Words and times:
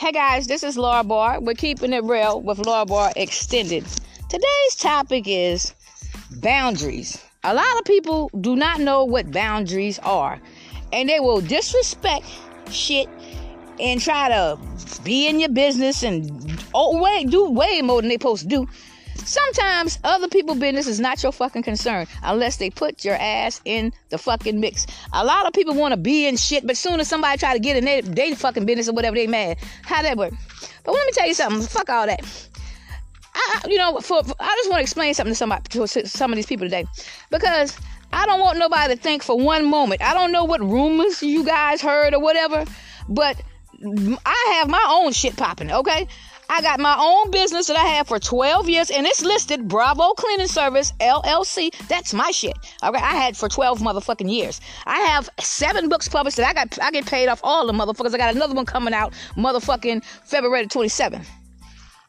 Hey 0.00 0.12
guys, 0.12 0.46
this 0.46 0.62
is 0.62 0.78
Laura 0.78 1.04
Barr. 1.04 1.42
We're 1.42 1.52
keeping 1.52 1.92
it 1.92 2.02
real 2.04 2.40
with 2.40 2.64
Laura 2.64 2.86
Barr 2.86 3.12
Extended. 3.16 3.84
Today's 4.30 4.74
topic 4.78 5.24
is 5.26 5.74
boundaries. 6.40 7.22
A 7.44 7.52
lot 7.52 7.78
of 7.78 7.84
people 7.84 8.30
do 8.40 8.56
not 8.56 8.80
know 8.80 9.04
what 9.04 9.30
boundaries 9.30 9.98
are, 9.98 10.40
and 10.90 11.06
they 11.06 11.20
will 11.20 11.42
disrespect 11.42 12.24
shit 12.70 13.10
and 13.78 14.00
try 14.00 14.30
to 14.30 14.58
be 15.04 15.28
in 15.28 15.38
your 15.38 15.50
business 15.50 16.02
and 16.02 16.58
oh 16.72 16.98
wait, 17.02 17.28
do 17.28 17.50
way 17.50 17.82
more 17.82 18.00
than 18.00 18.08
they 18.08 18.14
supposed 18.14 18.44
to 18.44 18.48
do. 18.48 18.66
Sometimes 19.24 19.98
other 20.04 20.28
people's 20.28 20.58
business 20.58 20.86
is 20.86 21.00
not 21.00 21.22
your 21.22 21.32
fucking 21.32 21.62
concern 21.62 22.06
unless 22.22 22.56
they 22.56 22.70
put 22.70 23.04
your 23.04 23.16
ass 23.16 23.60
in 23.64 23.92
the 24.08 24.18
fucking 24.18 24.58
mix. 24.60 24.86
A 25.12 25.24
lot 25.24 25.46
of 25.46 25.52
people 25.52 25.74
want 25.74 25.92
to 25.92 25.96
be 25.96 26.26
in 26.26 26.36
shit, 26.36 26.66
but 26.66 26.76
soon 26.76 27.00
as 27.00 27.08
somebody 27.08 27.38
try 27.38 27.52
to 27.52 27.60
get 27.60 27.76
in 27.76 27.84
their, 27.84 28.02
their 28.02 28.34
fucking 28.34 28.66
business 28.66 28.88
or 28.88 28.92
whatever, 28.92 29.16
they 29.16 29.26
mad. 29.26 29.58
How 29.82 30.02
that 30.02 30.16
work? 30.16 30.32
But 30.84 30.92
let 30.92 31.06
me 31.06 31.12
tell 31.12 31.26
you 31.26 31.34
something. 31.34 31.62
Fuck 31.62 31.90
all 31.90 32.06
that. 32.06 32.24
I, 33.34 33.60
you 33.68 33.78
know, 33.78 33.98
for, 34.00 34.22
for 34.24 34.34
I 34.40 34.54
just 34.56 34.70
want 34.70 34.78
to 34.78 34.82
explain 34.82 35.14
something 35.14 35.32
to 35.32 35.36
somebody, 35.36 35.62
to 35.70 35.86
some 36.08 36.32
of 36.32 36.36
these 36.36 36.46
people 36.46 36.66
today, 36.66 36.84
because 37.30 37.76
I 38.12 38.26
don't 38.26 38.40
want 38.40 38.58
nobody 38.58 38.94
to 38.94 39.00
think 39.00 39.22
for 39.22 39.38
one 39.38 39.68
moment. 39.70 40.02
I 40.02 40.14
don't 40.14 40.32
know 40.32 40.44
what 40.44 40.60
rumors 40.60 41.22
you 41.22 41.44
guys 41.44 41.80
heard 41.80 42.12
or 42.12 42.20
whatever, 42.20 42.64
but 43.08 43.40
I 44.26 44.58
have 44.58 44.68
my 44.68 44.84
own 44.90 45.12
shit 45.12 45.36
popping. 45.36 45.70
Okay, 45.70 46.08
I 46.52 46.62
got 46.62 46.80
my 46.80 46.96
own 46.98 47.30
business 47.30 47.68
that 47.68 47.76
I 47.76 47.84
have 47.84 48.08
for 48.08 48.18
12 48.18 48.68
years, 48.68 48.90
and 48.90 49.06
it's 49.06 49.22
listed 49.22 49.68
Bravo 49.68 50.14
Cleaning 50.14 50.48
Service 50.48 50.92
LLC. 50.98 51.70
That's 51.86 52.12
my 52.12 52.32
shit. 52.32 52.58
Okay, 52.82 52.98
I 52.98 53.14
had 53.14 53.36
for 53.36 53.48
12 53.48 53.78
motherfucking 53.78 54.28
years. 54.28 54.60
I 54.84 54.98
have 54.98 55.30
seven 55.38 55.88
books 55.88 56.08
published 56.08 56.38
that 56.38 56.48
I 56.48 56.52
got. 56.52 56.76
I 56.82 56.90
get 56.90 57.06
paid 57.06 57.28
off 57.28 57.40
all 57.44 57.68
the 57.68 57.72
motherfuckers. 57.72 58.12
I 58.14 58.18
got 58.18 58.34
another 58.34 58.54
one 58.54 58.66
coming 58.66 58.92
out, 58.92 59.12
motherfucking 59.36 60.04
February 60.04 60.66
27th. 60.66 61.24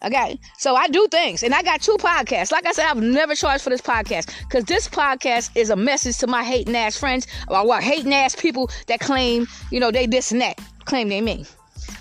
Okay, 0.04 0.40
so 0.58 0.76
I 0.76 0.88
do 0.88 1.08
things, 1.12 1.44
and 1.44 1.54
I 1.54 1.62
got 1.62 1.80
two 1.80 1.98
podcasts. 1.98 2.52
Like 2.52 2.66
I 2.66 2.72
said, 2.72 2.88
I've 2.88 2.98
never 2.98 3.36
charged 3.36 3.64
for 3.64 3.70
this 3.70 3.82
podcast 3.82 4.34
because 4.48 4.66
this 4.66 4.88
podcast 4.88 5.52
is 5.54 5.70
a 5.70 5.76
message 5.76 6.18
to 6.18 6.26
my 6.26 6.44
hating 6.44 6.76
ass 6.76 6.98
friends 6.98 7.28
or 7.48 7.64
what 7.68 7.84
hating 7.84 8.12
ass 8.12 8.36
people 8.36 8.72
that 8.88 9.02
claim, 9.02 9.46
you 9.70 9.80
know, 9.80 9.92
they 9.92 10.08
this 10.08 10.32
and 10.32 10.42
that, 10.42 10.60
claim 10.86 11.10
they 11.10 11.22
me. 11.22 11.46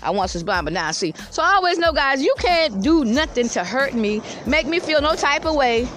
I 0.01 0.09
once 0.09 0.33
was 0.33 0.43
blind, 0.43 0.65
but 0.65 0.73
now 0.73 0.87
I 0.87 0.91
see. 0.91 1.13
So 1.29 1.43
I 1.43 1.53
always 1.53 1.77
know, 1.77 1.91
guys, 1.91 2.21
you 2.21 2.33
can't 2.39 2.81
do 2.81 3.05
nothing 3.05 3.49
to 3.49 3.63
hurt 3.63 3.93
me, 3.93 4.21
make 4.45 4.67
me 4.67 4.79
feel 4.79 5.01
no 5.01 5.15
type 5.15 5.45
of 5.45 5.55
way. 5.55 5.87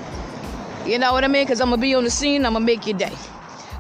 You 0.87 0.99
know 0.99 1.13
what 1.13 1.25
I 1.25 1.29
mean? 1.29 1.45
Because 1.45 1.61
I'm 1.61 1.69
going 1.69 1.81
to 1.81 1.83
be 1.83 1.95
on 1.95 2.05
the 2.05 2.11
scene, 2.11 2.45
I'm 2.45 2.53
going 2.53 2.63
to 2.63 2.67
make 2.67 2.87
your 2.87 2.99
day. 2.99 3.13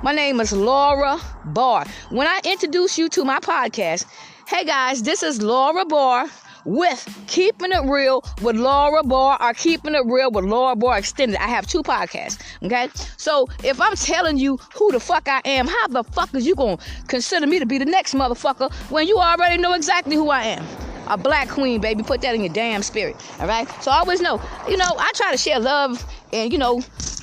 My 0.02 0.12
name 0.12 0.40
is 0.40 0.52
Laura 0.52 1.18
Barr. 1.46 1.86
When 2.10 2.26
I 2.26 2.40
introduce 2.44 2.98
you 2.98 3.08
to 3.10 3.24
my 3.24 3.38
podcast, 3.40 4.06
hey 4.46 4.64
guys, 4.64 5.02
this 5.02 5.22
is 5.22 5.40
Laura 5.40 5.84
Barr 5.84 6.28
with 6.64 7.24
Keeping 7.26 7.72
It 7.72 7.84
Real 7.84 8.24
with 8.42 8.56
Laura 8.56 9.02
Barr 9.02 9.40
or 9.40 9.54
Keeping 9.54 9.94
It 9.94 10.04
Real 10.06 10.30
with 10.30 10.44
Laura 10.44 10.76
Barr 10.76 10.98
Extended. 10.98 11.36
I 11.40 11.48
have 11.48 11.66
two 11.66 11.82
podcasts. 11.82 12.40
Okay. 12.62 12.88
So 13.16 13.48
if 13.62 13.80
I'm 13.80 13.94
telling 13.96 14.38
you 14.38 14.56
who 14.74 14.92
the 14.92 15.00
fuck 15.00 15.28
I 15.28 15.40
am, 15.44 15.66
how 15.66 15.88
the 15.88 16.04
fuck 16.04 16.34
is 16.34 16.46
you 16.46 16.54
gonna 16.54 16.78
consider 17.08 17.46
me 17.46 17.58
to 17.58 17.66
be 17.66 17.78
the 17.78 17.84
next 17.84 18.14
motherfucker 18.14 18.72
when 18.90 19.06
you 19.06 19.18
already 19.18 19.60
know 19.60 19.74
exactly 19.74 20.16
who 20.16 20.30
I 20.30 20.42
am? 20.44 20.64
A 21.08 21.18
black 21.18 21.48
queen, 21.48 21.80
baby. 21.80 22.02
Put 22.02 22.22
that 22.22 22.34
in 22.34 22.40
your 22.40 22.52
damn 22.52 22.82
spirit. 22.82 23.16
All 23.38 23.46
right. 23.46 23.68
So 23.82 23.90
always 23.90 24.20
know, 24.20 24.40
you 24.68 24.76
know, 24.76 24.90
I 24.98 25.10
try 25.14 25.30
to 25.30 25.36
share 25.36 25.60
love 25.60 26.04
and 26.32 26.50
you 26.52 26.58
know, 26.58 26.80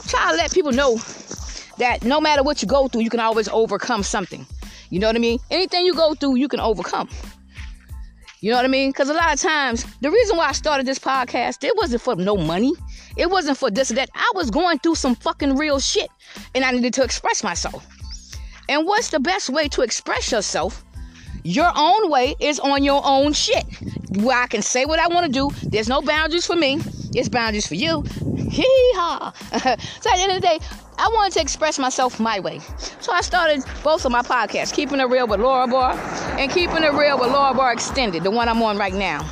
try 0.07 0.31
to 0.31 0.37
let 0.37 0.53
people 0.53 0.71
know 0.71 0.97
that 1.77 2.03
no 2.03 2.21
matter 2.21 2.43
what 2.43 2.61
you 2.61 2.67
go 2.67 2.87
through, 2.87 3.01
you 3.01 3.09
can 3.09 3.19
always 3.19 3.47
overcome 3.47 4.03
something. 4.03 4.45
You 4.91 4.99
know 4.99 5.07
what 5.07 5.15
I 5.15 5.19
mean? 5.19 5.39
Anything 5.49 5.85
you 5.85 5.95
go 5.95 6.13
through, 6.13 6.35
you 6.35 6.47
can 6.47 6.59
overcome. 6.59 7.09
You 8.41 8.49
know 8.49 8.57
what 8.57 8.65
I 8.65 8.69
mean? 8.69 8.89
Because 8.89 9.09
a 9.09 9.13
lot 9.13 9.31
of 9.31 9.39
times, 9.39 9.85
the 10.01 10.09
reason 10.09 10.35
why 10.35 10.47
I 10.47 10.51
started 10.51 10.87
this 10.87 10.97
podcast, 10.97 11.63
it 11.63 11.77
wasn't 11.77 12.01
for 12.01 12.15
no 12.15 12.35
money. 12.35 12.73
It 13.15 13.29
wasn't 13.29 13.59
for 13.59 13.69
this 13.69 13.91
or 13.91 13.93
that. 13.93 14.09
I 14.15 14.31
was 14.33 14.49
going 14.49 14.79
through 14.79 14.95
some 14.95 15.13
fucking 15.13 15.57
real 15.57 15.79
shit 15.79 16.09
and 16.55 16.65
I 16.65 16.71
needed 16.71 16.95
to 16.95 17.03
express 17.03 17.43
myself. 17.43 17.85
And 18.67 18.87
what's 18.87 19.09
the 19.09 19.19
best 19.19 19.51
way 19.51 19.67
to 19.67 19.83
express 19.83 20.31
yourself? 20.31 20.83
Your 21.43 21.71
own 21.75 22.11
way 22.11 22.35
is 22.39 22.59
on 22.59 22.83
your 22.83 23.01
own 23.03 23.33
shit. 23.33 23.65
Where 24.17 24.37
I 24.37 24.47
can 24.47 24.61
say 24.61 24.85
what 24.85 24.99
I 24.99 25.07
want 25.07 25.25
to 25.25 25.31
do. 25.31 25.49
There's 25.69 25.87
no 25.87 26.01
boundaries 26.01 26.45
for 26.45 26.55
me. 26.55 26.79
It's 27.15 27.29
boundaries 27.29 27.67
for 27.67 27.75
you. 27.75 28.01
Hee 28.49 28.91
haw. 28.95 29.31
so 29.41 29.69
at 29.69 29.79
the 29.79 30.21
end 30.21 30.31
of 30.31 30.41
the 30.41 30.47
day, 30.47 30.59
I 30.97 31.07
wanted 31.13 31.33
to 31.33 31.41
express 31.41 31.79
myself 31.79 32.19
my 32.19 32.39
way. 32.39 32.59
So 32.99 33.11
I 33.11 33.21
started 33.21 33.63
both 33.83 34.05
of 34.05 34.11
my 34.11 34.21
podcasts, 34.21 34.73
Keeping 34.73 34.99
It 34.99 35.05
Real 35.05 35.27
with 35.27 35.39
Laura 35.39 35.67
Barr 35.67 35.93
and 36.37 36.51
Keeping 36.51 36.83
It 36.83 36.93
Real 36.93 37.19
with 37.19 37.31
Laura 37.31 37.53
Barr 37.55 37.73
Extended, 37.73 38.23
the 38.23 38.31
one 38.31 38.47
I'm 38.47 38.61
on 38.61 38.77
right 38.77 38.93
now. 38.93 39.27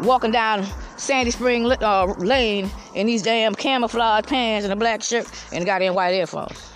Walking 0.00 0.30
down 0.30 0.66
Sandy 0.96 1.30
Spring 1.30 1.70
uh, 1.70 2.06
Lane 2.18 2.70
in 2.94 3.06
these 3.06 3.22
damn 3.22 3.54
camouflage 3.54 4.24
pants 4.24 4.64
and 4.64 4.72
a 4.72 4.76
black 4.76 5.02
shirt 5.02 5.26
and 5.52 5.66
goddamn 5.66 5.94
white 5.94 6.14
earphones. 6.14 6.69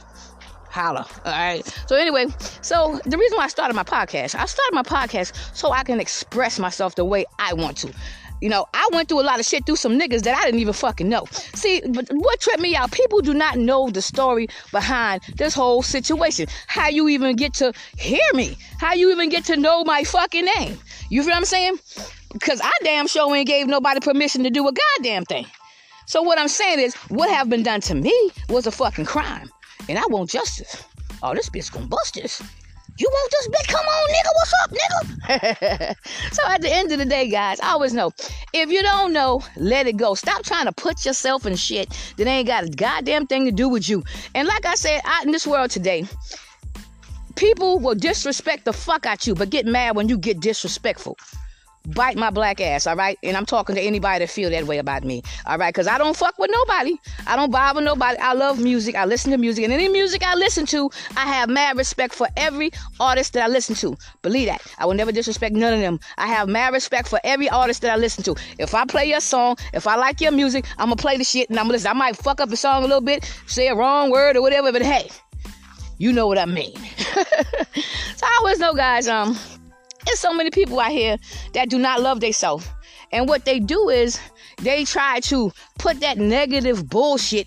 Holla. 0.74 1.06
All 1.24 1.32
right. 1.32 1.64
So 1.86 1.94
anyway, 1.94 2.26
so 2.60 2.98
the 3.04 3.16
reason 3.16 3.38
why 3.38 3.44
I 3.44 3.48
started 3.48 3.74
my 3.74 3.84
podcast, 3.84 4.34
I 4.34 4.44
started 4.46 4.72
my 4.72 4.82
podcast 4.82 5.32
so 5.56 5.70
I 5.70 5.84
can 5.84 6.00
express 6.00 6.58
myself 6.58 6.96
the 6.96 7.04
way 7.04 7.26
I 7.38 7.54
want 7.54 7.76
to. 7.78 7.94
You 8.40 8.48
know, 8.48 8.66
I 8.74 8.88
went 8.92 9.08
through 9.08 9.20
a 9.20 9.22
lot 9.22 9.38
of 9.38 9.46
shit 9.46 9.64
through 9.66 9.76
some 9.76 9.96
niggas 9.96 10.22
that 10.22 10.36
I 10.36 10.44
didn't 10.44 10.58
even 10.58 10.72
fucking 10.74 11.08
know. 11.08 11.26
See, 11.30 11.80
but 11.88 12.08
what 12.10 12.40
tripped 12.40 12.60
me 12.60 12.74
out, 12.74 12.90
people 12.90 13.20
do 13.20 13.32
not 13.32 13.56
know 13.56 13.88
the 13.88 14.02
story 14.02 14.48
behind 14.72 15.22
this 15.36 15.54
whole 15.54 15.80
situation. 15.82 16.48
How 16.66 16.88
you 16.88 17.08
even 17.08 17.36
get 17.36 17.54
to 17.54 17.72
hear 17.96 18.28
me? 18.34 18.56
How 18.78 18.94
you 18.94 19.12
even 19.12 19.28
get 19.28 19.44
to 19.44 19.56
know 19.56 19.84
my 19.84 20.02
fucking 20.02 20.44
name? 20.56 20.76
You 21.08 21.22
feel 21.22 21.30
what 21.30 21.36
I'm 21.36 21.44
saying? 21.44 21.78
Because 22.32 22.60
I 22.60 22.72
damn 22.82 23.06
sure 23.06 23.34
ain't 23.36 23.46
gave 23.46 23.68
nobody 23.68 24.00
permission 24.00 24.42
to 24.42 24.50
do 24.50 24.66
a 24.66 24.72
goddamn 24.72 25.24
thing. 25.24 25.46
So 26.06 26.20
what 26.20 26.38
I'm 26.38 26.48
saying 26.48 26.80
is, 26.80 26.94
what 27.08 27.30
have 27.30 27.48
been 27.48 27.62
done 27.62 27.80
to 27.82 27.94
me 27.94 28.30
was 28.48 28.66
a 28.66 28.72
fucking 28.72 29.06
crime. 29.06 29.48
And 29.88 29.98
I 29.98 30.02
want 30.08 30.30
justice. 30.30 30.84
Oh, 31.22 31.34
this 31.34 31.50
bitch 31.50 31.72
gonna 31.72 31.86
bust 31.86 32.14
this. 32.14 32.42
You 32.96 33.08
want 33.10 33.32
this 33.32 33.48
bitch? 33.48 33.68
Come 33.68 33.86
on, 33.86 34.08
nigga. 34.10 34.30
What's 34.34 34.54
up, 34.62 34.70
nigga? 35.90 36.32
so 36.32 36.42
at 36.48 36.60
the 36.62 36.72
end 36.72 36.92
of 36.92 36.98
the 36.98 37.04
day, 37.04 37.28
guys, 37.28 37.58
I 37.60 37.70
always 37.70 37.92
know 37.92 38.12
if 38.52 38.70
you 38.70 38.82
don't 38.82 39.12
know, 39.12 39.42
let 39.56 39.86
it 39.86 39.96
go. 39.96 40.14
Stop 40.14 40.44
trying 40.44 40.66
to 40.66 40.72
put 40.72 41.04
yourself 41.04 41.44
in 41.44 41.56
shit 41.56 41.88
that 42.16 42.26
ain't 42.26 42.46
got 42.46 42.64
a 42.64 42.68
goddamn 42.68 43.26
thing 43.26 43.46
to 43.46 43.52
do 43.52 43.68
with 43.68 43.88
you. 43.88 44.04
And 44.34 44.46
like 44.46 44.64
I 44.64 44.76
said, 44.76 45.00
out 45.04 45.24
in 45.24 45.32
this 45.32 45.46
world 45.46 45.70
today, 45.70 46.04
people 47.34 47.80
will 47.80 47.96
disrespect 47.96 48.64
the 48.64 48.72
fuck 48.72 49.06
out 49.06 49.26
you, 49.26 49.34
but 49.34 49.50
get 49.50 49.66
mad 49.66 49.96
when 49.96 50.08
you 50.08 50.16
get 50.16 50.40
disrespectful 50.40 51.18
bite 51.86 52.16
my 52.16 52.30
black 52.30 52.60
ass, 52.60 52.86
all 52.86 52.96
right? 52.96 53.18
And 53.22 53.36
I'm 53.36 53.46
talking 53.46 53.74
to 53.74 53.80
anybody 53.80 54.20
that 54.24 54.30
feel 54.30 54.50
that 54.50 54.64
way 54.64 54.78
about 54.78 55.04
me, 55.04 55.22
all 55.46 55.58
right? 55.58 55.72
Because 55.72 55.86
I 55.86 55.98
don't 55.98 56.16
fuck 56.16 56.38
with 56.38 56.50
nobody. 56.50 56.96
I 57.26 57.36
don't 57.36 57.50
bother 57.50 57.80
nobody. 57.80 58.18
I 58.18 58.32
love 58.32 58.60
music. 58.60 58.94
I 58.94 59.04
listen 59.04 59.30
to 59.32 59.38
music. 59.38 59.64
And 59.64 59.72
any 59.72 59.88
music 59.88 60.22
I 60.22 60.34
listen 60.34 60.66
to, 60.66 60.90
I 61.16 61.26
have 61.26 61.48
mad 61.48 61.76
respect 61.76 62.14
for 62.14 62.28
every 62.36 62.70
artist 63.00 63.34
that 63.34 63.44
I 63.44 63.48
listen 63.48 63.74
to. 63.76 63.96
Believe 64.22 64.48
that. 64.48 64.62
I 64.78 64.86
will 64.86 64.94
never 64.94 65.12
disrespect 65.12 65.54
none 65.54 65.74
of 65.74 65.80
them. 65.80 66.00
I 66.16 66.26
have 66.26 66.48
mad 66.48 66.72
respect 66.72 67.08
for 67.08 67.20
every 67.24 67.48
artist 67.48 67.82
that 67.82 67.92
I 67.92 67.96
listen 67.96 68.24
to. 68.24 68.36
If 68.58 68.74
I 68.74 68.84
play 68.86 69.06
your 69.06 69.20
song, 69.20 69.56
if 69.72 69.86
I 69.86 69.96
like 69.96 70.20
your 70.20 70.32
music, 70.32 70.64
I'm 70.78 70.88
going 70.88 70.96
to 70.96 71.02
play 71.02 71.16
the 71.16 71.24
shit 71.24 71.50
and 71.50 71.58
I'm 71.58 71.64
going 71.64 71.70
to 71.70 71.74
listen. 71.74 71.90
I 71.90 71.94
might 71.94 72.16
fuck 72.16 72.40
up 72.40 72.48
the 72.48 72.56
song 72.56 72.84
a 72.84 72.86
little 72.86 73.00
bit, 73.00 73.24
say 73.46 73.68
a 73.68 73.74
wrong 73.74 74.10
word 74.10 74.36
or 74.36 74.42
whatever, 74.42 74.72
but 74.72 74.82
hey, 74.82 75.10
you 75.98 76.12
know 76.12 76.26
what 76.26 76.38
I 76.38 76.46
mean. 76.46 76.74
so 76.96 78.26
I 78.26 78.36
always 78.40 78.58
know, 78.58 78.74
guys, 78.74 79.06
um, 79.06 79.38
there's 80.06 80.20
so 80.20 80.32
many 80.32 80.50
people 80.50 80.78
out 80.80 80.92
here 80.92 81.16
that 81.52 81.70
do 81.70 81.78
not 81.78 82.00
love 82.00 82.20
themselves. 82.20 82.68
And 83.12 83.28
what 83.28 83.44
they 83.44 83.60
do 83.60 83.88
is 83.88 84.18
they 84.58 84.84
try 84.84 85.20
to 85.20 85.52
put 85.78 86.00
that 86.00 86.18
negative 86.18 86.88
bullshit 86.88 87.46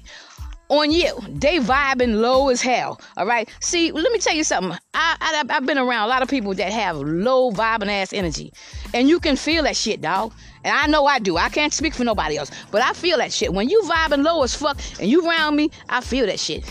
on 0.70 0.92
you. 0.92 1.18
They 1.30 1.60
vibing 1.60 2.20
low 2.20 2.50
as 2.50 2.62
hell. 2.62 3.00
All 3.16 3.26
right. 3.26 3.50
See, 3.62 3.92
let 3.92 4.12
me 4.12 4.20
tell 4.20 4.36
you 4.36 4.44
something. 4.44 4.78
I, 4.94 5.18
I 5.20 5.54
have 5.54 5.66
been 5.66 5.78
around 5.78 6.06
a 6.06 6.08
lot 6.08 6.22
of 6.22 6.30
people 6.30 6.54
that 6.56 6.72
have 6.72 6.98
low 6.98 7.52
vibing 7.52 7.90
ass 7.90 8.14
energy, 8.14 8.52
and 8.94 9.08
you 9.08 9.20
can 9.20 9.36
feel 9.36 9.64
that 9.64 9.76
shit, 9.76 10.02
dog. 10.02 10.34
And 10.64 10.76
I 10.76 10.88
know 10.88 11.06
I 11.06 11.20
do. 11.20 11.38
I 11.38 11.50
can't 11.50 11.74
speak 11.74 11.94
for 11.94 12.04
nobody 12.04 12.38
else, 12.38 12.52
but 12.72 12.82
I 12.82 12.94
feel 12.94 13.18
that 13.18 13.32
shit. 13.32 13.54
When 13.54 13.70
you 13.70 13.82
vibing 13.84 14.24
low 14.24 14.44
as 14.44 14.54
fuck 14.54 14.78
and 15.00 15.10
you 15.10 15.28
around 15.28 15.56
me, 15.56 15.70
I 15.90 16.02
feel 16.02 16.26
that 16.26 16.40
shit. 16.40 16.70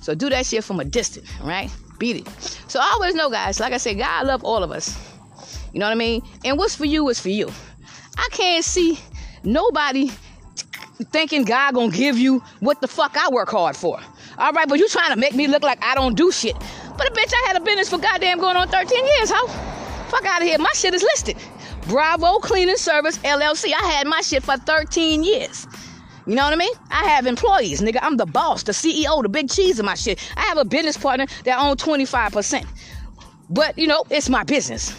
So 0.00 0.14
do 0.14 0.28
that 0.30 0.44
shit 0.44 0.64
from 0.64 0.80
a 0.80 0.84
distance, 0.84 1.30
right? 1.42 1.70
Beat 2.04 2.16
it. 2.18 2.28
So 2.68 2.80
I 2.80 2.90
always 2.92 3.14
know, 3.14 3.30
guys, 3.30 3.60
like 3.60 3.72
I 3.72 3.78
said, 3.78 3.96
God 3.96 4.26
love 4.26 4.44
all 4.44 4.62
of 4.62 4.70
us. 4.70 4.94
You 5.72 5.80
know 5.80 5.86
what 5.86 5.92
I 5.92 5.94
mean? 5.94 6.20
And 6.44 6.58
what's 6.58 6.74
for 6.74 6.84
you 6.84 7.08
is 7.08 7.18
for 7.18 7.30
you. 7.30 7.50
I 8.18 8.28
can't 8.30 8.62
see 8.62 8.98
nobody 9.42 10.10
thinking 11.10 11.44
God 11.44 11.74
gonna 11.74 11.90
give 11.90 12.18
you 12.18 12.40
what 12.60 12.82
the 12.82 12.88
fuck 12.88 13.16
I 13.16 13.30
work 13.30 13.48
hard 13.48 13.74
for. 13.74 13.98
All 14.36 14.52
right, 14.52 14.68
but 14.68 14.78
you 14.78 14.86
trying 14.88 15.12
to 15.14 15.16
make 15.16 15.34
me 15.34 15.46
look 15.46 15.62
like 15.62 15.82
I 15.82 15.94
don't 15.94 16.14
do 16.14 16.30
shit. 16.30 16.56
But 16.98 17.08
a 17.08 17.12
bitch, 17.12 17.32
I 17.32 17.44
had 17.46 17.56
a 17.56 17.64
business 17.64 17.88
for 17.88 17.98
goddamn 17.98 18.38
going 18.38 18.56
on 18.56 18.68
13 18.68 19.06
years, 19.06 19.30
huh? 19.30 19.46
Fuck 20.10 20.26
out 20.26 20.42
of 20.42 20.48
here. 20.48 20.58
My 20.58 20.72
shit 20.74 20.92
is 20.92 21.02
listed. 21.02 21.36
Bravo 21.88 22.38
Cleaning 22.38 22.76
Service 22.76 23.16
LLC. 23.18 23.72
I 23.72 23.84
had 23.92 24.06
my 24.06 24.20
shit 24.20 24.42
for 24.42 24.56
13 24.58 25.24
years. 25.24 25.66
You 26.26 26.34
know 26.36 26.44
what 26.44 26.54
I 26.54 26.56
mean? 26.56 26.72
I 26.90 27.04
have 27.04 27.26
employees, 27.26 27.82
nigga. 27.82 27.98
I'm 28.00 28.16
the 28.16 28.26
boss, 28.26 28.62
the 28.62 28.72
CEO, 28.72 29.22
the 29.22 29.28
big 29.28 29.50
cheese 29.50 29.78
of 29.78 29.84
my 29.84 29.94
shit. 29.94 30.18
I 30.36 30.42
have 30.42 30.58
a 30.58 30.64
business 30.64 30.96
partner 30.96 31.26
that 31.44 31.58
owns 31.60 31.82
25%. 31.82 32.66
But, 33.50 33.78
you 33.78 33.86
know, 33.86 34.04
it's 34.10 34.30
my 34.30 34.42
business. 34.42 34.96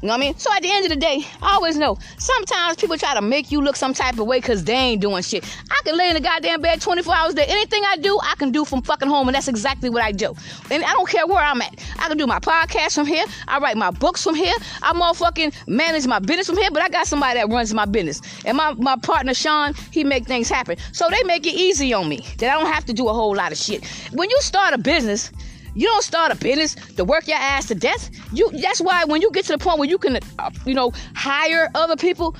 You 0.00 0.06
know 0.06 0.14
what 0.14 0.18
I 0.18 0.26
mean? 0.26 0.38
So 0.38 0.52
at 0.54 0.62
the 0.62 0.70
end 0.70 0.84
of 0.84 0.90
the 0.90 0.96
day, 0.96 1.24
I 1.42 1.54
always 1.54 1.76
know. 1.76 1.98
Sometimes 2.18 2.76
people 2.76 2.96
try 2.96 3.14
to 3.14 3.20
make 3.20 3.50
you 3.50 3.60
look 3.60 3.74
some 3.74 3.92
type 3.92 4.16
of 4.18 4.26
way 4.26 4.38
because 4.38 4.62
they 4.62 4.74
ain't 4.74 5.00
doing 5.00 5.24
shit. 5.24 5.44
I 5.70 5.80
can 5.82 5.96
lay 5.96 6.08
in 6.08 6.14
the 6.14 6.20
goddamn 6.20 6.60
bed 6.60 6.80
24 6.80 7.14
hours 7.14 7.32
a 7.32 7.36
day. 7.36 7.46
Anything 7.48 7.82
I 7.84 7.96
do, 7.96 8.16
I 8.22 8.36
can 8.36 8.52
do 8.52 8.64
from 8.64 8.80
fucking 8.82 9.08
home, 9.08 9.26
and 9.26 9.34
that's 9.34 9.48
exactly 9.48 9.90
what 9.90 10.04
I 10.04 10.12
do. 10.12 10.36
And 10.70 10.84
I 10.84 10.92
don't 10.92 11.08
care 11.08 11.26
where 11.26 11.42
I'm 11.42 11.60
at. 11.62 11.84
I 11.98 12.06
can 12.06 12.16
do 12.16 12.28
my 12.28 12.38
podcast 12.38 12.94
from 12.94 13.06
here. 13.06 13.24
I 13.48 13.58
write 13.58 13.76
my 13.76 13.90
books 13.90 14.22
from 14.22 14.36
here. 14.36 14.54
I 14.82 14.92
motherfucking 14.92 15.66
manage 15.66 16.06
my 16.06 16.20
business 16.20 16.46
from 16.46 16.58
here. 16.58 16.70
But 16.70 16.82
I 16.82 16.88
got 16.90 17.08
somebody 17.08 17.40
that 17.40 17.48
runs 17.48 17.74
my 17.74 17.84
business, 17.84 18.22
and 18.44 18.56
my 18.56 18.74
my 18.74 18.94
partner 18.96 19.34
Sean, 19.34 19.74
he 19.90 20.04
make 20.04 20.26
things 20.26 20.48
happen. 20.48 20.76
So 20.92 21.08
they 21.10 21.24
make 21.24 21.44
it 21.44 21.54
easy 21.54 21.92
on 21.92 22.08
me 22.08 22.24
that 22.38 22.54
I 22.54 22.60
don't 22.60 22.72
have 22.72 22.84
to 22.84 22.92
do 22.92 23.08
a 23.08 23.12
whole 23.12 23.34
lot 23.34 23.50
of 23.50 23.58
shit. 23.58 23.84
When 24.12 24.30
you 24.30 24.40
start 24.42 24.74
a 24.74 24.78
business 24.78 25.32
you 25.78 25.86
don't 25.86 26.02
start 26.02 26.32
a 26.32 26.34
business 26.34 26.74
to 26.96 27.04
work 27.04 27.28
your 27.28 27.36
ass 27.36 27.66
to 27.66 27.74
death. 27.74 28.10
You 28.32 28.50
that's 28.50 28.80
why 28.80 29.04
when 29.04 29.22
you 29.22 29.30
get 29.30 29.44
to 29.44 29.52
the 29.52 29.58
point 29.58 29.78
where 29.78 29.88
you 29.88 29.96
can, 29.96 30.18
uh, 30.38 30.50
you 30.66 30.74
know, 30.74 30.92
hire 31.14 31.68
other 31.76 31.94
people, 31.94 32.36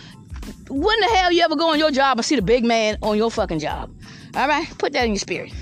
when 0.69 1.01
the 1.01 1.07
hell 1.07 1.31
you 1.31 1.43
ever 1.43 1.55
go 1.55 1.71
on 1.71 1.79
your 1.79 1.93
job 1.93 2.19
and 2.19 2.25
see 2.25 2.35
the 2.35 2.43
big 2.43 2.65
man 2.65 2.99
on 3.01 3.17
your 3.17 3.31
fucking 3.31 3.61
job? 3.61 3.95
All 4.35 4.49
right, 4.49 4.67
put 4.79 4.93
that 4.95 5.05
in 5.05 5.13
your 5.13 5.21
spirit. 5.21 5.53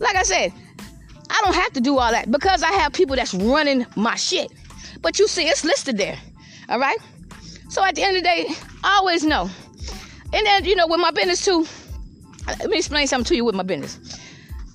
Like 0.00 0.16
I 0.16 0.24
said, 0.24 0.52
I 1.30 1.40
don't 1.44 1.54
have 1.54 1.72
to 1.74 1.80
do 1.80 1.96
all 1.96 2.10
that 2.10 2.28
because 2.30 2.64
I 2.64 2.72
have 2.72 2.92
people 2.92 3.14
that's 3.14 3.34
running 3.34 3.86
my 3.94 4.16
shit. 4.16 4.50
But 5.00 5.20
you 5.20 5.28
see, 5.28 5.46
it's 5.46 5.64
listed 5.64 5.98
there. 5.98 6.18
All 6.68 6.80
right. 6.80 6.98
So 7.68 7.84
at 7.84 7.94
the 7.94 8.02
end 8.02 8.16
of 8.16 8.24
the 8.24 8.28
day, 8.28 8.46
I 8.82 8.96
always 8.96 9.22
know. 9.22 9.48
And 10.32 10.44
then 10.44 10.64
you 10.64 10.74
know, 10.74 10.88
with 10.88 11.00
my 11.00 11.12
business 11.12 11.44
too. 11.44 11.66
Let 12.48 12.68
me 12.68 12.78
explain 12.78 13.06
something 13.06 13.26
to 13.26 13.36
you 13.36 13.44
with 13.44 13.54
my 13.54 13.62
business. 13.62 14.18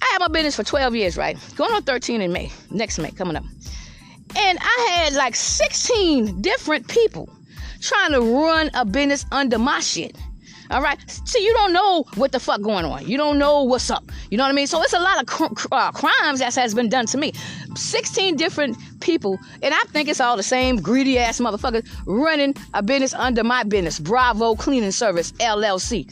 I 0.08 0.14
had 0.14 0.20
my 0.20 0.28
business 0.28 0.56
for 0.56 0.64
12 0.64 0.96
years, 0.96 1.18
right? 1.18 1.38
Going 1.56 1.74
on 1.74 1.84
13 1.84 2.22
in 2.22 2.32
May, 2.32 2.52
next 2.72 2.98
May, 3.00 3.12
coming 3.12 3.36
up. 3.36 3.44
And 4.36 4.58
I 4.62 5.02
had 5.04 5.14
like 5.14 5.36
16 5.36 6.42
different 6.42 6.88
people 6.88 7.30
trying 7.82 8.12
to 8.12 8.22
run 8.22 8.70
a 8.74 8.86
business 8.86 9.26
under 9.32 9.58
my 9.58 9.80
shit. 9.80 10.16
All 10.70 10.82
right. 10.82 11.00
See, 11.26 11.44
you 11.46 11.54
don't 11.54 11.72
know 11.72 12.04
what 12.16 12.34
the 12.34 12.40
fuck 12.40 12.62
going 12.62 12.84
on. 12.84 13.08
You 13.08 13.18
don't 13.18 13.38
know 13.38 13.64
what's 13.64 13.90
up. 13.90 14.04
You 14.30 14.38
know 14.38 14.44
what 14.44 14.50
I 14.50 14.54
mean? 14.54 14.68
So 14.68 14.82
it's 14.82 14.94
a 14.94 15.00
lot 15.00 15.22
of 15.22 15.26
cr- 15.26 15.68
uh, 15.72 15.92
crimes 15.92 16.40
that 16.40 16.54
has 16.56 16.74
been 16.74 16.90
done 16.90 17.06
to 17.08 17.18
me. 17.18 17.32
16 17.76 18.36
different 18.36 18.78
people, 19.00 19.38
and 19.62 19.74
I 19.74 19.80
think 19.88 20.10
it's 20.10 20.20
all 20.20 20.36
the 20.36 20.44
same 20.44 20.78
greedy 20.78 21.18
ass 21.20 21.40
motherfuckers 21.40 21.88
running 22.06 22.54
a 22.74 22.84
business 22.84 23.14
under 23.14 23.44
my 23.44 23.64
business. 23.64 24.00
Bravo 24.00 24.56
Cleaning 24.56 24.92
Service 24.92 25.32
LLC. 25.34 26.12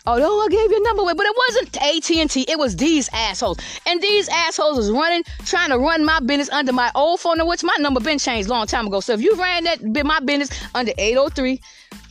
Although 0.05 0.45
I 0.45 0.49
gave 0.49 0.71
you 0.71 0.77
a 0.77 0.83
number 0.83 1.03
away, 1.05 1.15
but 1.15 1.25
it 1.25 1.35
wasn't 1.49 1.77
AT&T. 1.79 2.43
It 2.43 2.59
was 2.59 2.77
these 2.77 3.09
assholes, 3.15 3.59
and 3.87 4.03
these 4.03 4.29
assholes 4.29 4.77
was 4.77 4.91
running, 4.91 5.25
trying 5.47 5.71
to 5.71 5.79
run 5.79 6.05
my 6.05 6.21
business 6.21 6.51
under 6.51 6.75
my 6.75 6.93
old 6.95 7.21
phone 7.21 7.39
number, 7.39 7.49
which 7.49 7.65
my 7.65 7.75
number 7.79 7.99
been 8.01 8.19
changed 8.19 8.51
long 8.51 8.67
time 8.67 8.87
ago. 8.89 9.01
So 9.01 9.15
if 9.15 9.23
you 9.23 9.35
ran 9.37 9.65
that 9.65 10.05
my 10.05 10.21
business 10.21 10.51
under 10.75 10.93
803 10.99 11.63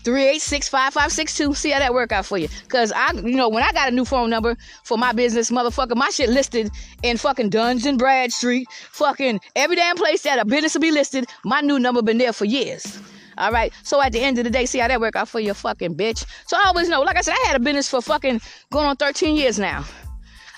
386 0.03 0.67
5562. 0.67 1.53
See 1.53 1.69
how 1.69 1.77
that 1.77 1.93
work 1.93 2.11
out 2.11 2.25
for 2.25 2.39
you. 2.39 2.47
Cause 2.67 2.91
I, 2.91 3.11
you 3.13 3.35
know, 3.35 3.49
when 3.49 3.61
I 3.61 3.71
got 3.71 3.87
a 3.87 3.91
new 3.91 4.03
phone 4.03 4.31
number 4.31 4.57
for 4.83 4.97
my 4.97 5.13
business, 5.13 5.51
motherfucker, 5.51 5.95
my 5.95 6.09
shit 6.09 6.29
listed 6.29 6.71
in 7.03 7.17
fucking 7.17 7.49
Duns 7.49 7.85
and 7.85 7.99
Bradstreet, 7.99 8.67
fucking 8.71 9.41
every 9.55 9.75
damn 9.75 9.95
place 9.95 10.23
that 10.23 10.39
a 10.39 10.45
business 10.45 10.73
will 10.73 10.81
be 10.81 10.91
listed, 10.91 11.27
my 11.43 11.61
new 11.61 11.77
number 11.77 12.01
been 12.01 12.17
there 12.17 12.33
for 12.33 12.45
years. 12.45 12.99
All 13.37 13.51
right. 13.51 13.73
So 13.83 14.01
at 14.01 14.11
the 14.11 14.19
end 14.19 14.37
of 14.37 14.43
the 14.43 14.49
day, 14.49 14.65
see 14.65 14.79
how 14.79 14.87
that 14.87 14.99
work 14.99 15.15
out 15.15 15.27
for 15.27 15.39
your 15.39 15.53
fucking 15.53 15.95
bitch. 15.95 16.25
So 16.47 16.57
I 16.57 16.67
always 16.67 16.89
know, 16.89 17.01
like 17.01 17.17
I 17.17 17.21
said, 17.21 17.33
I 17.33 17.47
had 17.47 17.55
a 17.55 17.59
business 17.59 17.89
for 17.89 18.01
fucking 18.01 18.41
going 18.71 18.87
on 18.87 18.95
13 18.95 19.35
years 19.35 19.59
now. 19.59 19.85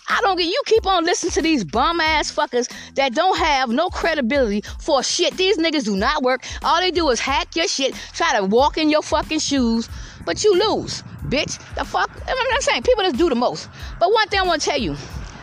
I 0.10 0.22
don't 0.22 0.38
get 0.38 0.46
you 0.46 0.62
keep 0.66 0.86
on 0.86 1.04
listening 1.04 1.32
to 1.34 1.42
these 1.42 1.66
bum 1.66 2.00
ass 2.00 2.32
fuckers 2.32 2.72
that 2.96 3.14
don't 3.14 3.38
have 3.38 3.70
no 3.70 3.90
credibility 3.90 4.64
for 4.80 5.04
shit. 5.04 5.36
These 5.36 5.58
niggas 5.58 5.84
do 5.84 5.98
not 5.98 6.24
work. 6.24 6.46
All 6.64 6.80
they 6.80 6.92
do 6.92 7.10
is 7.10 7.20
hack 7.20 7.56
your 7.58 7.68
shit, 7.68 7.94
try 8.14 8.38
to 8.38 8.46
walk 8.46 8.78
in 8.78 8.90
your 8.90 9.02
fucking 9.02 9.40
shoes, 9.40 9.90
but 10.26 10.46
you 10.46 10.54
lose, 10.54 11.04
bitch. 11.26 11.58
The 11.76 11.84
fuck? 11.84 12.10
I'm 12.26 12.50
not 12.50 12.62
saying 12.62 12.84
people 12.84 13.04
just 13.04 13.18
do 13.18 13.28
the 13.28 13.36
most. 13.36 13.70
But 14.00 14.14
one 14.14 14.28
thing 14.30 14.40
I 14.40 14.44
want 14.44 14.62
to 14.62 14.70
tell 14.70 14.80
you. 14.80 14.96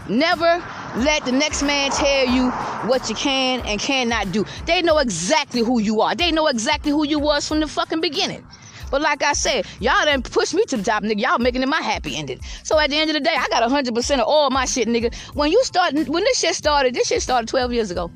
Never 0.08 0.62
let 0.96 1.25
the 1.25 1.32
next 1.32 1.62
man 1.62 1.91
tell 1.91 2.26
you 2.26 2.50
what 2.88 3.08
you 3.08 3.14
can 3.14 3.61
and 3.67 3.81
cannot 3.81 4.32
do. 4.32 4.44
They 4.67 4.82
know 4.82 4.99
exactly 4.99 5.61
who 5.61 5.81
you 5.81 6.00
are. 6.00 6.14
They 6.14 6.31
know 6.31 6.46
exactly 6.46 6.93
who 6.93 7.06
you 7.06 7.19
was 7.19 7.49
from 7.49 7.61
the 7.61 7.67
fucking 7.67 8.00
beginning. 8.00 8.46
But 8.91 9.00
like 9.00 9.25
I 9.25 9.32
said, 9.32 9.67
y'all 9.81 10.05
done 10.05 10.23
pushed 10.23 10.55
me 10.55 10.64
to 10.67 10.76
the 10.76 10.82
top, 10.85 11.02
nigga. 11.02 11.20
Y'all 11.20 11.38
making 11.38 11.62
it 11.62 11.69
my 11.69 11.81
happy 11.81 12.17
ending. 12.17 12.41
So 12.62 12.79
at 12.79 12.91
the 12.91 12.96
end 12.96 13.11
of 13.11 13.14
the 13.14 13.20
day, 13.20 13.35
I 13.37 13.49
got 13.49 13.69
100% 13.69 14.14
of 14.20 14.29
all 14.29 14.50
my 14.50 14.66
shit, 14.66 14.87
nigga. 14.87 15.12
When 15.35 15.50
you 15.50 15.64
start, 15.64 15.95
when 15.95 16.23
this 16.23 16.38
shit 16.38 16.54
started, 16.54 16.95
this 16.95 17.09
shit 17.09 17.21
started 17.21 17.49
12 17.49 17.73
years 17.73 17.90
ago. 17.90 18.11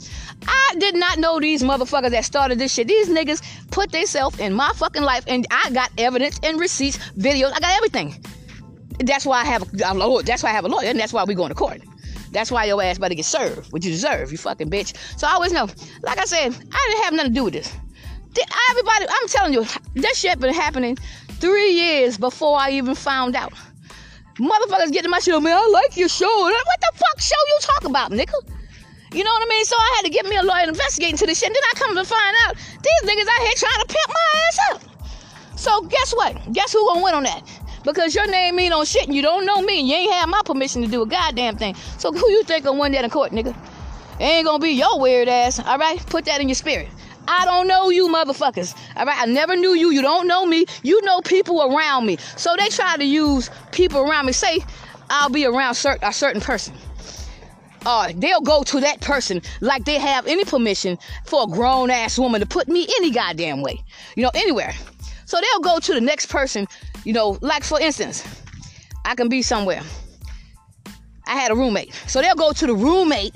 I 0.47 0.75
did 0.79 0.95
not 0.95 1.19
know 1.19 1.41
these 1.41 1.65
motherfuckers 1.65 2.11
that 2.11 2.25
started 2.25 2.61
this 2.61 2.73
shit. 2.73 2.87
These 2.87 3.09
niggas 3.09 3.43
put 3.73 3.91
themselves 3.91 4.39
in 4.39 4.53
my 4.53 4.71
fucking 4.77 5.03
life, 5.03 5.25
and 5.27 5.47
I 5.51 5.71
got 5.71 5.91
evidence 5.99 6.39
and 6.45 6.61
receipts, 6.61 6.99
videos. 7.19 7.51
I 7.53 7.59
got 7.59 7.77
everything. 7.77 8.25
That's 9.01 9.27
why 9.27 9.41
I 9.41 9.47
have 9.47 9.63
a 9.85 9.95
lawyer. 9.95 10.23
That's 10.23 10.45
why 10.45 10.51
I 10.51 10.53
have 10.53 10.65
a 10.65 10.69
lawyer, 10.69 10.87
and 10.87 11.01
that's 11.01 11.13
why 11.13 11.25
we 11.25 11.35
going 11.35 11.49
to 11.49 11.57
court. 11.57 11.83
That's 12.31 12.51
why 12.51 12.65
your 12.65 12.83
ass 12.83 12.99
to 12.99 13.15
get 13.15 13.25
served, 13.25 13.73
what 13.73 13.85
you 13.85 13.91
deserve, 13.91 14.31
you 14.33 14.39
fucking 14.39 14.71
bitch. 14.71 14.97
So 15.19 15.27
I 15.27 15.33
always 15.33 15.53
know, 15.53 15.69
like 16.03 16.19
I 16.19 16.25
said, 16.25 16.53
I 16.53 16.87
didn't 16.91 17.05
have 17.05 17.15
nothing 17.15 17.33
to 17.33 17.35
do 17.35 17.45
with 17.45 17.55
this. 17.55 17.73
Everybody, 18.71 19.07
I'm 19.09 19.29
telling 19.29 19.53
you, 19.53 19.67
this 19.95 20.19
shit 20.19 20.39
been 20.39 20.55
happening 20.55 20.97
three 21.41 21.73
years 21.73 22.19
before 22.19 22.59
I 22.59 22.71
even 22.71 22.95
found 22.95 23.35
out. 23.35 23.53
Motherfuckers 24.39 24.93
getting 24.93 25.11
my 25.11 25.19
shit, 25.19 25.41
man, 25.43 25.57
I 25.57 25.69
like 25.69 25.97
your 25.97 26.09
show. 26.09 26.27
What 26.27 26.81
the 26.81 26.91
fuck 26.95 27.21
show 27.21 27.35
you 27.49 27.59
talk 27.61 27.85
about, 27.85 28.13
nigga? 28.13 28.35
You 29.13 29.25
know 29.25 29.31
what 29.31 29.43
I 29.43 29.47
mean? 29.49 29.65
So 29.65 29.75
I 29.75 29.93
had 29.97 30.03
to 30.03 30.11
get 30.11 30.27
me 30.27 30.37
a 30.37 30.43
lawyer 30.43 30.69
investigating 30.69 31.17
to 31.17 31.27
this 31.27 31.39
shit. 31.39 31.49
And 31.49 31.57
then 31.57 31.63
I 31.75 31.79
come 31.79 31.97
to 31.97 32.05
find 32.05 32.37
out 32.47 32.57
these 32.57 33.11
niggas 33.11 33.27
out 33.27 33.41
here 33.41 33.53
trying 33.57 33.81
to 33.81 33.87
pimp 33.89 34.09
my 34.09 34.41
ass 34.47 34.59
up. 34.71 35.59
So 35.59 35.83
guess 35.83 36.13
what? 36.15 36.53
Guess 36.53 36.73
who 36.73 36.87
gonna 36.87 37.03
win 37.03 37.15
on 37.15 37.23
that? 37.25 37.43
Because 37.85 38.15
your 38.15 38.31
name 38.31 38.59
ain't 38.59 38.75
on 38.75 38.85
shit 38.85 39.07
and 39.07 39.15
you 39.15 39.23
don't 39.23 39.47
know 39.47 39.63
me 39.63 39.81
and 39.81 39.89
you 39.89 39.95
ain't 39.95 40.13
have 40.15 40.29
my 40.29 40.43
permission 40.45 40.83
to 40.83 40.89
do 40.89 41.03
a 41.03 41.07
goddamn 41.07 41.57
thing. 41.57 41.75
So 41.99 42.13
who 42.13 42.31
you 42.31 42.43
think 42.45 42.65
gonna 42.65 42.79
win 42.79 42.93
that 42.93 43.05
in 43.05 43.11
court, 43.11 43.33
nigga? 43.33 43.57
It 44.21 44.25
ain't 44.25 44.47
gonna 44.47 44.59
be 44.59 44.71
your 44.71 44.99
weird 44.99 45.29
ass, 45.29 45.61
all 45.61 45.79
right? 45.79 46.05
Put 46.07 46.25
that 46.25 46.41
in 46.41 46.49
your 46.49 46.57
spirit. 46.57 46.89
I 47.29 47.45
don't 47.45 47.69
know 47.69 47.91
you 47.91 48.09
motherfuckers. 48.09 48.75
All 48.97 49.05
right, 49.05 49.21
I 49.21 49.27
never 49.27 49.55
knew 49.55 49.75
you. 49.75 49.91
You 49.91 50.01
don't 50.01 50.27
know 50.27 50.47
me. 50.47 50.65
You 50.83 51.01
know 51.03 51.21
people 51.21 51.63
around 51.63 52.07
me. 52.07 52.17
So 52.37 52.57
they 52.59 52.69
try 52.69 52.97
to 52.97 53.05
use 53.05 53.51
people 53.71 54.01
around 54.01 54.27
me. 54.27 54.33
Say 54.33 54.61
I'll 55.11 55.29
be 55.29 55.45
around 55.45 55.75
cert- 55.75 55.99
a 56.03 56.13
certain 56.13 56.41
person. 56.41 56.75
Uh, 57.87 58.13
they'll 58.17 58.41
go 58.41 58.63
to 58.65 58.81
that 58.81 59.01
person 59.01 59.41
like 59.61 59.85
they 59.85 59.99
have 59.99 60.27
any 60.27 60.45
permission 60.45 60.99
for 61.25 61.45
a 61.45 61.47
grown 61.47 61.91
ass 61.91 62.19
woman 62.19 62.41
to 62.41 62.47
put 62.47 62.67
me 62.67 62.87
any 62.97 63.11
goddamn 63.11 63.63
way. 63.63 63.83
You 64.17 64.25
know, 64.25 64.31
anywhere. 64.35 64.73
So 65.27 65.39
they'll 65.39 65.61
go 65.61 65.79
to 65.79 65.93
the 65.93 66.01
next 66.01 66.27
person 66.27 66.67
you 67.09 67.15
know, 67.15 67.39
like 67.41 67.65
for 67.65 67.81
instance, 67.81 68.23
I 69.07 69.15
can 69.15 69.31
be 69.31 69.41
somewhere. 69.41 69.81
I 71.27 71.37
had 71.37 71.51
a 71.51 71.55
roommate. 71.55 71.95
So 72.07 72.21
they'll 72.21 72.35
go 72.35 72.53
to 72.53 72.67
the 72.67 72.75
roommate 72.75 73.35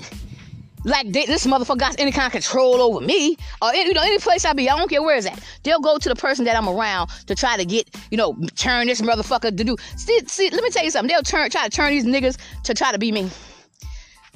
like 0.85 1.11
they, 1.11 1.25
this 1.25 1.47
motherfucker 1.47 1.79
got 1.79 1.99
any 1.99 2.11
kind 2.11 2.27
of 2.27 2.33
control 2.33 2.83
over 2.83 3.03
me 3.03 3.35
or 3.63 3.69
any, 3.69 3.87
you 3.87 3.93
know 3.95 4.03
any 4.03 4.19
place 4.19 4.45
I 4.45 4.53
be. 4.53 4.69
I 4.69 4.77
don't 4.77 4.89
care 4.89 5.01
where 5.01 5.17
it's 5.17 5.25
at. 5.25 5.43
They'll 5.63 5.79
go 5.79 5.97
to 5.97 6.07
the 6.07 6.13
person 6.13 6.45
that 6.45 6.55
I'm 6.55 6.69
around 6.69 7.09
to 7.25 7.33
try 7.33 7.57
to 7.57 7.65
get 7.65 7.89
you 8.11 8.17
know 8.17 8.37
turn 8.55 8.85
this 8.85 9.01
motherfucker 9.01 9.57
to 9.57 9.63
do. 9.63 9.75
See, 9.97 10.19
see, 10.27 10.51
let 10.51 10.61
me 10.61 10.69
tell 10.69 10.83
you 10.83 10.91
something. 10.91 11.11
They'll 11.11 11.23
turn 11.23 11.49
try 11.49 11.63
to 11.63 11.71
turn 11.71 11.89
these 11.89 12.05
niggas 12.05 12.37
to 12.65 12.75
try 12.75 12.91
to 12.91 12.99
be 12.99 13.11
me. 13.11 13.31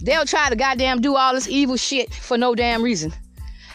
They'll 0.02 0.26
try 0.26 0.50
to 0.50 0.56
goddamn 0.56 1.00
do 1.02 1.16
all 1.16 1.36
this 1.36 1.48
evil 1.48 1.78
shit 1.78 2.12
for 2.12 2.40
no 2.40 2.56
damn 2.56 2.82
reason. 2.82 3.14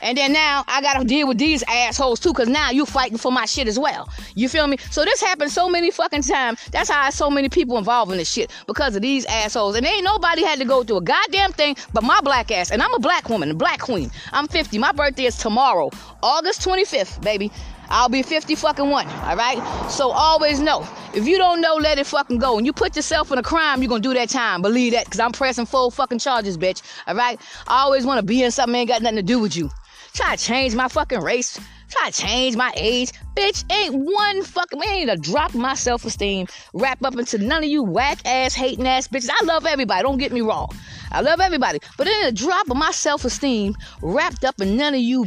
And 0.03 0.19
then 0.19 0.33
now 0.33 0.65
I 0.67 0.83
gotta 0.83 1.05
deal 1.05 1.29
with 1.29 1.39
these 1.39 1.63
assholes 1.69 2.19
too, 2.21 2.33
cause 2.33 2.49
now 2.49 2.71
you 2.71 2.85
fighting 2.85 3.19
for 3.19 3.31
my 3.31 3.47
shit 3.47 3.69
as 3.69 3.79
well. 3.79 4.09
You 4.35 4.49
feel 4.49 4.67
me? 4.67 4.77
So 4.91 5.05
this 5.05 5.21
happened 5.21 5.53
so 5.53 5.69
many 5.69 5.91
fucking 5.93 6.23
times. 6.23 6.61
That's 6.73 6.91
how 6.91 7.09
so 7.11 7.31
many 7.31 7.49
people 7.49 7.79
involved 7.79 8.11
in 8.11 8.19
this 8.19 8.31
shit 8.31 8.51
because 8.67 8.97
of 8.97 9.03
these 9.03 9.25
assholes. 9.27 9.77
And 9.77 9.87
ain't 9.87 10.05
nobody 10.05 10.45
had 10.45 10.59
to 10.59 10.65
go 10.65 10.83
through 10.83 10.99
a 10.99 11.03
goddamn 11.03 11.53
thing 11.53 11.77
but 11.93 12.03
my 12.03 12.21
black 12.21 12.51
ass. 12.51 12.73
And 12.73 12.83
I'm 12.83 12.93
a 12.95 12.99
black 12.99 13.29
woman, 13.29 13.53
a 13.53 13.55
black 13.55 13.81
queen. 13.81 14.11
I'm 14.33 14.49
50. 14.49 14.77
My 14.79 14.93
birthday 14.93 15.27
is 15.27 15.39
tomorrow, 15.39 15.91
August 16.23 16.63
25th, 16.63 17.23
baby. 17.23 17.53
I'll 17.89 18.09
be 18.09 18.23
50 18.23 18.55
fucking 18.55 18.89
one, 18.89 19.07
all 19.07 19.37
right? 19.37 19.59
So 19.91 20.11
always 20.11 20.61
know, 20.61 20.89
if 21.15 21.29
you 21.29 21.37
don't 21.37 21.61
know, 21.61 21.75
let 21.75 21.99
it 21.99 22.07
fucking 22.07 22.39
go. 22.39 22.57
And 22.57 22.67
you 22.67 22.73
put 22.73 22.97
yourself 22.97 23.31
in 23.31 23.39
a 23.39 23.43
crime, 23.43 23.83
you're 23.83 23.89
gonna 23.91 24.01
do 24.01 24.15
that 24.15 24.31
time. 24.31 24.63
Believe 24.63 24.95
that, 24.95 25.05
because 25.05 25.21
I'm 25.21 25.33
pressing 25.33 25.67
full 25.67 25.91
fucking 25.91 26.19
charges, 26.19 26.57
bitch, 26.57 26.81
all 27.07 27.15
right? 27.15 27.39
I 27.69 27.83
always 27.83 28.07
wanna 28.07 28.23
be 28.23 28.43
in 28.43 28.51
something 28.51 28.75
ain't 28.75 28.89
got 28.89 29.03
nothing 29.03 29.17
to 29.17 29.23
do 29.23 29.39
with 29.39 29.55
you. 29.57 29.71
Try 30.15 30.37
to 30.37 30.43
change 30.43 30.75
my 30.75 30.89
fucking 30.89 31.21
race. 31.21 31.59
Try 31.89 32.11
to 32.11 32.23
change 32.23 32.57
my 32.57 32.73
age. 32.77 33.13
Bitch, 33.35 33.65
ain't 33.73 33.95
one 33.95 34.43
fucking, 34.43 34.83
ain't 34.83 35.11
a 35.11 35.17
drop 35.17 35.55
my 35.55 35.75
self 35.75 36.05
esteem 36.05 36.47
wrap 36.75 37.03
up 37.05 37.17
into 37.17 37.39
none 37.39 37.65
of 37.65 37.69
you 37.69 37.83
whack 37.83 38.19
ass, 38.27 38.55
hating 38.55 38.87
ass 38.87 39.09
bitches. 39.09 39.31
I 39.31 39.45
love 39.45 39.67
everybody, 39.67 40.03
don't 40.03 40.19
get 40.19 40.33
me 40.33 40.41
wrong. 40.41 40.69
I 41.11 41.21
love 41.21 41.41
everybody. 41.41 41.81
But 41.99 42.09
in 42.09 42.27
a 42.27 42.33
drop 42.33 42.71
of 42.71 42.77
my 42.77 42.91
self 42.91 43.25
esteem 43.25 43.75
wrapped 44.03 44.45
up 44.45 44.61
in 44.61 44.77
none 44.77 44.95
of 44.95 45.01
you 45.01 45.27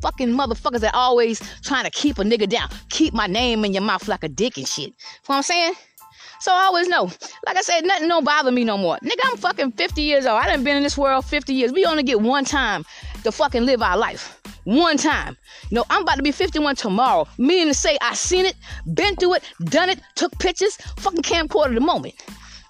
fucking 0.00 0.28
motherfuckers 0.28 0.80
that 0.80 0.94
always 0.94 1.40
trying 1.62 1.84
to 1.84 1.90
keep 1.90 2.18
a 2.18 2.22
nigga 2.22 2.48
down, 2.48 2.68
keep 2.88 3.12
my 3.14 3.26
name 3.26 3.64
in 3.64 3.72
your 3.72 3.82
mouth 3.82 4.06
like 4.08 4.24
a 4.24 4.28
dick 4.28 4.56
and 4.56 4.66
shit. 4.66 4.88
You 4.88 4.90
know 4.90 4.94
what 5.26 5.36
I'm 5.36 5.42
saying? 5.42 5.74
So 6.40 6.52
I 6.52 6.64
always 6.64 6.88
know. 6.88 7.04
Like 7.44 7.56
I 7.56 7.60
said, 7.60 7.84
nothing 7.84 8.08
don't 8.08 8.24
bother 8.24 8.50
me 8.50 8.64
no 8.64 8.78
more. 8.78 8.96
Nigga, 9.04 9.20
I'm 9.26 9.36
fucking 9.36 9.72
50 9.72 10.00
years 10.00 10.24
old. 10.24 10.40
I 10.40 10.46
done 10.46 10.64
been 10.64 10.76
in 10.76 10.82
this 10.82 10.96
world 10.96 11.26
50 11.26 11.52
years. 11.52 11.70
We 11.70 11.84
only 11.84 12.02
get 12.02 12.22
one 12.22 12.46
time 12.46 12.84
to 13.24 13.32
fucking 13.32 13.64
live 13.66 13.82
our 13.82 13.96
life. 13.96 14.40
One 14.64 14.96
time. 14.96 15.36
You 15.70 15.76
know, 15.76 15.84
I'm 15.90 16.02
about 16.02 16.16
to 16.16 16.22
be 16.22 16.32
51 16.32 16.76
tomorrow. 16.76 17.26
Meaning 17.38 17.68
to 17.68 17.74
say 17.74 17.96
I 18.00 18.14
seen 18.14 18.44
it, 18.44 18.54
been 18.94 19.16
through 19.16 19.34
it, 19.34 19.44
done 19.64 19.88
it, 19.88 20.00
took 20.14 20.38
pictures, 20.38 20.76
fucking 20.98 21.22
camcorder 21.22 21.74
the 21.74 21.80
moment. 21.80 22.14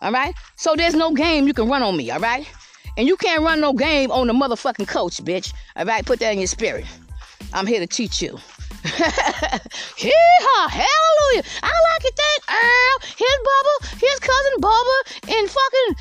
Alright? 0.02 0.34
So 0.56 0.74
there's 0.76 0.94
no 0.94 1.12
game 1.12 1.46
you 1.46 1.54
can 1.54 1.68
run 1.68 1.82
on 1.82 1.96
me, 1.96 2.10
alright? 2.12 2.48
And 2.96 3.06
you 3.06 3.16
can't 3.16 3.42
run 3.42 3.60
no 3.60 3.72
game 3.72 4.10
on 4.10 4.26
the 4.26 4.32
motherfucking 4.32 4.88
coach, 4.88 5.22
bitch. 5.24 5.52
Alright? 5.76 6.06
Put 6.06 6.20
that 6.20 6.32
in 6.32 6.38
your 6.38 6.46
spirit. 6.46 6.84
I'm 7.52 7.66
here 7.66 7.80
to 7.80 7.86
teach 7.86 8.22
you. 8.22 8.38
Hallelujah. 10.70 11.44
I 11.62 11.72
like 11.90 12.04
it 12.04 12.16
that 12.16 12.38
Earl, 12.48 12.98
his 13.16 13.36
Bubba, 13.44 13.74
his 14.00 14.18
cousin 14.20 14.60
Bubba, 14.60 15.38
and 15.38 15.50
fucking 15.50 15.96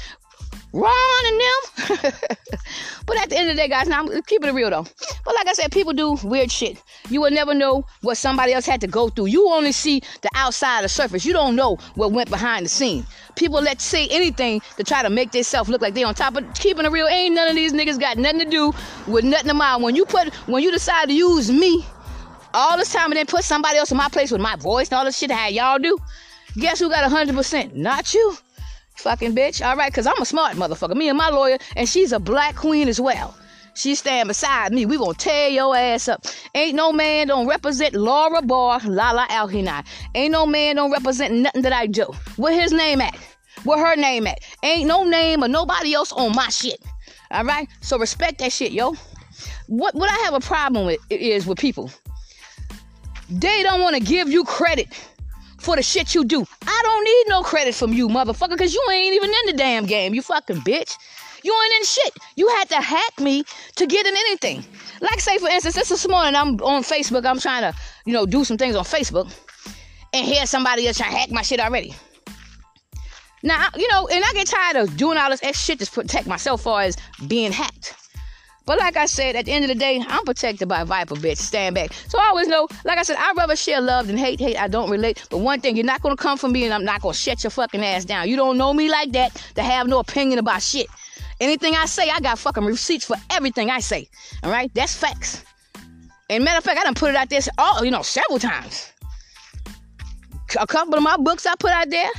Ron 0.71 1.25
and 1.25 1.41
them. 1.41 2.13
but 3.07 3.17
at 3.17 3.29
the 3.29 3.37
end 3.37 3.49
of 3.49 3.55
the 3.55 3.61
day, 3.61 3.67
guys, 3.67 3.87
now 3.87 4.01
I'm 4.01 4.21
keeping 4.23 4.49
it 4.49 4.53
real 4.53 4.69
though. 4.69 4.85
But 5.25 5.35
like 5.35 5.47
I 5.47 5.53
said, 5.53 5.71
people 5.71 5.93
do 5.93 6.17
weird 6.23 6.51
shit. 6.51 6.81
You 7.09 7.21
will 7.21 7.31
never 7.31 7.53
know 7.53 7.85
what 8.01 8.17
somebody 8.17 8.53
else 8.53 8.65
had 8.65 8.81
to 8.81 8.87
go 8.87 9.09
through. 9.09 9.27
You 9.27 9.49
only 9.49 9.71
see 9.71 10.01
the 10.21 10.29
outside 10.35 10.79
of 10.79 10.83
the 10.83 10.89
surface. 10.89 11.25
You 11.25 11.33
don't 11.33 11.55
know 11.55 11.77
what 11.95 12.11
went 12.11 12.29
behind 12.29 12.65
the 12.65 12.69
scene. 12.69 13.05
People 13.35 13.61
let 13.61 13.81
say 13.81 14.07
anything 14.09 14.61
to 14.77 14.83
try 14.83 15.01
to 15.01 15.09
make 15.09 15.31
themselves 15.31 15.69
look 15.69 15.81
like 15.81 15.95
they 15.95 16.03
on 16.03 16.13
top 16.13 16.35
of 16.35 16.53
keeping 16.53 16.85
it 16.85 16.91
real. 16.91 17.07
Ain't 17.07 17.33
none 17.33 17.47
of 17.47 17.55
these 17.55 17.73
niggas 17.73 17.99
got 17.99 18.17
nothing 18.17 18.39
to 18.39 18.45
do 18.45 18.71
with 19.07 19.25
nothing 19.25 19.49
of 19.49 19.55
mine. 19.55 19.81
When 19.81 19.95
you 19.95 20.05
put 20.05 20.33
when 20.47 20.61
you 20.61 20.71
decide 20.71 21.07
to 21.07 21.13
use 21.13 21.51
me 21.51 21.83
all 22.53 22.77
this 22.77 22.93
time 22.93 23.05
and 23.05 23.17
then 23.17 23.25
put 23.25 23.43
somebody 23.43 23.77
else 23.77 23.91
in 23.91 23.97
my 23.97 24.09
place 24.09 24.31
with 24.31 24.41
my 24.41 24.55
voice 24.55 24.89
and 24.89 24.97
all 24.97 25.05
this 25.05 25.17
shit 25.17 25.31
how 25.31 25.47
y'all 25.47 25.79
do, 25.79 25.97
guess 26.57 26.79
who 26.79 26.89
got 26.89 27.09
100%? 27.09 27.73
Not 27.73 28.13
you. 28.13 28.37
Fucking 28.99 29.33
bitch. 29.33 29.65
All 29.65 29.77
right, 29.77 29.89
because 29.89 30.05
I'm 30.05 30.21
a 30.21 30.25
smart 30.25 30.57
motherfucker. 30.57 30.93
Me 30.93 31.07
and 31.07 31.17
my 31.17 31.29
lawyer, 31.29 31.57
and 31.77 31.87
she's 31.87 32.11
a 32.11 32.19
black 32.19 32.55
queen 32.57 32.89
as 32.89 32.99
well. 32.99 33.33
She 33.73 33.95
stand 33.95 34.27
beside 34.27 34.73
me. 34.73 34.85
We 34.85 34.97
gonna 34.97 35.13
tear 35.13 35.47
your 35.47 35.73
ass 35.73 36.09
up. 36.09 36.25
Ain't 36.53 36.75
no 36.75 36.91
man 36.91 37.27
don't 37.27 37.47
represent 37.47 37.93
Laura 37.95 38.41
Barr, 38.41 38.81
Lala 38.83 39.25
Alhinai. 39.29 39.85
Ain't 40.15 40.33
no 40.33 40.45
man 40.45 40.75
don't 40.75 40.91
represent 40.91 41.33
nothing 41.33 41.61
that 41.61 41.71
I 41.71 41.87
do. 41.87 42.03
Where 42.35 42.53
his 42.53 42.73
name 42.73 42.99
at? 42.99 43.17
Where 43.63 43.79
her 43.79 43.95
name 43.95 44.27
at? 44.27 44.39
Ain't 44.63 44.87
no 44.87 45.05
name 45.05 45.45
or 45.45 45.47
nobody 45.47 45.93
else 45.93 46.11
on 46.11 46.35
my 46.35 46.49
shit. 46.49 46.81
All 47.31 47.45
right. 47.45 47.69
So 47.79 47.97
respect 47.97 48.39
that 48.39 48.51
shit, 48.51 48.73
yo. 48.73 48.95
What 49.67 49.95
what 49.95 50.11
I 50.11 50.17
have 50.25 50.33
a 50.33 50.41
problem 50.41 50.85
with 50.85 50.99
is 51.09 51.47
with 51.47 51.57
people. 51.57 51.89
They 53.29 53.63
don't 53.63 53.79
want 53.79 53.95
to 53.95 54.01
give 54.01 54.29
you 54.29 54.43
credit 54.43 54.89
for 55.59 55.75
the 55.75 55.83
shit 55.83 56.15
you 56.15 56.23
do. 56.23 56.45
I 56.65 56.81
don't 56.83 57.03
need 57.03 57.25
no 57.27 57.43
credit 57.43 57.75
from 57.75 57.93
you, 57.93 58.07
motherfucker, 58.07 58.51
because 58.51 58.73
you 58.73 58.83
ain't 58.91 59.15
even 59.15 59.29
in 59.29 59.45
the 59.47 59.53
damn 59.53 59.85
game, 59.85 60.13
you 60.13 60.21
fucking 60.21 60.57
bitch. 60.57 60.97
You 61.43 61.53
ain't 61.53 61.73
in 61.75 61.85
shit. 61.85 62.13
You 62.35 62.47
had 62.49 62.69
to 62.69 62.81
hack 62.81 63.19
me 63.19 63.43
to 63.75 63.85
get 63.85 64.05
in 64.05 64.13
anything. 64.15 64.63
Like, 65.01 65.19
say, 65.21 65.37
for 65.37 65.47
instance, 65.47 65.75
this 65.75 65.89
this 65.89 66.07
morning 66.07 66.35
I'm 66.35 66.55
on 66.61 66.83
Facebook. 66.83 67.25
I'm 67.25 67.39
trying 67.39 67.61
to, 67.61 67.77
you 68.05 68.13
know, 68.13 68.25
do 68.25 68.43
some 68.43 68.57
things 68.57 68.75
on 68.75 68.83
Facebook. 68.83 69.31
And 70.13 70.25
here's 70.25 70.49
somebody 70.49 70.87
else 70.87 70.97
trying 70.97 71.11
to 71.11 71.17
hack 71.17 71.31
my 71.31 71.41
shit 71.41 71.59
already. 71.59 71.95
Now, 73.41 73.69
you 73.75 73.87
know, 73.87 74.07
and 74.07 74.23
I 74.25 74.33
get 74.33 74.47
tired 74.47 74.75
of 74.75 74.97
doing 74.97 75.17
all 75.17 75.29
this 75.29 75.41
extra 75.43 75.77
shit 75.77 75.79
to 75.79 75.91
protect 75.91 76.27
myself 76.27 76.61
far 76.63 76.81
as 76.81 76.97
being 77.27 77.51
hacked. 77.51 77.95
But 78.69 78.77
like 78.77 78.97
I 78.97 79.07
said, 79.07 79.35
at 79.35 79.45
the 79.45 79.51
end 79.51 79.65
of 79.65 79.69
the 79.69 79.73
day, 79.73 79.99
I'm 80.07 80.23
protected 80.25 80.67
by 80.67 80.83
Viper, 80.83 81.15
bitch. 81.15 81.37
Stand 81.37 81.73
back. 81.73 81.91
So 81.91 82.19
I 82.19 82.27
always 82.27 82.47
know, 82.47 82.67
like 82.85 82.99
I 82.99 83.01
said, 83.01 83.17
I'd 83.17 83.35
rather 83.35 83.55
share 83.55 83.81
love 83.81 84.05
than 84.05 84.15
hate. 84.15 84.39
Hate, 84.39 84.57
I 84.57 84.67
don't 84.67 84.91
relate. 84.91 85.25
But 85.31 85.39
one 85.39 85.59
thing, 85.59 85.75
you're 85.75 85.87
not 85.87 86.03
gonna 86.03 86.15
come 86.15 86.37
for 86.37 86.49
me 86.49 86.65
and 86.65 86.73
I'm 86.75 86.85
not 86.85 87.01
gonna 87.01 87.15
shut 87.15 87.43
your 87.43 87.49
fucking 87.49 87.83
ass 87.83 88.05
down. 88.05 88.29
You 88.29 88.35
don't 88.35 88.59
know 88.59 88.71
me 88.71 88.87
like 88.87 89.11
that 89.13 89.33
to 89.55 89.63
have 89.63 89.87
no 89.87 89.97
opinion 89.97 90.37
about 90.37 90.61
shit. 90.61 90.85
Anything 91.39 91.73
I 91.73 91.87
say, 91.87 92.11
I 92.11 92.19
got 92.19 92.37
fucking 92.37 92.63
receipts 92.63 93.05
for 93.05 93.15
everything 93.31 93.71
I 93.71 93.79
say. 93.79 94.07
All 94.43 94.51
right? 94.51 94.71
That's 94.75 94.93
facts. 94.93 95.43
And 96.29 96.43
matter 96.43 96.59
of 96.59 96.63
fact, 96.63 96.79
I 96.79 96.83
done 96.83 96.93
put 96.93 97.09
it 97.09 97.15
out 97.15 97.27
there 97.27 97.41
all, 97.57 97.83
you 97.83 97.89
know, 97.89 98.03
several 98.03 98.37
times. 98.37 98.93
A 100.59 100.67
couple 100.67 100.93
of 100.93 101.01
my 101.01 101.17
books 101.17 101.47
I 101.47 101.55
put 101.57 101.71
out 101.71 101.89
there, 101.89 102.11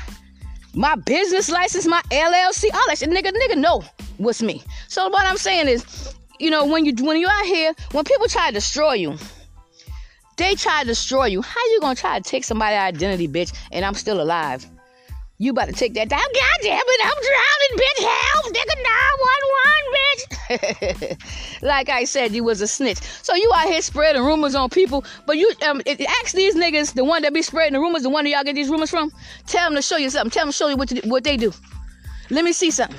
my 0.74 0.96
business 0.96 1.48
license, 1.48 1.86
my 1.86 2.02
LLC, 2.10 2.74
all 2.74 2.82
that 2.88 2.98
shit. 2.98 3.08
Nigga, 3.08 3.30
nigga 3.30 3.56
know 3.56 3.84
what's 4.18 4.42
me. 4.42 4.64
So 4.88 5.08
what 5.10 5.24
I'm 5.24 5.36
saying 5.36 5.68
is, 5.68 6.16
you 6.40 6.50
know, 6.50 6.66
when 6.66 6.84
you 6.84 6.94
when 7.04 7.20
you're 7.20 7.30
out 7.30 7.44
here, 7.44 7.74
when 7.92 8.04
people 8.04 8.26
try 8.26 8.48
to 8.48 8.54
destroy 8.54 8.94
you, 8.94 9.16
they 10.36 10.54
try 10.54 10.80
to 10.80 10.86
destroy 10.86 11.26
you. 11.26 11.42
How 11.42 11.60
you 11.66 11.80
gonna 11.80 11.94
try 11.94 12.18
to 12.18 12.28
take 12.28 12.44
somebody's 12.44 12.78
identity, 12.78 13.28
bitch, 13.28 13.52
and 13.70 13.84
I'm 13.84 13.94
still 13.94 14.20
alive? 14.20 14.66
You 15.36 15.52
about 15.52 15.68
to 15.68 15.72
take 15.72 15.94
that 15.94 16.08
down. 16.08 16.20
God 16.20 16.58
damn 16.62 16.82
it, 16.84 17.00
I'm 17.02 17.20
drowning, 17.30 17.76
bitch. 17.80 18.00
Help, 18.32 18.46
nigga, 18.52 18.76
911, 20.50 21.16
bitch. 21.16 21.62
like 21.62 21.88
I 21.88 22.04
said, 22.04 22.32
you 22.32 22.44
was 22.44 22.60
a 22.60 22.66
snitch. 22.66 22.98
So 22.98 23.34
you 23.34 23.50
out 23.56 23.68
here 23.68 23.80
spreading 23.80 24.22
rumors 24.22 24.54
on 24.54 24.68
people, 24.68 25.04
but 25.26 25.38
you 25.38 25.50
um 25.66 25.80
it, 25.86 26.00
ask 26.22 26.34
these 26.34 26.54
niggas, 26.54 26.94
the 26.94 27.04
one 27.04 27.22
that 27.22 27.34
be 27.34 27.42
spreading 27.42 27.74
the 27.74 27.80
rumors, 27.80 28.02
the 28.02 28.10
one 28.10 28.24
that 28.24 28.30
y'all 28.30 28.44
get 28.44 28.54
these 28.54 28.68
rumors 28.68 28.90
from, 28.90 29.12
tell 29.46 29.68
them 29.68 29.76
to 29.76 29.82
show 29.82 29.96
you 29.96 30.10
something. 30.10 30.30
Tell 30.30 30.44
them 30.44 30.52
to 30.52 30.56
show 30.56 30.68
you 30.68 30.76
what, 30.76 30.88
to, 30.88 31.08
what 31.08 31.24
they 31.24 31.36
do. 31.36 31.52
Let 32.30 32.44
me 32.44 32.52
see 32.52 32.70
something. 32.70 32.96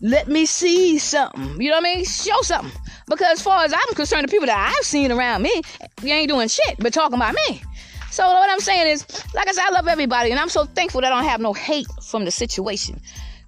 Let 0.00 0.28
me 0.28 0.46
see 0.46 0.98
something. 0.98 1.60
You 1.60 1.70
know 1.70 1.76
what 1.76 1.86
I 1.86 1.94
mean? 1.94 2.04
Show 2.04 2.40
something. 2.42 2.72
Because 3.08 3.28
as 3.32 3.42
far 3.42 3.64
as 3.64 3.72
I'm 3.72 3.94
concerned, 3.94 4.24
the 4.24 4.30
people 4.30 4.46
that 4.46 4.74
I've 4.74 4.84
seen 4.84 5.10
around 5.10 5.42
me, 5.42 5.62
you 6.02 6.12
ain't 6.12 6.28
doing 6.28 6.48
shit 6.48 6.76
but 6.78 6.92
talking 6.92 7.16
about 7.16 7.34
me. 7.48 7.62
So 8.10 8.26
what 8.26 8.50
I'm 8.50 8.60
saying 8.60 8.88
is, 8.88 9.06
like 9.34 9.48
I 9.48 9.52
said, 9.52 9.64
I 9.66 9.70
love 9.70 9.88
everybody, 9.88 10.30
and 10.30 10.40
I'm 10.40 10.48
so 10.48 10.64
thankful 10.64 11.02
that 11.02 11.12
I 11.12 11.16
don't 11.16 11.28
have 11.28 11.40
no 11.40 11.52
hate 11.52 11.86
from 12.02 12.24
the 12.24 12.30
situation. 12.30 13.00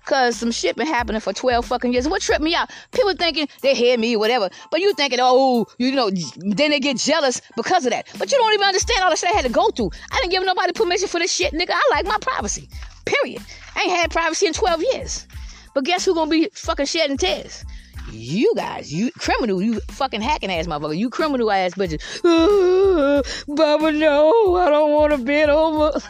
Cause 0.05 0.37
some 0.37 0.50
shit 0.50 0.75
been 0.75 0.87
happening 0.87 1.21
for 1.21 1.35
12 1.35 1.67
fucking 1.67 1.93
years. 1.93 2.09
What 2.09 2.23
tripped 2.23 2.40
me 2.40 2.55
out? 2.55 2.71
People 2.93 3.14
thinking 3.14 3.47
they 3.61 3.75
hear 3.75 3.99
me, 3.99 4.17
whatever. 4.17 4.49
But 4.71 4.81
you 4.81 4.95
thinking, 4.95 5.19
oh, 5.21 5.67
you 5.76 5.93
know, 5.93 6.11
then 6.11 6.71
they 6.71 6.81
get 6.81 6.97
jealous 6.97 7.43
because 7.57 7.85
of 7.85 7.93
that. 7.93 8.09
But 8.19 8.33
you 8.33 8.38
don't 8.38 8.55
even 8.55 8.67
understand 8.67 9.05
all 9.05 9.11
the 9.11 9.17
shit 9.17 9.28
I 9.28 9.37
had 9.37 9.45
to 9.45 9.50
go 9.50 9.69
through. 9.69 9.90
I 10.11 10.17
didn't 10.21 10.31
give 10.31 10.47
nobody 10.47 10.73
permission 10.73 11.09
for 11.09 11.21
this 11.21 11.31
shit, 11.31 11.52
nigga. 11.52 11.73
I 11.73 11.88
like 11.90 12.07
my 12.07 12.17
privacy. 12.23 12.71
Period. 13.05 13.43
I 13.76 13.83
ain't 13.83 13.93
had 13.93 14.11
privacy 14.11 14.47
in 14.47 14.55
12 14.55 14.83
years. 14.93 15.26
But 15.75 15.84
guess 15.84 16.04
who 16.04 16.14
gonna 16.14 16.30
be 16.30 16.48
fucking 16.52 16.87
shedding 16.87 17.16
tears? 17.16 17.64
You 18.10 18.54
guys, 18.56 18.92
you 18.92 19.10
criminal, 19.12 19.60
you 19.60 19.80
fucking 19.90 20.22
hacking 20.22 20.50
ass 20.50 20.66
motherfucker, 20.66 20.96
you 20.96 21.10
criminal 21.10 21.50
ass 21.50 21.75
bitches. 21.75 22.00
Uh, 22.25 23.22
Baba, 23.54 23.92
no, 23.92 24.56
I 24.56 24.70
don't 24.70 24.92
want 24.92 25.12
to 25.12 25.18
bend 25.18 25.50
over. 25.50 25.98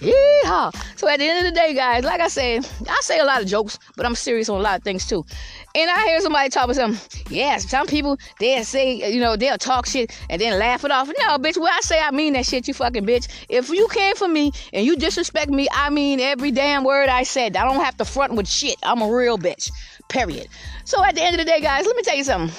Yeehaw. 0.00 0.74
So 0.96 1.08
at 1.08 1.18
the 1.18 1.28
end 1.28 1.46
of 1.46 1.52
the 1.52 1.58
day, 1.58 1.74
guys, 1.74 2.04
like 2.04 2.20
I 2.20 2.28
said, 2.28 2.66
I 2.88 2.98
say 3.02 3.18
a 3.18 3.24
lot 3.24 3.42
of 3.42 3.48
jokes, 3.48 3.78
but 3.96 4.06
I'm 4.06 4.14
serious 4.14 4.48
on 4.48 4.58
a 4.58 4.62
lot 4.62 4.78
of 4.78 4.84
things 4.84 5.06
too. 5.06 5.24
And 5.72 5.88
I 5.88 6.04
hear 6.06 6.20
somebody 6.20 6.48
talk 6.48 6.64
about 6.64 6.76
something. 6.76 7.22
Yes, 7.30 7.70
some 7.70 7.86
people 7.86 8.18
they'll 8.40 8.64
say, 8.64 9.12
you 9.12 9.20
know, 9.20 9.36
they'll 9.36 9.56
talk 9.56 9.86
shit 9.86 10.10
and 10.28 10.40
then 10.40 10.58
laugh 10.58 10.84
it 10.84 10.90
off. 10.90 11.06
No, 11.06 11.38
bitch, 11.38 11.56
when 11.56 11.72
I 11.72 11.80
say 11.80 12.00
I 12.00 12.10
mean 12.10 12.32
that 12.32 12.46
shit, 12.46 12.66
you 12.66 12.74
fucking 12.74 13.06
bitch. 13.06 13.28
If 13.48 13.68
you 13.68 13.86
came 13.88 14.16
for 14.16 14.26
me 14.26 14.50
and 14.72 14.84
you 14.84 14.96
disrespect 14.96 15.50
me, 15.50 15.68
I 15.72 15.90
mean 15.90 16.18
every 16.18 16.50
damn 16.50 16.82
word 16.82 17.08
I 17.08 17.22
said. 17.22 17.56
I 17.56 17.64
don't 17.64 17.84
have 17.84 17.96
to 17.98 18.04
front 18.04 18.34
with 18.34 18.48
shit. 18.48 18.76
I'm 18.82 19.00
a 19.00 19.08
real 19.08 19.38
bitch. 19.38 19.70
Period. 20.08 20.48
So 20.84 21.04
at 21.04 21.14
the 21.14 21.22
end 21.22 21.38
of 21.38 21.46
the 21.46 21.50
day, 21.50 21.60
guys, 21.60 21.86
let 21.86 21.96
me 21.96 22.02
tell 22.02 22.16
you 22.16 22.24
something. 22.24 22.56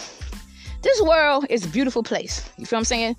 This 0.81 1.01
world 1.01 1.45
is 1.49 1.65
a 1.65 1.69
beautiful 1.69 2.03
place. 2.03 2.49
You 2.57 2.65
feel 2.65 2.77
what 2.77 2.81
I'm 2.81 2.85
saying? 2.85 3.15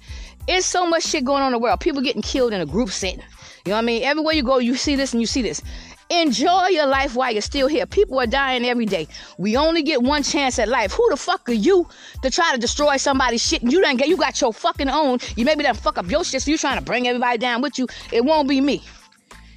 It's 0.48 0.66
so 0.66 0.86
much 0.86 1.04
shit 1.04 1.24
going 1.24 1.42
on 1.42 1.48
in 1.48 1.52
the 1.52 1.58
world. 1.58 1.80
People 1.80 2.00
getting 2.00 2.22
killed 2.22 2.52
in 2.52 2.60
a 2.60 2.66
group 2.66 2.88
setting. 2.88 3.22
You 3.64 3.70
know 3.70 3.76
what 3.76 3.82
I 3.82 3.84
mean? 3.84 4.02
Everywhere 4.02 4.34
you 4.34 4.42
go, 4.42 4.58
you 4.58 4.74
see 4.74 4.96
this 4.96 5.12
and 5.12 5.20
you 5.20 5.26
see 5.26 5.42
this. 5.42 5.62
Enjoy 6.12 6.66
your 6.66 6.84
life 6.86 7.16
while 7.16 7.32
you're 7.32 7.40
still 7.40 7.68
here. 7.68 7.86
People 7.86 8.20
are 8.20 8.26
dying 8.26 8.66
every 8.66 8.84
day. 8.84 9.08
We 9.38 9.56
only 9.56 9.82
get 9.82 10.02
one 10.02 10.22
chance 10.22 10.58
at 10.58 10.68
life. 10.68 10.92
Who 10.92 11.08
the 11.08 11.16
fuck 11.16 11.48
are 11.48 11.54
you 11.54 11.88
to 12.22 12.30
try 12.30 12.52
to 12.52 12.60
destroy 12.60 12.98
somebody's 12.98 13.42
shit? 13.42 13.62
You 13.62 13.80
done 13.80 13.96
get 13.96 14.08
you 14.08 14.18
got 14.18 14.38
your 14.38 14.52
fucking 14.52 14.90
own. 14.90 15.20
You 15.36 15.46
maybe 15.46 15.62
done 15.62 15.74
fuck 15.74 15.96
up 15.96 16.10
your 16.10 16.22
shit, 16.22 16.42
so 16.42 16.50
you 16.50 16.58
trying 16.58 16.78
to 16.78 16.84
bring 16.84 17.08
everybody 17.08 17.38
down 17.38 17.62
with 17.62 17.78
you. 17.78 17.86
It 18.12 18.22
won't 18.26 18.46
be 18.46 18.60
me. 18.60 18.82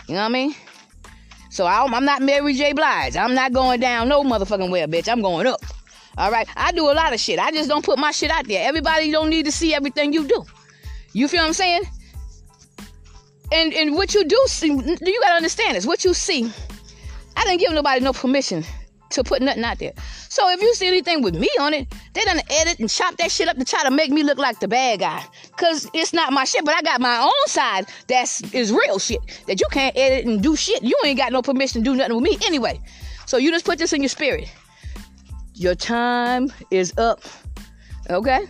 You 0.07 0.13
know 0.15 0.21
what 0.21 0.27
I 0.27 0.29
mean? 0.29 0.55
So 1.49 1.65
I, 1.65 1.83
I'm 1.83 2.05
not 2.05 2.21
Mary 2.21 2.53
J. 2.53 2.71
Blige. 2.71 3.17
I'm 3.17 3.33
not 3.33 3.51
going 3.51 3.81
down 3.81 4.07
no 4.07 4.23
motherfucking 4.23 4.69
well, 4.69 4.87
bitch. 4.87 5.09
I'm 5.09 5.21
going 5.21 5.47
up. 5.47 5.61
All 6.17 6.31
right. 6.31 6.47
I 6.55 6.71
do 6.71 6.89
a 6.89 6.93
lot 6.93 7.13
of 7.13 7.19
shit. 7.19 7.37
I 7.37 7.51
just 7.51 7.67
don't 7.67 7.83
put 7.83 7.99
my 7.99 8.11
shit 8.11 8.31
out 8.31 8.47
there. 8.47 8.65
Everybody 8.65 9.11
don't 9.11 9.29
need 9.29 9.45
to 9.45 9.51
see 9.51 9.73
everything 9.73 10.13
you 10.13 10.25
do. 10.25 10.45
You 11.11 11.27
feel 11.27 11.41
what 11.41 11.47
I'm 11.47 11.53
saying? 11.53 11.83
And 13.51 13.73
and 13.73 13.95
what 13.95 14.13
you 14.13 14.25
do 14.25 14.41
see, 14.47 14.67
you 14.69 15.19
gotta 15.21 15.35
understand 15.35 15.77
is 15.77 15.85
what 15.85 16.03
you 16.03 16.13
see. 16.13 16.51
I 17.37 17.43
didn't 17.43 17.59
give 17.59 17.73
nobody 17.73 18.01
no 18.03 18.13
permission 18.13 18.63
to 19.11 19.23
put 19.23 19.41
nothing 19.41 19.63
out 19.63 19.79
there. 19.79 19.93
So 20.29 20.49
if 20.49 20.61
you 20.61 20.73
see 20.73 20.87
anything 20.87 21.21
with 21.21 21.35
me 21.35 21.49
on 21.59 21.73
it, 21.73 21.87
they 22.13 22.23
done 22.23 22.39
edit 22.49 22.79
and 22.79 22.89
chop 22.89 23.17
that 23.17 23.31
shit 23.31 23.47
up 23.47 23.57
to 23.57 23.65
try 23.65 23.83
to 23.83 23.91
make 23.91 24.11
me 24.11 24.23
look 24.23 24.37
like 24.37 24.59
the 24.59 24.67
bad 24.67 24.99
guy. 24.99 25.23
Cause 25.57 25.89
it's 25.93 26.13
not 26.13 26.33
my 26.33 26.43
shit, 26.43 26.65
but 26.65 26.75
I 26.75 26.81
got 26.81 26.99
my 27.01 27.19
own 27.19 27.47
side 27.47 27.87
that's 28.07 28.41
is 28.53 28.71
real 28.71 28.99
shit. 28.99 29.19
That 29.47 29.59
you 29.61 29.67
can't 29.71 29.95
edit 29.97 30.25
and 30.25 30.41
do 30.41 30.55
shit. 30.55 30.83
You 30.83 30.95
ain't 31.05 31.17
got 31.17 31.31
no 31.31 31.41
permission 31.41 31.83
to 31.83 31.89
do 31.89 31.95
nothing 31.95 32.15
with 32.15 32.23
me 32.23 32.37
anyway. 32.45 32.79
So 33.25 33.37
you 33.37 33.51
just 33.51 33.65
put 33.65 33.79
this 33.79 33.93
in 33.93 34.01
your 34.01 34.09
spirit. 34.09 34.51
Your 35.53 35.75
time 35.75 36.51
is 36.71 36.93
up. 36.97 37.21
Okay? 38.09 38.45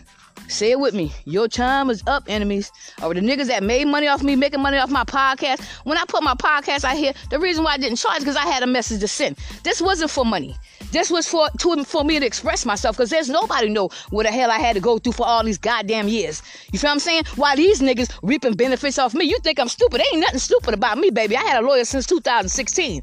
Say 0.47 0.71
it 0.71 0.79
with 0.79 0.93
me. 0.93 1.11
Your 1.25 1.47
time 1.47 1.89
is 1.89 2.03
up, 2.07 2.23
enemies. 2.27 2.71
Or 3.01 3.13
the 3.13 3.21
niggas 3.21 3.47
that 3.47 3.63
made 3.63 3.85
money 3.87 4.07
off 4.07 4.21
me, 4.21 4.35
making 4.35 4.61
money 4.61 4.77
off 4.77 4.89
my 4.89 5.03
podcast. 5.03 5.63
When 5.85 5.97
I 5.97 6.05
put 6.07 6.23
my 6.23 6.35
podcast 6.35 6.83
out 6.83 6.97
here, 6.97 7.13
the 7.29 7.39
reason 7.39 7.63
why 7.63 7.73
I 7.73 7.77
didn't 7.77 7.97
charge 7.97 8.19
is 8.19 8.23
because 8.23 8.35
I 8.35 8.45
had 8.45 8.61
a 8.61 8.67
message 8.67 9.01
to 9.01 9.07
send. 9.07 9.37
This 9.63 9.81
wasn't 9.81 10.11
for 10.11 10.25
money. 10.25 10.55
This 10.91 11.09
was 11.09 11.27
for 11.27 11.49
to, 11.59 11.83
for 11.83 12.03
me 12.03 12.19
to 12.19 12.25
express 12.25 12.65
myself 12.65 12.95
because 12.95 13.09
there's 13.09 13.29
nobody 13.29 13.69
know 13.69 13.89
what 14.11 14.25
the 14.25 14.31
hell 14.31 14.51
I 14.51 14.59
had 14.59 14.75
to 14.75 14.79
go 14.79 14.97
through 14.97 15.13
for 15.13 15.25
all 15.25 15.43
these 15.43 15.57
goddamn 15.57 16.07
years. 16.07 16.43
You 16.71 16.79
feel 16.79 16.89
what 16.89 16.93
I'm 16.93 16.99
saying? 16.99 17.23
Why 17.35 17.55
these 17.55 17.81
niggas 17.81 18.17
reaping 18.21 18.53
benefits 18.53 18.99
off 18.99 19.13
me? 19.13 19.25
You 19.25 19.39
think 19.39 19.59
I'm 19.59 19.67
stupid? 19.67 20.01
Ain't 20.13 20.21
nothing 20.21 20.39
stupid 20.39 20.73
about 20.73 20.97
me, 20.97 21.09
baby. 21.09 21.35
I 21.35 21.41
had 21.41 21.63
a 21.63 21.67
lawyer 21.67 21.85
since 21.85 22.05
2016, 22.05 23.01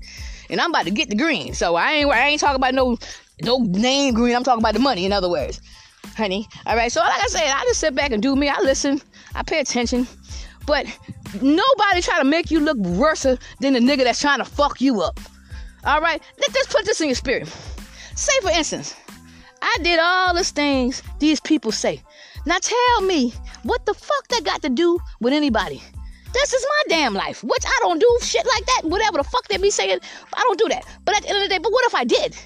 and 0.49 0.61
I'm 0.61 0.71
about 0.71 0.85
to 0.85 0.91
get 0.91 1.11
the 1.11 1.17
green. 1.17 1.55
So 1.55 1.75
I 1.75 1.93
ain't 1.93 2.11
I 2.11 2.29
ain't 2.29 2.41
talking 2.41 2.57
about 2.57 2.75
no 2.75 2.99
no 3.43 3.59
name 3.59 4.15
green. 4.15 4.37
I'm 4.37 4.45
talking 4.45 4.63
about 4.63 4.75
the 4.75 4.81
money. 4.81 5.05
In 5.05 5.13
other 5.13 5.29
words 5.29 5.61
honey. 6.17 6.49
All 6.67 6.77
right. 6.77 6.91
So 6.91 7.01
like 7.01 7.23
I 7.23 7.27
said, 7.27 7.51
I 7.51 7.63
just 7.65 7.81
sit 7.81 7.95
back 7.95 8.11
and 8.13 8.23
do 8.23 8.37
me. 8.37 8.49
I 8.49 8.59
listen. 8.61 9.01
I 9.35 9.43
pay 9.43 9.61
attention. 9.61 10.07
But 10.67 10.87
nobody 11.41 12.03
try 12.03 12.19
to 12.19 12.25
make 12.25 12.51
you 12.51 12.61
look 12.61 12.79
worse 12.79 13.23
than 13.23 13.73
the 13.73 13.81
nigga 13.81 14.05
that's 14.05 14.21
trying 14.21 14.39
to 14.39 14.45
fuck 14.45 14.81
you 14.81 15.01
up. 15.01 15.19
All 15.85 16.01
right. 16.01 16.23
Let 16.39 16.57
us 16.57 16.67
put 16.67 16.85
this 16.85 17.01
in 17.01 17.09
your 17.09 17.17
spirit. 17.17 17.49
Say 18.15 18.33
for 18.43 18.51
instance, 18.51 18.95
I 19.61 19.79
did 19.83 19.99
all 19.99 20.35
the 20.35 20.45
things 20.45 21.03
these 21.19 21.41
people 21.41 21.73
say. 21.73 22.03
Now 22.47 22.59
tell 22.59 23.01
me 23.03 23.33
what 23.63 23.87
the 23.87 23.95
fuck 23.95 24.29
that 24.29 24.45
got 24.45 24.63
to 24.63 24.69
do 24.69 24.99
with 25.21 25.33
anybody. 25.33 25.83
This 26.33 26.53
is 26.53 26.67
my 26.69 26.97
damn 26.97 27.15
life, 27.15 27.45
which 27.45 27.65
I 27.67 27.79
don't 27.83 28.01
do 28.01 28.19
shit 28.23 28.47
like 28.47 28.65
that. 28.67 28.83
Whatever 28.85 29.19
the 29.19 29.25
fuck 29.25 29.47
they 29.49 29.59
be 29.59 29.71
saying, 29.71 29.99
I 30.33 30.41
don't 30.41 30.59
do 30.59 30.69
that. 30.71 30.85
But 31.05 31.17
at 31.17 31.23
the 31.23 31.29
end 31.29 31.39
of 31.39 31.43
the 31.45 31.49
day, 31.49 31.59
but 31.59 31.73
what 31.73 31.87
if 31.87 31.95
I 31.95 32.05
did? 32.05 32.37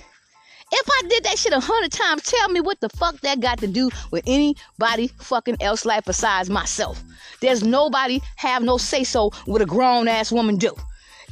If 0.72 0.88
I 0.88 1.08
did 1.08 1.24
that 1.24 1.38
shit 1.38 1.52
a 1.52 1.60
hundred 1.60 1.92
times, 1.92 2.22
tell 2.22 2.48
me 2.48 2.60
what 2.60 2.80
the 2.80 2.88
fuck 2.88 3.20
that 3.20 3.40
got 3.40 3.58
to 3.58 3.68
do 3.68 3.88
with 4.10 4.24
anybody 4.26 5.08
fucking 5.20 5.58
else 5.60 5.84
life 5.84 6.04
besides 6.04 6.50
myself. 6.50 7.02
There's 7.40 7.62
nobody 7.62 8.20
have 8.36 8.62
no 8.62 8.76
say 8.76 9.04
so 9.04 9.30
with 9.46 9.62
a 9.62 9.66
grown 9.66 10.08
ass 10.08 10.32
woman 10.32 10.56
do. 10.56 10.74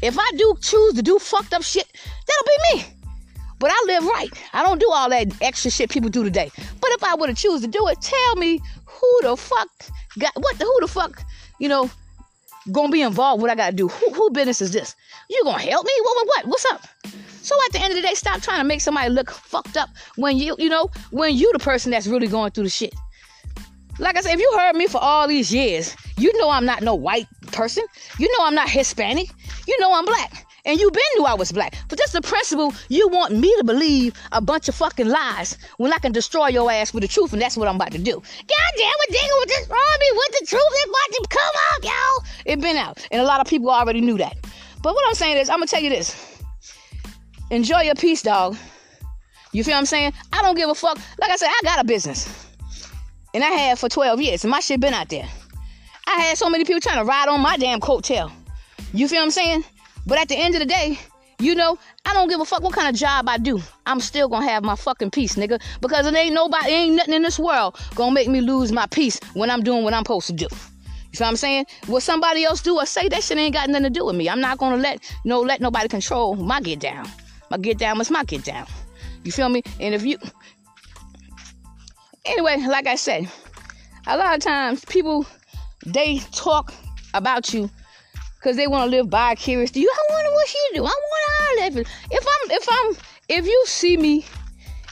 If 0.02 0.18
I 0.18 0.30
do 0.36 0.54
choose 0.60 0.94
to 0.94 1.02
do 1.02 1.18
fucked 1.18 1.52
up 1.52 1.62
shit, 1.62 1.86
that'll 2.26 2.44
be 2.44 2.76
me. 2.76 2.94
But 3.58 3.70
I 3.72 3.84
live 3.86 4.04
right. 4.04 4.30
I 4.52 4.62
don't 4.62 4.78
do 4.78 4.88
all 4.92 5.10
that 5.10 5.28
extra 5.40 5.70
shit 5.70 5.90
people 5.90 6.10
do 6.10 6.22
today. 6.22 6.50
But 6.80 6.90
if 6.90 7.02
I 7.02 7.16
were 7.16 7.26
to 7.26 7.34
choose 7.34 7.60
to 7.62 7.66
do 7.66 7.88
it, 7.88 8.00
tell 8.00 8.36
me 8.36 8.60
who 8.84 9.20
the 9.22 9.36
fuck 9.36 9.68
got 10.18 10.32
what 10.36 10.58
the 10.58 10.64
who 10.64 10.80
the 10.80 10.88
fuck, 10.88 11.24
you 11.58 11.68
know, 11.68 11.90
gonna 12.70 12.92
be 12.92 13.02
involved 13.02 13.42
what 13.42 13.50
I 13.50 13.56
gotta 13.56 13.74
do. 13.74 13.88
Who, 13.88 14.12
who 14.12 14.30
business 14.30 14.60
is 14.60 14.72
this? 14.72 14.94
You 15.28 15.42
gonna 15.44 15.62
help 15.62 15.84
me? 15.84 15.92
What 16.02 16.16
what 16.16 16.26
what? 16.26 16.46
What's 16.46 16.64
up? 16.66 16.86
So 17.44 17.54
at 17.66 17.72
the 17.72 17.80
end 17.80 17.92
of 17.92 17.96
the 17.96 18.08
day, 18.08 18.14
stop 18.14 18.40
trying 18.40 18.60
to 18.60 18.64
make 18.64 18.80
somebody 18.80 19.10
look 19.10 19.30
fucked 19.30 19.76
up 19.76 19.90
when 20.16 20.38
you, 20.38 20.56
you 20.58 20.70
know, 20.70 20.90
when 21.10 21.36
you 21.36 21.52
the 21.52 21.58
person 21.58 21.90
that's 21.90 22.06
really 22.06 22.26
going 22.26 22.52
through 22.52 22.64
the 22.64 22.70
shit. 22.70 22.94
Like 23.98 24.16
I 24.16 24.22
said, 24.22 24.32
if 24.32 24.40
you 24.40 24.50
heard 24.58 24.74
me 24.74 24.86
for 24.86 24.96
all 24.96 25.28
these 25.28 25.52
years, 25.52 25.94
you 26.16 26.36
know 26.38 26.48
I'm 26.48 26.64
not 26.64 26.82
no 26.82 26.94
white 26.94 27.28
person. 27.52 27.84
You 28.18 28.32
know 28.32 28.46
I'm 28.46 28.54
not 28.54 28.70
Hispanic. 28.70 29.28
You 29.68 29.78
know 29.78 29.92
I'm 29.92 30.06
black. 30.06 30.46
And 30.64 30.80
you 30.80 30.90
been 30.90 31.02
knew 31.16 31.26
I 31.26 31.34
was 31.34 31.52
black. 31.52 31.76
But 31.90 31.98
that's 31.98 32.12
the 32.12 32.22
principle 32.22 32.72
you 32.88 33.08
want 33.08 33.36
me 33.36 33.54
to 33.58 33.64
believe 33.64 34.14
a 34.32 34.40
bunch 34.40 34.70
of 34.70 34.74
fucking 34.74 35.08
lies 35.08 35.58
when 35.76 35.92
I 35.92 35.98
can 35.98 36.12
destroy 36.12 36.48
your 36.48 36.72
ass 36.72 36.94
with 36.94 37.02
the 37.02 37.08
truth, 37.08 37.34
and 37.34 37.42
that's 37.42 37.58
what 37.58 37.68
I'm 37.68 37.76
about 37.76 37.92
to 37.92 37.98
do. 37.98 38.14
God 38.14 38.72
damn 38.78 38.94
it, 39.00 39.10
Digger 39.10 39.34
would 39.40 39.48
destroy 39.48 39.76
me 40.00 40.10
with 40.12 40.40
the 40.40 40.46
truth. 40.46 40.62
It's 40.70 40.84
about 40.86 41.10
to 41.12 41.28
come 41.28 41.52
out, 41.72 41.84
y'all. 41.84 42.24
It 42.46 42.60
been 42.62 42.78
out. 42.78 43.06
And 43.10 43.20
a 43.20 43.24
lot 43.24 43.42
of 43.42 43.46
people 43.46 43.68
already 43.68 44.00
knew 44.00 44.16
that. 44.16 44.34
But 44.82 44.94
what 44.94 45.06
I'm 45.06 45.14
saying 45.14 45.36
is, 45.36 45.50
I'm 45.50 45.58
gonna 45.58 45.66
tell 45.66 45.82
you 45.82 45.90
this. 45.90 46.33
Enjoy 47.54 47.82
your 47.82 47.94
peace, 47.94 48.20
dog. 48.20 48.56
You 49.52 49.62
feel 49.62 49.74
what 49.74 49.78
I'm 49.78 49.86
saying? 49.86 50.12
I 50.32 50.42
don't 50.42 50.56
give 50.56 50.68
a 50.68 50.74
fuck. 50.74 50.98
Like 51.20 51.30
I 51.30 51.36
said, 51.36 51.46
I 51.46 51.60
got 51.62 51.80
a 51.80 51.84
business. 51.84 52.48
And 53.32 53.44
I 53.44 53.46
had 53.46 53.78
for 53.78 53.88
12 53.88 54.20
years. 54.20 54.42
And 54.42 54.50
my 54.50 54.58
shit 54.58 54.80
been 54.80 54.92
out 54.92 55.08
there. 55.08 55.28
I 56.08 56.16
had 56.16 56.36
so 56.36 56.50
many 56.50 56.64
people 56.64 56.80
trying 56.80 56.98
to 56.98 57.04
ride 57.04 57.28
on 57.28 57.40
my 57.40 57.56
damn 57.56 57.78
coattail. 57.78 58.32
You 58.92 59.06
feel 59.06 59.18
what 59.18 59.26
I'm 59.26 59.30
saying? 59.30 59.64
But 60.04 60.18
at 60.18 60.28
the 60.28 60.34
end 60.34 60.56
of 60.56 60.62
the 60.62 60.66
day, 60.66 60.98
you 61.38 61.54
know, 61.54 61.78
I 62.04 62.12
don't 62.12 62.28
give 62.28 62.40
a 62.40 62.44
fuck 62.44 62.64
what 62.64 62.72
kind 62.72 62.88
of 62.88 62.96
job 62.96 63.28
I 63.28 63.38
do. 63.38 63.60
I'm 63.86 64.00
still 64.00 64.28
gonna 64.28 64.48
have 64.48 64.64
my 64.64 64.74
fucking 64.74 65.12
peace, 65.12 65.36
nigga. 65.36 65.62
Because 65.80 66.08
it 66.08 66.14
ain't 66.16 66.34
nobody, 66.34 66.70
ain't 66.70 66.96
nothing 66.96 67.14
in 67.14 67.22
this 67.22 67.38
world 67.38 67.78
gonna 67.94 68.10
make 68.10 68.26
me 68.26 68.40
lose 68.40 68.72
my 68.72 68.86
peace 68.86 69.20
when 69.34 69.48
I'm 69.48 69.62
doing 69.62 69.84
what 69.84 69.94
I'm 69.94 70.02
supposed 70.02 70.26
to 70.26 70.32
do. 70.32 70.48
You 70.50 71.18
feel 71.18 71.26
what 71.26 71.28
I'm 71.28 71.36
saying? 71.36 71.66
What 71.86 72.02
somebody 72.02 72.42
else 72.42 72.62
do 72.62 72.78
or 72.78 72.86
say, 72.86 73.08
that 73.10 73.22
shit 73.22 73.38
ain't 73.38 73.54
got 73.54 73.68
nothing 73.68 73.84
to 73.84 73.90
do 73.90 74.06
with 74.06 74.16
me. 74.16 74.28
I'm 74.28 74.40
not 74.40 74.58
gonna 74.58 74.76
let 74.76 75.08
you 75.24 75.28
know 75.28 75.40
let 75.40 75.60
nobody 75.60 75.86
control 75.86 76.34
my 76.34 76.60
get 76.60 76.80
down. 76.80 77.08
My 77.50 77.58
get 77.58 77.78
down 77.78 77.98
was 77.98 78.10
my 78.10 78.24
get 78.24 78.44
down. 78.44 78.66
You 79.22 79.32
feel 79.32 79.48
me? 79.48 79.62
And 79.80 79.94
if 79.94 80.04
you 80.04 80.18
anyway, 82.24 82.64
like 82.68 82.86
I 82.86 82.96
said, 82.96 83.28
a 84.06 84.16
lot 84.16 84.34
of 84.34 84.40
times 84.40 84.84
people 84.84 85.26
they 85.86 86.18
talk 86.32 86.72
about 87.14 87.52
you 87.52 87.70
because 88.36 88.56
they 88.56 88.66
want 88.66 88.90
to 88.90 88.96
live 88.96 89.08
vicarious 89.08 89.70
to 89.70 89.80
you. 89.80 89.90
I 89.90 90.12
wonder 90.12 90.30
what 90.30 90.48
she 90.48 90.58
do. 90.74 90.84
I 90.84 90.88
want 90.88 91.58
to 91.58 91.78
live. 91.78 91.86
If 92.10 92.26
I'm, 92.26 92.50
if 92.50 92.66
I'm, 92.70 92.96
if 93.28 93.46
you 93.46 93.64
see 93.66 93.96
me 93.96 94.26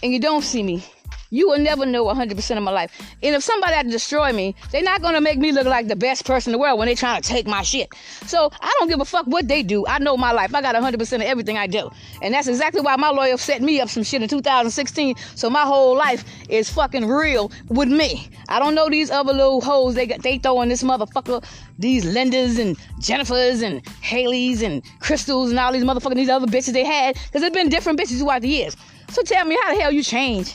and 0.03 0.13
you 0.13 0.21
don't 0.21 0.43
see 0.43 0.63
me, 0.63 0.85
you 1.33 1.49
will 1.49 1.59
never 1.59 1.87
know 1.87 2.05
100% 2.05 2.57
of 2.59 2.63
my 2.63 2.71
life. 2.71 2.93
And 3.23 3.35
if 3.35 3.43
somebody 3.43 3.73
had 3.73 3.87
to 3.87 3.91
destroy 3.91 4.33
me, 4.33 4.55
they're 4.71 4.83
not 4.83 5.01
going 5.01 5.15
to 5.15 5.21
make 5.21 5.39
me 5.39 5.51
look 5.51 5.67
like 5.67 5.89
the 5.89 5.97
best 5.97 6.27
person 6.27 6.51
in 6.51 6.53
the 6.53 6.59
world 6.59 6.79
when 6.79 6.87
they're 6.87 6.95
trying 6.95 7.21
to 7.23 7.27
take 7.27 7.47
my 7.47 7.63
shit. 7.63 7.89
So 8.27 8.51
I 8.61 8.73
don't 8.79 8.89
give 8.89 9.01
a 9.01 9.05
fuck 9.07 9.27
what 9.27 9.49
they 9.49 9.63
do. 9.63 9.87
I 9.87 9.99
know 9.99 10.19
my 10.19 10.33
life. 10.33 10.55
I 10.55 10.61
got 10.61 10.75
100% 10.75 11.01
of 11.15 11.23
everything 11.23 11.57
I 11.57 11.67
do. 11.67 11.91
And 12.21 12.35
that's 12.35 12.49
exactly 12.49 12.83
why 12.83 12.97
my 12.97 13.09
lawyer 13.09 13.39
set 13.39 13.63
me 13.63 13.81
up 13.81 13.89
some 13.89 14.03
shit 14.03 14.23
in 14.23 14.29
2016. 14.29 15.17
So 15.35 15.49
my 15.49 15.63
whole 15.63 15.97
life 15.97 16.23
is 16.51 16.69
fucking 16.69 17.09
real 17.09 17.51
with 17.69 17.89
me. 17.89 18.29
I 18.51 18.59
don't 18.59 18.75
know 18.75 18.91
these 18.91 19.11
other 19.11 19.33
little 19.33 19.63
hoes 19.63 19.95
they 19.95 20.07
they 20.07 20.37
throw 20.37 20.61
in 20.61 20.69
this 20.69 20.83
motherfucker. 20.83 21.43
These 21.79 22.05
Lindas 22.05 22.59
and 22.59 22.77
Jennifers 23.01 23.63
and 23.63 23.83
Haleys 24.03 24.63
and 24.63 24.83
Crystals 25.01 25.49
and 25.49 25.59
all 25.59 25.73
these 25.73 25.83
motherfucking 25.83 26.17
these 26.17 26.29
other 26.29 26.47
bitches 26.47 26.75
they 26.75 26.85
had. 26.85 27.15
Because 27.15 27.41
there's 27.41 27.55
been 27.55 27.71
different 27.71 27.99
bitches 27.99 28.19
throughout 28.19 28.43
the 28.43 28.49
years. 28.49 28.77
So 29.09 29.23
tell 29.23 29.47
me 29.47 29.59
how 29.63 29.75
the 29.75 29.81
hell 29.81 29.93
you 29.93 30.03
change 30.03 30.55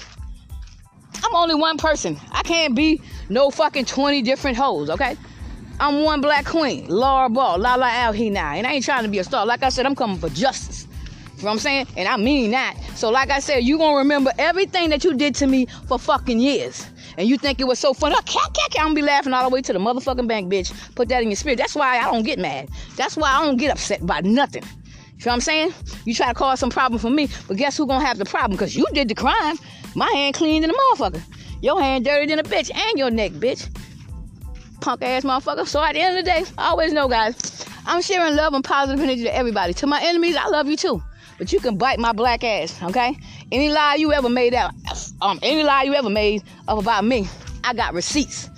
I'm 1.23 1.36
only 1.36 1.56
one 1.56 1.77
person. 1.77 2.17
I 2.32 2.41
can't 2.43 2.75
be 2.75 3.01
no 3.30 3.49
fucking 3.49 3.86
20 3.86 4.21
different 4.21 4.58
hoes, 4.58 4.89
okay? 4.89 5.17
I'm 5.80 6.03
one 6.03 6.21
black 6.21 6.45
queen, 6.45 6.88
Laura 6.88 7.30
Ball, 7.30 7.60
La 7.60 7.75
La 7.75 7.88
Al 7.88 8.12
he 8.12 8.30
now. 8.30 8.53
And 8.53 8.65
I 8.65 8.73
ain't 8.73 8.86
trying 8.86 9.03
to 9.03 9.10
be 9.10 9.19
a 9.19 9.23
star. 9.23 9.45
Like 9.45 9.63
I 9.63 9.69
said, 9.69 9.86
I'm 9.86 9.95
coming 9.95 10.17
for 10.17 10.30
justice. 10.30 10.88
You 11.38 11.43
know 11.43 11.49
what 11.49 11.51
I'm 11.53 11.60
saying? 11.60 11.88
And 11.95 12.08
I 12.08 12.17
mean 12.17 12.49
that. 12.51 12.75
So 12.95 13.12
like 13.12 13.30
I 13.30 13.39
said, 13.39 13.63
you 13.63 13.77
gonna 13.77 13.97
remember 13.97 14.32
everything 14.39 14.89
that 14.89 15.03
you 15.03 15.13
did 15.13 15.36
to 15.36 15.45
me 15.45 15.67
for 15.88 15.99
fucking 15.99 16.39
years. 16.39 16.88
And 17.15 17.27
you 17.27 17.38
think 17.38 17.60
it 17.60 17.65
was 17.65 17.77
so 17.77 17.93
funny. 17.93 18.15
Oh, 18.17 18.21
cat, 18.21 18.53
cat, 18.56 18.71
cat. 18.71 18.82
I'm 18.82 18.88
gonna 18.88 18.95
be 18.95 19.01
laughing 19.03 19.34
all 19.34 19.47
the 19.47 19.53
way 19.53 19.62
to 19.62 19.73
the 19.73 19.77
motherfucking 19.80 20.27
bank, 20.27 20.51
bitch. 20.51 20.73
Put 20.95 21.10
that 21.10 21.21
in 21.21 21.30
your 21.30 21.36
spirit. 21.36 21.60
That's 21.60 21.75
why 21.75 21.99
I 21.99 22.06
don't 22.06 22.23
get 22.23 22.39
mad. 22.39 22.69
That's 22.95 23.15
why 23.15 23.32
I 23.32 23.45
don't 23.45 23.58
get 23.58 23.71
upset 23.71 24.03
by 24.03 24.21
nothing. 24.21 24.63
You 24.63 25.25
know 25.25 25.30
what 25.30 25.34
I'm 25.34 25.41
saying? 25.41 25.73
You 26.06 26.15
try 26.15 26.27
to 26.27 26.34
cause 26.34 26.60
some 26.60 26.69
problem 26.69 26.99
for 26.99 27.10
me, 27.10 27.27
but 27.47 27.58
guess 27.58 27.77
who 27.77 27.88
gonna 27.88 28.06
have 28.06 28.17
the 28.17 28.25
problem? 28.25 28.51
Because 28.51 28.75
you 28.75 28.86
did 28.93 29.08
the 29.08 29.15
crime. 29.15 29.58
My 29.97 30.12
hand 30.12 30.36
clean 30.36 30.62
than 30.62 30.69
a 30.69 30.73
motherfucker. 30.75 31.23
Your 31.60 31.81
hand 31.81 32.05
dirty 32.05 32.27
than 32.27 32.38
a 32.38 32.43
bitch 32.43 32.71
and 32.71 32.99
your 32.99 33.10
neck, 33.10 33.31
bitch. 33.31 33.67
Punk 34.79 35.01
ass 35.01 35.23
motherfucker. 35.23 35.65
So 35.65 35.83
at 35.83 35.93
the 35.93 36.01
end 36.01 36.19
of 36.19 36.23
the 36.23 36.29
day, 36.29 36.45
I 36.55 36.67
always 36.67 36.93
know, 36.93 37.07
guys, 37.07 37.65
I'm 37.83 38.03
sharing 38.03 38.36
love 38.36 38.53
and 38.53 38.63
positive 38.63 39.01
energy 39.01 39.23
to 39.23 39.36
everybody. 39.36 39.73
To 39.73 39.88
my 39.88 39.99
enemies, 40.03 40.36
I 40.36 40.49
love 40.49 40.67
you 40.67 40.77
too. 40.77 41.01
But 41.39 41.51
you 41.51 41.60
can 41.60 41.79
bite 41.79 41.97
my 41.97 42.12
black 42.12 42.43
ass, 42.43 42.79
okay? 42.83 43.17
Any 43.51 43.69
lie 43.69 43.95
you 43.95 44.13
ever 44.13 44.29
made 44.29 44.53
out, 44.53 44.71
um, 45.19 45.39
any 45.41 45.63
lie 45.63 45.81
you 45.81 45.95
ever 45.95 46.12
made 46.12 46.43
up 46.67 46.77
about 46.77 47.03
me, 47.03 47.27
I 47.63 47.73
got 47.73 47.95
receipts. 47.95 48.51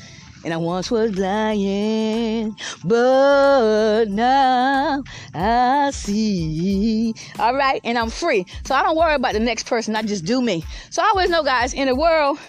And 0.44 0.54
I 0.54 0.58
once 0.58 0.90
was 0.90 1.18
lying, 1.18 2.56
but 2.86 4.06
now 4.06 5.04
I 5.34 5.92
see. 5.92 7.14
All 7.40 7.54
right, 7.54 7.82
and 7.84 7.98
I'm 7.98 8.10
free. 8.10 8.46
So 8.66 8.74
I 8.74 8.82
don't 8.82 8.96
worry 8.96 9.16
about 9.16 9.34
the 9.34 9.40
next 9.42 9.66
person. 9.66 9.98
I 9.98 10.02
just 10.02 10.24
do 10.24 10.42
me. 10.42 10.64
So 10.92 11.02
I 11.02 11.08
always 11.08 11.30
know, 11.30 11.44
guys, 11.44 11.74
in 11.74 11.90
a 11.90 11.96
world 11.96 12.40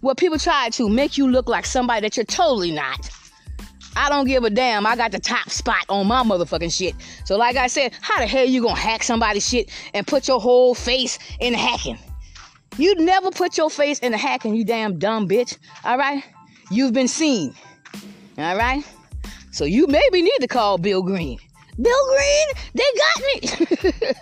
where 0.00 0.14
people 0.14 0.38
try 0.38 0.68
to 0.70 0.88
make 0.88 1.18
you 1.18 1.28
look 1.28 1.48
like 1.48 1.66
somebody 1.66 2.02
that 2.02 2.16
you're 2.16 2.24
totally 2.24 2.70
not. 2.70 3.10
I 3.96 4.08
don't 4.08 4.26
give 4.26 4.44
a 4.44 4.50
damn. 4.50 4.86
I 4.86 4.94
got 4.94 5.10
the 5.10 5.18
top 5.18 5.50
spot 5.50 5.84
on 5.88 6.06
my 6.06 6.22
motherfucking 6.22 6.72
shit. 6.72 6.94
So, 7.24 7.36
like 7.36 7.56
I 7.56 7.66
said, 7.66 7.92
how 8.00 8.18
the 8.20 8.26
hell 8.26 8.44
you 8.44 8.62
gonna 8.62 8.78
hack 8.78 9.02
somebody's 9.02 9.48
shit 9.48 9.70
and 9.92 10.06
put 10.06 10.28
your 10.28 10.40
whole 10.40 10.74
face 10.74 11.18
in 11.40 11.54
hacking? 11.54 11.98
You 12.78 12.94
never 12.94 13.30
put 13.30 13.58
your 13.58 13.68
face 13.68 13.98
in 13.98 14.12
the 14.12 14.18
hacking, 14.18 14.54
you 14.54 14.64
damn 14.64 14.98
dumb 14.98 15.28
bitch. 15.28 15.58
All 15.84 15.98
right? 15.98 16.22
You've 16.72 16.92
been 16.92 17.08
seen. 17.08 17.54
All 18.38 18.56
right? 18.56 18.84
So 19.50 19.64
you 19.64 19.88
maybe 19.88 20.22
need 20.22 20.38
to 20.40 20.46
call 20.46 20.78
Bill 20.78 21.02
Green. 21.02 21.38
Bill 21.82 22.06
Green, 22.08 22.46
they 22.74 22.84
got 22.96 23.82
me. 23.82 24.14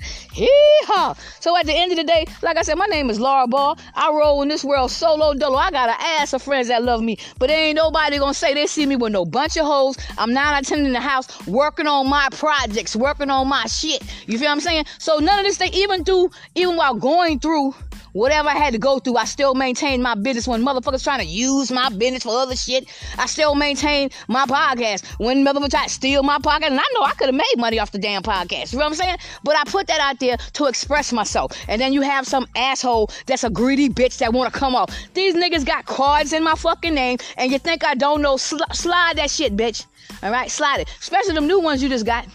Hee-haw. 0.32 1.14
So 1.40 1.56
at 1.58 1.66
the 1.66 1.74
end 1.74 1.90
of 1.90 1.98
the 1.98 2.04
day, 2.04 2.26
like 2.42 2.56
I 2.56 2.62
said, 2.62 2.76
my 2.76 2.86
name 2.86 3.10
is 3.10 3.18
Laura 3.18 3.48
Ball. 3.48 3.76
I 3.94 4.10
roll 4.10 4.42
in 4.42 4.48
this 4.48 4.64
world 4.64 4.92
solo 4.92 5.34
dolo. 5.34 5.56
I 5.56 5.72
got 5.72 5.88
an 5.88 5.96
ass 5.98 6.32
of 6.32 6.42
friends 6.42 6.68
that 6.68 6.84
love 6.84 7.02
me, 7.02 7.18
but 7.38 7.50
ain't 7.50 7.76
nobody 7.76 8.18
gonna 8.18 8.34
say 8.34 8.54
they 8.54 8.66
see 8.68 8.86
me 8.86 8.94
with 8.94 9.12
no 9.12 9.24
bunch 9.24 9.56
of 9.56 9.66
hoes. 9.66 9.96
I'm 10.16 10.32
not 10.32 10.62
attending 10.62 10.92
the 10.92 11.00
house, 11.00 11.26
working 11.48 11.88
on 11.88 12.08
my 12.08 12.28
projects, 12.32 12.94
working 12.94 13.30
on 13.30 13.48
my 13.48 13.66
shit. 13.66 14.02
You 14.26 14.38
feel 14.38 14.48
what 14.48 14.52
I'm 14.52 14.60
saying? 14.60 14.84
So 14.98 15.18
none 15.18 15.40
of 15.40 15.44
this 15.44 15.58
thing, 15.58 15.72
even 15.74 16.04
through, 16.04 16.30
even 16.54 16.76
while 16.76 16.94
going 16.94 17.40
through 17.40 17.74
Whatever 18.12 18.48
I 18.48 18.54
had 18.54 18.72
to 18.72 18.78
go 18.78 18.98
through, 18.98 19.16
I 19.16 19.24
still 19.24 19.54
maintained 19.54 20.02
my 20.02 20.14
business. 20.14 20.48
When 20.48 20.62
motherfuckers 20.62 21.04
trying 21.04 21.20
to 21.20 21.26
use 21.26 21.70
my 21.70 21.88
business 21.90 22.24
for 22.24 22.30
other 22.30 22.56
shit, 22.56 22.88
I 23.18 23.26
still 23.26 23.54
maintain 23.54 24.10
my 24.28 24.46
podcast. 24.46 25.06
When 25.18 25.44
motherfuckers 25.44 25.70
try 25.70 25.84
to 25.84 25.90
steal 25.90 26.22
my 26.22 26.38
podcast, 26.38 26.66
and 26.66 26.80
I 26.80 26.84
know 26.94 27.02
I 27.02 27.12
could 27.12 27.26
have 27.26 27.34
made 27.34 27.54
money 27.56 27.78
off 27.78 27.92
the 27.92 27.98
damn 27.98 28.22
podcast. 28.22 28.72
You 28.72 28.78
know 28.78 28.86
what 28.86 28.92
I'm 28.92 28.96
saying? 28.96 29.16
But 29.44 29.56
I 29.56 29.64
put 29.64 29.86
that 29.86 30.00
out 30.00 30.18
there 30.18 30.36
to 30.54 30.66
express 30.66 31.12
myself. 31.12 31.52
And 31.68 31.80
then 31.80 31.92
you 31.92 32.02
have 32.02 32.26
some 32.26 32.46
asshole 32.56 33.10
that's 33.26 33.44
a 33.44 33.50
greedy 33.50 33.88
bitch 33.88 34.18
that 34.18 34.32
want 34.32 34.52
to 34.52 34.58
come 34.58 34.74
off. 34.74 34.94
These 35.14 35.34
niggas 35.34 35.64
got 35.64 35.86
cards 35.86 36.32
in 36.32 36.42
my 36.42 36.54
fucking 36.54 36.94
name, 36.94 37.18
and 37.36 37.52
you 37.52 37.58
think 37.58 37.84
I 37.84 37.94
don't 37.94 38.22
know? 38.22 38.36
Sl- 38.36 38.58
slide 38.72 39.16
that 39.16 39.30
shit, 39.30 39.56
bitch. 39.56 39.86
All 40.22 40.30
right, 40.30 40.50
slide 40.50 40.80
it. 40.80 40.88
Especially 41.00 41.34
them 41.34 41.46
new 41.46 41.60
ones 41.60 41.82
you 41.82 41.88
just 41.88 42.06
got. 42.06 42.26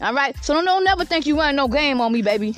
All 0.00 0.14
right, 0.14 0.36
so 0.44 0.54
don't, 0.54 0.64
don't 0.64 0.84
never 0.84 1.04
think 1.04 1.26
you 1.26 1.36
run 1.36 1.56
no 1.56 1.66
game 1.66 2.00
on 2.00 2.12
me, 2.12 2.22
baby. 2.22 2.56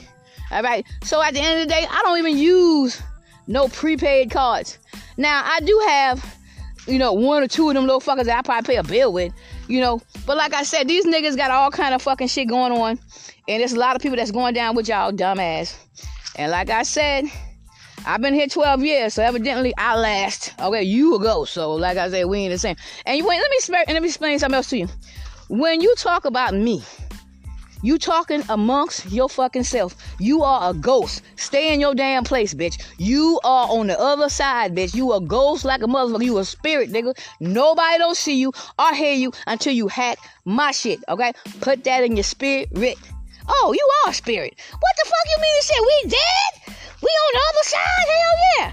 All 0.50 0.62
right. 0.62 0.86
So 1.04 1.22
at 1.22 1.34
the 1.34 1.40
end 1.40 1.60
of 1.60 1.68
the 1.68 1.74
day, 1.74 1.86
I 1.88 2.02
don't 2.02 2.18
even 2.18 2.36
use 2.36 3.00
no 3.46 3.68
prepaid 3.68 4.30
cards. 4.30 4.78
Now 5.16 5.42
I 5.44 5.60
do 5.60 5.82
have, 5.86 6.38
you 6.86 6.98
know, 6.98 7.12
one 7.12 7.42
or 7.42 7.48
two 7.48 7.68
of 7.68 7.74
them 7.74 7.84
little 7.84 8.00
fuckers 8.00 8.24
that 8.24 8.38
I 8.38 8.42
probably 8.42 8.74
pay 8.74 8.76
a 8.78 8.82
bill 8.82 9.12
with, 9.12 9.32
you 9.68 9.80
know. 9.80 10.00
But 10.26 10.36
like 10.36 10.54
I 10.54 10.62
said, 10.62 10.88
these 10.88 11.04
niggas 11.04 11.36
got 11.36 11.50
all 11.50 11.70
kind 11.70 11.94
of 11.94 12.02
fucking 12.02 12.28
shit 12.28 12.48
going 12.48 12.72
on, 12.72 12.98
and 13.48 13.60
there's 13.60 13.72
a 13.72 13.78
lot 13.78 13.96
of 13.96 14.02
people 14.02 14.16
that's 14.16 14.30
going 14.30 14.54
down 14.54 14.74
with 14.74 14.88
y'all 14.88 15.12
dumbass. 15.12 15.76
And 16.36 16.50
like 16.50 16.70
I 16.70 16.84
said, 16.84 17.24
I've 18.06 18.22
been 18.22 18.34
here 18.34 18.46
12 18.46 18.82
years, 18.82 19.14
so 19.14 19.22
evidently 19.22 19.74
I 19.76 19.96
last. 19.96 20.54
Okay, 20.58 20.82
you 20.82 21.16
ago. 21.16 21.44
So 21.44 21.74
like 21.74 21.98
I 21.98 22.08
said, 22.08 22.24
we 22.26 22.38
ain't 22.38 22.52
the 22.52 22.58
same. 22.58 22.76
And 23.04 23.18
you 23.18 23.26
wait, 23.26 23.40
let 23.40 23.50
me 23.50 23.84
let 23.88 24.02
me 24.02 24.08
explain 24.08 24.38
something 24.38 24.56
else 24.56 24.70
to 24.70 24.78
you. 24.78 24.88
When 25.48 25.80
you 25.80 25.94
talk 25.96 26.24
about 26.24 26.54
me, 26.54 26.82
you 27.82 27.98
talking 27.98 28.42
amongst 28.48 29.10
your 29.10 29.28
fucking 29.28 29.64
self. 29.64 29.96
You 30.18 30.42
are 30.42 30.70
a 30.70 30.74
ghost. 30.74 31.22
Stay 31.36 31.72
in 31.72 31.80
your 31.80 31.94
damn 31.94 32.24
place, 32.24 32.52
bitch. 32.52 32.82
You 32.98 33.40
are 33.44 33.68
on 33.68 33.86
the 33.86 33.98
other 33.98 34.28
side, 34.28 34.74
bitch. 34.74 34.94
You 34.94 35.12
a 35.12 35.20
ghost 35.20 35.64
like 35.64 35.82
a 35.82 35.86
motherfucker. 35.86 36.24
You 36.24 36.38
a 36.38 36.44
spirit, 36.44 36.90
nigga. 36.90 37.16
Nobody 37.40 37.98
don't 37.98 38.16
see 38.16 38.38
you 38.38 38.52
or 38.78 38.94
hear 38.94 39.14
you 39.14 39.32
until 39.46 39.72
you 39.72 39.88
hack 39.88 40.18
my 40.44 40.70
shit, 40.72 41.00
okay? 41.08 41.32
Put 41.60 41.84
that 41.84 42.04
in 42.04 42.16
your 42.16 42.24
spirit. 42.24 42.68
Oh, 43.48 43.74
you 43.76 43.88
are 44.04 44.10
a 44.10 44.14
spirit. 44.14 44.54
What 44.70 44.92
the 44.96 45.04
fuck 45.04 45.36
you 45.36 45.42
mean 45.42 45.56
to 45.60 45.66
say? 45.66 45.74
We 45.80 46.10
dead? 46.10 46.76
We 47.02 47.08
on 47.08 47.32
the 47.32 47.42
other 47.50 47.64
side? 47.64 48.06
Hell 48.06 48.36
yeah. 48.58 48.72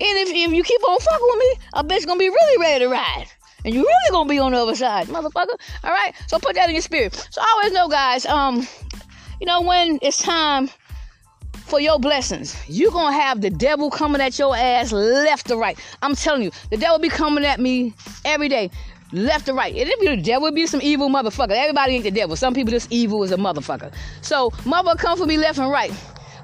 And 0.00 0.18
if, 0.18 0.28
if 0.30 0.52
you 0.52 0.62
keep 0.62 0.88
on 0.88 0.98
fucking 0.98 1.26
with 1.28 1.38
me, 1.38 1.54
a 1.74 1.84
bitch 1.84 2.06
gonna 2.06 2.18
be 2.18 2.28
really 2.28 2.58
ready 2.58 2.84
to 2.84 2.88
ride 2.88 3.26
and 3.64 3.74
you 3.74 3.80
really 3.80 4.10
gonna 4.10 4.28
be 4.28 4.38
on 4.38 4.52
the 4.52 4.58
other 4.58 4.74
side, 4.74 5.06
motherfucker. 5.08 5.56
All 5.84 5.90
right, 5.90 6.14
so 6.26 6.38
put 6.38 6.54
that 6.54 6.68
in 6.68 6.74
your 6.74 6.82
spirit. 6.82 7.14
So 7.30 7.40
I 7.40 7.52
always 7.56 7.72
know, 7.72 7.88
guys. 7.88 8.26
Um, 8.26 8.66
you 9.40 9.46
know 9.46 9.60
when 9.62 9.98
it's 10.02 10.18
time 10.18 10.70
for 11.72 11.80
your 11.80 11.98
blessings, 11.98 12.54
You're 12.68 12.92
gonna 12.92 13.16
have 13.16 13.40
the 13.40 13.50
devil 13.50 13.90
coming 13.90 14.20
at 14.20 14.38
your 14.38 14.54
ass 14.54 14.92
left 14.92 15.46
to 15.46 15.56
right. 15.56 15.78
I'm 16.02 16.14
telling 16.14 16.42
you, 16.42 16.50
the 16.70 16.76
devil 16.76 16.98
be 16.98 17.08
coming 17.08 17.44
at 17.44 17.60
me 17.60 17.94
every 18.24 18.48
day. 18.48 18.70
Left 19.12 19.46
to 19.46 19.54
right. 19.54 19.74
If 19.74 19.88
you 20.00 20.16
the 20.16 20.22
devil, 20.22 20.50
be 20.52 20.66
some 20.66 20.80
evil 20.82 21.08
motherfucker. 21.08 21.50
Everybody 21.50 21.94
ain't 21.94 22.04
the 22.04 22.10
devil. 22.10 22.36
Some 22.36 22.54
people 22.54 22.70
just 22.70 22.90
evil 22.90 23.22
as 23.24 23.30
a 23.30 23.36
motherfucker. 23.36 23.92
So 24.22 24.52
mother 24.64 24.94
come 24.96 25.18
for 25.18 25.26
me 25.26 25.36
left 25.36 25.58
and 25.58 25.70
right. 25.70 25.92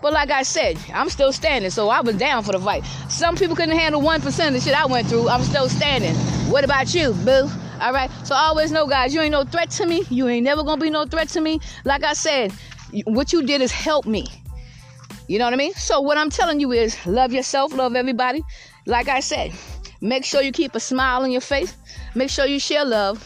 But 0.00 0.12
like 0.12 0.30
I 0.30 0.42
said, 0.42 0.78
I'm 0.94 1.08
still 1.08 1.32
standing, 1.32 1.70
so 1.70 1.88
I 1.88 2.00
was 2.00 2.16
down 2.16 2.44
for 2.44 2.52
the 2.52 2.60
fight. 2.60 2.84
Some 3.08 3.36
people 3.36 3.56
couldn't 3.56 3.76
handle 3.76 4.00
1% 4.00 4.46
of 4.46 4.52
the 4.52 4.60
shit 4.60 4.74
I 4.74 4.86
went 4.86 5.08
through. 5.08 5.28
I'm 5.28 5.42
still 5.42 5.68
standing. 5.68 6.14
What 6.50 6.64
about 6.64 6.94
you, 6.94 7.12
boo? 7.12 7.48
All 7.80 7.92
right. 7.92 8.10
So 8.24 8.34
always 8.34 8.72
know, 8.72 8.86
guys, 8.86 9.14
you 9.14 9.20
ain't 9.20 9.32
no 9.32 9.44
threat 9.44 9.70
to 9.70 9.86
me. 9.86 10.04
You 10.10 10.28
ain't 10.28 10.44
never 10.44 10.62
gonna 10.62 10.80
be 10.80 10.90
no 10.90 11.04
threat 11.04 11.28
to 11.30 11.40
me. 11.40 11.60
Like 11.84 12.04
I 12.04 12.12
said, 12.12 12.52
what 13.04 13.32
you 13.32 13.42
did 13.42 13.60
is 13.60 13.72
help 13.72 14.06
me. 14.06 14.26
You 15.28 15.38
know 15.38 15.44
what 15.44 15.52
I 15.52 15.56
mean? 15.56 15.74
So 15.74 16.00
what 16.00 16.16
I'm 16.16 16.30
telling 16.30 16.58
you 16.58 16.72
is 16.72 16.96
love 17.06 17.32
yourself, 17.32 17.74
love 17.74 17.94
everybody. 17.94 18.42
Like 18.86 19.08
I 19.08 19.20
said, 19.20 19.52
make 20.00 20.24
sure 20.24 20.40
you 20.40 20.52
keep 20.52 20.74
a 20.74 20.80
smile 20.80 21.22
on 21.22 21.30
your 21.30 21.42
face. 21.42 21.76
Make 22.14 22.30
sure 22.30 22.46
you 22.46 22.58
share 22.58 22.84
love. 22.84 23.24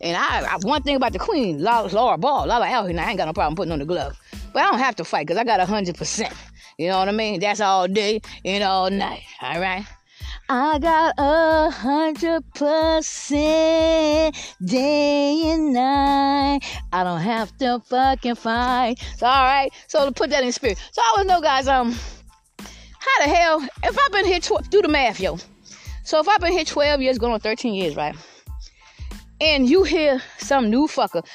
And 0.00 0.16
I, 0.16 0.42
I 0.42 0.56
one 0.62 0.82
thing 0.82 0.96
about 0.96 1.12
the 1.12 1.18
queen, 1.18 1.62
Laura 1.62 2.18
Ball, 2.18 2.46
Laura 2.46 2.66
Alhina, 2.66 2.98
I 2.98 3.10
ain't 3.10 3.18
got 3.18 3.26
no 3.26 3.32
problem 3.32 3.54
putting 3.54 3.72
on 3.72 3.78
the 3.78 3.84
glove. 3.84 4.18
But 4.56 4.64
I 4.64 4.70
don't 4.70 4.78
have 4.78 4.96
to 4.96 5.04
fight 5.04 5.26
because 5.26 5.36
I 5.36 5.44
got 5.44 5.60
a 5.60 5.66
hundred 5.66 5.96
percent. 5.96 6.32
You 6.78 6.88
know 6.88 6.98
what 6.98 7.10
I 7.10 7.12
mean? 7.12 7.40
That's 7.40 7.60
all 7.60 7.86
day 7.86 8.22
and 8.42 8.64
all 8.64 8.88
night. 8.88 9.20
All 9.42 9.60
right. 9.60 9.84
I 10.48 10.78
got 10.78 11.12
a 11.18 11.70
hundred 11.70 12.42
percent 12.54 14.34
day 14.64 15.50
and 15.50 15.74
night. 15.74 16.60
I 16.90 17.04
don't 17.04 17.20
have 17.20 17.54
to 17.58 17.82
fucking 17.84 18.36
fight. 18.36 18.98
So 19.18 19.26
all 19.26 19.44
right. 19.44 19.70
So 19.88 20.06
to 20.06 20.12
put 20.12 20.30
that 20.30 20.42
in 20.42 20.52
spirit. 20.52 20.78
So 20.90 21.02
I 21.02 21.08
always 21.10 21.26
know, 21.26 21.42
guys. 21.42 21.68
Um, 21.68 21.92
how 22.58 23.24
the 23.24 23.28
hell? 23.28 23.60
If 23.82 23.98
I've 23.98 24.12
been 24.12 24.24
here, 24.24 24.40
tw- 24.40 24.70
do 24.70 24.80
the 24.80 24.88
math, 24.88 25.20
yo. 25.20 25.36
So 26.02 26.18
if 26.18 26.26
I've 26.30 26.40
been 26.40 26.52
here 26.52 26.64
12 26.64 27.02
years, 27.02 27.18
going 27.18 27.34
on 27.34 27.40
13 27.40 27.74
years, 27.74 27.94
right? 27.94 28.16
And 29.38 29.68
you 29.68 29.82
hear 29.82 30.22
some 30.38 30.70
new 30.70 30.86
fucker 30.86 31.26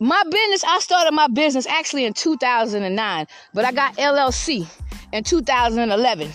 my 0.00 0.22
business, 0.30 0.64
I 0.64 0.78
started 0.80 1.12
my 1.12 1.28
business 1.28 1.66
actually 1.66 2.04
in 2.04 2.12
2009, 2.12 3.26
but 3.52 3.64
I 3.64 3.72
got 3.72 3.96
LLC 3.96 4.66
in 5.12 5.24
2011. 5.24 6.30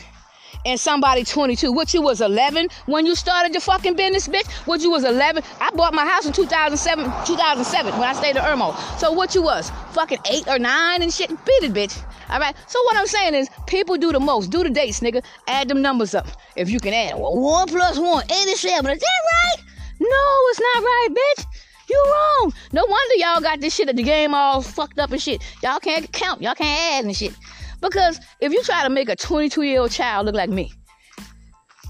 And 0.65 0.77
somebody 0.77 1.23
22. 1.23 1.71
What 1.71 1.93
you 1.93 2.01
was 2.01 2.19
11 2.19 2.67
when 2.85 3.05
you 3.05 3.15
started 3.15 3.53
your 3.53 3.61
fucking 3.61 3.95
business, 3.95 4.27
bitch? 4.27 4.49
What 4.67 4.81
you 4.81 4.91
was 4.91 5.05
11? 5.05 5.41
I 5.61 5.69
bought 5.71 5.93
my 5.93 6.05
house 6.05 6.25
in 6.25 6.33
2007, 6.33 7.05
2007 7.25 7.93
when 7.93 8.03
I 8.03 8.11
stayed 8.13 8.35
in 8.35 8.41
Irmo. 8.43 8.75
So 8.99 9.13
what 9.13 9.33
you 9.33 9.41
was? 9.41 9.71
Fucking 9.93 10.19
eight 10.29 10.49
or 10.49 10.59
nine 10.59 11.01
and 11.01 11.13
shit? 11.13 11.29
Beat 11.29 11.63
it, 11.63 11.73
bitch. 11.73 12.03
All 12.29 12.39
right. 12.39 12.53
So 12.67 12.77
what 12.83 12.97
I'm 12.97 13.07
saying 13.07 13.35
is, 13.35 13.49
people 13.67 13.95
do 13.95 14.11
the 14.11 14.19
most. 14.19 14.51
Do 14.51 14.61
the 14.63 14.69
dates, 14.69 14.99
nigga. 14.99 15.23
Add 15.47 15.69
them 15.69 15.81
numbers 15.81 16.13
up. 16.13 16.27
If 16.57 16.69
you 16.69 16.81
can 16.81 16.93
add 16.93 17.13
well, 17.17 17.37
one 17.37 17.67
plus 17.69 17.97
one, 17.97 18.25
87. 18.25 18.91
Is 18.91 18.99
that 18.99 19.07
right? 19.31 19.63
No, 20.01 20.07
it's 20.49 20.59
not 20.59 20.83
right, 20.83 21.07
bitch. 21.11 21.45
You 21.89 22.03
wrong. 22.05 22.53
No 22.71 22.85
wonder 22.85 23.15
y'all 23.15 23.41
got 23.41 23.61
this 23.61 23.75
shit 23.75 23.89
at 23.89 23.95
the 23.95 24.03
game 24.03 24.33
all 24.33 24.61
fucked 24.61 24.99
up 24.99 25.11
and 25.11 25.21
shit. 25.21 25.41
Y'all 25.63 25.79
can't 25.79 26.11
count. 26.11 26.41
Y'all 26.41 26.55
can't 26.55 26.79
add 26.93 27.05
and 27.05 27.15
shit. 27.15 27.33
Because 27.81 28.19
if 28.41 28.51
you 28.51 28.61
try 28.63 28.83
to 28.83 28.89
make 28.89 29.09
a 29.09 29.15
22 29.15 29.63
year 29.63 29.81
old 29.81 29.91
child 29.91 30.25
look 30.25 30.35
like 30.35 30.49
me, 30.49 30.71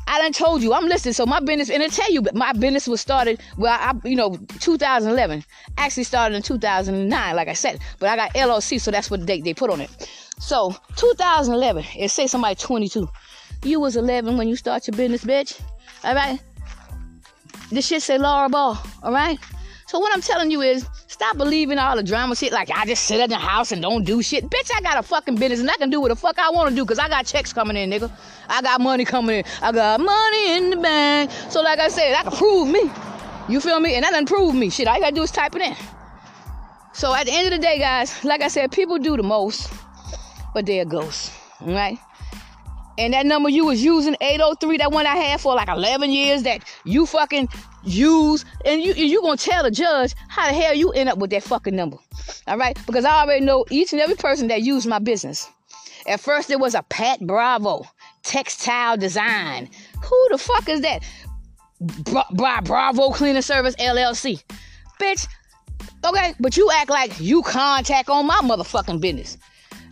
I 0.08 0.18
done 0.18 0.34
told 0.34 0.64
you 0.64 0.74
I'm 0.74 0.88
listening. 0.88 1.14
So 1.14 1.26
my 1.26 1.40
business, 1.40 1.70
and 1.70 1.84
I 1.84 1.88
tell 1.88 2.12
you, 2.12 2.24
my 2.34 2.52
business 2.54 2.88
was 2.88 3.00
started. 3.00 3.42
Well, 3.58 3.78
I, 3.80 3.94
you 4.08 4.16
know, 4.16 4.38
2011. 4.60 5.44
Actually 5.78 6.04
started 6.04 6.36
in 6.36 6.42
2009, 6.42 7.36
like 7.36 7.48
I 7.48 7.54
said. 7.54 7.80
But 8.00 8.10
I 8.10 8.16
got 8.16 8.34
LLC, 8.34 8.82
so 8.82 8.90
that's 8.90 9.12
what 9.12 9.28
they 9.28 9.40
they 9.40 9.54
put 9.54 9.70
on 9.70 9.82
it. 9.82 10.10
So 10.40 10.76
2011. 10.96 11.86
It 11.98 12.10
say 12.10 12.26
somebody 12.26 12.56
22. 12.56 13.08
You 13.64 13.80
was 13.80 13.98
11 13.98 14.38
when 14.38 14.48
you 14.48 14.56
start 14.56 14.88
your 14.88 14.98
business, 14.98 15.24
bitch. 15.24 15.62
All 16.04 16.16
right. 16.16 16.40
This 17.70 17.86
shit 17.86 18.02
say 18.02 18.18
Laura 18.18 18.50
Ball. 18.50 18.82
All 19.04 19.12
right. 19.12 19.38
So 19.90 19.98
what 19.98 20.14
I'm 20.14 20.22
telling 20.22 20.52
you 20.52 20.62
is, 20.62 20.86
stop 21.08 21.36
believing 21.36 21.80
all 21.80 21.96
the 21.96 22.04
drama 22.04 22.36
shit. 22.36 22.52
Like 22.54 22.70
I 22.70 22.86
just 22.86 23.06
sit 23.06 23.20
in 23.20 23.28
the 23.32 23.38
house 23.38 23.72
and 23.72 23.82
don't 23.82 24.04
do 24.04 24.22
shit. 24.22 24.48
Bitch, 24.48 24.70
I 24.78 24.82
got 24.82 25.00
a 25.00 25.02
fucking 25.02 25.34
business 25.34 25.62
and 25.62 25.72
I 25.72 25.78
can 25.78 25.90
do 25.90 26.00
what 26.00 26.10
the 26.10 26.16
fuck 26.16 26.38
I 26.38 26.52
want 26.52 26.70
to 26.70 26.76
do 26.76 26.86
because 26.86 27.00
I 27.00 27.10
got 27.10 27.26
checks 27.26 27.52
coming 27.52 27.76
in, 27.76 27.90
nigga. 27.90 28.12
I 28.48 28.62
got 28.62 28.82
money 28.82 29.04
coming 29.04 29.38
in. 29.38 29.46
I 29.64 29.72
got 29.72 30.00
money 30.00 30.58
in 30.58 30.70
the 30.70 30.76
bank. 30.76 31.32
So 31.50 31.62
like 31.62 31.80
I 31.80 31.88
said, 31.88 32.14
I 32.14 32.22
can 32.22 32.34
prove 32.34 32.70
me. 32.70 32.92
You 33.50 33.60
feel 33.60 33.80
me? 33.80 33.96
And 33.96 34.04
that 34.04 34.12
doesn't 34.12 34.28
prove 34.28 34.54
me. 34.54 34.70
Shit, 34.70 34.88
all 34.88 34.94
you 34.94 35.02
gotta 35.02 35.16
do 35.16 35.24
is 35.24 35.32
type 35.32 35.56
it 35.56 35.64
in. 35.64 35.76
So 36.94 37.12
at 37.16 37.26
the 37.26 37.34
end 37.34 37.48
of 37.48 37.54
the 37.54 37.58
day, 37.58 37.80
guys, 37.80 38.24
like 38.24 38.44
I 38.44 38.48
said, 38.48 38.72
people 38.72 39.00
do 39.00 39.18
the 39.18 39.24
most, 39.24 39.74
but 40.54 40.68
they're 40.68 40.86
ghosts. 40.86 41.32
Right? 41.62 41.98
And 43.00 43.14
that 43.16 43.26
number 43.26 43.50
you 43.50 43.66
was 43.66 43.84
using, 43.84 44.16
803, 44.22 44.78
that 44.78 44.92
one 44.92 45.08
I 45.08 45.16
had 45.16 45.42
for 45.42 45.56
like 45.56 45.70
11 45.70 46.12
years, 46.12 46.44
that 46.44 46.64
you 46.84 47.08
fucking 47.08 47.50
use, 47.84 48.46
and 48.66 48.82
you 48.82 48.94
you 48.94 49.22
gonna 49.22 49.38
tell 49.38 49.64
the 49.64 49.72
judge 49.72 50.14
how 50.28 50.48
the 50.48 50.54
hell 50.54 50.74
you 50.74 50.92
end 50.92 51.10
up 51.10 51.18
with 51.18 51.30
that 51.32 51.44
fucking 51.44 51.76
number. 51.76 51.98
All 52.48 52.58
right, 52.58 52.78
because 52.86 53.06
I 53.06 53.22
already 53.22 53.46
know 53.46 53.66
each 53.70 53.92
and 53.94 54.02
every 54.02 54.16
person 54.16 54.48
that 54.48 54.62
used 54.62 54.88
my 54.88 55.00
business. 55.00 55.50
At 56.08 56.20
first, 56.20 56.50
it 56.50 56.60
was 56.60 56.76
a 56.76 56.84
Pat 56.84 57.20
Bravo 57.22 57.86
textile 58.24 58.98
design. 58.98 59.70
Who 60.04 60.28
the 60.32 60.38
fuck 60.38 60.68
is 60.70 60.82
that? 60.82 61.04
Bra- 61.80 62.28
Bra- 62.34 62.62
Bravo 62.62 63.10
Cleaning 63.12 63.42
Service 63.42 63.76
LLC. 63.76 64.44
Bitch, 65.00 65.28
okay, 66.06 66.34
but 66.40 66.58
you 66.58 66.70
act 66.72 66.90
like 66.90 67.20
you 67.20 67.42
contact 67.42 68.10
on 68.10 68.26
my 68.26 68.40
motherfucking 68.44 69.00
business. 69.00 69.38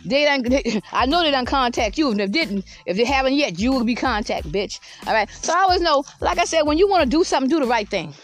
They 0.08 0.24
done, 0.24 0.82
I 0.92 1.06
know 1.06 1.22
they 1.22 1.30
done 1.30 1.44
contact 1.44 1.98
you, 1.98 2.10
and 2.10 2.20
if 2.20 2.32
didn't, 2.32 2.64
if 2.86 2.96
they 2.96 3.04
haven't 3.04 3.34
yet, 3.34 3.58
you 3.58 3.72
will 3.72 3.84
be 3.84 3.94
contact, 3.94 4.50
bitch. 4.50 4.80
All 5.06 5.12
right. 5.12 5.28
So 5.30 5.52
I 5.52 5.62
always 5.62 5.80
know, 5.80 6.04
like 6.20 6.38
I 6.38 6.44
said, 6.44 6.62
when 6.62 6.78
you 6.78 6.88
want 6.88 7.04
to 7.04 7.08
do 7.08 7.24
something, 7.24 7.50
do 7.50 7.60
the 7.60 7.66
right 7.66 7.88
thing. 7.88 8.14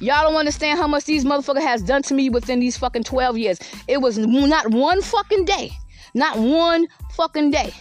Y'all 0.00 0.24
don't 0.24 0.36
understand 0.36 0.78
how 0.78 0.86
much 0.86 1.04
these 1.04 1.24
motherfuckers 1.24 1.62
has 1.62 1.82
done 1.82 2.02
to 2.02 2.14
me 2.14 2.28
within 2.28 2.60
these 2.60 2.76
fucking 2.76 3.04
12 3.04 3.38
years. 3.38 3.58
It 3.88 3.98
was 3.98 4.18
not 4.18 4.70
one 4.70 5.00
fucking 5.02 5.44
day, 5.44 5.70
not 6.14 6.38
one 6.38 6.86
fucking 7.12 7.50
day 7.50 7.72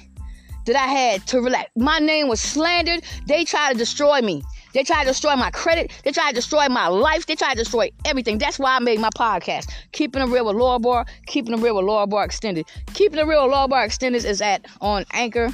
that 0.65 0.75
I 0.75 0.87
had 0.87 1.27
to 1.27 1.41
relax. 1.41 1.69
My 1.75 1.99
name 1.99 2.27
was 2.27 2.41
slandered. 2.41 3.03
They 3.27 3.43
tried 3.43 3.73
to 3.73 3.77
destroy 3.77 4.21
me. 4.21 4.43
They 4.75 4.83
try 4.83 5.03
to 5.03 5.07
destroy 5.07 5.37
my 5.37 5.51
credit. 5.51 5.89
They 6.03 6.11
try 6.11 6.29
to 6.29 6.35
destroy 6.35 6.67
my 6.67 6.87
life. 6.87 7.27
They 7.27 7.35
try 7.35 7.53
to 7.53 7.57
destroy 7.57 7.91
everything. 8.03 8.37
That's 8.39 8.59
why 8.59 8.75
I 8.75 8.79
made 8.79 8.99
my 8.99 9.09
podcast. 9.09 9.71
Keeping 9.93 10.21
it 10.21 10.25
real 10.25 10.45
with 10.45 10.57
Laura 10.57 10.79
Barr, 10.79 11.05
keeping 11.27 11.53
it 11.53 11.61
real 11.61 11.77
with 11.77 11.85
Laura 11.85 12.05
Barr 12.05 12.25
Extended. 12.25 12.65
Keeping 12.93 13.17
it 13.17 13.25
real 13.25 13.43
with 13.43 13.53
Laura 13.53 13.69
Barr 13.69 13.85
Extended 13.85 14.25
is 14.25 14.41
at 14.41 14.65
on 14.81 15.05
Anchor, 15.13 15.49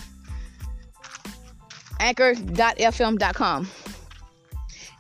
anchor.fm.com. 1.99 3.69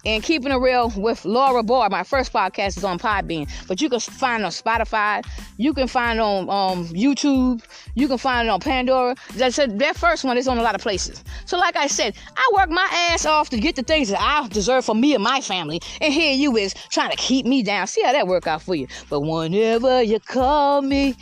And 0.03 0.23
keeping 0.23 0.51
it 0.51 0.55
real 0.55 0.91
with 0.95 1.25
Laura 1.25 1.61
Barr, 1.61 1.89
my 1.89 2.03
first 2.03 2.33
podcast 2.33 2.77
is 2.77 2.83
on 2.83 2.97
Podbean, 2.97 3.49
but 3.67 3.81
you 3.81 3.89
can 3.89 3.99
find 3.99 4.43
on 4.43 4.51
Spotify, 4.51 5.23
you 5.57 5.73
can 5.73 5.87
find 5.87 6.19
on 6.19 6.49
um, 6.49 6.87
YouTube, 6.87 7.63
you 7.93 8.07
can 8.07 8.17
find 8.17 8.47
it 8.47 8.51
on 8.51 8.59
Pandora. 8.59 9.15
That 9.35 9.53
said, 9.53 9.77
that 9.79 9.95
first 9.95 10.23
one 10.23 10.37
is 10.37 10.47
on 10.47 10.57
a 10.57 10.63
lot 10.63 10.73
of 10.73 10.81
places. 10.81 11.23
So, 11.45 11.59
like 11.59 11.75
I 11.75 11.87
said, 11.87 12.15
I 12.35 12.51
work 12.55 12.69
my 12.69 12.87
ass 13.11 13.25
off 13.25 13.49
to 13.51 13.59
get 13.59 13.75
the 13.75 13.83
things 13.83 14.09
that 14.09 14.19
I 14.19 14.47
deserve 14.47 14.85
for 14.85 14.95
me 14.95 15.13
and 15.13 15.23
my 15.23 15.39
family, 15.41 15.79
and 16.01 16.11
here 16.11 16.33
you 16.33 16.57
is 16.57 16.73
trying 16.89 17.11
to 17.11 17.17
keep 17.17 17.45
me 17.45 17.61
down. 17.61 17.85
See 17.85 18.01
how 18.01 18.11
that 18.11 18.27
work 18.27 18.47
out 18.47 18.63
for 18.63 18.73
you? 18.73 18.87
But 19.09 19.21
whenever 19.21 20.01
you 20.01 20.19
call 20.19 20.81
me, 20.81 21.15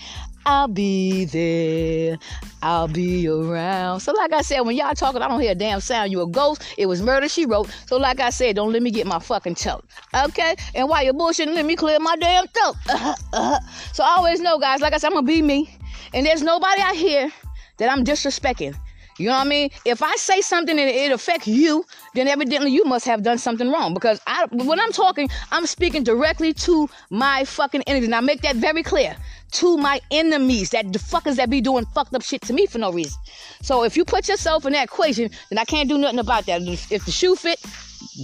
I'll 0.49 0.67
be 0.67 1.25
there. 1.25 2.17
I'll 2.63 2.87
be 2.87 3.27
around. 3.27 3.99
So, 3.99 4.11
like 4.13 4.33
I 4.33 4.41
said, 4.41 4.61
when 4.61 4.75
y'all 4.75 4.95
talking, 4.95 5.21
I 5.21 5.27
don't 5.27 5.39
hear 5.39 5.51
a 5.51 5.55
damn 5.55 5.79
sound. 5.79 6.11
You 6.11 6.23
a 6.23 6.27
ghost. 6.27 6.63
It 6.75 6.87
was 6.87 7.03
murder 7.03 7.29
she 7.29 7.45
wrote. 7.45 7.69
So, 7.85 7.97
like 7.97 8.19
I 8.19 8.31
said, 8.31 8.55
don't 8.55 8.73
let 8.73 8.81
me 8.81 8.89
get 8.89 9.05
my 9.05 9.19
fucking 9.19 9.53
throat. 9.53 9.85
Okay? 10.11 10.55
And 10.73 10.89
while 10.89 11.03
you're 11.03 11.13
bullshitting, 11.13 11.53
let 11.53 11.65
me 11.65 11.75
clear 11.75 11.99
my 11.99 12.15
damn 12.15 12.47
throat. 12.47 12.75
Uh-huh, 12.89 13.15
uh-huh. 13.31 13.59
So, 13.93 14.03
I 14.03 14.15
always 14.17 14.39
know, 14.39 14.57
guys, 14.57 14.81
like 14.81 14.93
I 14.93 14.97
said, 14.97 15.09
I'm 15.09 15.13
gonna 15.13 15.27
be 15.27 15.43
me. 15.43 15.77
And 16.15 16.25
there's 16.25 16.41
nobody 16.41 16.81
out 16.81 16.95
here 16.95 17.31
that 17.77 17.91
I'm 17.91 18.03
disrespecting. 18.03 18.75
You 19.19 19.25
know 19.25 19.33
what 19.33 19.45
I 19.45 19.49
mean? 19.49 19.69
If 19.85 20.01
I 20.01 20.15
say 20.15 20.39
something 20.39 20.79
and 20.79 20.89
it 20.89 21.11
affects 21.11 21.45
you, 21.45 21.85
then 22.15 22.29
evidently 22.29 22.71
you 22.71 22.85
must 22.85 23.05
have 23.05 23.21
done 23.21 23.37
something 23.37 23.69
wrong. 23.69 23.93
Because 23.93 24.21
I, 24.25 24.47
when 24.49 24.79
I'm 24.79 24.93
talking, 24.93 25.29
I'm 25.51 25.65
speaking 25.65 26.03
directly 26.03 26.53
to 26.53 26.89
my 27.09 27.43
fucking 27.43 27.83
energy. 27.85 28.11
I 28.11 28.21
make 28.21 28.41
that 28.43 28.55
very 28.55 28.81
clear. 28.81 29.17
To 29.53 29.77
my 29.77 29.99
enemies, 30.11 30.69
that 30.69 30.93
the 30.93 30.99
fuckers 30.99 31.35
that 31.37 31.49
be 31.49 31.59
doing 31.59 31.85
fucked 31.87 32.13
up 32.13 32.21
shit 32.21 32.41
to 32.43 32.53
me 32.53 32.67
for 32.67 32.77
no 32.77 32.91
reason. 32.91 33.19
So 33.61 33.83
if 33.83 33.97
you 33.97 34.05
put 34.05 34.27
yourself 34.27 34.65
in 34.65 34.73
that 34.73 34.85
equation, 34.85 35.31
then 35.49 35.57
I 35.57 35.65
can't 35.65 35.89
do 35.89 35.97
nothing 35.97 36.19
about 36.19 36.45
that. 36.45 36.61
If 36.61 37.05
the 37.05 37.11
shoe 37.11 37.35
fit, 37.35 37.59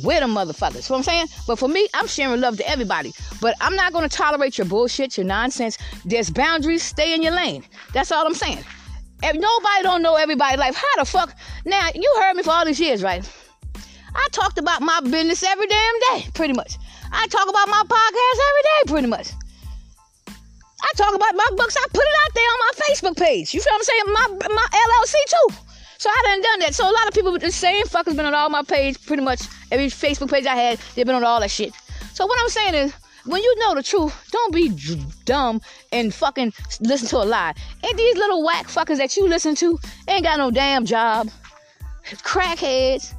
wear 0.03 0.19
them 0.19 0.35
motherfuckers. 0.35 0.83
So 0.83 0.93
I'm 0.93 1.03
saying? 1.03 1.27
But 1.47 1.57
for 1.57 1.67
me, 1.67 1.87
I'm 1.95 2.07
sharing 2.07 2.39
love 2.41 2.57
to 2.57 2.69
everybody. 2.69 3.11
But 3.41 3.55
I'm 3.59 3.75
not 3.75 3.91
gonna 3.91 4.07
tolerate 4.07 4.57
your 4.57 4.67
bullshit, 4.67 5.17
your 5.17 5.25
nonsense. 5.25 5.77
There's 6.05 6.29
boundaries, 6.29 6.83
stay 6.83 7.15
in 7.15 7.23
your 7.23 7.33
lane. 7.33 7.63
That's 7.91 8.11
all 8.11 8.25
I'm 8.25 8.35
saying. 8.35 8.63
If 9.23 9.35
nobody 9.35 9.83
don't 9.83 10.03
know 10.03 10.15
everybody 10.15 10.57
life, 10.57 10.75
how 10.75 11.03
the 11.03 11.05
fuck? 11.05 11.35
Now 11.65 11.89
you 11.95 12.15
heard 12.21 12.35
me 12.35 12.43
for 12.43 12.51
all 12.51 12.65
these 12.65 12.79
years, 12.79 13.01
right? 13.01 13.27
I 14.13 14.27
talked 14.31 14.59
about 14.59 14.81
my 14.81 14.99
business 15.01 15.41
every 15.41 15.67
damn 15.67 15.99
day, 16.11 16.27
pretty 16.33 16.53
much. 16.53 16.75
I 17.11 17.25
talk 17.27 17.49
about 17.49 17.67
my 17.67 17.81
podcast 17.87 18.39
every 18.49 18.61
day, 18.63 18.91
pretty 18.91 19.07
much. 19.07 19.29
I 20.85 20.91
talk 20.95 21.15
about 21.15 21.35
my 21.35 21.49
books. 21.57 21.75
I 21.75 21.85
put 21.91 22.03
it 22.03 22.15
out 22.23 22.33
there 22.35 22.45
on 22.45 22.59
my 22.59 22.71
Facebook 22.85 23.17
page. 23.17 23.53
You 23.53 23.61
feel 23.61 23.73
what 23.73 23.79
I'm 23.79 23.83
saying? 23.83 24.03
My 24.07 24.53
my 24.53 24.67
LLC 24.71 25.15
too. 25.27 25.55
So 25.97 26.09
I 26.09 26.21
done 26.25 26.41
done 26.41 26.59
that. 26.59 26.75
So 26.75 26.83
a 26.83 26.93
lot 26.93 27.07
of 27.07 27.13
people, 27.13 27.37
the 27.39 27.51
same 27.51 27.85
fuckers 27.85 28.15
been 28.15 28.25
on 28.25 28.35
all 28.35 28.49
my 28.49 28.61
page, 28.61 29.03
pretty 29.05 29.23
much 29.23 29.41
every 29.71 29.87
Facebook 29.87 30.29
page 30.29 30.45
I 30.45 30.55
had, 30.55 30.79
they've 30.93 31.05
been 31.05 31.15
on 31.15 31.23
all 31.23 31.39
that 31.39 31.49
shit. 31.49 31.73
So 32.13 32.25
what 32.27 32.39
I'm 32.39 32.49
saying 32.49 32.75
is, 32.75 32.93
when 33.25 33.41
you 33.41 33.59
know 33.59 33.73
the 33.73 33.81
truth, 33.81 34.13
don't 34.31 34.53
be 34.53 34.69
dumb 35.25 35.61
and 35.91 36.13
fucking 36.13 36.53
listen 36.81 37.07
to 37.07 37.17
a 37.17 37.25
lie. 37.25 37.53
And 37.83 37.97
these 37.97 38.17
little 38.17 38.43
whack 38.43 38.67
fuckers 38.67 38.97
that 38.97 39.17
you 39.17 39.27
listen 39.27 39.55
to 39.55 39.79
ain't 40.07 40.23
got 40.23 40.37
no 40.37 40.51
damn 40.51 40.85
job. 40.85 41.31
Crackheads. 42.05 43.13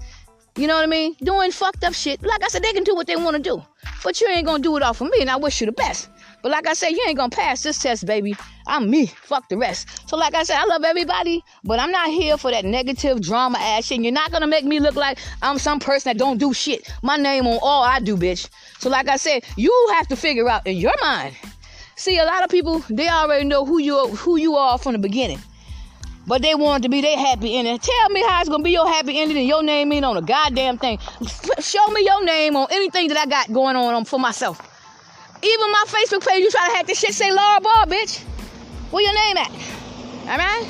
You 0.56 0.68
know 0.68 0.76
what 0.76 0.84
I 0.84 0.86
mean? 0.86 1.16
Doing 1.22 1.50
fucked 1.50 1.82
up 1.82 1.92
shit. 1.92 2.22
Like 2.22 2.44
I 2.44 2.48
said, 2.48 2.62
they 2.62 2.72
can 2.72 2.84
do 2.84 2.94
what 2.94 3.06
they 3.06 3.16
want 3.16 3.36
to 3.36 3.42
do. 3.42 3.62
But 4.04 4.20
you 4.20 4.28
ain't 4.28 4.46
gonna 4.46 4.62
do 4.62 4.76
it 4.76 4.82
all 4.82 4.94
for 4.94 5.04
me, 5.04 5.20
and 5.20 5.30
I 5.30 5.36
wish 5.36 5.60
you 5.60 5.66
the 5.66 5.72
best. 5.72 6.08
But 6.46 6.52
like 6.52 6.68
I 6.68 6.74
said, 6.74 6.90
you 6.90 7.02
ain't 7.08 7.16
gonna 7.16 7.28
pass 7.28 7.64
this 7.64 7.76
test, 7.76 8.06
baby. 8.06 8.36
I'm 8.68 8.88
me. 8.88 9.06
Fuck 9.06 9.48
the 9.48 9.56
rest. 9.56 10.08
So 10.08 10.16
like 10.16 10.32
I 10.36 10.44
said, 10.44 10.58
I 10.58 10.64
love 10.66 10.84
everybody, 10.84 11.42
but 11.64 11.80
I'm 11.80 11.90
not 11.90 12.08
here 12.08 12.36
for 12.36 12.52
that 12.52 12.64
negative 12.64 13.20
drama 13.20 13.58
shit. 13.82 14.00
You're 14.00 14.12
not 14.12 14.30
gonna 14.30 14.46
make 14.46 14.64
me 14.64 14.78
look 14.78 14.94
like 14.94 15.18
I'm 15.42 15.58
some 15.58 15.80
person 15.80 16.10
that 16.10 16.18
don't 16.18 16.38
do 16.38 16.54
shit. 16.54 16.88
My 17.02 17.16
name 17.16 17.48
on 17.48 17.58
all 17.60 17.82
I 17.82 17.98
do, 17.98 18.16
bitch. 18.16 18.48
So 18.78 18.88
like 18.88 19.08
I 19.08 19.16
said, 19.16 19.44
you 19.56 19.72
have 19.94 20.06
to 20.06 20.14
figure 20.14 20.48
out 20.48 20.64
in 20.68 20.76
your 20.76 20.94
mind. 21.00 21.34
See, 21.96 22.16
a 22.16 22.24
lot 22.24 22.44
of 22.44 22.50
people 22.50 22.78
they 22.90 23.08
already 23.08 23.44
know 23.44 23.64
who 23.66 23.80
you 23.80 24.06
who 24.10 24.36
you 24.36 24.54
are 24.54 24.78
from 24.78 24.92
the 24.92 25.00
beginning. 25.00 25.40
But 26.28 26.42
they 26.42 26.54
want 26.54 26.84
to 26.84 26.88
be 26.88 27.00
their 27.00 27.18
happy 27.18 27.56
ending. 27.56 27.76
Tell 27.80 28.08
me 28.10 28.22
how 28.22 28.40
it's 28.40 28.48
gonna 28.48 28.62
be 28.62 28.70
your 28.70 28.86
happy 28.86 29.20
ending 29.20 29.36
and 29.36 29.48
your 29.48 29.64
name 29.64 29.90
ain't 29.90 30.04
on 30.04 30.16
a 30.16 30.22
goddamn 30.22 30.78
thing. 30.78 31.00
Show 31.58 31.88
me 31.88 32.04
your 32.04 32.24
name 32.24 32.54
on 32.54 32.68
anything 32.70 33.08
that 33.08 33.18
I 33.18 33.26
got 33.26 33.52
going 33.52 33.74
on 33.74 33.96
um, 33.96 34.04
for 34.04 34.20
myself. 34.20 34.75
Even 35.42 35.70
my 35.70 35.84
Facebook 35.88 36.26
page, 36.26 36.42
you 36.42 36.50
try 36.50 36.68
to 36.68 36.76
have 36.76 36.86
this 36.86 36.98
shit 36.98 37.14
say 37.14 37.30
Laura 37.30 37.60
Ball, 37.60 37.86
bitch. 37.86 38.22
Where 38.90 39.02
your 39.02 39.14
name 39.14 39.36
at? 39.36 39.50
Alright? 40.26 40.66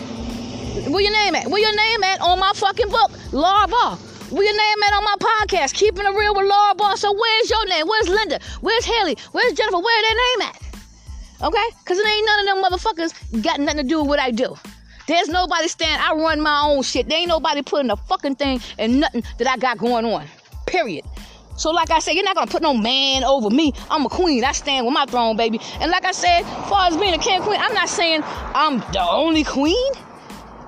Where 0.91 1.01
your 1.01 1.13
name 1.13 1.35
at? 1.35 1.47
Where 1.47 1.61
your 1.61 1.75
name 1.75 2.05
at 2.05 2.21
on 2.21 2.39
my 2.39 2.53
fucking 2.55 2.91
book, 2.91 3.11
Laura 3.33 3.69
Ball? 3.69 3.97
Where 4.31 4.45
your 4.45 4.57
name 4.57 4.83
at 4.83 4.93
on 4.93 5.05
my 5.05 5.15
podcast, 5.21 5.75
Keeping 5.75 6.05
It 6.05 6.11
Real 6.11 6.35
with 6.35 6.47
Laura 6.47 6.75
Ball? 6.75 6.97
So 6.97 7.13
where's 7.13 7.51
your 7.51 7.67
name? 7.67 7.87
Where's 7.87 8.09
Linda? 8.09 8.41
Where's 8.61 8.85
Haley? 8.85 9.17
Where's 9.33 9.53
Jennifer? 9.53 9.79
Where 9.79 10.03
their 10.03 10.15
name 10.15 10.49
at? 10.49 10.63
Okay? 11.43 11.69
Because 11.79 11.99
it 11.99 12.07
ain't 12.07 12.27
none 12.27 12.41
of 12.41 12.47
them 12.47 12.65
motherfuckers 12.65 13.43
got 13.43 13.61
nothing 13.61 13.83
to 13.83 13.89
do 13.89 14.01
with 14.01 14.09
what 14.09 14.19
I 14.19 14.31
do. 14.31 14.57
There's 15.07 15.29
nobody 15.29 15.69
stand. 15.69 16.03
I 16.03 16.15
run 16.15 16.41
my 16.41 16.63
own 16.65 16.83
shit. 16.83 17.09
There 17.09 17.19
ain't 17.19 17.29
nobody 17.29 17.63
putting 17.63 17.91
a 17.91 17.97
fucking 17.97 18.35
thing 18.35 18.61
and 18.79 19.01
nothing 19.01 19.23
that 19.39 19.49
I 19.49 19.57
got 19.57 19.79
going 19.79 20.05
on. 20.05 20.27
Period. 20.67 21.05
So, 21.57 21.71
like 21.71 21.91
I 21.91 21.99
said, 21.99 22.13
you're 22.13 22.25
not 22.25 22.37
gonna 22.37 22.51
put 22.51 22.63
no 22.63 22.75
man 22.75 23.25
over 23.25 23.51
me. 23.51 23.73
I'm 23.91 24.05
a 24.05 24.09
queen. 24.09 24.45
I 24.45 24.53
stand 24.53 24.85
with 24.87 24.95
my 24.95 25.07
throne, 25.07 25.37
baby. 25.37 25.61
And 25.81 25.91
like 25.91 26.05
I 26.05 26.13
said, 26.13 26.43
as 26.43 26.69
far 26.69 26.87
as 26.89 26.97
being 26.97 27.15
a 27.15 27.19
king 27.19 27.41
queen, 27.43 27.61
I'm 27.61 27.75
not 27.75 27.89
saying 27.89 28.23
I'm 28.25 28.81
the 28.93 29.07
only 29.09 29.45
queen. 29.45 29.93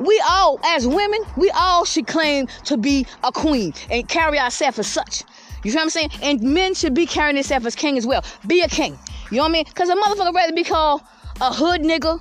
We 0.01 0.23
all, 0.29 0.61
as 0.65 0.87
women, 0.87 1.21
we 1.37 1.51
all 1.51 1.85
should 1.85 2.07
claim 2.07 2.47
to 2.65 2.77
be 2.77 3.07
a 3.25 3.33
queen 3.33 3.75
and 3.91 4.09
carry 4.09 4.39
ourselves 4.39 4.79
as 4.79 4.87
such. 4.87 5.25
You 5.65 5.73
feel 5.73 5.81
what 5.81 5.85
I'm 5.85 5.91
saying? 5.91 6.11
And 6.23 6.41
men 6.41 6.75
should 6.75 6.95
be 6.95 7.05
carrying 7.05 7.35
themselves 7.35 7.67
as 7.67 7.75
king 7.75 7.99
as 7.99 8.07
well. 8.07 8.25
Be 8.47 8.63
a 8.63 8.69
king. 8.69 8.97
You 9.31 9.39
know 9.39 9.43
what 9.43 9.49
I 9.51 9.53
mean? 9.53 9.65
Because 9.65 9.89
a 9.89 9.97
motherfucker 9.97 10.33
rather 10.33 10.55
be 10.55 10.65
called 10.65 11.03
a 11.41 11.53
hood 11.53 11.83
nigga, 11.83 12.21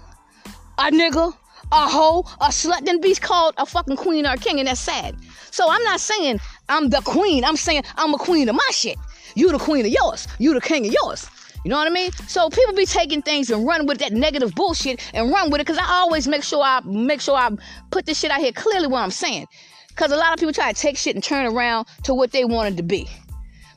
a 0.80 0.92
nigga, 0.92 1.36
a 1.72 1.88
hoe, 1.88 2.20
a 2.42 2.48
slut 2.48 2.86
than 2.86 3.02
be 3.02 3.14
called 3.16 3.54
a 3.58 3.66
fucking 3.66 3.98
queen 3.98 4.26
or 4.26 4.34
a 4.34 4.38
king, 4.38 4.60
and 4.60 4.68
that's 4.68 4.80
sad. 4.80 5.16
So 5.52 5.70
I'm 5.70 5.84
not 5.84 6.00
saying 6.00 6.40
I'm 6.70 6.90
the 6.90 7.02
queen. 7.02 7.44
I'm 7.44 7.58
saying 7.58 7.84
I'm 7.96 8.14
a 8.14 8.18
queen 8.18 8.50
of 8.50 8.56
my 8.56 8.70
shit. 8.72 8.98
You 9.36 9.52
the 9.52 9.60
queen 9.60 9.86
of 9.86 9.92
yours. 9.92 10.28
You 10.40 10.54
the 10.54 10.62
king 10.62 10.86
of 10.88 10.94
yours. 10.94 11.30
You 11.64 11.72
know 11.72 11.78
what 11.78 11.88
I 11.88 11.92
mean? 11.92 12.12
So 12.28 12.50
people 12.50 12.74
be 12.74 12.86
taking 12.86 13.22
things 13.22 13.50
and 13.50 13.66
run 13.68 13.88
with 13.88 13.98
that 14.00 14.14
negative 14.14 14.56
bullshit 14.56 15.02
and 15.14 15.32
run 15.32 15.50
with 15.50 15.60
it 15.60 15.68
because 15.68 15.78
I 15.78 15.86
always 15.86 16.28
make 16.28 16.44
sure 16.44 16.64
I 16.64 16.80
make 16.86 17.20
sure 17.20 17.36
I 17.36 17.50
put 17.92 18.06
this 18.06 18.20
shit 18.20 18.32
out 18.32 18.40
here 18.40 18.52
clearly 18.54 18.88
what 18.88 19.02
I'm 19.02 19.12
saying. 19.12 19.48
Because 19.90 20.12
a 20.12 20.16
lot 20.16 20.32
of 20.32 20.40
people 20.40 20.54
try 20.54 20.72
to 20.72 20.80
take 20.80 20.96
shit 20.96 21.16
and 21.16 21.24
turn 21.24 21.46
around 21.46 21.88
to 22.04 22.14
what 22.14 22.32
they 22.32 22.46
wanted 22.46 22.78
to 22.78 22.84
be. 22.84 23.10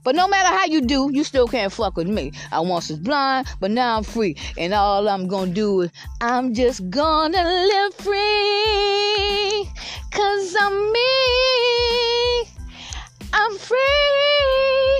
But 0.02 0.14
no 0.14 0.28
matter 0.28 0.48
how 0.48 0.64
you 0.66 0.80
do, 0.80 1.10
you 1.12 1.24
still 1.24 1.46
can't 1.46 1.72
fuck 1.72 1.96
with 1.96 2.08
me. 2.08 2.32
I 2.52 2.60
once 2.60 2.88
was 2.88 2.98
blind, 2.98 3.48
but 3.60 3.70
now 3.70 3.96
I'm 3.96 4.04
free. 4.04 4.36
And 4.56 4.72
all 4.72 5.08
I'm 5.08 5.28
gonna 5.28 5.52
do 5.52 5.82
is, 5.82 5.90
I'm 6.20 6.54
just 6.54 6.88
gonna 6.90 7.42
live 7.42 7.94
free. 7.94 9.68
Cause 10.10 10.56
I'm 10.60 10.92
me. 10.92 12.59
I'm 13.32 13.58
free. 13.58 13.78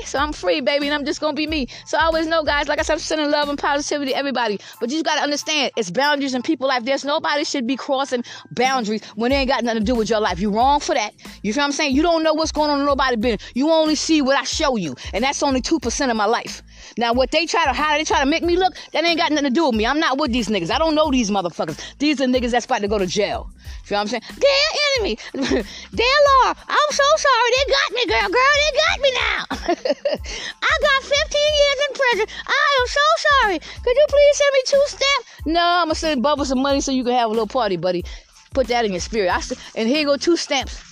So 0.04 0.18
I'm 0.18 0.32
free, 0.32 0.60
baby, 0.60 0.86
and 0.86 0.94
I'm 0.94 1.04
just 1.04 1.20
gonna 1.20 1.34
be 1.34 1.46
me. 1.46 1.68
So 1.86 1.98
I 1.98 2.04
always 2.04 2.26
know, 2.26 2.42
guys, 2.42 2.68
like 2.68 2.78
I 2.78 2.82
said, 2.82 2.94
I'm 2.94 2.98
sending 2.98 3.30
love 3.30 3.48
and 3.48 3.58
positivity 3.58 4.12
to 4.12 4.16
everybody. 4.16 4.58
But 4.80 4.90
you 4.90 4.96
just 4.96 5.04
gotta 5.04 5.22
understand, 5.22 5.72
it's 5.76 5.90
boundaries 5.90 6.34
in 6.34 6.42
people 6.42 6.68
life. 6.68 6.84
There's 6.84 7.04
nobody 7.04 7.44
should 7.44 7.66
be 7.66 7.76
crossing 7.76 8.24
boundaries 8.52 9.04
when 9.14 9.30
they 9.30 9.38
ain't 9.38 9.48
got 9.48 9.64
nothing 9.64 9.80
to 9.80 9.84
do 9.84 9.94
with 9.94 10.10
your 10.10 10.20
life. 10.20 10.40
You 10.40 10.50
wrong 10.50 10.80
for 10.80 10.94
that. 10.94 11.12
You 11.42 11.52
feel 11.52 11.62
what 11.62 11.66
I'm 11.66 11.72
saying? 11.72 11.94
You 11.94 12.02
don't 12.02 12.22
know 12.22 12.34
what's 12.34 12.52
going 12.52 12.70
on 12.70 12.80
in 12.80 12.86
nobody 12.86 13.16
business. 13.16 13.50
You 13.54 13.70
only 13.70 13.94
see 13.94 14.22
what 14.22 14.36
I 14.36 14.44
show 14.44 14.76
you, 14.76 14.94
and 15.12 15.22
that's 15.22 15.42
only 15.42 15.60
two 15.60 15.78
percent 15.80 16.10
of 16.10 16.16
my 16.16 16.26
life. 16.26 16.62
Now, 16.96 17.12
what 17.12 17.30
they 17.30 17.46
try 17.46 17.64
to 17.64 17.72
how 17.72 17.96
they 17.96 18.04
try 18.04 18.20
to 18.20 18.26
make 18.26 18.42
me 18.42 18.56
look, 18.56 18.74
that 18.92 19.04
ain't 19.04 19.18
got 19.18 19.30
nothing 19.30 19.44
to 19.44 19.50
do 19.50 19.66
with 19.66 19.74
me. 19.74 19.86
I'm 19.86 20.00
not 20.00 20.18
with 20.18 20.32
these 20.32 20.48
niggas. 20.48 20.70
I 20.70 20.78
don't 20.78 20.94
know 20.94 21.10
these 21.10 21.30
motherfuckers. 21.30 21.78
These 21.98 22.20
are 22.20 22.26
niggas 22.26 22.50
that's 22.50 22.66
about 22.66 22.80
to 22.82 22.88
go 22.88 22.98
to 22.98 23.06
jail. 23.06 23.50
You 23.90 23.96
know 23.96 23.96
what 23.96 24.00
I'm 24.02 24.08
saying? 24.08 24.22
Dear 24.38 24.68
enemy, 24.96 25.18
dear 25.94 26.16
Laura, 26.28 26.56
I'm 26.68 26.90
so 26.90 27.02
sorry. 27.16 27.50
They 27.56 27.72
got 27.72 27.92
me, 27.92 28.06
girl. 28.06 28.28
Girl, 28.28 28.54
they 28.62 28.72
got 28.78 29.00
me 29.00 29.10
now. 29.12 29.44
I 30.62 30.74
got 30.82 31.02
15 31.02 31.12
years 31.12 31.78
in 31.88 31.94
prison. 31.94 32.26
I 32.46 32.78
am 32.80 32.86
so 32.86 33.06
sorry. 33.42 33.58
Could 33.58 33.96
you 33.96 34.06
please 34.08 34.36
send 34.36 34.52
me 34.52 34.62
two 34.66 34.82
steps? 34.86 35.46
No, 35.46 35.60
I'm 35.60 35.86
gonna 35.86 35.94
send 35.94 36.24
Bubba 36.24 36.46
some 36.46 36.62
money 36.62 36.80
so 36.80 36.92
you 36.92 37.04
can 37.04 37.14
have 37.14 37.26
a 37.26 37.32
little 37.32 37.46
party, 37.46 37.76
buddy. 37.76 38.04
Put 38.52 38.68
that 38.68 38.84
in 38.84 38.92
your 38.92 39.00
spirit. 39.00 39.30
I, 39.30 39.40
and 39.76 39.88
here 39.88 40.04
go 40.04 40.16
two 40.16 40.36
stamps. 40.36 40.82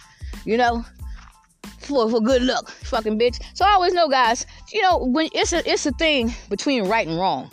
You 0.44 0.56
know, 0.56 0.84
for, 1.80 2.10
for 2.10 2.20
good 2.20 2.42
luck, 2.42 2.70
fucking 2.70 3.18
bitch. 3.18 3.40
So 3.54 3.64
I 3.64 3.70
always 3.70 3.92
know, 3.92 4.08
guys, 4.08 4.46
you 4.72 4.82
know, 4.82 4.98
when 4.98 5.28
it's 5.32 5.52
a 5.52 5.68
it's 5.70 5.86
a 5.86 5.92
thing 5.92 6.32
between 6.48 6.84
right 6.84 7.06
and 7.06 7.18
wrong. 7.18 7.50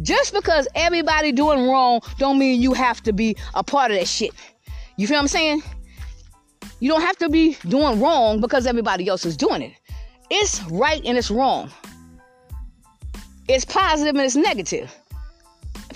Just 0.00 0.32
because 0.32 0.66
everybody 0.74 1.32
doing 1.32 1.68
wrong 1.68 2.00
don't 2.18 2.38
mean 2.38 2.62
you 2.62 2.72
have 2.72 3.02
to 3.02 3.12
be 3.12 3.36
a 3.54 3.62
part 3.62 3.90
of 3.90 3.98
that 3.98 4.08
shit. 4.08 4.32
You 4.96 5.06
feel 5.06 5.16
what 5.16 5.22
I'm 5.22 5.28
saying? 5.28 5.62
You 6.80 6.88
don't 6.88 7.02
have 7.02 7.16
to 7.18 7.28
be 7.28 7.56
doing 7.68 8.00
wrong 8.00 8.40
because 8.40 8.66
everybody 8.66 9.06
else 9.08 9.26
is 9.26 9.36
doing 9.36 9.62
it. 9.62 9.72
It's 10.30 10.62
right 10.64 11.02
and 11.04 11.18
it's 11.18 11.30
wrong. 11.30 11.70
It's 13.48 13.64
positive 13.64 14.14
and 14.14 14.24
it's 14.24 14.36
negative. 14.36 14.94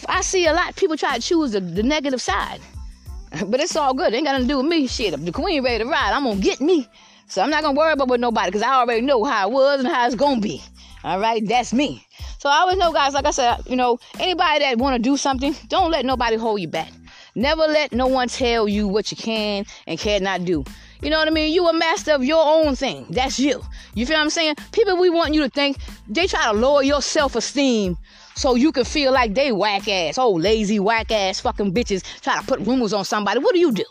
I 0.09 0.21
see 0.21 0.47
a 0.47 0.53
lot 0.53 0.71
of 0.71 0.77
people 0.77 0.97
try 0.97 1.17
to 1.17 1.23
choose 1.23 1.53
the, 1.53 1.61
the 1.61 1.83
negative 1.83 2.21
side, 2.21 2.61
but 3.47 3.61
it's 3.61 3.77
all 3.77 3.95
good. 3.95 4.13
It 4.13 4.19
ain't 4.19 4.27
got 4.27 4.33
nothing 4.33 4.49
to 4.49 4.55
do 4.55 4.59
with 4.59 4.67
me. 4.67 4.87
Shit, 4.87 5.15
if 5.15 5.25
the 5.25 5.33
queen 5.33 5.65
ready 5.65 5.83
to 5.83 5.91
ride, 5.91 6.13
I'm 6.13 6.25
gonna 6.25 6.41
get 6.41 6.61
me. 6.61 6.89
So 7.29 7.43
I'm 7.43 7.51
not 7.51 7.63
gonna 7.63 7.77
worry 7.77 7.93
about 7.93 8.09
what 8.09 8.21
nobody 8.21 8.49
because 8.49 8.63
I 8.63 8.75
already 8.75 9.03
know 9.03 9.25
how 9.25 9.49
it 9.49 9.53
was 9.53 9.81
and 9.81 9.89
how 9.89 10.07
it's 10.07 10.15
gonna 10.15 10.41
be. 10.41 10.63
All 11.05 11.21
right, 11.21 11.47
that's 11.47 11.73
me. 11.73 12.07
So 12.39 12.49
I 12.49 12.59
always 12.59 12.77
know, 12.79 12.93
guys. 12.93 13.15
Like 13.15 13.27
I 13.27 13.31
said, 13.31 13.59
you 13.67 13.77
know, 13.77 13.99
anybody 14.19 14.61
that 14.61 14.79
want 14.79 14.97
to 14.97 15.03
do 15.03 15.17
something, 15.17 15.55
don't 15.69 15.91
let 15.91 16.05
nobody 16.05 16.37
hold 16.37 16.61
you 16.61 16.69
back. 16.69 16.91
Never 17.35 17.63
let 17.63 17.93
no 17.93 18.07
one 18.07 18.29
tell 18.29 18.69
you 18.69 18.89
what 18.89 19.11
you 19.11 19.17
can 19.17 19.67
and 19.87 19.99
cannot 19.99 20.45
do. 20.45 20.65
You 21.03 21.11
know 21.11 21.19
what 21.19 21.29
I 21.29 21.31
mean? 21.31 21.53
You 21.53 21.69
a 21.69 21.73
master 21.73 22.13
of 22.13 22.25
your 22.25 22.43
own 22.43 22.75
thing. 22.75 23.07
That's 23.11 23.39
you. 23.39 23.63
You 23.95 24.07
feel 24.07 24.17
what 24.17 24.23
I'm 24.23 24.31
saying? 24.31 24.55
People 24.73 24.97
we 24.97 25.11
want 25.11 25.35
you 25.35 25.43
to 25.43 25.49
think 25.51 25.77
they 26.09 26.27
try 26.27 26.45
to 26.47 26.53
lower 26.53 26.83
your 26.83 27.03
self-esteem 27.03 27.99
so 28.35 28.55
you 28.55 28.73
can 28.73 28.85
feel 28.85 29.13
like 29.13 29.35
they 29.35 29.53
whack 29.53 29.89
ass, 29.89 30.19
oh 30.19 30.33
lazy 30.33 30.81
whack 30.81 31.11
ass 31.11 31.41
fucking 31.41 31.73
bitches 31.75 32.03
try 32.23 32.39
to 32.39 32.47
put 32.47 32.61
rumors 32.61 32.93
on 32.93 33.05
somebody. 33.05 33.41
What 33.41 33.53
do 33.53 33.61
you 33.61 33.73
do? 33.73 33.85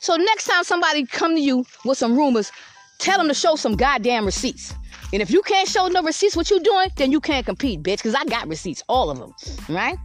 So 0.00 0.16
next 0.16 0.46
time 0.46 0.64
somebody 0.64 1.04
come 1.04 1.34
to 1.34 1.40
you 1.40 1.66
with 1.84 1.98
some 1.98 2.16
rumors, 2.16 2.50
tell 2.98 3.18
them 3.18 3.28
to 3.28 3.34
show 3.34 3.54
some 3.54 3.76
goddamn 3.76 4.24
receipts. 4.24 4.74
And 5.12 5.20
if 5.20 5.30
you 5.30 5.42
can't 5.42 5.68
show 5.68 5.88
no 5.88 6.02
receipts 6.02 6.34
what 6.34 6.50
you 6.50 6.58
doing, 6.60 6.88
then 6.96 7.12
you 7.12 7.20
can't 7.20 7.44
compete, 7.44 7.82
bitch, 7.82 7.98
because 7.98 8.14
I 8.14 8.24
got 8.24 8.48
receipts, 8.48 8.82
all 8.88 9.10
of 9.10 9.18
them, 9.18 9.34
right? 9.68 9.98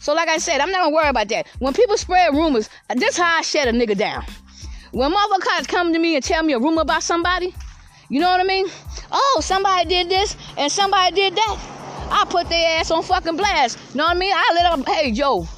So 0.00 0.12
like 0.12 0.28
I 0.28 0.36
said, 0.36 0.60
I'm 0.60 0.70
not 0.70 0.84
gonna 0.84 0.94
worry 0.94 1.08
about 1.08 1.28
that. 1.28 1.46
When 1.60 1.72
people 1.72 1.96
spread 1.96 2.34
rumors, 2.34 2.68
this 2.94 3.16
how 3.16 3.38
I 3.38 3.40
shut 3.40 3.68
a 3.68 3.72
nigga 3.72 3.96
down. 3.96 4.24
When 4.92 5.12
motherfuckers 5.12 5.66
come 5.66 5.94
to 5.94 5.98
me 5.98 6.16
and 6.16 6.22
tell 6.22 6.42
me 6.42 6.52
a 6.52 6.58
rumor 6.58 6.82
about 6.82 7.02
somebody, 7.02 7.54
you 8.10 8.20
know 8.20 8.30
what 8.30 8.40
I 8.40 8.44
mean? 8.44 8.66
Oh, 9.10 9.40
somebody 9.42 9.88
did 9.88 10.10
this 10.10 10.36
and 10.58 10.70
somebody 10.70 11.14
did 11.14 11.36
that. 11.36 11.58
I 12.10 12.26
put 12.28 12.50
their 12.50 12.80
ass 12.80 12.90
on 12.90 13.02
fucking 13.02 13.36
blast. 13.36 13.78
You 13.92 13.98
know 13.98 14.04
what 14.04 14.16
I 14.16 14.18
mean? 14.18 14.32
I 14.34 14.52
let 14.54 14.70
them, 14.70 14.84
hey, 14.94 15.10
Joe, 15.12 15.48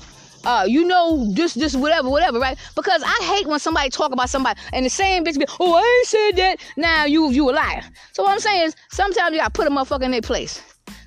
uh, 0.45 0.65
you 0.67 0.85
know, 0.85 1.31
this, 1.33 1.55
this, 1.55 1.77
whatever, 1.77 2.09
whatever, 2.09 2.39
right? 2.39 2.59
Because 2.75 3.03
I 3.05 3.19
hate 3.25 3.47
when 3.47 3.59
somebody 3.59 3.91
talk 3.91 4.13
about 4.13 4.31
somebody 4.31 4.61
and 4.73 4.87
the 4.87 4.91
same 4.91 5.25
bitch 5.25 5.39
be, 5.39 5.47
oh, 5.61 5.75
I 5.75 5.99
ain't 5.99 6.07
said 6.09 6.43
that. 6.43 6.57
Now 6.77 7.05
you, 7.05 7.31
you 7.31 7.51
a 7.51 7.53
liar. 7.53 7.83
So 8.13 8.23
what 8.23 8.33
I'm 8.33 8.41
saying 8.41 8.69
is, 8.69 8.77
sometimes 8.91 9.33
you 9.33 9.39
gotta 9.39 9.51
put 9.51 9.67
a 9.67 9.71
motherfucker 9.71 10.03
in 10.03 10.11
their 10.11 10.23
place. 10.23 10.63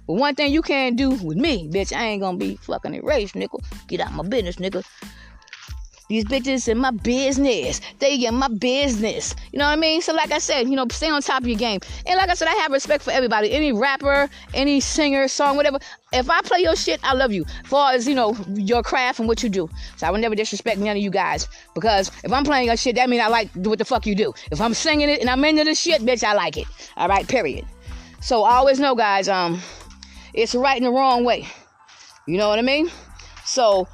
But 0.06 0.16
one 0.16 0.36
thing 0.36 0.52
you 0.52 0.62
can't 0.62 0.98
do 0.98 1.12
with 1.12 1.38
me, 1.38 1.70
bitch, 1.70 1.96
I 1.96 2.04
ain't 2.04 2.22
gonna 2.22 2.38
be 2.38 2.58
fucking 2.58 2.94
erased, 2.94 3.36
nigga. 3.36 3.64
Get 3.88 4.02
out 4.02 4.14
my 4.14 4.24
business, 4.24 4.58
nigga. 4.58 4.84
These 6.10 6.26
bitches 6.26 6.68
in 6.68 6.78
my 6.78 6.92
business. 6.92 7.80
They 8.00 8.16
in 8.16 8.36
my 8.36 8.50
business. 8.50 9.36
You 9.52 9.60
know 9.60 9.66
what 9.66 9.72
I 9.72 9.78
mean? 9.78 10.02
So 10.02 10.14
like 10.14 10.32
I 10.32 10.38
said, 10.38 10.68
you 10.68 10.76
know, 10.76 10.86
stay 10.92 11.10
on 11.10 11.22
top 11.22 11.44
of 11.44 11.48
your 11.48 11.58
game. 11.58 11.80
And 12.06 12.18
like 12.18 12.30
I 12.30 12.34
said, 12.34 12.48
I 12.48 12.54
have 12.56 12.72
respect 12.72 13.04
for 13.04 13.12
everybody. 13.12 13.52
Any 13.52 13.72
rapper, 13.72 14.30
any 14.54 14.80
singer, 14.80 15.28
song, 15.28 15.56
whatever. 15.56 15.80
If 16.12 16.30
I 16.30 16.42
play 16.42 16.60
your 16.60 16.76
shit, 16.76 17.00
I 17.04 17.14
love 17.14 17.32
you. 17.32 17.46
As 17.64 17.70
far 17.70 17.94
as, 17.94 18.08
you 18.08 18.16
know, 18.16 18.36
your 18.54 18.84
craft 18.84 19.20
and 19.20 19.28
what 19.28 19.42
you 19.42 19.50
do. 19.50 19.70
So 19.96 20.06
I 20.06 20.12
would 20.12 20.22
never 20.22 20.36
disrespect 20.36 20.78
none 20.78 20.98
of 20.98 21.02
you 21.02 21.10
guys. 21.10 21.48
Because 21.74 22.12
if 22.24 22.32
I'm 22.32 22.44
playing 22.44 22.68
your 22.68 22.78
shit, 22.78 22.96
that 22.96 23.10
means 23.10 23.24
I 23.24 23.28
like 23.28 23.50
what 23.54 23.80
the 23.80 23.86
fuck 23.86 24.06
you 24.06 24.14
do. 24.16 24.34
If 24.52 24.60
I'm 24.60 24.74
singing 24.74 25.10
it 25.10 25.22
and 25.22 25.30
I'm 25.30 25.44
into 25.46 25.64
this 25.64 25.80
shit, 25.80 26.02
bitch, 26.02 26.24
I 26.24 26.34
like 26.34 26.58
it. 26.58 26.68
Alright, 26.98 27.28
period. 27.28 27.66
So 28.22 28.44
I 28.44 28.56
always 28.56 28.80
know, 28.80 28.94
guys, 28.94 29.30
um, 29.30 29.62
it's 30.34 30.54
right 30.54 30.78
and 30.78 30.86
the 30.86 30.92
wrong 30.92 31.24
way. 31.24 31.48
You 32.28 32.38
know 32.38 32.50
what 32.50 32.60
I 32.60 32.62
mean? 32.62 32.90
So 33.46 33.88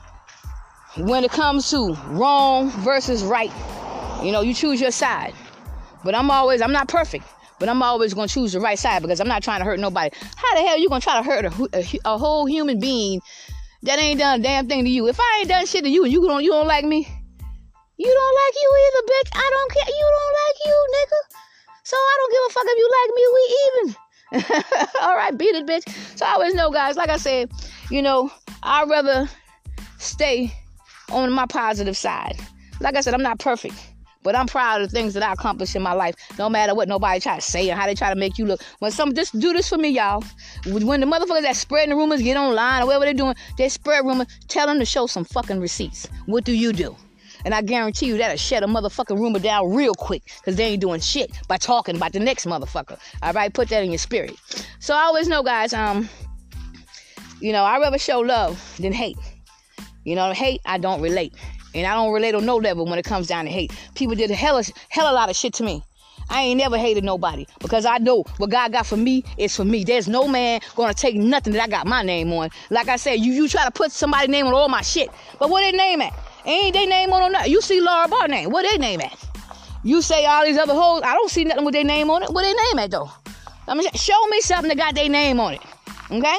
when 0.97 1.23
it 1.23 1.31
comes 1.31 1.69
to 1.71 1.93
wrong 2.07 2.69
versus 2.69 3.23
right, 3.23 3.51
you 4.23 4.31
know, 4.31 4.41
you 4.41 4.53
choose 4.53 4.81
your 4.81 4.91
side. 4.91 5.33
But 6.03 6.15
I'm 6.15 6.31
always, 6.31 6.61
I'm 6.61 6.71
not 6.71 6.87
perfect, 6.87 7.25
but 7.59 7.69
I'm 7.69 7.83
always 7.83 8.13
gonna 8.13 8.27
choose 8.27 8.53
the 8.53 8.59
right 8.59 8.79
side 8.79 9.01
because 9.01 9.19
I'm 9.19 9.27
not 9.27 9.43
trying 9.43 9.59
to 9.59 9.65
hurt 9.65 9.79
nobody. 9.79 10.15
How 10.35 10.55
the 10.55 10.61
hell 10.61 10.79
you 10.79 10.89
gonna 10.89 11.01
try 11.01 11.21
to 11.21 11.23
hurt 11.23 11.45
a, 11.45 11.69
a, 11.73 12.13
a 12.13 12.17
whole 12.17 12.45
human 12.45 12.79
being 12.79 13.21
that 13.83 13.99
ain't 13.99 14.19
done 14.19 14.39
a 14.39 14.43
damn 14.43 14.67
thing 14.67 14.83
to 14.85 14.89
you? 14.89 15.07
If 15.07 15.19
I 15.19 15.37
ain't 15.39 15.49
done 15.49 15.65
shit 15.65 15.83
to 15.83 15.89
you 15.89 16.03
and 16.03 16.13
you 16.13 16.25
don't, 16.25 16.43
you 16.43 16.51
don't 16.51 16.67
like 16.67 16.85
me, 16.85 17.07
you 17.99 18.07
don't 18.07 18.35
like 18.35 18.55
you 18.61 18.69
either, 18.87 19.07
bitch. 19.07 19.29
I 19.35 19.49
don't 19.51 19.71
care. 19.73 19.87
You 19.87 20.07
don't 20.17 20.33
like 20.39 20.57
you, 20.65 20.87
nigga. 20.95 21.19
So 21.83 21.97
I 21.97 22.17
don't 22.17 22.31
give 22.31 22.43
a 22.47 22.53
fuck 22.53 22.65
if 22.67 22.77
you 22.77 22.89
like 22.97 23.11
me. 23.15 23.23
We 23.35 23.43
even. 23.65 23.95
All 25.01 25.15
right, 25.15 25.37
beat 25.37 25.55
it, 25.55 25.67
bitch. 25.67 26.17
So 26.17 26.25
I 26.25 26.31
always 26.31 26.53
know, 26.53 26.71
guys. 26.71 26.95
Like 26.95 27.09
I 27.09 27.17
said, 27.17 27.51
you 27.89 28.01
know, 28.01 28.31
I'd 28.63 28.89
rather 28.89 29.29
stay 29.97 30.53
on 31.11 31.31
my 31.31 31.45
positive 31.45 31.97
side. 31.97 32.37
Like 32.79 32.95
I 32.95 33.01
said, 33.01 33.13
I'm 33.13 33.21
not 33.21 33.39
perfect. 33.39 33.75
But 34.21 34.35
I'm 34.35 34.47
proud 34.47 34.81
of 34.81 34.89
the 34.89 34.93
things 34.93 35.13
that 35.13 35.23
I 35.23 35.31
accomplished 35.31 35.75
in 35.77 35.81
my 35.81 35.93
life, 35.93 36.15
no 36.37 36.49
matter 36.49 36.75
what 36.75 36.89
nobody 36.89 37.21
try 37.21 37.35
to 37.35 37.41
say 37.41 37.69
and 37.69 37.79
how 37.79 37.85
they 37.85 37.95
try 37.95 38.09
to 38.09 38.19
make 38.19 38.37
you 38.37 38.45
look. 38.45 38.61
When 38.79 38.91
some 38.91 39.13
just 39.13 39.39
do 39.39 39.53
this 39.53 39.69
for 39.69 39.77
me, 39.77 39.89
y'all. 39.89 40.23
When 40.65 40.99
the 40.99 41.05
motherfuckers 41.05 41.43
that 41.43 41.55
spreading 41.55 41.91
the 41.91 41.95
rumors 41.95 42.21
get 42.21 42.35
online 42.35 42.83
or 42.83 42.87
whatever 42.87 43.05
they're 43.05 43.13
doing, 43.13 43.35
they 43.57 43.69
spread 43.69 44.05
rumors, 44.05 44.27
tell 44.49 44.67
them 44.67 44.77
to 44.79 44.85
show 44.85 45.07
some 45.07 45.23
fucking 45.23 45.61
receipts. 45.61 46.07
What 46.25 46.43
do 46.43 46.51
you 46.51 46.73
do? 46.73 46.97
And 47.45 47.53
I 47.53 47.61
guarantee 47.61 48.07
you 48.07 48.17
that'll 48.17 48.35
shut 48.35 48.63
a 48.63 48.67
motherfucking 48.67 49.17
rumor 49.17 49.39
down 49.39 49.73
real 49.73 49.95
quick 49.95 50.23
because 50.39 50.57
they 50.57 50.65
ain't 50.65 50.81
doing 50.81 50.99
shit 50.99 51.31
by 51.47 51.55
talking 51.55 51.95
about 51.95 52.11
the 52.11 52.19
next 52.19 52.45
motherfucker. 52.45 52.99
All 53.23 53.31
right, 53.31 53.53
put 53.53 53.69
that 53.69 53.83
in 53.83 53.91
your 53.91 53.99
spirit. 53.99 54.35
So 54.79 54.93
I 54.93 55.03
always 55.03 55.29
know, 55.29 55.43
guys, 55.43 55.73
um, 55.73 56.09
you 57.39 57.53
know, 57.53 57.63
I'd 57.63 57.79
rather 57.79 57.97
show 57.97 58.19
love 58.19 58.61
than 58.79 58.91
hate. 58.91 59.17
You 60.03 60.15
know, 60.15 60.31
hate, 60.31 60.61
I 60.65 60.77
don't 60.77 61.01
relate. 61.01 61.33
And 61.75 61.85
I 61.85 61.93
don't 61.93 62.11
relate 62.11 62.33
on 62.35 62.45
no 62.45 62.57
level 62.57 62.85
when 62.85 62.97
it 62.97 63.05
comes 63.05 63.27
down 63.27 63.45
to 63.45 63.51
hate. 63.51 63.71
People 63.95 64.15
did 64.15 64.31
a 64.31 64.35
hell, 64.35 64.61
hell 64.89 65.11
a 65.11 65.13
lot 65.13 65.29
of 65.29 65.35
shit 65.35 65.53
to 65.55 65.63
me. 65.63 65.83
I 66.31 66.41
ain't 66.41 66.59
never 66.59 66.77
hated 66.77 67.03
nobody 67.03 67.47
because 67.59 67.85
I 67.85 67.97
know 67.97 68.23
what 68.37 68.51
God 68.51 68.71
got 68.71 68.85
for 68.85 68.97
me 68.97 69.23
is 69.37 69.55
for 69.55 69.65
me. 69.65 69.83
There's 69.83 70.07
no 70.07 70.27
man 70.27 70.61
gonna 70.75 70.93
take 70.93 71.15
nothing 71.15 71.53
that 71.53 71.63
I 71.63 71.67
got 71.67 71.87
my 71.87 72.03
name 72.03 72.31
on. 72.33 72.49
Like 72.69 72.87
I 72.87 72.97
said, 72.97 73.19
you, 73.19 73.33
you 73.33 73.47
try 73.47 73.65
to 73.65 73.71
put 73.71 73.91
somebody's 73.91 74.29
name 74.29 74.45
on 74.45 74.53
all 74.53 74.69
my 74.69 74.81
shit, 74.81 75.09
but 75.39 75.49
what 75.49 75.61
they 75.61 75.71
name 75.75 76.01
at? 76.01 76.13
Ain't 76.45 76.73
they 76.73 76.85
name 76.85 77.11
on 77.13 77.31
nothing. 77.31 77.51
You 77.51 77.61
see 77.61 77.81
Laura 77.81 78.07
Barr 78.07 78.27
name, 78.27 78.51
what 78.51 78.63
they 78.69 78.77
name 78.77 79.01
at? 79.01 79.17
You 79.83 80.01
say 80.01 80.25
all 80.25 80.45
these 80.45 80.57
other 80.57 80.75
hoes, 80.75 81.01
I 81.03 81.13
don't 81.13 81.31
see 81.31 81.45
nothing 81.45 81.65
with 81.65 81.73
their 81.73 81.83
name 81.83 82.11
on 82.11 82.21
it. 82.21 82.29
What 82.29 82.43
they 82.43 82.53
name 82.53 82.79
at 82.79 82.91
though? 82.91 83.09
I 83.67 83.73
mean, 83.73 83.89
show 83.93 84.27
me 84.27 84.41
something 84.41 84.69
that 84.69 84.77
got 84.77 84.93
their 84.93 85.09
name 85.09 85.39
on 85.39 85.53
it, 85.53 85.61
okay? 86.11 86.37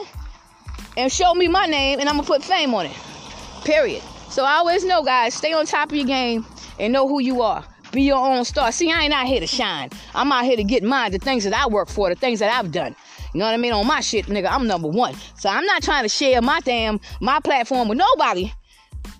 And 0.96 1.10
show 1.10 1.34
me 1.34 1.48
my 1.48 1.66
name, 1.66 1.98
and 1.98 2.08
I'm 2.08 2.16
gonna 2.16 2.26
put 2.26 2.44
fame 2.44 2.74
on 2.74 2.86
it. 2.86 2.96
Period. 3.70 4.02
So 4.30 4.44
I 4.44 4.54
always 4.54 4.84
know, 4.84 5.04
guys, 5.04 5.32
stay 5.32 5.52
on 5.52 5.64
top 5.64 5.90
of 5.90 5.96
your 5.96 6.04
game 6.04 6.44
and 6.80 6.92
know 6.92 7.06
who 7.06 7.20
you 7.20 7.40
are. 7.40 7.64
Be 7.92 8.02
your 8.02 8.18
own 8.18 8.44
star. 8.44 8.72
See, 8.72 8.90
I 8.90 9.04
ain't 9.04 9.12
out 9.12 9.28
here 9.28 9.38
to 9.38 9.46
shine. 9.46 9.90
I'm 10.12 10.32
out 10.32 10.44
here 10.44 10.56
to 10.56 10.64
get 10.64 10.82
mine, 10.82 11.12
the 11.12 11.20
things 11.20 11.44
that 11.44 11.52
I 11.52 11.68
work 11.68 11.88
for, 11.88 12.08
the 12.08 12.16
things 12.16 12.40
that 12.40 12.52
I've 12.52 12.72
done. 12.72 12.96
You 13.32 13.38
know 13.38 13.44
what 13.44 13.54
I 13.54 13.58
mean? 13.58 13.72
On 13.72 13.86
my 13.86 14.00
shit, 14.00 14.26
nigga, 14.26 14.50
I'm 14.50 14.66
number 14.66 14.88
one. 14.88 15.14
So 15.38 15.48
I'm 15.48 15.64
not 15.66 15.84
trying 15.84 16.02
to 16.02 16.08
share 16.08 16.42
my 16.42 16.58
damn, 16.64 16.98
my 17.20 17.38
platform 17.38 17.86
with 17.86 17.96
nobody 17.96 18.52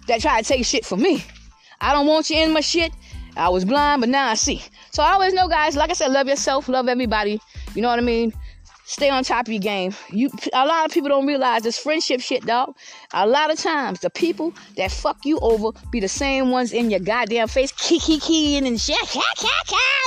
that 0.08 0.20
try 0.20 0.42
to 0.42 0.48
take 0.48 0.64
shit 0.64 0.84
from 0.84 1.00
me. 1.00 1.24
I 1.80 1.92
don't 1.92 2.08
want 2.08 2.28
you 2.28 2.38
in 2.38 2.52
my 2.52 2.60
shit. 2.60 2.90
I 3.36 3.50
was 3.50 3.64
blind, 3.64 4.00
but 4.00 4.08
now 4.08 4.30
I 4.30 4.34
see. 4.34 4.64
So 4.90 5.04
I 5.04 5.12
always 5.12 5.32
know, 5.32 5.46
guys, 5.46 5.76
like 5.76 5.90
I 5.90 5.92
said, 5.92 6.10
love 6.10 6.26
yourself, 6.26 6.68
love 6.68 6.88
everybody. 6.88 7.40
You 7.76 7.82
know 7.82 7.88
what 7.88 8.00
I 8.00 8.02
mean? 8.02 8.32
Stay 8.90 9.08
on 9.08 9.22
top 9.22 9.46
of 9.46 9.52
your 9.52 9.60
game. 9.60 9.94
You 10.10 10.28
a 10.52 10.66
lot 10.66 10.84
of 10.84 10.90
people 10.90 11.10
don't 11.10 11.24
realize 11.24 11.62
this 11.62 11.78
friendship 11.78 12.20
shit, 12.20 12.44
dog. 12.44 12.74
A 13.12 13.24
lot 13.24 13.52
of 13.52 13.56
times 13.56 14.00
the 14.00 14.10
people 14.10 14.52
that 14.76 14.90
fuck 14.90 15.24
you 15.24 15.38
over 15.38 15.70
be 15.92 16.00
the 16.00 16.08
same 16.08 16.50
ones 16.50 16.72
in 16.72 16.90
your 16.90 16.98
goddamn 16.98 17.46
face, 17.46 17.70
kiki 17.70 18.18
kiki 18.18 18.56
and 18.56 18.80
shit, 18.80 18.98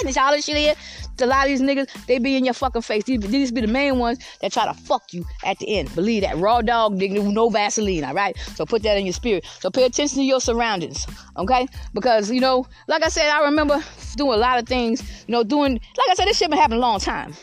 and 0.06 0.18
all 0.18 0.34
this 0.34 0.44
shit 0.44 0.58
here. 0.58 0.76
A 1.22 1.26
lot 1.26 1.46
of 1.46 1.50
these 1.50 1.62
niggas, 1.62 2.06
they 2.06 2.20
be 2.20 2.36
in 2.36 2.46
your 2.46 2.54
fucking 2.54 2.82
face. 2.82 3.04
These, 3.04 3.20
these 3.22 3.52
be 3.52 3.62
the 3.62 3.68
main 3.68 4.00
ones 4.00 4.20
that 4.42 4.52
try 4.52 4.66
to 4.66 4.74
fuck 4.74 5.14
you 5.14 5.26
at 5.44 5.60
the 5.60 5.78
end. 5.78 5.94
Believe 5.96 6.24
that. 6.24 6.38
Raw 6.38 6.62
dog, 6.62 7.00
nigga, 7.00 7.32
no 7.32 7.50
Vaseline, 7.50 8.04
all 8.04 8.14
right? 8.14 8.38
So 8.56 8.66
put 8.66 8.84
that 8.84 8.98
in 8.98 9.06
your 9.06 9.14
spirit. 9.14 9.46
So 9.60 9.70
pay 9.70 9.84
attention 9.84 10.18
to 10.18 10.24
your 10.24 10.42
surroundings, 10.42 11.06
okay? 11.38 11.68
Because, 11.94 12.32
you 12.32 12.42
know, 12.42 12.68
like 12.88 13.04
I 13.04 13.10
said, 13.10 13.30
I 13.30 13.44
remember 13.44 13.82
doing 14.16 14.34
a 14.34 14.38
lot 14.38 14.60
of 14.60 14.68
things, 14.68 15.02
you 15.28 15.32
know, 15.32 15.44
doing, 15.44 15.74
like 15.74 16.10
I 16.10 16.16
said, 16.16 16.28
this 16.28 16.38
shit 16.38 16.50
been 16.50 16.60
happening 16.60 16.80
a 16.80 16.82
long 16.82 17.00
time. 17.00 17.34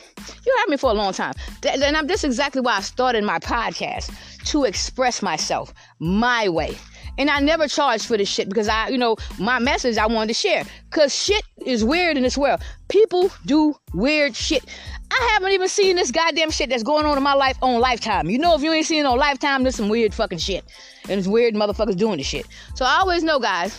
You 0.46 0.54
had 0.58 0.68
me 0.68 0.76
for 0.76 0.90
a 0.90 0.94
long 0.94 1.12
time. 1.12 1.34
And 1.66 1.96
I'm, 1.96 2.06
this 2.06 2.20
is 2.20 2.24
exactly 2.24 2.60
why 2.60 2.76
I 2.76 2.80
started 2.80 3.24
my 3.24 3.38
podcast 3.38 4.12
to 4.46 4.64
express 4.64 5.22
myself 5.22 5.72
my 5.98 6.48
way. 6.48 6.76
And 7.18 7.30
I 7.30 7.40
never 7.40 7.68
charged 7.68 8.06
for 8.06 8.16
this 8.16 8.28
shit 8.28 8.48
because 8.48 8.68
I, 8.68 8.88
you 8.88 8.98
know, 8.98 9.16
my 9.38 9.58
message 9.58 9.98
I 9.98 10.06
wanted 10.06 10.28
to 10.28 10.34
share. 10.34 10.64
Cause 10.90 11.14
shit 11.14 11.44
is 11.64 11.84
weird 11.84 12.16
in 12.16 12.22
this 12.22 12.36
world. 12.36 12.60
People 12.88 13.30
do 13.46 13.74
weird 13.94 14.34
shit. 14.34 14.64
I 15.10 15.30
haven't 15.32 15.52
even 15.52 15.68
seen 15.68 15.96
this 15.96 16.10
goddamn 16.10 16.50
shit 16.50 16.70
that's 16.70 16.82
going 16.82 17.04
on 17.04 17.16
in 17.16 17.22
my 17.22 17.34
life 17.34 17.58
on 17.62 17.80
Lifetime. 17.80 18.30
You 18.30 18.38
know, 18.38 18.54
if 18.54 18.62
you 18.62 18.72
ain't 18.72 18.86
seen 18.86 19.00
it 19.04 19.06
on 19.06 19.18
Lifetime, 19.18 19.62
there's 19.62 19.76
some 19.76 19.88
weird 19.88 20.14
fucking 20.14 20.38
shit. 20.38 20.64
And 21.08 21.18
it's 21.18 21.28
weird 21.28 21.54
motherfuckers 21.54 21.96
doing 21.96 22.18
this 22.18 22.26
shit. 22.26 22.46
So 22.74 22.84
I 22.84 22.98
always 23.00 23.22
know, 23.22 23.38
guys, 23.38 23.76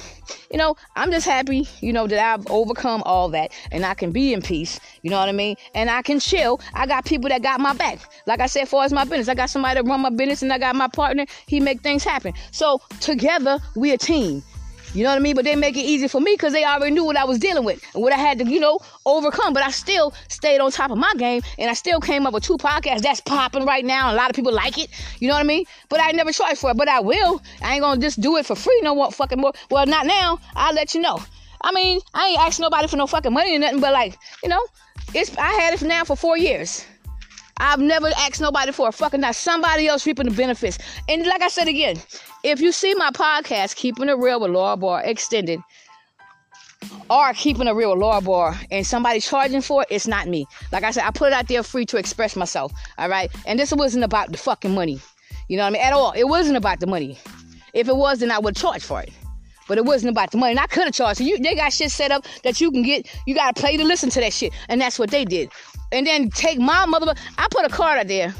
you 0.52 0.58
know, 0.58 0.76
I'm 0.96 1.12
just 1.12 1.26
happy, 1.26 1.68
you 1.82 1.94
know, 1.94 2.08
that 2.08 2.20
I've 2.20 2.50
overcome 2.50 3.04
all 3.06 3.30
that 3.30 3.52
and 3.72 3.86
I 3.86 3.94
can 3.94 4.12
be 4.12 4.34
in 4.34 4.42
peace. 4.42 4.80
You 5.02 5.10
know 5.10 5.20
what 5.20 5.30
I 5.30 5.34
mean? 5.34 5.56
And 5.76 5.90
I 5.90 6.02
can 6.02 6.20
chill. 6.20 6.60
I 6.74 6.86
got 6.86 7.06
people 7.06 7.30
that 7.30 7.42
got 7.42 7.60
my 7.60 7.74
back. 7.74 8.00
Like 8.26 8.40
I 8.40 8.48
said, 8.48 8.68
far 8.68 8.84
as 8.84 8.94
my 8.94 9.04
business, 9.04 9.28
I 9.28 9.36
got 9.36 9.50
somebody 9.50 9.76
that 9.82 9.88
run 9.88 10.02
my 10.02 10.10
business 10.10 10.42
and 10.42 10.52
I 10.52 10.58
got 10.58 10.76
my 10.76 10.88
partner. 10.88 11.26
He 11.48 11.60
make 11.60 11.82
things 11.82 12.04
happen. 12.04 12.34
So 12.52 12.82
together, 13.00 13.60
we 13.76 13.92
a 13.92 13.98
team. 13.98 14.44
You 14.94 15.04
know 15.04 15.10
what 15.10 15.16
I 15.16 15.20
mean? 15.20 15.36
But 15.36 15.46
they 15.46 15.56
make 15.56 15.78
it 15.78 15.82
easy 15.82 16.08
for 16.10 16.20
me 16.20 16.34
because 16.34 16.52
they 16.52 16.66
already 16.66 16.94
knew 16.94 17.06
what 17.06 17.16
I 17.16 17.24
was 17.24 17.40
dealing 17.40 17.64
with 17.64 17.82
and 17.94 18.04
what 18.04 18.12
I 18.12 18.18
had 18.18 18.40
to, 18.40 18.46
you 18.46 18.60
know, 18.60 18.80
overcome. 19.06 19.54
But 19.54 19.64
I 19.64 19.72
still 19.72 20.14
stayed 20.28 20.60
on 20.60 20.72
top 20.72 20.92
of 20.92 20.98
my 20.98 21.14
game 21.18 21.42
and 21.58 21.70
I 21.70 21.74
still 21.74 22.02
came 22.02 22.28
up 22.28 22.34
with 22.34 22.44
two 22.44 22.58
podcasts 22.58 23.02
that's 23.02 23.22
popping 23.22 23.66
right 23.66 23.86
now. 23.86 24.14
a 24.14 24.16
lot 24.16 24.30
of 24.30 24.36
people 24.36 24.54
like 24.54 24.78
it. 24.78 24.90
You 25.20 25.30
know 25.30 25.36
what 25.36 25.42
I 25.42 25.44
mean? 25.44 25.66
But 25.88 26.02
I 26.02 26.12
never 26.12 26.34
tried 26.34 26.58
for 26.58 26.72
it. 26.72 26.78
But 26.78 26.90
I 26.90 27.00
will. 27.00 27.42
I 27.62 27.74
ain't 27.74 27.82
gonna 27.82 28.02
just 28.02 28.20
do 28.20 28.36
it 28.38 28.46
for 28.46 28.56
free 28.56 28.82
no 28.84 28.94
more 28.96 29.12
fucking 29.12 29.40
more. 29.40 29.54
Well, 29.70 29.86
not 29.86 30.06
now. 30.06 30.40
I'll 30.56 30.74
let 30.74 30.94
you 30.94 31.02
know. 31.02 31.22
I 31.62 31.72
mean, 31.72 32.02
I 32.14 32.28
ain't 32.30 32.40
asking 32.40 32.64
nobody 32.64 32.88
for 32.88 32.98
no 32.98 33.08
fucking 33.08 33.32
money 33.32 33.56
or 33.56 33.60
nothing, 33.60 33.80
but 33.80 33.94
like, 33.94 34.18
you 34.44 34.50
know, 34.50 34.66
it's 35.14 35.38
I 35.38 35.52
had 35.54 35.74
it 35.74 35.82
now 35.84 36.04
for 36.04 36.16
four 36.16 36.38
years. 36.38 36.86
I've 37.62 37.80
never 37.80 38.08
asked 38.18 38.42
nobody 38.42 38.72
for 38.72 38.88
a 38.88 38.92
fucking 38.92 39.22
not 39.22 39.36
somebody 39.36 39.88
else 39.88 40.08
reaping 40.08 40.28
the 40.28 40.36
benefits. 40.36 40.80
And 41.08 41.28
like 41.28 41.44
I 41.44 41.48
said 41.48 41.68
again, 41.68 42.02
if 42.44 42.60
you 42.60 42.72
see 42.72 42.96
my 42.96 43.12
podcast, 43.12 43.76
Keeping 43.76 44.10
It 44.10 44.18
Real 44.18 44.40
with 44.40 44.50
Laura 44.50 44.76
Barr 44.76 45.04
Extended, 45.04 45.60
or 47.08 47.32
Keeping 47.34 47.68
It 47.68 47.74
Real 47.74 47.92
with 47.92 48.00
Laura 48.00 48.20
Barr, 48.20 48.60
and 48.72 48.86
somebody 48.86 49.20
charging 49.20 49.62
for 49.62 49.84
it, 49.84 49.90
it's 49.92 50.08
not 50.08 50.28
me. 50.28 50.48
Like 50.72 50.84
I 50.84 50.90
said, 50.90 51.04
I 51.04 51.12
put 51.12 51.28
it 51.28 51.34
out 51.34 51.48
there 51.48 51.62
free 51.62 51.86
to 51.86 51.98
express 51.98 52.36
myself. 52.36 52.74
All 52.98 53.10
right. 53.10 53.30
And 53.46 53.60
this 53.60 53.72
wasn't 53.72 54.06
about 54.06 54.32
the 54.32 54.40
fucking 54.40 54.74
money. 54.74 55.00
You 55.48 55.58
know 55.58 55.64
what 55.64 55.68
I 55.68 55.72
mean? 55.74 55.82
At 55.84 55.94
all. 55.94 56.14
It 56.14 56.28
wasn't 56.28 56.58
about 56.58 56.80
the 56.80 56.88
money. 56.88 57.20
If 57.76 57.88
it 57.88 57.96
was, 57.96 58.22
then 58.22 58.32
I 58.32 58.40
would 58.40 58.56
charge 58.56 58.84
for 58.84 59.04
it. 59.04 59.12
But 59.68 59.78
it 59.78 59.86
wasn't 59.86 60.12
about 60.12 60.32
the 60.32 60.38
money. 60.38 60.52
And 60.52 60.60
I 60.60 60.66
could 60.66 60.86
have 60.86 60.94
charged. 60.96 61.22
You, 61.22 61.38
they 61.38 61.54
got 61.54 61.72
shit 61.72 61.92
set 61.92 62.12
up 62.12 62.26
that 62.44 62.60
you 62.60 62.72
can 62.72 62.82
get. 62.82 63.08
You 63.28 63.36
got 63.36 63.56
to 63.56 63.62
pay 63.62 63.78
to 63.78 63.84
listen 63.84 64.10
to 64.10 64.20
that 64.20 64.34
shit. 64.34 64.52
And 64.68 64.82
that's 64.82 64.98
what 64.98 65.12
they 65.12 65.26
did 65.26 65.52
and 65.92 66.06
then 66.08 66.30
take 66.30 66.60
my 66.60 66.86
mother. 66.86 67.14
I 67.38 67.48
put 67.52 67.66
a 67.66 67.70
card 67.70 68.00
out 68.00 68.08
there, 68.08 68.34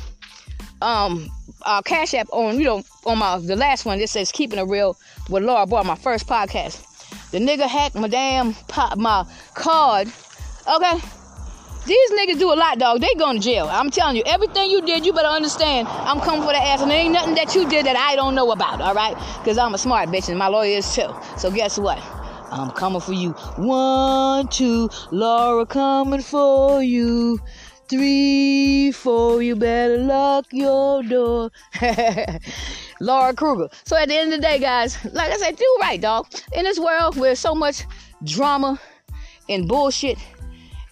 um, 0.82 1.30
uh, 1.66 1.82
Cash 1.82 2.14
App 2.14 2.28
on 2.32 2.60
you 2.60 2.66
know 2.66 2.84
on 3.06 3.18
my 3.18 3.40
the 3.40 3.56
last 3.56 3.86
one. 3.86 4.00
That 4.00 4.08
says 4.08 4.32
keeping 4.32 4.60
it 4.60 4.64
real 4.64 4.98
with 5.30 5.44
Laura 5.44 5.66
Boy, 5.66 5.84
my 5.84 5.96
first 5.96 6.28
podcast. 6.28 6.88
The 7.32 7.40
nigga 7.40 7.68
hacked 7.68 7.96
my 7.96 8.08
damn 8.08 8.54
pop, 8.68 8.98
my 8.98 9.26
card. 9.54 10.08
Okay. 10.68 11.00
These 11.86 12.12
niggas 12.12 12.38
do 12.38 12.54
a 12.54 12.56
lot, 12.56 12.78
dog. 12.78 13.02
They 13.02 13.12
going 13.16 13.38
to 13.38 13.44
jail. 13.44 13.68
I'm 13.68 13.90
telling 13.90 14.16
you, 14.16 14.22
everything 14.28 14.70
you 14.70 14.82
did, 14.86 15.04
you 15.04 15.14
better 15.14 15.28
understand. 15.28 15.88
I'm 15.88 16.20
coming 16.20 16.42
for 16.42 16.54
the 16.54 16.60
ass, 16.60 16.82
and 16.82 16.92
there 16.92 17.00
ain't 17.00 17.12
nothing 17.12 17.34
that 17.36 17.56
you 17.56 17.68
did 17.68 17.88
that 17.88 17.96
I 17.96 18.16
don't 18.16 18.36
know 18.36 18.52
about. 18.52 18.82
All 18.82 18.94
right? 18.94 19.16
Because 19.40 19.58
I'm 19.58 19.74
a 19.74 19.80
smart 19.80 20.10
bitch, 20.10 20.30
and 20.30 20.38
my 20.38 20.48
lawyer 20.48 20.78
is 20.78 20.94
too. 20.94 21.10
So 21.38 21.50
guess 21.50 21.80
what? 21.80 21.98
I'm 22.52 22.72
coming 22.72 23.00
for 23.00 23.14
you. 23.14 23.32
One, 23.58 24.48
two, 24.50 24.90
Laura 25.12 25.66
coming 25.66 26.22
for 26.22 26.84
you. 26.84 27.40
Three, 27.88 28.92
four, 28.92 29.42
you 29.42 29.56
better 29.56 29.98
lock 29.98 30.46
your 30.52 31.02
door. 31.04 31.52
Laura 33.00 33.34
Krueger. 33.34 33.70
So 33.86 33.98
at 33.98 34.10
the 34.10 34.16
end 34.16 34.34
of 34.34 34.40
the 34.40 34.48
day, 34.48 34.60
guys, 34.60 34.98
like 35.14 35.32
I 35.32 35.38
said, 35.38 35.56
do 35.56 35.78
right, 35.82 36.00
dog. 36.00 36.28
In 36.54 36.64
this 36.64 36.80
world 36.80 37.18
where 37.18 37.36
so 37.36 37.56
much 37.56 37.84
drama 38.24 38.80
and 39.50 39.68
bullshit 39.68 40.18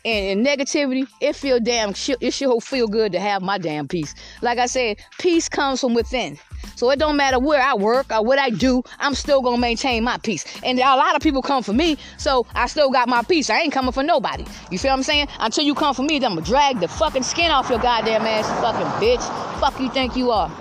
and, 0.05 0.39
and 0.39 0.47
negativity, 0.47 1.07
it 1.21 1.35
feel 1.35 1.59
damn 1.59 1.93
it 2.21 2.33
sure 2.33 2.59
feel 2.61 2.87
good 2.87 3.11
to 3.11 3.19
have 3.19 3.41
my 3.41 3.57
damn 3.57 3.87
peace. 3.87 4.15
Like 4.41 4.59
I 4.59 4.65
said, 4.65 4.97
peace 5.19 5.49
comes 5.49 5.81
from 5.81 5.93
within. 5.93 6.37
So 6.75 6.89
it 6.91 6.99
don't 6.99 7.17
matter 7.17 7.39
where 7.39 7.61
I 7.61 7.73
work 7.73 8.11
or 8.11 8.23
what 8.23 8.39
I 8.39 8.49
do, 8.49 8.83
I'm 8.99 9.15
still 9.15 9.41
gonna 9.41 9.57
maintain 9.57 10.03
my 10.03 10.17
peace. 10.17 10.45
And 10.63 10.79
a 10.79 10.95
lot 10.95 11.15
of 11.15 11.21
people 11.21 11.41
come 11.41 11.63
for 11.63 11.73
me, 11.73 11.97
so 12.17 12.45
I 12.55 12.67
still 12.67 12.89
got 12.89 13.09
my 13.09 13.21
peace. 13.23 13.49
I 13.49 13.59
ain't 13.59 13.73
coming 13.73 13.91
for 13.91 14.03
nobody. 14.03 14.45
You 14.71 14.79
feel 14.79 14.91
what 14.91 14.97
I'm 14.97 15.03
saying? 15.03 15.27
Until 15.39 15.63
you 15.63 15.75
come 15.75 15.93
for 15.93 16.03
me, 16.03 16.19
then 16.19 16.31
I'm 16.31 16.37
gonna 16.37 16.47
drag 16.47 16.79
the 16.79 16.87
fucking 16.87 17.23
skin 17.23 17.51
off 17.51 17.69
your 17.69 17.79
goddamn 17.79 18.21
ass, 18.21 18.47
you 18.47 18.55
fucking 18.61 18.87
bitch. 19.05 19.59
Fuck 19.59 19.79
you 19.79 19.89
think 19.89 20.15
you 20.15 20.31
are. 20.31 20.51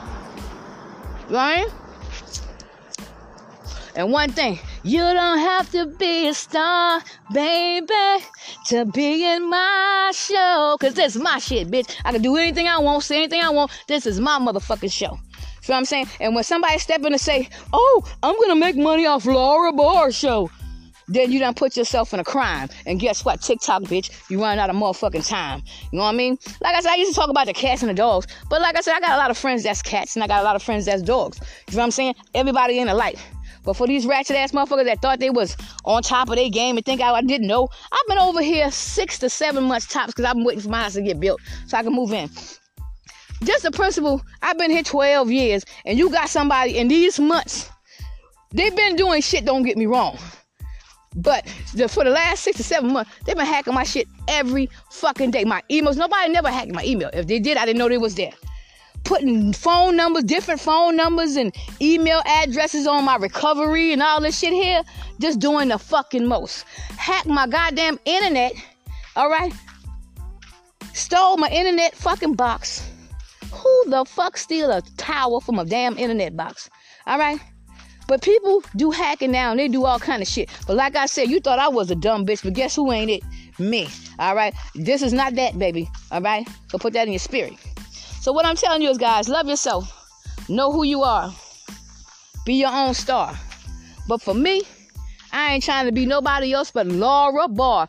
Right? 1.31 1.67
And 3.95 4.13
one 4.13 4.31
thing, 4.31 4.61
you 4.85 5.01
don't 5.01 5.39
have 5.39 5.71
to 5.73 5.87
be 5.87 6.29
a 6.29 6.35
star, 6.35 7.03
baby, 7.33 8.25
to 8.69 8.85
be 8.87 9.25
in 9.25 9.51
my 9.51 10.13
show. 10.15 10.77
Cause 10.81 10.95
this 10.95 11.17
is 11.17 11.23
my 11.23 11.39
shit, 11.39 11.69
bitch. 11.69 11.97
I 12.05 12.13
can 12.13 12.23
do 12.23 12.37
anything 12.37 12.69
I 12.69 12.79
want, 12.79 13.03
say 13.03 13.17
anything 13.17 13.43
I 13.43 13.51
want. 13.51 13.73
This 13.89 14.07
is 14.07 14.21
my 14.21 14.39
motherfucking 14.39 14.93
show. 14.93 15.19
You 15.69 15.73
know 15.73 15.77
what 15.77 15.81
I'm 15.81 15.85
saying? 15.85 16.07
And 16.21 16.35
when 16.35 16.45
somebody 16.45 16.79
step 16.79 17.01
in 17.05 17.13
and 17.13 17.21
say, 17.21 17.49
"Oh, 17.73 18.03
I'm 18.23 18.35
gonna 18.41 18.57
make 18.57 18.77
money 18.77 19.05
off 19.05 19.27
Laura 19.27 19.73
Barr 19.73 20.11
show," 20.11 20.51
then 21.09 21.31
you 21.31 21.39
done 21.39 21.55
put 21.55 21.77
yourself 21.77 22.15
in 22.15 22.21
a 22.21 22.25
crime. 22.25 22.69
And 22.87 22.99
guess 22.99 23.25
what? 23.25 23.43
TikTok, 23.43 23.83
bitch, 23.83 24.11
you 24.31 24.41
run 24.41 24.59
out 24.59 24.71
of 24.71 24.77
motherfucking 24.77 25.29
time. 25.29 25.63
You 25.91 25.99
know 25.99 26.05
what 26.05 26.15
I 26.15 26.17
mean? 26.17 26.39
Like 26.61 26.75
I 26.75 26.81
said, 26.81 26.93
I 26.93 26.97
used 26.97 27.13
to 27.13 27.15
talk 27.15 27.31
about 27.31 27.47
the 27.47 27.53
cats 27.53 27.83
and 27.83 27.91
the 27.91 27.95
dogs, 27.95 28.27
but 28.49 28.61
like 28.63 28.77
I 28.77 28.81
said, 28.81 28.95
I 28.95 29.01
got 29.01 29.13
a 29.13 29.17
lot 29.17 29.31
of 29.31 29.37
friends 29.37 29.63
that's 29.63 29.83
cats, 29.83 30.17
and 30.17 30.25
I 30.25 30.27
got 30.27 30.41
a 30.41 30.45
lot 30.45 30.57
of 30.57 30.63
friends 30.63 30.87
that's 30.87 31.03
dogs. 31.03 31.39
You 31.69 31.75
know 31.75 31.81
what 31.81 31.85
I'm 31.85 31.91
saying? 31.91 32.15
Everybody 32.35 32.79
in 32.79 32.89
a 32.89 32.95
light. 32.95 33.19
But 33.65 33.75
for 33.75 33.87
these 33.87 34.07
ratchet 34.07 34.37
ass 34.37 34.53
motherfuckers 34.53 34.85
that 34.85 35.03
thought 35.03 35.19
they 35.21 35.29
was 35.29 35.55
on 35.85 36.03
top 36.03 36.31
of 36.31 36.37
their 36.37 36.49
game 36.49 36.79
and 36.79 36.87
think 36.87 37.03
I, 37.03 37.13
I 37.13 37.21
didn't 37.21 37.47
know, 37.47 37.69
I've 37.93 38.07
been 38.09 38.17
over 38.17 38.41
here 38.41 38.71
six 38.71 39.19
to 39.19 39.29
seven 39.29 39.65
months 39.65 39.87
tops 39.87 40.15
because 40.15 40.25
I've 40.25 40.37
been 40.37 40.45
waiting 40.45 40.63
for 40.63 40.71
my 40.71 40.83
house 40.83 40.95
to 40.95 41.03
get 41.03 41.21
built 41.21 41.41
so 41.67 41.77
I 41.77 41.83
can 41.83 41.93
move 41.93 42.13
in. 42.13 42.31
Just 43.45 43.65
a 43.65 43.71
principle, 43.71 44.21
I've 44.43 44.59
been 44.59 44.71
here 44.71 44.83
12 44.83 45.31
years, 45.31 45.65
and 45.85 45.99
you 45.99 46.11
got 46.11 46.29
somebody 46.29 46.77
in 46.79 46.89
these 46.89 47.21
months. 47.21 47.71
They've 48.51 48.75
been 48.75 48.97
doing 48.97 49.23
shit, 49.23 49.45
don't 49.45 49.63
get 49.63 49.77
me 49.77 49.87
wrong. 49.87 50.19
But 51.15 51.47
the, 51.75 51.89
for 51.89 52.05
the 52.05 52.11
last 52.11 52.43
six 52.43 52.57
to 52.59 52.65
seven 52.65 52.93
months, 52.93 53.11
they've 53.25 53.37
been 53.37 53.47
hacking 53.47 53.75
my 53.75 53.85
shit 53.85 54.09
every 54.27 54.69
fucking 54.91 55.31
day. 55.31 55.45
My 55.45 55.63
emails, 55.71 55.97
nobody 55.97 56.31
never 56.31 56.51
hacked 56.51 56.73
my 56.73 56.85
email. 56.85 57.11
If 57.13 57.27
they 57.27 57.39
did, 57.39 57.57
I 57.57 57.65
didn't 57.65 57.79
know 57.79 57.89
they 57.89 57.99
was 57.99 58.15
there. 58.15 58.33
Putting 59.05 59.53
phone 59.53 59.97
numbers, 59.97 60.25
different 60.25 60.61
phone 60.61 60.97
numbers, 60.97 61.37
and 61.37 61.55
email 61.81 62.21
addresses 62.27 62.87
on 62.87 63.05
my 63.05 63.17
recovery 63.17 63.93
and 63.93 64.03
all 64.03 64.21
this 64.21 64.39
shit 64.39 64.53
here. 64.53 64.83
Just 65.21 65.39
doing 65.39 65.69
the 65.69 65.79
fucking 65.79 66.27
most. 66.27 66.65
Hack 66.97 67.27
my 67.27 67.47
goddamn 67.47 67.99
internet. 68.05 68.53
All 69.17 69.31
right. 69.31 69.53
Stole 70.93 71.37
my 71.37 71.49
internet 71.49 71.95
fucking 71.95 72.35
box 72.35 72.89
who 73.53 73.85
the 73.91 74.05
fuck 74.05 74.37
steal 74.37 74.71
a 74.71 74.83
tower 74.97 75.41
from 75.41 75.59
a 75.59 75.65
damn 75.65 75.99
internet 75.99 76.37
box? 76.37 76.71
All 77.07 77.19
right. 77.19 77.41
But 78.07 78.23
people 78.23 78.63
do 78.77 78.91
hacking 78.91 79.31
now 79.31 79.51
and 79.51 79.61
they 79.61 79.69
do 79.69 79.85
all 79.85 79.99
kind 79.99 80.23
of 80.23 80.29
shit. 80.29 80.49
But 80.67 80.77
like 80.77 80.97
I 80.97 81.07
said, 81.07 81.29
you 81.29 81.41
thought 81.41 81.59
I 81.59 81.69
was 81.69 81.91
a 81.91 81.95
dumb 81.95 82.25
bitch, 82.25 82.43
but 82.43 82.55
guess 82.55 82.75
who 82.75 82.91
ain't 82.91 83.11
it? 83.11 83.23
Me. 83.59 83.89
All 84.19 84.35
right. 84.35 84.55
This 84.75 85.03
is 85.03 85.13
not 85.13 85.35
that, 85.35 85.59
baby. 85.59 85.89
All 86.11 86.23
right. 86.23 86.49
So 86.69 86.79
put 86.79 86.95
that 86.95 87.07
in 87.07 87.13
your 87.13 87.19
spirit. 87.19 87.55
So 88.21 88.33
what 88.33 88.47
I'm 88.47 88.57
telling 88.57 88.83
you 88.83 88.91
is, 88.91 88.99
guys, 88.99 89.29
love 89.29 89.47
yourself. 89.47 89.95
Know 90.49 90.73
who 90.73 90.85
you 90.85 91.03
are. 91.03 91.33
Be 92.47 92.55
your 92.55 92.73
own 92.73 92.95
star. 92.95 93.39
But 94.09 94.23
for 94.23 94.33
me, 94.33 94.63
I 95.33 95.53
ain't 95.53 95.63
trying 95.63 95.85
to 95.85 95.93
be 95.93 96.07
nobody 96.07 96.55
else 96.55 96.71
but 96.71 96.87
Laura 96.87 97.47
Barr. 97.47 97.89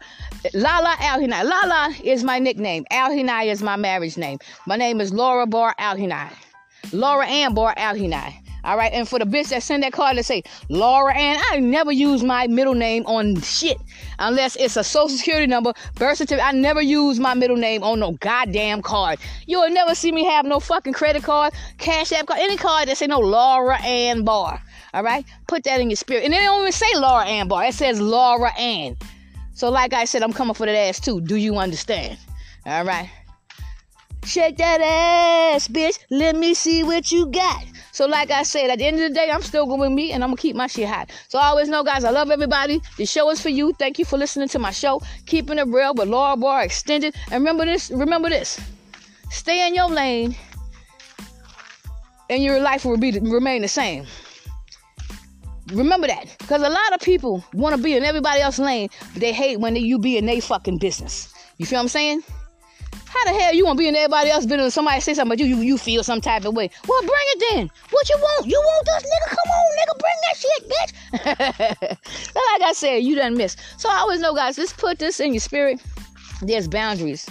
Lala 0.53 0.95
Alhinai. 0.99 1.43
Lala 1.43 1.93
is 2.03 2.23
my 2.23 2.39
nickname. 2.39 2.85
Alhinai 2.91 3.51
is 3.51 3.61
my 3.61 3.75
marriage 3.75 4.17
name. 4.17 4.39
My 4.65 4.75
name 4.75 5.01
is 5.01 5.13
Laura 5.13 5.45
Barr 5.45 5.75
Alhinai. 5.79 6.31
Laura 6.93 7.25
Ann 7.27 7.53
Barr 7.53 7.75
Alhinai. 7.75 8.33
All 8.63 8.75
right, 8.75 8.91
and 8.91 9.07
for 9.07 9.19
the 9.19 9.25
bitch 9.25 9.49
that 9.49 9.63
send 9.63 9.83
that 9.83 9.93
card 9.93 10.17
to 10.17 10.23
say 10.23 10.43
Laura 10.67 11.15
Ann, 11.15 11.39
I 11.49 11.59
never 11.59 11.93
use 11.93 12.23
my 12.23 12.45
middle 12.47 12.73
name 12.73 13.05
on 13.05 13.39
shit 13.41 13.77
unless 14.19 14.57
it's 14.57 14.75
a 14.75 14.83
social 14.83 15.17
security 15.17 15.47
number, 15.47 15.73
birth 15.95 16.17
certificate. 16.17 16.45
I 16.45 16.51
never 16.51 16.81
use 16.81 17.19
my 17.19 17.33
middle 17.33 17.55
name 17.55 17.83
on 17.83 17.99
no 17.99 18.11
goddamn 18.13 18.81
card. 18.81 19.19
You'll 19.47 19.69
never 19.69 19.95
see 19.95 20.11
me 20.11 20.25
have 20.25 20.45
no 20.45 20.59
fucking 20.59 20.93
credit 20.93 21.23
card, 21.23 21.53
cash 21.77 22.11
app 22.11 22.27
card, 22.27 22.41
any 22.41 22.57
card 22.57 22.89
that 22.89 22.97
say 22.97 23.07
no 23.07 23.19
Laura 23.19 23.81
Ann 23.81 24.23
Barr. 24.25 24.61
All 24.93 25.03
right, 25.03 25.25
put 25.47 25.63
that 25.63 25.79
in 25.79 25.89
your 25.89 25.97
spirit. 25.97 26.25
And 26.25 26.33
they 26.33 26.39
don't 26.39 26.61
even 26.61 26.71
say 26.73 26.93
Laura 26.95 27.25
Ann 27.25 27.47
Barr. 27.47 27.65
It 27.65 27.75
says 27.75 28.01
Laura 28.01 28.53
Ann. 28.59 28.97
So, 29.60 29.70
like 29.70 29.91
I 29.91 30.05
said, 30.05 30.24
I'm 30.24 30.32
coming 30.32 30.53
for 30.53 30.66
that 30.66 30.74
ass 30.74 31.01
too. 31.01 31.20
Do 31.20 31.36
you 31.36 31.57
understand? 31.57 32.18
All 32.66 32.86
right. 32.86 33.10
Shake 34.24 34.55
that 34.55 34.80
ass, 34.80 35.68
bitch. 35.68 35.99
Let 36.10 36.38
me 36.38 36.53
see 36.53 36.82
what 36.84 37.12
you 37.12 37.26
got. 37.26 37.66
So, 37.91 38.05
like 38.05 38.32
I 38.32 38.43
said, 38.43 38.70
at 38.70 38.80
the 38.80 38.86
end 38.86 39.01
of 39.01 39.10
the 39.10 39.14
day, 39.14 39.30
I'm 39.30 39.41
still 39.41 39.66
going 39.66 39.82
to 39.82 39.93
me 39.93 40.14
and 40.14 40.24
I'm 40.24 40.30
going 40.30 40.38
to 40.38 40.41
keep 40.41 40.55
my 40.55 40.68
shit 40.68 40.88
hot. 40.88 41.12
So, 41.28 41.39
I 41.39 41.47
always 41.47 41.68
know, 41.68 41.84
guys, 41.84 42.05
I 42.05 42.10
love 42.10 42.32
everybody. 42.32 42.80
The 42.95 43.05
show 43.05 43.30
is 43.32 43.41
for 43.41 43.49
you. 43.49 43.74
Thank 43.74 43.99
you 43.99 44.05
for 44.05 44.18
listening 44.18 44.47
to 44.47 44.60
my 44.60 44.72
show. 44.72 45.01
Keeping 45.26 45.57
it 45.57 45.68
real 45.68 45.93
with 45.93 46.07
Laura 46.07 46.38
Barr 46.38 46.64
Extended. 46.64 47.14
And 47.26 47.43
remember 47.43 47.66
this, 47.66 47.91
remember 47.91 48.30
this. 48.30 48.62
Stay 49.30 49.68
in 49.68 49.76
your 49.76 49.89
lane 49.89 50.38
and 52.30 52.41
your 52.41 52.62
life 52.62 52.86
will 52.86 52.95
be 52.95 53.12
remain 53.20 53.62
the 53.62 53.68
same. 53.68 54.05
Remember 55.72 56.07
that. 56.07 56.36
Because 56.39 56.61
a 56.61 56.70
lot 56.70 56.93
of 56.93 57.01
people 57.01 57.43
want 57.53 57.76
to 57.76 57.82
be 57.82 57.95
in 57.95 58.03
everybody 58.03 58.41
else's 58.41 58.65
lane, 58.65 58.89
but 59.13 59.22
they 59.22 59.34
hate 59.34 59.59
when 59.59 59.76
you 59.76 59.99
be 59.99 60.17
in 60.17 60.26
their 60.26 60.41
fucking 60.41 60.78
business. 60.78 61.34
You 61.57 61.65
feel 61.65 61.78
what 61.78 61.84
I'm 61.84 61.89
saying? 61.89 62.24
How 63.05 63.24
the 63.26 63.39
hell 63.39 63.53
you 63.55 63.65
want 63.65 63.78
to 63.78 63.82
be 63.82 63.88
in 63.88 63.95
everybody 63.95 64.30
else 64.30 64.45
business? 64.45 64.76
Somebody 64.76 65.01
say 65.01 65.15
something 65.15 65.34
about 65.34 65.43
you, 65.43 65.55
you, 65.55 65.61
you 65.63 65.78
feel 65.80 66.03
some 66.03 66.22
type 66.22 66.45
of 66.45 66.53
way. 66.53 66.70
Well, 66.88 67.01
bring 67.01 67.11
it 67.13 67.45
then. 67.49 67.72
What 67.89 68.07
you 68.07 68.15
want? 68.17 68.45
You 68.45 68.59
want 68.59 68.88
us, 68.89 69.03
nigga? 69.03 69.30
Come 69.30 69.51
on, 69.51 69.65
nigga, 69.80 69.99
bring 69.99 70.20
that 70.24 70.38
shit, 70.38 70.70
bitch. 70.70 72.36
like 72.36 72.70
I 72.70 72.74
said, 72.74 72.97
you 72.97 73.15
done 73.15 73.36
miss. 73.36 73.57
So 73.78 73.89
I 73.89 73.97
always 73.97 74.20
know, 74.20 74.36
guys, 74.36 74.59
let's 74.59 74.74
put 74.74 74.99
this 74.99 75.20
in 75.20 75.34
your 75.34 75.39
spirit. 75.39 75.82
There's 76.43 76.67
boundaries. 76.67 77.28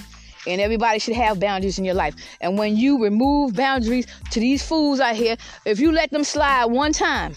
And 0.48 0.60
everybody 0.60 0.98
should 0.98 1.14
have 1.14 1.38
boundaries 1.38 1.78
in 1.78 1.84
your 1.84 1.94
life. 1.94 2.14
And 2.40 2.58
when 2.58 2.76
you 2.76 3.02
remove 3.02 3.54
boundaries 3.54 4.06
to 4.30 4.40
these 4.40 4.66
fools 4.66 4.98
out 4.98 5.14
here, 5.14 5.36
if 5.64 5.78
you 5.78 5.92
let 5.92 6.10
them 6.10 6.24
slide 6.24 6.66
one 6.66 6.92
time, 6.92 7.36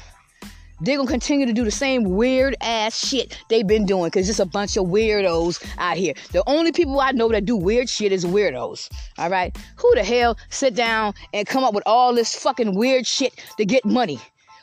they're 0.82 0.98
gonna 0.98 1.10
continue 1.10 1.46
to 1.46 1.54
do 1.54 1.64
the 1.64 1.72
same 1.72 2.04
weird 2.04 2.56
ass 2.62 3.08
shit 3.08 3.38
they've 3.50 3.68
been 3.68 3.86
doing 3.86 4.06
because 4.06 4.28
it's 4.28 4.40
a 4.40 4.46
bunch 4.46 4.78
of 4.78 4.86
weirdos 4.86 5.64
out 5.78 5.96
here. 5.96 6.14
The 6.32 6.44
only 6.48 6.72
people 6.72 7.00
I 7.00 7.12
know 7.12 7.30
that 7.30 7.46
do 7.46 7.56
weird 7.56 7.88
shit 7.88 8.12
is 8.12 8.26
weirdos. 8.26 8.90
All 9.18 9.30
right, 9.30 9.56
who 9.76 9.94
the 9.96 10.04
hell 10.04 10.38
sit 10.50 10.76
down 10.76 11.14
and 11.34 11.48
come 11.48 11.64
up 11.64 11.74
with 11.74 11.84
all 11.86 12.16
this 12.16 12.36
fucking 12.36 12.76
weird 12.76 13.06
shit 13.06 13.34
to 13.58 13.66
get 13.66 13.86
money? 13.86 14.20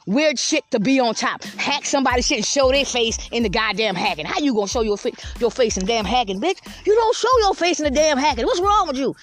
Weird 0.06 0.38
shit 0.38 0.64
to 0.70 0.80
be 0.80 0.98
on 0.98 1.14
top. 1.14 1.44
Hack 1.44 1.84
somebody's 1.84 2.26
shit 2.26 2.38
and 2.38 2.46
show 2.46 2.70
their 2.72 2.84
face 2.84 3.18
in 3.30 3.42
the 3.42 3.48
goddamn 3.48 3.94
hacking. 3.94 4.24
How 4.24 4.40
you 4.40 4.54
gonna 4.54 4.66
show 4.66 4.80
your, 4.80 4.96
your 5.38 5.50
face 5.50 5.76
in 5.76 5.86
damn 5.86 6.06
hacking, 6.06 6.40
bitch? 6.40 6.58
You 6.86 6.94
don't 6.94 7.14
show 7.14 7.38
your 7.40 7.54
face 7.54 7.78
in 7.78 7.84
the 7.84 7.90
damn 7.90 8.16
hacking. 8.16 8.46
What's 8.46 8.60
wrong 8.60 8.88
with 8.88 8.96
you? 8.96 9.14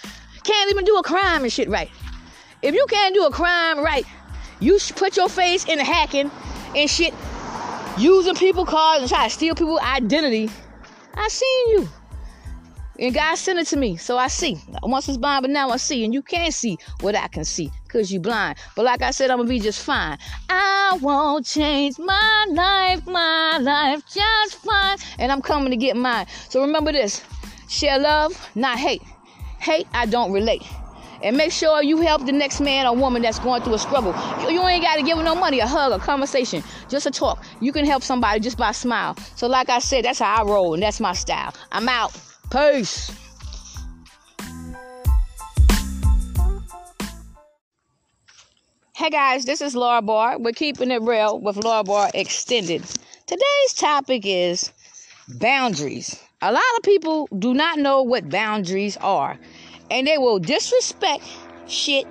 Can't 0.43 0.69
even 0.69 0.85
do 0.85 0.95
a 0.97 1.03
crime 1.03 1.43
and 1.43 1.51
shit 1.51 1.69
right. 1.69 1.89
If 2.61 2.75
you 2.75 2.85
can't 2.87 3.15
do 3.15 3.25
a 3.25 3.31
crime 3.31 3.79
right, 3.79 4.05
you 4.59 4.77
put 4.95 5.17
your 5.17 5.27
face 5.27 5.65
in 5.65 5.79
the 5.79 5.83
hacking 5.83 6.29
and 6.75 6.89
shit, 6.89 7.13
using 7.97 8.35
people 8.35 8.65
cards 8.65 9.01
and 9.01 9.09
try 9.09 9.25
to 9.25 9.29
steal 9.29 9.55
people's 9.55 9.79
identity. 9.81 10.49
I 11.13 11.27
seen 11.29 11.69
you. 11.69 11.89
And 12.97 13.13
God 13.13 13.35
sent 13.35 13.59
it 13.59 13.67
to 13.67 13.77
me, 13.77 13.97
so 13.97 14.17
I 14.17 14.27
see. 14.27 14.57
Once 14.83 15.09
it's 15.09 15.17
blind, 15.17 15.43
but 15.43 15.51
now 15.51 15.69
I 15.69 15.77
see. 15.77 16.05
And 16.05 16.13
you 16.13 16.21
can't 16.21 16.53
see 16.53 16.77
what 17.01 17.13
I 17.15 17.27
can 17.27 17.43
see 17.43 17.69
because 17.83 18.11
you 18.11 18.21
blind. 18.21 18.57
But 18.75 18.85
like 18.85 19.01
I 19.01 19.11
said, 19.11 19.31
I'm 19.31 19.37
going 19.37 19.47
to 19.47 19.53
be 19.53 19.59
just 19.59 19.83
fine. 19.83 20.17
I 20.49 20.97
won't 21.01 21.45
change 21.45 21.99
my 21.99 22.45
life, 22.49 23.05
my 23.05 23.57
life 23.57 24.03
just 24.13 24.55
fine. 24.57 24.97
And 25.19 25.31
I'm 25.31 25.41
coming 25.41 25.71
to 25.71 25.77
get 25.77 25.97
mine. 25.97 26.25
So 26.47 26.61
remember 26.61 26.93
this 26.93 27.21
share 27.67 27.99
love, 27.99 28.49
not 28.55 28.77
hate. 28.77 29.01
Hate, 29.59 29.87
I 29.93 30.05
don't 30.05 30.31
relate. 30.31 30.63
And 31.21 31.37
make 31.37 31.51
sure 31.51 31.81
you 31.81 31.97
help 31.97 32.25
the 32.25 32.31
next 32.31 32.61
man 32.61 32.85
or 32.85 32.95
woman 32.95 33.21
that's 33.21 33.39
going 33.39 33.61
through 33.61 33.75
a 33.75 33.79
struggle. 33.79 34.13
You, 34.41 34.51
you 34.51 34.67
ain't 34.67 34.83
got 34.83 34.95
to 34.95 35.03
give 35.03 35.17
them 35.17 35.25
no 35.25 35.35
money, 35.35 35.59
a 35.59 35.67
hug, 35.67 35.91
a 35.91 35.99
conversation, 35.99 36.63
just 36.89 37.05
a 37.05 37.11
talk. 37.11 37.43
You 37.61 37.71
can 37.71 37.85
help 37.85 38.03
somebody 38.03 38.39
just 38.39 38.57
by 38.57 38.69
a 38.69 38.73
smile. 38.73 39.15
So, 39.35 39.47
like 39.47 39.69
I 39.69 39.79
said, 39.79 40.05
that's 40.05 40.19
how 40.19 40.43
I 40.43 40.45
roll, 40.45 40.73
and 40.73 40.83
that's 40.83 40.99
my 40.99 41.13
style. 41.13 41.53
I'm 41.71 41.89
out. 41.89 42.19
Peace. 42.51 43.11
Hey 48.97 49.09
guys, 49.09 49.43
this 49.43 49.59
is 49.59 49.75
Laura 49.75 50.01
Barr. 50.01 50.39
We're 50.39 50.53
keeping 50.53 50.89
it 50.89 51.01
real 51.01 51.37
with 51.39 51.57
Laura 51.57 51.83
Barr 51.83 52.09
Extended. 52.13 52.81
Today's 53.27 53.73
topic 53.73 54.21
is 54.25 54.71
boundaries. 55.27 56.17
A 56.41 56.51
lot 56.51 56.63
of 56.77 56.83
people 56.83 57.27
do 57.37 57.53
not 57.53 57.77
know 57.77 58.03
what 58.03 58.29
boundaries 58.29 58.95
are 58.97 59.37
and 59.89 60.07
they 60.07 60.17
will 60.17 60.39
disrespect 60.39 61.23
shit 61.67 62.05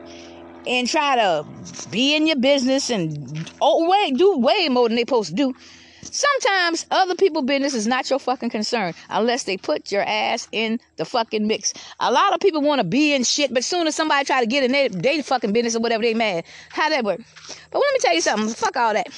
and 0.66 0.88
try 0.88 1.16
to 1.16 1.44
be 1.90 2.16
in 2.16 2.26
your 2.26 2.36
business 2.36 2.90
and 2.90 3.50
oh 3.60 3.88
wait 3.88 4.16
do 4.16 4.38
way 4.38 4.68
more 4.68 4.88
than 4.88 4.96
they 4.96 5.02
supposed 5.02 5.30
to 5.30 5.34
do. 5.34 5.54
Sometimes 6.02 6.86
other 6.90 7.16
people 7.16 7.42
business 7.42 7.74
is 7.74 7.86
not 7.86 8.08
your 8.08 8.18
fucking 8.18 8.50
concern 8.50 8.94
unless 9.10 9.44
they 9.44 9.56
put 9.56 9.90
your 9.90 10.02
ass 10.02 10.46
in 10.52 10.78
the 10.96 11.04
fucking 11.04 11.46
mix. 11.46 11.72
A 11.98 12.12
lot 12.12 12.32
of 12.32 12.40
people 12.40 12.62
want 12.62 12.78
to 12.78 12.84
be 12.84 13.14
in 13.14 13.24
shit 13.24 13.52
but 13.52 13.64
soon 13.64 13.86
as 13.86 13.94
somebody 13.94 14.24
try 14.24 14.40
to 14.40 14.46
get 14.46 14.62
in 14.62 14.72
their, 14.72 14.88
their 14.88 15.22
fucking 15.22 15.52
business 15.52 15.74
or 15.74 15.80
whatever 15.80 16.02
they 16.02 16.14
mad. 16.14 16.44
How 16.70 16.88
that 16.88 17.04
work? 17.04 17.20
But 17.70 17.78
let 17.78 17.92
me 17.92 17.98
tell 18.00 18.14
you 18.14 18.20
something. 18.20 18.48
Fuck 18.54 18.76
all 18.76 18.92
that. 18.92 19.08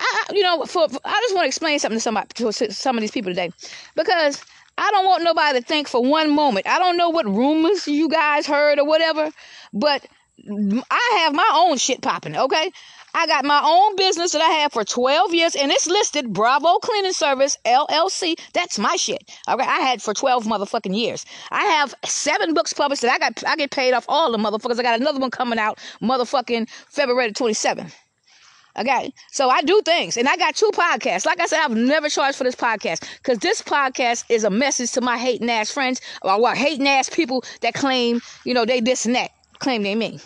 I, 0.00 0.24
you 0.32 0.42
know, 0.42 0.64
for, 0.64 0.88
for 0.88 1.00
I 1.04 1.20
just 1.22 1.34
want 1.34 1.44
to 1.44 1.48
explain 1.48 1.78
something 1.78 1.96
to 1.96 2.00
somebody, 2.00 2.28
to 2.34 2.52
some 2.52 2.96
of 2.96 3.00
these 3.00 3.10
people 3.10 3.30
today, 3.30 3.52
because 3.94 4.42
I 4.78 4.90
don't 4.90 5.06
want 5.06 5.24
nobody 5.24 5.60
to 5.60 5.64
think 5.64 5.88
for 5.88 6.02
one 6.02 6.34
moment. 6.34 6.66
I 6.66 6.78
don't 6.78 6.96
know 6.96 7.10
what 7.10 7.26
rumors 7.26 7.86
you 7.86 8.08
guys 8.08 8.46
heard 8.46 8.78
or 8.78 8.86
whatever, 8.86 9.30
but 9.72 10.06
I 10.48 11.20
have 11.22 11.34
my 11.34 11.50
own 11.54 11.78
shit 11.78 12.00
popping, 12.02 12.36
okay? 12.36 12.72
I 13.14 13.26
got 13.26 13.44
my 13.44 13.60
own 13.62 13.96
business 13.96 14.32
that 14.32 14.40
I 14.40 14.48
have 14.60 14.72
for 14.72 14.84
12 14.84 15.34
years, 15.34 15.54
and 15.54 15.70
it's 15.70 15.86
listed 15.86 16.32
Bravo 16.32 16.78
Cleaning 16.78 17.12
Service 17.12 17.58
LLC. 17.66 18.38
That's 18.54 18.78
my 18.78 18.96
shit. 18.96 19.30
Okay, 19.46 19.64
I 19.64 19.80
had 19.80 20.00
for 20.00 20.14
12 20.14 20.44
motherfucking 20.44 20.96
years. 20.98 21.26
I 21.50 21.64
have 21.64 21.94
seven 22.06 22.54
books 22.54 22.72
published 22.72 23.02
that 23.02 23.12
I 23.12 23.18
got. 23.18 23.44
I 23.46 23.56
get 23.56 23.70
paid 23.70 23.92
off 23.92 24.06
all 24.08 24.32
the 24.32 24.38
motherfuckers. 24.38 24.78
I 24.78 24.82
got 24.82 24.98
another 24.98 25.20
one 25.20 25.30
coming 25.30 25.58
out, 25.58 25.78
motherfucking 26.00 26.70
February 26.88 27.32
27th. 27.32 27.92
Okay, 28.78 29.12
so 29.30 29.50
I 29.50 29.60
do 29.60 29.82
things, 29.84 30.16
and 30.16 30.26
I 30.26 30.36
got 30.36 30.56
two 30.56 30.70
podcasts. 30.72 31.26
Like 31.26 31.40
I 31.40 31.46
said, 31.46 31.62
I've 31.62 31.76
never 31.76 32.08
charged 32.08 32.38
for 32.38 32.44
this 32.44 32.54
podcast 32.54 33.06
because 33.18 33.38
this 33.38 33.60
podcast 33.60 34.24
is 34.30 34.44
a 34.44 34.50
message 34.50 34.92
to 34.92 35.02
my 35.02 35.18
hating 35.18 35.50
ass 35.50 35.70
friends 35.70 36.00
or 36.22 36.40
what 36.40 36.56
hating 36.56 36.88
ass 36.88 37.10
people 37.10 37.44
that 37.60 37.74
claim, 37.74 38.22
you 38.46 38.54
know, 38.54 38.64
they 38.64 38.80
this 38.80 39.04
and 39.04 39.14
that, 39.14 39.30
claim 39.58 39.82
they 39.82 39.94
me. 39.94 40.20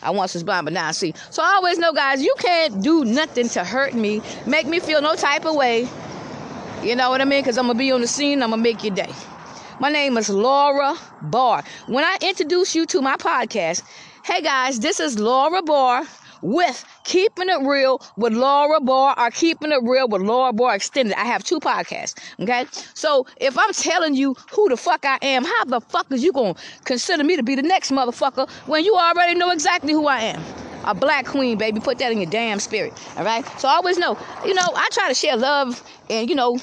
I 0.00 0.10
once 0.10 0.34
was 0.34 0.44
blind, 0.44 0.66
but 0.66 0.72
now 0.74 0.86
I 0.86 0.92
see. 0.92 1.12
So 1.30 1.42
I 1.42 1.54
always 1.56 1.76
know, 1.78 1.92
guys, 1.92 2.22
you 2.22 2.32
can't 2.38 2.80
do 2.84 3.04
nothing 3.04 3.48
to 3.48 3.64
hurt 3.64 3.94
me, 3.94 4.22
make 4.46 4.68
me 4.68 4.78
feel 4.78 5.02
no 5.02 5.16
type 5.16 5.44
of 5.44 5.56
way. 5.56 5.88
You 6.84 6.94
know 6.94 7.10
what 7.10 7.20
I 7.20 7.24
mean? 7.24 7.42
Because 7.42 7.58
I'm 7.58 7.66
gonna 7.66 7.80
be 7.80 7.90
on 7.90 8.00
the 8.00 8.06
scene, 8.06 8.44
I'm 8.44 8.50
gonna 8.50 8.62
make 8.62 8.84
your 8.84 8.94
day. 8.94 9.12
My 9.80 9.90
name 9.90 10.16
is 10.18 10.28
Laura 10.30 10.96
Barr. 11.22 11.64
When 11.86 12.04
I 12.04 12.16
introduce 12.20 12.76
you 12.76 12.86
to 12.86 13.02
my 13.02 13.16
podcast, 13.16 13.82
hey 14.24 14.40
guys, 14.40 14.78
this 14.78 15.00
is 15.00 15.18
Laura 15.18 15.62
Barr 15.62 16.06
with 16.42 16.84
Keeping 17.04 17.48
It 17.48 17.60
Real 17.66 18.00
with 18.16 18.32
Laura 18.32 18.80
Barr 18.80 19.18
or 19.18 19.30
Keeping 19.30 19.72
It 19.72 19.82
Real 19.82 20.08
with 20.08 20.22
Laura 20.22 20.52
Barr 20.52 20.74
Extended. 20.74 21.14
I 21.18 21.24
have 21.24 21.44
two 21.44 21.60
podcasts. 21.60 22.14
Okay. 22.40 22.66
So 22.94 23.26
if 23.38 23.56
I'm 23.58 23.72
telling 23.72 24.14
you 24.14 24.34
who 24.52 24.68
the 24.68 24.76
fuck 24.76 25.04
I 25.04 25.18
am, 25.22 25.44
how 25.44 25.64
the 25.64 25.80
fuck 25.80 26.10
is 26.12 26.22
you 26.22 26.32
gonna 26.32 26.54
consider 26.84 27.24
me 27.24 27.36
to 27.36 27.42
be 27.42 27.54
the 27.54 27.62
next 27.62 27.90
motherfucker 27.90 28.48
when 28.66 28.84
you 28.84 28.94
already 28.94 29.38
know 29.38 29.50
exactly 29.50 29.92
who 29.92 30.06
I 30.06 30.20
am? 30.20 30.42
A 30.84 30.94
black 30.94 31.26
queen, 31.26 31.58
baby. 31.58 31.80
Put 31.80 31.98
that 31.98 32.12
in 32.12 32.18
your 32.18 32.30
damn 32.30 32.60
spirit. 32.60 32.92
All 33.16 33.24
right. 33.24 33.44
So 33.58 33.68
I 33.68 33.72
always 33.72 33.98
know, 33.98 34.16
you 34.44 34.54
know, 34.54 34.62
I 34.74 34.88
try 34.92 35.08
to 35.08 35.14
share 35.14 35.36
love 35.36 35.82
and, 36.08 36.30
you 36.30 36.36
know, 36.36 36.56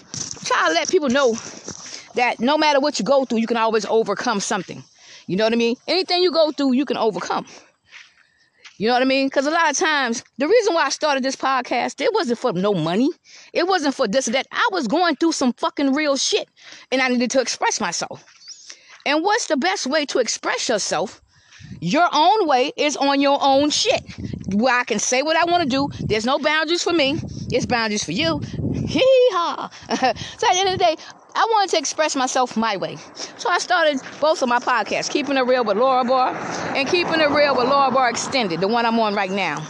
try 0.45 0.67
to 0.67 0.73
let 0.73 0.89
people 0.89 1.09
know 1.09 1.34
that 2.15 2.39
no 2.39 2.57
matter 2.57 2.80
what 2.80 2.97
you 2.97 3.05
go 3.05 3.26
through, 3.26 3.39
you 3.39 3.47
can 3.47 3.57
always 3.57 3.86
overcome 3.86 4.39
something. 4.39 4.84
You 5.28 5.38
know 5.38 5.43
what 5.43 5.53
I 5.53 5.57
mean? 5.57 5.76
Anything 5.88 6.23
you 6.23 6.32
go 6.32 6.51
through, 6.51 6.73
you 6.73 6.86
can 6.86 6.97
overcome. 6.97 7.45
You 8.78 8.88
know 8.88 8.93
what 8.93 9.01
I 9.01 9.05
mean? 9.05 9.28
Because 9.28 9.45
a 9.45 9.51
lot 9.51 9.69
of 9.69 9.78
times, 9.78 10.23
the 10.38 10.47
reason 10.47 10.73
why 10.73 10.86
I 10.86 10.89
started 10.89 11.23
this 11.23 11.36
podcast, 11.38 12.01
it 12.01 12.13
wasn't 12.13 12.39
for 12.39 12.51
no 12.51 12.73
money. 12.73 13.09
It 13.53 13.67
wasn't 13.67 13.95
for 13.95 14.07
this 14.07 14.28
or 14.28 14.32
that. 14.32 14.47
I 14.51 14.67
was 14.71 14.88
going 14.88 15.15
through 15.15 15.32
some 15.32 15.53
fucking 15.53 15.93
real 15.93 16.17
shit 16.17 16.49
and 16.91 17.01
I 17.01 17.07
needed 17.07 17.32
to 17.32 17.41
express 17.41 17.80
myself. 17.80 18.26
And 19.05 19.23
what's 19.23 19.47
the 19.47 19.55
best 19.55 19.88
way 19.88 20.05
to 20.07 20.19
express 20.19 20.67
yourself? 20.67 21.21
Your 21.80 22.07
own 22.11 22.47
way 22.47 22.73
is 22.76 22.97
on 22.97 23.21
your 23.21 23.38
own 23.41 23.69
shit. 23.69 24.01
Where 24.53 24.78
I 24.78 24.84
can 24.84 24.99
say 24.99 25.21
what 25.21 25.38
I 25.38 25.49
want 25.49 25.63
to 25.63 25.69
do. 25.69 25.88
There's 26.09 26.26
no 26.26 26.38
boundaries 26.39 26.84
for 26.84 26.93
me. 26.93 27.17
It's 27.51 27.65
boundaries 27.65 28.03
for 28.03 28.11
you. 28.11 28.41
Hee 28.71 29.01
haw. 29.32 29.69
so 29.89 29.95
at 30.05 30.15
the 30.53 30.59
end 30.59 30.69
of 30.69 30.78
the 30.78 30.84
day, 30.84 30.95
I 31.36 31.46
wanted 31.52 31.72
to 31.72 31.78
express 31.78 32.16
myself 32.16 32.56
my 32.56 32.78
way. 32.78 32.96
So 33.38 33.50
I 33.50 33.60
started 33.60 34.02
both 34.22 34.42
of 34.42 34.48
my 34.48 34.60
podcasts, 34.60 35.10
Keeping 35.10 35.36
It 35.36 35.42
Real 35.42 35.66
with 35.66 35.78
Laura 35.78 36.06
Barr 36.06 36.34
and 36.76 36.88
Keeping 36.88 37.20
It 37.20 37.30
Real 37.30 37.56
with 37.56 37.68
Laura 37.68 37.92
Barr 37.92 38.10
Extended, 38.10 38.62
the 38.62 38.70
one 38.70 38.86
I'm 38.86 38.98
on 39.00 39.16
right 39.16 39.30
now. 39.30 39.66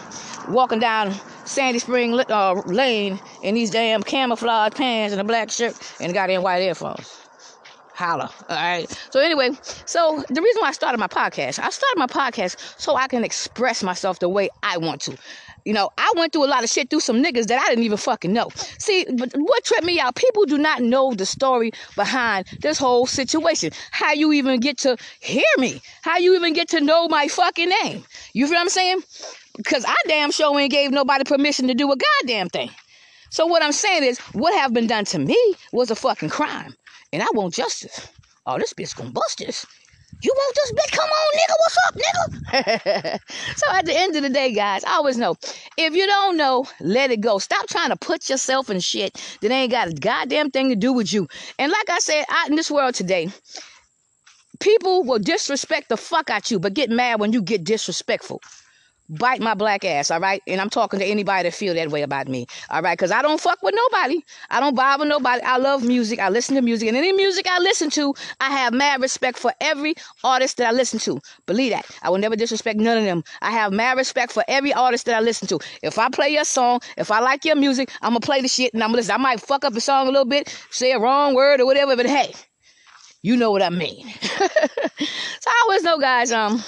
Walking 0.47 0.79
down 0.79 1.11
Sandy 1.45 1.79
Spring 1.79 2.19
uh, 2.29 2.53
Lane 2.67 3.19
in 3.41 3.55
these 3.55 3.71
damn 3.71 4.03
camouflage 4.03 4.73
pants 4.73 5.11
and 5.11 5.19
a 5.19 5.23
black 5.23 5.49
shirt 5.49 5.75
and 5.99 6.11
a 6.11 6.13
goddamn 6.13 6.43
white 6.43 6.61
earphones. 6.61 7.25
Holla. 7.95 8.29
All 8.49 8.55
right. 8.55 8.89
So 9.09 9.21
anyway, 9.21 9.51
so 9.85 10.23
the 10.27 10.41
reason 10.41 10.61
why 10.61 10.67
I 10.67 10.71
started 10.73 10.97
my 10.97 11.07
podcast, 11.07 11.59
I 11.59 11.69
started 11.69 11.97
my 11.97 12.07
podcast 12.07 12.79
so 12.79 12.95
I 12.95 13.07
can 13.07 13.23
express 13.23 13.83
myself 13.83 14.19
the 14.19 14.27
way 14.27 14.49
I 14.61 14.77
want 14.77 15.01
to. 15.03 15.17
You 15.65 15.73
know, 15.73 15.89
I 15.97 16.13
went 16.15 16.31
through 16.31 16.45
a 16.45 16.47
lot 16.47 16.63
of 16.63 16.69
shit 16.69 16.91
through 16.91 16.99
some 16.99 17.23
niggas 17.23 17.47
that 17.47 17.59
I 17.59 17.69
didn't 17.69 17.83
even 17.83 17.97
fucking 17.97 18.31
know. 18.31 18.49
See, 18.77 19.05
but 19.17 19.33
what 19.35 19.63
tripped 19.63 19.83
me 19.83 19.99
out, 19.99 20.15
people 20.15 20.45
do 20.45 20.59
not 20.59 20.81
know 20.81 21.13
the 21.13 21.25
story 21.25 21.71
behind 21.95 22.45
this 22.61 22.77
whole 22.77 23.07
situation. 23.07 23.71
How 23.89 24.13
you 24.13 24.31
even 24.33 24.59
get 24.59 24.77
to 24.79 24.95
hear 25.19 25.43
me? 25.57 25.81
How 26.03 26.17
you 26.17 26.35
even 26.35 26.53
get 26.53 26.69
to 26.69 26.81
know 26.81 27.07
my 27.07 27.27
fucking 27.27 27.69
name? 27.83 28.05
You 28.33 28.45
feel 28.45 28.55
what 28.55 28.61
I'm 28.61 28.69
saying? 28.69 29.01
Because 29.57 29.83
I 29.85 29.95
damn 30.07 30.31
sure 30.31 30.57
ain't 30.59 30.71
gave 30.71 30.91
nobody 30.91 31.23
permission 31.23 31.67
to 31.67 31.73
do 31.73 31.91
a 31.91 31.95
goddamn 31.97 32.49
thing. 32.49 32.69
So 33.31 33.47
what 33.47 33.63
I'm 33.63 33.71
saying 33.71 34.03
is, 34.03 34.19
what 34.33 34.53
have 34.53 34.71
been 34.71 34.87
done 34.87 35.05
to 35.05 35.19
me 35.19 35.55
was 35.71 35.89
a 35.89 35.95
fucking 35.95 36.29
crime. 36.29 36.75
And 37.11 37.23
I 37.23 37.27
want 37.33 37.55
justice. 37.55 38.07
Oh, 38.45 38.59
this 38.59 38.73
bitch 38.73 38.95
gonna 38.95 39.09
bust 39.09 39.39
this. 39.39 39.65
You 40.25 40.33
want 40.35 40.55
this 40.55 40.71
bitch? 40.71 40.91
Come 40.91 41.09
on, 41.11 41.27
nigga. 41.37 41.55
What's 41.61 41.77
up, 41.85 43.19
nigga? 43.21 43.57
so 43.57 43.71
at 43.73 43.85
the 43.85 43.95
end 43.95 44.15
of 44.15 44.23
the 44.23 44.29
day, 44.29 44.53
guys, 44.53 44.83
I 44.83 44.93
always 44.93 45.17
know 45.17 45.35
if 45.77 45.93
you 45.93 46.07
don't 46.07 46.35
know, 46.35 46.65
let 46.79 47.11
it 47.11 47.21
go. 47.21 47.37
Stop 47.37 47.67
trying 47.67 47.89
to 47.89 47.95
put 47.95 48.27
yourself 48.27 48.71
in 48.71 48.79
shit 48.79 49.13
that 49.41 49.51
ain't 49.51 49.71
got 49.71 49.89
a 49.89 49.93
goddamn 49.93 50.49
thing 50.49 50.69
to 50.69 50.75
do 50.75 50.93
with 50.93 51.13
you. 51.13 51.27
And 51.59 51.71
like 51.71 51.91
I 51.91 51.99
said, 51.99 52.25
out 52.31 52.49
in 52.49 52.55
this 52.55 52.71
world 52.71 52.95
today, 52.95 53.29
people 54.59 55.03
will 55.03 55.19
disrespect 55.19 55.89
the 55.89 55.97
fuck 55.97 56.31
out 56.31 56.49
you, 56.49 56.59
but 56.59 56.73
get 56.73 56.89
mad 56.89 57.19
when 57.19 57.31
you 57.31 57.43
get 57.43 57.63
disrespectful 57.63 58.41
bite 59.09 59.41
my 59.41 59.53
black 59.53 59.85
ass, 59.85 60.11
all 60.11 60.19
right? 60.19 60.41
And 60.47 60.59
I'm 60.59 60.69
talking 60.69 60.99
to 60.99 61.05
anybody 61.05 61.43
that 61.43 61.53
feel 61.53 61.73
that 61.75 61.89
way 61.91 62.01
about 62.01 62.27
me, 62.27 62.47
all 62.69 62.81
right? 62.81 62.97
Because 62.97 63.11
I 63.11 63.21
don't 63.21 63.39
fuck 63.39 63.61
with 63.61 63.75
nobody. 63.75 64.21
I 64.49 64.59
don't 64.59 64.75
bother 64.75 65.05
nobody. 65.05 65.41
I 65.43 65.57
love 65.57 65.83
music. 65.83 66.19
I 66.19 66.29
listen 66.29 66.55
to 66.55 66.61
music. 66.61 66.87
And 66.87 66.97
any 66.97 67.11
music 67.11 67.47
I 67.47 67.59
listen 67.59 67.89
to, 67.91 68.13
I 68.39 68.49
have 68.49 68.73
mad 68.73 69.01
respect 69.01 69.37
for 69.37 69.53
every 69.61 69.95
artist 70.23 70.57
that 70.57 70.67
I 70.67 70.71
listen 70.71 70.99
to. 70.99 71.19
Believe 71.45 71.71
that. 71.71 71.85
I 72.01 72.09
will 72.09 72.17
never 72.17 72.35
disrespect 72.35 72.79
none 72.79 72.97
of 72.97 73.03
them. 73.03 73.23
I 73.41 73.51
have 73.51 73.71
mad 73.73 73.97
respect 73.97 74.31
for 74.31 74.43
every 74.47 74.73
artist 74.73 75.05
that 75.05 75.15
I 75.15 75.19
listen 75.21 75.47
to. 75.49 75.59
If 75.81 75.97
I 75.99 76.09
play 76.09 76.29
your 76.29 76.45
song, 76.45 76.79
if 76.97 77.11
I 77.11 77.19
like 77.19 77.45
your 77.45 77.55
music, 77.55 77.91
I'm 78.01 78.11
going 78.11 78.21
to 78.21 78.25
play 78.25 78.41
the 78.41 78.47
shit 78.47 78.73
and 78.73 78.83
I'm 78.83 78.89
going 78.89 78.95
to 78.95 78.99
listen. 78.99 79.15
I 79.15 79.17
might 79.17 79.39
fuck 79.39 79.65
up 79.65 79.73
the 79.73 79.81
song 79.81 80.07
a 80.07 80.11
little 80.11 80.25
bit, 80.25 80.55
say 80.71 80.91
a 80.91 80.99
wrong 80.99 81.35
word 81.35 81.59
or 81.59 81.65
whatever, 81.65 81.95
but 81.95 82.05
hey, 82.05 82.33
you 83.21 83.35
know 83.35 83.51
what 83.51 83.61
I 83.61 83.69
mean. 83.69 84.07
so 84.21 84.47
I 85.47 85.63
always 85.63 85.83
know, 85.83 85.97
guys, 85.99 86.31
um, 86.31 86.63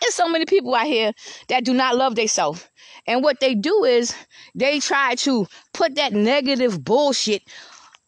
there's 0.00 0.14
so 0.14 0.28
many 0.28 0.44
people 0.44 0.74
out 0.74 0.86
here 0.86 1.12
that 1.48 1.64
do 1.64 1.74
not 1.74 1.96
love 1.96 2.14
themselves. 2.14 2.68
And 3.06 3.22
what 3.22 3.40
they 3.40 3.54
do 3.54 3.84
is 3.84 4.14
they 4.54 4.80
try 4.80 5.14
to 5.16 5.46
put 5.72 5.94
that 5.96 6.12
negative 6.12 6.82
bullshit 6.84 7.42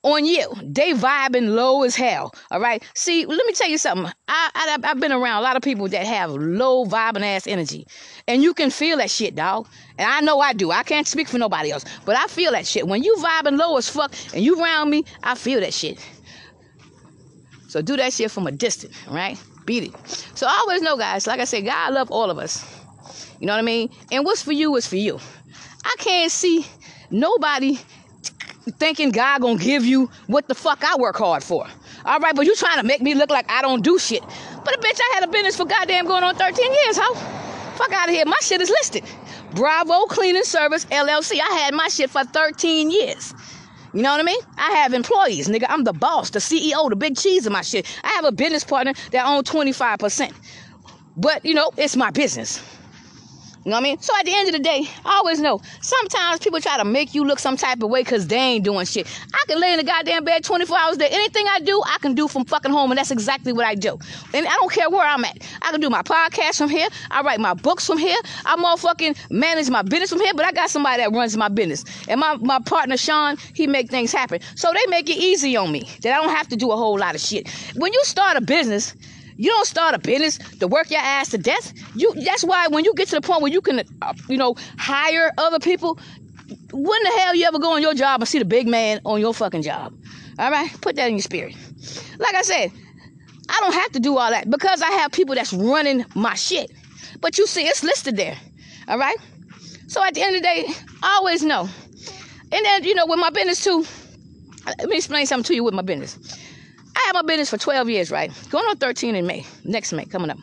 on 0.02 0.24
you. 0.24 0.52
They 0.62 0.92
vibing 0.92 1.54
low 1.54 1.82
as 1.82 1.96
hell. 1.96 2.32
All 2.50 2.60
right. 2.60 2.82
See, 2.94 3.26
let 3.26 3.46
me 3.46 3.52
tell 3.52 3.68
you 3.68 3.78
something. 3.78 4.12
I, 4.28 4.50
I 4.54 4.86
have 4.86 5.00
been 5.00 5.12
around 5.12 5.38
a 5.38 5.42
lot 5.42 5.56
of 5.56 5.62
people 5.62 5.88
that 5.88 6.06
have 6.06 6.30
low 6.30 6.84
vibing 6.84 7.22
ass 7.22 7.46
energy, 7.46 7.86
and 8.26 8.42
you 8.42 8.54
can 8.54 8.70
feel 8.70 8.98
that 8.98 9.10
shit, 9.10 9.34
dog. 9.34 9.68
And 9.98 10.10
I 10.10 10.20
know 10.20 10.40
I 10.40 10.52
do. 10.52 10.70
I 10.70 10.82
can't 10.82 11.06
speak 11.06 11.28
for 11.28 11.38
nobody 11.38 11.70
else, 11.70 11.84
but 12.04 12.16
I 12.16 12.26
feel 12.26 12.52
that 12.52 12.66
shit. 12.66 12.86
When 12.86 13.02
you 13.02 13.14
vibing 13.16 13.58
low 13.58 13.76
as 13.76 13.88
fuck 13.88 14.14
and 14.34 14.44
you 14.44 14.60
around 14.62 14.90
me, 14.90 15.04
I 15.22 15.34
feel 15.34 15.60
that 15.60 15.74
shit. 15.74 16.04
So 17.68 17.82
do 17.82 17.96
that 17.96 18.12
shit 18.12 18.30
from 18.30 18.46
a 18.46 18.52
distance, 18.52 18.96
right? 19.08 19.38
Beat 19.68 19.84
it. 19.84 19.94
So 20.34 20.46
I 20.48 20.56
always 20.62 20.80
know, 20.80 20.96
guys, 20.96 21.26
like 21.26 21.40
I 21.40 21.44
said, 21.44 21.64
God 21.66 21.92
love 21.92 22.10
all 22.10 22.30
of 22.30 22.38
us. 22.38 22.64
You 23.38 23.46
know 23.46 23.52
what 23.52 23.58
I 23.58 23.62
mean? 23.62 23.90
And 24.10 24.24
what's 24.24 24.42
for 24.42 24.52
you 24.52 24.74
is 24.76 24.86
for 24.86 24.96
you. 24.96 25.20
I 25.84 25.94
can't 25.98 26.32
see 26.32 26.66
nobody 27.10 27.78
thinking 28.78 29.10
God 29.10 29.42
gonna 29.42 29.58
give 29.58 29.84
you 29.84 30.10
what 30.26 30.48
the 30.48 30.54
fuck 30.54 30.82
I 30.82 30.96
work 30.96 31.16
hard 31.16 31.44
for. 31.44 31.66
All 32.04 32.18
right, 32.18 32.34
but 32.34 32.46
you 32.46 32.56
trying 32.56 32.80
to 32.80 32.86
make 32.86 33.02
me 33.02 33.14
look 33.14 33.30
like 33.30 33.50
I 33.50 33.60
don't 33.60 33.84
do 33.84 33.98
shit. 33.98 34.22
But 34.64 34.74
a 34.74 34.78
bitch, 34.78 34.98
I 34.98 35.14
had 35.14 35.28
a 35.28 35.30
business 35.30 35.56
for 35.56 35.66
goddamn 35.66 36.06
going 36.06 36.24
on 36.24 36.34
13 36.34 36.64
years, 36.64 36.98
huh? 36.98 37.14
Fuck 37.76 37.92
out 37.92 38.08
of 38.08 38.14
here. 38.14 38.24
My 38.24 38.38
shit 38.40 38.60
is 38.60 38.70
listed. 38.70 39.04
Bravo 39.54 40.06
Cleaning 40.06 40.44
Service 40.44 40.86
LLC. 40.86 41.38
I 41.40 41.58
had 41.58 41.74
my 41.74 41.88
shit 41.88 42.10
for 42.10 42.24
13 42.24 42.90
years. 42.90 43.34
You 43.94 44.02
know 44.02 44.10
what 44.10 44.20
I 44.20 44.24
mean? 44.24 44.40
I 44.56 44.70
have 44.72 44.92
employees, 44.92 45.48
nigga. 45.48 45.66
I'm 45.68 45.84
the 45.84 45.92
boss, 45.92 46.30
the 46.30 46.40
CEO, 46.40 46.90
the 46.90 46.96
big 46.96 47.16
cheese 47.16 47.46
of 47.46 47.52
my 47.52 47.62
shit. 47.62 47.86
I 48.04 48.08
have 48.08 48.24
a 48.24 48.32
business 48.32 48.64
partner 48.64 48.92
that 49.12 49.26
owns 49.26 49.48
25%. 49.48 50.32
But, 51.16 51.44
you 51.44 51.54
know, 51.54 51.70
it's 51.76 51.96
my 51.96 52.10
business. 52.10 52.62
You 53.68 53.72
know 53.72 53.76
what 53.76 53.80
I 53.80 53.90
mean? 53.90 54.00
So 54.00 54.14
at 54.18 54.24
the 54.24 54.34
end 54.34 54.48
of 54.48 54.54
the 54.54 54.60
day, 54.60 54.88
I 55.04 55.16
always 55.16 55.40
know 55.40 55.60
sometimes 55.82 56.40
people 56.40 56.58
try 56.58 56.78
to 56.78 56.86
make 56.86 57.14
you 57.14 57.22
look 57.22 57.38
some 57.38 57.54
type 57.54 57.82
of 57.82 57.90
way 57.90 58.00
because 58.00 58.26
they 58.26 58.38
ain't 58.38 58.64
doing 58.64 58.86
shit. 58.86 59.06
I 59.34 59.44
can 59.46 59.60
lay 59.60 59.72
in 59.72 59.76
the 59.76 59.84
goddamn 59.84 60.24
bed 60.24 60.42
24 60.42 60.78
hours 60.78 60.96
a 60.96 61.00
day. 61.00 61.08
Anything 61.10 61.44
I 61.50 61.60
do, 61.60 61.82
I 61.84 61.98
can 62.00 62.14
do 62.14 62.28
from 62.28 62.46
fucking 62.46 62.70
home, 62.70 62.90
and 62.92 62.96
that's 62.96 63.10
exactly 63.10 63.52
what 63.52 63.66
I 63.66 63.74
do. 63.74 63.98
And 64.32 64.46
I 64.46 64.52
don't 64.52 64.72
care 64.72 64.88
where 64.88 65.06
I'm 65.06 65.22
at. 65.22 65.46
I 65.60 65.70
can 65.70 65.82
do 65.82 65.90
my 65.90 66.00
podcast 66.00 66.56
from 66.56 66.70
here. 66.70 66.88
I 67.10 67.20
write 67.20 67.40
my 67.40 67.52
books 67.52 67.86
from 67.86 67.98
here. 67.98 68.16
I 68.46 68.56
motherfucking 68.56 69.30
manage 69.30 69.68
my 69.68 69.82
business 69.82 70.08
from 70.08 70.20
here, 70.20 70.32
but 70.32 70.46
I 70.46 70.52
got 70.52 70.70
somebody 70.70 71.02
that 71.02 71.12
runs 71.12 71.36
my 71.36 71.50
business. 71.50 71.84
And 72.08 72.20
my, 72.20 72.36
my 72.36 72.60
partner, 72.60 72.96
Sean, 72.96 73.36
he 73.52 73.66
make 73.66 73.90
things 73.90 74.12
happen. 74.12 74.40
So 74.54 74.72
they 74.72 74.86
make 74.88 75.10
it 75.10 75.18
easy 75.18 75.58
on 75.58 75.70
me 75.70 75.90
that 76.00 76.18
I 76.18 76.24
don't 76.24 76.34
have 76.34 76.48
to 76.48 76.56
do 76.56 76.70
a 76.70 76.76
whole 76.78 76.98
lot 76.98 77.14
of 77.14 77.20
shit. 77.20 77.50
When 77.74 77.92
you 77.92 78.00
start 78.04 78.38
a 78.38 78.40
business, 78.40 78.94
you 79.38 79.50
don't 79.50 79.66
start 79.66 79.94
a 79.94 79.98
business 79.98 80.36
to 80.58 80.66
work 80.66 80.90
your 80.90 81.00
ass 81.00 81.30
to 81.30 81.38
death. 81.38 81.72
You 81.94 82.12
that's 82.14 82.42
why 82.44 82.66
when 82.66 82.84
you 82.84 82.92
get 82.94 83.08
to 83.08 83.14
the 83.14 83.20
point 83.20 83.40
where 83.40 83.52
you 83.52 83.60
can, 83.60 83.80
uh, 84.02 84.12
you 84.28 84.36
know, 84.36 84.56
hire 84.78 85.30
other 85.38 85.60
people, 85.60 85.98
when 86.72 87.02
the 87.04 87.10
hell 87.18 87.34
you 87.34 87.46
ever 87.46 87.58
go 87.58 87.72
on 87.72 87.80
your 87.80 87.94
job 87.94 88.20
and 88.20 88.28
see 88.28 88.40
the 88.40 88.44
big 88.44 88.66
man 88.66 89.00
on 89.04 89.20
your 89.20 89.32
fucking 89.32 89.62
job? 89.62 89.94
All 90.38 90.50
right, 90.50 90.70
put 90.80 90.96
that 90.96 91.06
in 91.06 91.14
your 91.14 91.22
spirit. 91.22 91.56
Like 92.18 92.34
I 92.34 92.42
said, 92.42 92.72
I 93.48 93.60
don't 93.60 93.74
have 93.74 93.92
to 93.92 94.00
do 94.00 94.18
all 94.18 94.30
that 94.30 94.50
because 94.50 94.82
I 94.82 94.90
have 94.90 95.12
people 95.12 95.36
that's 95.36 95.52
running 95.52 96.04
my 96.14 96.34
shit. 96.34 96.70
But 97.20 97.38
you 97.38 97.46
see, 97.46 97.66
it's 97.66 97.82
listed 97.84 98.16
there. 98.16 98.36
All 98.88 98.98
right. 98.98 99.16
So 99.86 100.04
at 100.04 100.14
the 100.14 100.22
end 100.22 100.36
of 100.36 100.42
the 100.42 100.46
day, 100.46 100.66
I 101.02 101.14
always 101.16 101.42
know. 101.42 101.68
And 102.50 102.64
then 102.64 102.84
you 102.84 102.94
know, 102.94 103.06
with 103.06 103.20
my 103.20 103.30
business 103.30 103.62
too. 103.62 103.84
Let 104.66 104.88
me 104.88 104.96
explain 104.96 105.24
something 105.26 105.44
to 105.44 105.54
you 105.54 105.64
with 105.64 105.72
my 105.72 105.82
business. 105.82 106.18
Had 107.08 107.14
my 107.14 107.22
business 107.22 107.48
for 107.48 107.56
12 107.56 107.88
years, 107.88 108.10
right? 108.10 108.30
Going 108.50 108.66
on 108.66 108.76
13 108.76 109.14
in 109.14 109.26
May, 109.26 109.46
next 109.64 109.94
May, 109.94 110.04
coming 110.04 110.28
up. 110.28 110.36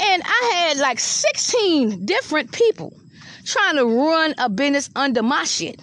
And 0.00 0.22
I 0.24 0.66
had 0.66 0.78
like 0.78 0.98
16 0.98 2.04
different 2.04 2.50
people 2.50 2.92
trying 3.44 3.76
to 3.76 3.84
run 3.84 4.34
a 4.38 4.48
business 4.48 4.90
under 4.96 5.22
my 5.22 5.44
shit. 5.44 5.80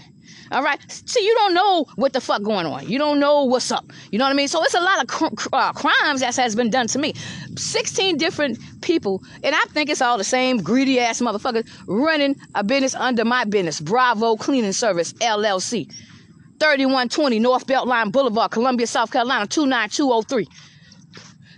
All 0.52 0.62
right. 0.62 0.80
So 0.90 1.22
you 1.22 1.34
don't 1.36 1.54
know 1.54 1.86
what 1.96 2.12
the 2.12 2.20
fuck 2.20 2.44
going 2.44 2.66
on. 2.66 2.90
You 2.90 3.00
don't 3.00 3.22
know 3.22 3.46
what's 3.46 3.72
up. 3.72 3.86
You 4.12 4.20
know 4.20 4.26
what 4.26 4.32
I 4.32 4.36
mean? 4.36 4.50
So 4.50 4.62
it's 4.64 4.74
a 4.74 4.82
lot 4.82 5.02
of 5.02 5.08
cr- 5.08 5.54
uh, 5.54 5.72
crimes 5.72 6.20
that 6.20 6.36
has 6.36 6.58
been 6.58 6.70
done 6.70 6.88
to 6.88 7.00
me. 7.00 7.14
16 7.56 8.18
different 8.18 8.60
people, 8.82 9.24
and 9.46 9.56
I 9.56 9.62
think 9.70 9.90
it's 9.90 10.02
all 10.02 10.18
the 10.18 10.26
same 10.26 10.58
greedy 10.58 11.00
ass 11.00 11.22
motherfuckers 11.22 11.66
running 11.88 12.36
a 12.54 12.66
business 12.66 12.96
under 12.96 13.24
my 13.24 13.46
business, 13.46 13.80
Bravo 13.80 14.36
Cleaning 14.36 14.74
Service 14.74 15.14
LLC. 15.14 15.90
3120 16.66 17.40
North 17.40 17.68
Beltline 17.68 18.12
Boulevard, 18.12 18.50
Columbia, 18.50 18.88
South 18.88 19.12
Carolina, 19.12 19.46
29203. 19.46 20.48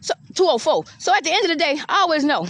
So 0.02 0.14
204. 0.36 0.84
So 1.00 1.16
at 1.16 1.24
the 1.24 1.32
end 1.32 1.46
of 1.46 1.50
the 1.50 1.56
day, 1.56 1.80
I 1.88 2.02
always 2.02 2.26
know. 2.26 2.46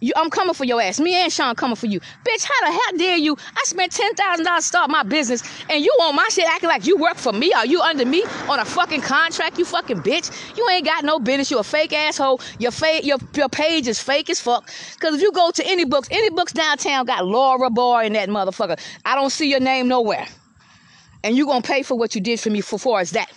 You, 0.00 0.12
I'm 0.16 0.28
coming 0.28 0.52
for 0.52 0.64
your 0.64 0.82
ass. 0.82 0.98
Me 0.98 1.14
and 1.14 1.32
Sean 1.32 1.54
coming 1.54 1.76
for 1.76 1.86
you. 1.86 2.00
Bitch, 2.00 2.44
how 2.44 2.66
the 2.66 2.72
hell 2.72 2.98
dare 2.98 3.16
you? 3.16 3.36
I 3.56 3.62
spent 3.64 3.92
$10,000 3.92 4.56
to 4.56 4.62
start 4.62 4.90
my 4.90 5.04
business 5.04 5.42
and 5.70 5.82
you 5.82 5.90
on 6.02 6.16
my 6.16 6.28
shit 6.28 6.44
acting 6.46 6.68
like 6.68 6.86
you 6.86 6.96
work 6.96 7.14
for 7.14 7.32
me. 7.32 7.52
Are 7.52 7.64
you 7.64 7.80
under 7.80 8.04
me 8.04 8.24
on 8.48 8.58
a 8.58 8.64
fucking 8.64 9.00
contract, 9.02 9.56
you 9.56 9.64
fucking 9.64 9.98
bitch? 9.98 10.56
You 10.58 10.68
ain't 10.70 10.84
got 10.84 11.04
no 11.04 11.20
business. 11.20 11.52
You 11.52 11.60
a 11.60 11.64
fake 11.64 11.92
asshole. 11.92 12.40
Your, 12.58 12.72
fa- 12.72 13.04
your, 13.04 13.18
your 13.34 13.48
page 13.48 13.86
is 13.86 14.00
fake 14.02 14.28
as 14.28 14.40
fuck. 14.40 14.68
Because 14.94 15.14
if 15.14 15.22
you 15.22 15.30
go 15.30 15.52
to 15.52 15.64
any 15.64 15.84
books, 15.84 16.08
any 16.10 16.30
books 16.30 16.52
downtown 16.52 17.06
got 17.06 17.24
Laura 17.24 17.70
Barr 17.70 18.02
in 18.02 18.12
that 18.14 18.28
motherfucker. 18.28 18.78
I 19.04 19.14
don't 19.14 19.30
see 19.30 19.48
your 19.48 19.60
name 19.60 19.86
nowhere 19.86 20.26
and 21.26 21.36
you're 21.36 21.46
gonna 21.46 21.60
pay 21.60 21.82
for 21.82 21.98
what 21.98 22.14
you 22.14 22.20
did 22.20 22.38
for 22.38 22.50
me 22.50 22.60
for 22.60 22.78
far 22.78 23.00
as 23.00 23.10
that. 23.10 23.28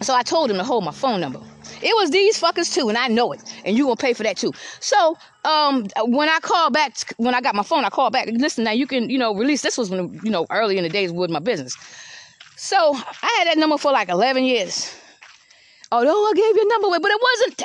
so 0.00 0.14
I 0.14 0.22
told 0.22 0.48
him 0.50 0.56
to 0.58 0.64
hold 0.64 0.84
my 0.84 0.92
phone 0.92 1.20
number. 1.20 1.40
It 1.82 1.96
was 1.96 2.10
these 2.10 2.40
fuckers 2.40 2.72
too, 2.72 2.88
and 2.88 2.96
I 2.96 3.08
know 3.08 3.32
it, 3.32 3.40
and 3.64 3.76
you 3.76 3.82
gonna 3.84 3.96
pay 3.96 4.12
for 4.12 4.22
that 4.22 4.36
too. 4.36 4.52
So 4.78 5.18
um, 5.44 5.88
when 6.06 6.28
I 6.28 6.38
called 6.40 6.72
back, 6.72 7.12
when 7.16 7.34
I 7.34 7.40
got 7.40 7.56
my 7.56 7.64
phone, 7.64 7.84
I 7.84 7.90
called 7.90 8.12
back. 8.12 8.28
Listen, 8.32 8.62
now 8.62 8.70
you 8.70 8.86
can 8.86 9.10
you 9.10 9.18
know 9.18 9.34
release. 9.34 9.62
This 9.62 9.76
was 9.76 9.90
when 9.90 10.20
you 10.22 10.30
know 10.30 10.46
early 10.50 10.78
in 10.78 10.84
the 10.84 10.88
days 10.88 11.10
with 11.10 11.30
my 11.30 11.40
business. 11.40 11.76
So 12.58 12.76
I 12.76 13.36
had 13.38 13.46
that 13.46 13.56
number 13.56 13.78
for 13.78 13.92
like 13.92 14.08
11 14.08 14.42
years. 14.42 14.92
Although 15.92 16.26
I 16.26 16.32
gave 16.34 16.56
you 16.56 16.64
a 16.66 16.68
number, 16.68 16.88
away, 16.88 16.98
but 17.00 17.10
it 17.10 17.20
wasn't 17.22 17.62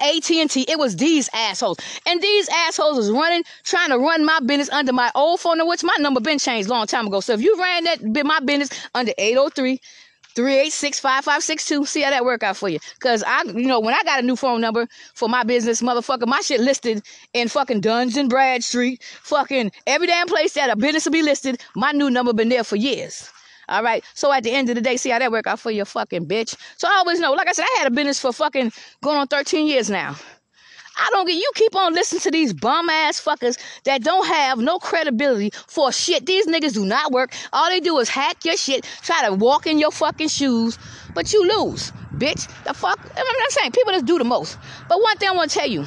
AT&T. 0.48 0.72
It 0.72 0.78
was 0.78 0.96
these 0.96 1.30
assholes. 1.34 1.78
And 2.06 2.22
these 2.22 2.48
assholes 2.48 2.98
was 2.98 3.12
running, 3.12 3.44
trying 3.64 3.90
to 3.90 3.98
run 3.98 4.24
my 4.24 4.40
business 4.40 4.70
under 4.70 4.94
my 4.94 5.12
old 5.16 5.42
phone, 5.42 5.58
number, 5.58 5.70
which 5.70 5.84
my 5.84 5.96
number 6.00 6.22
been 6.22 6.38
changed 6.38 6.70
long 6.70 6.86
time 6.86 7.08
ago. 7.08 7.20
So 7.22 7.34
if 7.34 7.42
you 7.42 7.60
ran 7.60 7.84
that 7.86 8.26
my 8.26 8.40
business 8.40 8.70
under 8.94 9.12
803 9.18 9.82
386-5562. 10.36 11.88
See 11.88 12.02
how 12.02 12.10
that 12.10 12.26
work 12.26 12.42
out 12.42 12.58
for 12.58 12.68
you. 12.68 12.80
Cause 13.00 13.24
I, 13.26 13.44
you 13.44 13.68
know, 13.68 13.80
when 13.80 13.94
I 13.94 14.02
got 14.04 14.20
a 14.20 14.26
new 14.26 14.36
phone 14.36 14.62
number 14.62 14.88
for 15.14 15.30
my 15.30 15.44
business, 15.44 15.82
motherfucker, 15.82 16.26
my 16.26 16.42
shit 16.42 16.60
listed 16.60 17.04
in 17.34 17.50
fucking 17.50 17.82
Duns 17.82 18.18
and 18.18 18.30
Bradstreet, 18.30 19.04
fucking 19.04 19.72
every 19.86 20.08
damn 20.08 20.28
place 20.28 20.54
that 20.54 20.72
a 20.72 20.76
business 20.76 21.06
will 21.06 21.12
be 21.12 21.22
listed. 21.22 21.62
My 21.76 21.92
new 21.92 22.10
number 22.10 22.34
been 22.34 22.50
there 22.50 22.64
for 22.64 22.78
years. 22.78 23.30
All 23.70 23.84
right. 23.84 24.04
So 24.14 24.32
at 24.32 24.44
the 24.44 24.52
end 24.52 24.70
of 24.70 24.76
the 24.76 24.82
day, 24.82 24.98
see 24.98 25.10
how 25.10 25.20
that 25.20 25.32
work 25.32 25.48
out 25.48 25.60
for 25.60 25.72
your 25.72 25.86
fucking 25.86 26.28
bitch. 26.28 26.56
So 26.78 26.88
I 26.88 26.96
always 26.98 27.20
know, 27.20 27.34
like 27.34 27.48
I 27.48 27.54
said, 27.54 27.64
I 27.64 27.80
had 27.80 27.88
a 27.88 27.92
business 27.92 28.20
for 28.20 28.34
fucking 28.34 28.72
going 29.02 29.18
on 29.18 29.28
13 29.28 29.68
years 29.68 29.90
now. 29.90 30.16
I 30.96 31.10
don't 31.12 31.26
get 31.26 31.36
you 31.36 31.52
keep 31.56 31.76
on 31.76 31.94
listening 31.94 32.22
to 32.22 32.32
these 32.32 32.54
bum 32.54 32.88
ass 32.90 33.20
fuckers 33.20 33.58
that 33.86 34.04
don't 34.04 34.28
have 34.28 34.60
no 34.60 34.78
credibility 34.78 35.52
for 35.68 35.92
shit. 35.92 36.26
These 36.26 36.46
niggas 36.46 36.74
do 36.74 36.86
not 36.86 37.12
work. 37.12 37.34
All 37.52 37.70
they 37.70 37.80
do 37.80 37.98
is 37.98 38.10
hack 38.10 38.46
your 38.46 38.58
shit, 38.58 38.86
try 39.02 39.26
to 39.26 39.34
walk 39.34 39.66
in 39.66 39.80
your 39.80 39.92
fucking 39.92 40.28
shoes, 40.28 40.78
but 41.16 41.34
you 41.34 41.42
lose, 41.58 41.92
bitch. 42.14 42.48
The 42.64 42.74
fuck? 42.74 43.00
I'm 43.00 43.40
not 43.40 43.52
saying 43.52 43.72
people 43.72 43.94
just 43.94 44.06
do 44.06 44.20
the 44.20 44.24
most. 44.24 44.58
But 44.88 45.02
one 45.02 45.18
thing 45.18 45.30
I 45.30 45.32
want 45.34 45.50
to 45.50 45.60
tell 45.60 45.68
you. 45.68 45.86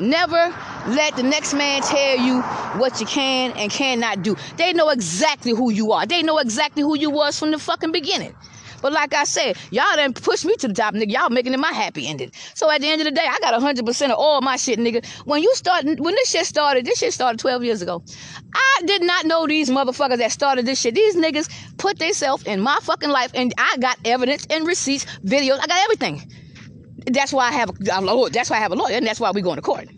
Never 0.00 0.54
let 0.86 1.16
the 1.16 1.22
next 1.22 1.54
man 1.54 1.82
tell 1.82 2.16
you 2.16 2.42
what 2.80 3.00
you 3.00 3.06
can 3.06 3.52
and 3.52 3.70
cannot 3.70 4.22
do. 4.22 4.36
They 4.56 4.72
know 4.72 4.88
exactly 4.88 5.52
who 5.52 5.70
you 5.70 5.92
are. 5.92 6.06
They 6.06 6.22
know 6.22 6.38
exactly 6.38 6.82
who 6.82 6.96
you 6.96 7.10
was 7.10 7.38
from 7.38 7.50
the 7.50 7.58
fucking 7.58 7.92
beginning. 7.92 8.34
But 8.82 8.92
like 8.92 9.14
I 9.14 9.24
said, 9.24 9.56
y'all 9.70 9.84
done 9.94 10.12
push 10.12 10.44
me 10.44 10.56
to 10.56 10.68
the 10.68 10.74
top, 10.74 10.92
nigga. 10.94 11.12
Y'all 11.12 11.30
making 11.30 11.54
it 11.54 11.60
my 11.60 11.70
happy 11.72 12.08
ending. 12.08 12.32
So 12.54 12.68
at 12.68 12.80
the 12.80 12.88
end 12.88 13.00
of 13.00 13.04
the 13.04 13.12
day, 13.12 13.24
I 13.24 13.38
got 13.38 13.54
100% 13.54 14.10
of 14.10 14.18
all 14.18 14.40
my 14.40 14.56
shit, 14.56 14.78
nigga. 14.78 15.06
When 15.24 15.40
you 15.40 15.54
start, 15.54 15.84
when 15.84 16.14
this 16.16 16.30
shit 16.30 16.46
started, 16.46 16.84
this 16.84 16.98
shit 16.98 17.12
started 17.14 17.38
12 17.38 17.62
years 17.62 17.80
ago. 17.80 18.02
I 18.52 18.82
did 18.84 19.02
not 19.02 19.24
know 19.24 19.46
these 19.46 19.70
motherfuckers 19.70 20.18
that 20.18 20.32
started 20.32 20.66
this 20.66 20.80
shit. 20.80 20.96
These 20.96 21.14
niggas 21.14 21.48
put 21.78 22.00
themselves 22.00 22.42
in 22.42 22.60
my 22.60 22.76
fucking 22.82 23.10
life, 23.10 23.30
and 23.34 23.54
I 23.56 23.76
got 23.78 23.98
evidence 24.04 24.46
and 24.50 24.66
receipts, 24.66 25.06
videos. 25.24 25.60
I 25.62 25.66
got 25.68 25.84
everything. 25.84 26.28
That's 27.06 27.32
why 27.32 27.48
I 27.48 27.52
have 27.52 27.70
a 27.70 28.00
lawyer. 28.00 28.30
That's 28.30 28.50
why 28.50 28.56
I 28.56 28.60
have 28.60 28.72
a 28.72 28.76
lawyer, 28.76 28.96
and 28.96 29.06
that's 29.06 29.20
why 29.20 29.30
we 29.30 29.42
going 29.42 29.56
to 29.56 29.62
court. 29.62 29.88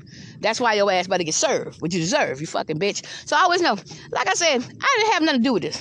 That's 0.45 0.61
why 0.61 0.75
your 0.75 0.93
ass 0.93 1.07
better 1.07 1.25
get 1.25 1.35
served, 1.35 1.81
what 1.81 1.93
you 1.95 2.01
deserve, 2.01 2.39
you 2.39 2.47
fucking 2.47 2.79
bitch. 2.79 3.03
So 3.27 3.35
I 3.35 3.41
always 3.41 3.63
know, 3.63 3.79
like 4.11 4.29
I 4.29 4.35
said, 4.35 4.61
I 4.61 4.97
didn't 4.99 5.13
have 5.15 5.23
nothing 5.23 5.41
to 5.41 5.45
do 5.45 5.55
with 5.55 5.63
this. 5.63 5.81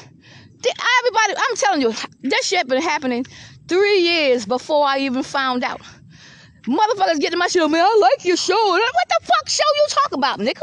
Everybody, 0.65 1.33
I'm 1.37 1.55
telling 1.57 1.81
you, 1.81 1.93
this 2.21 2.47
shit 2.47 2.65
been 2.69 2.81
happening 2.81 3.25
three 3.67 3.99
years 3.99 4.45
before 4.45 4.87
I 4.87 4.99
even 4.99 5.21
found 5.21 5.65
out. 5.65 5.81
Motherfuckers 6.63 7.19
getting 7.19 7.39
my 7.39 7.47
shit, 7.47 7.69
man. 7.69 7.85
I 7.85 7.99
like 7.99 8.23
your 8.23 8.37
show. 8.37 8.55
What 8.55 9.09
the 9.09 9.25
fuck 9.25 9.49
show 9.49 9.63
you 9.75 9.85
talk 9.89 10.13
about, 10.13 10.39
nigga? 10.39 10.61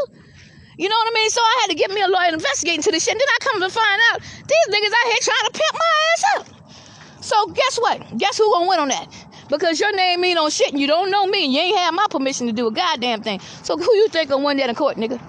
You 0.78 0.88
know 0.88 0.96
what 0.96 1.08
I 1.08 1.14
mean? 1.14 1.28
So 1.28 1.42
I 1.42 1.58
had 1.60 1.70
to 1.72 1.76
get 1.76 1.90
me 1.90 2.00
a 2.00 2.08
lawyer 2.08 2.32
investigating 2.32 2.80
to 2.80 2.90
this 2.90 3.04
shit. 3.04 3.12
And 3.12 3.20
then 3.20 3.28
I 3.28 3.38
come 3.44 3.60
to 3.60 3.68
find 3.68 4.00
out 4.10 4.22
these 4.22 4.74
niggas 4.74 4.92
out 4.96 5.06
here 5.12 5.18
trying 5.20 5.44
to 5.44 5.52
pimp 5.52 5.74
my 5.74 5.92
ass 6.08 6.24
up. 6.36 7.22
So 7.22 7.46
guess 7.48 7.78
what? 7.78 8.16
Guess 8.16 8.38
who 8.38 8.50
gonna 8.50 8.66
win 8.66 8.80
on 8.80 8.88
that? 8.88 9.14
Because 9.50 9.80
your 9.80 9.94
name 9.94 10.24
ain't 10.24 10.38
on 10.38 10.50
shit 10.50 10.70
and 10.70 10.80
you 10.80 10.86
don't 10.86 11.10
know 11.10 11.26
me 11.26 11.44
and 11.44 11.52
you 11.52 11.60
ain't 11.60 11.78
have 11.78 11.92
my 11.92 12.06
permission 12.08 12.46
to 12.46 12.52
do 12.52 12.68
a 12.68 12.72
goddamn 12.72 13.22
thing. 13.22 13.40
So 13.62 13.76
who 13.76 13.94
you 13.96 14.08
think 14.08 14.30
gonna 14.30 14.44
win 14.44 14.56
that 14.58 14.68
in 14.68 14.74
court, 14.74 14.96
nigga? 14.96 15.20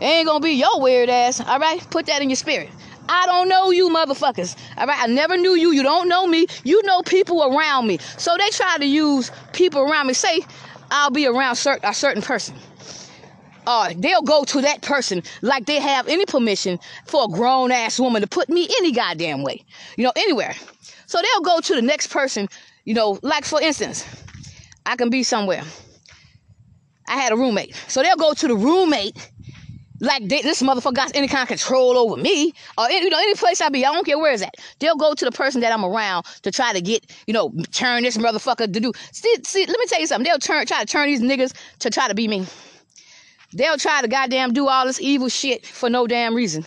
It 0.00 0.04
ain't 0.04 0.26
gonna 0.26 0.40
be 0.40 0.52
your 0.52 0.80
weird 0.80 1.08
ass, 1.08 1.40
all 1.40 1.58
right? 1.58 1.84
Put 1.90 2.06
that 2.06 2.22
in 2.22 2.30
your 2.30 2.36
spirit. 2.36 2.70
I 3.08 3.26
don't 3.26 3.48
know 3.48 3.70
you 3.70 3.88
motherfuckers. 3.88 4.56
All 4.76 4.86
right, 4.86 5.02
I 5.02 5.06
never 5.06 5.36
knew 5.36 5.54
you. 5.54 5.72
You 5.72 5.82
don't 5.82 6.08
know 6.08 6.26
me. 6.26 6.46
You 6.64 6.82
know 6.84 7.02
people 7.02 7.42
around 7.42 7.86
me. 7.86 7.98
So 8.18 8.36
they 8.38 8.48
try 8.50 8.78
to 8.78 8.86
use 8.86 9.30
people 9.52 9.82
around 9.82 10.06
me. 10.06 10.14
Say 10.14 10.40
I'll 10.90 11.10
be 11.10 11.26
around 11.26 11.58
a 11.82 11.94
certain 11.94 12.22
person. 12.22 12.54
Uh, 13.66 13.92
they'll 13.96 14.22
go 14.22 14.44
to 14.44 14.60
that 14.60 14.80
person 14.82 15.22
like 15.42 15.66
they 15.66 15.80
have 15.80 16.06
any 16.06 16.24
permission 16.24 16.78
for 17.04 17.24
a 17.24 17.28
grown 17.28 17.72
ass 17.72 17.98
woman 17.98 18.22
to 18.22 18.28
put 18.28 18.48
me 18.48 18.68
any 18.78 18.92
goddamn 18.92 19.42
way, 19.42 19.64
you 19.96 20.04
know, 20.04 20.12
anywhere. 20.14 20.54
So 21.06 21.20
they'll 21.20 21.42
go 21.42 21.60
to 21.60 21.74
the 21.74 21.82
next 21.82 22.08
person, 22.08 22.48
you 22.86 22.94
know, 22.94 23.18
like 23.22 23.44
for 23.44 23.60
instance, 23.60 24.06
I 24.86 24.96
can 24.96 25.10
be 25.10 25.22
somewhere. 25.22 25.62
I 27.08 27.16
had 27.16 27.32
a 27.32 27.36
roommate. 27.36 27.76
So 27.88 28.02
they'll 28.02 28.16
go 28.16 28.32
to 28.32 28.48
the 28.48 28.56
roommate 28.56 29.30
like 30.00 30.28
they, 30.28 30.42
this 30.42 30.62
motherfucker 30.62 30.94
got 30.94 31.16
any 31.16 31.26
kind 31.26 31.42
of 31.42 31.48
control 31.48 31.96
over 31.96 32.20
me 32.20 32.52
or 32.76 32.84
any, 32.86 33.04
you 33.04 33.10
know 33.10 33.18
any 33.18 33.34
place 33.34 33.60
I 33.60 33.68
be. 33.68 33.84
I 33.84 33.92
don't 33.92 34.04
care 34.04 34.18
where 34.18 34.32
is 34.32 34.40
that. 34.40 34.54
They'll 34.78 34.96
go 34.96 35.14
to 35.14 35.24
the 35.24 35.32
person 35.32 35.60
that 35.62 35.72
I'm 35.72 35.84
around 35.84 36.26
to 36.42 36.50
try 36.50 36.72
to 36.72 36.80
get 36.80 37.10
you 37.26 37.34
know 37.34 37.52
turn 37.72 38.04
this 38.04 38.16
motherfucker 38.16 38.72
to 38.72 38.80
do. 38.80 38.92
See, 39.12 39.34
see, 39.42 39.66
let 39.66 39.78
me 39.78 39.86
tell 39.86 40.00
you 40.00 40.06
something. 40.06 40.28
They'll 40.28 40.38
turn 40.38 40.64
try 40.66 40.80
to 40.80 40.86
turn 40.86 41.08
these 41.08 41.22
niggas 41.22 41.54
to 41.80 41.90
try 41.90 42.08
to 42.08 42.14
be 42.14 42.28
me. 42.28 42.46
They'll 43.52 43.78
try 43.78 44.02
to 44.02 44.08
goddamn 44.08 44.52
do 44.52 44.68
all 44.68 44.86
this 44.86 45.00
evil 45.00 45.28
shit 45.28 45.66
for 45.66 45.88
no 45.88 46.06
damn 46.06 46.34
reason. 46.34 46.66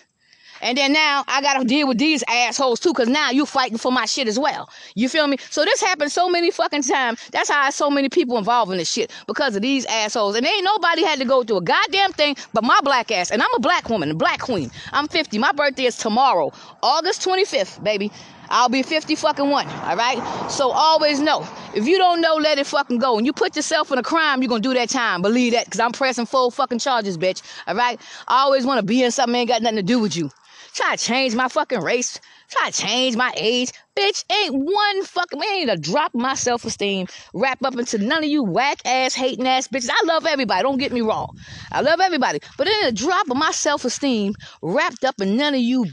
And 0.62 0.78
then 0.78 0.94
now 0.94 1.24
I 1.28 1.42
gotta 1.42 1.66
deal 1.66 1.88
with 1.88 1.98
these 1.98 2.24
assholes 2.28 2.80
too, 2.80 2.94
cause 2.94 3.08
now 3.08 3.30
you 3.32 3.46
fighting 3.46 3.78
for 3.78 3.92
my 3.92 4.06
shit 4.06 4.28
as 4.28 4.40
well. 4.40 4.70
You 4.96 5.10
feel 5.10 5.28
me? 5.28 5.38
So 5.50 5.64
this 5.66 5.82
happens 5.82 6.14
so 6.14 6.30
many 6.30 6.52
fucking 6.52 6.84
times. 6.84 7.30
That's 7.32 7.50
how 7.50 7.70
so 7.70 7.90
many 7.90 8.10
people 8.10 8.38
involved 8.38 8.72
in 8.72 8.78
this 8.78 8.92
shit 8.92 9.12
because 9.28 9.56
of 9.56 9.62
these 9.62 9.86
assholes. 9.86 10.36
And 10.36 10.46
ain't 10.46 10.64
nobody 10.64 11.04
had 11.04 11.20
to 11.20 11.26
go 11.26 11.44
through 11.44 11.58
a 11.58 11.62
goddamn 11.62 12.12
thing 12.14 12.36
but 12.54 12.64
my 12.64 12.80
black 12.84 13.12
ass. 13.12 13.32
And 13.32 13.42
I'm 13.42 13.54
a 13.56 13.60
black 13.60 13.90
woman, 13.90 14.12
a 14.12 14.16
black 14.16 14.40
queen. 14.40 14.72
I'm 14.92 15.08
50. 15.08 15.38
My 15.38 15.52
birthday 15.52 15.86
is 15.86 15.98
tomorrow, 15.98 16.52
August 16.84 17.26
25th, 17.26 17.84
baby. 17.84 18.12
I'll 18.52 18.70
be 18.70 18.82
50 18.82 19.14
fucking 19.16 19.50
one, 19.50 19.68
all 19.68 19.96
right? 19.96 20.20
So 20.50 20.72
always 20.72 21.20
know, 21.20 21.48
if 21.76 21.86
you 21.86 21.98
don't 22.00 22.20
know, 22.20 22.34
let 22.36 22.58
it 22.58 22.66
fucking 22.66 22.98
go. 22.98 23.18
And 23.18 23.26
you 23.26 23.32
put 23.32 23.56
yourself 23.56 23.92
in 23.92 24.00
a 24.00 24.04
crime, 24.04 24.42
you're 24.42 24.50
gonna 24.50 24.62
do 24.62 24.74
that 24.74 24.90
time. 24.90 25.22
Believe 25.22 25.54
that, 25.54 25.66
because 25.66 25.80
I'm 25.80 25.92
pressing 25.92 26.26
full 26.26 26.50
fucking 26.50 26.80
charges, 26.80 27.16
bitch, 27.16 27.44
all 27.68 27.76
right? 27.76 28.02
I 28.28 28.42
always 28.42 28.66
wanna 28.66 28.82
be 28.82 29.04
in 29.04 29.12
something 29.12 29.36
ain't 29.36 29.50
got 29.50 29.62
nothing 29.62 29.78
to 29.78 29.84
do 29.84 30.00
with 30.00 30.18
you. 30.18 30.32
Try 30.74 30.96
to 30.96 31.04
change 31.04 31.36
my 31.36 31.48
fucking 31.48 31.82
race. 31.82 32.20
Try 32.50 32.70
to 32.70 32.82
change 32.82 33.16
my 33.16 33.32
age. 33.36 33.72
Bitch, 33.96 34.24
ain't 34.32 34.56
one 34.56 35.04
fucking, 35.04 35.42
ain't 35.44 35.70
a 35.70 35.78
drop 35.78 36.14
my 36.14 36.34
self 36.34 36.66
esteem 36.66 37.08
wrap 37.34 37.64
up 37.64 37.78
into 37.78 37.98
none 37.98 38.24
of 38.24 38.30
you 38.30 38.44
whack 38.44 38.80
ass, 38.86 39.14
hating 39.14 39.48
ass 39.48 39.68
bitches. 39.68 39.90
I 39.92 40.06
love 40.06 40.26
everybody, 40.26 40.64
don't 40.64 40.78
get 40.78 40.92
me 40.92 41.02
wrong. 41.02 41.36
I 41.72 41.82
love 41.82 42.00
everybody. 42.00 42.40
But 42.58 42.68
ain't 42.68 42.88
a 42.88 42.92
drop 42.92 43.30
of 43.30 43.38
my 43.38 43.52
self 43.52 43.86
esteem 43.86 44.34
wrapped 44.62 45.04
up 45.04 45.20
in 45.22 45.38
none 45.38 45.54
of 45.54 45.62
you 45.62 45.86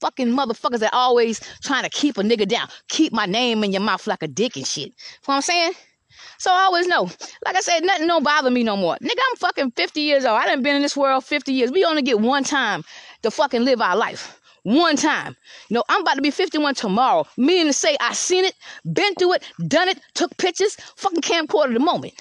fucking 0.00 0.28
motherfuckers 0.28 0.80
that 0.80 0.92
always 0.92 1.40
trying 1.62 1.84
to 1.84 1.90
keep 1.90 2.18
a 2.18 2.22
nigga 2.22 2.46
down. 2.46 2.68
Keep 2.88 3.12
my 3.12 3.26
name 3.26 3.64
in 3.64 3.72
your 3.72 3.82
mouth 3.82 4.06
like 4.06 4.22
a 4.22 4.28
dick 4.28 4.56
and 4.56 4.66
shit. 4.66 4.88
You 4.88 4.90
know 4.90 4.92
what 5.26 5.34
I'm 5.36 5.42
saying? 5.42 5.72
So 6.38 6.50
I 6.52 6.64
always 6.64 6.86
know. 6.86 7.04
Like 7.44 7.56
I 7.56 7.60
said, 7.60 7.84
nothing 7.84 8.06
don't 8.06 8.22
bother 8.22 8.50
me 8.50 8.62
no 8.62 8.76
more. 8.76 8.96
Nigga, 9.02 9.18
I'm 9.30 9.36
fucking 9.36 9.70
50 9.72 10.00
years 10.00 10.24
old. 10.24 10.38
I 10.38 10.46
done 10.46 10.62
been 10.62 10.76
in 10.76 10.82
this 10.82 10.96
world 10.96 11.24
50 11.24 11.52
years. 11.52 11.70
We 11.70 11.84
only 11.84 12.02
get 12.02 12.20
one 12.20 12.44
time 12.44 12.84
to 13.26 13.30
fucking 13.30 13.64
live 13.64 13.80
our 13.80 13.96
life. 13.96 14.40
One 14.62 14.96
time. 14.96 15.36
You 15.68 15.74
know, 15.74 15.84
I'm 15.88 16.02
about 16.02 16.14
to 16.14 16.22
be 16.22 16.30
51 16.30 16.74
tomorrow. 16.74 17.26
Meaning 17.36 17.66
to 17.66 17.72
say 17.72 17.96
I 18.00 18.12
seen 18.14 18.44
it, 18.44 18.54
been 18.92 19.14
through 19.14 19.34
it, 19.34 19.44
done 19.68 19.88
it, 19.88 20.00
took 20.14 20.36
pictures, 20.38 20.76
fucking 20.96 21.20
camcorder 21.20 21.74
the 21.74 21.80
moment. 21.80 22.14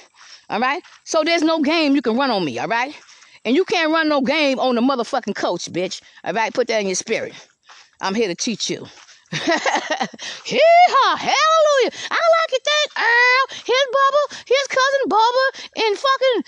All 0.49 0.59
right? 0.59 0.83
So 1.05 1.23
there's 1.23 1.41
no 1.41 1.61
game 1.61 1.95
you 1.95 2.01
can 2.01 2.17
run 2.17 2.29
on 2.29 2.45
me, 2.45 2.59
all 2.59 2.67
right? 2.67 2.95
And 3.45 3.55
you 3.55 3.65
can't 3.65 3.91
run 3.91 4.09
no 4.09 4.21
game 4.21 4.59
on 4.59 4.75
the 4.75 4.81
motherfucking 4.81 5.35
coach, 5.35 5.71
bitch. 5.71 6.01
All 6.23 6.33
right? 6.33 6.53
Put 6.53 6.67
that 6.67 6.81
in 6.81 6.87
your 6.87 6.95
spirit. 6.95 7.33
I'm 8.01 8.13
here 8.13 8.27
to 8.27 8.35
teach 8.35 8.69
you. 8.69 8.85
Hee-haw, 9.31 11.17
hallelujah. 11.17 11.91
I 12.11 12.21
like 12.35 12.51
it 12.53 12.63
that 12.63 12.87
Earl, 12.97 13.57
his 13.65 13.85
Bubba, 13.95 14.43
his 14.45 14.67
cousin 14.67 15.09
Bubba, 15.09 15.45
and 15.87 15.97
fucking 15.97 16.43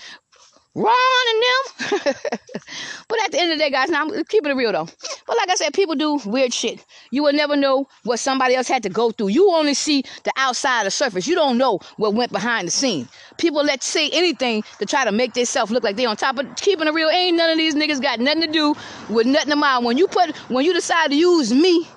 Ron 0.78 0.94
and 1.30 1.42
them. 1.42 2.14
but 3.08 3.24
at 3.24 3.32
the 3.32 3.40
end 3.40 3.52
of 3.52 3.58
the 3.58 3.64
day, 3.64 3.70
guys, 3.70 3.90
now 3.90 4.02
I'm 4.02 4.24
keeping 4.24 4.52
it 4.52 4.54
real 4.54 4.70
though. 4.70 4.88
But 5.26 5.36
like 5.36 5.50
I 5.50 5.56
said, 5.56 5.74
people 5.74 5.96
do 5.96 6.20
weird 6.24 6.54
shit. 6.54 6.84
You 7.10 7.24
will 7.24 7.32
never 7.32 7.56
know 7.56 7.88
what 8.04 8.18
somebody 8.20 8.54
else 8.54 8.68
had 8.68 8.84
to 8.84 8.88
go 8.88 9.10
through. 9.10 9.28
You 9.28 9.50
only 9.50 9.74
see 9.74 10.04
the 10.22 10.32
outside 10.36 10.82
of 10.82 10.84
the 10.84 10.90
surface. 10.92 11.26
You 11.26 11.34
don't 11.34 11.58
know 11.58 11.80
what 11.96 12.14
went 12.14 12.30
behind 12.30 12.68
the 12.68 12.70
scene. 12.70 13.08
People 13.38 13.64
let 13.64 13.82
say 13.82 14.08
anything 14.10 14.62
to 14.78 14.86
try 14.86 15.04
to 15.04 15.10
make 15.10 15.34
themselves 15.34 15.72
look 15.72 15.82
like 15.82 15.96
they 15.96 16.06
on 16.06 16.16
top. 16.16 16.36
But 16.36 16.60
keeping 16.60 16.86
it 16.86 16.94
real, 16.94 17.08
ain't 17.08 17.36
none 17.36 17.50
of 17.50 17.58
these 17.58 17.74
niggas 17.74 18.00
got 18.00 18.20
nothing 18.20 18.42
to 18.42 18.46
do 18.52 18.74
with 19.08 19.26
nothing 19.26 19.52
of 19.52 19.58
mine. 19.58 19.82
When 19.82 19.98
you 19.98 20.06
put, 20.06 20.36
when 20.48 20.64
you 20.64 20.72
decide 20.72 21.10
to 21.10 21.16
use 21.16 21.52
me 21.52 21.88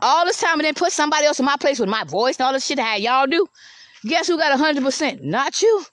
all 0.00 0.24
this 0.24 0.40
time 0.40 0.60
and 0.60 0.64
then 0.64 0.74
put 0.74 0.92
somebody 0.92 1.26
else 1.26 1.38
in 1.38 1.44
my 1.44 1.56
place 1.56 1.78
with 1.78 1.90
my 1.90 2.04
voice 2.04 2.36
and 2.38 2.46
all 2.46 2.52
this 2.54 2.64
shit 2.64 2.78
that 2.78 3.02
y'all 3.02 3.26
do, 3.26 3.46
guess 4.06 4.28
who 4.28 4.38
got 4.38 4.58
100%? 4.58 5.22
Not 5.22 5.60
you. 5.60 5.84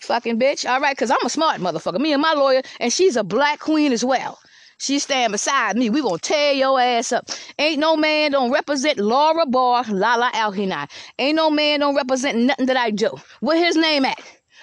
Fucking 0.00 0.38
bitch. 0.38 0.68
All 0.68 0.80
right, 0.80 0.96
because 0.96 1.10
I'm 1.10 1.24
a 1.24 1.30
smart 1.30 1.60
motherfucker. 1.60 2.00
Me 2.00 2.12
and 2.12 2.22
my 2.22 2.32
lawyer, 2.32 2.62
and 2.78 2.92
she's 2.92 3.16
a 3.16 3.24
black 3.24 3.60
queen 3.60 3.92
as 3.92 4.04
well. 4.04 4.38
She 4.78 4.98
stand 4.98 5.32
beside 5.32 5.76
me. 5.76 5.90
We 5.90 6.00
gonna 6.00 6.18
tear 6.18 6.54
your 6.54 6.80
ass 6.80 7.12
up. 7.12 7.28
Ain't 7.58 7.78
no 7.78 7.96
man 7.96 8.30
don't 8.30 8.50
represent 8.50 8.98
Laura 8.98 9.44
Barr, 9.44 9.84
Lala 9.90 10.30
Alhinai. 10.32 10.90
Ain't 11.18 11.36
no 11.36 11.50
man 11.50 11.80
don't 11.80 11.94
represent 11.94 12.38
nothing 12.38 12.64
that 12.66 12.78
I 12.78 12.90
do. 12.90 13.10
Where 13.40 13.62
his 13.62 13.76
name 13.76 14.06
at? 14.06 14.18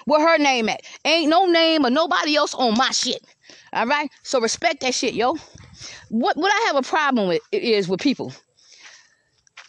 Where 0.06 0.20
her 0.20 0.38
name 0.38 0.68
at? 0.68 0.80
Ain't 1.04 1.30
no 1.30 1.46
name 1.46 1.86
or 1.86 1.90
nobody 1.90 2.34
else 2.34 2.52
on 2.54 2.76
my 2.76 2.90
shit. 2.90 3.22
All 3.72 3.86
right? 3.86 4.10
So 4.24 4.40
respect 4.40 4.80
that 4.80 4.94
shit, 4.94 5.14
yo. 5.14 5.36
What 6.08 6.36
what 6.36 6.52
I 6.52 6.66
have 6.66 6.76
a 6.76 6.82
problem 6.82 7.28
with 7.28 7.42
is 7.52 7.88
with 7.88 8.00
people. 8.00 8.32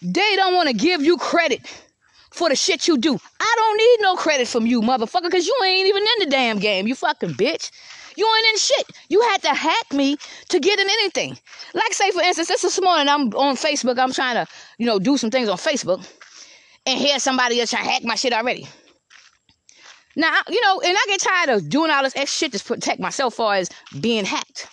They 0.01 0.35
don't 0.35 0.55
want 0.55 0.69
to 0.69 0.73
give 0.73 1.03
you 1.03 1.17
credit 1.17 1.61
for 2.39 2.49
the 2.49 2.57
shit 2.57 2.87
you 2.87 2.97
do. 2.97 3.19
I 3.41 3.55
don't 3.57 3.77
need 3.77 3.97
no 4.01 4.15
credit 4.15 4.47
from 4.47 4.65
you, 4.67 4.81
motherfucker, 4.81 5.23
because 5.25 5.47
you 5.47 5.57
ain't 5.65 5.89
even 5.89 6.03
in 6.03 6.19
the 6.21 6.31
damn 6.31 6.59
game, 6.59 6.87
you 6.87 6.95
fucking 6.95 7.31
bitch. 7.31 7.71
You 8.17 8.27
ain't 8.37 8.47
in 8.53 8.57
shit. 8.59 8.87
You 9.09 9.21
had 9.21 9.43
to 9.43 9.49
hack 9.55 9.93
me 9.93 10.17
to 10.49 10.59
get 10.59 10.79
in 10.79 10.87
anything. 10.89 11.37
Like, 11.73 11.93
say, 11.93 12.11
for 12.11 12.21
instance, 12.21 12.49
this 12.49 12.63
this 12.63 12.81
morning 12.81 13.09
I'm 13.09 13.33
on 13.35 13.55
Facebook. 13.57 13.99
I'm 13.99 14.13
trying 14.13 14.35
to, 14.35 14.51
you 14.79 14.87
know, 14.87 14.99
do 14.99 15.17
some 15.17 15.31
things 15.31 15.49
on 15.49 15.57
Facebook. 15.57 16.05
and 16.85 16.99
hear 16.99 17.19
somebody 17.19 17.59
else 17.61 17.71
trying 17.71 17.85
to 17.85 17.91
hack 17.91 18.03
my 18.05 18.15
shit 18.15 18.33
already. 18.33 18.67
Now, 20.15 20.41
you 20.49 20.61
know, 20.61 20.81
and 20.81 20.97
I 20.97 21.05
get 21.07 21.21
tired 21.21 21.49
of 21.49 21.69
doing 21.69 21.91
all 21.91 22.03
this 22.03 22.15
extra 22.15 22.49
shit 22.49 22.53
to 22.59 22.65
protect 22.65 22.99
myself 22.99 23.35
far 23.35 23.55
as 23.55 23.69
being 24.01 24.25
hacked. 24.25 24.67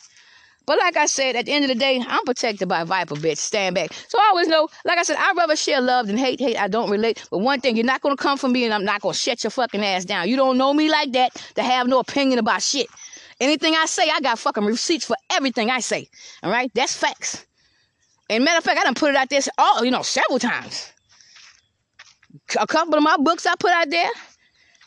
But 0.66 0.78
like 0.78 0.96
I 0.96 1.06
said, 1.06 1.36
at 1.36 1.46
the 1.46 1.52
end 1.52 1.64
of 1.64 1.68
the 1.68 1.76
day, 1.76 2.02
I'm 2.06 2.24
protected 2.24 2.68
by 2.68 2.82
Viper, 2.82 3.14
bitch. 3.14 3.38
Stand 3.38 3.76
back. 3.76 3.92
So 4.08 4.18
I 4.18 4.26
always 4.30 4.48
know, 4.48 4.68
like 4.84 4.98
I 4.98 5.04
said, 5.04 5.16
I'd 5.16 5.36
rather 5.36 5.54
share 5.54 5.80
love 5.80 6.08
than 6.08 6.16
hate. 6.16 6.40
Hate, 6.40 6.56
I 6.56 6.66
don't 6.66 6.90
relate. 6.90 7.24
But 7.30 7.38
one 7.38 7.60
thing, 7.60 7.76
you're 7.76 7.86
not 7.86 8.00
gonna 8.00 8.16
come 8.16 8.36
for 8.36 8.48
me 8.48 8.64
and 8.64 8.74
I'm 8.74 8.84
not 8.84 9.00
gonna 9.00 9.14
shut 9.14 9.44
your 9.44 9.52
fucking 9.52 9.84
ass 9.84 10.04
down. 10.04 10.28
You 10.28 10.36
don't 10.36 10.58
know 10.58 10.74
me 10.74 10.90
like 10.90 11.12
that 11.12 11.34
to 11.54 11.62
have 11.62 11.86
no 11.86 12.00
opinion 12.00 12.40
about 12.40 12.62
shit. 12.62 12.88
Anything 13.40 13.74
I 13.76 13.86
say, 13.86 14.10
I 14.10 14.20
got 14.20 14.38
fucking 14.38 14.64
receipts 14.64 15.04
for 15.04 15.16
everything 15.30 15.70
I 15.70 15.80
say. 15.80 16.08
All 16.42 16.50
right? 16.50 16.70
That's 16.74 16.96
facts. 16.96 17.46
And 18.28 18.44
matter 18.44 18.58
of 18.58 18.64
fact, 18.64 18.80
I 18.80 18.84
done 18.84 18.94
put 18.94 19.10
it 19.10 19.16
out 19.16 19.28
there 19.28 19.40
all, 19.58 19.76
oh, 19.78 19.82
you 19.84 19.90
know, 19.90 20.02
several 20.02 20.38
times. 20.40 20.92
A 22.58 22.66
couple 22.66 22.94
of 22.96 23.02
my 23.02 23.16
books 23.18 23.46
I 23.46 23.54
put 23.58 23.70
out 23.70 23.90
there, 23.90 24.10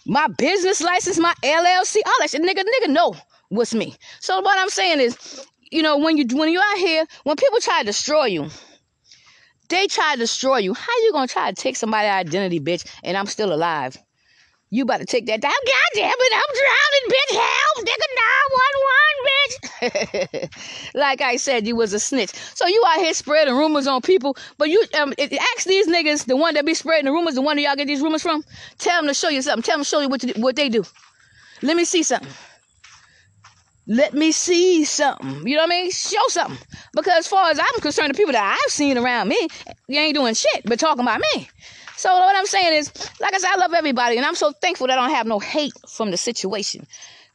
my 0.05 0.27
business 0.37 0.81
license, 0.81 1.19
my 1.19 1.33
LLC, 1.43 1.97
all 2.05 2.13
that 2.19 2.29
shit. 2.31 2.41
Nigga, 2.41 2.63
nigga 2.63 2.89
know 2.89 3.15
what's 3.49 3.73
me. 3.73 3.95
So 4.19 4.41
what 4.41 4.57
I'm 4.57 4.69
saying 4.69 4.99
is, 4.99 5.45
you 5.71 5.81
know, 5.81 5.97
when 5.97 6.17
you 6.17 6.25
when 6.35 6.51
you're 6.51 6.61
out 6.61 6.77
here, 6.77 7.05
when 7.23 7.35
people 7.35 7.59
try 7.59 7.79
to 7.79 7.85
destroy 7.85 8.25
you, 8.25 8.49
they 9.69 9.87
try 9.87 10.13
to 10.13 10.19
destroy 10.19 10.57
you. 10.57 10.73
How 10.73 10.93
you 11.03 11.11
gonna 11.11 11.27
try 11.27 11.51
to 11.51 11.55
take 11.55 11.75
somebody's 11.75 12.09
identity, 12.09 12.59
bitch, 12.59 12.85
and 13.03 13.15
I'm 13.15 13.27
still 13.27 13.53
alive? 13.53 13.97
You 14.71 14.83
about 14.83 14.99
to 14.99 15.05
take 15.05 15.25
that 15.25 15.41
down. 15.41 15.51
God 15.51 15.91
damn 15.95 16.13
it, 16.13 16.33
I'm 16.35 16.53
drowning, 16.61 17.07
bitch. 17.09 17.33
Help, 17.41 17.85
nigga, 17.87 18.07
911, 19.81 20.49
bitch. 20.49 20.93
like 20.93 21.21
I 21.21 21.37
said, 21.37 21.65
you 21.65 21.75
was 21.75 21.91
a 21.93 21.99
snitch. 21.99 22.31
So 22.53 22.67
you 22.67 22.83
out 22.87 22.99
here 22.99 23.13
spreading 23.15 23.55
rumors 23.55 23.87
on 23.87 24.01
people, 24.01 24.37
but 24.59 24.69
you 24.69 24.83
um 24.99 25.13
ask 25.19 25.65
these 25.65 25.87
niggas, 25.87 26.25
the 26.25 26.35
one 26.35 26.53
that 26.53 26.65
be 26.67 26.75
spreading 26.75 27.05
the 27.05 27.11
rumors, 27.11 27.33
the 27.33 27.41
one 27.41 27.55
that 27.55 27.63
y'all 27.63 27.75
get 27.75 27.87
these 27.87 28.01
rumors 28.01 28.21
from, 28.21 28.43
tell 28.77 29.01
them 29.01 29.07
to 29.07 29.13
show 29.15 29.29
you 29.29 29.41
something. 29.41 29.63
Tell 29.63 29.77
them 29.77 29.83
to 29.83 29.89
show 29.89 30.01
you 30.01 30.09
what, 30.09 30.21
to, 30.21 30.39
what 30.39 30.55
they 30.55 30.69
do. 30.69 30.83
Let 31.63 31.75
me 31.75 31.83
see 31.83 32.03
something. 32.03 32.29
Let 33.89 34.13
me 34.13 34.31
see 34.31 34.85
something. 34.85 35.47
You 35.47 35.55
know 35.55 35.63
what 35.63 35.71
I 35.71 35.81
mean? 35.81 35.91
Show 35.91 36.21
something. 36.27 36.59
Because 36.93 37.17
as 37.17 37.27
far 37.27 37.49
as 37.49 37.57
I'm 37.57 37.81
concerned, 37.81 38.13
the 38.13 38.17
people 38.17 38.33
that 38.33 38.59
I've 38.63 38.71
seen 38.71 38.99
around 38.99 39.29
me, 39.29 39.47
you 39.87 39.99
ain't 39.99 40.13
doing 40.13 40.35
shit 40.35 40.61
but 40.65 40.79
talking 40.79 41.01
about 41.01 41.19
me. 41.33 41.49
So 41.97 42.13
what 42.13 42.35
I'm 42.35 42.45
saying 42.45 42.73
is, 42.73 42.93
like 43.19 43.33
I 43.33 43.39
said, 43.39 43.49
I 43.51 43.57
love 43.57 43.73
everybody, 43.73 44.17
and 44.17 44.25
I'm 44.27 44.35
so 44.35 44.51
thankful 44.51 44.85
that 44.87 44.99
I 44.99 45.07
don't 45.07 45.15
have 45.15 45.25
no 45.25 45.39
hate 45.39 45.73
from 45.89 46.11
the 46.11 46.17
situation. 46.17 46.85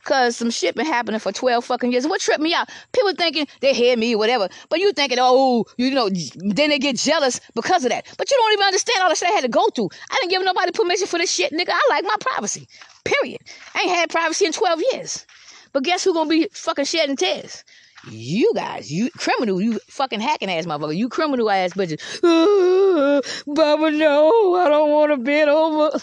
Cause 0.04 0.36
some 0.36 0.50
shit 0.50 0.76
been 0.76 0.86
happening 0.86 1.18
for 1.18 1.32
12 1.32 1.64
fucking 1.64 1.90
years. 1.90 2.06
What 2.06 2.20
tripped 2.20 2.40
me 2.40 2.54
out? 2.54 2.68
People 2.92 3.14
thinking 3.14 3.48
they 3.60 3.74
hear 3.74 3.96
me, 3.96 4.14
whatever. 4.14 4.48
But 4.68 4.78
you 4.78 4.92
thinking, 4.92 5.18
oh, 5.20 5.64
you 5.76 5.90
know, 5.90 6.08
then 6.36 6.70
they 6.70 6.78
get 6.78 6.96
jealous 6.96 7.40
because 7.54 7.84
of 7.84 7.90
that. 7.90 8.06
But 8.16 8.30
you 8.30 8.36
don't 8.36 8.52
even 8.52 8.66
understand 8.66 9.02
all 9.02 9.08
the 9.08 9.16
shit 9.16 9.28
I 9.28 9.32
had 9.32 9.42
to 9.42 9.48
go 9.48 9.66
through. 9.70 9.88
I 10.10 10.16
didn't 10.20 10.30
give 10.30 10.44
nobody 10.44 10.70
permission 10.70 11.08
for 11.08 11.18
this 11.18 11.32
shit, 11.32 11.52
nigga. 11.52 11.70
I 11.70 11.80
like 11.90 12.04
my 12.04 12.16
privacy. 12.20 12.68
Period. 13.04 13.40
I 13.74 13.80
ain't 13.80 13.90
had 13.90 14.10
privacy 14.10 14.46
in 14.46 14.52
12 14.52 14.82
years. 14.92 15.26
But 15.74 15.84
guess 15.84 16.04
who 16.04 16.14
gonna 16.14 16.30
be 16.30 16.48
fucking 16.52 16.86
shedding 16.86 17.16
tears? 17.16 17.64
You 18.10 18.52
guys, 18.54 18.92
you 18.92 19.10
criminal, 19.16 19.60
you 19.60 19.80
fucking 19.88 20.20
hacking 20.20 20.50
ass 20.50 20.66
motherfucker, 20.66 20.96
you 20.96 21.08
criminal 21.08 21.48
ass 21.50 21.72
bitches. 21.72 22.00
Baba, 23.46 23.90
no, 23.90 24.54
I 24.56 24.68
don't 24.68 24.90
want 24.90 25.12
to 25.12 25.16
bend 25.16 25.48
over. 25.48 25.90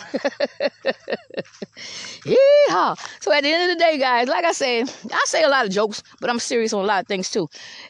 yeah. 2.26 2.95
So 3.20 3.32
at 3.32 3.43
the 3.43 3.49
end 3.52 3.72
of 3.72 3.78
the 3.78 3.84
day, 3.84 3.97
guys, 3.99 4.28
like 4.28 4.45
I 4.45 4.52
said, 4.52 4.91
I 5.12 5.22
say 5.26 5.43
a 5.43 5.49
lot 5.49 5.66
of 5.66 5.72
jokes, 5.72 6.02
but 6.20 6.30
I'm 6.30 6.39
serious 6.39 6.74
on 6.74 6.84
a 6.84 6.88
lot 6.88 7.02
of 7.02 7.08
things 7.08 7.30
too. 7.30 7.47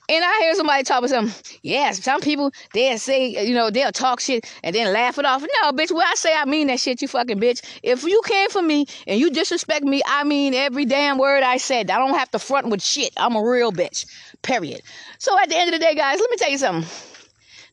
And 0.10 0.26
I 0.26 0.40
hear 0.42 0.56
somebody 0.56 0.84
talk 0.84 1.00
about 1.00 1.10
something. 1.10 1.58
Yes, 1.62 2.04
some 2.04 2.20
people 2.20 2.52
they'll 2.74 2.98
say, 2.98 3.46
you 3.46 3.54
know, 3.54 3.70
they'll 3.70 3.92
talk 3.94 4.20
shit 4.20 4.52
and 4.64 4.76
then 4.76 4.92
laugh 4.94 5.20
it 5.20 5.26
off. 5.26 5.42
No, 5.42 5.72
bitch, 5.72 5.92
when 5.92 6.06
I 6.06 6.16
say 6.16 6.34
I 6.36 6.46
mean 6.46 6.68
that 6.68 6.80
shit, 6.80 7.02
you 7.02 7.08
fucking 7.08 7.40
bitch. 7.40 7.62
If 7.82 8.04
you 8.04 8.22
came 8.26 8.50
for 8.50 8.62
me 8.62 8.88
and 9.08 9.20
you 9.20 9.32
disrespect 9.32 9.86
me, 9.86 10.02
I 10.06 10.26
mean 10.26 10.54
every 10.54 10.86
damn 10.86 11.18
word 11.18 11.44
I 11.44 11.58
said. 11.58 11.90
I 11.90 11.98
don't 11.98 12.18
have 12.18 12.30
to 12.32 12.40
front 12.40 12.68
with 12.68 12.84
shit. 12.84 13.14
I'm 13.16 13.36
a 13.36 13.44
real 13.44 13.72
bitch. 13.72 14.01
Period. 14.42 14.82
So 15.18 15.38
at 15.40 15.50
the 15.50 15.58
end 15.58 15.74
of 15.74 15.80
the 15.80 15.86
day, 15.86 15.96
guys, 15.96 16.20
let 16.20 16.30
me 16.30 16.38
tell 16.38 16.50
you 16.50 16.58
something. 16.58 16.90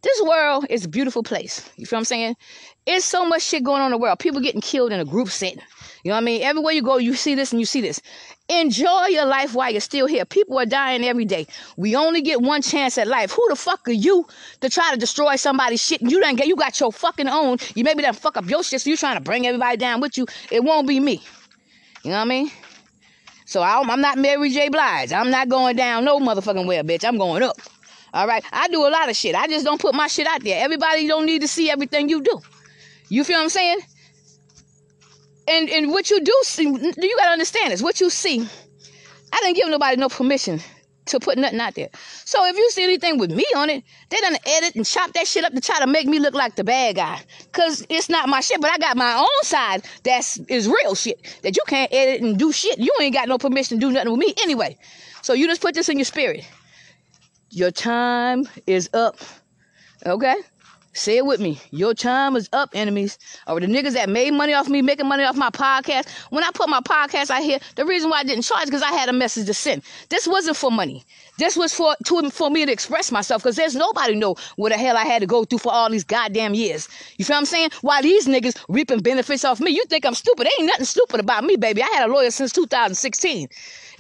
This 0.02 0.22
world 0.22 0.66
is 0.70 0.84
a 0.84 0.88
beautiful 0.88 1.24
place. 1.24 1.68
You 1.76 1.84
feel 1.84 1.96
what 1.96 2.00
I'm 2.00 2.04
saying? 2.04 2.36
It's 2.86 3.04
so 3.04 3.26
much 3.26 3.42
shit 3.42 3.64
going 3.64 3.80
on 3.80 3.86
in 3.86 3.92
the 3.92 3.98
world. 3.98 4.20
People 4.20 4.40
getting 4.40 4.60
killed 4.60 4.92
in 4.92 5.00
a 5.00 5.04
group 5.04 5.28
setting. 5.28 5.60
You 6.04 6.10
know 6.10 6.14
what 6.14 6.22
I 6.22 6.24
mean? 6.24 6.42
Everywhere 6.42 6.72
you 6.72 6.82
go, 6.82 6.98
you 6.98 7.14
see 7.14 7.34
this 7.34 7.50
and 7.50 7.60
you 7.60 7.66
see 7.66 7.80
this. 7.80 8.00
Enjoy 8.48 9.06
your 9.08 9.26
life 9.26 9.54
while 9.54 9.70
you're 9.70 9.80
still 9.80 10.06
here. 10.06 10.24
People 10.24 10.58
are 10.58 10.64
dying 10.64 11.04
every 11.04 11.24
day. 11.24 11.46
We 11.76 11.96
only 11.96 12.22
get 12.22 12.40
one 12.40 12.62
chance 12.62 12.96
at 12.96 13.08
life. 13.08 13.32
Who 13.32 13.44
the 13.50 13.56
fuck 13.56 13.88
are 13.88 13.92
you 13.92 14.26
to 14.60 14.70
try 14.70 14.90
to 14.92 14.96
destroy 14.96 15.34
somebody's 15.36 15.84
shit? 15.84 16.00
You 16.00 16.20
done 16.20 16.36
get 16.36 16.46
you 16.46 16.56
got 16.56 16.78
your 16.78 16.92
fucking 16.92 17.28
own. 17.28 17.58
You 17.74 17.82
maybe 17.82 18.02
done 18.02 18.14
fuck 18.14 18.36
up 18.36 18.48
your 18.48 18.62
shit, 18.62 18.80
so 18.80 18.88
you 18.88 18.96
trying 18.96 19.16
to 19.16 19.22
bring 19.22 19.46
everybody 19.46 19.76
down 19.76 20.00
with 20.00 20.16
you. 20.16 20.26
It 20.50 20.62
won't 20.62 20.86
be 20.86 21.00
me. 21.00 21.22
You 22.04 22.10
know 22.10 22.18
what 22.18 22.22
I 22.22 22.28
mean? 22.28 22.50
So 23.48 23.62
I'm 23.62 24.02
not 24.02 24.18
Mary 24.18 24.50
J. 24.50 24.68
Blige. 24.68 25.10
I'm 25.10 25.30
not 25.30 25.48
going 25.48 25.74
down 25.74 26.04
no 26.04 26.20
motherfucking 26.20 26.66
well, 26.66 26.84
bitch. 26.84 27.02
I'm 27.02 27.16
going 27.16 27.42
up. 27.42 27.56
All 28.12 28.26
right. 28.26 28.44
I 28.52 28.68
do 28.68 28.86
a 28.86 28.90
lot 28.90 29.08
of 29.08 29.16
shit. 29.16 29.34
I 29.34 29.46
just 29.46 29.64
don't 29.64 29.80
put 29.80 29.94
my 29.94 30.06
shit 30.06 30.26
out 30.26 30.44
there. 30.44 30.62
Everybody 30.62 31.08
don't 31.08 31.24
need 31.24 31.40
to 31.40 31.48
see 31.48 31.70
everything 31.70 32.10
you 32.10 32.20
do. 32.20 32.40
You 33.08 33.24
feel 33.24 33.38
what 33.38 33.44
I'm 33.44 33.48
saying? 33.48 33.78
And 35.48 35.70
and 35.70 35.90
what 35.90 36.10
you 36.10 36.22
do 36.22 36.38
see, 36.42 36.64
you 36.64 37.16
gotta 37.16 37.30
understand 37.30 37.72
is 37.72 37.82
what 37.82 38.02
you 38.02 38.10
see. 38.10 38.46
I 39.32 39.40
didn't 39.40 39.56
give 39.56 39.70
nobody 39.70 39.96
no 39.96 40.10
permission 40.10 40.60
to 41.08 41.20
put 41.20 41.38
nothing 41.38 41.60
out 41.60 41.74
there. 41.74 41.88
So 42.24 42.44
if 42.46 42.56
you 42.56 42.70
see 42.70 42.84
anything 42.84 43.18
with 43.18 43.30
me 43.30 43.44
on 43.56 43.70
it, 43.70 43.84
they 44.10 44.18
done 44.18 44.36
edit 44.46 44.74
and 44.76 44.86
chop 44.86 45.12
that 45.12 45.26
shit 45.26 45.44
up 45.44 45.52
to 45.52 45.60
try 45.60 45.78
to 45.80 45.86
make 45.86 46.06
me 46.06 46.18
look 46.18 46.34
like 46.34 46.56
the 46.56 46.64
bad 46.64 46.96
guy. 46.96 47.20
Cause 47.52 47.84
it's 47.88 48.08
not 48.08 48.28
my 48.28 48.40
shit, 48.40 48.60
but 48.60 48.70
I 48.70 48.78
got 48.78 48.96
my 48.96 49.14
own 49.14 49.42
side 49.42 49.84
that's 50.04 50.38
is 50.48 50.68
real 50.68 50.94
shit. 50.94 51.38
That 51.42 51.56
you 51.56 51.62
can't 51.66 51.92
edit 51.92 52.22
and 52.22 52.38
do 52.38 52.52
shit. 52.52 52.78
You 52.78 52.92
ain't 53.00 53.14
got 53.14 53.28
no 53.28 53.38
permission 53.38 53.78
to 53.78 53.86
do 53.86 53.92
nothing 53.92 54.10
with 54.10 54.20
me 54.20 54.34
anyway. 54.42 54.76
So 55.22 55.32
you 55.32 55.46
just 55.46 55.60
put 55.60 55.74
this 55.74 55.88
in 55.88 55.98
your 55.98 56.04
spirit. 56.04 56.46
Your 57.50 57.70
time 57.70 58.48
is 58.66 58.90
up. 58.92 59.16
Okay? 60.06 60.36
Say 60.98 61.16
it 61.16 61.24
with 61.24 61.38
me. 61.38 61.60
Your 61.70 61.94
time 61.94 62.34
is 62.34 62.48
up, 62.52 62.70
enemies. 62.74 63.18
Or 63.46 63.60
the 63.60 63.68
niggas 63.68 63.92
that 63.92 64.08
made 64.08 64.32
money 64.32 64.52
off 64.52 64.68
me, 64.68 64.82
making 64.82 65.06
money 65.06 65.22
off 65.22 65.36
my 65.36 65.48
podcast. 65.48 66.08
When 66.30 66.42
I 66.42 66.50
put 66.52 66.68
my 66.68 66.80
podcast 66.80 67.30
out 67.30 67.42
here, 67.42 67.60
the 67.76 67.86
reason 67.86 68.10
why 68.10 68.18
I 68.18 68.24
didn't 68.24 68.42
charge 68.42 68.64
because 68.64 68.82
I 68.82 68.90
had 68.90 69.08
a 69.08 69.12
message 69.12 69.46
to 69.46 69.54
send. 69.54 69.82
This 70.08 70.26
wasn't 70.26 70.56
for 70.56 70.72
money. 70.72 71.04
This 71.38 71.56
was 71.56 71.72
for 71.72 71.94
to, 72.06 72.30
for 72.30 72.50
me 72.50 72.66
to 72.66 72.72
express 72.72 73.12
myself 73.12 73.44
because 73.44 73.54
there's 73.54 73.76
nobody 73.76 74.16
know 74.16 74.34
what 74.56 74.72
the 74.72 74.76
hell 74.76 74.96
I 74.96 75.04
had 75.04 75.20
to 75.20 75.26
go 75.26 75.44
through 75.44 75.60
for 75.60 75.72
all 75.72 75.88
these 75.88 76.02
goddamn 76.02 76.54
years. 76.54 76.88
You 77.16 77.24
feel 77.24 77.34
what 77.34 77.40
I'm 77.40 77.46
saying? 77.46 77.70
Why 77.82 78.02
these 78.02 78.26
niggas 78.26 78.60
reaping 78.68 78.98
benefits 78.98 79.44
off 79.44 79.60
me? 79.60 79.70
You 79.70 79.84
think 79.84 80.04
I'm 80.04 80.14
stupid? 80.14 80.48
Ain't 80.58 80.66
nothing 80.66 80.84
stupid 80.84 81.20
about 81.20 81.44
me, 81.44 81.54
baby. 81.54 81.80
I 81.80 81.86
had 81.94 82.08
a 82.08 82.12
lawyer 82.12 82.32
since 82.32 82.52
2016, 82.52 83.48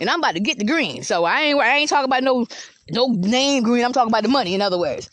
and 0.00 0.10
I'm 0.10 0.18
about 0.18 0.34
to 0.34 0.40
get 0.40 0.58
the 0.58 0.64
green. 0.64 1.04
So 1.04 1.24
I 1.24 1.42
ain't 1.42 1.60
I 1.60 1.76
ain't 1.76 1.90
talking 1.90 2.06
about 2.06 2.24
no 2.24 2.44
no 2.90 3.06
name 3.06 3.62
green. 3.62 3.84
I'm 3.84 3.92
talking 3.92 4.10
about 4.10 4.24
the 4.24 4.28
money. 4.28 4.52
In 4.52 4.60
other 4.60 4.78
words 4.78 5.08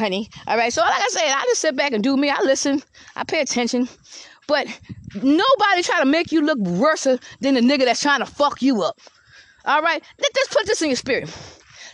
honey. 0.00 0.28
All 0.48 0.56
right. 0.56 0.72
So, 0.72 0.82
like 0.82 1.00
I 1.00 1.08
said, 1.10 1.28
I 1.28 1.42
just 1.44 1.60
sit 1.60 1.76
back 1.76 1.92
and 1.92 2.02
do 2.02 2.16
me. 2.16 2.30
I 2.30 2.40
listen. 2.42 2.82
I 3.14 3.22
pay 3.22 3.40
attention. 3.40 3.88
But 4.48 4.66
nobody 5.14 5.82
try 5.82 6.00
to 6.00 6.06
make 6.06 6.32
you 6.32 6.40
look 6.40 6.58
worse 6.58 7.04
than 7.04 7.54
the 7.54 7.60
nigga 7.60 7.84
that's 7.84 8.02
trying 8.02 8.20
to 8.20 8.26
fuck 8.26 8.60
you 8.60 8.82
up. 8.82 8.98
All 9.64 9.82
right. 9.82 10.02
Let's 10.18 10.48
put 10.48 10.66
this 10.66 10.82
in 10.82 10.88
your 10.88 10.96
spirit. 10.96 11.28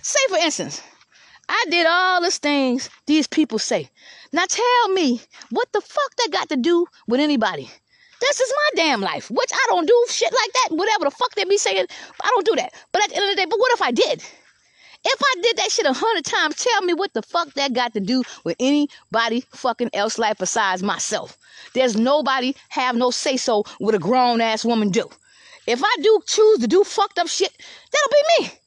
Say, 0.00 0.20
for 0.30 0.38
instance, 0.38 0.82
I 1.48 1.64
did 1.68 1.86
all 1.86 2.22
these 2.22 2.38
things 2.38 2.88
these 3.07 3.26
people 3.26 3.59
say. 3.59 3.90
Now 4.32 4.44
tell 4.48 4.88
me, 4.88 5.20
what 5.50 5.70
the 5.72 5.80
fuck 5.80 6.16
that 6.16 6.30
got 6.32 6.48
to 6.48 6.57
do 6.57 6.86
with 7.07 7.20
anybody? 7.20 7.70
This 8.20 8.40
is 8.40 8.52
my 8.57 8.82
damn 8.82 9.00
life, 9.00 9.30
which 9.30 9.50
I 9.52 9.64
don't 9.68 9.86
do 9.86 10.07
shit 10.09 10.32
like 10.32 10.52
that. 10.52 10.76
Whatever 10.76 11.04
the 11.04 11.11
fuck 11.11 11.34
they 11.34 11.44
be 11.44 11.59
saying, 11.59 11.86
I 12.22 12.30
don't 12.34 12.46
do 12.46 12.57
that. 12.57 12.72
But 12.92 13.04
at 13.04 13.11
the 13.11 13.16
end 13.16 13.24
of 13.24 13.30
the 13.30 13.36
day, 13.36 13.46
but 13.48 13.59
what 13.59 13.72
if 13.72 13.82
I 13.82 13.90
did? 13.90 14.24
If 15.09 15.20
I 15.22 15.40
did 15.40 15.57
that 15.59 15.70
shit 15.70 15.86
a 15.86 15.92
hundred 15.92 16.24
times, 16.24 16.57
tell 16.57 16.82
me 16.82 16.92
what 16.92 17.14
the 17.14 17.22
fuck 17.22 17.54
that 17.54 17.72
got 17.72 17.94
to 17.94 18.00
do 18.00 18.24
with 18.42 18.57
anybody 18.59 19.44
fucking 19.52 19.90
else 19.92 20.18
life 20.18 20.38
besides 20.38 20.82
myself. 20.82 21.38
There's 21.74 21.94
nobody 21.94 22.57
have 22.70 22.96
no 22.96 23.12
say 23.12 23.36
so 23.36 23.62
what 23.78 23.94
a 23.94 24.00
grown 24.00 24.40
ass 24.40 24.64
woman 24.64 24.90
do. 24.90 25.09
If 25.68 25.80
I 25.84 25.96
do 26.02 26.20
choose 26.26 26.59
to 26.59 26.66
do 26.66 26.82
fucked 26.82 27.20
up 27.20 27.28
shit, 27.28 27.52
that'll 27.92 28.11
be 28.11 28.44
me. 28.44 28.59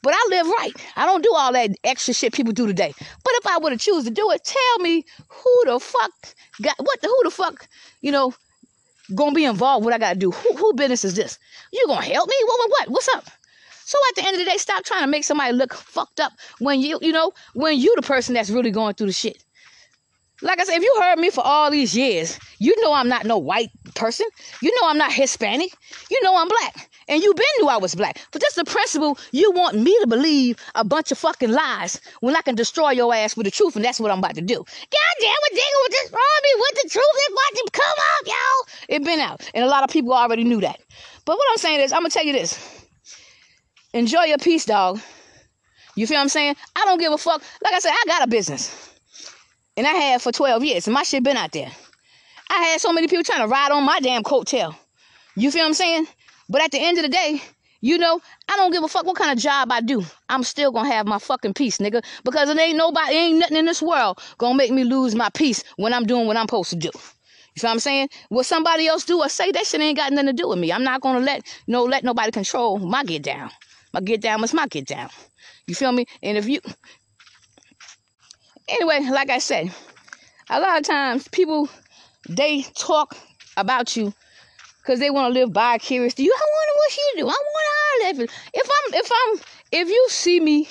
But 0.00 0.14
I 0.16 0.26
live 0.30 0.46
right. 0.46 0.72
I 0.96 1.04
don't 1.04 1.22
do 1.22 1.32
all 1.34 1.52
that 1.52 1.70
extra 1.84 2.14
shit 2.14 2.32
people 2.32 2.54
do 2.54 2.66
today. 2.66 2.94
But 2.98 3.34
if 3.34 3.46
I 3.46 3.58
were 3.58 3.70
to 3.70 3.76
choose 3.76 4.04
to 4.04 4.10
do 4.10 4.30
it, 4.30 4.42
tell 4.42 4.78
me 4.78 5.04
who 5.28 5.62
the 5.66 5.78
fuck 5.80 6.12
got 6.62 6.76
what 6.78 7.02
the 7.02 7.08
who 7.08 7.20
the 7.24 7.30
fuck, 7.30 7.68
you 8.00 8.10
know, 8.10 8.32
gonna 9.14 9.32
be 9.32 9.44
involved 9.44 9.84
what 9.84 9.92
I 9.92 9.98
gotta 9.98 10.18
do. 10.18 10.30
Who, 10.30 10.56
who 10.56 10.72
business 10.72 11.04
is 11.04 11.14
this? 11.14 11.38
You 11.74 11.86
gonna 11.86 12.06
help 12.06 12.26
me? 12.26 12.36
What 12.46 12.58
what 12.58 12.70
what? 12.70 12.88
What's 12.88 13.08
up? 13.08 13.28
So 13.84 13.98
at 14.10 14.16
the 14.16 14.26
end 14.26 14.34
of 14.34 14.44
the 14.44 14.50
day, 14.50 14.56
stop 14.56 14.84
trying 14.84 15.02
to 15.02 15.06
make 15.06 15.24
somebody 15.24 15.52
look 15.52 15.74
fucked 15.74 16.20
up 16.20 16.32
when 16.58 16.80
you, 16.80 16.98
you 17.02 17.12
know, 17.12 17.32
when 17.54 17.78
you 17.78 17.94
the 17.96 18.02
person 18.02 18.34
that's 18.34 18.50
really 18.50 18.70
going 18.70 18.94
through 18.94 19.08
the 19.08 19.12
shit. 19.12 19.44
Like 20.42 20.60
I 20.60 20.64
said, 20.64 20.76
if 20.76 20.82
you 20.82 20.94
heard 21.00 21.18
me 21.18 21.30
for 21.30 21.44
all 21.44 21.70
these 21.70 21.96
years, 21.96 22.38
you 22.58 22.74
know 22.82 22.92
I'm 22.92 23.08
not 23.08 23.24
no 23.24 23.38
white 23.38 23.70
person. 23.94 24.26
You 24.60 24.74
know 24.80 24.88
I'm 24.88 24.98
not 24.98 25.12
Hispanic. 25.12 25.72
You 26.10 26.20
know 26.22 26.36
I'm 26.36 26.48
black. 26.48 26.90
And 27.08 27.22
you 27.22 27.32
been 27.34 27.44
knew 27.60 27.68
I 27.68 27.76
was 27.76 27.94
black. 27.94 28.20
But 28.32 28.42
that's 28.42 28.54
the 28.54 28.64
principle 28.64 29.18
you 29.32 29.52
want 29.52 29.78
me 29.78 29.96
to 30.00 30.06
believe 30.06 30.56
a 30.74 30.84
bunch 30.84 31.12
of 31.12 31.18
fucking 31.18 31.50
lies 31.50 32.00
when 32.20 32.34
I 32.34 32.42
can 32.42 32.54
destroy 32.54 32.90
your 32.90 33.14
ass 33.14 33.36
with 33.36 33.44
the 33.44 33.50
truth, 33.50 33.76
and 33.76 33.84
that's 33.84 34.00
what 34.00 34.10
I'm 34.10 34.18
about 34.18 34.34
to 34.34 34.40
do. 34.40 34.56
God 34.56 35.14
damn 35.20 35.30
it, 35.30 35.50
Dingle 35.50 35.80
with 35.84 35.92
this 35.92 36.12
me 36.12 36.50
with 36.56 36.82
the 36.82 36.88
truth 36.90 37.04
is 37.16 37.32
about 37.32 37.54
to 37.54 37.70
come 37.72 37.96
out, 37.98 38.26
y'all. 38.26 38.66
It 38.88 39.04
been 39.04 39.20
out. 39.20 39.50
And 39.54 39.64
a 39.64 39.68
lot 39.68 39.84
of 39.84 39.90
people 39.90 40.12
already 40.12 40.44
knew 40.44 40.60
that. 40.62 40.80
But 41.24 41.36
what 41.36 41.46
I'm 41.50 41.58
saying 41.58 41.80
is, 41.80 41.92
I'm 41.92 42.00
gonna 42.00 42.10
tell 42.10 42.24
you 42.24 42.32
this. 42.32 42.83
Enjoy 43.94 44.24
your 44.24 44.38
peace, 44.38 44.64
dog. 44.64 45.00
You 45.94 46.08
feel 46.08 46.16
what 46.16 46.22
I'm 46.22 46.28
saying? 46.28 46.56
I 46.74 46.84
don't 46.84 46.98
give 46.98 47.12
a 47.12 47.18
fuck. 47.18 47.40
Like 47.62 47.74
I 47.74 47.78
said, 47.78 47.92
I 47.92 48.02
got 48.08 48.24
a 48.24 48.26
business. 48.26 48.92
And 49.76 49.86
I 49.86 49.90
had 49.90 50.20
for 50.20 50.32
12 50.32 50.64
years. 50.64 50.88
And 50.88 50.94
my 50.94 51.04
shit 51.04 51.22
been 51.22 51.36
out 51.36 51.52
there. 51.52 51.70
I 52.50 52.54
had 52.54 52.80
so 52.80 52.92
many 52.92 53.06
people 53.06 53.22
trying 53.22 53.42
to 53.42 53.46
ride 53.46 53.70
on 53.70 53.84
my 53.84 54.00
damn 54.00 54.24
coattail. 54.24 54.74
You 55.36 55.52
feel 55.52 55.62
what 55.62 55.68
I'm 55.68 55.74
saying? 55.74 56.08
But 56.48 56.60
at 56.60 56.72
the 56.72 56.80
end 56.80 56.98
of 56.98 57.04
the 57.04 57.08
day, 57.08 57.40
you 57.82 57.96
know, 57.96 58.20
I 58.48 58.56
don't 58.56 58.72
give 58.72 58.82
a 58.82 58.88
fuck 58.88 59.06
what 59.06 59.14
kind 59.16 59.30
of 59.30 59.38
job 59.38 59.70
I 59.70 59.80
do. 59.80 60.02
I'm 60.28 60.42
still 60.42 60.72
gonna 60.72 60.90
have 60.90 61.06
my 61.06 61.20
fucking 61.20 61.54
peace, 61.54 61.78
nigga. 61.78 62.04
Because 62.24 62.50
it 62.50 62.58
ain't 62.58 62.76
nobody, 62.76 63.14
ain't 63.14 63.38
nothing 63.38 63.58
in 63.58 63.64
this 63.64 63.80
world 63.80 64.20
gonna 64.38 64.56
make 64.56 64.72
me 64.72 64.82
lose 64.82 65.14
my 65.14 65.28
peace 65.30 65.62
when 65.76 65.94
I'm 65.94 66.04
doing 66.04 66.26
what 66.26 66.36
I'm 66.36 66.46
supposed 66.46 66.70
to 66.70 66.76
do. 66.76 66.90
You 66.92 67.60
feel 67.60 67.68
what 67.68 67.74
I'm 67.74 67.78
saying? 67.78 68.08
What 68.28 68.46
somebody 68.46 68.88
else 68.88 69.04
do 69.04 69.20
or 69.20 69.28
say, 69.28 69.52
that 69.52 69.66
shit 69.66 69.80
ain't 69.80 69.96
got 69.96 70.12
nothing 70.12 70.26
to 70.26 70.32
do 70.32 70.48
with 70.48 70.58
me. 70.58 70.72
I'm 70.72 70.82
not 70.82 71.00
gonna 71.00 71.20
let 71.20 71.46
know 71.68 71.84
let 71.84 72.02
nobody 72.02 72.32
control 72.32 72.78
my 72.80 73.04
get 73.04 73.22
down. 73.22 73.52
My 73.94 74.00
get 74.00 74.20
down 74.20 74.40
was 74.40 74.52
my 74.52 74.66
get 74.66 74.86
down. 74.86 75.08
You 75.68 75.76
feel 75.76 75.92
me? 75.92 76.06
And 76.20 76.36
if 76.36 76.48
you 76.48 76.60
anyway, 78.66 79.08
like 79.08 79.30
I 79.30 79.38
said, 79.38 79.72
a 80.50 80.58
lot 80.58 80.78
of 80.78 80.84
times 80.84 81.28
people 81.28 81.68
they 82.28 82.62
talk 82.76 83.16
about 83.56 83.96
you 83.96 84.12
because 84.78 84.98
they 84.98 85.10
want 85.10 85.32
to 85.32 85.40
live 85.40 85.52
vicariously. 85.52 86.24
You, 86.24 86.34
I 86.36 86.44
wonder 86.56 86.72
what 86.76 86.96
you 86.96 87.12
do. 87.18 87.28
I 87.28 87.38
want 87.54 88.16
to 88.16 88.22
live. 88.22 88.30
If 88.52 88.68
I'm, 88.68 88.94
if 88.94 89.10
I'm, 89.12 89.44
if 89.70 89.88
you 89.88 90.06
see 90.10 90.40
me 90.40 90.68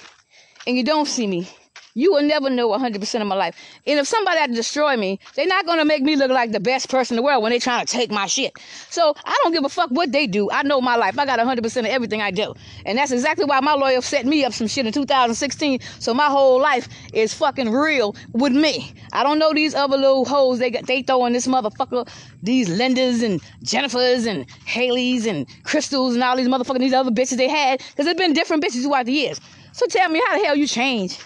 and 0.67 0.75
you 0.75 0.83
don't 0.83 1.07
see 1.07 1.25
me, 1.25 1.47
you 1.93 2.11
will 2.13 2.23
never 2.23 2.49
know 2.49 2.69
100% 2.69 3.21
of 3.21 3.27
my 3.27 3.35
life. 3.35 3.55
And 3.85 3.99
if 3.99 4.07
somebody 4.07 4.39
had 4.39 4.49
to 4.49 4.55
destroy 4.55 4.97
me, 4.97 5.19
they're 5.35 5.47
not 5.47 5.65
going 5.65 5.79
to 5.79 5.85
make 5.85 6.01
me 6.01 6.15
look 6.15 6.31
like 6.31 6.51
the 6.51 6.59
best 6.59 6.89
person 6.89 7.15
in 7.15 7.17
the 7.17 7.23
world 7.23 7.43
when 7.43 7.51
they're 7.51 7.59
trying 7.59 7.85
to 7.85 7.91
take 7.91 8.11
my 8.11 8.25
shit. 8.25 8.57
So 8.89 9.13
I 9.23 9.37
don't 9.43 9.53
give 9.53 9.65
a 9.65 9.69
fuck 9.69 9.89
what 9.91 10.11
they 10.11 10.27
do. 10.27 10.49
I 10.51 10.63
know 10.63 10.81
my 10.81 10.95
life. 10.95 11.17
I 11.19 11.25
got 11.25 11.39
100% 11.39 11.79
of 11.79 11.85
everything 11.85 12.21
I 12.21 12.31
do. 12.31 12.53
And 12.85 12.97
that's 12.97 13.11
exactly 13.11 13.45
why 13.45 13.59
my 13.59 13.73
lawyer 13.73 14.01
set 14.01 14.25
me 14.25 14.43
up 14.43 14.53
some 14.53 14.67
shit 14.67 14.85
in 14.85 14.93
2016. 14.93 15.79
So 15.99 16.13
my 16.13 16.27
whole 16.27 16.59
life 16.59 16.87
is 17.13 17.33
fucking 17.33 17.71
real 17.71 18.15
with 18.31 18.53
me. 18.53 18.93
I 19.11 19.23
don't 19.23 19.39
know 19.39 19.53
these 19.53 19.75
other 19.75 19.97
little 19.97 20.25
hoes 20.25 20.59
they 20.59 20.71
got, 20.71 20.87
they 20.87 21.03
throw 21.03 21.25
in 21.25 21.33
this 21.33 21.47
motherfucker. 21.47 22.07
These 22.41 22.69
Lindas 22.69 23.23
and 23.23 23.41
Jennifers 23.63 24.27
and 24.27 24.47
Haleys 24.65 25.25
and 25.25 25.47
Crystals 25.63 26.15
and 26.15 26.23
all 26.23 26.35
these 26.35 26.47
motherfucking 26.47 26.79
these 26.79 26.93
other 26.93 27.11
bitches 27.11 27.37
they 27.37 27.47
had. 27.49 27.79
Because 27.79 28.05
there's 28.05 28.17
been 28.17 28.33
different 28.33 28.63
bitches 28.63 28.81
throughout 28.83 29.05
the 29.05 29.13
years. 29.13 29.39
So 29.73 29.85
tell 29.87 30.09
me 30.09 30.21
how 30.27 30.37
the 30.37 30.45
hell 30.45 30.55
you 30.55 30.67
change? 30.67 31.19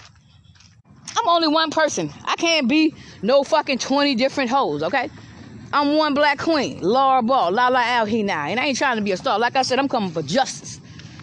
I'm 1.15 1.27
only 1.27 1.47
one 1.47 1.71
person. 1.71 2.11
I 2.25 2.35
can't 2.35 2.67
be 2.67 2.93
no 3.21 3.43
fucking 3.43 3.79
20 3.79 4.15
different 4.15 4.49
hoes, 4.49 4.83
okay? 4.83 5.09
I'm 5.73 5.97
one 5.97 6.13
black 6.13 6.39
queen, 6.39 6.79
Laura 6.81 7.21
Barr, 7.21 7.51
La 7.51 7.67
La 7.67 7.81
Al 7.81 8.05
He 8.05 8.23
now. 8.23 8.45
And 8.45 8.59
I 8.59 8.65
ain't 8.65 8.77
trying 8.77 8.97
to 8.97 9.03
be 9.03 9.11
a 9.11 9.17
star. 9.17 9.37
Like 9.37 9.55
I 9.55 9.61
said, 9.63 9.79
I'm 9.79 9.89
coming 9.89 10.11
for 10.11 10.21
justice. 10.21 10.79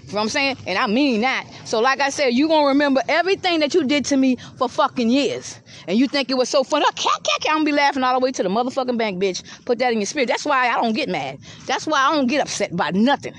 You 0.07 0.13
know 0.13 0.17
what 0.17 0.23
I'm 0.23 0.29
saying? 0.29 0.57
And 0.67 0.79
I 0.79 0.87
mean 0.87 1.23
that. 1.23 1.49
So, 1.65 1.81
like 1.81 2.01
I 2.01 2.11
said, 2.11 2.29
you 2.29 2.47
gonna 2.47 2.69
remember 2.69 3.01
everything 3.09 3.61
that 3.61 3.75
you 3.75 3.85
did 3.85 4.05
to 4.07 4.17
me 4.17 4.37
for 4.59 4.69
fucking 4.69 5.09
years. 5.09 5.59
And 5.89 5.99
you 5.99 6.07
think 6.07 6.31
it 6.31 6.35
was 6.35 6.49
so 6.49 6.63
funny. 6.63 6.85
I'm 6.87 7.23
gonna 7.43 7.65
be 7.65 7.73
laughing 7.73 8.05
all 8.05 8.13
the 8.13 8.25
way 8.25 8.31
to 8.33 8.43
the 8.43 8.49
motherfucking 8.49 8.99
bank, 8.99 9.21
bitch. 9.21 9.43
Put 9.65 9.79
that 9.79 9.93
in 9.93 9.99
your 9.99 10.07
spirit. 10.07 10.29
That's 10.29 10.45
why 10.45 10.69
I 10.69 10.75
don't 10.81 10.93
get 10.93 11.09
mad. 11.09 11.39
That's 11.67 11.87
why 11.87 12.01
I 12.01 12.15
don't 12.15 12.27
get 12.27 12.43
upset 12.43 12.77
by 12.77 12.91
nothing. 12.91 13.35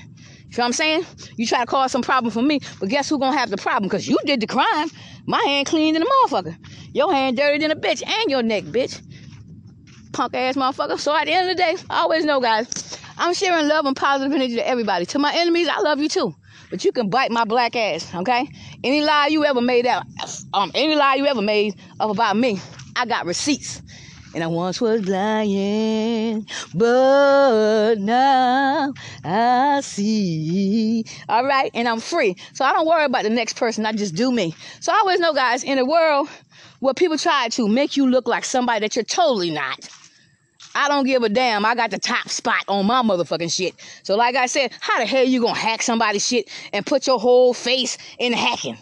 You 0.50 0.58
know 0.58 0.62
what 0.62 0.66
I'm 0.66 0.72
saying? 0.72 1.04
You 1.36 1.46
try 1.46 1.60
to 1.60 1.66
cause 1.66 1.92
some 1.92 2.02
problem 2.02 2.32
for 2.32 2.42
me, 2.42 2.60
but 2.80 2.88
guess 2.88 3.08
who 3.08 3.18
gonna 3.18 3.36
have 3.36 3.50
the 3.50 3.56
problem? 3.56 3.88
Because 3.88 4.08
you 4.08 4.16
did 4.24 4.40
the 4.40 4.46
crime. 4.46 4.88
My 5.26 5.42
hand 5.44 5.66
clean 5.66 5.94
than 5.94 6.02
a 6.02 6.06
motherfucker. 6.06 6.56
Your 6.94 7.12
hand 7.12 7.36
dirty 7.36 7.58
than 7.58 7.72
a 7.72 7.76
bitch. 7.76 8.02
And 8.06 8.30
your 8.30 8.42
neck, 8.42 8.64
bitch. 8.64 9.02
Punk 10.12 10.34
ass 10.34 10.56
motherfucker. 10.56 10.98
So 10.98 11.14
at 11.14 11.26
the 11.26 11.32
end 11.32 11.50
of 11.50 11.56
the 11.56 11.62
day, 11.62 11.76
I 11.90 12.00
always 12.00 12.24
know, 12.24 12.40
guys, 12.40 12.98
I'm 13.18 13.34
sharing 13.34 13.66
love 13.68 13.86
and 13.86 13.96
positive 13.96 14.32
energy 14.32 14.54
to 14.56 14.66
everybody. 14.66 15.04
To 15.06 15.18
my 15.18 15.34
enemies, 15.34 15.68
I 15.68 15.80
love 15.80 16.00
you 16.00 16.08
too. 16.08 16.34
But 16.70 16.84
you 16.84 16.92
can 16.92 17.10
bite 17.10 17.30
my 17.30 17.44
black 17.44 17.76
ass, 17.76 18.14
okay? 18.14 18.48
Any 18.82 19.02
lie 19.02 19.28
you 19.28 19.44
ever 19.44 19.60
made 19.60 19.86
out, 19.86 20.04
um, 20.54 20.70
any 20.74 20.96
lie 20.96 21.14
you 21.16 21.26
ever 21.26 21.42
made 21.42 21.74
up 22.00 22.10
about 22.10 22.36
me, 22.36 22.60
I 22.96 23.06
got 23.06 23.26
receipts. 23.26 23.82
And 24.36 24.44
I 24.44 24.48
once 24.48 24.82
was 24.82 25.08
lying, 25.08 26.46
but 26.74 27.94
now 27.94 28.92
I 29.24 29.80
see. 29.80 31.06
All 31.26 31.42
right, 31.42 31.70
and 31.72 31.88
I'm 31.88 32.00
free. 32.00 32.36
So 32.52 32.62
I 32.62 32.74
don't 32.74 32.86
worry 32.86 33.06
about 33.06 33.22
the 33.22 33.30
next 33.30 33.56
person. 33.56 33.86
I 33.86 33.92
just 33.92 34.14
do 34.14 34.30
me. 34.30 34.54
So 34.80 34.92
I 34.92 34.96
always 34.96 35.20
know, 35.20 35.32
guys, 35.32 35.64
in 35.64 35.78
a 35.78 35.86
world 35.86 36.28
where 36.80 36.92
people 36.92 37.16
try 37.16 37.48
to 37.48 37.66
make 37.66 37.96
you 37.96 38.10
look 38.10 38.28
like 38.28 38.44
somebody 38.44 38.80
that 38.80 38.94
you're 38.94 39.06
totally 39.06 39.50
not. 39.50 39.88
I 40.74 40.88
don't 40.88 41.06
give 41.06 41.22
a 41.22 41.30
damn. 41.30 41.64
I 41.64 41.74
got 41.74 41.90
the 41.90 41.98
top 41.98 42.28
spot 42.28 42.62
on 42.68 42.84
my 42.84 43.00
motherfucking 43.02 43.50
shit. 43.50 43.74
So, 44.02 44.16
like 44.16 44.36
I 44.36 44.44
said, 44.44 44.70
how 44.80 44.98
the 44.98 45.06
hell 45.06 45.24
you 45.24 45.40
gonna 45.40 45.58
hack 45.58 45.80
somebody's 45.80 46.28
shit 46.28 46.50
and 46.74 46.84
put 46.84 47.06
your 47.06 47.18
whole 47.18 47.54
face 47.54 47.96
in 48.18 48.32
the 48.32 48.36
hacking? 48.36 48.76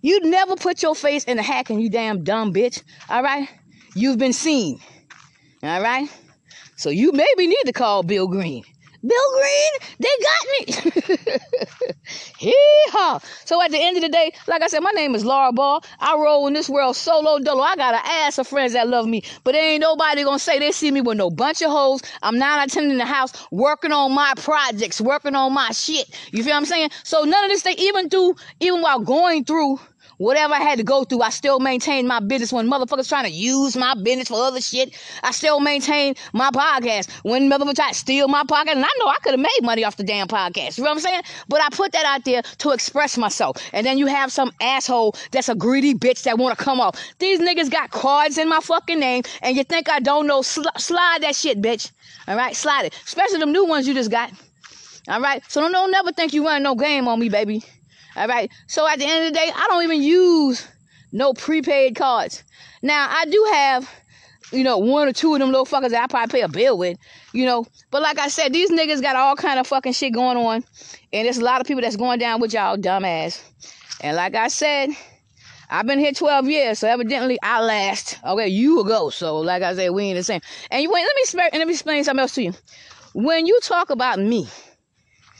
You 0.00 0.28
never 0.28 0.56
put 0.56 0.82
your 0.82 0.96
face 0.96 1.22
in 1.22 1.36
the 1.36 1.44
hacking, 1.44 1.78
you 1.78 1.88
damn 1.88 2.24
dumb 2.24 2.52
bitch. 2.52 2.82
All 3.08 3.22
right? 3.22 3.48
You've 3.94 4.18
been 4.18 4.32
seen. 4.32 4.80
All 5.62 5.80
right? 5.82 6.08
So 6.76 6.90
you 6.90 7.12
maybe 7.12 7.46
need 7.46 7.62
to 7.66 7.72
call 7.72 8.02
Bill 8.02 8.26
Green. 8.26 8.64
Bill 9.04 9.18
Green, 9.34 9.72
they 9.98 10.08
got 10.22 10.88
me. 10.94 11.36
Hee-haw. 12.38 13.18
So 13.44 13.60
at 13.60 13.72
the 13.72 13.78
end 13.78 13.96
of 13.96 14.02
the 14.02 14.08
day, 14.08 14.32
like 14.46 14.62
I 14.62 14.68
said, 14.68 14.80
my 14.80 14.92
name 14.92 15.14
is 15.16 15.24
Laura 15.24 15.52
Barr. 15.52 15.80
I 15.98 16.16
roll 16.16 16.46
in 16.46 16.52
this 16.52 16.68
world 16.68 16.94
solo 16.94 17.40
dolo. 17.40 17.62
I 17.62 17.74
got 17.74 17.94
an 17.94 18.00
ass 18.04 18.38
of 18.38 18.46
friends 18.46 18.74
that 18.74 18.88
love 18.88 19.06
me, 19.06 19.24
but 19.42 19.56
ain't 19.56 19.80
nobody 19.80 20.22
gonna 20.22 20.38
say 20.38 20.60
they 20.60 20.70
see 20.70 20.92
me 20.92 21.00
with 21.00 21.18
no 21.18 21.30
bunch 21.30 21.62
of 21.62 21.70
hoes. 21.70 22.00
I'm 22.22 22.38
not 22.38 22.64
attending 22.64 22.98
the 22.98 23.04
house, 23.04 23.32
working 23.50 23.90
on 23.90 24.12
my 24.12 24.34
projects, 24.36 25.00
working 25.00 25.34
on 25.34 25.52
my 25.52 25.70
shit. 25.72 26.08
You 26.30 26.44
feel 26.44 26.52
what 26.52 26.58
I'm 26.58 26.66
saying? 26.66 26.90
So 27.02 27.24
none 27.24 27.44
of 27.44 27.50
this 27.50 27.62
thing, 27.62 27.76
even 27.78 28.08
through, 28.08 28.36
even 28.60 28.82
while 28.82 29.00
going 29.00 29.44
through 29.44 29.80
Whatever 30.18 30.54
I 30.54 30.60
had 30.60 30.78
to 30.78 30.84
go 30.84 31.04
through, 31.04 31.22
I 31.22 31.30
still 31.30 31.60
maintained 31.60 32.08
my 32.08 32.20
business. 32.20 32.52
When 32.52 32.68
motherfuckers 32.68 33.08
trying 33.08 33.24
to 33.24 33.30
use 33.30 33.76
my 33.76 33.94
business 33.94 34.28
for 34.28 34.34
other 34.34 34.60
shit, 34.60 34.96
I 35.22 35.32
still 35.32 35.60
maintain 35.60 36.14
my 36.32 36.50
podcast. 36.50 37.10
When 37.22 37.50
motherfuckers 37.50 37.76
try 37.76 37.88
to 37.90 37.94
steal 37.94 38.28
my 38.28 38.44
podcast, 38.44 38.72
and 38.72 38.84
I 38.84 38.90
know 38.98 39.08
I 39.08 39.16
could 39.22 39.32
have 39.32 39.40
made 39.40 39.60
money 39.62 39.84
off 39.84 39.96
the 39.96 40.04
damn 40.04 40.28
podcast. 40.28 40.78
You 40.78 40.84
know 40.84 40.90
what 40.90 40.96
I'm 40.96 41.00
saying? 41.00 41.22
But 41.48 41.60
I 41.60 41.68
put 41.70 41.92
that 41.92 42.04
out 42.04 42.24
there 42.24 42.42
to 42.58 42.70
express 42.70 43.16
myself. 43.18 43.56
And 43.72 43.86
then 43.86 43.98
you 43.98 44.06
have 44.06 44.30
some 44.32 44.52
asshole 44.60 45.16
that's 45.30 45.48
a 45.48 45.54
greedy 45.54 45.94
bitch 45.94 46.22
that 46.24 46.38
want 46.38 46.56
to 46.56 46.64
come 46.64 46.80
off. 46.80 46.98
These 47.18 47.40
niggas 47.40 47.70
got 47.70 47.90
cards 47.90 48.38
in 48.38 48.48
my 48.48 48.60
fucking 48.60 49.00
name, 49.00 49.22
and 49.42 49.56
you 49.56 49.64
think 49.64 49.88
I 49.90 50.00
don't 50.00 50.26
know? 50.26 50.42
Sl- 50.42 50.62
slide 50.76 51.18
that 51.22 51.34
shit, 51.34 51.60
bitch. 51.60 51.90
All 52.28 52.36
right, 52.36 52.54
slide 52.54 52.86
it. 52.86 52.94
Especially 53.04 53.38
them 53.38 53.52
new 53.52 53.66
ones 53.66 53.88
you 53.88 53.94
just 53.94 54.10
got. 54.10 54.30
All 55.08 55.20
right, 55.20 55.42
so 55.48 55.60
don't, 55.60 55.72
don't 55.72 55.90
never 55.90 56.12
think 56.12 56.32
you 56.32 56.44
run 56.46 56.62
no 56.62 56.76
game 56.76 57.08
on 57.08 57.18
me, 57.18 57.28
baby. 57.28 57.64
All 58.16 58.28
right. 58.28 58.50
So 58.66 58.86
at 58.88 58.98
the 58.98 59.06
end 59.06 59.26
of 59.26 59.32
the 59.32 59.38
day, 59.38 59.50
I 59.54 59.66
don't 59.68 59.82
even 59.84 60.02
use 60.02 60.66
no 61.12 61.32
prepaid 61.32 61.96
cards. 61.96 62.42
Now 62.82 63.08
I 63.10 63.24
do 63.26 63.48
have, 63.52 63.90
you 64.52 64.64
know, 64.64 64.78
one 64.78 65.08
or 65.08 65.12
two 65.12 65.34
of 65.34 65.40
them 65.40 65.50
little 65.50 65.66
fuckers 65.66 65.90
that 65.90 66.02
I 66.02 66.06
probably 66.06 66.40
pay 66.40 66.42
a 66.42 66.48
bill 66.48 66.76
with, 66.76 66.98
you 67.32 67.46
know. 67.46 67.66
But 67.90 68.02
like 68.02 68.18
I 68.18 68.28
said, 68.28 68.52
these 68.52 68.70
niggas 68.70 69.02
got 69.02 69.16
all 69.16 69.36
kind 69.36 69.58
of 69.58 69.66
fucking 69.66 69.92
shit 69.92 70.12
going 70.12 70.36
on, 70.36 70.64
and 71.12 71.26
there's 71.26 71.38
a 71.38 71.44
lot 71.44 71.60
of 71.60 71.66
people 71.66 71.82
that's 71.82 71.96
going 71.96 72.18
down 72.18 72.40
with 72.40 72.52
y'all 72.52 72.76
dumbass. 72.76 73.40
And 74.00 74.16
like 74.16 74.34
I 74.34 74.48
said, 74.48 74.90
I've 75.70 75.86
been 75.86 75.98
here 75.98 76.12
12 76.12 76.48
years, 76.48 76.78
so 76.80 76.88
evidently 76.88 77.38
I 77.42 77.62
last. 77.62 78.18
Okay, 78.26 78.48
you 78.48 78.76
will 78.76 78.84
go. 78.84 79.10
So 79.10 79.38
like 79.38 79.62
I 79.62 79.74
said, 79.74 79.90
we 79.90 80.04
ain't 80.04 80.18
the 80.18 80.22
same. 80.22 80.40
And 80.70 80.82
you 80.82 80.90
wait, 80.90 81.02
let 81.02 81.16
me 81.16 81.42
let 81.58 81.66
me 81.66 81.72
explain 81.72 82.04
something 82.04 82.20
else 82.20 82.34
to 82.34 82.42
you. 82.42 82.52
When 83.14 83.46
you 83.46 83.58
talk 83.62 83.90
about 83.90 84.18
me, 84.18 84.48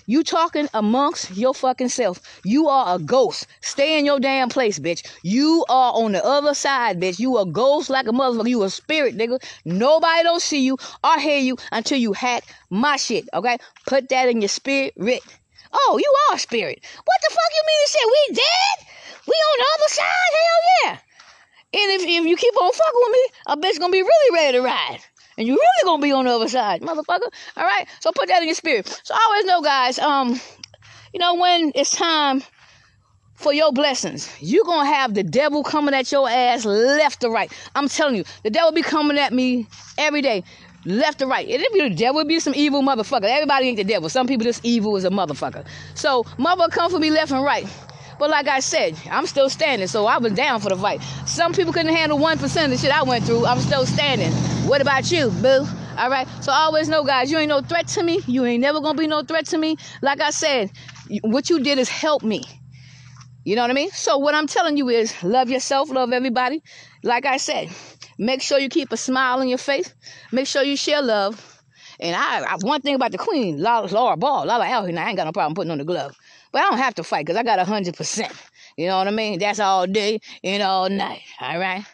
you 0.06 0.22
talking 0.22 0.68
amongst 0.74 1.36
your 1.36 1.54
fucking 1.54 1.88
self. 1.88 2.20
You 2.44 2.68
are 2.68 2.96
a 2.96 2.98
ghost. 2.98 3.46
Stay 3.60 3.98
in 3.98 4.04
your 4.04 4.20
damn 4.20 4.48
place, 4.48 4.78
bitch. 4.78 5.06
You 5.22 5.64
are 5.68 5.92
on 5.92 6.12
the 6.12 6.24
other 6.24 6.54
side, 6.54 7.00
bitch. 7.00 7.18
You 7.18 7.38
a 7.38 7.46
ghost 7.46 7.90
like 7.90 8.06
a 8.06 8.12
motherfucker. 8.12 8.48
You 8.48 8.62
a 8.64 8.70
spirit, 8.70 9.16
nigga. 9.16 9.42
Nobody 9.64 10.22
don't 10.22 10.42
see 10.42 10.64
you 10.64 10.78
or 11.04 11.18
hear 11.18 11.38
you 11.38 11.56
until 11.70 11.98
you 11.98 12.12
hack 12.12 12.44
my 12.70 12.96
shit, 12.96 13.28
okay? 13.34 13.58
Put 13.86 14.08
that 14.08 14.28
in 14.28 14.40
your 14.40 14.48
spirit. 14.48 14.94
Oh, 15.72 15.98
you 15.98 16.14
are 16.30 16.36
a 16.36 16.38
spirit. 16.38 16.84
What 17.04 17.20
the 17.22 17.30
fuck 17.30 17.52
you 17.54 17.62
mean 17.66 17.86
to 17.86 17.92
say? 17.92 18.00
We 18.06 18.34
dead? 18.34 18.86
We 19.26 19.34
on 19.34 19.58
the 19.58 19.66
other 19.74 19.88
side? 19.88 20.32
Hell 20.34 20.62
yeah. 20.84 20.98
And 21.74 21.92
if, 21.92 22.02
if 22.02 22.26
you 22.26 22.36
keep 22.36 22.54
on 22.60 22.72
fucking 22.72 23.00
with 23.00 23.12
me, 23.12 23.26
a 23.46 23.56
bitch 23.56 23.78
gonna 23.78 23.92
be 23.92 24.02
really 24.02 24.34
ready 24.34 24.58
to 24.58 24.62
ride. 24.62 24.98
And 25.42 25.48
you 25.48 25.54
really 25.54 25.84
gonna 25.84 26.00
be 26.00 26.12
on 26.12 26.26
the 26.26 26.30
other 26.30 26.48
side, 26.48 26.82
motherfucker. 26.82 27.28
All 27.56 27.64
right. 27.64 27.84
So 27.98 28.12
put 28.12 28.28
that 28.28 28.42
in 28.42 28.46
your 28.46 28.54
spirit. 28.54 28.86
So 29.02 29.12
I 29.12 29.26
always 29.26 29.44
know, 29.44 29.60
guys. 29.60 29.98
Um, 29.98 30.40
you 31.12 31.18
know 31.18 31.34
when 31.34 31.72
it's 31.74 31.90
time 31.90 32.44
for 33.34 33.52
your 33.52 33.72
blessings. 33.72 34.32
You're 34.38 34.64
gonna 34.64 34.88
have 34.88 35.14
the 35.14 35.24
devil 35.24 35.64
coming 35.64 35.96
at 35.96 36.12
your 36.12 36.30
ass 36.30 36.64
left 36.64 37.22
to 37.22 37.28
right. 37.28 37.52
I'm 37.74 37.88
telling 37.88 38.14
you, 38.14 38.22
the 38.44 38.50
devil 38.50 38.70
be 38.70 38.82
coming 38.82 39.18
at 39.18 39.32
me 39.32 39.66
every 39.98 40.22
day. 40.22 40.44
Left 40.84 41.18
to 41.18 41.26
right. 41.26 41.48
It 41.48 41.72
be 41.72 41.88
the 41.88 41.92
devil, 41.92 42.20
it 42.20 42.28
be 42.28 42.38
some 42.38 42.54
evil 42.54 42.82
motherfucker. 42.82 43.24
Everybody 43.24 43.66
ain't 43.66 43.78
the 43.78 43.84
devil. 43.84 44.08
Some 44.08 44.28
people 44.28 44.44
just 44.44 44.64
evil 44.64 44.96
as 44.96 45.02
a 45.04 45.10
motherfucker. 45.10 45.66
So 45.96 46.24
mother 46.38 46.68
come 46.68 46.88
for 46.88 47.00
me 47.00 47.10
left 47.10 47.32
and 47.32 47.42
right. 47.42 47.66
But 48.22 48.30
like 48.30 48.46
I 48.46 48.60
said, 48.60 48.96
I'm 49.10 49.26
still 49.26 49.50
standing, 49.50 49.88
so 49.88 50.06
I 50.06 50.18
was 50.18 50.32
down 50.34 50.60
for 50.60 50.68
the 50.68 50.76
fight. 50.76 51.02
Some 51.26 51.52
people 51.52 51.72
couldn't 51.72 51.92
handle 51.92 52.16
one 52.18 52.38
percent 52.38 52.66
of 52.66 52.70
the 52.70 52.78
shit 52.78 52.96
I 52.96 53.02
went 53.02 53.24
through. 53.24 53.46
I'm 53.46 53.58
still 53.58 53.84
standing. 53.84 54.30
What 54.68 54.80
about 54.80 55.10
you, 55.10 55.30
boo? 55.42 55.66
All 55.98 56.08
right. 56.08 56.28
So 56.40 56.52
I 56.52 56.58
always 56.58 56.88
know, 56.88 57.02
guys, 57.02 57.32
you 57.32 57.38
ain't 57.38 57.48
no 57.48 57.62
threat 57.62 57.88
to 57.88 58.02
me. 58.04 58.20
You 58.28 58.44
ain't 58.44 58.60
never 58.60 58.80
gonna 58.80 58.96
be 58.96 59.08
no 59.08 59.22
threat 59.22 59.46
to 59.46 59.58
me. 59.58 59.76
Like 60.02 60.20
I 60.20 60.30
said, 60.30 60.70
what 61.22 61.50
you 61.50 61.64
did 61.64 61.78
is 61.78 61.88
help 61.88 62.22
me. 62.22 62.44
You 63.42 63.56
know 63.56 63.62
what 63.62 63.72
I 63.72 63.74
mean? 63.74 63.90
So 63.90 64.18
what 64.18 64.36
I'm 64.36 64.46
telling 64.46 64.76
you 64.76 64.88
is 64.88 65.20
love 65.24 65.50
yourself, 65.50 65.90
love 65.90 66.12
everybody. 66.12 66.62
Like 67.02 67.26
I 67.26 67.38
said, 67.38 67.70
make 68.18 68.40
sure 68.40 68.60
you 68.60 68.68
keep 68.68 68.92
a 68.92 68.96
smile 68.96 69.40
on 69.40 69.48
your 69.48 69.58
face. 69.58 69.92
Make 70.30 70.46
sure 70.46 70.62
you 70.62 70.76
share 70.76 71.02
love. 71.02 71.60
And 71.98 72.14
I, 72.14 72.42
I 72.42 72.56
one 72.60 72.82
thing 72.82 72.94
about 72.94 73.10
the 73.10 73.18
queen, 73.18 73.60
Laura, 73.60 74.16
Ball, 74.16 74.46
Laura 74.46 74.62
out 74.62 74.88
here, 74.88 74.96
I 74.96 75.08
ain't 75.08 75.16
got 75.16 75.24
no 75.24 75.32
problem 75.32 75.56
putting 75.56 75.72
on 75.72 75.78
the 75.78 75.84
glove. 75.84 76.16
But 76.52 76.62
I 76.62 76.70
don't 76.70 76.78
have 76.78 76.94
to 76.96 77.04
fight 77.04 77.26
because 77.26 77.38
I 77.38 77.42
got 77.42 77.58
a 77.58 77.64
hundred 77.64 77.96
percent. 77.96 78.32
You 78.76 78.86
know 78.86 78.98
what 78.98 79.08
I 79.08 79.10
mean? 79.10 79.38
That's 79.38 79.60
all 79.60 79.86
day 79.86 80.20
and 80.44 80.62
all 80.62 80.88
night. 80.88 81.22
All 81.40 81.58
right. 81.58 81.84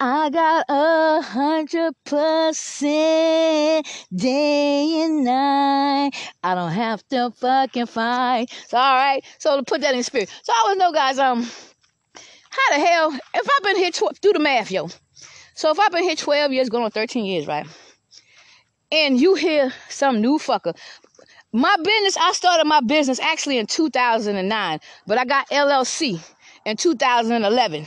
I 0.00 0.30
got 0.30 0.64
a 0.68 1.20
hundred 1.22 1.94
percent 2.04 3.86
day 4.14 5.02
and 5.02 5.24
night. 5.24 6.10
I 6.42 6.54
don't 6.54 6.72
have 6.72 7.06
to 7.08 7.30
fucking 7.36 7.86
fight. 7.86 8.50
So 8.68 8.76
all 8.78 8.94
right. 8.94 9.22
So 9.38 9.56
to 9.56 9.62
put 9.62 9.80
that 9.82 9.94
in 9.94 10.02
spirit. 10.02 10.30
So 10.42 10.52
I 10.52 10.60
always 10.64 10.78
know, 10.78 10.92
guys. 10.92 11.18
Um, 11.18 11.42
how 11.42 12.76
the 12.76 12.86
hell? 12.86 13.12
If 13.34 13.48
I've 13.56 13.64
been 13.64 13.76
here, 13.76 13.90
tw- 13.90 14.20
do 14.20 14.32
the 14.32 14.38
math, 14.38 14.70
yo. 14.70 14.88
So 15.54 15.70
if 15.70 15.78
I've 15.78 15.92
been 15.92 16.04
here 16.04 16.16
twelve 16.16 16.52
years, 16.52 16.68
going 16.68 16.84
on 16.84 16.90
thirteen 16.90 17.24
years, 17.24 17.46
right? 17.46 17.66
And 18.92 19.20
you 19.20 19.34
hear 19.34 19.72
some 19.88 20.20
new 20.20 20.38
fucker. 20.38 20.76
My 21.56 21.76
business, 21.76 22.16
I 22.16 22.32
started 22.32 22.64
my 22.66 22.80
business 22.80 23.20
actually 23.20 23.58
in 23.58 23.68
2009, 23.68 24.80
but 25.06 25.18
I 25.18 25.24
got 25.24 25.48
LLC 25.50 26.20
in 26.64 26.76
2011 26.76 27.86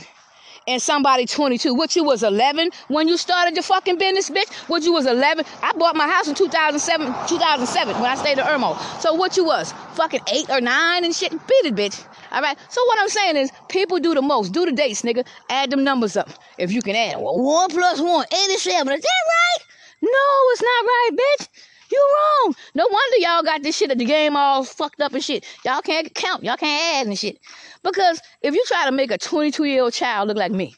and 0.66 0.80
somebody 0.80 1.26
22. 1.26 1.74
What 1.74 1.94
you 1.94 2.02
was 2.02 2.22
11 2.22 2.70
when 2.88 3.08
you 3.08 3.18
started 3.18 3.54
your 3.54 3.62
fucking 3.62 3.98
business, 3.98 4.30
bitch? 4.30 4.50
What 4.70 4.84
you 4.84 4.94
was 4.94 5.04
11? 5.04 5.44
I 5.62 5.72
bought 5.72 5.96
my 5.96 6.08
house 6.08 6.28
in 6.28 6.34
2007, 6.34 7.08
2007 7.28 8.00
when 8.00 8.10
I 8.10 8.14
stayed 8.14 8.38
in 8.38 8.44
Irmo. 8.46 8.74
So 9.02 9.12
what 9.12 9.36
you 9.36 9.44
was? 9.44 9.74
Fucking 9.96 10.20
eight 10.32 10.48
or 10.48 10.62
nine 10.62 11.04
and 11.04 11.14
shit? 11.14 11.32
Beat 11.32 11.66
it, 11.66 11.74
bitch. 11.74 12.02
All 12.32 12.40
right. 12.40 12.56
So 12.70 12.82
what 12.86 12.98
I'm 12.98 13.10
saying 13.10 13.36
is, 13.36 13.52
people 13.68 13.98
do 14.00 14.14
the 14.14 14.22
most. 14.22 14.52
Do 14.52 14.64
the 14.64 14.72
dates, 14.72 15.02
nigga. 15.02 15.26
Add 15.50 15.68
them 15.68 15.84
numbers 15.84 16.16
up 16.16 16.30
if 16.56 16.72
you 16.72 16.80
can 16.80 16.96
add. 16.96 17.16
Well, 17.20 17.38
one 17.38 17.68
plus 17.68 18.00
one, 18.00 18.24
87. 18.32 18.94
Is 18.94 19.02
that 19.02 19.08
right? 19.28 19.66
No, 20.00 20.08
it's 20.52 20.62
not 20.62 20.86
right, 20.86 21.10
bitch. 21.12 21.48
You 21.90 22.14
wrong. 22.14 22.54
No 22.74 22.86
wonder 22.90 23.16
y'all 23.18 23.42
got 23.42 23.62
this 23.62 23.76
shit 23.76 23.90
at 23.90 23.98
the 23.98 24.04
game 24.04 24.36
all 24.36 24.64
fucked 24.64 25.00
up 25.00 25.12
and 25.14 25.24
shit. 25.24 25.44
Y'all 25.64 25.80
can't 25.80 26.12
count. 26.14 26.44
Y'all 26.44 26.56
can't 26.56 26.96
add 26.96 27.06
and 27.06 27.18
shit. 27.18 27.38
Because 27.82 28.20
if 28.42 28.54
you 28.54 28.62
try 28.66 28.84
to 28.86 28.92
make 28.92 29.10
a 29.10 29.18
22 29.18 29.64
year 29.64 29.82
old 29.82 29.92
child 29.92 30.28
look 30.28 30.36
like 30.36 30.52
me, 30.52 30.74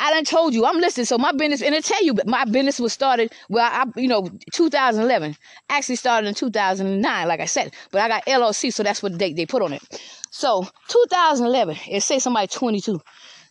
I 0.00 0.12
done 0.12 0.24
told 0.24 0.54
you 0.54 0.64
I'm 0.64 0.78
listening. 0.78 1.06
So 1.06 1.18
my 1.18 1.32
business, 1.32 1.60
and 1.60 1.74
I 1.74 1.80
tell 1.80 2.04
you, 2.04 2.14
my 2.24 2.44
business 2.44 2.78
was 2.78 2.92
started. 2.92 3.32
Well, 3.48 3.68
I, 3.70 3.84
you 4.00 4.06
know, 4.08 4.28
2011. 4.52 5.36
Actually 5.70 5.96
started 5.96 6.28
in 6.28 6.34
2009, 6.34 7.28
like 7.28 7.40
I 7.40 7.46
said. 7.46 7.74
But 7.90 8.02
I 8.02 8.08
got 8.08 8.26
LLC, 8.26 8.72
so 8.72 8.82
that's 8.82 9.02
what 9.02 9.12
the 9.12 9.18
date 9.18 9.36
they 9.36 9.46
put 9.46 9.62
on 9.62 9.72
it. 9.72 9.82
So 10.30 10.68
2011. 10.88 11.76
It 11.88 12.02
say 12.02 12.20
somebody 12.20 12.46
22. 12.46 13.00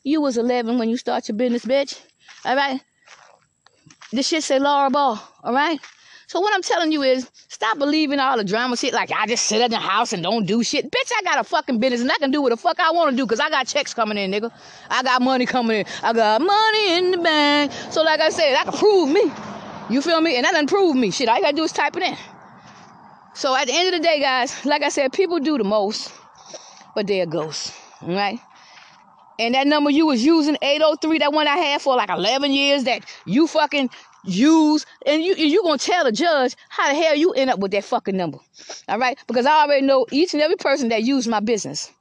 You 0.03 0.21
was 0.21 0.37
11 0.37 0.77
when 0.77 0.87
you 0.87 0.95
start 0.95 1.27
your 1.27 1.35
business, 1.35 1.65
bitch. 1.65 1.99
All 2.45 2.55
right. 2.55 2.79
This 4.13 4.29
shit 4.29 4.43
say 4.43 4.57
Laura 4.57 4.89
Barr. 4.89 5.21
All 5.43 5.53
right. 5.53 5.79
So 6.27 6.41
what 6.41 6.53
I'm 6.53 6.61
telling 6.61 6.91
you 6.91 7.03
is, 7.03 7.31
stop 7.47 7.77
believing 7.79 8.19
all 8.19 8.35
the 8.35 8.43
drama 8.43 8.75
shit. 8.75 8.93
Like 8.93 9.11
I 9.13 9.25
just 9.27 9.45
sit 9.45 9.61
in 9.61 9.71
the 9.71 9.77
house 9.77 10.11
and 10.11 10.21
don't 10.21 10.45
do 10.45 10.61
shit. 10.61 10.91
Bitch, 10.91 11.11
I 11.17 11.23
got 11.23 11.39
a 11.39 11.43
fucking 11.45 11.79
business 11.79 12.01
and 12.01 12.11
I 12.11 12.17
can 12.17 12.31
do 12.31 12.41
what 12.41 12.49
the 12.49 12.57
fuck 12.57 12.81
I 12.81 12.91
want 12.91 13.11
to 13.11 13.15
do 13.15 13.25
because 13.25 13.39
I 13.39 13.49
got 13.49 13.65
checks 13.65 13.93
coming 13.93 14.17
in, 14.17 14.31
nigga. 14.31 14.51
I 14.89 15.03
got 15.03 15.21
money 15.21 15.45
coming 15.45 15.79
in. 15.79 15.85
I 16.03 16.11
got 16.11 16.41
money 16.41 16.97
in 16.97 17.11
the 17.11 17.17
bank. 17.19 17.71
So 17.91 18.03
like 18.03 18.19
I 18.19 18.29
said, 18.29 18.55
I 18.55 18.65
can 18.65 18.73
prove 18.73 19.09
me. 19.09 19.31
You 19.89 20.01
feel 20.01 20.19
me? 20.19 20.35
And 20.35 20.43
that 20.43 20.51
doesn't 20.51 20.67
prove 20.67 20.97
me. 20.97 21.11
Shit, 21.11 21.29
all 21.29 21.37
you 21.37 21.43
gotta 21.43 21.55
do 21.55 21.63
is 21.63 21.71
type 21.71 21.95
it 21.95 22.03
in. 22.03 22.17
So 23.33 23.55
at 23.55 23.67
the 23.67 23.73
end 23.73 23.95
of 23.95 24.01
the 24.01 24.05
day, 24.05 24.19
guys, 24.19 24.65
like 24.65 24.83
I 24.83 24.89
said, 24.89 25.13
people 25.13 25.39
do 25.39 25.57
the 25.57 25.63
most, 25.63 26.11
but 26.93 27.07
they're 27.07 27.25
ghosts. 27.25 27.73
Right? 28.01 28.39
And 29.39 29.53
that 29.53 29.67
number 29.67 29.91
you 29.91 30.07
was 30.07 30.25
using, 30.25 30.57
803, 30.61 31.19
that 31.19 31.31
one 31.31 31.47
I 31.47 31.57
had 31.57 31.81
for 31.81 31.95
like 31.95 32.09
11 32.09 32.51
years, 32.51 32.85
that 32.85 33.03
you 33.25 33.45
fucking 33.45 33.91
use, 34.27 34.85
and 35.05 35.23
you 35.23 35.35
you 35.35 35.63
gonna 35.63 35.77
tell 35.77 36.03
the 36.05 36.11
judge 36.11 36.55
how 36.69 36.89
the 36.89 36.95
hell 36.95 37.15
you 37.15 37.33
end 37.33 37.49
up 37.49 37.59
with 37.59 37.71
that 37.71 37.85
fucking 37.85 38.17
number. 38.17 38.39
All 38.89 38.99
right? 38.99 39.17
Because 39.27 39.45
I 39.45 39.63
already 39.63 39.85
know 39.85 40.05
each 40.11 40.33
and 40.33 40.43
every 40.43 40.57
person 40.57 40.89
that 40.89 41.03
used 41.03 41.29
my 41.29 41.39
business. 41.41 41.91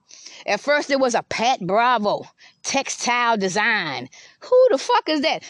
At 0.47 0.61
first 0.61 0.91
it 0.91 1.01
was 1.01 1.14
a 1.14 1.22
Pat 1.24 1.61
Bravo 1.66 2.24
textile 2.62 3.37
design. 3.37 4.09
Who 4.41 4.66
the 4.70 4.79
fuck 4.79 5.09
is 5.09 5.22
that? 5.22 5.45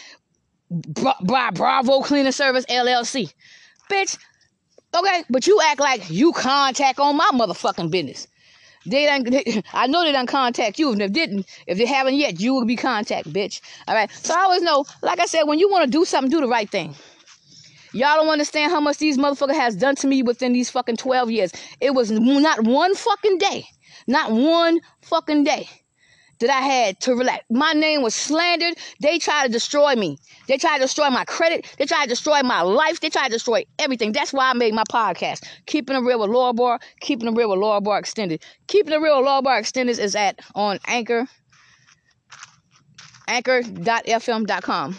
Bra- 0.70 1.16
Bra- 1.22 1.50
Bravo 1.52 2.02
Cleaning 2.02 2.32
Service 2.32 2.66
LLC. 2.66 3.32
Bitch. 3.90 4.18
Okay, 4.94 5.24
but 5.30 5.46
you 5.46 5.60
act 5.64 5.80
like 5.80 6.10
you 6.10 6.32
contact 6.32 6.98
on 7.00 7.16
my 7.16 7.30
motherfucking 7.34 7.90
business. 7.90 8.28
They 8.86 9.06
don't. 9.06 9.64
I 9.72 9.86
know 9.86 10.04
they 10.04 10.12
don't 10.12 10.26
contact 10.26 10.78
you, 10.78 10.92
and 10.92 11.02
if 11.02 11.12
they 11.12 11.26
didn't, 11.26 11.46
if 11.66 11.78
they 11.78 11.86
haven't 11.86 12.14
yet, 12.14 12.40
you 12.40 12.54
will 12.54 12.64
be 12.64 12.76
contact, 12.76 13.32
bitch. 13.32 13.60
All 13.88 13.94
right. 13.94 14.10
So 14.10 14.34
I 14.34 14.42
always 14.44 14.62
know, 14.62 14.84
like 15.02 15.20
I 15.20 15.26
said, 15.26 15.44
when 15.44 15.58
you 15.58 15.70
want 15.70 15.84
to 15.84 15.90
do 15.90 16.04
something, 16.04 16.30
do 16.30 16.40
the 16.40 16.48
right 16.48 16.70
thing. 16.70 16.94
Y'all 17.92 18.16
don't 18.16 18.28
understand 18.28 18.72
how 18.72 18.80
much 18.80 18.98
these 18.98 19.16
motherfucker 19.16 19.54
has 19.54 19.74
done 19.74 19.94
to 19.96 20.06
me 20.06 20.22
within 20.22 20.52
these 20.52 20.68
fucking 20.68 20.96
12 20.96 21.30
years. 21.30 21.52
It 21.80 21.94
was 21.94 22.10
not 22.10 22.64
one 22.64 22.94
fucking 22.94 23.38
day, 23.38 23.64
not 24.06 24.30
one 24.32 24.80
fucking 25.00 25.44
day 25.44 25.68
that 26.40 26.50
I 26.50 26.60
had 26.60 27.00
to 27.00 27.14
relax. 27.14 27.44
My 27.50 27.72
name 27.72 28.02
was 28.02 28.14
slandered. 28.14 28.74
They 29.00 29.18
tried 29.18 29.46
to 29.46 29.52
destroy 29.52 29.94
me. 29.94 30.18
They 30.48 30.58
tried 30.58 30.78
to 30.78 30.84
destroy 30.84 31.10
my 31.10 31.24
credit. 31.24 31.74
They 31.78 31.86
tried 31.86 32.04
to 32.04 32.08
destroy 32.10 32.42
my 32.42 32.62
life. 32.62 33.00
They 33.00 33.10
tried 33.10 33.28
to 33.28 33.32
destroy 33.32 33.64
everything. 33.78 34.12
That's 34.12 34.32
why 34.32 34.50
I 34.50 34.52
made 34.54 34.74
my 34.74 34.84
podcast. 34.90 35.44
Keeping 35.66 35.96
it 35.96 36.00
real 36.00 36.20
with 36.20 36.30
Laura 36.30 36.52
Barr, 36.52 36.80
keeping 37.00 37.28
it 37.28 37.36
real 37.36 37.50
with 37.50 37.58
Laura 37.58 37.80
Barr 37.80 37.98
Extended. 37.98 38.42
Keeping 38.66 38.92
it 38.92 39.00
real 39.00 39.18
with 39.18 39.26
Laura 39.26 39.42
Barr 39.42 39.58
Extended 39.58 39.98
is 39.98 40.14
at 40.14 40.40
on 40.54 40.78
Anchor, 40.86 41.26
anchor.fm.com. 43.28 44.96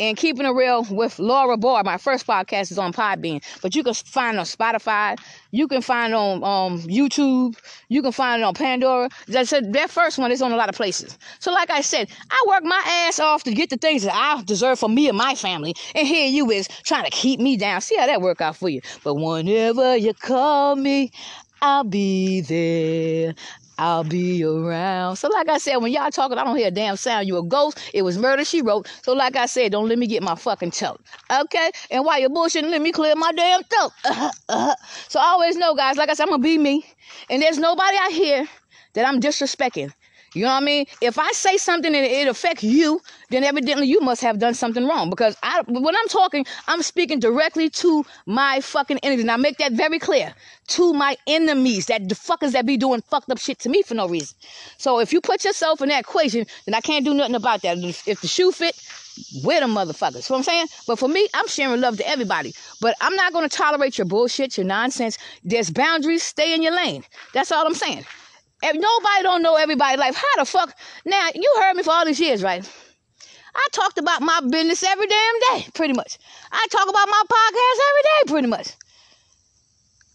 And 0.00 0.16
keeping 0.16 0.46
it 0.46 0.50
real 0.50 0.84
with 0.90 1.18
Laura 1.18 1.56
Barr, 1.56 1.84
my 1.84 1.98
first 1.98 2.26
podcast 2.26 2.70
is 2.70 2.78
on 2.78 2.92
Podbean, 2.92 3.42
but 3.60 3.74
you 3.74 3.82
can 3.82 3.94
find 3.94 4.38
on 4.38 4.44
Spotify, 4.44 5.18
you 5.50 5.68
can 5.68 5.82
find 5.82 6.14
on 6.14 6.42
um, 6.42 6.80
YouTube, 6.80 7.56
you 7.88 8.02
can 8.02 8.12
find 8.12 8.42
it 8.42 8.44
on 8.44 8.54
Pandora. 8.54 9.08
That 9.28 9.48
said, 9.48 9.72
that 9.74 9.90
first 9.90 10.18
one 10.18 10.32
is 10.32 10.42
on 10.42 10.52
a 10.52 10.56
lot 10.56 10.68
of 10.68 10.74
places. 10.74 11.18
So, 11.40 11.52
like 11.52 11.70
I 11.70 11.82
said, 11.82 12.10
I 12.30 12.44
work 12.48 12.64
my 12.64 12.82
ass 13.06 13.20
off 13.20 13.44
to 13.44 13.52
get 13.52 13.70
the 13.70 13.76
things 13.76 14.02
that 14.02 14.14
I 14.14 14.42
deserve 14.42 14.78
for 14.78 14.88
me 14.88 15.08
and 15.08 15.16
my 15.16 15.34
family, 15.34 15.74
and 15.94 16.06
here 16.06 16.26
you 16.28 16.50
is 16.50 16.68
trying 16.84 17.04
to 17.04 17.10
keep 17.10 17.38
me 17.38 17.56
down. 17.56 17.80
See 17.80 17.96
how 17.96 18.06
that 18.06 18.22
work 18.22 18.40
out 18.40 18.56
for 18.56 18.68
you? 18.68 18.80
But 19.04 19.14
whenever 19.14 19.96
you 19.96 20.14
call 20.14 20.76
me, 20.76 21.12
I'll 21.60 21.84
be 21.84 22.40
there. 22.40 23.34
I'll 23.78 24.04
be 24.04 24.44
around. 24.44 25.16
So, 25.16 25.28
like 25.28 25.48
I 25.48 25.58
said, 25.58 25.76
when 25.76 25.92
y'all 25.92 26.10
talking, 26.10 26.38
I 26.38 26.44
don't 26.44 26.56
hear 26.56 26.68
a 26.68 26.70
damn 26.70 26.96
sound. 26.96 27.26
You 27.26 27.38
a 27.38 27.42
ghost. 27.42 27.78
It 27.94 28.02
was 28.02 28.18
murder, 28.18 28.44
she 28.44 28.62
wrote. 28.62 28.88
So, 29.02 29.12
like 29.12 29.36
I 29.36 29.46
said, 29.46 29.72
don't 29.72 29.88
let 29.88 29.98
me 29.98 30.06
get 30.06 30.22
my 30.22 30.34
fucking 30.34 30.70
throat. 30.72 31.00
Okay? 31.30 31.70
And 31.90 32.04
while 32.04 32.20
you're 32.20 32.30
bullshitting, 32.30 32.70
let 32.70 32.82
me 32.82 32.92
clear 32.92 33.14
my 33.16 33.32
damn 33.32 33.62
throat. 33.64 33.92
Uh-huh, 34.04 34.30
uh-huh. 34.48 34.74
So, 35.08 35.20
I 35.20 35.24
always 35.24 35.56
know, 35.56 35.74
guys, 35.74 35.96
like 35.96 36.10
I 36.10 36.14
said, 36.14 36.24
I'm 36.24 36.30
going 36.30 36.42
to 36.42 36.44
be 36.44 36.58
me. 36.58 36.86
And 37.30 37.42
there's 37.42 37.58
nobody 37.58 37.96
out 38.00 38.12
here 38.12 38.48
that 38.94 39.06
I'm 39.06 39.20
disrespecting. 39.20 39.92
You 40.34 40.42
know 40.42 40.48
what 40.48 40.62
I 40.62 40.64
mean? 40.64 40.86
If 41.00 41.18
I 41.18 41.30
say 41.32 41.56
something 41.56 41.94
and 41.94 42.06
it 42.06 42.28
affects 42.28 42.62
you, 42.62 43.00
then 43.30 43.44
evidently 43.44 43.86
you 43.86 44.00
must 44.00 44.22
have 44.22 44.38
done 44.38 44.54
something 44.54 44.86
wrong. 44.86 45.10
Because 45.10 45.36
I, 45.42 45.62
when 45.66 45.94
I'm 45.94 46.08
talking, 46.08 46.46
I'm 46.66 46.82
speaking 46.82 47.20
directly 47.20 47.68
to 47.70 48.04
my 48.26 48.60
fucking 48.60 48.98
enemies. 49.02 49.24
Now 49.24 49.36
make 49.36 49.58
that 49.58 49.72
very 49.72 49.98
clear. 49.98 50.34
To 50.68 50.94
my 50.94 51.16
enemies, 51.26 51.86
that 51.86 52.08
the 52.08 52.14
fuckers 52.14 52.52
that 52.52 52.64
be 52.64 52.76
doing 52.76 53.02
fucked 53.02 53.30
up 53.30 53.38
shit 53.38 53.58
to 53.60 53.68
me 53.68 53.82
for 53.82 53.94
no 53.94 54.08
reason. 54.08 54.36
So 54.78 55.00
if 55.00 55.12
you 55.12 55.20
put 55.20 55.44
yourself 55.44 55.82
in 55.82 55.90
that 55.90 56.00
equation, 56.00 56.46
then 56.64 56.74
I 56.74 56.80
can't 56.80 57.04
do 57.04 57.12
nothing 57.12 57.34
about 57.34 57.62
that. 57.62 57.78
If 57.78 58.20
the 58.20 58.28
shoe 58.28 58.52
fit, 58.52 58.80
we're 59.44 59.60
the 59.60 59.66
motherfuckers. 59.66 60.28
You 60.28 60.34
know 60.34 60.36
what 60.36 60.38
I'm 60.38 60.42
saying? 60.44 60.66
But 60.86 60.98
for 60.98 61.08
me, 61.08 61.28
I'm 61.34 61.46
sharing 61.48 61.80
love 61.80 61.98
to 61.98 62.08
everybody. 62.08 62.54
But 62.80 62.96
I'm 63.00 63.14
not 63.16 63.34
going 63.34 63.46
to 63.46 63.54
tolerate 63.54 63.98
your 63.98 64.06
bullshit, 64.06 64.56
your 64.56 64.66
nonsense. 64.66 65.18
There's 65.44 65.70
boundaries. 65.70 66.22
Stay 66.22 66.54
in 66.54 66.62
your 66.62 66.74
lane. 66.74 67.04
That's 67.34 67.52
all 67.52 67.66
I'm 67.66 67.74
saying. 67.74 68.04
Nobody 68.62 69.22
don't 69.22 69.42
know 69.42 69.56
everybody 69.56 69.96
life, 69.96 70.14
how 70.14 70.36
the 70.38 70.44
fuck? 70.44 70.76
Now, 71.04 71.28
you 71.34 71.54
heard 71.60 71.74
me 71.74 71.82
for 71.82 71.92
all 71.92 72.04
these 72.04 72.20
years, 72.20 72.42
right? 72.42 72.68
I 73.54 73.68
talked 73.72 73.98
about 73.98 74.22
my 74.22 74.40
business 74.48 74.82
every 74.82 75.06
damn 75.06 75.40
day, 75.50 75.66
pretty 75.74 75.94
much. 75.94 76.18
I 76.50 76.66
talk 76.70 76.88
about 76.88 77.08
my 77.08 77.22
podcast 77.28 77.78
every 77.90 78.02
day, 78.02 78.32
pretty 78.32 78.48
much. 78.48 78.72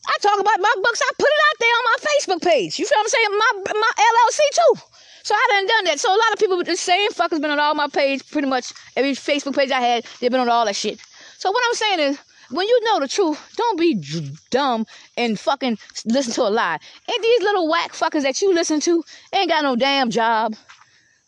I 0.07 0.17
talk 0.21 0.39
about 0.39 0.59
my 0.59 0.73
books. 0.81 1.01
I 1.01 1.11
put 1.19 1.27
it 1.27 1.41
out 1.49 1.59
there 1.59 1.69
on 1.69 1.83
my 1.83 1.97
Facebook 2.07 2.41
page. 2.41 2.79
You 2.79 2.85
feel 2.85 2.97
what 2.97 3.03
I'm 3.03 3.09
saying? 3.09 3.27
My 3.31 3.73
my 3.73 3.91
LLC 3.99 4.39
too. 4.53 4.81
So 5.23 5.35
I 5.35 5.47
done 5.51 5.67
done 5.67 5.85
that. 5.85 5.99
So 5.99 6.09
a 6.09 6.15
lot 6.15 6.33
of 6.33 6.39
people, 6.39 6.63
the 6.63 6.77
same 6.77 7.11
fuckers 7.11 7.41
been 7.41 7.51
on 7.51 7.59
all 7.59 7.75
my 7.75 7.89
page, 7.89 8.25
pretty 8.31 8.47
much 8.47 8.71
every 8.95 9.11
Facebook 9.11 9.55
page 9.55 9.71
I 9.71 9.81
had, 9.81 10.05
they've 10.21 10.31
been 10.31 10.39
on 10.39 10.49
all 10.49 10.65
that 10.65 10.75
shit. 10.75 10.99
So 11.37 11.51
what 11.51 11.61
I'm 11.67 11.73
saying 11.73 11.99
is, 11.99 12.19
when 12.49 12.67
you 12.67 12.83
know 12.85 12.99
the 12.99 13.07
truth, 13.07 13.39
don't 13.55 13.79
be 13.79 14.01
dumb 14.49 14.85
and 15.15 15.39
fucking 15.39 15.77
listen 16.05 16.33
to 16.33 16.43
a 16.43 16.49
lie. 16.49 16.79
And 17.07 17.23
these 17.23 17.41
little 17.41 17.69
whack 17.69 17.91
fuckers 17.93 18.23
that 18.23 18.41
you 18.41 18.53
listen 18.53 18.79
to 18.81 19.03
ain't 19.33 19.49
got 19.49 19.63
no 19.63 19.75
damn 19.75 20.09
job. 20.09 20.55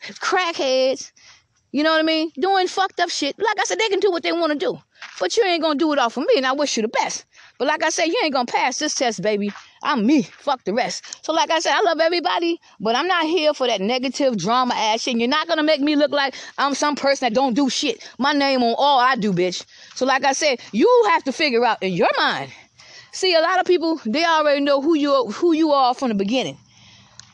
Crackheads. 0.02 1.12
You 1.72 1.84
know 1.84 1.92
what 1.92 2.00
I 2.00 2.04
mean? 2.04 2.32
Doing 2.40 2.68
fucked 2.68 3.00
up 3.00 3.10
shit. 3.10 3.38
Like 3.38 3.60
I 3.60 3.64
said, 3.64 3.80
they 3.80 3.90
can 3.90 4.00
do 4.00 4.12
what 4.12 4.24
they 4.24 4.32
want 4.32 4.54
to 4.54 4.58
do. 4.58 4.80
But 5.20 5.38
you 5.38 5.44
ain't 5.44 5.62
gonna 5.62 5.76
do 5.78 5.94
it 5.94 6.00
all 6.00 6.10
for 6.10 6.22
me, 6.22 6.34
and 6.38 6.46
I 6.46 6.54
wish 6.54 6.78
you 6.78 6.82
the 6.82 6.90
best. 6.90 7.26
But 7.60 7.68
like 7.68 7.84
I 7.84 7.90
said, 7.90 8.06
you 8.06 8.18
ain't 8.24 8.34
gonna 8.34 8.46
pass 8.46 8.80
this 8.80 8.96
test, 8.96 9.22
baby. 9.22 9.52
I'm 9.84 10.06
me. 10.06 10.24
Fuck 10.24 10.64
the 10.64 10.74
rest. 10.74 11.26
So 11.26 11.34
like 11.34 11.52
I 11.52 11.60
said, 11.60 11.74
I 11.76 11.82
love 11.82 12.00
everybody, 12.00 12.60
but 12.80 12.96
I'm 12.96 13.06
not 13.06 13.26
here 13.26 13.54
for 13.54 13.68
that 13.68 13.82
negative 13.82 14.38
drama 14.38 14.74
ass 14.76 15.02
shit. 15.02 15.18
You're 15.18 15.28
not 15.28 15.50
gonna 15.50 15.64
make 15.64 15.82
me 15.82 15.98
look 15.98 16.12
like 16.12 16.36
I'm 16.58 16.74
some 16.74 16.96
person 16.96 17.26
that 17.26 17.36
don't 17.36 17.54
do 17.54 17.70
shit. 17.70 18.10
My 18.18 18.32
name 18.32 18.64
on 18.64 18.76
all 18.78 19.00
I 19.00 19.18
do, 19.18 19.34
bitch. 19.34 19.66
So 19.94 20.06
like 20.06 20.24
I 20.24 20.32
said, 20.32 20.62
you 20.72 20.88
have 21.10 21.26
to 21.26 21.34
figure 21.34 21.66
out 21.66 21.84
in 21.84 21.92
your 21.92 22.08
mind. 22.18 22.50
See, 23.12 23.36
a 23.36 23.42
lot 23.42 23.60
of 23.60 23.66
people 23.66 24.00
they 24.06 24.24
already 24.24 24.62
know 24.62 24.82
who 24.82 24.96
you 24.96 25.26
who 25.26 25.52
you 25.52 25.72
are 25.72 25.94
from 25.94 26.08
the 26.08 26.16
beginning. 26.16 26.58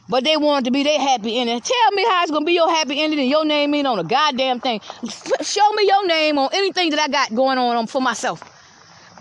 But 0.09 0.23
they 0.23 0.37
want 0.37 0.65
to 0.65 0.71
be 0.71 0.81
their 0.81 0.99
happy 0.99 1.37
ending. 1.39 1.61
Tell 1.61 1.91
me 1.91 2.03
how 2.03 2.23
it's 2.23 2.31
gonna 2.31 2.45
be 2.45 2.53
your 2.53 2.69
happy 2.69 2.99
ending 2.99 3.19
and 3.19 3.29
your 3.29 3.45
name 3.45 3.75
ain't 3.75 3.85
on 3.85 3.99
a 3.99 4.03
goddamn 4.03 4.59
thing. 4.59 4.81
Show 5.41 5.71
me 5.73 5.85
your 5.87 6.07
name 6.07 6.39
on 6.39 6.49
anything 6.51 6.89
that 6.91 6.99
I 6.99 7.09
got 7.09 7.35
going 7.35 7.59
on 7.59 7.75
um, 7.77 7.85
for 7.85 8.01
myself. 8.01 8.54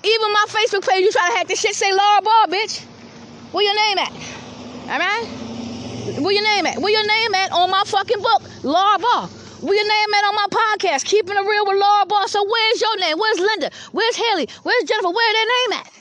Even 0.04 0.32
my 0.32 0.44
Facebook 0.48 0.86
page, 0.86 1.00
you 1.00 1.10
try 1.10 1.30
to 1.30 1.36
hack 1.36 1.48
this 1.48 1.60
shit, 1.60 1.74
say 1.74 1.90
Laura 1.90 2.20
Barr, 2.22 2.46
bitch. 2.48 2.84
Where 3.52 3.64
your 3.64 3.74
name 3.74 3.98
at? 3.98 4.12
Alright? 4.90 6.20
Where 6.20 6.32
your 6.32 6.42
name 6.42 6.66
at? 6.66 6.78
Where 6.78 6.92
your 6.92 7.06
name 7.06 7.34
at 7.34 7.52
on 7.52 7.70
my 7.70 7.82
fucking 7.86 8.20
book, 8.20 8.42
Laura 8.62 8.98
Barr? 8.98 9.28
Where 9.64 9.74
your 9.74 9.88
name 9.88 10.14
at 10.14 10.24
on 10.28 10.34
my 10.34 10.46
podcast, 10.50 11.06
Keeping 11.06 11.36
It 11.36 11.40
Real 11.40 11.64
with 11.66 11.80
Laura 11.80 12.04
Barr? 12.04 12.28
So 12.28 12.44
where's 12.44 12.80
your 12.82 12.98
name? 12.98 13.18
Where's 13.18 13.38
Linda? 13.38 13.70
Where's 13.92 14.14
Haley? 14.14 14.46
Where's 14.62 14.84
Jennifer? 14.84 15.08
Where 15.08 15.32
their 15.32 15.46
name 15.46 15.80
at? 15.80 15.92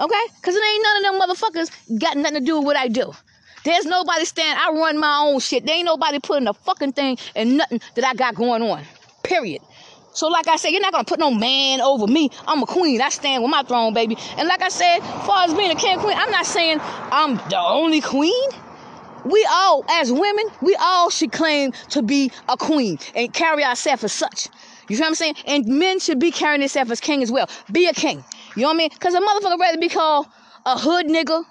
Okay? 0.00 0.24
Because 0.40 0.56
it 0.56 0.64
ain't 0.64 0.82
none 0.82 0.96
of 0.96 1.02
them 1.04 1.20
motherfuckers 1.20 2.00
got 2.00 2.16
nothing 2.16 2.40
to 2.40 2.44
do 2.44 2.56
with 2.56 2.66
what 2.66 2.76
I 2.76 2.88
do. 2.88 3.12
There's 3.64 3.84
nobody 3.84 4.24
stand. 4.24 4.58
I 4.58 4.72
run 4.72 4.98
my 4.98 5.18
own 5.18 5.38
shit. 5.38 5.66
There 5.66 5.76
ain't 5.76 5.84
nobody 5.84 6.18
putting 6.18 6.48
a 6.48 6.54
fucking 6.54 6.94
thing 6.94 7.18
and 7.36 7.58
nothing 7.58 7.80
that 7.94 8.04
I 8.04 8.14
got 8.14 8.34
going 8.34 8.62
on. 8.62 8.82
Period. 9.22 9.62
So, 10.12 10.28
like 10.28 10.48
I 10.48 10.56
said, 10.56 10.70
you're 10.70 10.80
not 10.80 10.92
gonna 10.92 11.04
put 11.04 11.20
no 11.20 11.30
man 11.30 11.80
over 11.80 12.06
me. 12.06 12.30
I'm 12.46 12.62
a 12.62 12.66
queen. 12.66 13.00
I 13.00 13.10
stand 13.10 13.42
with 13.42 13.50
my 13.50 13.62
throne, 13.62 13.94
baby. 13.94 14.16
And 14.36 14.48
like 14.48 14.62
I 14.62 14.68
said, 14.68 15.00
far 15.24 15.44
as 15.44 15.54
being 15.54 15.70
a 15.70 15.76
king 15.76 15.98
queen, 15.98 16.16
I'm 16.18 16.30
not 16.30 16.46
saying 16.46 16.78
I'm 16.80 17.36
the 17.48 17.58
only 17.58 18.00
queen. 18.00 18.50
We 19.24 19.46
all, 19.50 19.84
as 19.88 20.10
women, 20.10 20.46
we 20.62 20.76
all 20.80 21.10
should 21.10 21.30
claim 21.30 21.72
to 21.90 22.02
be 22.02 22.32
a 22.48 22.56
queen 22.56 22.98
and 23.14 23.32
carry 23.32 23.64
ourselves 23.64 24.04
as 24.04 24.12
such. 24.12 24.48
You 24.88 24.96
feel 24.96 25.04
what 25.04 25.08
I'm 25.10 25.14
saying? 25.14 25.34
And 25.46 25.66
men 25.66 26.00
should 26.00 26.18
be 26.18 26.30
carrying 26.30 26.60
themselves 26.60 26.90
as 26.90 27.00
king 27.00 27.22
as 27.22 27.30
well. 27.30 27.48
Be 27.70 27.86
a 27.86 27.92
king. 27.92 28.24
You 28.56 28.62
know 28.62 28.68
what 28.68 28.74
I 28.74 28.78
mean? 28.78 28.90
Because 28.92 29.14
a 29.14 29.20
motherfucker 29.20 29.58
rather 29.58 29.78
be 29.78 29.88
called 29.88 30.26
a 30.66 30.76
hood 30.76 31.06
nigga, 31.06 31.44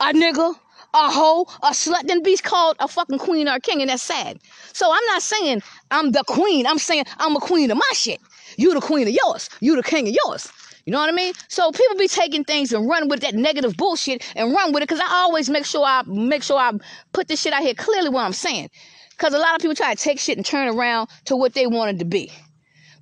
a 0.00 0.12
nigga, 0.12 0.54
a 0.94 1.10
hoe, 1.10 1.46
a 1.62 1.70
slut, 1.70 2.06
than 2.08 2.22
be 2.22 2.36
called 2.38 2.76
a 2.80 2.88
fucking 2.88 3.18
queen 3.18 3.48
or 3.48 3.56
a 3.56 3.60
king, 3.60 3.82
and 3.82 3.90
that's 3.90 4.02
sad. 4.02 4.40
So 4.72 4.90
I'm 4.90 5.04
not 5.06 5.22
saying 5.22 5.62
I'm 5.90 6.12
the 6.12 6.24
queen. 6.26 6.66
I'm 6.66 6.78
saying 6.78 7.04
I'm 7.18 7.36
a 7.36 7.40
queen 7.40 7.70
of 7.70 7.76
my 7.76 7.90
shit. 7.94 8.20
You 8.56 8.74
the 8.74 8.80
queen 8.80 9.06
of 9.08 9.14
yours. 9.14 9.48
You 9.60 9.76
the 9.76 9.82
king 9.82 10.08
of 10.08 10.14
yours. 10.24 10.50
You 10.84 10.92
know 10.92 11.00
what 11.00 11.08
I 11.08 11.12
mean? 11.12 11.32
So 11.48 11.72
people 11.72 11.96
be 11.96 12.06
taking 12.06 12.44
things 12.44 12.72
and 12.72 12.88
run 12.88 13.08
with 13.08 13.20
that 13.20 13.34
negative 13.34 13.76
bullshit 13.76 14.22
and 14.36 14.52
run 14.52 14.72
with 14.72 14.84
it 14.84 14.88
because 14.88 15.00
I 15.00 15.12
always 15.14 15.50
make 15.50 15.66
sure 15.66 15.84
I 15.84 16.02
make 16.06 16.44
sure 16.44 16.58
I 16.58 16.72
put 17.12 17.26
this 17.26 17.40
shit 17.42 17.52
out 17.52 17.62
here 17.62 17.74
clearly 17.74 18.08
what 18.08 18.24
I'm 18.24 18.32
saying. 18.32 18.70
Because 19.10 19.34
a 19.34 19.38
lot 19.38 19.54
of 19.54 19.60
people 19.60 19.74
try 19.74 19.94
to 19.94 20.00
take 20.00 20.20
shit 20.20 20.36
and 20.36 20.46
turn 20.46 20.68
around 20.68 21.08
to 21.24 21.36
what 21.36 21.54
they 21.54 21.66
wanted 21.66 21.98
to 21.98 22.04
be. 22.04 22.30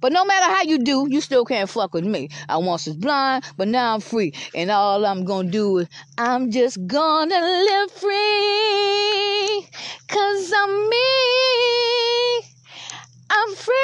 But 0.00 0.12
no 0.12 0.24
matter 0.24 0.46
how 0.52 0.62
you 0.62 0.78
do, 0.78 1.06
you 1.10 1.20
still 1.20 1.44
can't 1.44 1.68
fuck 1.68 1.94
with 1.94 2.04
me. 2.04 2.28
I 2.48 2.58
once 2.58 2.86
was 2.86 2.96
blind, 2.96 3.44
but 3.56 3.68
now 3.68 3.94
I'm 3.94 4.00
free. 4.00 4.32
And 4.54 4.70
all 4.70 5.04
I'm 5.04 5.24
gonna 5.24 5.50
do 5.50 5.78
is, 5.78 5.88
I'm 6.18 6.50
just 6.50 6.78
gonna 6.86 7.40
live 7.40 7.90
free. 7.90 9.66
Cause 10.08 10.52
I'm 10.54 10.88
me. 10.90 12.53
I'm 13.34 13.54
free. 13.56 13.74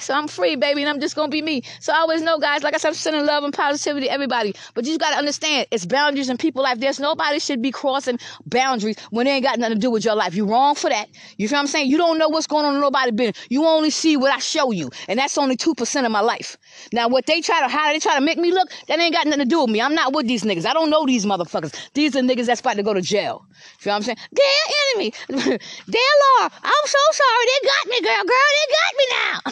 So 0.00 0.14
I'm 0.14 0.26
free, 0.26 0.56
baby, 0.56 0.82
and 0.82 0.90
I'm 0.90 1.00
just 1.00 1.14
gonna 1.14 1.28
be 1.28 1.42
me. 1.42 1.62
So 1.80 1.92
I 1.92 1.98
always 1.98 2.22
know, 2.22 2.38
guys, 2.38 2.62
like 2.62 2.74
I 2.74 2.78
said, 2.78 2.88
I'm 2.88 2.94
sending 2.94 3.24
love 3.24 3.44
and 3.44 3.54
positivity 3.54 4.06
to 4.06 4.12
everybody. 4.12 4.54
But 4.74 4.84
you 4.84 4.98
gotta 4.98 5.16
understand, 5.16 5.68
it's 5.70 5.86
boundaries 5.86 6.28
in 6.28 6.38
people's 6.38 6.64
life. 6.64 6.80
There's 6.80 6.98
nobody 6.98 7.38
should 7.38 7.62
be 7.62 7.70
crossing 7.70 8.18
boundaries 8.46 8.96
when 9.10 9.26
they 9.26 9.32
ain't 9.32 9.44
got 9.44 9.58
nothing 9.58 9.76
to 9.76 9.80
do 9.80 9.90
with 9.90 10.04
your 10.04 10.16
life. 10.16 10.34
You 10.34 10.46
wrong 10.46 10.74
for 10.74 10.90
that. 10.90 11.08
You 11.36 11.46
feel 11.48 11.56
what 11.56 11.60
I'm 11.60 11.66
saying? 11.68 11.88
You 11.88 11.98
don't 11.98 12.18
know 12.18 12.28
what's 12.28 12.48
going 12.48 12.64
on 12.66 12.74
in 12.74 12.80
nobody's 12.80 13.14
business. 13.14 13.46
You 13.48 13.64
only 13.66 13.90
see 13.90 14.16
what 14.16 14.32
I 14.32 14.38
show 14.38 14.72
you, 14.72 14.90
and 15.08 15.18
that's 15.18 15.38
only 15.38 15.56
two 15.56 15.74
percent 15.74 16.06
of 16.06 16.12
my 16.12 16.20
life. 16.20 16.56
Now, 16.92 17.08
what 17.08 17.26
they 17.26 17.40
try 17.40 17.60
to 17.60 17.68
how 17.68 17.92
they 17.92 18.00
try 18.00 18.16
to 18.16 18.20
make 18.20 18.38
me 18.38 18.50
look, 18.52 18.70
that 18.88 18.98
ain't 18.98 19.14
got 19.14 19.26
nothing 19.26 19.40
to 19.40 19.48
do 19.48 19.60
with 19.60 19.70
me. 19.70 19.80
I'm 19.80 19.94
not 19.94 20.12
with 20.14 20.26
these 20.26 20.42
niggas. 20.42 20.66
I 20.66 20.72
don't 20.72 20.90
know 20.90 21.06
these 21.06 21.26
motherfuckers. 21.26 21.74
These 21.94 22.16
are 22.16 22.20
niggas 22.20 22.46
that's 22.46 22.60
about 22.60 22.76
to 22.76 22.82
go 22.82 22.94
to 22.94 23.02
jail. 23.02 23.44
You 23.48 23.54
feel 23.78 23.92
what 23.92 23.96
I'm 23.98 24.02
saying? 24.02 24.18
Dear 24.34 24.44
enemy, 24.90 25.12
dear 25.28 26.12
Laura, 26.22 26.50
I'm 26.62 26.86
so 26.86 26.98
sorry. 27.12 27.44
They 27.46 27.68
got 27.68 27.86
me, 27.88 28.00
girl. 28.00 28.21
Girl, 28.26 28.50
they 28.58 28.66
got 28.78 28.92
me 28.98 29.06
now. 29.10 29.38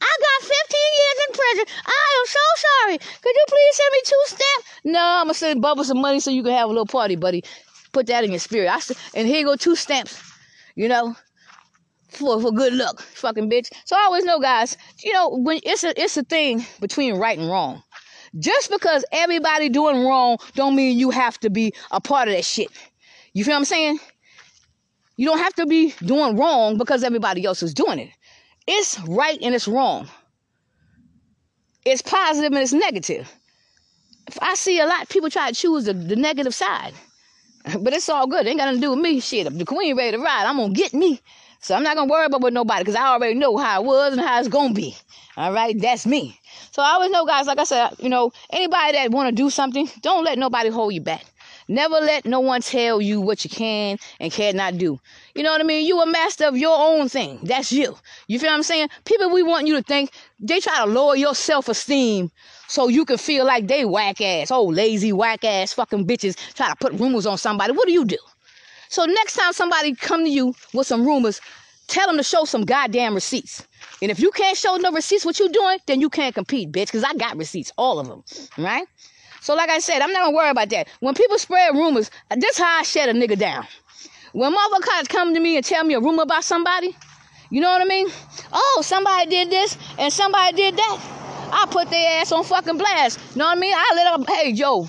I 0.00 0.12
got 0.26 0.38
15 0.40 0.50
years 1.00 1.18
in 1.26 1.34
prison. 1.34 1.64
I 1.86 2.06
am 2.18 2.26
so 2.26 2.44
sorry. 2.66 2.98
Could 2.98 3.34
you 3.34 3.44
please 3.48 3.76
send 3.76 3.92
me 3.92 4.00
two 4.04 4.22
stamps? 4.26 4.68
No, 4.84 5.00
I'm 5.00 5.24
gonna 5.26 5.34
send 5.34 5.62
Bubba 5.62 5.84
some 5.84 6.00
money 6.00 6.20
so 6.20 6.30
you 6.30 6.42
can 6.42 6.52
have 6.52 6.66
a 6.66 6.72
little 6.72 6.86
party, 6.86 7.16
buddy. 7.16 7.42
Put 7.92 8.06
that 8.06 8.24
in 8.24 8.30
your 8.30 8.40
spirit. 8.40 8.68
I 8.70 8.80
and 9.14 9.26
here 9.26 9.44
go 9.44 9.56
two 9.56 9.74
stamps. 9.74 10.22
You 10.76 10.88
know, 10.88 11.16
for 12.10 12.40
for 12.40 12.52
good 12.52 12.74
luck, 12.74 13.02
fucking 13.02 13.50
bitch. 13.50 13.68
So 13.84 13.96
I 13.96 14.00
always 14.02 14.24
know, 14.24 14.38
guys. 14.38 14.76
You 15.02 15.12
know, 15.12 15.30
when 15.30 15.60
it's 15.64 15.82
a 15.84 16.00
it's 16.00 16.16
a 16.16 16.22
thing 16.22 16.64
between 16.80 17.16
right 17.16 17.38
and 17.38 17.48
wrong. 17.48 17.82
Just 18.38 18.70
because 18.70 19.04
everybody 19.12 19.68
doing 19.68 20.04
wrong, 20.04 20.38
don't 20.54 20.76
mean 20.76 20.98
you 20.98 21.10
have 21.10 21.38
to 21.40 21.50
be 21.50 21.72
a 21.90 22.00
part 22.00 22.28
of 22.28 22.34
that 22.34 22.44
shit. 22.44 22.68
You 23.32 23.44
feel 23.44 23.54
what 23.54 23.58
I'm 23.58 23.64
saying? 23.64 23.98
You 25.16 25.26
don't 25.26 25.38
have 25.38 25.54
to 25.54 25.66
be 25.66 25.94
doing 26.04 26.36
wrong 26.36 26.76
because 26.76 27.02
everybody 27.02 27.44
else 27.44 27.62
is 27.62 27.74
doing 27.74 27.98
it. 27.98 28.10
It's 28.66 28.98
right 29.08 29.38
and 29.40 29.54
it's 29.54 29.68
wrong. 29.68 30.08
It's 31.84 32.02
positive 32.02 32.52
and 32.52 32.62
it's 32.62 32.72
negative. 32.72 33.32
If 34.26 34.38
I 34.42 34.54
see 34.54 34.80
a 34.80 34.86
lot 34.86 35.02
of 35.02 35.08
people 35.08 35.30
try 35.30 35.48
to 35.48 35.54
choose 35.54 35.84
the, 35.84 35.94
the 35.94 36.16
negative 36.16 36.54
side. 36.54 36.92
But 37.80 37.94
it's 37.94 38.08
all 38.08 38.28
good. 38.28 38.46
It 38.46 38.50
ain't 38.50 38.58
got 38.58 38.66
nothing 38.66 38.80
to 38.80 38.86
do 38.86 38.90
with 38.90 39.00
me. 39.00 39.18
Shit, 39.18 39.52
the 39.58 39.64
queen 39.64 39.96
ready 39.96 40.16
to 40.16 40.22
ride, 40.22 40.46
I'm 40.46 40.56
gonna 40.56 40.72
get 40.72 40.94
me. 40.94 41.20
So 41.60 41.74
I'm 41.74 41.82
not 41.82 41.96
gonna 41.96 42.10
worry 42.10 42.26
about 42.26 42.42
with 42.42 42.54
nobody 42.54 42.82
because 42.82 42.94
I 42.94 43.08
already 43.08 43.34
know 43.34 43.56
how 43.56 43.82
it 43.82 43.86
was 43.86 44.12
and 44.12 44.20
how 44.22 44.38
it's 44.38 44.48
gonna 44.48 44.72
be. 44.72 44.94
All 45.36 45.52
right, 45.52 45.76
that's 45.80 46.06
me. 46.06 46.38
So 46.70 46.80
I 46.80 46.90
always 46.90 47.10
know, 47.10 47.26
guys. 47.26 47.46
Like 47.46 47.58
I 47.58 47.64
said, 47.64 47.90
you 47.98 48.08
know, 48.08 48.30
anybody 48.50 48.92
that 48.92 49.10
want 49.10 49.28
to 49.30 49.34
do 49.34 49.50
something, 49.50 49.88
don't 50.00 50.22
let 50.24 50.38
nobody 50.38 50.68
hold 50.68 50.94
you 50.94 51.00
back. 51.00 51.24
Never 51.68 51.96
let 51.96 52.24
no 52.24 52.40
one 52.40 52.60
tell 52.60 53.00
you 53.00 53.20
what 53.20 53.44
you 53.44 53.50
can 53.50 53.98
and 54.20 54.32
cannot 54.32 54.78
do. 54.78 55.00
You 55.34 55.42
know 55.42 55.50
what 55.50 55.60
I 55.60 55.64
mean? 55.64 55.86
You 55.86 56.00
a 56.00 56.06
master 56.06 56.46
of 56.46 56.56
your 56.56 56.76
own 56.78 57.08
thing. 57.08 57.40
That's 57.42 57.72
you. 57.72 57.96
You 58.28 58.38
feel 58.38 58.50
what 58.50 58.56
I'm 58.56 58.62
saying? 58.62 58.88
People 59.04 59.30
we 59.30 59.42
want 59.42 59.66
you 59.66 59.74
to 59.74 59.82
think, 59.82 60.10
they 60.38 60.60
try 60.60 60.84
to 60.84 60.86
lower 60.90 61.16
your 61.16 61.34
self-esteem 61.34 62.30
so 62.68 62.88
you 62.88 63.04
can 63.04 63.18
feel 63.18 63.44
like 63.44 63.66
they 63.66 63.84
whack 63.84 64.20
ass, 64.20 64.50
oh 64.50 64.64
lazy 64.64 65.12
whack 65.12 65.44
ass 65.44 65.72
fucking 65.72 66.06
bitches 66.06 66.36
try 66.54 66.68
to 66.68 66.76
put 66.76 66.92
rumors 66.94 67.26
on 67.26 67.38
somebody. 67.38 67.72
What 67.72 67.86
do 67.86 67.92
you 67.92 68.04
do? 68.04 68.18
So 68.88 69.04
next 69.04 69.34
time 69.34 69.52
somebody 69.52 69.94
come 69.94 70.24
to 70.24 70.30
you 70.30 70.54
with 70.72 70.86
some 70.86 71.04
rumors, 71.04 71.40
tell 71.88 72.06
them 72.06 72.16
to 72.16 72.22
show 72.22 72.44
some 72.44 72.64
goddamn 72.64 73.14
receipts. 73.14 73.66
And 74.02 74.10
if 74.10 74.20
you 74.20 74.30
can't 74.30 74.56
show 74.56 74.76
no 74.76 74.92
receipts 74.92 75.24
what 75.24 75.38
you 75.38 75.48
doing, 75.48 75.78
then 75.86 76.00
you 76.00 76.10
can't 76.10 76.34
compete, 76.34 76.70
bitch, 76.70 76.86
because 76.86 77.04
I 77.04 77.14
got 77.14 77.36
receipts, 77.36 77.72
all 77.76 77.98
of 77.98 78.08
them, 78.08 78.22
right? 78.58 78.86
So 79.46 79.54
like 79.54 79.70
I 79.70 79.78
said, 79.78 80.02
I'm 80.02 80.10
not 80.10 80.24
gonna 80.24 80.36
worry 80.36 80.50
about 80.50 80.70
that. 80.70 80.88
When 80.98 81.14
people 81.14 81.38
spread 81.38 81.72
rumors, 81.72 82.10
this 82.36 82.58
how 82.58 82.80
I 82.80 82.82
shut 82.82 83.08
a 83.08 83.12
nigga 83.12 83.38
down. 83.38 83.64
When 84.32 84.52
motherfuckers 84.52 85.08
come 85.08 85.34
to 85.34 85.38
me 85.38 85.54
and 85.56 85.64
tell 85.64 85.84
me 85.84 85.94
a 85.94 86.00
rumor 86.00 86.24
about 86.24 86.42
somebody, 86.42 86.96
you 87.50 87.60
know 87.60 87.68
what 87.70 87.80
I 87.80 87.84
mean? 87.84 88.08
Oh, 88.52 88.82
somebody 88.84 89.30
did 89.30 89.50
this 89.50 89.78
and 90.00 90.12
somebody 90.12 90.56
did 90.56 90.76
that. 90.76 90.98
I 91.52 91.64
put 91.70 91.90
their 91.90 92.20
ass 92.20 92.32
on 92.32 92.42
fucking 92.42 92.76
blast. 92.76 93.20
You 93.34 93.38
know 93.38 93.44
what 93.44 93.58
I 93.58 93.60
mean? 93.60 93.72
I 93.72 93.92
let 93.94 94.16
them, 94.16 94.36
hey, 94.36 94.52
Joe, 94.52 94.88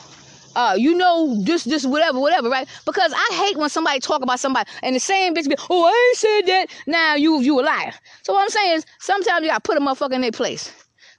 uh, 0.56 0.74
you 0.76 0.96
know 0.96 1.40
this, 1.44 1.64
this, 1.64 1.86
whatever, 1.86 2.20
whatever, 2.20 2.50
right? 2.50 2.68
Because 2.84 3.14
I 3.16 3.46
hate 3.46 3.58
when 3.58 3.70
somebody 3.70 4.00
talk 4.00 4.24
about 4.24 4.40
somebody 4.40 4.68
and 4.82 4.96
the 4.96 5.00
same 5.00 5.36
bitch 5.36 5.48
be, 5.48 5.56
oh, 5.70 5.86
I 5.86 6.10
ain't 6.10 6.18
said 6.18 6.42
that. 6.48 6.66
Now 6.88 7.14
you, 7.14 7.42
you 7.42 7.60
a 7.60 7.62
liar. 7.62 7.94
So 8.24 8.34
what 8.34 8.42
I'm 8.42 8.50
saying 8.50 8.78
is, 8.78 8.86
sometimes 8.98 9.44
you 9.44 9.50
gotta 9.50 9.62
put 9.62 9.78
a 9.78 9.82
motherfucker 9.82 10.14
in 10.14 10.22
their 10.22 10.32
place. 10.32 10.74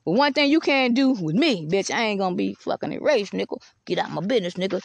But 0.08 0.14
one 0.14 0.32
thing 0.32 0.50
you 0.50 0.58
can't 0.58 0.94
do 0.94 1.10
with 1.10 1.34
me, 1.34 1.66
bitch, 1.66 1.94
I 1.94 2.02
ain't 2.04 2.18
gonna 2.18 2.34
be 2.34 2.54
fucking 2.54 2.92
erased, 2.94 3.34
nigga. 3.34 3.58
Get 3.84 3.98
out 3.98 4.10
my 4.10 4.24
business, 4.24 4.54
nigga. 4.54 4.82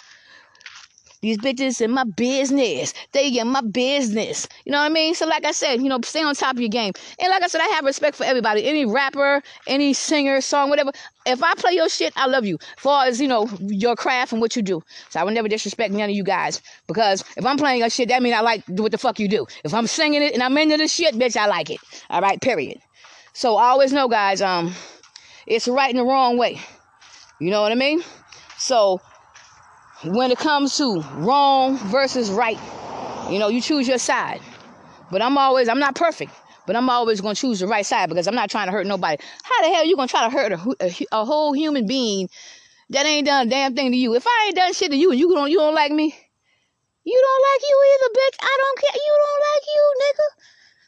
These 1.21 1.37
bitches 1.37 1.79
in 1.79 1.91
my 1.91 2.03
business. 2.03 2.93
They 3.13 3.29
in 3.29 3.47
my 3.47 3.61
business. 3.61 4.49
You 4.65 4.73
know 4.73 4.79
what 4.79 4.91
I 4.91 4.93
mean? 4.93 5.15
So 5.15 5.25
like 5.25 5.45
I 5.45 5.53
said, 5.53 5.81
you 5.81 5.87
know, 5.87 5.97
stay 6.03 6.21
on 6.21 6.35
top 6.35 6.55
of 6.55 6.59
your 6.59 6.67
game. 6.67 6.91
And 7.19 7.29
like 7.29 7.41
I 7.41 7.47
said, 7.47 7.61
I 7.61 7.67
have 7.67 7.85
respect 7.85 8.17
for 8.17 8.25
everybody. 8.25 8.65
Any 8.65 8.85
rapper, 8.85 9.41
any 9.65 9.93
singer, 9.93 10.41
song, 10.41 10.69
whatever. 10.69 10.91
If 11.25 11.41
I 11.41 11.53
play 11.53 11.71
your 11.71 11.87
shit, 11.87 12.11
I 12.17 12.27
love 12.27 12.45
you. 12.45 12.57
As 12.61 12.83
far 12.83 13.05
as, 13.05 13.21
you 13.21 13.29
know, 13.29 13.47
your 13.61 13.95
craft 13.95 14.33
and 14.33 14.41
what 14.41 14.57
you 14.57 14.61
do. 14.61 14.81
So 15.07 15.21
I 15.21 15.23
would 15.23 15.33
never 15.33 15.47
disrespect 15.47 15.93
none 15.93 16.09
of 16.09 16.15
you 16.17 16.25
guys. 16.25 16.61
Because 16.85 17.23
if 17.37 17.45
I'm 17.45 17.55
playing 17.55 17.79
your 17.79 17.89
shit, 17.89 18.09
that 18.09 18.21
means 18.21 18.35
I 18.35 18.41
like 18.41 18.65
what 18.67 18.91
the 18.91 18.97
fuck 18.97 19.21
you 19.21 19.29
do. 19.29 19.47
If 19.63 19.73
I'm 19.73 19.87
singing 19.87 20.21
it 20.21 20.33
and 20.33 20.43
I'm 20.43 20.57
into 20.57 20.75
this 20.75 20.93
shit, 20.93 21.15
bitch, 21.15 21.37
I 21.37 21.47
like 21.47 21.69
it. 21.69 21.79
All 22.09 22.19
right, 22.19 22.41
period. 22.41 22.79
So 23.31 23.55
I 23.55 23.69
always 23.69 23.93
know, 23.93 24.09
guys, 24.09 24.41
um, 24.41 24.75
it's 25.47 25.67
right 25.67 25.89
and 25.89 25.99
the 25.99 26.03
wrong 26.03 26.37
way. 26.37 26.59
You 27.39 27.51
know 27.51 27.61
what 27.61 27.71
I 27.71 27.75
mean? 27.75 28.01
So 28.57 29.01
when 30.05 30.31
it 30.31 30.37
comes 30.37 30.77
to 30.77 31.01
wrong 31.15 31.77
versus 31.77 32.29
right, 32.29 32.59
you 33.29 33.39
know, 33.39 33.47
you 33.47 33.61
choose 33.61 33.87
your 33.87 33.97
side. 33.97 34.41
But 35.11 35.21
I'm 35.21 35.37
always, 35.37 35.69
I'm 35.69 35.79
not 35.79 35.95
perfect, 35.95 36.31
but 36.65 36.75
I'm 36.75 36.89
always 36.89 37.21
going 37.21 37.35
to 37.35 37.41
choose 37.41 37.59
the 37.59 37.67
right 37.67 37.85
side 37.85 38.09
because 38.09 38.27
I'm 38.27 38.35
not 38.35 38.49
trying 38.49 38.67
to 38.67 38.71
hurt 38.71 38.87
nobody. 38.87 39.21
How 39.43 39.61
the 39.61 39.67
hell 39.67 39.83
are 39.83 39.85
you 39.85 39.95
going 39.95 40.07
to 40.07 40.11
try 40.11 40.23
to 40.23 40.29
hurt 40.29 40.51
a, 40.51 40.75
a, 40.79 41.19
a, 41.21 41.25
whole 41.25 41.53
human 41.53 41.87
being 41.87 42.29
that 42.89 43.05
ain't 43.05 43.27
done 43.27 43.47
a 43.47 43.49
damn 43.49 43.75
thing 43.75 43.91
to 43.91 43.97
you? 43.97 44.15
If 44.15 44.25
I 44.25 44.45
ain't 44.47 44.55
done 44.55 44.73
shit 44.73 44.91
to 44.91 44.97
you 44.97 45.11
and 45.11 45.19
you 45.19 45.29
don't, 45.29 45.51
you 45.51 45.57
don't 45.57 45.75
like 45.75 45.91
me, 45.91 46.15
you 47.03 47.19
don't 47.19 47.43
like 47.51 47.61
you 47.67 47.77
either, 47.93 48.09
bitch. 48.15 48.37
I 48.41 48.57
don't 48.63 48.79
care. 48.79 48.95
You 48.95 49.15
don't 49.19 49.41
like 49.43 49.65
you, 49.67 49.83
nigga. 50.03 50.27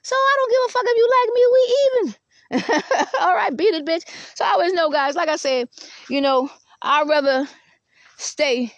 So 0.03 0.15
I 0.15 0.33
don't 0.39 0.51
give 0.51 0.63
a 0.65 0.71
fuck 0.71 0.85
if 0.87 0.97
you 0.97 1.07
like 1.11 1.29
me. 1.35 1.43
We 1.53 1.61
even. 1.83 2.24
All 3.21 3.35
right, 3.35 3.55
beat 3.55 3.73
it, 3.73 3.85
bitch. 3.85 4.03
So 4.35 4.45
I 4.45 4.49
always 4.51 4.73
know, 4.73 4.89
guys. 4.89 5.15
Like 5.15 5.29
I 5.29 5.35
said, 5.35 5.69
you 6.09 6.21
know, 6.21 6.49
I'd 6.81 7.07
rather 7.09 7.47
stay 8.17 8.73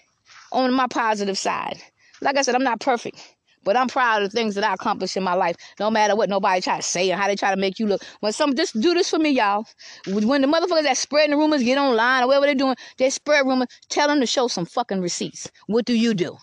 on 0.52 0.74
my 0.74 0.88
positive 0.88 1.38
side. 1.38 1.78
Like 2.22 2.38
I 2.38 2.42
said, 2.42 2.56
I'm 2.56 2.64
not 2.64 2.80
perfect, 2.80 3.36
but 3.64 3.78
I'm 3.78 3.88
proud 3.88 4.24
of 4.24 4.32
the 4.32 4.36
things 4.36 4.56
that 4.56 4.64
I 4.64 4.74
accomplished 4.74 5.18
in 5.18 5.24
my 5.24 5.34
life. 5.34 5.56
No 5.80 5.92
matter 5.92 6.16
what 6.16 6.30
nobody 6.30 6.62
try 6.62 6.78
to 6.78 6.84
say 6.84 7.12
and 7.12 7.20
how 7.20 7.28
they 7.28 7.36
try 7.36 7.52
to 7.52 7.60
make 7.60 7.80
you 7.80 7.88
look. 7.88 8.04
When 8.22 8.32
some 8.34 8.56
just 8.56 8.80
do 8.80 8.94
this 8.94 9.10
for 9.10 9.20
me, 9.20 9.32
y'all. 9.32 9.66
When 10.08 10.42
the 10.42 10.48
motherfuckers 10.48 10.84
that 10.84 10.98
spreading 10.98 11.32
the 11.32 11.38
rumors 11.38 11.64
get 11.64 11.78
online 11.78 12.24
or 12.24 12.28
whatever 12.28 12.46
they're 12.48 12.56
doing, 12.56 12.76
they 12.98 13.10
spread 13.10 13.46
rumors. 13.46 13.68
Tell 13.90 14.08
them 14.08 14.20
to 14.22 14.26
show 14.26 14.48
some 14.48 14.66
fucking 14.66 15.02
receipts. 15.02 15.52
What 15.68 15.86
do 15.86 15.94
you 15.94 16.14
do? 16.14 16.38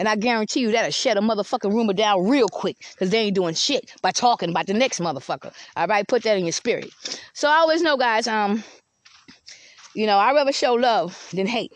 And 0.00 0.08
I 0.08 0.16
guarantee 0.16 0.60
you 0.60 0.72
that'll 0.72 0.90
shut 0.90 1.18
a 1.18 1.20
motherfucking 1.20 1.70
rumor 1.70 1.92
down 1.92 2.26
real 2.26 2.48
quick 2.48 2.78
because 2.92 3.10
they 3.10 3.18
ain't 3.18 3.34
doing 3.34 3.52
shit 3.52 3.92
by 4.00 4.12
talking 4.12 4.48
about 4.48 4.66
the 4.66 4.72
next 4.72 4.98
motherfucker. 4.98 5.52
All 5.76 5.86
right, 5.86 6.08
put 6.08 6.22
that 6.22 6.38
in 6.38 6.46
your 6.46 6.52
spirit. 6.52 6.90
So 7.34 7.50
I 7.50 7.56
always 7.56 7.82
know, 7.82 7.98
guys, 7.98 8.26
um, 8.26 8.64
you 9.94 10.06
know, 10.06 10.16
I 10.16 10.32
rather 10.32 10.52
show 10.52 10.72
love 10.72 11.28
than 11.34 11.46
hate. 11.46 11.74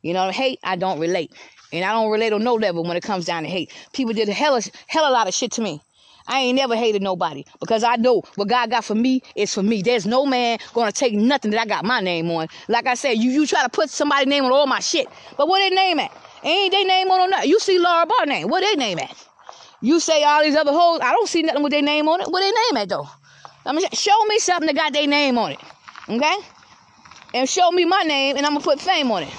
You 0.00 0.14
know, 0.14 0.30
hate, 0.30 0.58
I 0.64 0.76
don't 0.76 0.98
relate. 0.98 1.32
And 1.70 1.84
I 1.84 1.92
don't 1.92 2.10
relate 2.10 2.32
on 2.32 2.42
no 2.42 2.54
level 2.54 2.82
when 2.82 2.96
it 2.96 3.02
comes 3.02 3.26
down 3.26 3.42
to 3.42 3.48
hate. 3.50 3.70
People 3.92 4.14
did 4.14 4.30
a 4.30 4.32
hell, 4.32 4.58
hell 4.86 5.06
a 5.06 5.12
lot 5.12 5.28
of 5.28 5.34
shit 5.34 5.52
to 5.52 5.60
me. 5.60 5.82
I 6.26 6.40
ain't 6.40 6.56
never 6.56 6.74
hated 6.74 7.02
nobody 7.02 7.44
because 7.60 7.84
I 7.84 7.96
know 7.96 8.22
what 8.36 8.48
God 8.48 8.70
got 8.70 8.86
for 8.86 8.94
me 8.94 9.20
is 9.36 9.52
for 9.52 9.62
me. 9.62 9.82
There's 9.82 10.06
no 10.06 10.24
man 10.24 10.60
gonna 10.72 10.92
take 10.92 11.12
nothing 11.12 11.50
that 11.50 11.60
I 11.60 11.66
got 11.66 11.84
my 11.84 12.00
name 12.00 12.30
on. 12.30 12.48
Like 12.68 12.86
I 12.86 12.94
said, 12.94 13.18
you 13.18 13.30
you 13.30 13.46
try 13.46 13.62
to 13.62 13.68
put 13.68 13.90
somebody's 13.90 14.28
name 14.28 14.44
on 14.44 14.52
all 14.52 14.66
my 14.66 14.80
shit, 14.80 15.06
but 15.36 15.46
what 15.46 15.58
their 15.58 15.68
name 15.68 16.00
at? 16.00 16.10
Ain't 16.44 16.72
they 16.72 16.84
name 16.84 17.10
on 17.10 17.30
nothing? 17.30 17.48
You 17.48 17.58
see 17.58 17.78
Laura 17.78 18.06
Barr 18.06 18.26
name? 18.26 18.48
What 18.48 18.60
they 18.60 18.76
name 18.76 18.98
at? 18.98 19.16
You 19.80 19.98
say 19.98 20.22
all 20.24 20.42
these 20.42 20.56
other 20.56 20.72
hoes. 20.72 21.00
I 21.02 21.12
don't 21.12 21.28
see 21.28 21.42
nothing 21.42 21.62
with 21.62 21.72
their 21.72 21.82
name 21.82 22.08
on 22.08 22.20
it. 22.20 22.28
What 22.28 22.40
they 22.40 22.50
name 22.50 22.82
at 22.82 22.88
though? 22.88 23.08
I 23.66 23.72
mean, 23.72 23.86
show 23.92 24.24
me 24.26 24.38
something 24.38 24.66
that 24.66 24.76
got 24.76 24.92
their 24.92 25.06
name 25.06 25.38
on 25.38 25.52
it, 25.52 25.60
okay? 26.08 26.36
And 27.32 27.48
show 27.48 27.70
me 27.70 27.86
my 27.86 28.02
name, 28.02 28.36
and 28.36 28.44
I'm 28.44 28.52
gonna 28.52 28.64
put 28.64 28.80
fame 28.80 29.10
on 29.10 29.22
it. 29.22 29.32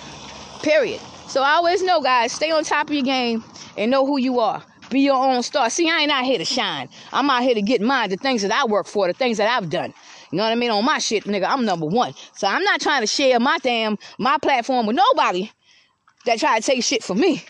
Period. 0.63 0.99
So 1.27 1.43
I 1.43 1.51
always 1.53 1.83
know, 1.83 2.01
guys, 2.01 2.31
stay 2.31 2.49
on 2.51 2.63
top 2.63 2.89
of 2.89 2.95
your 2.95 3.03
game 3.03 3.43
and 3.77 3.91
know 3.91 4.05
who 4.05 4.17
you 4.17 4.39
are. 4.39 4.63
Be 4.89 5.01
your 5.01 5.15
own 5.15 5.43
star. 5.43 5.69
See, 5.69 5.89
I 5.89 5.99
ain't 5.99 6.11
out 6.11 6.25
here 6.25 6.37
to 6.37 6.45
shine. 6.45 6.89
I'm 7.13 7.29
out 7.29 7.43
here 7.43 7.55
to 7.55 7.61
get 7.61 7.81
mine, 7.81 8.09
the 8.09 8.17
things 8.17 8.41
that 8.41 8.51
I 8.51 8.65
work 8.65 8.87
for, 8.87 9.07
the 9.07 9.13
things 9.13 9.37
that 9.37 9.47
I've 9.47 9.69
done. 9.69 9.93
You 10.31 10.37
know 10.37 10.43
what 10.43 10.51
I 10.51 10.55
mean? 10.55 10.71
On 10.71 10.83
my 10.83 10.99
shit, 10.99 11.25
nigga, 11.25 11.45
I'm 11.47 11.65
number 11.65 11.85
one. 11.85 12.13
So 12.35 12.47
I'm 12.47 12.63
not 12.63 12.81
trying 12.81 13.01
to 13.01 13.07
share 13.07 13.39
my 13.39 13.57
damn, 13.59 13.97
my 14.17 14.37
platform 14.37 14.85
with 14.85 14.95
nobody 14.95 15.51
that 16.25 16.39
try 16.39 16.59
to 16.59 16.65
take 16.65 16.83
shit 16.83 17.03
from 17.03 17.19
me. 17.19 17.43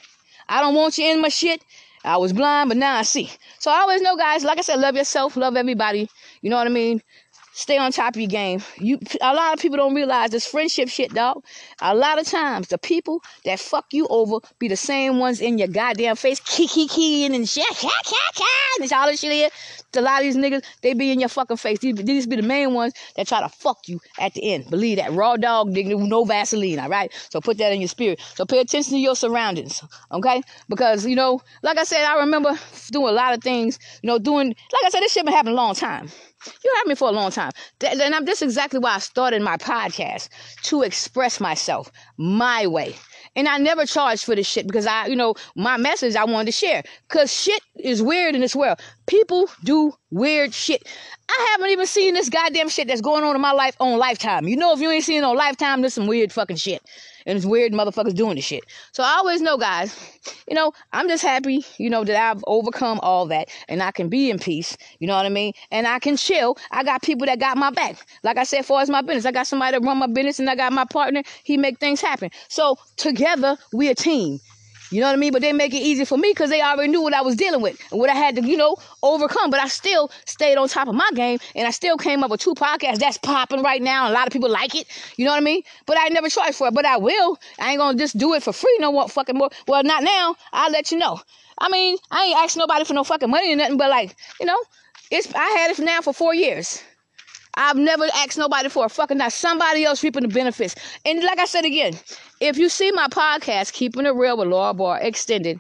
I 0.47 0.61
don't 0.61 0.76
want 0.76 0.97
you 0.97 1.10
in 1.11 1.22
my 1.22 1.30
shit. 1.30 1.64
I 2.03 2.18
was 2.18 2.34
blind, 2.34 2.69
but 2.69 2.77
now 2.77 2.95
I 2.97 3.02
see. 3.02 3.31
So 3.60 3.72
I 3.72 3.80
always 3.80 4.02
know, 4.02 4.15
guys, 4.15 4.43
like 4.43 4.60
I 4.60 4.61
said, 4.61 4.80
love 4.80 4.95
yourself, 4.95 5.35
love 5.35 5.57
everybody. 5.57 6.07
You 6.41 6.49
know 6.52 6.57
what 6.57 6.68
I 6.68 6.69
mean? 6.69 7.02
Stay 7.57 7.77
on 7.77 7.89
top 7.93 8.15
of 8.15 8.22
your 8.22 8.30
game. 8.30 8.61
You 8.77 8.99
a 9.22 9.34
lot 9.34 9.53
of 9.53 9.61
people 9.61 9.77
don't 9.77 9.95
realize 9.95 10.30
this 10.30 10.45
friendship 10.45 10.89
shit, 10.89 11.14
dog. 11.14 11.41
A 11.81 11.95
lot 11.95 12.19
of 12.19 12.27
times 12.27 12.68
the 12.68 12.77
people 12.77 13.23
that 13.45 13.61
fuck 13.61 13.85
you 13.93 14.07
over 14.10 14.39
be 14.60 14.68
the 14.68 14.76
same 14.76 15.19
ones 15.19 15.39
in 15.39 15.57
your 15.57 15.69
goddamn 15.69 16.18
face, 16.18 16.41
kiki 16.41 16.85
kiki 16.85 17.26
and 17.26 17.47
shit, 17.47 17.65
and 18.81 18.91
all 18.91 19.07
this 19.07 19.22
shit 19.22 19.31
here. 19.31 19.49
A 19.97 20.01
lot 20.01 20.19
of 20.19 20.23
these 20.23 20.38
niggas, 20.38 20.63
they 20.81 20.93
be 20.93 21.11
in 21.11 21.19
your 21.19 21.30
fucking 21.30 21.57
face. 21.57 21.80
These, 21.80 21.95
these 21.95 22.27
be 22.27 22.35
the 22.35 22.41
main 22.41 22.73
ones 22.73 22.93
that 23.15 23.27
try 23.27 23.41
to 23.41 23.49
fuck 23.49 23.88
you 23.88 23.99
at 24.19 24.34
the 24.34 24.53
end. 24.53 24.69
Believe 24.69 24.97
that. 24.97 25.11
Raw 25.11 25.38
dog, 25.38 25.69
nigga, 25.69 25.97
no 26.07 26.23
Vaseline, 26.26 26.80
all 26.80 26.89
right? 26.89 27.11
So 27.30 27.41
put 27.41 27.57
that 27.57 27.72
in 27.72 27.81
your 27.81 27.88
spirit. 27.88 28.19
So 28.35 28.45
pay 28.45 28.59
attention 28.59 28.93
to 28.93 28.99
your 28.99 29.15
surroundings, 29.15 29.84
okay? 30.11 30.41
Because, 30.69 31.05
you 31.05 31.15
know, 31.15 31.41
like 31.61 31.77
I 31.77 31.84
said, 31.84 32.05
I 32.05 32.19
remember 32.19 32.57
doing 32.91 33.09
a 33.09 33.11
lot 33.11 33.34
of 33.34 33.41
things, 33.41 33.80
you 34.01 34.07
know, 34.07 34.19
doing, 34.19 34.47
like 34.47 34.85
I 34.85 34.89
said, 34.89 35.01
this 35.01 35.11
shit 35.11 35.26
been 35.26 35.34
happening 35.34 35.53
a 35.53 35.57
long 35.57 35.76
time. 35.76 36.09
You 36.63 36.73
had 36.76 36.88
me 36.88 36.95
for 36.95 37.09
a 37.09 37.11
long 37.11 37.31
time. 37.31 37.51
And 37.81 38.13
I'm, 38.13 38.26
this 38.26 38.41
is 38.41 38.49
exactly 38.49 38.80
why 38.80 38.95
I 38.95 38.99
started 38.99 39.41
my 39.41 39.57
podcast 39.57 40.30
to 40.63 40.84
express 40.84 41.39
myself 41.39 41.91
my 42.17 42.67
way. 42.67 42.95
And 43.35 43.47
I 43.47 43.57
never 43.57 43.85
charged 43.85 44.23
for 44.25 44.35
this 44.35 44.47
shit 44.47 44.67
because 44.67 44.85
I, 44.85 45.07
you 45.07 45.15
know, 45.15 45.35
my 45.55 45.77
message 45.77 46.15
I 46.15 46.23
wanted 46.23 46.45
to 46.45 46.51
share. 46.51 46.83
Because 47.07 47.33
shit 47.33 47.61
is 47.77 48.01
weird 48.01 48.35
in 48.35 48.41
this 48.41 48.55
world. 48.55 48.79
People 49.07 49.49
do 49.63 49.93
weird 50.11 50.53
shit. 50.53 50.88
I 51.30 51.48
haven't 51.52 51.72
even 51.72 51.88
seen 51.88 52.14
this 52.14 52.30
goddamn 52.30 52.69
shit 52.69 52.88
that's 52.88 53.02
going 53.02 53.23
on 53.23 53.36
in 53.36 53.41
my 53.41 53.52
life 53.52 53.76
on 53.80 53.98
Lifetime. 53.98 54.48
You 54.48 54.57
know, 54.57 54.73
if 54.73 54.80
you 54.80 54.91
ain't 54.91 55.03
seen 55.03 55.23
it 55.23 55.26
on 55.26 55.36
Lifetime, 55.36 55.82
there's 55.82 55.94
some 55.94 56.07
weird 56.07 56.32
fucking 56.32 56.57
shit 56.57 56.82
and 57.26 57.38
it's 57.38 57.45
weird 57.45 57.73
motherfuckers 57.73 58.15
doing 58.15 58.36
this 58.36 58.45
shit. 58.45 58.64
So 58.91 59.03
I 59.03 59.15
always 59.18 59.41
know, 59.41 59.57
guys, 59.57 60.19
you 60.48 60.56
know, 60.56 60.72
I'm 60.94 61.07
just 61.07 61.23
happy, 61.23 61.65
you 61.77 61.90
know, 61.90 62.03
that 62.03 62.15
I've 62.15 62.44
overcome 62.48 62.99
all 63.02 63.26
that 63.27 63.49
and 63.68 63.82
I 63.82 63.91
can 63.91 64.10
be 64.10 64.30
in 64.30 64.40
peace, 64.40 64.77
you 64.99 65.07
know 65.07 65.15
what 65.15 65.26
I 65.26 65.30
mean? 65.30 65.53
And 65.72 65.88
I 65.88 65.99
can 65.99 66.18
chill. 66.18 66.57
I 66.72 66.84
got 66.84 67.02
people 67.02 67.26
that 67.26 67.40
got 67.40 67.57
my 67.57 67.72
back. 67.72 67.98
Like 68.23 68.38
I 68.38 68.44
said, 68.44 68.65
far 68.65 68.82
as 68.82 68.90
my 68.90 69.02
business, 69.02 69.26
I 69.26 69.32
got 69.32 69.48
somebody 69.48 69.77
to 69.77 69.86
run 69.86 69.98
my 69.98 70.07
business 70.07 70.40
and 70.40 70.49
I 70.49 70.56
got 70.56 70.73
my 70.73 70.86
partner. 70.86 71.23
He 71.44 71.57
make 71.57 71.80
things 71.80 72.02
happen. 72.02 72.30
So 72.48 72.77
together, 72.98 73.57
we 73.73 73.90
a 73.90 73.95
team. 73.95 74.40
You 74.91 75.01
know 75.01 75.07
what 75.07 75.13
I 75.13 75.17
mean? 75.17 75.31
But 75.33 75.41
they 75.41 75.53
make 75.53 75.73
it 75.73 75.79
easy 75.79 76.05
for 76.05 76.17
me 76.17 76.31
because 76.31 76.49
they 76.49 76.61
already 76.61 76.89
knew 76.91 77.01
what 77.01 77.13
I 77.13 77.21
was 77.21 77.35
dealing 77.35 77.61
with 77.61 77.79
and 77.91 77.99
what 77.99 78.09
I 78.09 78.13
had 78.13 78.35
to, 78.35 78.47
you 78.47 78.57
know, 78.57 78.77
overcome. 79.01 79.49
But 79.49 79.59
I 79.59 79.67
still 79.67 80.11
stayed 80.25 80.57
on 80.57 80.67
top 80.67 80.87
of 80.87 80.95
my 80.95 81.09
game 81.15 81.39
and 81.55 81.67
I 81.67 81.71
still 81.71 81.97
came 81.97 82.23
up 82.23 82.31
with 82.31 82.41
two 82.41 82.53
podcasts 82.53 82.99
that's 82.99 83.17
popping 83.17 83.63
right 83.63 83.81
now. 83.81 84.09
a 84.09 84.13
lot 84.13 84.27
of 84.27 84.33
people 84.33 84.49
like 84.49 84.75
it. 84.75 84.87
You 85.17 85.25
know 85.25 85.31
what 85.31 85.37
I 85.37 85.41
mean? 85.41 85.63
But 85.85 85.97
I 85.99 86.07
never 86.09 86.29
tried 86.29 86.55
for 86.55 86.67
it. 86.67 86.73
But 86.73 86.85
I 86.85 86.97
will. 86.97 87.37
I 87.59 87.71
ain't 87.71 87.79
gonna 87.79 87.97
just 87.97 88.17
do 88.17 88.33
it 88.33 88.43
for 88.43 88.53
free 88.53 88.77
no 88.79 88.91
more 88.91 89.09
fucking 89.09 89.37
more. 89.37 89.49
Well, 89.67 89.83
not 89.83 90.03
now. 90.03 90.35
I'll 90.53 90.71
let 90.71 90.91
you 90.91 90.97
know. 90.97 91.19
I 91.57 91.69
mean, 91.69 91.97
I 92.11 92.25
ain't 92.25 92.37
asking 92.37 92.59
nobody 92.59 92.85
for 92.85 92.93
no 92.93 93.03
fucking 93.03 93.29
money 93.29 93.53
or 93.53 93.55
nothing, 93.55 93.77
but 93.77 93.89
like, 93.89 94.15
you 94.39 94.45
know, 94.45 94.57
it's 95.09 95.33
I 95.33 95.45
had 95.45 95.71
it 95.71 95.79
now 95.79 96.01
for 96.01 96.13
four 96.13 96.33
years. 96.33 96.83
I've 97.57 97.77
never 97.77 98.05
asked 98.15 98.37
nobody 98.37 98.67
for 98.69 98.85
a 98.85 98.89
fucking 98.89 99.17
not 99.17 99.31
somebody 99.31 99.85
else 99.85 100.03
reaping 100.03 100.23
the 100.23 100.27
benefits. 100.27 100.75
And 101.05 101.23
like 101.23 101.39
I 101.39 101.45
said 101.45 101.63
again, 101.63 101.93
if 102.39 102.57
you 102.57 102.69
see 102.69 102.91
my 102.91 103.07
podcast, 103.07 103.73
Keeping 103.73 104.05
It 104.05 104.15
Real 104.15 104.37
with 104.37 104.47
Laura 104.47 104.73
Barr 104.73 104.99
Extended, 104.99 105.59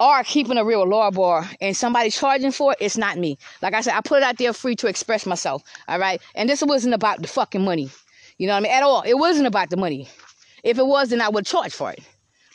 or 0.00 0.22
Keeping 0.24 0.56
It 0.56 0.62
Real 0.62 0.80
with 0.80 0.90
Laura 0.90 1.10
Barr, 1.10 1.48
and 1.60 1.76
somebody 1.76 2.10
charging 2.10 2.52
for 2.52 2.72
it, 2.72 2.78
it's 2.80 2.96
not 2.96 3.18
me. 3.18 3.38
Like 3.62 3.74
I 3.74 3.80
said, 3.80 3.94
I 3.94 4.00
put 4.00 4.18
it 4.18 4.22
out 4.22 4.38
there 4.38 4.52
free 4.52 4.76
to 4.76 4.86
express 4.86 5.26
myself. 5.26 5.62
All 5.88 5.98
right. 5.98 6.20
And 6.34 6.48
this 6.48 6.62
wasn't 6.62 6.94
about 6.94 7.20
the 7.22 7.28
fucking 7.28 7.64
money. 7.64 7.90
You 8.38 8.46
know 8.46 8.54
what 8.54 8.60
I 8.60 8.62
mean? 8.62 8.72
At 8.72 8.82
all. 8.82 9.02
It 9.02 9.14
wasn't 9.14 9.46
about 9.46 9.70
the 9.70 9.76
money. 9.76 10.08
If 10.62 10.78
it 10.78 10.86
was, 10.86 11.10
then 11.10 11.20
I 11.20 11.28
would 11.28 11.46
charge 11.46 11.72
for 11.72 11.92
it. 11.92 12.00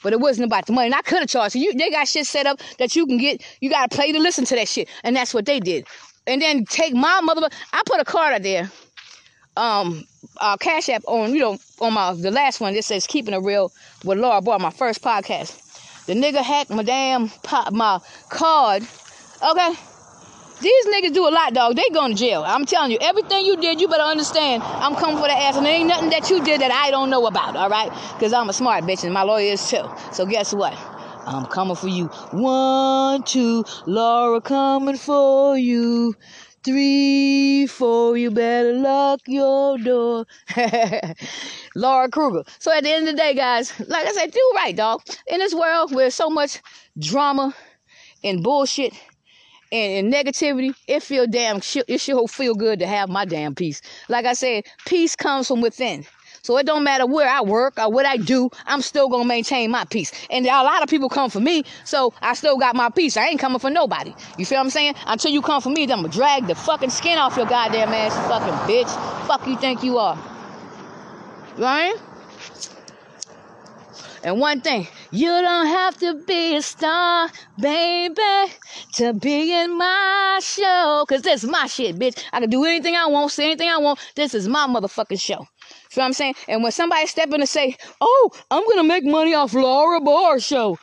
But 0.02 0.14
it 0.14 0.20
wasn't 0.20 0.48
about 0.48 0.66
the 0.66 0.74
money. 0.74 0.88
And 0.88 0.96
I 0.96 1.02
could 1.02 1.20
have 1.20 1.30
charged. 1.30 1.56
You, 1.56 1.74
they 1.74 1.90
got 1.90 2.08
shit 2.08 2.26
set 2.26 2.46
up 2.46 2.60
that 2.78 2.96
you 2.96 3.06
can 3.06 3.18
get. 3.18 3.42
You 3.62 3.70
got 3.70 3.90
to 3.90 3.98
pay 3.98 4.12
to 4.12 4.20
listen 4.20 4.46
to 4.46 4.56
that 4.56 4.68
shit. 4.68 4.90
And 5.04 5.16
that's 5.16 5.34
what 5.34 5.46
they 5.46 5.60
did 5.60 5.86
and 6.28 6.42
then 6.42 6.66
take 6.66 6.94
my 6.94 7.22
mother. 7.22 7.48
I 7.72 7.82
put 7.86 8.00
a 8.00 8.06
card 8.06 8.34
out 8.34 8.44
there, 8.44 8.72
um, 9.58 10.06
uh, 10.38 10.58
Cash 10.58 10.90
App 10.90 11.04
on 11.08 11.34
you 11.34 11.42
know 11.42 11.58
on 11.80 11.94
my 11.94 12.14
the 12.14 12.32
last 12.32 12.60
one. 12.60 12.76
It 12.76 12.86
says 12.86 13.08
keeping 13.08 13.34
it 13.34 13.42
real 13.42 13.72
with 14.04 14.18
Laura 14.18 14.42
Barr, 14.42 14.60
my 14.60 14.72
first 14.72 15.02
podcast. 15.02 15.60
The 16.06 16.14
nigga 16.14 16.42
hacked 16.42 16.70
my 16.70 16.84
damn 16.84 17.30
pop, 17.30 17.72
my 17.72 18.00
card. 18.30 18.84
Okay. 19.42 19.74
These 20.62 20.86
niggas 20.88 21.14
do 21.14 21.28
a 21.28 21.32
lot, 21.32 21.54
dog. 21.54 21.76
They 21.76 21.84
going 21.94 22.14
to 22.14 22.18
jail. 22.18 22.44
I'm 22.46 22.66
telling 22.66 22.92
you, 22.92 22.98
everything 23.02 23.46
you 23.46 23.58
did, 23.58 23.82
you 23.82 23.88
better 23.90 24.04
understand. 24.04 24.64
I'm 24.64 24.96
coming 24.96 25.18
for 25.18 25.24
the 25.24 25.34
ass, 25.34 25.58
and 25.58 25.66
there 25.66 25.74
ain't 25.74 25.90
nothing 25.90 26.10
that 26.12 26.30
you 26.30 26.42
did 26.44 26.62
that 26.62 26.72
I 26.72 26.90
don't 26.90 27.10
know 27.10 27.26
about. 27.26 27.58
All 27.58 27.70
right, 27.70 27.92
because 28.14 28.32
I'm 28.32 28.48
a 28.50 28.54
smart 28.54 28.86
bitch, 28.86 29.04
and 29.04 29.14
my 29.14 29.24
lawyer 29.24 29.52
is 29.52 29.70
too. 29.70 29.84
So 30.14 30.26
guess 30.26 30.54
what? 30.54 30.74
I'm 31.26 31.46
coming 31.46 31.76
for 31.76 31.88
you. 31.88 32.08
One, 32.32 33.24
two, 33.24 33.66
Laura 33.86 34.42
coming 34.42 34.98
for 34.98 35.58
you. 35.58 36.16
Three, 36.64 37.68
four, 37.68 38.16
you 38.16 38.32
better 38.32 38.72
lock 38.74 39.20
your 39.28 39.78
door. 39.78 40.26
Laura 41.76 42.10
Krueger. 42.10 42.44
So 42.60 42.72
at 42.72 42.84
the 42.84 42.90
end 42.90 43.08
of 43.08 43.16
the 43.16 43.22
day, 43.22 43.34
guys, 43.34 43.78
like 43.82 44.08
I 44.08 44.12
said, 44.14 44.32
do 44.32 44.52
right, 44.56 44.74
dog. 44.76 45.02
In 45.28 45.40
this 45.40 45.54
world 45.54 45.94
where 45.94 46.10
so 46.10 46.30
much 46.30 46.62
drama 46.98 47.54
and 48.24 48.42
bullshit 48.42 48.94
and, 49.74 50.06
and 50.06 50.14
negativity, 50.14 50.74
it 50.88 51.04
feel 51.04 51.28
damn 51.28 51.58
it 51.58 52.00
sure 52.00 52.28
feel 52.30 52.56
good 52.56 52.80
to 52.80 52.88
have 52.88 53.10
my 53.10 53.26
damn 53.26 53.56
peace. 53.56 53.82
Like 54.08 54.26
I 54.26 54.34
said, 54.34 54.64
peace 54.86 55.18
comes 55.18 55.50
from 55.50 55.60
within. 55.60 56.06
So 56.46 56.58
it 56.58 56.66
don't 56.66 56.84
matter 56.84 57.06
where 57.06 57.30
I 57.30 57.40
work 57.40 57.80
or 57.80 57.90
what 57.90 58.06
I 58.06 58.18
do, 58.18 58.50
I'm 58.66 58.82
still 58.82 59.08
gonna 59.08 59.24
maintain 59.24 59.72
my 59.72 59.86
peace. 59.86 60.12
And 60.30 60.46
a 60.46 60.50
lot 60.50 60.84
of 60.84 60.90
people 60.90 61.08
come 61.08 61.30
for 61.30 61.40
me, 61.40 61.64
so 61.86 62.14
I 62.22 62.34
still 62.34 62.58
got 62.58 62.76
my 62.76 62.90
peace. 62.90 63.16
I 63.16 63.28
ain't 63.28 63.40
coming 63.40 63.60
for 63.60 63.70
nobody. 63.70 64.14
You 64.38 64.46
feel 64.46 64.58
what 64.58 64.66
I'm 64.66 64.70
saying? 64.70 64.96
Until 65.08 65.32
you 65.32 65.42
come 65.42 65.62
for 65.62 65.70
me, 65.70 65.86
then 65.86 66.00
I'm 66.00 66.04
gonna 66.04 66.14
drag 66.14 66.48
the 66.48 66.56
fucking 66.56 66.90
skin 66.90 67.18
off 67.18 67.38
your 67.38 67.46
goddamn 67.46 67.94
ass, 67.94 68.14
you 68.18 68.24
fucking 68.24 68.54
bitch. 68.70 69.26
Fuck 69.26 69.48
you 69.48 69.58
think 69.58 69.86
you 69.86 69.98
are. 70.00 70.22
Right? 71.58 71.96
And 74.26 74.42
one 74.42 74.60
thing, 74.60 74.88
you 75.12 75.30
don't 75.30 75.68
have 75.68 75.98
to 76.00 76.16
be 76.26 76.58
a 76.58 76.62
star, 76.62 77.30
baby, 77.58 78.52
to 78.96 79.14
be 79.14 79.54
in 79.54 79.78
my 79.78 80.42
show. 80.44 81.06
Cause 81.08 81.22
this 81.22 81.46
is 81.46 81.50
my 81.50 81.68
shit, 81.68 81.98
bitch. 81.98 82.22
I 82.34 82.42
can 82.42 82.50
do 82.50 82.66
anything 82.66 82.98
I 82.98 83.08
want, 83.08 83.32
say 83.32 83.46
anything 83.46 83.70
I 83.70 83.78
want. 83.78 84.00
This 84.16 84.34
is 84.34 84.50
my 84.50 84.68
motherfucking 84.68 85.22
show. 85.22 85.48
You 85.96 86.02
know 86.02 86.04
what 86.04 86.08
I'm 86.08 86.14
saying? 86.14 86.36
And 86.48 86.64
when 86.64 86.72
somebody 86.72 87.06
step 87.08 87.28
in 87.30 87.36
and 87.36 87.50
say, 87.50 87.76
"Oh, 88.02 88.30
I'm 88.50 88.68
gonna 88.68 88.84
make 88.84 89.04
money 89.04 89.34
off 89.34 89.54
Laura 89.54 90.02
Barr 90.02 90.40
show," 90.40 90.78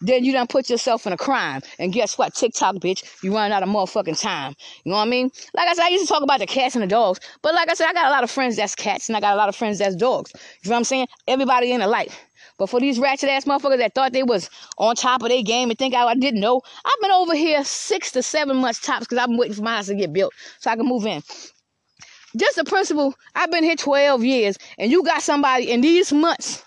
then 0.00 0.24
you 0.24 0.32
done 0.32 0.46
put 0.46 0.70
yourself 0.70 1.06
in 1.06 1.12
a 1.12 1.16
crime. 1.16 1.60
And 1.78 1.92
guess 1.92 2.18
what? 2.18 2.34
TikTok, 2.34 2.76
bitch, 2.76 3.04
you 3.22 3.34
run 3.34 3.52
out 3.52 3.62
of 3.62 3.68
motherfucking 3.68 4.20
time. 4.20 4.54
You 4.84 4.90
know 4.90 4.96
what 4.96 5.06
I 5.06 5.10
mean? 5.10 5.30
Like 5.54 5.68
I 5.68 5.74
said, 5.74 5.84
I 5.84 5.88
used 5.88 6.06
to 6.06 6.12
talk 6.12 6.22
about 6.22 6.40
the 6.40 6.46
cats 6.46 6.74
and 6.74 6.82
the 6.82 6.88
dogs, 6.88 7.20
but 7.42 7.54
like 7.54 7.70
I 7.70 7.74
said, 7.74 7.88
I 7.88 7.92
got 7.92 8.06
a 8.06 8.10
lot 8.10 8.24
of 8.24 8.30
friends 8.30 8.56
that's 8.56 8.74
cats, 8.74 9.08
and 9.08 9.16
I 9.16 9.20
got 9.20 9.34
a 9.34 9.36
lot 9.36 9.48
of 9.48 9.56
friends 9.56 9.78
that's 9.78 9.96
dogs. 9.96 10.32
You 10.62 10.70
know 10.70 10.74
what 10.74 10.78
I'm 10.78 10.84
saying? 10.84 11.08
Everybody 11.26 11.72
in 11.72 11.80
the 11.80 11.86
light. 11.86 12.16
But 12.58 12.68
for 12.68 12.80
these 12.80 12.98
ratchet 12.98 13.28
ass 13.30 13.44
motherfuckers 13.44 13.78
that 13.78 13.94
thought 13.94 14.12
they 14.12 14.24
was 14.24 14.50
on 14.78 14.96
top 14.96 15.22
of 15.22 15.28
their 15.28 15.42
game 15.42 15.70
and 15.70 15.78
think 15.78 15.94
I, 15.94 16.04
I 16.04 16.14
didn't 16.14 16.40
know, 16.40 16.60
I've 16.84 17.00
been 17.00 17.12
over 17.12 17.36
here 17.36 17.62
six 17.62 18.10
to 18.12 18.22
seven 18.22 18.56
months 18.56 18.80
tops 18.80 19.06
because 19.06 19.18
I've 19.18 19.28
been 19.28 19.38
waiting 19.38 19.54
for 19.54 19.62
my 19.62 19.76
house 19.76 19.86
to 19.86 19.94
get 19.94 20.12
built 20.12 20.32
so 20.58 20.70
I 20.70 20.76
can 20.76 20.86
move 20.86 21.06
in 21.06 21.22
just 22.38 22.58
a 22.58 22.64
principle, 22.64 23.14
I've 23.34 23.50
been 23.50 23.64
here 23.64 23.76
12 23.76 24.24
years, 24.24 24.58
and 24.78 24.90
you 24.90 25.02
got 25.02 25.22
somebody 25.22 25.70
in 25.70 25.80
these 25.80 26.12
months, 26.12 26.64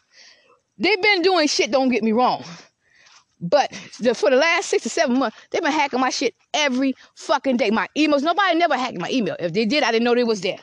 they've 0.77 1.02
been 1.02 1.22
doing 1.22 1.48
shit, 1.48 1.72
don't 1.72 1.89
get 1.89 2.03
me 2.03 2.11
wrong. 2.11 2.43
But 3.39 3.72
the, 3.99 4.14
for 4.14 4.30
the 4.30 4.35
last 4.35 4.69
six 4.69 4.84
to 4.84 4.89
seven 4.89 5.18
months, 5.18 5.35
they've 5.49 5.64
been 5.64 5.72
hacking 5.72 5.99
my 5.99 6.11
shit 6.11 6.35
every 6.53 6.93
fucking 7.15 7.57
day. 7.57 7.72
My 7.72 7.88
emails, 7.98 8.22
nobody 8.22 8.56
never 8.56 8.77
hacked 8.77 8.99
my 8.99 9.10
email. 9.10 9.35
If 9.39 9.53
they 9.53 9.65
did, 9.65 9.84
I 9.84 9.91
didn't 9.91 10.03
know 10.03 10.14
they 10.14 10.23
was 10.23 10.41
there. 10.41 10.60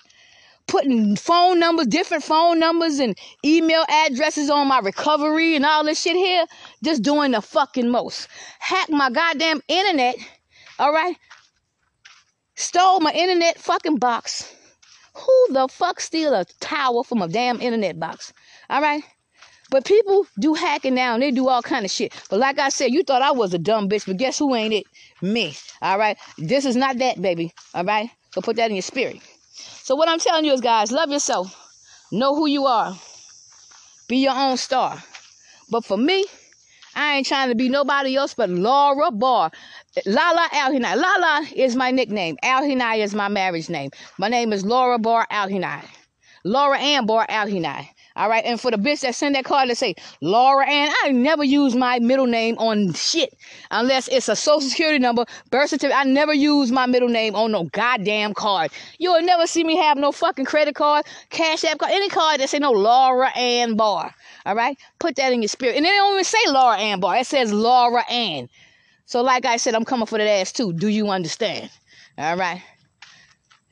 Putting 0.68 1.16
phone 1.16 1.58
numbers, 1.58 1.86
different 1.86 2.22
phone 2.22 2.60
numbers 2.60 3.00
and 3.00 3.18
email 3.44 3.84
addresses 3.88 4.50
on 4.50 4.68
my 4.68 4.78
recovery 4.78 5.56
and 5.56 5.64
all 5.64 5.82
this 5.82 6.00
shit 6.00 6.14
here. 6.14 6.44
Just 6.84 7.02
doing 7.02 7.32
the 7.32 7.40
fucking 7.40 7.88
most. 7.88 8.28
Hack 8.60 8.90
my 8.90 9.10
goddamn 9.10 9.60
internet, 9.66 10.16
all 10.78 10.92
right? 10.92 11.16
Stole 12.54 13.00
my 13.00 13.12
internet 13.12 13.58
fucking 13.58 13.96
box 13.96 14.54
who 15.18 15.52
the 15.52 15.68
fuck 15.68 16.00
steal 16.00 16.34
a 16.34 16.44
tower 16.60 17.04
from 17.04 17.22
a 17.22 17.28
damn 17.28 17.60
internet 17.60 17.98
box? 17.98 18.32
All 18.70 18.80
right? 18.80 19.02
But 19.70 19.84
people 19.84 20.26
do 20.40 20.54
hacking 20.54 20.94
now 20.94 21.14
and 21.14 21.22
they 21.22 21.30
do 21.30 21.48
all 21.48 21.62
kind 21.62 21.84
of 21.84 21.90
shit. 21.90 22.14
But 22.30 22.38
like 22.38 22.58
I 22.58 22.70
said, 22.70 22.90
you 22.90 23.02
thought 23.02 23.20
I 23.20 23.32
was 23.32 23.52
a 23.52 23.58
dumb 23.58 23.88
bitch, 23.88 24.06
but 24.06 24.16
guess 24.16 24.38
who 24.38 24.54
ain't 24.54 24.72
it? 24.72 24.84
Me. 25.20 25.54
All 25.82 25.98
right? 25.98 26.16
This 26.38 26.64
is 26.64 26.74
not 26.76 26.98
that, 26.98 27.20
baby. 27.20 27.52
All 27.74 27.84
right? 27.84 28.10
So 28.32 28.40
put 28.40 28.56
that 28.56 28.70
in 28.70 28.76
your 28.76 28.82
spirit. 28.82 29.18
So 29.52 29.94
what 29.94 30.08
I'm 30.08 30.18
telling 30.18 30.44
you 30.44 30.52
is, 30.52 30.60
guys, 30.60 30.90
love 30.90 31.10
yourself. 31.10 31.54
Know 32.10 32.34
who 32.34 32.46
you 32.46 32.66
are. 32.66 32.96
Be 34.08 34.18
your 34.18 34.34
own 34.34 34.56
star. 34.56 35.02
But 35.70 35.84
for 35.84 35.98
me, 35.98 36.24
I 36.94 37.16
ain't 37.16 37.26
trying 37.26 37.50
to 37.50 37.54
be 37.54 37.68
nobody 37.68 38.16
else 38.16 38.34
but 38.34 38.48
Laura 38.48 39.10
Barr. 39.10 39.50
Lala 40.06 40.48
Alhinai. 40.52 40.96
Lala 40.96 41.46
is 41.54 41.76
my 41.76 41.90
nickname. 41.90 42.36
Alhinai 42.42 42.98
is 42.98 43.14
my 43.14 43.28
marriage 43.28 43.68
name. 43.68 43.90
My 44.18 44.28
name 44.28 44.52
is 44.52 44.64
Laura 44.64 44.98
Barr 44.98 45.26
Alhinai. 45.30 45.84
Laura 46.44 46.78
Ann 46.78 47.06
Barr 47.06 47.26
Alhinai. 47.28 47.88
All 48.16 48.28
right, 48.28 48.44
and 48.44 48.60
for 48.60 48.72
the 48.72 48.76
bitch 48.76 49.02
that 49.02 49.14
send 49.14 49.36
that 49.36 49.44
card 49.44 49.70
that 49.70 49.76
say 49.76 49.94
Laura 50.20 50.68
Ann, 50.68 50.92
I 51.04 51.12
never 51.12 51.44
use 51.44 51.76
my 51.76 52.00
middle 52.00 52.26
name 52.26 52.58
on 52.58 52.92
shit 52.92 53.32
unless 53.70 54.08
it's 54.08 54.28
a 54.28 54.34
social 54.34 54.68
security 54.68 54.98
number, 54.98 55.24
birth 55.50 55.70
certificate. 55.70 55.96
I 55.96 56.02
never 56.02 56.34
use 56.34 56.72
my 56.72 56.86
middle 56.86 57.08
name 57.08 57.36
on 57.36 57.52
no 57.52 57.64
goddamn 57.64 58.34
card. 58.34 58.72
You'll 58.98 59.22
never 59.22 59.46
see 59.46 59.62
me 59.62 59.76
have 59.76 59.98
no 59.98 60.10
fucking 60.10 60.46
credit 60.46 60.74
card, 60.74 61.06
cash 61.30 61.62
app 61.62 61.78
card, 61.78 61.92
any 61.92 62.08
card 62.08 62.40
that 62.40 62.48
say 62.48 62.58
no 62.58 62.72
Laura 62.72 63.30
Ann 63.36 63.76
Barr. 63.76 64.12
All 64.46 64.56
right, 64.56 64.76
put 64.98 65.14
that 65.16 65.32
in 65.32 65.40
your 65.40 65.48
spirit, 65.48 65.76
and 65.76 65.84
they 65.84 65.90
don't 65.90 66.14
even 66.14 66.24
say 66.24 66.38
Laura 66.48 66.76
Ann 66.76 66.98
Barr. 66.98 67.18
It 67.18 67.26
says 67.26 67.52
Laura 67.52 68.02
Ann. 68.10 68.48
So, 69.08 69.22
like 69.22 69.46
I 69.46 69.56
said, 69.56 69.74
I'm 69.74 69.86
coming 69.86 70.04
for 70.04 70.18
that 70.18 70.28
ass 70.28 70.52
too. 70.52 70.74
Do 70.74 70.86
you 70.86 71.08
understand? 71.08 71.70
All 72.18 72.36
right. 72.36 72.62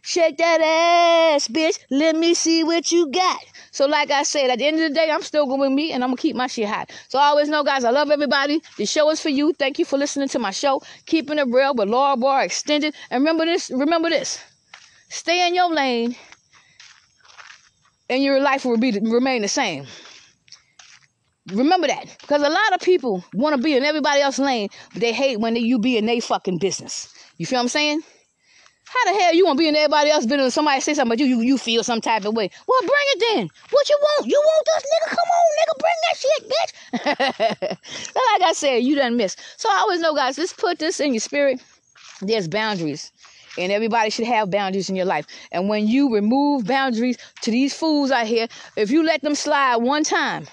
Shake 0.00 0.38
that 0.38 0.62
ass, 0.62 1.46
bitch. 1.46 1.78
Let 1.90 2.16
me 2.16 2.32
see 2.32 2.64
what 2.64 2.90
you 2.90 3.10
got. 3.10 3.40
So, 3.70 3.84
like 3.84 4.10
I 4.10 4.22
said, 4.22 4.48
at 4.48 4.60
the 4.60 4.66
end 4.66 4.80
of 4.80 4.88
the 4.88 4.94
day, 4.94 5.10
I'm 5.10 5.20
still 5.20 5.46
going 5.46 5.60
with 5.60 5.72
me 5.72 5.92
and 5.92 6.02
I'm 6.02 6.08
going 6.08 6.16
to 6.16 6.22
keep 6.22 6.36
my 6.36 6.46
shit 6.46 6.66
hot. 6.66 6.90
So, 7.08 7.18
I 7.18 7.26
always 7.26 7.50
know, 7.50 7.62
guys, 7.64 7.84
I 7.84 7.90
love 7.90 8.10
everybody. 8.10 8.62
The 8.78 8.86
show 8.86 9.10
is 9.10 9.20
for 9.20 9.28
you. 9.28 9.52
Thank 9.52 9.78
you 9.78 9.84
for 9.84 9.98
listening 9.98 10.28
to 10.28 10.38
my 10.38 10.52
show. 10.52 10.80
Keeping 11.04 11.38
it 11.38 11.48
real 11.48 11.74
with 11.74 11.90
Laura 11.90 12.16
Barr 12.16 12.42
Extended. 12.44 12.94
And 13.10 13.20
remember 13.20 13.44
this, 13.44 13.70
remember 13.70 14.08
this. 14.08 14.42
Stay 15.10 15.46
in 15.46 15.54
your 15.54 15.70
lane 15.70 16.16
and 18.08 18.22
your 18.22 18.40
life 18.40 18.64
will 18.64 18.78
be 18.78 18.98
remain 19.00 19.42
the 19.42 19.48
same. 19.48 19.86
Remember 21.52 21.86
that. 21.86 22.16
Because 22.20 22.42
a 22.42 22.48
lot 22.48 22.74
of 22.74 22.80
people 22.80 23.24
want 23.34 23.56
to 23.56 23.62
be 23.62 23.76
in 23.76 23.84
everybody 23.84 24.20
else's 24.20 24.44
lane, 24.44 24.68
but 24.92 25.00
they 25.00 25.12
hate 25.12 25.38
when 25.38 25.56
you 25.56 25.78
be 25.78 25.96
in 25.96 26.06
their 26.06 26.20
fucking 26.20 26.58
business. 26.58 27.12
You 27.38 27.46
feel 27.46 27.58
what 27.58 27.62
I'm 27.64 27.68
saying? 27.68 28.02
How 28.88 29.12
the 29.12 29.20
hell 29.20 29.34
you 29.34 29.44
want 29.44 29.58
to 29.58 29.62
be 29.62 29.68
in 29.68 29.74
everybody 29.76 30.10
else 30.10 30.26
business? 30.26 30.54
Somebody 30.54 30.80
say 30.80 30.94
something, 30.94 31.12
about 31.12 31.18
you, 31.18 31.26
you 31.26 31.40
you 31.40 31.58
feel 31.58 31.82
some 31.82 32.00
type 32.00 32.24
of 32.24 32.34
way. 32.34 32.48
Well, 32.68 32.80
bring 32.80 32.92
it 32.92 33.24
then. 33.34 33.50
What 33.70 33.88
you 33.88 33.98
want? 34.00 34.26
You 34.26 34.42
want 34.44 34.66
this 34.74 34.84
nigga? 34.92 35.08
Come 35.16 35.30
on, 35.36 35.46
nigga, 35.58 35.78
bring 35.82 35.98
that 36.04 36.16
shit, 36.22 37.68
bitch. 37.68 38.12
like 38.14 38.48
I 38.48 38.52
said, 38.52 38.76
you 38.84 38.94
done 38.94 39.16
miss. 39.16 39.36
So 39.56 39.68
I 39.68 39.78
always 39.78 40.00
know, 40.00 40.14
guys. 40.14 40.38
Let's 40.38 40.52
put 40.52 40.78
this 40.78 41.00
in 41.00 41.12
your 41.12 41.20
spirit. 41.20 41.60
There's 42.22 42.46
boundaries. 42.46 43.12
And 43.58 43.72
everybody 43.72 44.10
should 44.10 44.26
have 44.26 44.50
boundaries 44.50 44.88
in 44.88 44.96
your 44.96 45.06
life. 45.06 45.26
And 45.50 45.68
when 45.68 45.88
you 45.88 46.14
remove 46.14 46.66
boundaries 46.66 47.16
to 47.40 47.50
these 47.50 47.74
fools 47.74 48.10
out 48.10 48.26
here, 48.26 48.46
if 48.76 48.90
you 48.90 49.02
let 49.02 49.22
them 49.22 49.34
slide 49.34 49.76
one 49.76 50.04
time, 50.04 50.46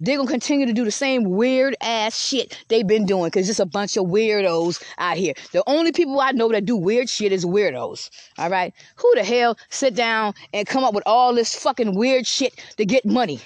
they're 0.00 0.16
gonna 0.16 0.30
continue 0.30 0.66
to 0.66 0.72
do 0.72 0.84
the 0.84 0.90
same 0.90 1.24
weird 1.24 1.76
ass 1.80 2.16
shit 2.16 2.56
they've 2.68 2.86
been 2.86 3.04
doing 3.04 3.24
because 3.24 3.48
it's 3.48 3.58
a 3.58 3.66
bunch 3.66 3.96
of 3.96 4.06
weirdos 4.06 4.82
out 4.98 5.16
here. 5.16 5.34
The 5.52 5.62
only 5.66 5.92
people 5.92 6.20
I 6.20 6.30
know 6.32 6.48
that 6.50 6.64
do 6.64 6.76
weird 6.76 7.08
shit 7.08 7.32
is 7.32 7.44
weirdos. 7.44 8.10
All 8.38 8.48
right, 8.48 8.72
who 8.96 9.12
the 9.16 9.24
hell 9.24 9.58
sit 9.70 9.94
down 9.94 10.34
and 10.52 10.66
come 10.66 10.84
up 10.84 10.94
with 10.94 11.02
all 11.06 11.34
this 11.34 11.54
fucking 11.54 11.96
weird 11.96 12.26
shit 12.26 12.62
to 12.76 12.84
get 12.84 13.04
money? 13.04 13.40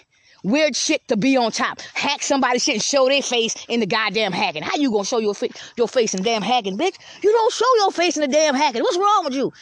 Weird 0.45 0.74
shit 0.74 1.07
to 1.09 1.16
be 1.16 1.37
on 1.37 1.53
top. 1.53 1.81
Hack 1.95 2.23
somebody 2.23 2.59
shit 2.59 2.74
and 2.74 2.83
show 2.83 3.09
their 3.09 3.23
face 3.23 3.55
in 3.69 3.81
the 3.81 3.87
goddamn 3.87 4.33
hacking. 4.33 4.62
How 4.62 4.77
you 4.77 4.91
gonna 4.91 5.05
show 5.05 5.19
your, 5.19 5.35
your 5.77 5.89
face 5.89 6.15
in 6.15 6.23
damn 6.23 6.43
hacking, 6.43 6.77
bitch? 6.77 6.97
You 7.23 7.33
don't 7.33 7.53
show 7.53 7.77
your 7.79 7.93
face 7.93 8.16
in 8.16 8.23
the 8.23 8.29
damn 8.29 8.55
hacking. 8.55 8.83
What's 8.83 8.99
wrong 8.99 9.23
with 9.24 9.35
you? 9.35 9.53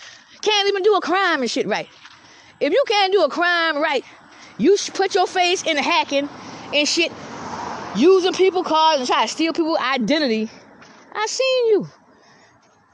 Can't 0.41 0.69
even 0.69 0.83
do 0.83 0.95
a 0.95 1.01
crime 1.01 1.43
and 1.43 1.51
shit 1.51 1.69
right. 1.69 1.89
If 2.61 2.73
you 2.73 2.83
can't 2.89 3.13
do 3.13 3.23
a 3.23 3.29
crime 3.29 3.77
right, 3.77 4.05
you 4.59 4.77
put 4.95 5.15
your 5.15 5.27
face 5.27 5.63
in 5.63 5.77
the 5.77 5.83
hacking 5.83 6.29
and 6.73 6.89
shit, 6.89 7.13
using 7.97 8.33
people 8.33 8.63
cards 8.63 9.01
and 9.01 9.09
try 9.09 9.23
to 9.23 9.29
steal 9.29 9.53
people's 9.53 9.79
identity. 9.79 10.49
I 11.13 11.27
seen 11.27 11.67
you. 11.69 11.89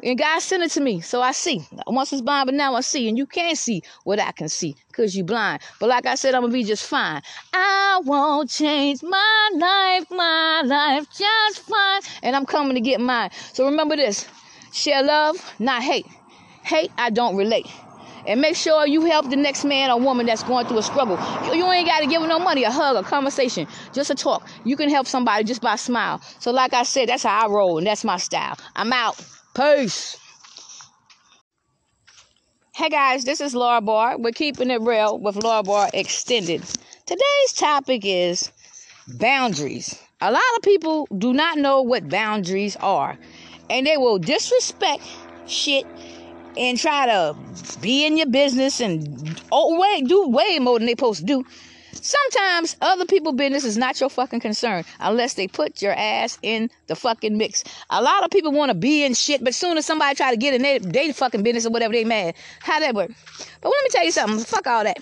And 0.03 0.19
God 0.19 0.41
sent 0.41 0.63
it 0.63 0.71
to 0.73 0.81
me, 0.81 1.01
so 1.01 1.23
I 1.23 1.33
see. 1.33 1.67
Once 1.87 2.13
it's 2.13 2.23
blind, 2.23 2.47
but 2.47 2.55
now 2.55 2.75
I 2.75 2.81
see. 2.81 3.09
And 3.09 3.17
you 3.17 3.27
can't 3.27 3.57
see 3.57 3.83
what 4.05 4.21
I 4.21 4.31
can 4.31 4.49
see 4.49 4.77
because 4.89 5.17
you 5.17 5.25
blind. 5.25 5.63
But 5.81 5.89
like 5.89 6.07
I 6.07 6.15
said, 6.15 6.35
I'm 6.35 6.43
going 6.43 6.53
to 6.53 6.59
be 6.59 6.65
just 6.65 6.87
fine. 6.87 7.23
I 7.53 8.01
won't 8.05 8.51
change 8.51 9.03
my 9.03 9.51
life, 9.55 10.11
my 10.11 10.63
life 10.65 11.07
just 11.17 11.61
fine. 11.61 12.03
And 12.23 12.37
I'm 12.37 12.45
coming 12.47 12.75
to 12.75 12.81
get 12.81 13.01
mine. 13.01 13.31
So 13.53 13.65
remember 13.65 13.97
this 13.97 14.29
share 14.73 15.03
love, 15.03 15.37
not 15.59 15.83
hate. 15.83 16.07
Hate, 16.63 16.91
I 16.99 17.11
don't 17.11 17.37
relate. 17.37 17.67
And 18.27 18.41
make 18.41 18.57
sure 18.57 18.87
you 18.87 19.05
help 19.05 19.31
the 19.31 19.37
next 19.37 19.65
man 19.65 19.91
or 19.91 20.01
woman 20.01 20.27
that's 20.27 20.43
going 20.43 20.67
through 20.67 20.79
a 20.79 20.83
struggle. 20.83 21.19
You, 21.47 21.55
you 21.55 21.71
ain't 21.71 21.87
got 21.87 22.01
to 22.01 22.07
give 22.07 22.21
them 22.21 22.29
no 22.29 22.39
money, 22.39 22.65
a 22.65 22.71
hug, 22.71 22.97
a 22.97 23.03
conversation, 23.03 23.69
just 23.93 24.11
a 24.11 24.15
talk. 24.15 24.49
You 24.65 24.77
can 24.77 24.91
help 24.91 25.07
somebody 25.07 25.45
just 25.45 25.63
by 25.63 25.75
a 25.75 25.79
smile. 25.79 26.21
So, 26.41 26.51
like 26.51 26.75
I 26.75 26.83
said, 26.83 27.09
that's 27.09 27.23
how 27.23 27.47
I 27.47 27.51
roll, 27.51 27.79
and 27.79 27.87
that's 27.87 28.05
my 28.05 28.17
style. 28.17 28.57
I'm 28.75 28.93
out. 28.93 29.25
Peace. 29.55 30.17
Hey 32.75 32.91
guys, 32.91 33.25
this 33.25 33.41
is 33.41 33.55
Laura 33.55 33.81
Barr. 33.81 34.19
We're 34.19 34.33
keeping 34.33 34.71
it 34.71 34.83
real 34.83 35.19
with 35.19 35.43
Laura 35.43 35.63
Barr 35.63 35.89
Extended. 35.95 36.63
Today's 37.07 37.53
topic 37.55 38.03
is 38.05 38.53
boundaries. 39.19 39.99
A 40.21 40.31
lot 40.31 40.43
of 40.57 40.63
people 40.63 41.09
do 41.17 41.33
not 41.33 41.57
know 41.57 41.81
what 41.81 42.11
boundaries 42.11 42.77
are, 42.77 43.17
and 43.71 43.87
they 43.87 43.97
will 43.97 44.19
disrespect 44.19 45.03
shit 45.47 45.87
and 46.57 46.79
try 46.79 47.07
to 47.07 47.37
be 47.81 48.07
in 48.07 48.17
your 48.17 48.29
business 48.29 48.81
and 48.81 49.41
oh 49.53 49.79
wait, 49.81 50.07
do 50.09 50.29
way 50.29 50.59
more 50.59 50.79
than 50.79 50.87
they 50.87 50.93
supposed 50.93 51.21
to 51.21 51.27
do. 51.27 51.45
Sometimes 51.93 52.77
other 52.81 53.07
people's 53.07 53.35
business 53.35 53.65
is 53.65 53.77
not 53.77 53.99
your 54.01 54.11
fucking 54.11 54.41
concern 54.41 54.85
unless 55.01 55.35
they 55.35 55.49
put 55.49 55.83
your 55.83 55.93
ass 55.93 56.39
in 56.43 56.71
the 56.87 56.95
fucking 56.95 57.37
mix. 57.37 57.65
A 57.91 58.03
lot 58.03 58.23
of 58.23 58.31
people 58.31 58.53
want 58.53 58.71
to 58.71 58.75
be 58.75 59.05
in 59.05 59.15
shit, 59.15 59.43
but 59.43 59.55
soon 59.55 59.77
as 59.77 59.87
somebody 59.87 60.15
try 60.15 60.31
to 60.31 60.37
get 60.37 60.55
in 60.55 60.63
their, 60.63 60.79
their 60.79 61.13
fucking 61.13 61.43
business 61.43 61.67
or 61.67 61.71
whatever, 61.71 61.93
they 61.93 62.05
mad. 62.05 62.35
How 62.61 62.79
that 62.81 62.95
work? 62.95 63.11
But 63.61 63.69
let 63.71 63.83
me 63.83 63.89
tell 63.91 64.05
you 64.05 64.13
something. 64.13 64.39
Fuck 64.45 64.67
all 64.67 64.85
that. 64.85 64.99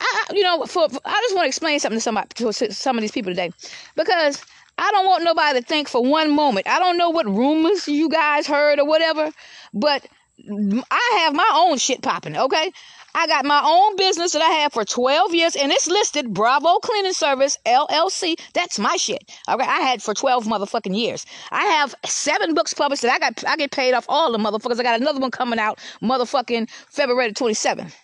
I, 0.00 0.24
you 0.32 0.42
know, 0.42 0.64
for, 0.64 0.88
for 0.88 1.00
I 1.04 1.20
just 1.22 1.34
want 1.34 1.44
to 1.44 1.48
explain 1.48 1.78
something 1.78 1.98
to 1.98 2.02
somebody, 2.02 2.28
to 2.34 2.52
some 2.72 2.96
of 2.96 3.02
these 3.02 3.12
people 3.12 3.30
today, 3.30 3.52
because 3.94 4.42
I 4.76 4.90
don't 4.90 5.06
want 5.06 5.22
nobody 5.22 5.60
to 5.60 5.64
think 5.64 5.88
for 5.88 6.02
one 6.02 6.34
moment. 6.34 6.66
I 6.66 6.78
don't 6.78 6.98
know 6.98 7.10
what 7.10 7.26
rumors 7.26 7.86
you 7.86 8.08
guys 8.08 8.46
heard 8.46 8.80
or 8.80 8.86
whatever, 8.86 9.30
but 9.72 10.06
I 10.38 11.20
have 11.22 11.34
my 11.34 11.50
own 11.54 11.78
shit 11.78 12.02
popping. 12.02 12.36
Okay, 12.36 12.72
I 13.14 13.26
got 13.28 13.44
my 13.44 13.62
own 13.64 13.96
business 13.96 14.32
that 14.32 14.42
I 14.42 14.50
have 14.62 14.72
for 14.72 14.84
12 14.84 15.34
years, 15.34 15.56
and 15.56 15.70
it's 15.70 15.86
listed 15.86 16.34
Bravo 16.34 16.78
Cleaning 16.78 17.12
Service 17.12 17.56
LLC. 17.64 18.38
That's 18.52 18.78
my 18.78 18.96
shit. 18.96 19.22
Okay, 19.48 19.64
I 19.64 19.80
had 19.80 20.02
for 20.02 20.12
12 20.12 20.44
motherfucking 20.44 20.98
years. 20.98 21.24
I 21.52 21.64
have 21.64 21.94
seven 22.04 22.54
books 22.54 22.74
published 22.74 23.02
that 23.02 23.12
I 23.12 23.18
got. 23.18 23.44
I 23.46 23.56
get 23.56 23.70
paid 23.70 23.94
off 23.94 24.06
all 24.08 24.32
the 24.32 24.38
motherfuckers. 24.38 24.80
I 24.80 24.82
got 24.82 25.00
another 25.00 25.20
one 25.20 25.30
coming 25.30 25.60
out, 25.60 25.78
motherfucking 26.02 26.68
February 26.90 27.32
27th. 27.32 27.94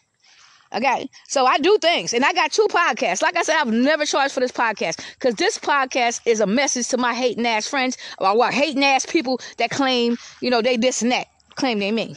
Okay, 0.73 1.09
so 1.27 1.47
I 1.47 1.59
do 1.59 1.79
things, 1.83 2.15
and 2.15 2.25
I 2.25 2.33
got 2.33 2.53
two 2.53 2.69
podcasts. 2.71 3.23
Like 3.23 3.37
I 3.37 3.43
said, 3.43 3.57
I've 3.57 3.73
never 3.73 4.07
charged 4.07 4.33
for 4.33 4.39
this 4.39 4.53
podcast 4.53 5.05
because 5.15 5.35
this 5.35 5.59
podcast 5.59 6.21
is 6.27 6.39
a 6.39 6.47
message 6.47 6.87
to 6.91 6.97
my 6.97 7.13
hating 7.13 7.45
ass 7.45 7.67
friends 7.67 7.99
or 8.19 8.37
what 8.37 8.55
hating 8.55 8.85
ass 8.85 9.05
people 9.05 9.41
that 9.59 9.71
claim, 9.71 10.17
you 10.41 10.49
know, 10.49 10.63
they 10.63 10.77
this 10.77 11.03
and 11.03 11.11
that, 11.11 11.27
claim 11.57 11.79
they 11.79 11.93
me. 11.93 12.17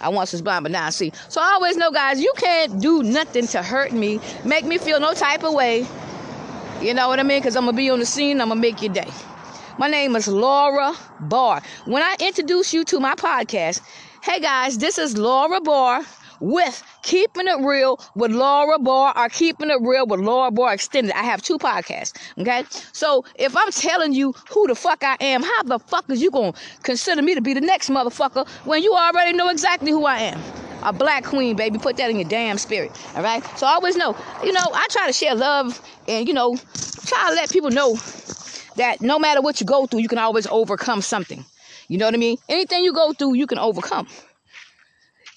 I 0.00 0.08
once 0.10 0.32
was 0.32 0.42
blind, 0.42 0.62
but 0.62 0.72
now 0.72 0.86
I 0.86 0.90
see. 0.90 1.12
So 1.28 1.40
I 1.40 1.52
always 1.54 1.76
know, 1.76 1.90
guys, 1.90 2.20
you 2.20 2.32
can't 2.36 2.80
do 2.80 3.02
nothing 3.02 3.46
to 3.48 3.62
hurt 3.62 3.92
me, 3.92 4.20
make 4.44 4.64
me 4.64 4.78
feel 4.78 5.00
no 5.00 5.12
type 5.12 5.42
of 5.42 5.54
way. 5.54 5.86
You 6.80 6.94
know 6.94 7.08
what 7.08 7.18
I 7.18 7.24
mean? 7.24 7.40
Because 7.40 7.56
I'm 7.56 7.64
going 7.64 7.74
to 7.74 7.76
be 7.76 7.90
on 7.90 7.98
the 7.98 8.06
scene, 8.06 8.40
I'm 8.40 8.48
going 8.48 8.58
to 8.58 8.62
make 8.62 8.80
your 8.80 8.92
day. 8.92 9.10
My 9.78 9.88
name 9.88 10.14
is 10.16 10.28
Laura 10.28 10.94
Barr. 11.20 11.62
When 11.84 12.02
I 12.02 12.16
introduce 12.20 12.72
you 12.72 12.84
to 12.84 13.00
my 13.00 13.14
podcast, 13.14 13.80
hey 14.22 14.40
guys, 14.40 14.78
this 14.78 14.98
is 14.98 15.16
Laura 15.16 15.60
Barr 15.60 16.04
with 16.40 16.82
Keeping 17.02 17.46
It 17.48 17.60
Real 17.60 18.00
with 18.14 18.32
Laura 18.32 18.78
Barr 18.78 19.12
or 19.16 19.28
Keeping 19.28 19.70
It 19.70 19.78
Real 19.80 20.06
with 20.06 20.20
Laura 20.20 20.50
Barr 20.50 20.74
Extended. 20.74 21.12
I 21.16 21.22
have 21.22 21.42
two 21.42 21.58
podcasts. 21.58 22.14
Okay. 22.38 22.64
So 22.92 23.24
if 23.36 23.56
I'm 23.56 23.70
telling 23.70 24.12
you 24.12 24.32
who 24.50 24.66
the 24.66 24.74
fuck 24.74 25.02
I 25.02 25.16
am, 25.20 25.42
how 25.42 25.62
the 25.64 25.78
fuck 25.78 26.08
is 26.10 26.22
you 26.22 26.30
gonna 26.30 26.52
consider 26.82 27.22
me 27.22 27.34
to 27.34 27.40
be 27.40 27.54
the 27.54 27.60
next 27.60 27.90
motherfucker 27.90 28.48
when 28.64 28.82
you 28.82 28.94
already 28.94 29.36
know 29.36 29.48
exactly 29.48 29.90
who 29.90 30.04
I 30.06 30.18
am? 30.18 30.40
A 30.82 30.92
black 30.92 31.24
queen, 31.24 31.56
baby. 31.56 31.78
Put 31.78 31.96
that 31.96 32.08
in 32.08 32.16
your 32.16 32.28
damn 32.28 32.56
spirit. 32.56 32.92
All 33.16 33.22
right. 33.22 33.44
So 33.58 33.66
always 33.66 33.96
know, 33.96 34.16
you 34.44 34.52
know, 34.52 34.64
I 34.72 34.86
try 34.90 35.06
to 35.06 35.12
share 35.12 35.34
love 35.34 35.80
and, 36.06 36.28
you 36.28 36.34
know, 36.34 36.56
try 37.04 37.28
to 37.28 37.34
let 37.34 37.50
people 37.50 37.70
know 37.70 37.96
that 38.76 39.00
no 39.00 39.18
matter 39.18 39.40
what 39.40 39.60
you 39.60 39.66
go 39.66 39.86
through, 39.86 40.00
you 40.00 40.08
can 40.08 40.18
always 40.18 40.46
overcome 40.46 41.02
something. 41.02 41.44
You 41.88 41.98
know 41.98 42.04
what 42.04 42.14
I 42.14 42.18
mean? 42.18 42.36
Anything 42.48 42.84
you 42.84 42.92
go 42.92 43.12
through, 43.12 43.34
you 43.34 43.46
can 43.46 43.58
overcome. 43.58 44.06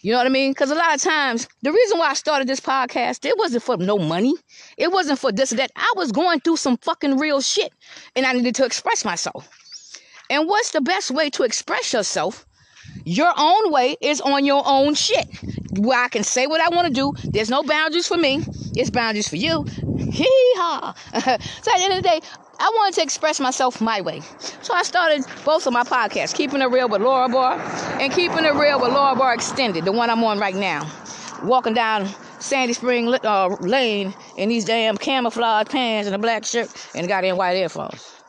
You 0.03 0.11
know 0.11 0.17
what 0.17 0.25
I 0.25 0.31
mean? 0.31 0.51
Because 0.51 0.71
a 0.71 0.75
lot 0.75 0.95
of 0.95 1.01
times, 1.01 1.47
the 1.61 1.71
reason 1.71 1.99
why 1.99 2.09
I 2.09 2.13
started 2.15 2.47
this 2.47 2.59
podcast, 2.59 3.23
it 3.23 3.37
wasn't 3.37 3.63
for 3.63 3.77
no 3.77 3.99
money. 3.99 4.33
It 4.77 4.91
wasn't 4.91 5.19
for 5.19 5.31
this 5.31 5.53
or 5.53 5.57
that. 5.57 5.71
I 5.75 5.93
was 5.95 6.11
going 6.11 6.39
through 6.39 6.57
some 6.57 6.77
fucking 6.77 7.17
real 7.17 7.39
shit 7.39 7.71
and 8.15 8.25
I 8.25 8.33
needed 8.33 8.55
to 8.55 8.65
express 8.65 9.05
myself. 9.05 9.49
And 10.29 10.47
what's 10.47 10.71
the 10.71 10.81
best 10.81 11.11
way 11.11 11.29
to 11.31 11.43
express 11.43 11.93
yourself? 11.93 12.45
Your 13.05 13.31
own 13.37 13.71
way 13.71 13.95
is 14.01 14.21
on 14.21 14.43
your 14.43 14.63
own 14.65 14.95
shit. 14.95 15.27
Where 15.77 15.99
I 15.99 16.07
can 16.07 16.23
say 16.23 16.47
what 16.47 16.61
I 16.61 16.75
want 16.75 16.87
to 16.87 16.93
do. 16.93 17.13
There's 17.29 17.49
no 17.49 17.61
boundaries 17.63 18.07
for 18.07 18.17
me. 18.17 18.43
It's 18.75 18.89
boundaries 18.89 19.27
for 19.27 19.35
you. 19.35 19.63
Hee 19.97 20.53
haw. 20.57 20.93
so 21.13 21.19
at 21.19 21.39
the 21.77 21.83
end 21.83 21.93
of 21.93 22.03
the 22.03 22.09
day, 22.09 22.21
I 22.61 22.69
wanted 22.75 22.93
to 22.95 23.01
express 23.01 23.39
myself 23.39 23.81
my 23.81 24.01
way. 24.01 24.21
So 24.61 24.75
I 24.75 24.83
started 24.83 25.25
both 25.43 25.65
of 25.65 25.73
my 25.73 25.81
podcasts, 25.81 26.35
Keeping 26.35 26.61
It 26.61 26.65
Real 26.65 26.87
with 26.87 27.01
Laura 27.01 27.27
Barr 27.27 27.59
and 27.99 28.13
Keeping 28.13 28.45
It 28.45 28.53
Real 28.53 28.79
with 28.79 28.91
Laura 28.91 29.15
Barr 29.15 29.33
Extended, 29.33 29.83
the 29.83 29.91
one 29.91 30.11
I'm 30.11 30.23
on 30.23 30.37
right 30.37 30.53
now. 30.53 30.87
Walking 31.43 31.73
down 31.73 32.07
Sandy 32.39 32.73
Spring 32.73 33.11
uh, 33.23 33.47
Lane 33.61 34.13
in 34.37 34.49
these 34.49 34.65
damn 34.65 34.95
camouflage 34.95 35.69
pants 35.69 36.05
and 36.05 36.15
a 36.15 36.19
black 36.19 36.45
shirt 36.45 36.69
and 36.93 37.07
goddamn 37.07 37.35
white 37.35 37.57
earphones. 37.57 38.21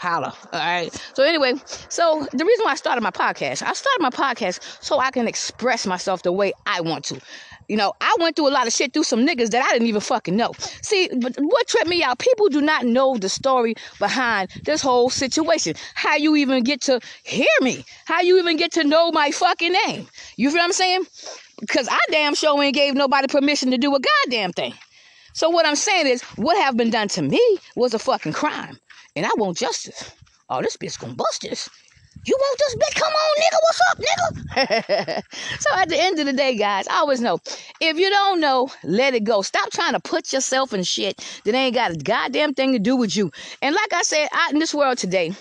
Holla. 0.00 0.34
All 0.52 0.58
right. 0.58 0.90
So 1.14 1.22
anyway, 1.22 1.54
so 1.90 2.26
the 2.32 2.44
reason 2.44 2.64
why 2.64 2.72
I 2.72 2.74
started 2.74 3.02
my 3.02 3.10
podcast, 3.10 3.62
I 3.62 3.74
started 3.74 4.00
my 4.00 4.10
podcast 4.10 4.82
so 4.82 4.98
I 4.98 5.10
can 5.10 5.28
express 5.28 5.86
myself 5.86 6.22
the 6.22 6.32
way 6.32 6.54
I 6.66 6.80
want 6.80 7.04
to. 7.06 7.20
You 7.70 7.76
know, 7.76 7.92
I 8.00 8.16
went 8.18 8.34
through 8.34 8.48
a 8.48 8.50
lot 8.50 8.66
of 8.66 8.72
shit 8.72 8.92
through 8.92 9.04
some 9.04 9.24
niggas 9.24 9.50
that 9.50 9.64
I 9.64 9.72
didn't 9.72 9.86
even 9.86 10.00
fucking 10.00 10.34
know. 10.34 10.50
See, 10.82 11.08
but 11.20 11.36
what 11.38 11.68
tripped 11.68 11.86
me 11.86 12.02
out, 12.02 12.18
people 12.18 12.48
do 12.48 12.60
not 12.60 12.84
know 12.84 13.16
the 13.16 13.28
story 13.28 13.76
behind 14.00 14.50
this 14.64 14.82
whole 14.82 15.08
situation. 15.08 15.74
How 15.94 16.16
you 16.16 16.34
even 16.34 16.64
get 16.64 16.80
to 16.82 16.98
hear 17.22 17.46
me. 17.60 17.84
How 18.06 18.22
you 18.22 18.40
even 18.40 18.56
get 18.56 18.72
to 18.72 18.82
know 18.82 19.12
my 19.12 19.30
fucking 19.30 19.72
name. 19.86 20.08
You 20.34 20.50
feel 20.50 20.58
what 20.58 20.64
I'm 20.64 20.72
saying? 20.72 21.04
Because 21.60 21.86
I 21.88 21.98
damn 22.10 22.34
sure 22.34 22.60
ain't 22.60 22.74
gave 22.74 22.94
nobody 22.94 23.28
permission 23.28 23.70
to 23.70 23.78
do 23.78 23.94
a 23.94 24.00
goddamn 24.00 24.52
thing. 24.52 24.74
So 25.34 25.48
what 25.48 25.64
I'm 25.64 25.76
saying 25.76 26.08
is, 26.08 26.22
what 26.34 26.60
have 26.60 26.76
been 26.76 26.90
done 26.90 27.06
to 27.10 27.22
me 27.22 27.58
was 27.76 27.94
a 27.94 28.00
fucking 28.00 28.32
crime. 28.32 28.80
And 29.14 29.24
I 29.24 29.30
want 29.36 29.58
justice. 29.58 30.10
Oh, 30.48 30.60
this 30.60 30.76
bitch 30.76 30.98
gonna 30.98 31.14
bust 31.14 31.42
this. 31.42 31.70
You 32.24 32.36
want 32.38 32.58
this 32.58 32.76
bitch? 32.76 33.00
Come 33.00 33.12
on, 33.12 33.36
nigga. 33.42 33.58
What's 33.62 33.80
up, 33.90 35.22
nigga? 35.22 35.22
so 35.60 35.74
at 35.76 35.88
the 35.88 36.00
end 36.00 36.18
of 36.18 36.26
the 36.26 36.32
day, 36.32 36.56
guys, 36.56 36.86
I 36.88 36.96
always 36.96 37.20
know 37.20 37.40
if 37.80 37.98
you 37.98 38.10
don't 38.10 38.40
know, 38.40 38.70
let 38.84 39.14
it 39.14 39.24
go. 39.24 39.42
Stop 39.42 39.70
trying 39.70 39.92
to 39.92 40.00
put 40.00 40.32
yourself 40.32 40.72
in 40.74 40.82
shit 40.82 41.16
that 41.44 41.54
ain't 41.54 41.74
got 41.74 41.92
a 41.92 41.96
goddamn 41.96 42.54
thing 42.54 42.72
to 42.72 42.78
do 42.78 42.96
with 42.96 43.16
you. 43.16 43.30
And 43.62 43.74
like 43.74 43.92
I 43.92 44.02
said, 44.02 44.28
out 44.32 44.52
in 44.52 44.58
this 44.58 44.74
world 44.74 44.98
today, 44.98 45.32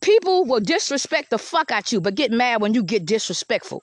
people 0.00 0.44
will 0.44 0.60
disrespect 0.60 1.30
the 1.30 1.38
fuck 1.38 1.70
out 1.70 1.90
you, 1.90 2.00
but 2.00 2.14
get 2.14 2.30
mad 2.30 2.60
when 2.60 2.74
you 2.74 2.82
get 2.82 3.04
disrespectful 3.04 3.82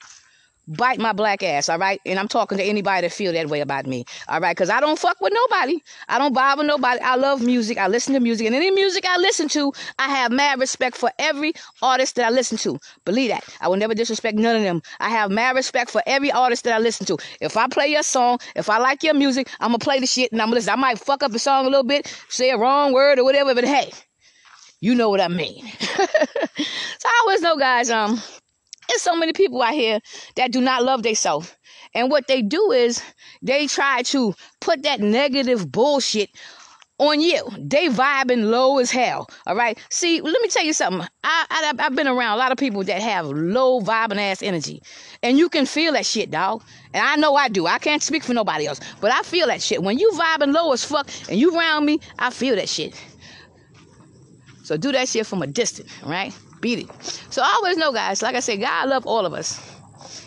bite 0.67 0.99
my 0.99 1.13
black 1.13 1.43
ass, 1.43 1.69
all 1.69 1.77
right? 1.77 2.01
And 2.05 2.19
I'm 2.19 2.27
talking 2.27 2.57
to 2.57 2.63
anybody 2.63 3.01
that 3.07 3.13
feel 3.13 3.33
that 3.33 3.49
way 3.49 3.61
about 3.61 3.85
me, 3.85 4.05
all 4.27 4.39
right? 4.39 4.55
Because 4.55 4.69
I 4.69 4.79
don't 4.79 4.97
fuck 4.99 5.19
with 5.21 5.33
nobody. 5.33 5.79
I 6.07 6.17
don't 6.17 6.33
bother 6.33 6.63
nobody. 6.63 6.99
I 7.01 7.15
love 7.15 7.41
music. 7.41 7.77
I 7.77 7.87
listen 7.87 8.13
to 8.13 8.19
music. 8.19 8.47
And 8.47 8.55
any 8.55 8.71
music 8.71 9.05
I 9.05 9.17
listen 9.17 9.47
to, 9.49 9.73
I 9.99 10.09
have 10.09 10.31
mad 10.31 10.59
respect 10.59 10.97
for 10.97 11.11
every 11.19 11.53
artist 11.81 12.15
that 12.15 12.25
I 12.25 12.29
listen 12.29 12.57
to. 12.59 12.79
Believe 13.05 13.29
that. 13.29 13.43
I 13.61 13.67
will 13.67 13.77
never 13.77 13.93
disrespect 13.93 14.37
none 14.37 14.55
of 14.55 14.63
them. 14.63 14.81
I 14.99 15.09
have 15.09 15.31
mad 15.31 15.55
respect 15.55 15.91
for 15.91 16.01
every 16.05 16.31
artist 16.31 16.63
that 16.65 16.73
I 16.75 16.79
listen 16.79 17.05
to. 17.07 17.17
If 17.41 17.57
I 17.57 17.67
play 17.67 17.87
your 17.87 18.03
song, 18.03 18.39
if 18.55 18.69
I 18.69 18.77
like 18.77 19.03
your 19.03 19.13
music, 19.13 19.49
I'm 19.59 19.69
going 19.69 19.79
to 19.79 19.83
play 19.83 19.99
the 19.99 20.07
shit 20.07 20.31
and 20.31 20.41
I'm 20.41 20.47
going 20.47 20.53
to 20.53 20.65
listen. 20.65 20.73
I 20.73 20.77
might 20.77 20.99
fuck 20.99 21.23
up 21.23 21.31
the 21.31 21.39
song 21.39 21.65
a 21.65 21.69
little 21.69 21.83
bit, 21.83 22.07
say 22.29 22.49
a 22.51 22.57
wrong 22.57 22.93
word 22.93 23.19
or 23.19 23.23
whatever, 23.23 23.53
but 23.55 23.63
hey, 23.63 23.91
you 24.81 24.95
know 24.95 25.09
what 25.09 25.21
I 25.21 25.27
mean. 25.27 25.65
so 25.79 26.05
I 27.05 27.21
always 27.23 27.41
know, 27.41 27.57
guys, 27.57 27.89
um, 27.89 28.21
there's 28.87 29.01
so 29.01 29.15
many 29.15 29.33
people 29.33 29.61
out 29.61 29.73
here 29.73 29.99
that 30.35 30.51
do 30.51 30.61
not 30.61 30.83
love 30.83 31.03
themselves. 31.03 31.55
And 31.93 32.11
what 32.11 32.27
they 32.27 32.41
do 32.41 32.71
is 32.71 33.01
they 33.41 33.67
try 33.67 34.01
to 34.03 34.33
put 34.59 34.83
that 34.83 34.99
negative 34.99 35.71
bullshit 35.71 36.29
on 36.97 37.19
you. 37.19 37.41
They 37.57 37.87
vibing 37.87 38.49
low 38.49 38.79
as 38.79 38.91
hell. 38.91 39.27
All 39.45 39.55
right. 39.55 39.77
See, 39.89 40.21
let 40.21 40.41
me 40.41 40.47
tell 40.47 40.63
you 40.63 40.73
something. 40.73 41.07
I, 41.23 41.45
I 41.49 41.81
have 41.81 41.95
been 41.95 42.07
around 42.07 42.35
a 42.35 42.37
lot 42.37 42.51
of 42.51 42.57
people 42.57 42.83
that 42.83 43.01
have 43.01 43.25
low 43.27 43.81
vibing 43.81 44.17
ass 44.17 44.41
energy, 44.41 44.81
and 45.21 45.37
you 45.37 45.49
can 45.49 45.65
feel 45.65 45.93
that 45.93 46.05
shit, 46.05 46.31
dog. 46.31 46.63
And 46.93 47.05
I 47.05 47.15
know 47.15 47.35
I 47.35 47.49
do. 47.49 47.67
I 47.67 47.79
can't 47.79 48.01
speak 48.01 48.23
for 48.23 48.33
nobody 48.33 48.67
else, 48.67 48.79
but 49.01 49.11
I 49.11 49.21
feel 49.23 49.47
that 49.47 49.61
shit. 49.61 49.83
When 49.83 49.97
you 49.97 50.09
vibing 50.11 50.53
low 50.53 50.71
as 50.71 50.83
fuck 50.83 51.09
and 51.29 51.39
you 51.39 51.57
around 51.57 51.85
me, 51.85 51.99
I 52.19 52.29
feel 52.29 52.55
that 52.55 52.69
shit. 52.69 52.95
So 54.63 54.77
do 54.77 54.91
that 54.93 55.07
shit 55.07 55.27
from 55.27 55.41
a 55.41 55.47
distance, 55.47 55.91
right? 56.03 56.33
Beat 56.65 56.79
it. 56.79 56.89
So 57.29 57.43
I 57.43 57.51
always 57.57 57.77
know, 57.77 57.91
guys, 57.91 58.23
like 58.23 58.33
I 58.33 58.39
said, 58.39 58.59
God 58.59 58.89
love 58.89 59.05
all 59.05 59.23
of 59.23 59.33
us. 59.33 59.61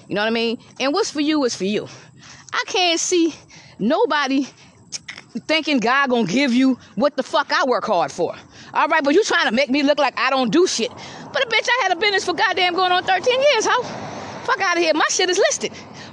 You 0.08 0.14
know 0.14 0.20
what 0.20 0.28
I 0.28 0.30
mean? 0.30 0.58
And 0.78 0.92
what's 0.92 1.10
for 1.10 1.20
you 1.20 1.44
is 1.44 1.56
for 1.56 1.64
you. 1.64 1.88
I 2.52 2.62
can't 2.68 3.00
see 3.00 3.34
nobody 3.80 4.46
thinking 5.48 5.80
God 5.80 6.10
gonna 6.10 6.28
give 6.28 6.54
you 6.54 6.78
what 6.94 7.16
the 7.16 7.24
fuck 7.24 7.52
I 7.52 7.64
work 7.64 7.84
hard 7.84 8.12
for. 8.12 8.36
All 8.72 8.86
right, 8.86 9.02
but 9.02 9.14
you 9.14 9.24
trying 9.24 9.48
to 9.48 9.52
make 9.52 9.68
me 9.68 9.82
look 9.82 9.98
like 9.98 10.16
I 10.16 10.30
don't 10.30 10.52
do 10.52 10.68
shit. 10.68 10.90
But 11.32 11.42
a 11.42 11.46
bitch, 11.48 11.68
I 11.68 11.78
had 11.82 11.96
a 11.96 11.96
business 11.96 12.24
for 12.24 12.34
goddamn 12.34 12.74
going 12.74 12.92
on 12.92 13.02
13 13.02 13.34
years, 13.34 13.66
huh? 13.66 13.82
Fuck 14.44 14.60
out 14.60 14.76
of 14.76 14.82
here. 14.82 14.94
My 14.94 15.08
shit 15.10 15.28
is 15.28 15.38
listed. 15.38 15.72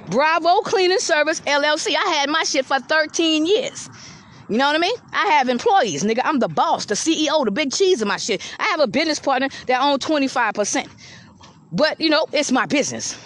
Bravo 0.09 0.61
Cleaning 0.61 0.99
Service 0.99 1.39
LLC. 1.41 1.95
I 1.95 2.15
had 2.15 2.29
my 2.31 2.43
shit 2.43 2.65
for 2.65 2.79
13 2.79 3.45
years. 3.45 3.89
You 4.49 4.57
know 4.57 4.67
what 4.67 4.75
I 4.75 4.79
mean? 4.79 4.95
I 5.11 5.27
have 5.27 5.49
employees, 5.49 6.03
nigga. 6.03 6.21
I'm 6.23 6.39
the 6.39 6.47
boss, 6.47 6.85
the 6.85 6.95
CEO, 6.95 7.45
the 7.45 7.51
big 7.51 7.73
cheese 7.73 8.01
of 8.01 8.07
my 8.07 8.17
shit. 8.17 8.41
I 8.59 8.63
have 8.65 8.79
a 8.79 8.87
business 8.87 9.19
partner 9.19 9.49
that 9.67 9.81
owns 9.81 10.05
25%. 10.05 10.87
But, 11.71 11.99
you 11.99 12.09
know, 12.09 12.27
it's 12.31 12.51
my 12.51 12.65
business. 12.65 13.17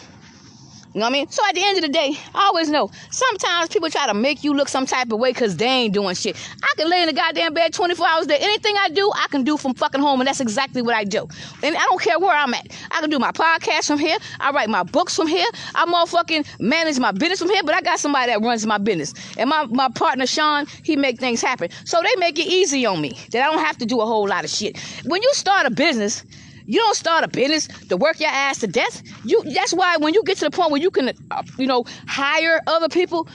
You 0.94 1.02
know 1.02 1.06
what 1.06 1.12
I 1.12 1.14
mean? 1.14 1.30
So 1.30 1.44
at 1.48 1.54
the 1.54 1.62
end 1.64 1.78
of 1.78 1.84
the 1.84 1.90
day, 1.90 2.18
I 2.34 2.46
always 2.46 2.68
know 2.68 2.90
sometimes 3.12 3.70
people 3.70 3.92
try 3.92 4.08
to 4.08 4.16
make 4.16 4.44
you 4.44 4.56
look 4.56 4.68
some 4.68 4.88
type 4.88 5.12
of 5.12 5.20
way 5.20 5.32
because 5.32 5.56
they 5.56 5.68
ain't 5.68 5.94
doing 5.94 6.16
shit. 6.16 6.36
I 6.64 6.68
can 6.78 6.90
lay 6.90 7.02
in 7.02 7.08
the 7.08 7.14
goddamn 7.14 7.54
bed 7.54 7.74
24 7.74 8.08
hours 8.08 8.26
a 8.26 8.30
day. 8.30 8.38
Anything 8.42 8.74
I 8.80 8.90
do, 8.90 9.12
I 9.16 9.28
can 9.30 9.44
do 9.44 9.56
from 9.56 9.76
fucking 9.76 10.02
home, 10.02 10.20
and 10.20 10.28
that's 10.28 10.40
exactly 10.40 10.82
what 10.82 10.96
I 10.96 11.04
do. 11.04 11.28
And 11.62 11.78
I 11.78 11.82
don't 11.82 12.02
care 12.02 12.18
where 12.18 12.36
I'm 12.36 12.56
at. 12.56 12.68
I 12.90 13.02
can 13.02 13.12
do 13.12 13.20
my 13.20 13.32
podcast 13.32 13.86
from 13.86 14.00
here. 14.00 14.18
I 14.40 14.50
write 14.50 14.68
my 14.70 14.82
books 14.82 15.16
from 15.16 15.28
here. 15.28 15.46
I 15.76 15.86
motherfucking 15.86 16.60
manage 16.60 16.98
my 16.98 17.12
business 17.12 17.38
from 17.38 17.52
here, 17.52 17.62
but 17.64 17.76
I 17.76 17.82
got 17.82 18.00
somebody 18.00 18.32
that 18.32 18.42
runs 18.42 18.66
my 18.66 18.80
business. 18.80 19.14
And 19.38 19.48
my, 19.48 19.68
my 19.68 19.90
partner, 19.90 20.26
Sean, 20.26 20.66
he 20.84 20.96
make 20.96 21.20
things 21.20 21.40
happen. 21.40 21.70
So 21.86 22.02
they 22.02 22.16
make 22.18 22.40
it 22.40 22.48
easy 22.48 22.88
on 22.88 23.00
me 23.00 23.16
that 23.32 23.48
I 23.48 23.52
don't 23.54 23.64
have 23.64 23.78
to 23.78 23.86
do 23.86 24.02
a 24.02 24.06
whole 24.08 24.28
lot 24.28 24.44
of 24.44 24.50
shit. 24.50 24.80
When 25.06 25.22
you 25.22 25.30
start 25.34 25.68
a 25.68 25.70
business, 25.70 26.24
you 26.70 26.80
don't 26.80 26.96
start 26.96 27.24
a 27.24 27.28
business 27.28 27.68
to 27.88 27.98
work 27.98 28.20
your 28.20 28.30
ass 28.30 28.60
to 28.60 28.68
death. 28.68 29.02
You 29.26 29.42
that's 29.44 29.74
why 29.74 29.98
when 29.98 30.14
you 30.14 30.24
get 30.24 30.38
to 30.38 30.46
the 30.46 30.52
point 30.52 30.70
where 30.70 30.80
you 30.80 30.92
can, 30.92 31.10
uh, 31.32 31.44
you 31.58 31.66
know, 31.66 31.84
hire 32.08 32.62
other 32.68 32.88
people, 32.90 33.28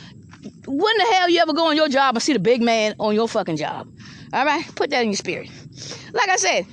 when 0.67 0.97
the 0.99 1.07
hell 1.11 1.29
you 1.29 1.41
ever 1.41 1.53
go 1.53 1.67
on 1.67 1.75
your 1.75 1.89
job 1.89 2.15
and 2.15 2.23
see 2.23 2.33
the 2.33 2.39
big 2.39 2.63
man 2.63 2.95
on 3.01 3.13
your 3.13 3.29
fucking 3.29 3.57
job? 3.57 3.89
All 4.33 4.45
right, 4.45 4.65
put 4.77 4.91
that 4.91 5.03
in 5.03 5.09
your 5.09 5.17
spirit. 5.17 5.51
Like 6.13 6.29
I 6.29 6.37
said, 6.37 6.65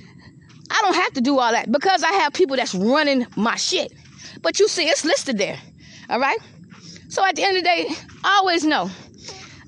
I 0.69 0.79
don't 0.83 0.93
have 0.93 1.13
to 1.13 1.21
do 1.21 1.39
all 1.39 1.51
that 1.51 1.71
because 1.71 2.03
I 2.03 2.11
have 2.11 2.33
people 2.33 2.55
that's 2.55 2.75
running 2.75 3.25
my 3.35 3.55
shit. 3.55 3.91
But 4.43 4.59
you 4.59 4.67
see, 4.67 4.87
it's 4.87 5.03
listed 5.03 5.39
there. 5.39 5.57
All 6.11 6.19
right. 6.19 6.37
So 7.09 7.25
at 7.25 7.35
the 7.35 7.43
end 7.43 7.57
of 7.57 7.63
the 7.63 7.69
day, 7.69 7.87
I 8.23 8.37
always 8.37 8.63
know. 8.63 8.87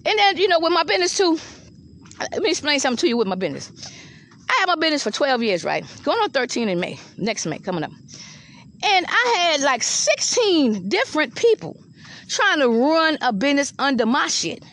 And 0.05 0.19
then 0.19 0.37
you 0.37 0.47
know, 0.47 0.59
with 0.59 0.73
my 0.73 0.83
business 0.83 1.17
too. 1.17 1.39
Let 2.31 2.43
me 2.43 2.51
explain 2.51 2.79
something 2.79 2.97
to 2.97 3.07
you 3.07 3.17
with 3.17 3.27
my 3.27 3.35
business. 3.35 3.71
Had 4.63 4.69
my 4.69 4.75
business 4.75 5.03
for 5.03 5.11
12 5.11 5.43
years, 5.43 5.65
right? 5.65 5.85
Going 6.05 6.17
on 6.19 6.29
13 6.29 6.69
in 6.69 6.79
May, 6.79 6.97
next 7.17 7.45
May, 7.45 7.59
coming 7.59 7.83
up. 7.83 7.91
And 8.81 9.05
I 9.09 9.49
had 9.51 9.59
like 9.59 9.83
16 9.83 10.87
different 10.87 11.35
people 11.35 11.75
trying 12.29 12.59
to 12.59 12.69
run 12.69 13.17
a 13.19 13.33
business 13.33 13.73
under 13.77 14.05
my 14.05 14.27
shit. 14.27 14.63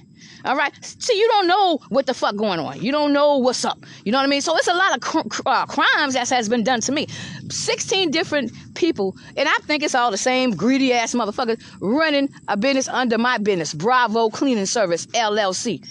All 0.45 0.57
right. 0.57 0.73
See, 0.85 1.19
you 1.19 1.27
don't 1.27 1.49
know 1.49 1.81
what 1.89 2.07
the 2.07 2.15
fuck 2.15 2.37
going 2.37 2.61
on. 2.61 2.81
You 2.81 2.93
don't 2.93 3.13
know 3.13 3.39
what's 3.39 3.65
up. 3.65 3.85
You 4.05 4.13
know 4.13 4.19
what 4.19 4.27
I 4.27 4.29
mean? 4.29 4.43
So 4.43 4.57
it's 4.57 4.69
a 4.69 4.75
lot 4.75 4.95
of 4.95 5.01
cr- 5.01 5.43
uh, 5.45 5.67
crimes 5.67 6.15
that 6.15 6.29
has 6.29 6.49
been 6.49 6.63
done 6.63 6.81
to 6.83 6.93
me. 6.93 7.09
16 7.51 8.13
different 8.13 8.53
people, 8.77 9.17
and 9.37 9.49
I 9.49 9.57
think 9.63 9.83
it's 9.83 9.97
all 9.97 10.13
the 10.13 10.17
same 10.17 10.53
greedy 10.53 10.93
ass 10.93 11.15
motherfuckers 11.17 11.61
running 11.81 12.29
a 12.47 12.57
business 12.57 12.87
under 12.87 13.19
my 13.19 13.39
business. 13.39 13.75
Bravo 13.75 14.31
Cleaning 14.31 14.67
Service, 14.67 15.07
LLC. 15.07 15.85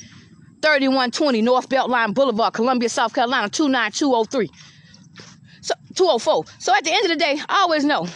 3120 0.61 1.41
North 1.41 1.69
Beltline 1.69 2.13
Boulevard, 2.13 2.53
Columbia, 2.53 2.89
South 2.89 3.13
Carolina, 3.13 3.49
29203. 3.49 4.49
So 5.61 5.73
204. 5.95 6.43
So 6.59 6.75
at 6.75 6.83
the 6.83 6.91
end 6.91 7.05
of 7.05 7.09
the 7.09 7.15
day, 7.17 7.39
I 7.47 7.61
always 7.61 7.83
know. 7.83 8.07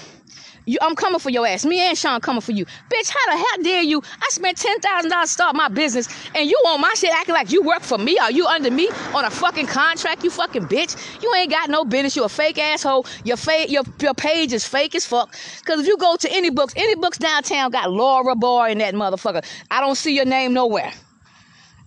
You, 0.65 0.77
I'm 0.81 0.95
coming 0.95 1.19
for 1.19 1.29
your 1.29 1.45
ass. 1.45 1.65
Me 1.65 1.79
and 1.81 1.97
Sean 1.97 2.21
coming 2.21 2.41
for 2.41 2.53
you. 2.53 2.65
Bitch, 2.65 3.09
how 3.09 3.31
the 3.31 3.37
hell 3.37 3.63
dare 3.63 3.81
you? 3.81 4.01
I 4.21 4.27
spent 4.29 4.57
$10,000 4.57 5.09
to 5.09 5.27
start 5.27 5.55
my 5.55 5.67
business 5.67 6.07
and 6.33 6.49
you 6.49 6.55
on 6.67 6.79
my 6.79 6.93
shit 6.95 7.13
acting 7.13 7.35
like 7.35 7.51
you 7.51 7.61
work 7.61 7.81
for 7.81 7.97
me. 7.97 8.17
Are 8.17 8.31
you 8.31 8.47
under 8.47 8.71
me 8.71 8.87
on 9.13 9.25
a 9.25 9.29
fucking 9.29 9.67
contract, 9.67 10.23
you 10.23 10.29
fucking 10.29 10.67
bitch? 10.67 11.21
You 11.21 11.33
ain't 11.35 11.51
got 11.51 11.69
no 11.69 11.83
business. 11.83 12.15
You 12.15 12.23
a 12.23 12.29
fake 12.29 12.57
asshole. 12.59 13.05
Your, 13.25 13.37
fa- 13.37 13.69
your, 13.69 13.83
your 13.99 14.13
page 14.13 14.53
is 14.53 14.65
fake 14.65 14.95
as 14.95 15.05
fuck. 15.05 15.35
Because 15.59 15.81
if 15.81 15.87
you 15.87 15.97
go 15.97 16.15
to 16.15 16.31
any 16.31 16.49
books, 16.49 16.73
any 16.77 16.95
books 16.95 17.17
downtown 17.17 17.71
got 17.71 17.91
Laura 17.91 18.35
Boy 18.35 18.71
in 18.71 18.77
that 18.77 18.93
motherfucker. 18.93 19.43
I 19.69 19.81
don't 19.81 19.95
see 19.95 20.15
your 20.15 20.25
name 20.25 20.53
nowhere 20.53 20.93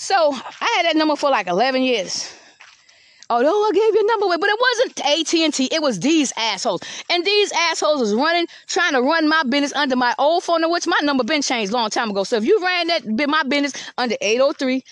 So 0.00 0.32
I 0.32 0.74
had 0.76 0.86
that 0.86 0.96
number 0.96 1.16
for 1.16 1.28
like 1.28 1.48
11 1.48 1.82
years. 1.82 2.32
Although 3.28 3.64
I 3.64 3.70
gave 3.74 3.94
you 3.94 4.00
a 4.00 4.06
number, 4.06 4.26
away, 4.26 4.36
but 4.40 4.48
it 4.48 4.58
wasn't 4.60 5.00
AT&T. 5.44 5.68
It 5.74 5.82
was 5.82 5.98
these 5.98 6.32
assholes. 6.36 6.82
And 7.10 7.24
these 7.24 7.50
assholes 7.50 8.00
was 8.00 8.14
running, 8.14 8.46
trying 8.68 8.92
to 8.92 9.02
run 9.02 9.28
my 9.28 9.42
business 9.42 9.72
under 9.74 9.96
my 9.96 10.14
old 10.16 10.44
phone 10.44 10.60
number, 10.60 10.74
which 10.74 10.86
my 10.86 10.98
number 11.02 11.24
been 11.24 11.42
changed 11.42 11.72
long 11.72 11.90
time 11.90 12.10
ago. 12.10 12.22
So 12.22 12.36
if 12.36 12.44
you 12.44 12.64
ran 12.64 12.86
that 12.86 13.28
my 13.28 13.42
business 13.42 13.72
under 13.98 14.14
803 14.20 14.84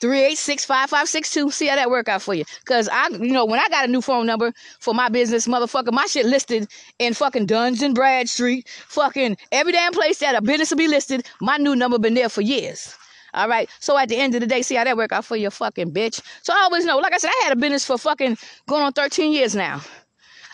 386 0.00 0.64
5562. 0.66 1.50
See 1.50 1.66
how 1.66 1.76
that 1.76 1.88
work 1.88 2.10
out 2.10 2.20
for 2.20 2.34
you. 2.34 2.44
Cause 2.66 2.86
I, 2.92 3.08
you 3.08 3.32
know, 3.32 3.46
when 3.46 3.60
I 3.60 3.68
got 3.68 3.88
a 3.88 3.90
new 3.90 4.02
phone 4.02 4.26
number 4.26 4.52
for 4.78 4.92
my 4.92 5.08
business, 5.08 5.46
motherfucker, 5.46 5.90
my 5.90 6.04
shit 6.04 6.26
listed 6.26 6.68
in 6.98 7.14
fucking 7.14 7.46
Duns 7.46 7.80
and 7.80 7.94
Bradstreet, 7.94 8.68
fucking 8.68 9.38
every 9.52 9.72
damn 9.72 9.92
place 9.92 10.18
that 10.18 10.34
a 10.34 10.42
business 10.42 10.70
will 10.70 10.78
be 10.78 10.88
listed, 10.88 11.26
my 11.40 11.56
new 11.56 11.74
number 11.74 11.98
been 11.98 12.14
there 12.14 12.28
for 12.28 12.42
years. 12.42 12.94
All 13.34 13.48
right. 13.48 13.68
So 13.80 13.96
at 13.96 14.08
the 14.08 14.16
end 14.16 14.34
of 14.34 14.40
the 14.40 14.46
day, 14.46 14.62
see 14.62 14.74
how 14.74 14.84
that 14.84 14.96
work 14.96 15.12
out 15.12 15.24
for 15.24 15.36
your 15.36 15.50
fucking 15.50 15.92
bitch. 15.92 16.20
So 16.42 16.52
I 16.52 16.62
always 16.62 16.84
know, 16.84 16.98
like 16.98 17.12
I 17.12 17.18
said, 17.18 17.30
I 17.30 17.44
had 17.44 17.52
a 17.52 17.60
business 17.60 17.84
for 17.84 17.98
fucking 17.98 18.36
going 18.68 18.82
on 18.82 18.92
13 18.92 19.32
years 19.32 19.54
now. 19.54 19.80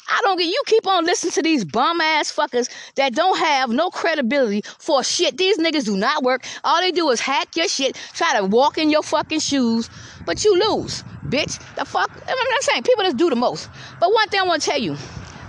I 0.08 0.20
don't 0.22 0.38
get 0.38 0.46
you 0.46 0.62
keep 0.66 0.86
on 0.86 1.04
listening 1.04 1.32
to 1.32 1.42
these 1.42 1.64
bum 1.64 2.00
ass 2.00 2.32
fuckers 2.32 2.70
that 2.94 3.14
don't 3.14 3.38
have 3.38 3.70
no 3.70 3.90
credibility 3.90 4.62
for 4.78 5.02
shit. 5.02 5.36
These 5.36 5.58
niggas 5.58 5.84
do 5.84 5.96
not 5.96 6.22
work. 6.22 6.46
All 6.62 6.80
they 6.80 6.92
do 6.92 7.10
is 7.10 7.20
hack 7.20 7.56
your 7.56 7.68
shit, 7.68 7.96
try 8.12 8.38
to 8.38 8.44
walk 8.44 8.78
in 8.78 8.88
your 8.88 9.02
fucking 9.02 9.40
shoes, 9.40 9.90
but 10.24 10.44
you 10.44 10.54
lose, 10.70 11.02
bitch. 11.24 11.58
The 11.74 11.84
fuck 11.84 12.10
I'm 12.28 12.62
saying 12.62 12.84
people 12.84 13.04
just 13.04 13.16
do 13.16 13.30
the 13.30 13.36
most. 13.36 13.68
But 13.98 14.12
one 14.12 14.28
thing 14.28 14.40
I 14.40 14.44
want 14.44 14.62
to 14.62 14.70
tell 14.70 14.80
you. 14.80 14.96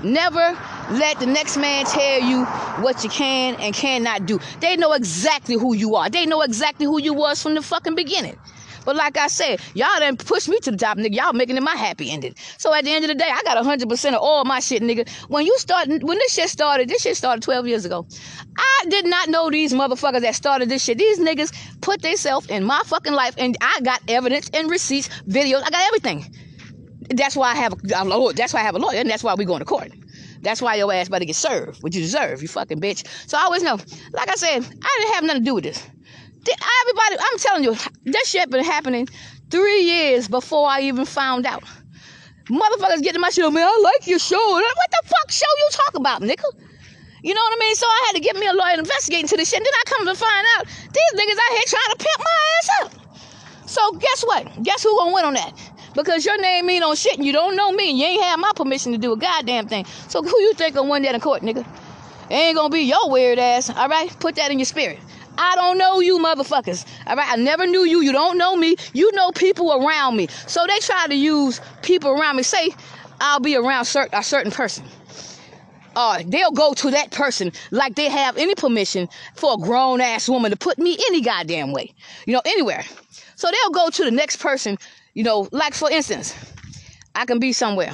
Never 0.04 0.58
let 0.92 1.20
the 1.20 1.26
next 1.26 1.58
man 1.58 1.86
tell 1.86 2.22
you 2.22 2.46
what 2.84 3.04
you 3.04 3.10
can 3.10 3.56
and 3.56 3.74
cannot 3.74 4.26
do. 4.26 4.40
They 4.60 4.78
know 4.78 4.94
exactly 4.94 5.56
who 5.56 5.74
you 5.74 5.96
are. 5.96 6.10
They 6.10 6.26
know 6.26 6.42
exactly 6.42 6.86
who 6.86 7.02
you 7.02 7.14
was 7.14 7.42
from 7.42 7.56
the 7.56 7.62
fucking 7.62 7.96
beginning. 7.96 8.38
But 8.88 8.96
like 8.96 9.18
I 9.18 9.28
said, 9.28 9.60
y'all 9.74 10.00
done 10.00 10.16
pushed 10.16 10.48
me 10.48 10.60
to 10.60 10.72
the 10.72 10.78
top, 10.78 10.98
nigga. 10.98 11.14
Y'all 11.14 11.34
making 11.34 11.58
it 11.58 11.62
my 11.62 11.76
happy 11.76 12.10
ending. 12.10 12.36
So 12.58 12.74
at 12.74 12.86
the 12.86 12.92
end 12.92 13.04
of 13.04 13.10
the 13.10 13.16
day, 13.16 13.30
I 13.30 13.42
got 13.44 13.62
100% 13.62 14.14
of 14.14 14.22
all 14.22 14.46
my 14.46 14.62
shit, 14.62 14.82
nigga. 14.82 15.10
When 15.28 15.46
you 15.46 15.58
start, 15.58 15.90
when 15.90 16.18
this 16.18 16.34
shit 16.34 16.48
started, 16.48 16.88
this 16.88 17.02
shit 17.02 17.18
started 17.18 17.44
12 17.44 17.68
years 17.68 17.84
ago. 17.84 18.08
I 18.58 18.86
did 18.88 19.06
not 19.06 19.28
know 19.28 19.50
these 19.50 19.74
motherfuckers 19.74 20.22
that 20.22 20.36
started 20.36 20.70
this 20.70 20.86
shit. 20.86 20.98
These 20.98 21.20
niggas 21.20 21.52
put 21.82 22.02
themselves 22.02 22.48
in 22.48 22.64
my 22.64 22.82
fucking 22.86 23.12
life, 23.12 23.36
and 23.38 23.58
I 23.60 23.82
got 23.84 24.02
evidence 24.08 24.50
and 24.54 24.70
receipts, 24.70 25.10
videos. 25.28 25.64
I 25.66 25.70
got 25.70 25.86
everything. 25.88 26.34
That's 27.10 27.36
why 27.36 27.52
I 27.52 27.56
have 27.56 27.74
a 27.96 28.04
lawyer. 28.06 28.34
That's 28.34 28.54
why 28.54 28.60
I 28.60 28.64
have 28.64 28.76
a 28.76 28.80
lawyer, 28.80 28.98
and 28.98 29.10
that's 29.10 29.24
why 29.24 29.34
we 29.34 29.46
going 29.46 29.60
to 29.60 29.66
court. 29.66 29.92
That's 30.42 30.62
why 30.62 30.76
your 30.76 30.94
ass 30.94 31.10
better 31.10 31.26
get 31.26 31.36
served, 31.36 31.82
what 31.82 31.94
you 31.96 32.02
deserve, 32.02 32.42
you 32.42 32.48
fucking 32.48 32.80
bitch. 32.80 33.06
So 33.28 33.38
I 33.38 33.44
always 33.44 33.64
know, 33.64 33.78
like 34.12 34.30
I 34.30 34.36
said, 34.36 34.64
I 34.64 34.98
didn't 35.00 35.14
have 35.16 35.24
nothing 35.24 35.42
to 35.42 35.46
do 35.46 35.56
with 35.56 35.64
this. 35.64 35.84
Everybody, 36.50 37.18
I'm 37.20 37.38
telling 37.40 37.64
you, 37.64 37.76
this 38.06 38.30
shit 38.30 38.50
been 38.50 38.64
happening 38.64 39.08
three 39.50 39.82
years 39.82 40.28
before 40.28 40.70
I 40.70 40.82
even 40.82 41.06
found 41.06 41.46
out. 41.46 41.64
Motherfuckers 42.50 43.02
getting 43.02 43.20
my 43.20 43.30
shit 43.30 43.52
me. 43.52 43.62
I 43.62 43.82
like 43.84 44.08
your 44.08 44.20
show. 44.20 44.38
What 44.38 44.92
the 44.92 45.08
fuck 45.08 45.32
show 45.32 45.46
you 45.58 45.70
talk 45.72 45.96
about, 45.96 46.22
nigga? 46.22 46.46
You 47.24 47.34
know 47.34 47.42
what 47.42 47.54
I 47.54 47.60
mean? 47.60 47.76
So 47.76 47.86
I 47.86 48.04
had 48.08 48.16
to 48.16 48.22
get 48.22 48.38
me 48.38 48.48
a 48.48 48.54
lawyer 48.54 48.78
investigating 48.78 49.28
to 49.28 49.36
this 49.36 49.50
shit. 49.50 49.60
And 49.60 49.66
then 49.66 49.74
I 49.74 49.84
come 49.86 50.06
to 50.06 50.16
find 50.16 50.46
out 50.58 50.68
these 50.68 51.20
niggas 51.20 51.38
out 51.38 51.52
here 51.52 51.64
trying 51.68 51.92
to 51.92 51.98
pimp 51.98 52.20
my 52.20 52.40
ass 52.58 52.70
up. 52.84 53.70
So 53.70 53.92
guess 53.94 54.24
what? 54.24 54.64
Guess 54.64 54.84
who 54.84 54.98
gonna 54.98 55.14
win 55.14 55.26
on 55.26 55.34
that? 55.34 55.52
Because 55.98 56.26
your 56.26 56.40
name 56.40 56.70
ain't 56.70 56.84
on 56.84 56.96
shit 56.96 57.18
and 57.18 57.26
you 57.26 57.34
don't 57.34 57.56
know 57.56 57.72
me 57.72 57.90
and 57.90 58.00
you 58.00 58.06
ain't 58.06 58.24
have 58.24 58.40
my 58.40 58.52
permission 58.56 58.92
to 58.94 58.98
do 58.98 59.12
a 59.12 59.18
goddamn 59.18 59.68
thing. 59.68 59.84
So 60.08 60.22
who 60.22 60.40
you 60.40 60.54
think 60.54 60.76
gonna 60.76 60.90
win 60.90 61.02
that 61.04 61.16
in 61.16 61.20
court, 61.20 61.42
nigga? 61.42 61.66
It 62.30 62.34
ain't 62.34 62.56
gonna 62.56 62.70
be 62.70 62.82
your 62.82 63.10
weird 63.10 63.40
ass, 63.40 63.70
all 63.70 63.90
right? 63.90 64.16
Put 64.20 64.36
that 64.36 64.52
in 64.52 64.60
your 64.60 64.66
spirit. 64.66 65.00
I 65.40 65.56
don't 65.56 65.78
know 65.78 66.00
you 66.00 66.20
motherfuckers. 66.20 66.86
All 67.08 67.16
right, 67.16 67.32
I 67.32 67.36
never 67.36 67.66
knew 67.66 67.84
you. 67.84 68.02
You 68.02 68.12
don't 68.12 68.38
know 68.38 68.56
me. 68.56 68.76
You 68.94 69.12
know 69.14 69.32
people 69.32 69.74
around 69.74 70.16
me. 70.16 70.28
So 70.48 70.66
they 70.68 70.80
try 70.80 71.08
to 71.08 71.16
use 71.16 71.62
people 71.82 72.12
around 72.12 72.36
me. 72.38 72.44
Say 72.44 72.70
I'll 73.20 73.40
be 73.40 73.56
around 73.56 73.88
a 74.14 74.24
certain 74.24 74.52
person. 74.52 74.86
Uh, 75.96 76.22
they'll 76.28 76.52
go 76.52 76.76
to 76.76 76.92
that 76.92 77.10
person 77.10 77.52
like 77.72 77.96
they 77.96 78.08
have 78.08 78.38
any 78.38 78.54
permission 78.54 79.10
for 79.34 79.56
a 79.56 79.58
grown 79.58 80.00
ass 80.00 80.30
woman 80.30 80.52
to 80.52 80.58
put 80.58 80.78
me 80.78 80.96
any 81.08 81.22
goddamn 81.22 81.72
way. 81.72 81.92
You 82.28 82.34
know, 82.34 82.42
anywhere. 82.46 82.84
So 83.36 83.50
they'll 83.50 83.72
go 83.72 83.90
to 83.90 84.04
the 84.04 84.12
next 84.12 84.38
person 84.38 84.78
you 85.18 85.24
know, 85.24 85.48
like 85.52 85.74
for 85.74 85.90
instance, 85.90 86.36
I 87.16 87.26
can 87.26 87.40
be 87.40 87.52
somewhere. 87.52 87.92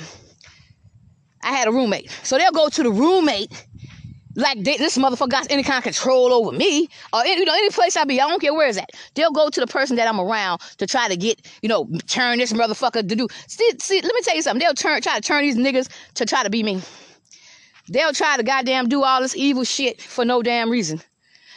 I 1.42 1.54
had 1.54 1.70
a 1.70 1.72
roommate. 1.72 2.12
So 2.22 2.38
they'll 2.38 2.52
go 2.52 2.68
to 2.68 2.84
the 2.84 2.92
roommate 2.92 3.50
like 4.36 4.62
they, 4.62 4.76
this 4.76 4.98
motherfucker 4.98 5.30
got 5.30 5.50
any 5.50 5.64
kind 5.64 5.78
of 5.78 5.86
control 5.86 6.34
over 6.34 6.52
me 6.52 6.90
or 7.14 7.22
any, 7.22 7.40
you 7.40 7.46
know 7.46 7.54
any 7.54 7.70
place 7.70 7.96
I 7.96 8.04
be. 8.04 8.20
I 8.20 8.28
don't 8.28 8.42
care 8.42 8.54
where 8.54 8.68
is 8.68 8.76
that. 8.76 8.90
They'll 9.14 9.32
go 9.32 9.48
to 9.48 9.60
the 9.62 9.68
person 9.68 9.96
that 9.96 10.08
I'm 10.10 10.20
around 10.20 10.60
to 10.80 10.86
try 10.86 11.08
to 11.08 11.16
get 11.16 11.40
you 11.62 11.70
know 11.70 11.88
turn 12.08 12.40
this 12.40 12.52
motherfucker 12.52 13.08
to 13.08 13.16
do. 13.16 13.30
See, 13.48 13.72
see, 13.80 14.02
let 14.02 14.14
me 14.14 14.22
tell 14.22 14.36
you 14.36 14.42
something. 14.42 14.60
They'll 14.60 14.74
turn 14.74 15.02
try 15.02 15.16
to 15.16 15.22
turn 15.22 15.44
these 15.44 15.56
niggas 15.56 15.88
to 16.16 16.26
try 16.26 16.44
to 16.44 16.50
be 16.50 16.62
me. 16.62 16.82
They'll 17.88 18.12
try 18.12 18.36
to 18.36 18.44
goddamn 18.44 18.90
do 18.90 19.02
all 19.02 19.22
this 19.22 19.38
evil 19.38 19.64
shit 19.64 20.02
for 20.02 20.26
no 20.26 20.44
damn 20.44 20.70
reason. 20.70 21.02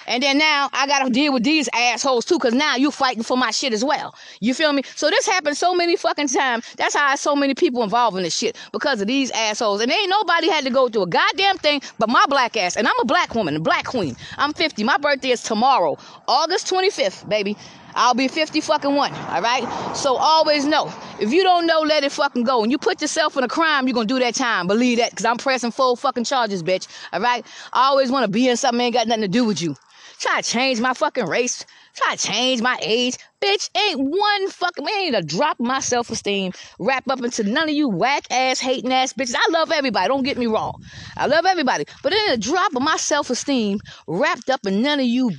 And 0.07 0.23
then 0.23 0.39
now 0.39 0.71
I 0.73 0.87
gotta 0.87 1.11
deal 1.11 1.33
with 1.33 1.45
these 1.45 1.69
assholes 1.73 2.25
too, 2.25 2.39
cause 2.39 2.55
now 2.55 2.77
you 2.77 2.91
fighting 2.91 3.23
for 3.23 3.37
my 3.37 3.51
shit 3.51 3.73
as 3.73 3.85
well. 3.85 4.15
You 4.41 4.55
feel 4.55 4.73
me? 4.73 4.83
So 4.95 5.11
this 5.11 5.27
happened 5.27 5.57
so 5.57 5.75
many 5.75 5.97
fucking 5.97 6.29
times. 6.29 6.65
That's 6.77 6.95
how 6.95 7.15
so 7.17 7.35
many 7.35 7.55
people 7.55 7.83
involved 7.83 8.17
in 8.17 8.23
this 8.23 8.37
shit 8.37 8.57
because 8.73 9.01
of 9.01 9.07
these 9.07 9.31
assholes. 9.33 9.81
And 9.81 9.91
ain't 9.91 10.11
nobody 10.11 10.49
had 10.49 10.65
to 10.65 10.71
go 10.71 10.89
through 10.89 11.03
a 11.03 11.07
goddamn 11.07 11.59
thing 11.59 11.81
but 11.99 12.09
my 12.09 12.25
black 12.29 12.57
ass. 12.57 12.77
And 12.77 12.87
I'm 12.87 12.99
a 13.01 13.05
black 13.05 13.35
woman, 13.35 13.57
a 13.57 13.61
black 13.61 13.85
queen. 13.85 14.17
I'm 14.39 14.53
50. 14.53 14.85
My 14.85 14.97
birthday 14.99 15.31
is 15.31 15.43
tomorrow, 15.43 15.99
August 16.29 16.71
25th, 16.73 17.29
baby. 17.29 17.57
I'll 17.97 18.15
be 18.15 18.29
50 18.29 18.61
fucking 18.61 18.95
one. 18.95 19.13
All 19.15 19.41
right. 19.41 19.67
So 19.97 20.17
always 20.17 20.67
know 20.67 20.93
if 21.19 21.33
you 21.33 21.43
don't 21.43 21.67
know, 21.67 21.81
let 21.81 22.05
it 22.05 22.13
fucking 22.13 22.45
go. 22.45 22.63
And 22.63 22.71
you 22.71 22.77
put 22.77 23.01
yourself 23.01 23.37
in 23.39 23.45
a 23.45 23.49
crime, 23.49 23.89
you're 23.89 23.95
gonna 23.95 24.07
do 24.07 24.19
that 24.19 24.35
time. 24.35 24.67
Believe 24.67 24.99
that, 24.99 25.17
cause 25.17 25.25
I'm 25.25 25.39
pressing 25.39 25.71
full 25.71 25.97
fucking 25.97 26.25
charges, 26.25 26.63
bitch. 26.63 26.87
All 27.13 27.21
right. 27.21 27.45
I 27.73 27.87
always 27.87 28.11
want 28.11 28.25
to 28.25 28.31
be 28.31 28.49
in 28.49 28.57
something 28.59 28.83
ain't 28.83 28.95
got 28.95 29.09
nothing 29.09 29.23
to 29.23 29.29
do 29.29 29.45
with 29.45 29.63
you. 29.63 29.77
Try 30.19 30.41
to 30.41 30.49
change 30.49 30.81
my 30.81 30.95
fucking 30.95 31.27
race. 31.27 31.65
Try 31.95 32.17
to 32.17 32.27
change 32.27 32.63
my 32.63 32.79
age. 32.81 33.17
Bitch, 33.41 33.71
ain't 33.77 34.01
one 34.01 34.51
fucking, 34.51 34.87
ain't 34.89 35.17
a 35.17 35.23
drop 35.23 35.59
my 35.61 35.81
self 35.81 36.11
esteem 36.11 36.53
wrap 36.79 37.09
up 37.09 37.23
into 37.23 37.43
none 37.45 37.69
of 37.69 37.75
you 37.75 37.89
whack 37.89 38.25
ass, 38.31 38.61
hating 38.61 38.93
ass 38.93 39.13
bitches. 39.13 39.35
I 39.37 39.51
love 39.51 39.71
everybody, 39.71 40.09
don't 40.09 40.23
get 40.23 40.39
me 40.39 40.47
wrong. 40.47 40.83
I 41.17 41.27
love 41.27 41.47
everybody. 41.47 41.85
But 42.03 42.13
ain't 42.13 42.35
a 42.35 42.37
drop 42.39 42.75
of 42.75 42.83
my 42.83 42.97
self 42.97 43.31
esteem 43.31 43.81
wrapped 44.07 44.51
up 44.51 44.61
in 44.67 44.83
none 44.83 45.01
of 45.01 45.07
you 45.07 45.33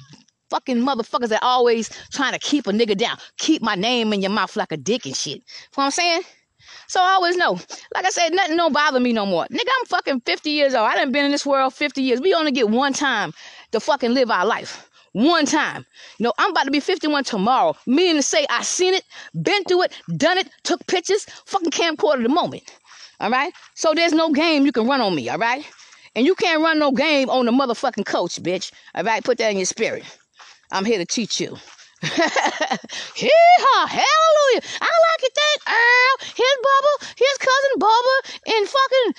fucking 0.49 0.77
motherfuckers 0.77 1.29
that 1.29 1.43
always 1.43 1.89
trying 2.11 2.33
to 2.33 2.39
keep 2.39 2.67
a 2.67 2.71
nigga 2.71 2.97
down. 2.97 3.17
Keep 3.37 3.61
my 3.61 3.75
name 3.75 4.13
in 4.13 4.21
your 4.21 4.31
mouth 4.31 4.55
like 4.55 4.71
a 4.71 4.77
dick 4.77 5.05
and 5.05 5.15
shit. 5.15 5.35
You 5.35 5.39
know 5.39 5.43
what 5.75 5.85
I'm 5.85 5.91
saying? 5.91 6.21
So 6.87 7.01
I 7.01 7.13
always 7.13 7.35
know. 7.35 7.53
Like 7.93 8.05
I 8.05 8.09
said, 8.09 8.33
nothing 8.33 8.57
don't 8.57 8.73
bother 8.73 8.99
me 8.99 9.13
no 9.13 9.25
more. 9.25 9.45
Nigga, 9.51 9.69
I'm 9.79 9.85
fucking 9.87 10.21
50 10.21 10.49
years 10.49 10.73
old. 10.73 10.87
I 10.87 10.95
done 10.95 11.11
been 11.11 11.25
in 11.25 11.31
this 11.31 11.45
world 11.45 11.73
50 11.73 12.01
years. 12.01 12.21
We 12.21 12.33
only 12.33 12.51
get 12.51 12.69
one 12.69 12.93
time 12.93 13.33
to 13.79 13.85
fucking 13.85 14.13
live 14.13 14.31
our 14.31 14.45
life. 14.45 14.89
One 15.13 15.45
time. 15.45 15.85
You 16.19 16.25
know, 16.25 16.33
I'm 16.37 16.51
about 16.51 16.65
to 16.65 16.71
be 16.71 16.79
51 16.79 17.23
tomorrow. 17.23 17.75
Meaning 17.87 18.17
to 18.17 18.21
say 18.21 18.45
I 18.49 18.61
seen 18.61 18.93
it, 18.93 19.03
been 19.41 19.63
through 19.63 19.83
it, 19.83 19.93
done 20.17 20.37
it, 20.37 20.49
took 20.63 20.85
pictures, 20.87 21.25
fucking 21.45 21.71
camcorder 21.71 22.23
the 22.23 22.29
moment. 22.29 22.63
All 23.19 23.31
right? 23.31 23.53
So 23.75 23.93
there's 23.93 24.13
no 24.13 24.31
game 24.31 24.65
you 24.65 24.71
can 24.71 24.87
run 24.87 25.01
on 25.01 25.15
me, 25.15 25.29
all 25.29 25.39
right? 25.39 25.65
And 26.15 26.25
you 26.25 26.35
can't 26.35 26.61
run 26.61 26.77
no 26.79 26.91
game 26.91 27.29
on 27.29 27.45
the 27.45 27.51
motherfucking 27.51 28.05
coach, 28.05 28.41
bitch. 28.43 28.71
All 28.93 29.03
right? 29.03 29.23
Put 29.23 29.37
that 29.39 29.49
in 29.49 29.57
your 29.57 29.65
spirit. 29.65 30.03
I'm 30.71 30.85
here 30.85 30.97
to 30.99 31.05
teach 31.05 31.39
you. 31.39 31.57
Hee-haw, 32.03 33.87
hallelujah. 33.87 34.61
I 34.81 34.93
like 35.07 35.23
it 35.23 35.33
that 35.33 35.57
Earl, 35.67 36.27
his 36.35 36.55
Bubba, 36.61 37.07
his 37.17 37.37
cousin 37.39 37.79
Bubba, 37.79 38.55
and 38.55 38.67
fucking 38.69 39.13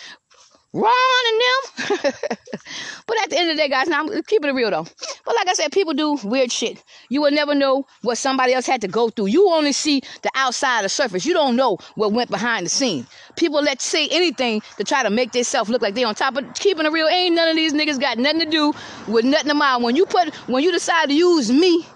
Ron 0.74 0.92
and 1.28 1.40
them. 1.40 2.12
but 3.06 3.22
at 3.22 3.30
the 3.30 3.38
end 3.38 3.50
of 3.50 3.56
the 3.56 3.62
day, 3.62 3.68
guys, 3.68 3.88
now 3.88 4.00
I'm 4.00 4.22
keeping 4.24 4.50
it 4.50 4.52
real 4.52 4.70
though. 4.70 4.86
But 5.24 5.34
like 5.34 5.48
I 5.48 5.54
said, 5.54 5.72
people 5.72 5.94
do 5.94 6.18
weird 6.22 6.52
shit. 6.52 6.82
You 7.08 7.22
will 7.22 7.30
never 7.30 7.54
know 7.54 7.86
what 8.02 8.18
somebody 8.18 8.52
else 8.52 8.66
had 8.66 8.82
to 8.82 8.88
go 8.88 9.08
through. 9.08 9.26
You 9.26 9.48
only 9.50 9.72
see 9.72 10.02
the 10.22 10.30
outside 10.34 10.80
of 10.80 10.82
the 10.84 10.88
surface. 10.90 11.24
You 11.24 11.32
don't 11.32 11.56
know 11.56 11.78
what 11.94 12.12
went 12.12 12.30
behind 12.30 12.66
the 12.66 12.70
scene. 12.70 13.06
People 13.36 13.62
let 13.62 13.80
say 13.80 14.08
anything 14.08 14.60
to 14.76 14.84
try 14.84 15.02
to 15.02 15.10
make 15.10 15.32
themselves 15.32 15.70
look 15.70 15.80
like 15.80 15.94
they 15.94 16.04
on 16.04 16.14
top 16.14 16.36
of 16.36 16.54
keeping 16.54 16.84
it 16.84 16.92
real. 16.92 17.08
Ain't 17.08 17.34
none 17.34 17.48
of 17.48 17.56
these 17.56 17.72
niggas 17.72 17.98
got 17.98 18.18
nothing 18.18 18.40
to 18.40 18.46
do 18.46 18.74
with 19.06 19.24
nothing 19.24 19.50
of 19.50 19.56
mine. 19.56 19.82
When 19.82 19.96
you 19.96 20.04
put 20.04 20.34
when 20.48 20.62
you 20.62 20.70
decide 20.70 21.08
to 21.08 21.14
use 21.14 21.50
me 21.50 21.86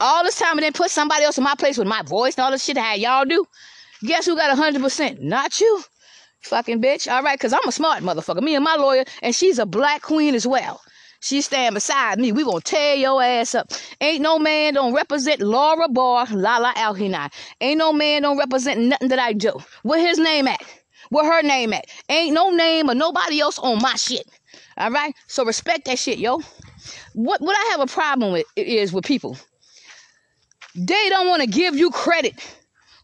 all 0.00 0.22
this 0.22 0.38
time 0.38 0.52
and 0.52 0.62
then 0.62 0.72
put 0.72 0.90
somebody 0.90 1.24
else 1.24 1.36
in 1.36 1.44
my 1.44 1.54
place 1.56 1.78
with 1.78 1.88
my 1.88 2.02
voice 2.02 2.36
and 2.36 2.44
all 2.44 2.52
this 2.52 2.64
shit 2.64 2.78
how 2.78 2.94
y'all 2.94 3.24
do, 3.24 3.44
guess 4.04 4.26
who 4.26 4.36
got 4.36 4.56
100%? 4.56 5.20
Not 5.20 5.60
you. 5.60 5.82
Fucking 6.44 6.82
bitch. 6.82 7.10
All 7.10 7.22
right, 7.22 7.38
because 7.38 7.52
I'm 7.52 7.66
a 7.66 7.72
smart 7.72 8.02
motherfucker. 8.02 8.42
Me 8.42 8.54
and 8.54 8.64
my 8.64 8.76
lawyer, 8.76 9.04
and 9.22 9.34
she's 9.34 9.58
a 9.58 9.66
black 9.66 10.02
queen 10.02 10.34
as 10.34 10.46
well. 10.46 10.80
She 11.20 11.40
stand 11.40 11.74
beside 11.74 12.18
me. 12.18 12.32
We 12.32 12.44
gonna 12.44 12.60
tear 12.60 12.96
your 12.96 13.22
ass 13.22 13.54
up. 13.54 13.72
Ain't 14.02 14.20
no 14.20 14.38
man 14.38 14.74
don't 14.74 14.92
represent 14.92 15.40
Laura 15.40 15.88
Barr, 15.88 16.26
Lala 16.26 16.74
Alhinai. 16.76 17.32
Ain't 17.62 17.78
no 17.78 17.94
man 17.94 18.22
don't 18.22 18.36
represent 18.36 18.78
nothing 18.78 19.08
that 19.08 19.18
I 19.18 19.32
do. 19.32 19.58
Where 19.84 20.06
his 20.06 20.18
name 20.18 20.46
at? 20.46 20.62
Where 21.08 21.24
her 21.24 21.42
name 21.42 21.72
at? 21.72 21.86
Ain't 22.10 22.34
no 22.34 22.50
name 22.50 22.90
or 22.90 22.94
nobody 22.94 23.40
else 23.40 23.58
on 23.58 23.80
my 23.80 23.94
shit. 23.94 24.26
All 24.76 24.90
right? 24.90 25.14
So 25.28 25.46
respect 25.46 25.86
that 25.86 25.98
shit, 25.98 26.18
yo. 26.18 26.42
What 27.14 27.40
what 27.40 27.56
I 27.58 27.70
have 27.70 27.80
a 27.80 27.86
problem 27.86 28.32
with 28.32 28.46
is 28.54 28.92
with 28.92 29.06
people. 29.06 29.38
They 30.74 31.08
don't 31.08 31.28
want 31.28 31.40
to 31.40 31.48
give 31.48 31.74
you 31.74 31.90
credit 31.90 32.34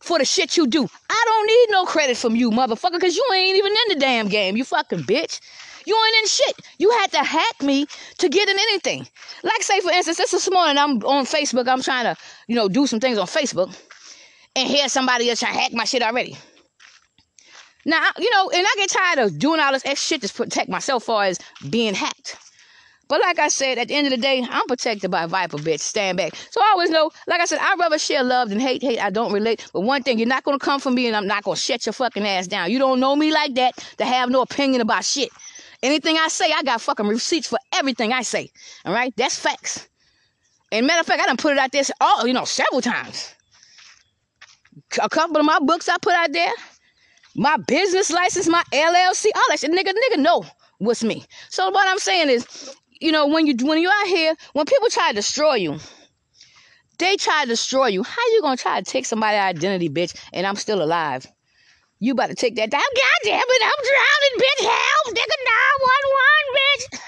for 0.01 0.19
the 0.19 0.25
shit 0.25 0.57
you 0.57 0.67
do. 0.67 0.89
I 1.09 1.25
don't 1.27 1.47
need 1.47 1.67
no 1.71 1.85
credit 1.85 2.17
from 2.17 2.37
you, 2.37 2.51
motherfucker, 2.51 2.93
because 2.93 3.17
you 3.17 3.25
ain't 3.35 3.59
even 3.59 3.73
in 3.73 3.99
the 3.99 4.01
damn 4.01 4.29
game, 4.29 4.57
you 4.57 4.65
fucking 4.65 5.01
bitch. 5.01 5.41
You 5.87 5.97
ain't 5.97 6.17
in 6.19 6.27
shit. 6.27 6.57
You 6.79 6.91
had 6.91 7.11
to 7.13 7.19
hack 7.19 7.63
me 7.63 7.87
to 8.19 8.29
get 8.29 8.49
in 8.49 8.59
anything. 8.59 9.07
Like, 9.43 9.63
say, 9.63 9.81
for 9.81 9.91
instance, 9.91 10.19
this 10.19 10.31
this 10.31 10.51
morning 10.51 10.77
I'm 10.77 11.03
on 11.05 11.25
Facebook. 11.25 11.69
I'm 11.69 11.83
trying 11.83 12.05
to, 12.05 12.21
you 12.49 12.55
know, 12.55 12.69
do 12.69 12.87
some 12.87 13.01
things 13.01 13.19
on 13.19 13.27
Facebook. 13.27 13.75
And 14.57 14.69
here's 14.69 14.93
somebody 14.93 15.31
else 15.31 15.41
trying 15.41 15.55
to 15.55 15.61
hack 15.61 15.73
my 15.73 15.85
shit 15.85 16.03
already. 16.03 16.37
Now, 17.87 18.11
you 18.19 18.31
know, 18.31 18.51
and 18.51 18.67
I 18.67 18.75
get 18.77 18.91
tired 18.91 19.19
of 19.21 19.39
doing 19.39 19.59
all 19.59 19.73
this 19.73 19.87
extra 19.87 20.19
shit 20.19 20.23
to 20.23 20.35
protect 20.35 20.69
myself 20.69 21.05
far 21.05 21.25
as 21.25 21.39
being 21.71 21.95
hacked. 21.95 22.37
But 23.11 23.21
like 23.23 23.41
I 23.41 23.49
said, 23.49 23.77
at 23.77 23.89
the 23.89 23.95
end 23.97 24.07
of 24.07 24.13
the 24.13 24.17
day, 24.19 24.47
I'm 24.49 24.67
protected 24.69 25.11
by 25.11 25.27
Viper, 25.27 25.57
bitch. 25.57 25.81
Stand 25.81 26.17
back. 26.17 26.37
So 26.53 26.61
I 26.63 26.69
always 26.71 26.91
know, 26.91 27.11
like 27.27 27.41
I 27.41 27.45
said, 27.45 27.59
I'd 27.61 27.77
rather 27.77 27.99
share 27.99 28.23
love 28.23 28.51
than 28.51 28.61
hate. 28.61 28.83
Hate, 28.83 29.01
I 29.01 29.11
don't 29.11 29.33
relate. 29.33 29.69
But 29.73 29.81
one 29.81 30.05
thing, 30.05 30.21
you're 30.21 30.29
not 30.29 30.45
gonna 30.45 30.61
come 30.61 30.79
for 30.79 30.93
me 30.93 31.09
and 31.09 31.17
I'm 31.17 31.27
not 31.27 31.43
gonna 31.43 31.57
shut 31.57 31.85
your 31.85 31.93
fucking 31.93 32.25
ass 32.25 32.47
down. 32.47 32.71
You 32.71 32.79
don't 32.79 33.01
know 33.01 33.17
me 33.17 33.33
like 33.33 33.57
that 33.57 33.75
to 33.99 34.05
have 34.05 34.31
no 34.31 34.43
opinion 34.43 34.81
about 34.81 35.05
shit. 35.05 35.29
Anything 35.83 36.19
I 36.19 36.29
say, 36.29 36.53
I 36.53 36.63
got 36.63 36.81
fucking 36.81 37.05
receipts 37.09 37.49
for 37.49 37.59
everything 37.73 38.13
I 38.13 38.23
say. 38.23 38.49
All 38.85 38.93
right? 38.93 39.13
That's 39.17 39.37
facts. 39.37 39.89
And 40.71 40.87
matter 40.87 41.01
of 41.01 41.07
fact, 41.07 41.21
I 41.21 41.27
done 41.27 41.37
put 41.37 41.51
it 41.51 41.59
out 41.59 41.73
there 41.73 41.83
all, 42.01 42.29
you 42.29 42.33
know, 42.33 42.45
several 42.45 42.81
times. 42.81 43.35
A 45.03 45.09
couple 45.09 45.37
of 45.37 45.45
my 45.45 45.59
books 45.59 45.89
I 45.89 45.97
put 46.01 46.15
out 46.15 46.33
there, 46.33 46.53
my 47.35 47.57
business 47.57 48.13
license, 48.13 48.47
my 48.47 48.63
LLC, 48.73 49.27
all 49.35 49.43
that 49.49 49.59
shit. 49.59 49.73
Nigga, 49.73 49.93
nigga 49.93 50.23
know 50.23 50.45
what's 50.79 51.03
me. 51.03 51.25
So 51.49 51.71
what 51.71 51.89
I'm 51.89 51.99
saying 51.99 52.31
is, 52.31 52.77
you 53.01 53.13
know, 53.13 53.27
when 53.27 53.47
you 53.47 53.55
when 53.67 53.81
you're 53.81 53.91
out 53.91 54.07
here, 54.07 54.35
when 54.53 54.67
people 54.67 54.89
try 54.91 55.09
to 55.09 55.15
destroy 55.15 55.55
you, 55.55 55.79
they 56.99 57.17
try 57.17 57.43
to 57.43 57.49
destroy 57.49 57.87
you. 57.87 58.03
How 58.03 58.23
you 58.33 58.43
gonna 58.43 58.57
try 58.57 58.81
to 58.81 58.89
take 58.89 59.07
somebody's 59.07 59.41
identity, 59.41 59.89
bitch, 59.89 60.15
and 60.33 60.47
I'm 60.47 60.57
still 60.57 60.83
alive? 60.83 61.27
You 62.03 62.13
about 62.13 62.29
to 62.29 62.35
take 62.35 62.57
that 62.57 62.71
down. 62.71 62.81
God 62.81 63.21
damn 63.25 63.43
it, 63.47 63.63
I'm 63.63 63.85
drowning, 63.91 64.37
bitch. 64.41 64.63
Help, 64.71 65.15
nigga, 65.17 65.37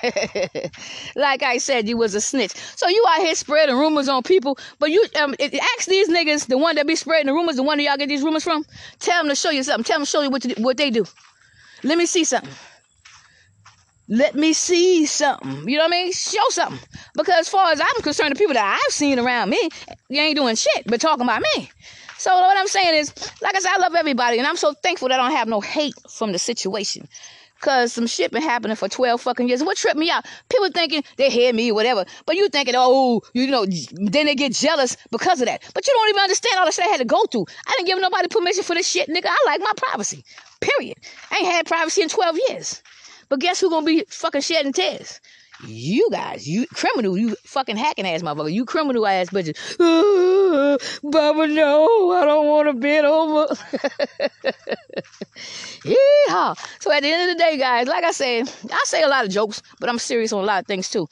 911, 0.02 0.70
bitch. 0.70 1.16
like 1.16 1.42
I 1.42 1.56
said, 1.56 1.88
you 1.88 1.96
was 1.96 2.14
a 2.14 2.20
snitch. 2.20 2.52
So 2.76 2.88
you 2.88 3.02
out 3.08 3.20
here 3.20 3.34
spreading 3.34 3.74
rumors 3.74 4.08
on 4.08 4.22
people, 4.22 4.58
but 4.78 4.90
you 4.90 5.02
um 5.18 5.34
it, 5.38 5.54
ask 5.54 5.88
these 5.88 6.10
niggas, 6.10 6.46
the 6.46 6.58
one 6.58 6.76
that 6.76 6.86
be 6.86 6.96
spreading 6.96 7.26
the 7.26 7.32
rumors, 7.32 7.56
the 7.56 7.62
one 7.62 7.78
that 7.78 7.84
y'all 7.84 7.96
get 7.96 8.08
these 8.10 8.22
rumors 8.22 8.44
from, 8.44 8.66
tell 8.98 9.22
them 9.22 9.30
to 9.30 9.34
show 9.34 9.50
you 9.50 9.62
something. 9.62 9.84
Tell 9.84 9.96
them 9.96 10.04
to 10.04 10.10
show 10.10 10.22
you 10.22 10.30
what, 10.30 10.42
to, 10.42 10.54
what 10.60 10.76
they 10.76 10.90
do. 10.90 11.04
Let 11.82 11.96
me 11.96 12.04
see 12.06 12.24
something. 12.24 12.52
Let 14.12 14.34
me 14.34 14.52
see 14.52 15.06
something. 15.06 15.66
You 15.66 15.78
know 15.78 15.84
what 15.84 15.94
I 15.94 16.02
mean? 16.02 16.12
Show 16.12 16.46
something. 16.50 16.78
Because 17.14 17.34
as 17.40 17.48
far 17.48 17.72
as 17.72 17.80
I'm 17.80 18.02
concerned, 18.02 18.32
the 18.32 18.38
people 18.38 18.52
that 18.52 18.78
I've 18.78 18.92
seen 18.92 19.18
around 19.18 19.48
me, 19.48 19.70
you 20.10 20.20
ain't 20.20 20.36
doing 20.36 20.54
shit 20.54 20.82
but 20.86 21.00
talking 21.00 21.24
about 21.24 21.40
me. 21.56 21.70
So 22.18 22.30
what 22.30 22.58
I'm 22.58 22.66
saying 22.66 22.94
is, 22.94 23.10
like 23.40 23.56
I 23.56 23.60
said, 23.60 23.72
I 23.72 23.78
love 23.78 23.94
everybody, 23.94 24.36
and 24.36 24.46
I'm 24.46 24.58
so 24.58 24.74
thankful 24.74 25.08
that 25.08 25.18
I 25.18 25.22
don't 25.26 25.34
have 25.34 25.48
no 25.48 25.62
hate 25.62 25.94
from 26.10 26.32
the 26.32 26.38
situation. 26.38 27.08
Cause 27.62 27.94
some 27.94 28.06
shit 28.06 28.32
been 28.32 28.42
happening 28.42 28.76
for 28.76 28.86
12 28.86 29.18
fucking 29.18 29.48
years. 29.48 29.64
What 29.64 29.78
tripped 29.78 29.96
me 29.96 30.10
out? 30.10 30.26
People 30.50 30.68
thinking 30.72 31.04
they 31.16 31.30
hear 31.30 31.54
me, 31.54 31.72
whatever. 31.72 32.04
But 32.26 32.36
you 32.36 32.50
thinking, 32.50 32.74
oh, 32.76 33.22
you 33.32 33.46
know, 33.46 33.64
then 33.64 34.26
they 34.26 34.34
get 34.34 34.52
jealous 34.52 34.98
because 35.10 35.40
of 35.40 35.46
that. 35.46 35.62
But 35.72 35.86
you 35.86 35.94
don't 35.94 36.10
even 36.10 36.20
understand 36.20 36.58
all 36.58 36.66
the 36.66 36.72
shit 36.72 36.84
I 36.84 36.88
had 36.88 36.98
to 36.98 37.06
go 37.06 37.24
through. 37.32 37.46
I 37.66 37.72
didn't 37.76 37.86
give 37.86 37.98
nobody 37.98 38.28
permission 38.28 38.62
for 38.62 38.74
this 38.74 38.86
shit, 38.86 39.08
nigga. 39.08 39.26
I 39.26 39.42
like 39.46 39.60
my 39.60 39.72
privacy. 39.74 40.22
Period. 40.60 40.98
I 41.30 41.38
ain't 41.38 41.46
had 41.46 41.66
privacy 41.66 42.02
in 42.02 42.10
12 42.10 42.38
years. 42.48 42.82
But 43.32 43.40
guess 43.40 43.62
who 43.62 43.70
gonna 43.70 43.86
be 43.86 44.04
fucking 44.10 44.42
shedding 44.42 44.74
tears? 44.74 45.18
You 45.64 46.08
guys, 46.10 46.48
you 46.48 46.66
criminal, 46.74 47.16
you 47.16 47.36
fucking 47.44 47.76
hacking 47.76 48.04
ass 48.06 48.22
motherfucker, 48.22 48.52
you 48.52 48.64
criminal 48.64 49.06
ass 49.06 49.30
bitches. 49.30 49.78
Baba, 51.02 51.46
no, 51.46 52.10
I 52.12 52.24
don't 52.24 52.46
want 52.46 52.68
to 52.68 52.74
bend 52.74 53.06
over. 53.06 53.54
yeah. 55.84 56.54
So 56.80 56.90
at 56.90 57.02
the 57.02 57.08
end 57.08 57.30
of 57.30 57.36
the 57.36 57.42
day, 57.42 57.56
guys, 57.58 57.86
like 57.86 58.02
I 58.02 58.10
said, 58.10 58.52
I 58.72 58.80
say 58.84 59.02
a 59.02 59.08
lot 59.08 59.24
of 59.24 59.30
jokes, 59.30 59.62
but 59.78 59.88
I'm 59.88 59.98
serious 59.98 60.32
on 60.32 60.42
a 60.42 60.46
lot 60.46 60.60
of 60.62 60.66
things 60.66 60.90
too. 60.90 61.08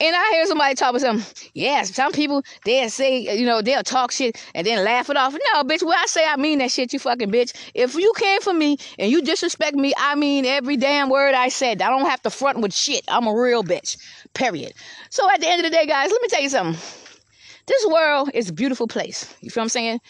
And 0.00 0.14
I 0.14 0.30
hear 0.32 0.46
somebody 0.46 0.74
talk 0.74 0.90
about 0.90 1.00
something. 1.00 1.50
Yes, 1.54 1.94
some 1.94 2.12
people 2.12 2.42
they'll 2.64 2.90
say, 2.90 3.34
you 3.38 3.46
know, 3.46 3.62
they'll 3.62 3.82
talk 3.82 4.12
shit 4.12 4.36
and 4.54 4.66
then 4.66 4.84
laugh 4.84 5.08
it 5.08 5.16
off. 5.16 5.32
No, 5.32 5.62
bitch, 5.62 5.82
when 5.82 5.96
I 5.96 6.04
say 6.06 6.26
I 6.26 6.36
mean 6.36 6.58
that 6.58 6.70
shit, 6.70 6.92
you 6.92 6.98
fucking 6.98 7.30
bitch. 7.30 7.54
If 7.74 7.94
you 7.94 8.12
came 8.16 8.40
for 8.42 8.52
me 8.52 8.76
and 8.98 9.10
you 9.10 9.22
disrespect 9.22 9.76
me, 9.76 9.94
I 9.96 10.14
mean 10.14 10.44
every 10.44 10.76
damn 10.76 11.08
word 11.08 11.34
I 11.34 11.48
said. 11.48 11.80
I 11.80 11.88
don't 11.88 12.04
have 12.04 12.20
to 12.22 12.30
front 12.30 12.60
with 12.60 12.74
shit. 12.74 13.04
I'm 13.08 13.26
a 13.26 13.34
real 13.34 13.64
bitch. 13.64 13.93
Period. 14.34 14.72
So 15.10 15.30
at 15.30 15.40
the 15.40 15.48
end 15.48 15.64
of 15.64 15.70
the 15.70 15.76
day, 15.76 15.86
guys, 15.86 16.10
let 16.10 16.22
me 16.22 16.28
tell 16.28 16.42
you 16.42 16.48
something. 16.48 16.80
This 17.66 17.86
world 17.86 18.30
is 18.34 18.50
a 18.50 18.52
beautiful 18.52 18.86
place. 18.86 19.34
You 19.40 19.48
feel 19.48 19.62
what 19.62 19.64
I'm 19.64 19.68
saying? 19.70 20.00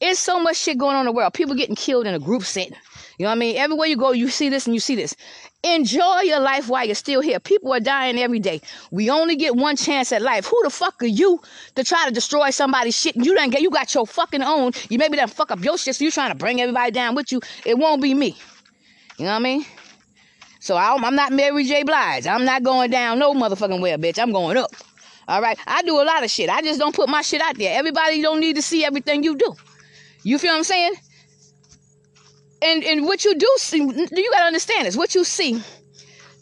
It's 0.00 0.18
so 0.18 0.40
much 0.40 0.56
shit 0.56 0.78
going 0.78 0.96
on 0.96 1.02
in 1.02 1.06
the 1.06 1.12
world. 1.12 1.32
People 1.32 1.54
getting 1.54 1.76
killed 1.76 2.06
in 2.06 2.14
a 2.14 2.18
group 2.18 2.42
setting. 2.42 2.76
You 3.18 3.24
know 3.24 3.30
what 3.30 3.36
I 3.36 3.38
mean? 3.38 3.56
Everywhere 3.56 3.86
you 3.86 3.96
go, 3.96 4.10
you 4.10 4.28
see 4.28 4.48
this 4.48 4.66
and 4.66 4.74
you 4.74 4.80
see 4.80 4.96
this. 4.96 5.14
Enjoy 5.62 6.20
your 6.22 6.40
life 6.40 6.68
while 6.68 6.84
you're 6.84 6.96
still 6.96 7.20
here. 7.20 7.38
People 7.38 7.72
are 7.72 7.80
dying 7.80 8.18
every 8.18 8.40
day. 8.40 8.60
We 8.90 9.10
only 9.10 9.36
get 9.36 9.54
one 9.54 9.76
chance 9.76 10.10
at 10.10 10.22
life. 10.22 10.46
Who 10.46 10.60
the 10.64 10.70
fuck 10.70 11.00
are 11.02 11.06
you 11.06 11.40
to 11.76 11.84
try 11.84 12.04
to 12.06 12.12
destroy 12.12 12.50
somebody's 12.50 12.98
shit? 12.98 13.14
You 13.14 13.34
done 13.34 13.50
get 13.50 13.62
you 13.62 13.70
got 13.70 13.94
your 13.94 14.06
fucking 14.06 14.42
own. 14.42 14.72
You 14.90 14.98
maybe 14.98 15.16
done 15.16 15.28
fuck 15.28 15.52
up 15.52 15.62
your 15.62 15.78
shit, 15.78 15.94
so 15.94 16.04
you 16.04 16.10
trying 16.10 16.32
to 16.32 16.36
bring 16.36 16.60
everybody 16.60 16.90
down 16.90 17.14
with 17.14 17.30
you. 17.30 17.40
It 17.64 17.78
won't 17.78 18.02
be 18.02 18.12
me. 18.12 18.36
You 19.18 19.26
know 19.26 19.30
what 19.30 19.36
I 19.36 19.38
mean? 19.38 19.64
So 20.64 20.78
I'm 20.78 21.14
not 21.14 21.30
Mary 21.30 21.62
J. 21.64 21.82
Blige. 21.82 22.26
I'm 22.26 22.46
not 22.46 22.62
going 22.62 22.90
down 22.90 23.18
no 23.18 23.34
motherfucking 23.34 23.82
well, 23.82 23.98
bitch. 23.98 24.18
I'm 24.18 24.32
going 24.32 24.56
up. 24.56 24.70
All 25.28 25.42
right. 25.42 25.58
I 25.66 25.82
do 25.82 26.00
a 26.00 26.04
lot 26.04 26.24
of 26.24 26.30
shit. 26.30 26.48
I 26.48 26.62
just 26.62 26.80
don't 26.80 26.96
put 26.96 27.06
my 27.06 27.20
shit 27.20 27.42
out 27.42 27.58
there. 27.58 27.78
Everybody 27.78 28.22
don't 28.22 28.40
need 28.40 28.56
to 28.56 28.62
see 28.62 28.82
everything 28.82 29.22
you 29.22 29.36
do. 29.36 29.54
You 30.22 30.38
feel 30.38 30.52
what 30.52 30.56
I'm 30.56 30.64
saying? 30.64 30.94
And 32.62 32.82
and 32.82 33.04
what 33.04 33.26
you 33.26 33.34
do 33.36 33.46
see, 33.58 33.80
you 33.80 34.30
gotta 34.30 34.46
understand 34.46 34.86
this. 34.86 34.96
What 34.96 35.14
you 35.14 35.22
see, 35.24 35.62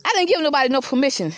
I 0.04 0.12
didn't 0.14 0.28
give 0.28 0.40
nobody 0.40 0.68
no 0.68 0.82
permission 0.82 1.32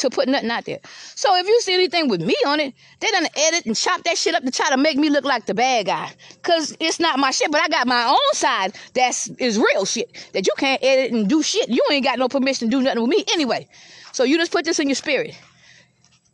to 0.00 0.10
put 0.10 0.28
nothing 0.28 0.50
out 0.50 0.64
there. 0.64 0.80
So 1.14 1.34
if 1.36 1.46
you 1.46 1.60
see 1.60 1.74
anything 1.74 2.08
with 2.08 2.20
me 2.20 2.36
on 2.46 2.60
it, 2.60 2.74
they 3.00 3.08
done 3.08 3.26
edit 3.36 3.66
and 3.66 3.76
chop 3.76 4.02
that 4.04 4.18
shit 4.18 4.34
up 4.34 4.42
to 4.44 4.50
try 4.50 4.68
to 4.70 4.76
make 4.76 4.96
me 4.96 5.10
look 5.10 5.24
like 5.24 5.46
the 5.46 5.54
bad 5.54 5.86
guy. 5.86 6.10
Cause 6.42 6.76
it's 6.80 7.00
not 7.00 7.18
my 7.18 7.30
shit, 7.30 7.50
but 7.50 7.60
I 7.60 7.68
got 7.68 7.86
my 7.86 8.04
own 8.04 8.34
side 8.34 8.76
that's 8.94 9.28
is 9.38 9.58
real 9.58 9.84
shit. 9.84 10.28
That 10.32 10.46
you 10.46 10.52
can't 10.58 10.82
edit 10.82 11.12
and 11.12 11.28
do 11.28 11.42
shit. 11.42 11.68
You 11.68 11.82
ain't 11.90 12.04
got 12.04 12.18
no 12.18 12.28
permission 12.28 12.70
to 12.70 12.76
do 12.76 12.82
nothing 12.82 13.02
with 13.02 13.10
me 13.10 13.24
anyway. 13.32 13.68
So 14.12 14.24
you 14.24 14.36
just 14.36 14.52
put 14.52 14.64
this 14.64 14.78
in 14.78 14.88
your 14.88 14.96
spirit. 14.96 15.38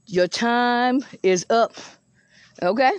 Your 0.06 0.28
time 0.28 1.04
is 1.22 1.44
up. 1.50 1.74
Okay? 2.62 2.92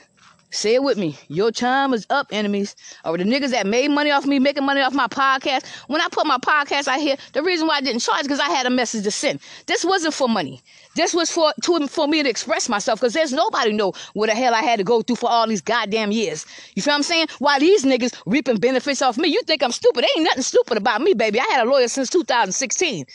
Say 0.49 0.75
it 0.75 0.83
with 0.83 0.97
me. 0.97 1.17
Your 1.27 1.51
time 1.51 1.93
is 1.93 2.07
up, 2.09 2.27
enemies. 2.31 2.73
Or 3.03 3.17
the 3.17 3.25
niggas 3.25 3.51
that 3.51 3.67
made 3.67 3.91
money 3.91 4.11
off 4.11 4.25
me, 4.25 4.39
making 4.39 4.65
money 4.65 4.79
off 4.79 4.93
my 4.93 5.07
podcast. 5.07 5.65
When 5.87 5.99
I 5.99 6.07
put 6.09 6.25
my 6.25 6.37
podcast 6.37 6.87
out 6.87 7.01
here, 7.01 7.17
the 7.33 7.43
reason 7.43 7.67
why 7.67 7.77
I 7.77 7.81
didn't 7.81 7.99
charge 7.99 8.21
is 8.21 8.27
because 8.27 8.39
I 8.39 8.47
had 8.47 8.65
a 8.65 8.69
message 8.69 9.03
to 9.03 9.11
send. 9.11 9.41
This 9.65 9.83
wasn't 9.83 10.13
for 10.13 10.29
money. 10.29 10.61
This 10.95 11.13
was 11.13 11.29
for 11.29 11.51
to, 11.63 11.87
for 11.87 12.07
me 12.07 12.23
to 12.23 12.29
express 12.29 12.69
myself 12.69 13.01
because 13.01 13.13
there's 13.13 13.33
nobody 13.33 13.73
know 13.73 13.91
what 14.13 14.29
the 14.29 14.35
hell 14.35 14.53
I 14.53 14.61
had 14.61 14.77
to 14.77 14.85
go 14.85 15.01
through 15.01 15.17
for 15.17 15.29
all 15.29 15.47
these 15.47 15.61
goddamn 15.61 16.11
years. 16.11 16.45
You 16.75 16.81
feel 16.81 16.93
what 16.93 16.97
I'm 16.99 17.03
saying? 17.03 17.27
Why 17.39 17.59
these 17.59 17.83
niggas 17.83 18.17
reaping 18.25 18.57
benefits 18.57 19.01
off 19.01 19.17
me? 19.17 19.27
You 19.27 19.41
think 19.43 19.61
I'm 19.61 19.73
stupid? 19.73 20.05
Ain't 20.15 20.23
nothing 20.23 20.43
stupid 20.43 20.77
about 20.77 21.01
me, 21.01 21.13
baby. 21.13 21.41
I 21.41 21.45
had 21.51 21.67
a 21.67 21.69
lawyer 21.69 21.89
since 21.89 22.09
2016, 22.09 23.05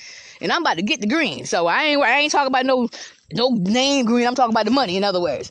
and 0.43 0.53
I'm 0.53 0.61
about 0.61 0.77
to 0.77 0.83
get 0.83 1.01
the 1.01 1.07
green. 1.07 1.47
So 1.47 1.67
I 1.67 1.85
ain't 1.85 2.03
I 2.03 2.19
ain't 2.19 2.31
talking 2.31 2.49
about 2.49 2.67
no 2.67 2.91
no 3.33 3.49
name 3.49 4.05
green. 4.05 4.27
I'm 4.27 4.35
talking 4.35 4.53
about 4.53 4.67
the 4.67 4.71
money. 4.71 4.99
In 4.99 5.05
other 5.05 5.21
words 5.21 5.51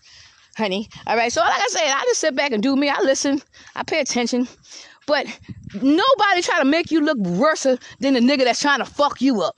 honey. 0.55 0.89
All 1.07 1.15
right. 1.15 1.31
So 1.31 1.41
like 1.41 1.51
I 1.51 1.67
said, 1.69 1.87
I 1.87 2.01
just 2.05 2.19
sit 2.21 2.35
back 2.35 2.51
and 2.51 2.61
do 2.61 2.75
me. 2.75 2.89
I 2.89 2.99
listen. 3.01 3.41
I 3.75 3.83
pay 3.83 3.99
attention. 3.99 4.47
But 5.07 5.25
nobody 5.73 6.41
try 6.41 6.59
to 6.59 6.65
make 6.65 6.91
you 6.91 7.01
look 7.01 7.17
worse 7.17 7.63
than 7.63 8.13
the 8.13 8.19
nigga 8.19 8.43
that's 8.43 8.61
trying 8.61 8.79
to 8.79 8.85
fuck 8.85 9.21
you 9.21 9.41
up. 9.41 9.57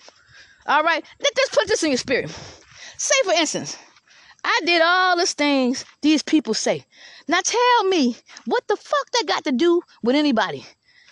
All 0.66 0.84
right. 0.84 1.04
Let's 1.20 1.56
put 1.56 1.68
this 1.68 1.84
in 1.84 1.92
your 1.92 1.98
spirit. 1.98 2.30
Say 2.98 3.16
for 3.26 3.34
instance, 3.34 3.78
I 4.44 4.60
did 4.66 4.82
all 4.82 5.18
these 5.18 5.34
things 5.34 5.86
these 6.02 6.24
people 6.24 6.54
say. 6.54 6.86
Now 7.28 7.40
tell 7.44 7.84
me 7.86 8.16
what 8.46 8.68
the 8.68 8.76
fuck 8.76 9.12
that 9.12 9.26
got 9.28 9.44
to 9.46 9.52
do 9.52 9.82
with 10.04 10.16
anybody. 10.16 10.66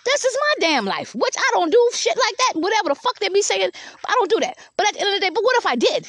This 0.04 0.24
is 0.24 0.36
my 0.36 0.66
damn 0.66 0.84
life, 0.84 1.14
which 1.14 1.34
I 1.36 1.50
don't 1.52 1.70
do 1.70 1.90
shit 1.94 2.16
like 2.16 2.36
that. 2.36 2.60
Whatever 2.60 2.88
the 2.88 2.94
fuck 2.96 3.18
they 3.20 3.28
be 3.28 3.42
saying, 3.42 3.70
I 4.06 4.12
don't 4.18 4.30
do 4.30 4.40
that. 4.40 4.58
But 4.76 4.88
at 4.88 4.94
the 4.94 5.00
end 5.00 5.08
of 5.10 5.14
the 5.14 5.20
day, 5.20 5.30
but 5.30 5.44
what 5.44 5.56
if 5.58 5.66
I 5.66 5.76
did? 5.76 6.08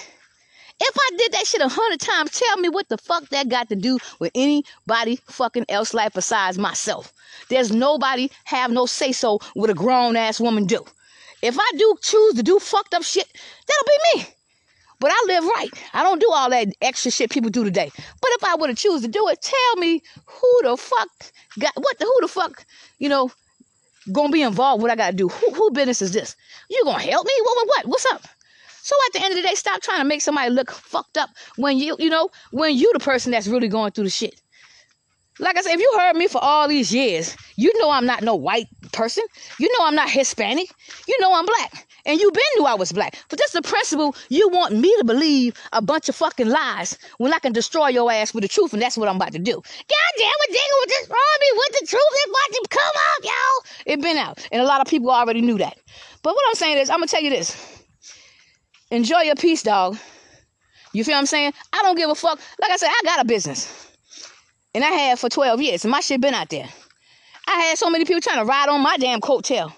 If 0.86 0.98
I 0.98 1.10
did 1.18 1.32
that 1.32 1.48
shit 1.48 1.62
a 1.62 1.70
hundred 1.70 2.02
times, 2.02 2.32
tell 2.32 2.58
me 2.58 2.68
what 2.68 2.90
the 2.90 2.98
fuck 2.98 3.30
that 3.30 3.48
got 3.48 3.70
to 3.70 3.76
do 3.76 4.00
with 4.20 4.34
anybody 4.36 5.18
fucking 5.28 5.66
else 5.70 5.94
life 5.94 6.12
besides 6.14 6.58
myself. 6.58 7.14
There's 7.48 7.72
nobody 7.72 8.30
have 8.44 8.70
no 8.70 8.86
say 8.86 9.14
so 9.14 9.40
what 9.54 9.70
a 9.70 9.74
grown 9.74 10.18
ass 10.18 10.42
woman 10.42 10.66
do. 10.66 10.84
If 11.42 11.58
I 11.58 11.72
do 11.78 11.96
choose 12.02 12.34
to 12.34 12.44
do 12.44 12.60
fucked 12.60 12.94
up 12.94 13.04
shit, 13.04 13.28
that'll 13.66 13.86
be 13.86 14.20
me. 14.20 14.36
But 15.00 15.12
I 15.14 15.24
live 15.28 15.46
right. 15.46 15.70
I 15.94 16.04
don't 16.04 16.20
do 16.20 16.30
all 16.34 16.50
that 16.50 16.68
extra 16.82 17.12
shit 17.12 17.32
people 17.32 17.50
do 17.50 17.64
today. 17.64 17.90
But 17.96 18.32
if 18.34 18.44
I 18.44 18.56
were 18.58 18.68
to 18.68 18.76
choose 18.76 19.04
to 19.04 19.08
do 19.08 19.30
it, 19.30 19.42
tell 19.42 19.76
me 19.78 20.02
who 20.26 20.60
the 20.64 20.76
fuck 20.76 21.08
got 21.60 21.72
what 21.78 21.98
the 21.98 22.06
who 22.06 22.18
the 22.22 22.28
fuck, 22.28 22.66
you 23.00 23.08
know, 23.08 23.32
gonna 24.12 24.34
be 24.34 24.42
involved 24.42 24.82
what 24.82 24.92
I 24.92 24.98
gotta 24.98 25.16
do. 25.16 25.30
Who, 25.30 25.54
who 25.54 25.72
business 25.72 26.02
is 26.02 26.12
this? 26.12 26.36
You 26.70 26.84
gonna 26.84 27.02
help 27.02 27.26
me? 27.26 27.34
What 27.42 27.56
what 27.56 27.68
what? 27.68 27.86
What's 27.88 28.06
up? 28.08 28.24
So 28.84 28.98
at 29.08 29.14
the 29.14 29.24
end 29.24 29.32
of 29.32 29.42
the 29.42 29.48
day, 29.48 29.56
stop 29.56 29.82
trying 29.82 30.00
to 30.00 30.04
make 30.04 30.22
somebody 30.22 30.50
look 30.50 30.70
fucked 30.70 31.18
up 31.18 31.30
when 31.56 31.78
you, 31.78 31.96
you 32.00 32.10
know, 32.10 32.30
when 32.52 32.76
you 32.76 32.92
the 32.92 33.00
person 33.00 33.32
that's 33.32 33.48
really 33.48 33.70
going 33.70 33.94
through 33.94 34.04
the 34.04 34.10
shit. 34.10 34.42
Like 35.40 35.58
I 35.58 35.62
said, 35.62 35.76
if 35.76 35.80
you 35.80 35.90
heard 35.98 36.18
me 36.18 36.28
for 36.28 36.44
all 36.44 36.68
these 36.68 36.94
years, 36.94 37.38
you 37.56 37.72
know 37.80 37.90
I'm 37.90 38.06
not 38.06 38.24
no 38.24 38.36
white 38.36 38.68
person. 38.92 39.24
You 39.58 39.72
know 39.72 39.86
I'm 39.86 39.96
not 39.96 40.10
Hispanic. 40.10 40.70
You 41.08 41.18
know 41.22 41.34
I'm 41.34 41.46
black. 41.46 41.88
And 42.06 42.20
you 42.20 42.30
been 42.30 42.44
knew 42.58 42.66
I 42.66 42.74
was 42.74 42.92
black. 42.92 43.18
But 43.30 43.40
that's 43.40 43.54
the 43.54 43.62
principle 43.62 44.18
you 44.28 44.50
want 44.50 44.76
me 44.76 44.94
to 44.98 45.06
believe 45.06 45.56
a 45.72 45.82
bunch 45.82 46.10
of 46.10 46.16
fucking 46.18 46.50
lies 46.50 47.00
when 47.20 47.34
I 47.34 47.40
can 47.40 47.54
destroy 47.54 47.88
your 47.88 48.12
ass 48.12 48.34
with 48.34 48.42
the 48.42 48.50
truth, 48.50 48.74
and 48.74 48.82
that's 48.82 48.98
what 48.98 49.08
I'm 49.08 49.16
about 49.16 49.32
to 49.32 49.40
do. 49.40 49.54
God 49.54 50.12
damn 50.18 50.28
it, 50.28 50.52
Dingle 50.52 50.78
would 50.82 50.90
destroy 50.90 51.16
me 51.16 51.48
with 51.56 51.80
the 51.80 51.88
truth. 51.88 52.02
It's 52.12 52.30
about 52.30 52.52
to 52.52 52.68
come 52.70 52.94
out, 52.96 53.24
y'all. 53.24 53.94
It 53.94 54.02
been 54.02 54.18
out. 54.18 54.46
And 54.52 54.62
a 54.62 54.66
lot 54.66 54.82
of 54.82 54.88
people 54.88 55.10
already 55.10 55.42
knew 55.42 55.58
that. 55.58 55.78
But 56.22 56.36
what 56.36 56.44
I'm 56.50 56.56
saying 56.56 56.80
is, 56.80 56.90
I'm 56.90 56.98
gonna 56.98 57.08
tell 57.08 57.24
you 57.24 57.30
this. 57.30 57.73
Enjoy 58.94 59.22
your 59.22 59.34
peace, 59.34 59.64
dog. 59.64 59.98
You 60.94 61.04
feel 61.04 61.16
what 61.16 61.22
I'm 61.22 61.26
saying? 61.26 61.54
I 61.74 61.82
don't 61.82 61.98
give 61.98 62.12
a 62.12 62.14
fuck. 62.14 62.40
Like 62.62 62.70
I 62.70 62.78
said, 62.78 62.90
I 62.90 63.02
got 63.04 63.22
a 63.22 63.26
business. 63.26 63.92
And 64.76 64.84
I 64.84 64.90
had 64.90 65.18
for 65.18 65.30
12 65.30 65.64
years. 65.64 65.84
And 65.84 65.90
my 65.90 66.00
shit 66.00 66.22
been 66.22 66.36
out 66.36 66.50
there. 66.50 66.70
I 67.48 67.54
had 67.54 67.80
so 67.80 67.90
many 67.90 68.06
people 68.06 68.22
trying 68.22 68.38
to 68.38 68.46
ride 68.46 68.70
on 68.70 68.82
my 68.82 68.98
damn 68.98 69.20
coattail. 69.20 69.74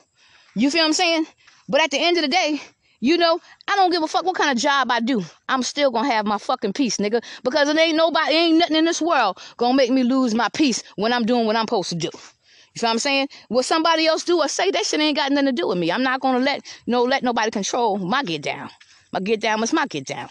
You 0.54 0.70
feel 0.70 0.82
what 0.82 0.88
I'm 0.88 0.94
saying? 0.94 1.28
But 1.70 1.80
at 1.80 1.92
the 1.92 1.98
end 1.98 2.18
of 2.18 2.24
the 2.24 2.28
day, 2.28 2.62
you 3.00 3.18
know, 3.18 3.40
I 3.70 3.78
don't 3.78 3.90
give 3.90 4.04
a 4.04 4.08
fuck 4.08 4.26
what 4.26 4.36
kind 4.36 4.52
of 4.52 4.62
job 4.62 4.92
I 4.92 5.00
do. 5.00 5.24
I'm 5.48 5.64
still 5.64 5.92
gonna 5.92 6.12
have 6.12 6.26
my 6.26 6.38
fucking 6.38 6.74
peace, 6.74 6.98
nigga. 6.98 7.24
Because 7.42 7.70
it 7.70 7.78
ain't 7.78 7.96
nobody, 7.96 8.34
ain't 8.34 8.58
nothing 8.58 8.76
in 8.76 8.84
this 8.84 9.02
world 9.02 9.40
gonna 9.56 9.78
make 9.78 9.92
me 9.92 10.04
lose 10.04 10.36
my 10.36 10.50
peace 10.50 10.84
when 10.98 11.14
I'm 11.14 11.26
doing 11.26 11.46
what 11.46 11.56
I'm 11.56 11.64
supposed 11.64 11.88
to 11.88 11.96
do. 11.96 12.10
You 12.14 12.82
feel 12.82 12.90
what 12.90 12.96
I'm 12.96 13.00
saying? 13.00 13.30
What 13.48 13.64
somebody 13.64 14.08
else 14.08 14.26
do 14.26 14.40
or 14.40 14.50
say, 14.50 14.72
that 14.72 14.86
shit 14.86 15.00
ain't 15.00 15.16
got 15.16 15.32
nothing 15.32 15.46
to 15.46 15.52
do 15.54 15.70
with 15.70 15.78
me. 15.78 15.90
I'm 15.90 16.04
not 16.04 16.20
gonna 16.20 16.40
let 16.40 16.66
know 16.86 17.04
let 17.04 17.24
nobody 17.24 17.50
control 17.50 17.98
my 17.98 18.22
get 18.22 18.42
down. 18.42 18.70
My 19.16 19.22
get 19.22 19.40
down 19.40 19.62
was 19.62 19.72
my 19.72 19.88
get 19.88 20.06
down. 20.06 20.28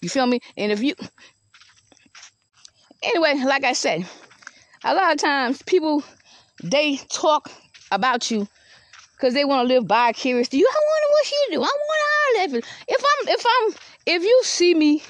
You 0.00 0.08
feel 0.08 0.24
me? 0.24 0.38
And 0.56 0.70
if 0.70 0.80
you 0.84 0.94
anyway, 3.02 3.42
like 3.44 3.64
I 3.64 3.72
said, 3.72 4.06
a 4.84 4.94
lot 4.94 5.12
of 5.12 5.18
times 5.18 5.60
people 5.62 6.04
they 6.62 6.98
talk 7.12 7.50
about 7.90 8.30
you 8.30 8.46
because 9.16 9.34
they 9.34 9.44
want 9.44 9.66
to 9.68 9.74
live 9.74 9.86
vicariously. 9.86 10.60
You, 10.60 10.70
I 10.70 10.78
wonder 10.92 11.06
what 11.10 11.26
she 11.26 11.34
do. 11.50 11.56
I 11.56 11.76
want 11.88 12.52
to 12.52 12.54
live. 12.54 12.64
If 12.86 13.04
I'm, 13.04 13.28
if 13.28 13.44
I'm, 13.48 13.74
if 14.06 14.22
you 14.22 14.40
see 14.44 14.74
me 14.76 15.02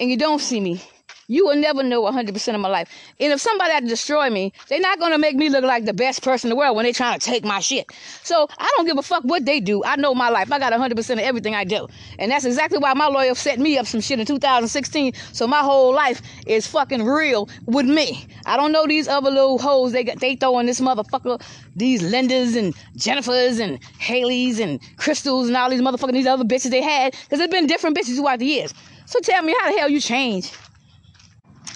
and 0.00 0.10
you 0.10 0.16
don't 0.16 0.40
see 0.40 0.58
me, 0.58 0.82
you 1.28 1.46
will 1.46 1.56
never 1.56 1.82
know 1.82 2.02
100% 2.02 2.54
of 2.54 2.60
my 2.60 2.68
life. 2.68 2.90
And 3.20 3.32
if 3.32 3.40
somebody 3.40 3.70
had 3.70 3.84
to 3.84 3.88
destroy 3.88 4.30
me, 4.30 4.52
they're 4.68 4.80
not 4.80 4.98
going 4.98 5.12
to 5.12 5.18
make 5.18 5.36
me 5.36 5.50
look 5.50 5.62
like 5.62 5.84
the 5.84 5.92
best 5.92 6.22
person 6.22 6.48
in 6.48 6.50
the 6.50 6.56
world 6.56 6.74
when 6.74 6.84
they're 6.84 6.92
trying 6.92 7.18
to 7.18 7.24
take 7.24 7.44
my 7.44 7.60
shit. 7.60 7.92
So 8.22 8.48
I 8.58 8.72
don't 8.76 8.86
give 8.86 8.98
a 8.98 9.02
fuck 9.02 9.22
what 9.24 9.44
they 9.44 9.60
do. 9.60 9.84
I 9.84 9.96
know 9.96 10.14
my 10.14 10.30
life. 10.30 10.50
I 10.50 10.58
got 10.58 10.72
100% 10.72 11.12
of 11.12 11.18
everything 11.18 11.54
I 11.54 11.64
do. 11.64 11.86
And 12.18 12.32
that's 12.32 12.46
exactly 12.46 12.78
why 12.78 12.94
my 12.94 13.06
lawyer 13.08 13.34
set 13.34 13.58
me 13.58 13.76
up 13.76 13.86
some 13.86 14.00
shit 14.00 14.18
in 14.18 14.26
2016. 14.26 15.12
So 15.32 15.46
my 15.46 15.60
whole 15.60 15.92
life 15.92 16.22
is 16.46 16.66
fucking 16.66 17.04
real 17.04 17.48
with 17.66 17.86
me. 17.86 18.26
I 18.46 18.56
don't 18.56 18.72
know 18.72 18.86
these 18.86 19.06
other 19.06 19.30
little 19.30 19.58
hoes 19.58 19.92
they 19.92 20.04
got, 20.04 20.20
they 20.20 20.34
throwing 20.34 20.66
this 20.66 20.80
motherfucker, 20.80 21.42
these 21.76 22.02
Lindas 22.02 22.56
and 22.56 22.74
Jennifers 22.96 23.60
and 23.60 23.80
Haleys 24.00 24.60
and 24.60 24.80
Crystals 24.96 25.48
and 25.48 25.56
all 25.58 25.68
these 25.68 25.82
motherfucking 25.82 26.12
these 26.12 26.26
other 26.26 26.44
bitches 26.44 26.70
they 26.70 26.82
had. 26.82 27.12
Because 27.12 27.38
there's 27.38 27.50
been 27.50 27.66
different 27.66 27.98
bitches 27.98 28.16
throughout 28.16 28.38
the 28.38 28.46
years. 28.46 28.72
So 29.04 29.20
tell 29.20 29.42
me 29.42 29.54
how 29.60 29.70
the 29.70 29.78
hell 29.78 29.88
you 29.90 30.00
change? 30.00 30.52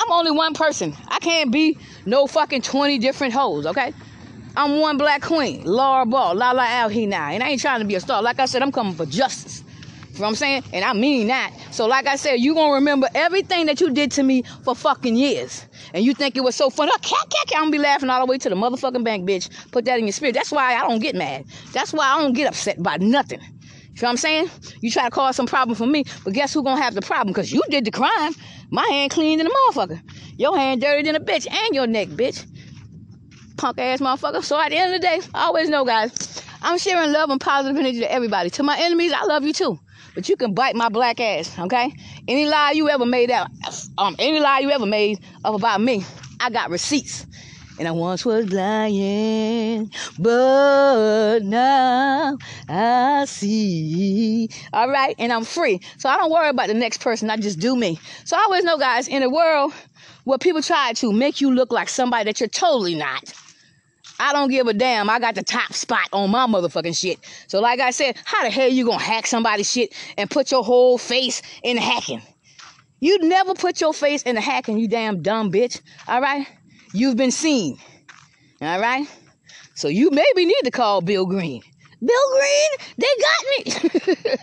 I'm 0.01 0.11
only 0.11 0.31
one 0.31 0.55
person. 0.55 0.95
I 1.09 1.19
can't 1.19 1.51
be 1.51 1.79
no 2.07 2.27
fucking 2.27 2.63
20 2.63 2.99
different 2.99 3.33
hoes, 3.33 3.67
okay? 3.67 3.93
I'm 4.57 4.81
one 4.81 4.99
black 4.99 5.23
queen, 5.23 5.65
Laura 5.65 6.05
Barr, 6.05 6.35
La 6.35 6.51
La 6.53 6.65
out 6.65 6.93
here 6.93 7.09
now. 7.09 7.31
And 7.31 7.43
I 7.43 7.49
ain't 7.49 7.61
trying 7.61 7.81
to 7.81 7.87
be 7.87 7.95
a 7.95 8.01
star. 8.01 8.23
Like 8.23 8.39
I 8.39 8.45
said, 8.45 8.63
I'm 8.63 8.73
coming 8.73 8.95
for 8.95 9.07
justice. 9.07 9.65
You 10.13 10.19
know 10.19 10.25
what 10.25 10.29
I'm 10.29 10.35
saying? 10.35 10.65
And 10.75 10.85
I 10.85 10.93
mean 10.93 11.29
that. 11.29 11.55
So 11.71 11.87
like 11.87 12.07
I 12.07 12.17
said, 12.17 12.35
you 12.35 12.55
gonna 12.55 12.75
remember 12.75 13.09
everything 13.15 13.65
that 13.67 13.81
you 13.81 13.91
did 13.91 14.11
to 14.13 14.23
me 14.23 14.43
for 14.63 14.75
fucking 14.75 15.17
years. 15.17 15.65
And 15.95 16.05
you 16.05 16.13
think 16.13 16.37
it 16.37 16.45
was 16.45 16.55
so 16.55 16.69
funny. 16.69 16.93
I'm 16.93 17.47
gonna 17.49 17.71
be 17.71 17.79
laughing 17.79 18.11
all 18.11 18.21
the 18.21 18.31
way 18.31 18.37
to 18.37 18.51
the 18.51 18.55
motherfucking 18.55 19.05
bank, 19.05 19.27
bitch. 19.27 19.49
Put 19.71 19.87
that 19.87 19.99
in 19.99 20.05
your 20.05 20.13
spirit. 20.13 20.35
That's 20.35 20.53
why 20.53 20.75
I 20.75 20.81
don't 20.87 20.99
get 20.99 21.15
mad. 21.15 21.47
That's 21.73 21.95
why 21.95 22.07
I 22.07 22.21
don't 22.21 22.35
get 22.35 22.47
upset 22.47 22.83
by 22.83 22.99
nothing. 22.99 23.41
You 23.95 24.03
know 24.03 24.09
what 24.09 24.11
I'm 24.11 24.17
saying? 24.17 24.51
You 24.81 24.91
try 24.91 25.05
to 25.05 25.11
cause 25.11 25.37
some 25.37 25.47
problem 25.47 25.77
for 25.77 25.87
me, 25.87 26.05
but 26.25 26.33
guess 26.33 26.55
who 26.55 26.63
gonna 26.65 26.81
have 26.81 26.95
the 26.95 27.03
problem? 27.03 27.33
Because 27.33 27.53
you 27.53 27.63
did 27.71 27.85
the 27.85 27.91
crime. 27.91 28.33
My 28.71 28.87
hand 28.91 29.11
clean 29.11 29.39
than 29.39 29.47
a 29.47 29.51
motherfucker. 29.51 30.01
Your 30.39 30.57
hand 30.57 30.81
dirty 30.81 31.03
than 31.03 31.15
a 31.15 31.21
bitch. 31.21 31.47
And 31.47 31.75
your 31.75 31.87
neck, 31.87 32.09
bitch. 32.09 32.47
Punk 33.59 33.79
ass 33.79 34.01
motherfucker. 34.01 34.43
So 34.43 34.59
at 34.59 34.71
the 34.71 34.79
end 34.79 34.95
of 34.95 35.01
the 35.01 35.07
day, 35.07 35.21
I 35.35 35.45
always 35.45 35.69
know, 35.69 35.85
guys, 35.85 36.43
I'm 36.63 36.79
sharing 36.79 37.13
love 37.13 37.29
and 37.29 37.41
positive 37.41 37.77
energy 37.77 38.01
to 38.01 38.11
everybody. 38.11 38.49
To 38.51 38.63
my 38.63 38.79
enemies, 38.79 39.13
I 39.13 39.25
love 39.25 39.45
you 39.45 39.53
too. 39.53 39.79
but 40.15 40.29
you 40.29 40.37
can 40.37 40.55
bite 40.55 40.75
my 40.75 40.89
black 40.89 41.21
ass, 41.21 41.59
okay? 41.59 41.93
Any 42.29 42.47
lie 42.47 42.73
you 42.73 42.89
ever 42.89 43.07
made 43.07 43.31
out, 43.31 43.49
um, 43.99 44.17
any 44.19 44.41
lie 44.41 44.61
you 44.61 44.71
ever 44.71 44.87
made 44.87 45.21
up 45.45 45.55
about 45.55 45.81
me, 45.81 46.05
I 46.41 46.51
got 46.51 46.71
receipts. 46.71 47.27
And 47.79 47.89
I 47.89 47.91
once 47.91 48.25
was 48.25 48.53
lying, 48.53 49.91
but 50.19 51.41
now 51.41 52.37
I 52.69 53.25
see. 53.25 54.49
All 54.73 54.89
right, 54.89 55.17
and 55.19 55.33
I'm 55.33 55.45
free. 55.45 55.81
So 55.99 56.09
I 56.09 56.17
don't 56.17 56.31
worry 56.31 56.51
about 56.51 56.69
the 56.69 56.75
next 56.75 57.01
person. 57.01 57.31
I 57.31 57.37
just 57.39 57.59
do 57.59 57.75
me. 57.75 57.99
So 58.25 58.37
I 58.37 58.41
always 58.41 58.65
know, 58.65 58.79
guys, 58.79 59.09
in 59.09 59.23
a 59.23 59.31
world 59.31 59.73
where 60.25 60.39
people 60.39 60.63
try 60.63 60.93
to 60.95 61.13
make 61.13 61.41
you 61.41 61.53
look 61.53 61.73
like 61.73 61.89
somebody 61.89 62.25
that 62.25 62.41
you're 62.41 62.49
totally 62.49 62.95
not. 62.95 63.33
I 64.21 64.33
don't 64.33 64.51
give 64.51 64.69
a 64.69 64.75
damn. 64.75 65.11
I 65.11 65.19
got 65.19 65.35
the 65.35 65.43
top 65.43 65.73
spot 65.73 66.09
on 66.13 66.31
my 66.31 66.47
motherfucking 66.47 66.97
shit. 66.97 67.19
So, 67.49 67.61
like 67.61 67.81
I 67.81 67.91
said, 67.91 68.17
how 68.25 68.45
the 68.45 68.51
hell 68.51 68.69
you 68.69 68.85
gonna 68.85 69.03
hack 69.03 69.27
somebody's 69.27 69.71
shit 69.71 69.95
and 70.17 70.31
put 70.31 70.51
your 70.53 70.63
whole 70.63 70.99
face 70.99 71.43
in 71.65 71.77
hacking? 71.77 72.23
You 73.01 73.19
never 73.19 73.55
put 73.55 73.81
your 73.81 73.93
face 73.93 74.23
in 74.23 74.37
the 74.37 74.41
hacking, 74.41 74.79
you 74.79 74.87
damn 74.87 75.23
dumb 75.23 75.51
bitch. 75.51 75.81
All 76.07 76.21
right? 76.21 76.47
You've 76.95 77.17
been 77.17 77.31
seen. 77.31 77.79
All 78.61 78.81
right? 78.81 79.07
So 79.75 79.89
you 79.89 80.11
maybe 80.11 80.45
need 80.45 80.63
to 80.65 80.71
call 80.71 81.01
Bill 81.01 81.27
Green. 81.27 81.63
Bill 82.05 82.17
Green, 82.33 82.95
they 82.99 83.07
got 83.21 83.97
me. 84.27 84.37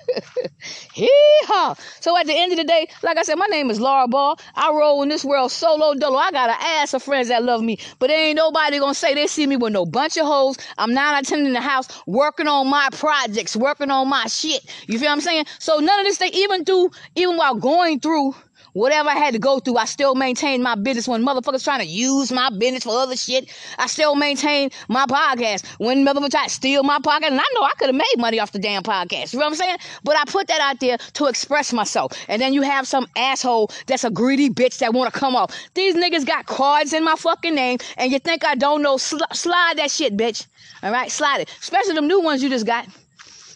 Hee-haw. 0.94 1.76
So 2.00 2.18
at 2.18 2.26
the 2.26 2.34
end 2.34 2.54
of 2.54 2.58
the 2.58 2.64
day, 2.64 2.88
like 3.04 3.18
I 3.18 3.24
said, 3.24 3.36
my 3.36 3.48
name 3.48 3.70
is 3.70 3.82
Laura 3.82 4.08
Barr. 4.08 4.38
I 4.56 4.72
roll 4.72 5.04
in 5.04 5.10
this 5.10 5.26
world 5.26 5.52
solo 5.52 5.94
dolo. 5.94 6.18
I 6.18 6.32
got 6.32 6.50
an 6.50 6.56
ass 6.58 6.94
of 6.94 7.04
friends 7.04 7.28
that 7.28 7.44
love 7.44 7.62
me, 7.62 7.78
but 8.00 8.10
ain't 8.10 8.38
nobody 8.38 8.80
gonna 8.80 8.94
say 8.94 9.14
they 9.14 9.28
see 9.28 9.46
me 9.46 9.58
with 9.58 9.74
no 9.74 9.86
bunch 9.86 10.16
of 10.18 10.26
hoes. 10.26 10.58
I'm 10.78 10.94
not 10.94 11.22
attending 11.22 11.52
the 11.52 11.62
house, 11.62 11.88
working 12.08 12.48
on 12.48 12.70
my 12.70 12.88
projects, 12.94 13.58
working 13.58 13.92
on 13.92 14.08
my 14.08 14.28
shit. 14.28 14.64
You 14.88 14.98
feel 14.98 15.10
what 15.10 15.16
I'm 15.16 15.22
saying? 15.22 15.46
So 15.60 15.80
none 15.80 16.00
of 16.00 16.06
this 16.06 16.18
thing, 16.18 16.32
even 16.34 16.64
through, 16.64 16.92
even 17.16 17.36
while 17.36 17.56
going 17.56 18.00
through 18.00 18.36
Whatever 18.74 19.10
I 19.10 19.16
had 19.16 19.34
to 19.34 19.40
go 19.40 19.60
through, 19.60 19.78
I 19.78 19.86
still 19.86 20.16
maintained 20.16 20.64
my 20.64 20.76
business. 20.76 21.08
When 21.08 21.24
motherfuckers 21.24 21.64
trying 21.64 21.80
to 21.80 21.86
use 21.86 22.32
my 22.32 22.50
business 22.50 22.84
for 22.84 22.92
other 22.92 23.16
shit, 23.16 23.50
I 23.78 23.88
still 23.88 24.16
maintain 24.16 24.70
my 24.88 25.06
podcast. 25.06 25.66
When 25.78 26.06
motherfuckers 26.06 26.32
try 26.32 26.46
to 26.46 26.50
steal 26.50 26.84
my 26.84 27.00
podcast, 27.00 27.28
and 27.28 27.40
I 27.40 27.46
know 27.54 27.64
I 27.64 27.72
could 27.78 27.88
have 27.88 27.96
made 27.96 28.16
money 28.18 28.40
off 28.40 28.52
the 28.52 28.60
damn 28.60 28.84
podcast. 28.84 29.34
You 29.34 29.40
know 29.40 29.46
what 29.46 29.52
I'm 29.52 29.56
saying? 29.56 29.78
But 30.04 30.18
I 30.18 30.24
put 30.26 30.48
that 30.48 30.62
out 30.62 30.80
there 30.80 30.98
to 30.98 31.26
express 31.28 31.74
myself. 31.74 32.14
And 32.28 32.42
then 32.42 32.54
you 32.54 32.62
have 32.62 32.88
some 32.88 33.08
asshole 33.16 33.72
that's 33.88 34.04
a 34.04 34.10
greedy 34.10 34.50
bitch 34.50 34.80
that 34.80 34.94
want 34.94 35.14
to 35.14 35.20
come 35.20 35.36
off. 35.36 35.56
These 35.74 35.96
niggas 35.96 36.26
got 36.26 36.46
cards 36.46 36.94
in 36.94 37.04
my 37.04 37.16
fucking 37.16 37.56
name, 37.56 37.80
and 37.98 38.12
you 38.12 38.20
think 38.20 38.46
I 38.46 38.56
don't 38.56 38.82
know? 38.82 38.98
Sl- 38.98 39.18
slide 39.34 39.74
that 39.78 39.92
shit, 39.92 40.16
bitch. 40.16 40.46
All 40.84 40.92
right, 40.92 41.12
slide 41.12 41.42
it. 41.42 41.50
Especially 41.60 41.94
them 41.94 42.08
new 42.08 42.22
ones 42.22 42.42
you 42.42 42.50
just 42.50 42.66
got. 42.66 42.88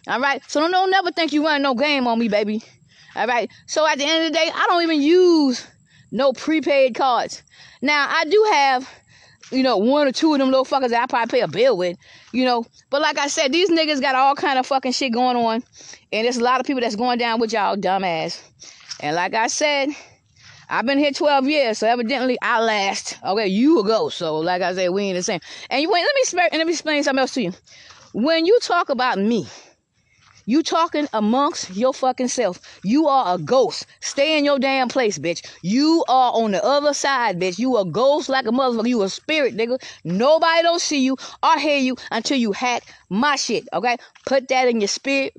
All 0.08 0.20
right, 0.20 0.42
so 0.50 0.60
don't, 0.60 0.72
don't 0.72 0.92
never 0.92 1.12
think 1.12 1.32
you 1.32 1.46
run 1.46 1.62
no 1.62 1.76
game 1.76 2.08
on 2.08 2.20
me, 2.20 2.28
baby. 2.28 2.62
All 3.16 3.28
right. 3.28 3.50
So 3.68 3.88
at 3.88 3.98
the 3.98 4.06
end 4.06 4.26
of 4.26 4.32
the 4.32 4.38
day, 4.38 4.50
I 4.54 4.66
don't 4.68 4.84
even 4.84 5.02
use 5.02 5.66
no 6.12 6.34
prepaid 6.34 6.96
cards. 6.96 7.44
Now 7.82 8.08
I 8.10 8.26
do 8.26 8.50
have, 8.52 8.90
you 9.52 9.64
know, 9.64 9.78
one 9.78 10.08
or 10.08 10.12
two 10.12 10.34
of 10.34 10.40
them 10.40 10.50
little 10.50 10.66
fuckers 10.66 10.90
that 10.90 11.04
I 11.04 11.06
probably 11.08 11.40
pay 11.40 11.44
a 11.44 11.48
bill 11.48 11.78
with, 11.78 11.98
you 12.32 12.46
know. 12.46 12.66
But 12.90 13.02
like 13.02 13.18
I 13.18 13.28
said, 13.28 13.52
these 13.52 13.70
niggas 13.70 14.02
got 14.02 14.16
all 14.16 14.36
kind 14.36 14.58
of 14.58 14.66
fucking 14.66 14.94
shit 14.94 15.14
going 15.14 15.38
on, 15.38 15.64
and 16.12 16.26
there's 16.26 16.38
a 16.38 16.44
lot 16.44 16.60
of 16.60 16.66
people 16.66 16.82
that's 16.82 16.96
going 16.96 17.20
down 17.20 17.40
with 17.40 17.54
y'all 17.54 17.76
dumbass. 17.76 18.42
And 19.00 19.16
like 19.16 19.34
I 19.34 19.48
said, 19.48 19.90
I've 20.70 20.86
been 20.86 20.98
here 20.98 21.12
12 21.12 21.48
years, 21.48 21.80
so 21.80 21.88
evidently 21.88 22.38
I 22.42 22.62
last. 22.62 23.18
Okay, 23.24 23.48
you 23.48 23.80
ago. 23.80 24.10
So 24.10 24.38
like 24.38 24.62
I 24.62 24.74
said, 24.74 24.90
we 24.90 25.04
ain't 25.04 25.18
the 25.18 25.24
same. 25.24 25.42
And 25.70 25.82
you 25.82 25.90
wait, 25.90 26.04
let 26.04 26.16
me 26.16 26.48
let 26.58 26.66
me 26.68 26.74
explain 26.74 27.04
something 27.04 27.20
else 27.20 27.34
to 27.34 27.44
you. 27.44 27.54
When 28.14 28.46
you 28.46 28.60
talk 28.62 28.90
about 28.90 29.18
me, 29.18 29.48
you 30.46 30.64
talking 30.64 31.08
amongst 31.14 31.76
your 31.76 31.94
fucking 31.94 32.28
self. 32.28 32.60
You 32.84 33.08
are 33.08 33.36
a 33.36 33.38
ghost. 33.38 33.86
Stay 34.02 34.38
in 34.38 34.46
your 34.46 34.60
damn 34.60 34.90
place, 34.90 35.18
bitch. 35.18 35.46
You 35.62 36.04
are 36.08 36.34
on 36.34 36.52
the 36.52 36.64
other 36.64 36.94
side, 36.94 37.40
bitch. 37.40 37.60
You 37.60 37.78
a 37.78 37.86
ghost 37.86 38.30
like 38.30 38.46
a 38.46 38.52
motherfucker. 38.52 38.88
You 38.88 39.04
a 39.04 39.10
spirit, 39.10 39.56
nigga. 39.56 39.82
Nobody 40.04 40.62
don't 40.64 40.82
see 40.82 41.04
you 41.04 41.18
or 41.42 41.58
hear 41.58 41.78
you 41.78 41.96
until 42.12 42.38
you 42.38 42.52
hack 42.52 42.84
my 43.10 43.36
shit, 43.36 43.68
okay? 43.74 43.98
Put 44.26 44.48
that 44.50 44.68
in 44.68 44.82
your 44.82 44.88
spirit. 44.88 45.34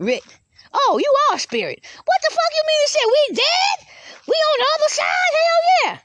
Oh, 0.73 1.01
you 1.03 1.15
are 1.31 1.37
a 1.37 1.39
spirit. 1.39 1.81
What 2.05 2.19
the 2.23 2.31
fuck 2.31 2.53
you 2.55 2.63
mean 2.67 2.87
to 2.87 2.93
say? 2.93 3.01
We 3.07 3.35
dead? 3.37 3.89
We 4.27 4.35
on 4.35 4.59
the 4.59 4.67
other 4.75 4.89
side? 4.89 5.33
Hell 5.35 5.63
yeah. 5.85 5.99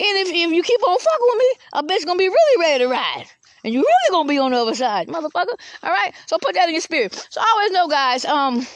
And 0.00 0.18
if, 0.18 0.28
if 0.28 0.52
you 0.52 0.62
keep 0.62 0.80
on 0.88 0.98
fucking 0.98 1.26
with 1.28 1.38
me, 1.38 1.52
a 1.74 1.82
bitch 1.82 2.06
gonna 2.06 2.18
be 2.18 2.28
really 2.28 2.60
ready 2.62 2.84
to 2.84 2.90
ride. 2.90 3.26
And 3.64 3.74
you 3.74 3.80
really 3.80 4.10
gonna 4.10 4.28
be 4.28 4.38
on 4.38 4.52
the 4.52 4.58
other 4.58 4.74
side, 4.74 5.08
motherfucker. 5.08 5.54
All 5.82 5.90
right. 5.90 6.12
So 6.26 6.38
put 6.38 6.54
that 6.54 6.68
in 6.68 6.74
your 6.74 6.80
spirit. 6.80 7.14
So 7.30 7.40
I 7.40 7.52
always 7.54 7.72
know, 7.72 7.88
guys. 7.88 8.24
Um, 8.24 8.66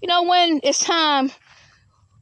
you 0.00 0.08
know 0.08 0.24
when 0.24 0.60
it's 0.62 0.80
time 0.84 1.30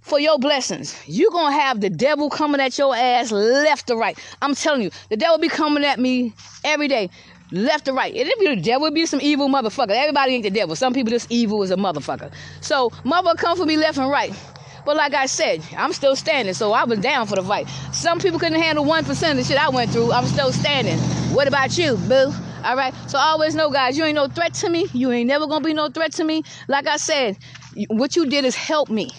for 0.02 0.18
your 0.18 0.38
blessings, 0.38 0.96
You're 1.06 1.30
gonna 1.30 1.54
have 1.54 1.80
the 1.80 1.90
devil 1.90 2.30
coming 2.30 2.60
at 2.60 2.78
your 2.78 2.96
ass 2.96 3.30
left 3.30 3.88
to 3.88 3.96
right. 3.96 4.18
I'm 4.42 4.54
telling 4.54 4.82
you, 4.82 4.90
the 5.08 5.16
devil 5.16 5.38
be 5.38 5.48
coming 5.48 5.84
at 5.84 5.98
me 5.98 6.34
every 6.64 6.88
day. 6.88 7.10
Left 7.52 7.84
to 7.86 7.92
right. 7.92 8.14
It 8.14 8.38
be 8.38 8.54
the 8.54 8.60
devil, 8.60 8.86
it 8.86 8.94
be 8.94 9.06
some 9.06 9.20
evil 9.20 9.48
motherfucker. 9.48 9.90
Everybody 9.90 10.34
ain't 10.34 10.44
the 10.44 10.50
devil. 10.50 10.76
Some 10.76 10.94
people 10.94 11.10
just 11.10 11.30
evil 11.30 11.62
as 11.62 11.70
a 11.70 11.76
motherfucker. 11.76 12.32
So 12.60 12.92
mother 13.04 13.34
come 13.36 13.56
for 13.56 13.66
me 13.66 13.76
left 13.76 13.98
and 13.98 14.10
right. 14.10 14.32
But 14.90 14.96
like 14.96 15.14
I 15.14 15.26
said, 15.26 15.62
I'm 15.78 15.92
still 15.92 16.16
standing, 16.16 16.52
so 16.52 16.72
I 16.72 16.82
was 16.82 16.98
down 16.98 17.28
for 17.28 17.36
the 17.36 17.44
fight. 17.44 17.68
Some 17.92 18.18
people 18.18 18.40
couldn't 18.40 18.60
handle 18.60 18.84
1% 18.84 19.30
of 19.30 19.36
the 19.36 19.44
shit 19.44 19.56
I 19.56 19.68
went 19.68 19.92
through. 19.92 20.10
I'm 20.10 20.26
still 20.26 20.52
standing. 20.52 20.98
What 21.32 21.46
about 21.46 21.78
you, 21.78 21.96
boo? 21.96 22.32
All 22.64 22.74
right. 22.74 22.92
So 23.06 23.16
always 23.16 23.54
know, 23.54 23.70
guys, 23.70 23.96
you 23.96 24.02
ain't 24.02 24.16
no 24.16 24.26
threat 24.26 24.52
to 24.54 24.68
me. 24.68 24.88
You 24.92 25.12
ain't 25.12 25.28
never 25.28 25.46
gonna 25.46 25.64
be 25.64 25.74
no 25.74 25.90
threat 25.90 26.10
to 26.14 26.24
me. 26.24 26.42
Like 26.66 26.88
I 26.88 26.96
said, 26.96 27.38
what 27.86 28.16
you 28.16 28.26
did 28.26 28.44
is 28.44 28.56
help 28.56 28.90
me. 28.90 29.10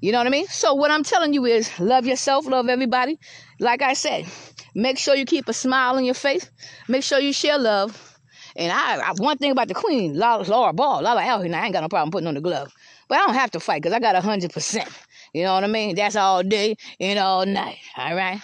You 0.00 0.12
know 0.12 0.18
what 0.18 0.26
I 0.26 0.30
mean? 0.30 0.46
So 0.46 0.72
what 0.72 0.90
I'm 0.90 1.02
telling 1.02 1.34
you 1.34 1.44
is 1.44 1.78
love 1.78 2.06
yourself, 2.06 2.46
love 2.46 2.70
everybody. 2.70 3.18
Like 3.58 3.82
I 3.82 3.92
said, 3.92 4.24
make 4.74 4.96
sure 4.96 5.14
you 5.14 5.26
keep 5.26 5.46
a 5.46 5.52
smile 5.52 5.96
on 5.96 6.06
your 6.06 6.14
face. 6.14 6.50
Make 6.88 7.02
sure 7.02 7.18
you 7.18 7.34
share 7.34 7.58
love. 7.58 8.10
And 8.56 8.72
I, 8.72 9.10
I 9.10 9.12
one 9.18 9.36
thing 9.36 9.50
about 9.50 9.68
the 9.68 9.74
queen, 9.74 10.18
Laura, 10.18 10.72
Barr, 10.72 11.04
out 11.04 11.44
here, 11.44 11.54
I 11.54 11.64
ain't 11.66 11.74
got 11.74 11.82
no 11.82 11.88
problem 11.88 12.10
putting 12.10 12.28
on 12.28 12.34
the 12.34 12.40
glove. 12.40 12.72
But 13.10 13.18
I 13.18 13.26
don't 13.26 13.34
have 13.34 13.50
to 13.50 13.60
fight 13.60 13.82
because 13.82 13.92
I 13.92 13.98
got 13.98 14.14
a 14.14 14.20
hundred 14.20 14.52
percent. 14.52 14.88
You 15.34 15.42
know 15.42 15.54
what 15.54 15.64
I 15.64 15.66
mean? 15.66 15.96
That's 15.96 16.14
all 16.14 16.44
day 16.44 16.76
and 17.00 17.18
all 17.18 17.44
night. 17.44 17.78
All 17.96 18.14
right. 18.14 18.40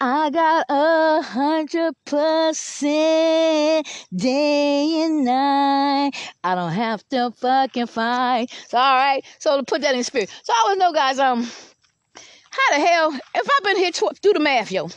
I 0.00 0.30
got 0.30 0.64
a 0.68 1.22
hundred 1.22 1.94
percent 2.04 3.86
day 4.14 5.02
and 5.02 5.24
night. 5.24 6.12
I 6.44 6.54
don't 6.54 6.70
have 6.70 7.02
to 7.08 7.32
fucking 7.32 7.88
fight. 7.88 8.52
So 8.68 8.78
all 8.78 8.94
right. 8.94 9.24
So 9.40 9.56
to 9.56 9.64
put 9.64 9.82
that 9.82 9.96
in 9.96 10.04
spirit. 10.04 10.30
So 10.44 10.52
I 10.52 10.62
always 10.64 10.78
know, 10.78 10.92
guys. 10.92 11.18
Um, 11.18 11.42
how 11.42 12.78
the 12.78 12.86
hell? 12.86 13.12
If 13.12 13.50
I've 13.58 13.64
been 13.64 13.76
here 13.76 13.90
tw- 13.90 14.20
do 14.22 14.32
the 14.32 14.38
math, 14.40 14.70
yo. 14.70 14.88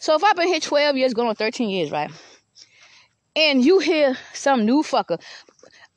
So 0.00 0.16
if 0.16 0.24
I've 0.24 0.34
been 0.34 0.48
here 0.48 0.58
twelve 0.58 0.96
years, 0.96 1.14
going 1.14 1.28
on 1.28 1.36
thirteen 1.36 1.70
years, 1.70 1.92
right? 1.92 2.10
And 3.36 3.64
you 3.64 3.78
hear 3.78 4.18
some 4.34 4.66
new 4.66 4.82
fucker 4.82 5.20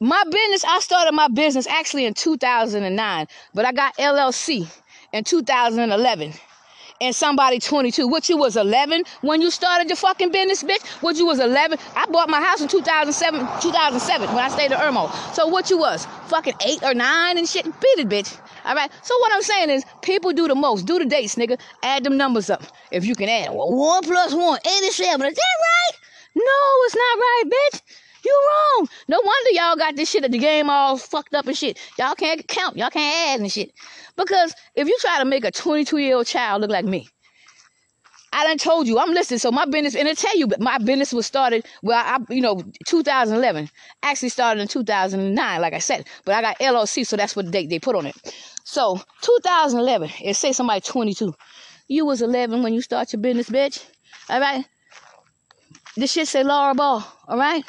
my 0.03 0.21
business, 0.29 0.65
I 0.65 0.79
started 0.81 1.13
my 1.13 1.29
business 1.29 1.65
actually 1.65 2.05
in 2.05 2.13
2009, 2.13 3.27
but 3.53 3.65
I 3.65 3.71
got 3.71 3.95
LLC 3.95 4.69
in 5.13 5.23
2011. 5.23 6.33
And 7.01 7.13
somebody 7.13 7.59
22. 7.59 8.07
What 8.07 8.29
you 8.29 8.37
was 8.37 8.55
11 8.55 9.03
when 9.21 9.41
you 9.41 9.51
started 9.51 9.89
your 9.89 9.97
fucking 9.97 10.31
business, 10.31 10.63
bitch? 10.63 10.85
What 11.01 11.17
you 11.17 11.25
was 11.25 11.39
11? 11.39 11.77
I 11.95 12.05
bought 12.05 12.29
my 12.29 12.41
house 12.41 12.61
in 12.61 12.67
2007, 12.67 13.39
2007 13.61 14.27
when 14.27 14.37
I 14.37 14.47
stayed 14.47 14.71
in 14.71 14.77
Irmo. 14.77 15.11
So 15.33 15.47
what 15.47 15.69
you 15.69 15.77
was? 15.77 16.05
Fucking 16.27 16.53
eight 16.65 16.81
or 16.81 16.93
nine 16.93 17.37
and 17.37 17.47
shit? 17.47 17.65
Beat 17.65 17.99
it, 17.99 18.07
bitch. 18.07 18.37
All 18.63 18.75
right. 18.75 18.89
So 19.01 19.17
what 19.19 19.33
I'm 19.33 19.41
saying 19.41 19.69
is, 19.71 19.83
people 20.01 20.31
do 20.31 20.47
the 20.47 20.55
most. 20.55 20.85
Do 20.85 20.99
the 20.99 21.05
dates, 21.05 21.35
nigga. 21.35 21.59
Add 21.81 22.05
them 22.05 22.15
numbers 22.15 22.49
up 22.49 22.63
if 22.91 23.05
you 23.05 23.15
can 23.15 23.27
add. 23.27 23.49
Well, 23.49 23.73
one 23.73 24.03
plus 24.03 24.33
one, 24.33 24.59
87. 24.65 25.27
Is 25.27 25.35
that 25.35 25.41
right? 25.41 25.99
No, 26.35 26.41
it's 26.85 26.95
not 26.95 27.17
right, 27.19 27.43
bitch. 27.47 27.81
You 28.23 28.41
wrong. 28.47 28.87
No 29.07 29.19
wonder 29.23 29.49
y'all 29.51 29.75
got 29.75 29.95
this 29.95 30.09
shit 30.09 30.23
at 30.23 30.31
the 30.31 30.37
game 30.37 30.69
all 30.69 30.97
fucked 30.97 31.33
up 31.33 31.47
and 31.47 31.57
shit. 31.57 31.79
Y'all 31.97 32.15
can't 32.15 32.47
count. 32.47 32.77
Y'all 32.77 32.89
can't 32.89 33.29
add 33.29 33.41
and 33.41 33.51
shit. 33.51 33.73
Because 34.15 34.53
if 34.75 34.87
you 34.87 34.97
try 35.01 35.19
to 35.19 35.25
make 35.25 35.43
a 35.43 35.51
22 35.51 35.97
year 35.97 36.15
old 36.15 36.27
child 36.27 36.61
look 36.61 36.71
like 36.71 36.85
me, 36.85 37.09
I 38.33 38.45
done 38.45 38.57
told 38.57 38.87
you 38.87 38.97
I'm 38.97 39.13
listening. 39.13 39.37
So 39.37 39.51
my 39.51 39.65
business, 39.65 39.95
and 39.95 40.07
I 40.07 40.13
tell 40.13 40.35
you, 40.35 40.47
my 40.59 40.79
business 40.79 41.13
was 41.13 41.25
started. 41.25 41.65
Well, 41.83 42.03
I, 42.03 42.33
you 42.33 42.41
know, 42.41 42.63
2011. 42.87 43.69
Actually 44.01 44.29
started 44.29 44.61
in 44.61 44.67
2009, 44.67 45.61
like 45.61 45.73
I 45.73 45.79
said. 45.79 46.07
But 46.25 46.35
I 46.35 46.41
got 46.41 46.59
LLC, 46.59 47.05
so 47.05 47.15
that's 47.15 47.35
what 47.35 47.51
they 47.51 47.67
they 47.67 47.77
put 47.79 47.95
on 47.95 48.07
it. 48.07 48.15
So 48.63 48.99
2011. 49.21 50.09
It 50.23 50.35
say 50.35 50.51
somebody 50.51 50.81
22. 50.81 51.33
You 51.87 52.05
was 52.05 52.21
11 52.23 52.63
when 52.63 52.73
you 52.73 52.81
start 52.81 53.13
your 53.13 53.21
business, 53.21 53.49
bitch. 53.49 53.85
All 54.29 54.39
right. 54.39 54.65
This 55.95 56.13
shit 56.13 56.27
say 56.27 56.43
Laura 56.43 56.73
Barr. 56.73 57.05
All 57.27 57.37
right. 57.37 57.63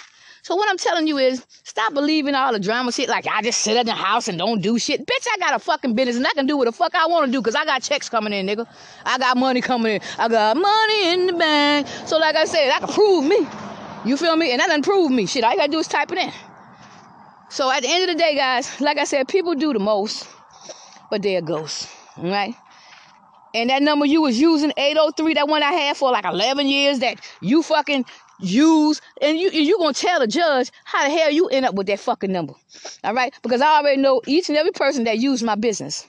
So 0.45 0.57
what 0.57 0.69
I'm 0.69 0.77
telling 0.77 1.07
you 1.07 1.17
is 1.17 1.43
stop 1.63 1.95
believing 1.95 2.35
all 2.35 2.53
the 2.53 2.61
drama 2.61 2.93
shit 2.93 3.09
like 3.09 3.27
I 3.27 3.41
just 3.41 3.63
sit 3.63 3.79
in 3.79 3.87
the 3.87 3.93
house 3.93 4.29
and 4.29 4.37
don't 4.37 4.61
do 4.61 4.79
shit. 4.79 5.01
Bitch, 5.01 5.27
I 5.33 5.39
got 5.39 5.55
a 5.55 5.59
fucking 5.59 5.95
business 5.95 6.17
and 6.17 6.27
I 6.27 6.33
can 6.35 6.45
do 6.45 6.59
what 6.59 6.67
the 6.67 6.73
fuck 6.73 6.95
I 6.95 7.07
want 7.07 7.25
to 7.25 7.33
do 7.33 7.41
because 7.41 7.55
I 7.55 7.65
got 7.65 7.81
checks 7.81 8.11
coming 8.11 8.35
in, 8.35 8.47
nigga. 8.47 8.67
I 9.07 9.17
got 9.17 9.39
money 9.39 9.63
coming 9.63 9.95
in. 9.95 10.01
I 10.19 10.29
got 10.29 10.55
money 10.59 11.09
in 11.09 11.29
the 11.29 11.33
bank. 11.33 11.87
So 12.05 12.19
like 12.19 12.37
I 12.37 12.45
said, 12.45 12.71
I 12.71 12.81
can 12.81 12.89
prove 12.89 13.25
me. 13.25 13.49
You 14.05 14.19
feel 14.19 14.37
me? 14.37 14.51
And 14.53 14.61
that 14.61 14.67
doesn't 14.67 14.83
prove 14.83 15.11
me. 15.11 15.25
Shit, 15.25 15.45
all 15.45 15.51
you 15.51 15.57
gotta 15.57 15.73
do 15.73 15.79
is 15.79 15.89
type 15.89 16.13
it 16.13 16.19
in. 16.19 16.33
So 17.49 17.71
at 17.71 17.81
the 17.81 17.89
end 17.89 18.11
of 18.11 18.15
the 18.15 18.23
day, 18.23 18.35
guys, 18.35 18.83
like 18.83 18.99
I 18.99 19.05
said, 19.05 19.27
people 19.27 19.55
do 19.55 19.73
the 19.73 19.79
most, 19.79 20.29
but 21.11 21.23
they're 21.23 21.41
ghosts. 21.41 21.91
Right? 22.19 22.55
And 23.55 23.71
that 23.71 23.81
number 23.83 24.05
you 24.05 24.21
was 24.21 24.39
using, 24.39 24.73
803, 24.77 25.35
that 25.35 25.49
one 25.49 25.63
I 25.63 25.73
had 25.73 25.97
for 25.97 26.11
like 26.11 26.27
11 26.27 26.67
years 26.67 26.99
that 26.99 27.19
you 27.41 27.63
fucking 27.63 28.05
use, 28.41 29.01
and 29.21 29.39
you 29.39 29.51
you 29.51 29.79
gonna 29.79 29.95
tell 29.95 30.21
the 30.21 30.27
judge 30.27 30.71
how 30.85 31.05
the 31.05 31.11
hell 31.11 31.31
you 31.31 31.49
end 31.49 31.67
up 31.67 31.75
with 31.75 31.87
that 31.89 32.01
fucking 32.01 32.33
number. 32.33 32.55
All 33.05 33.15
right? 33.15 33.35
Because 33.43 33.61
I 33.61 33.79
already 33.79 34.01
know 34.01 34.21
each 34.27 34.49
and 34.49 34.59
every 34.59 34.73
person 34.73 35.05
that 35.05 35.19
used 35.19 35.45
my 35.45 35.55
business. 35.55 36.07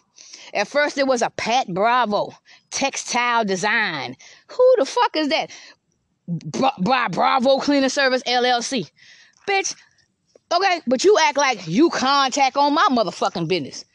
At 0.54 0.68
first, 0.68 0.98
it 0.98 1.08
was 1.08 1.22
a 1.22 1.30
Pat 1.32 1.68
Bravo 1.74 2.32
textile 2.72 3.46
design. 3.46 4.16
Who 4.48 4.76
the 4.78 4.86
fuck 4.86 5.16
is 5.16 5.30
that? 5.30 5.52
Bra- 6.28 7.10
Bravo 7.10 7.60
Cleaning 7.60 7.90
Service 7.90 8.24
LLC. 8.28 8.90
Bitch. 9.48 9.76
Okay, 10.54 10.82
but 10.88 11.04
you 11.04 11.18
act 11.22 11.38
like 11.38 11.68
you 11.68 11.90
contact 11.90 12.58
on 12.58 12.74
my 12.74 12.88
motherfucking 12.92 13.48
business. 13.48 13.86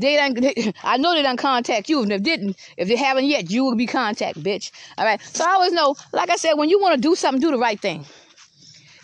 They 0.00 0.16
done, 0.16 0.36
I 0.82 0.96
know 0.96 1.14
they 1.14 1.22
done 1.22 1.36
contact 1.36 1.88
you, 1.88 2.02
and 2.02 2.12
if 2.12 2.22
didn't, 2.22 2.56
if 2.76 2.88
they 2.88 2.96
haven't 2.96 3.26
yet, 3.26 3.50
you 3.50 3.64
will 3.64 3.76
be 3.76 3.86
contact, 3.86 4.42
bitch. 4.42 4.70
All 4.96 5.04
right. 5.04 5.20
So 5.20 5.44
I 5.44 5.52
always 5.54 5.72
know, 5.72 5.96
like 6.12 6.30
I 6.30 6.36
said, 6.36 6.54
when 6.54 6.68
you 6.68 6.80
want 6.80 6.94
to 6.94 7.00
do 7.00 7.14
something, 7.14 7.40
do 7.40 7.50
the 7.50 7.58
right 7.58 7.80
thing. 7.80 8.04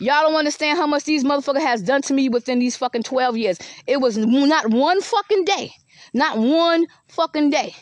Y'all 0.00 0.22
don't 0.22 0.34
understand 0.34 0.78
how 0.78 0.86
much 0.86 1.04
these 1.04 1.24
motherfuckers 1.24 1.62
has 1.62 1.80
done 1.82 2.02
to 2.02 2.14
me 2.14 2.28
within 2.28 2.58
these 2.58 2.76
fucking 2.76 3.04
12 3.04 3.36
years. 3.36 3.58
It 3.86 4.00
was 4.00 4.16
not 4.16 4.70
one 4.70 5.00
fucking 5.00 5.44
day, 5.44 5.72
not 6.12 6.36
one 6.36 6.86
fucking 7.08 7.50
day 7.50 7.74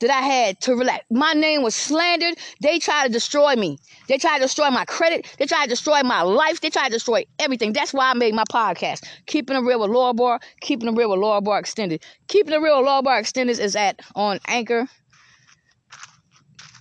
that 0.00 0.10
I 0.10 0.20
had 0.20 0.60
to 0.62 0.74
relax. 0.74 1.04
My 1.10 1.32
name 1.32 1.62
was 1.62 1.74
slandered. 1.74 2.38
They 2.60 2.78
tried 2.78 3.06
to 3.06 3.12
destroy 3.12 3.56
me. 3.56 3.78
They 4.08 4.18
tried 4.18 4.38
to 4.38 4.44
destroy 4.44 4.70
my 4.70 4.84
credit. 4.84 5.34
They 5.38 5.46
tried 5.46 5.64
to 5.64 5.70
destroy 5.70 6.02
my 6.02 6.22
life. 6.22 6.60
They 6.60 6.70
tried 6.70 6.88
to 6.88 6.92
destroy 6.92 7.24
everything. 7.38 7.72
That's 7.72 7.92
why 7.92 8.10
I 8.10 8.14
made 8.14 8.34
my 8.34 8.44
podcast. 8.50 9.04
Keeping 9.26 9.56
it 9.56 9.60
real 9.60 9.80
with 9.80 9.90
Laura 9.90 10.14
Barr, 10.14 10.40
keeping 10.60 10.88
it 10.88 10.96
real 10.96 11.10
with 11.10 11.20
Laura 11.20 11.40
Barr 11.40 11.58
Extended. 11.58 12.04
Keeping 12.28 12.54
it 12.54 12.60
real 12.60 12.78
with 12.78 12.86
Laura 12.86 13.02
Barr 13.02 13.18
Extended 13.20 13.58
is 13.58 13.76
at 13.76 14.00
on 14.14 14.38
Anchor, 14.46 14.86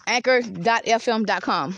anchor.fm.com. 0.07 1.75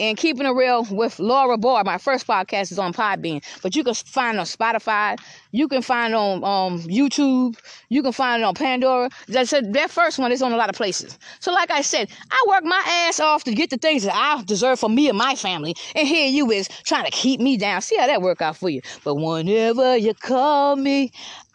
And 0.00 0.16
keeping 0.16 0.44
it 0.44 0.50
real 0.50 0.84
with 0.90 1.20
Laura 1.20 1.56
Barr, 1.56 1.84
my 1.84 1.98
first 1.98 2.26
podcast 2.26 2.72
is 2.72 2.78
on 2.80 2.92
Podbean, 2.92 3.44
but 3.62 3.76
you 3.76 3.84
can 3.84 3.94
find 3.94 4.40
on 4.40 4.44
Spotify, 4.44 5.18
you 5.52 5.68
can 5.68 5.82
find 5.82 6.14
on 6.14 6.42
um, 6.42 6.80
YouTube, 6.80 7.56
you 7.90 8.02
can 8.02 8.10
find 8.12 8.42
it 8.42 8.44
on 8.44 8.54
Pandora. 8.54 9.08
That 9.28 9.48
that 9.72 9.90
first 9.90 10.18
one 10.18 10.32
is 10.32 10.42
on 10.42 10.52
a 10.52 10.56
lot 10.56 10.68
of 10.68 10.74
places. 10.74 11.16
So, 11.38 11.52
like 11.52 11.70
I 11.70 11.82
said, 11.82 12.10
I 12.30 12.44
work 12.48 12.64
my 12.64 12.82
ass 13.08 13.20
off 13.20 13.44
to 13.44 13.54
get 13.54 13.70
the 13.70 13.76
things 13.76 14.02
that 14.02 14.14
I 14.14 14.42
deserve 14.42 14.80
for 14.80 14.90
me 14.90 15.08
and 15.08 15.16
my 15.16 15.36
family, 15.36 15.76
and 15.94 16.08
here 16.08 16.26
you 16.28 16.50
is 16.50 16.68
trying 16.84 17.04
to 17.04 17.12
keep 17.12 17.40
me 17.40 17.56
down. 17.56 17.80
See 17.80 17.96
how 17.96 18.08
that 18.08 18.20
work 18.20 18.42
out 18.42 18.56
for 18.56 18.68
you? 18.68 18.80
But 19.04 19.14
whenever 19.14 19.96
you 19.96 20.14
call 20.14 20.74
me, 20.74 21.12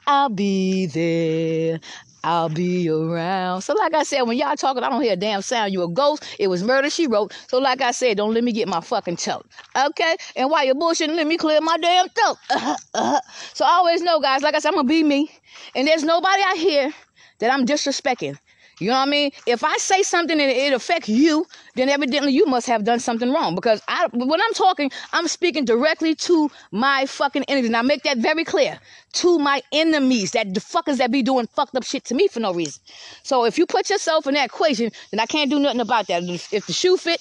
I'll 0.07 0.29
be 0.29 0.85
there. 0.85 1.79
I'll 2.23 2.49
be 2.49 2.89
around. 2.89 3.61
So, 3.61 3.73
like 3.73 3.93
I 3.93 4.03
said, 4.03 4.23
when 4.23 4.37
y'all 4.37 4.55
talking, 4.55 4.83
I 4.83 4.89
don't 4.89 5.01
hear 5.01 5.13
a 5.13 5.17
damn 5.17 5.41
sound. 5.41 5.73
You 5.73 5.83
a 5.83 5.87
ghost. 5.87 6.25
It 6.37 6.47
was 6.47 6.63
murder, 6.63 6.89
she 6.89 7.07
wrote. 7.07 7.33
So, 7.47 7.59
like 7.59 7.81
I 7.81 7.91
said, 7.91 8.17
don't 8.17 8.33
let 8.33 8.43
me 8.43 8.51
get 8.51 8.67
my 8.67 8.81
fucking 8.81 9.17
throat. 9.17 9.45
Okay? 9.75 10.17
And 10.35 10.49
while 10.49 10.65
you're 10.65 10.75
bullshitting, 10.75 11.15
let 11.15 11.27
me 11.27 11.37
clear 11.37 11.61
my 11.61 11.77
damn 11.77 12.09
throat. 12.09 12.37
Uh-huh, 12.51 12.75
uh-huh. 12.93 13.21
So, 13.53 13.65
I 13.65 13.69
always 13.71 14.01
know, 14.01 14.19
guys, 14.19 14.41
like 14.41 14.53
I 14.55 14.59
said, 14.59 14.69
I'm 14.69 14.75
going 14.75 14.87
to 14.87 14.89
be 14.89 15.03
me. 15.03 15.31
And 15.75 15.87
there's 15.87 16.03
nobody 16.03 16.41
out 16.45 16.57
here 16.57 16.93
that 17.39 17.53
I'm 17.53 17.65
disrespecting. 17.65 18.37
You 18.79 18.87
know 18.87 18.93
what 18.93 19.07
I 19.07 19.11
mean? 19.11 19.31
If 19.45 19.63
I 19.63 19.75
say 19.77 20.03
something 20.03 20.39
and 20.39 20.49
it 20.49 20.73
affects 20.73 21.09
you, 21.09 21.45
then 21.75 21.89
evidently 21.89 22.31
you 22.31 22.45
must 22.45 22.67
have 22.67 22.85
done 22.85 22.99
something 22.99 23.31
wrong. 23.31 23.55
Because 23.55 23.81
I, 23.87 24.07
when 24.13 24.41
I'm 24.41 24.53
talking, 24.53 24.89
I'm 25.11 25.27
speaking 25.27 25.65
directly 25.65 26.15
to 26.15 26.49
my 26.71 27.05
fucking 27.05 27.43
enemies. 27.43 27.73
I 27.73 27.81
make 27.81 28.03
that 28.03 28.17
very 28.17 28.43
clear. 28.45 28.79
To 29.13 29.39
my 29.39 29.61
enemies, 29.71 30.31
that 30.31 30.53
the 30.53 30.59
fuckers 30.59 30.97
that 30.97 31.11
be 31.11 31.23
doing 31.23 31.47
fucked 31.47 31.75
up 31.75 31.83
shit 31.83 32.05
to 32.05 32.15
me 32.15 32.27
for 32.27 32.39
no 32.39 32.53
reason. 32.53 32.81
So 33.23 33.45
if 33.45 33.57
you 33.57 33.65
put 33.65 33.89
yourself 33.89 34.27
in 34.27 34.35
that 34.35 34.45
equation, 34.45 34.91
then 35.11 35.19
I 35.19 35.25
can't 35.25 35.49
do 35.49 35.59
nothing 35.59 35.81
about 35.81 36.07
that. 36.07 36.23
If 36.23 36.67
the 36.67 36.73
shoe 36.73 36.95
fit, 36.95 37.19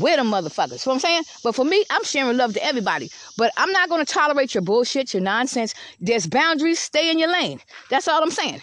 we're 0.00 0.16
the 0.16 0.22
motherfuckers. 0.22 0.80
So 0.80 0.90
I'm 0.90 0.98
saying? 0.98 1.22
But 1.44 1.54
for 1.54 1.64
me, 1.64 1.84
I'm 1.90 2.04
sharing 2.04 2.36
love 2.36 2.54
to 2.54 2.64
everybody. 2.64 3.10
But 3.36 3.52
I'm 3.56 3.70
not 3.70 3.88
to 3.90 4.04
tolerate 4.04 4.54
your 4.54 4.62
bullshit, 4.62 5.14
your 5.14 5.22
nonsense. 5.22 5.74
There's 6.00 6.26
boundaries. 6.26 6.78
Stay 6.78 7.10
in 7.10 7.18
your 7.18 7.30
lane. 7.30 7.60
That's 7.90 8.08
all 8.08 8.22
I'm 8.22 8.30
saying. 8.30 8.62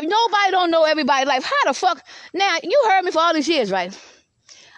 Nobody 0.00 0.50
don't 0.50 0.70
know 0.70 0.84
everybody 0.84 1.26
life, 1.26 1.44
how 1.44 1.70
the 1.70 1.74
fuck? 1.74 2.02
Now 2.32 2.56
you 2.62 2.82
heard 2.88 3.02
me 3.04 3.10
for 3.10 3.20
all 3.20 3.34
these 3.34 3.48
years, 3.48 3.70
right? 3.70 3.96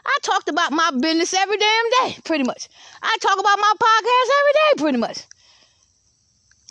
I 0.07 0.19
talked 0.23 0.49
about 0.49 0.73
my 0.73 0.91
business 0.91 1.32
every 1.32 1.57
damn 1.57 1.91
day, 2.03 2.16
pretty 2.24 2.45
much. 2.45 2.69
I 3.03 3.16
talk 3.20 3.39
about 3.39 3.59
my 3.59 3.73
podcast 3.81 4.31
every 4.41 4.53
day, 4.53 4.82
pretty 4.82 4.99
much. 4.99 5.19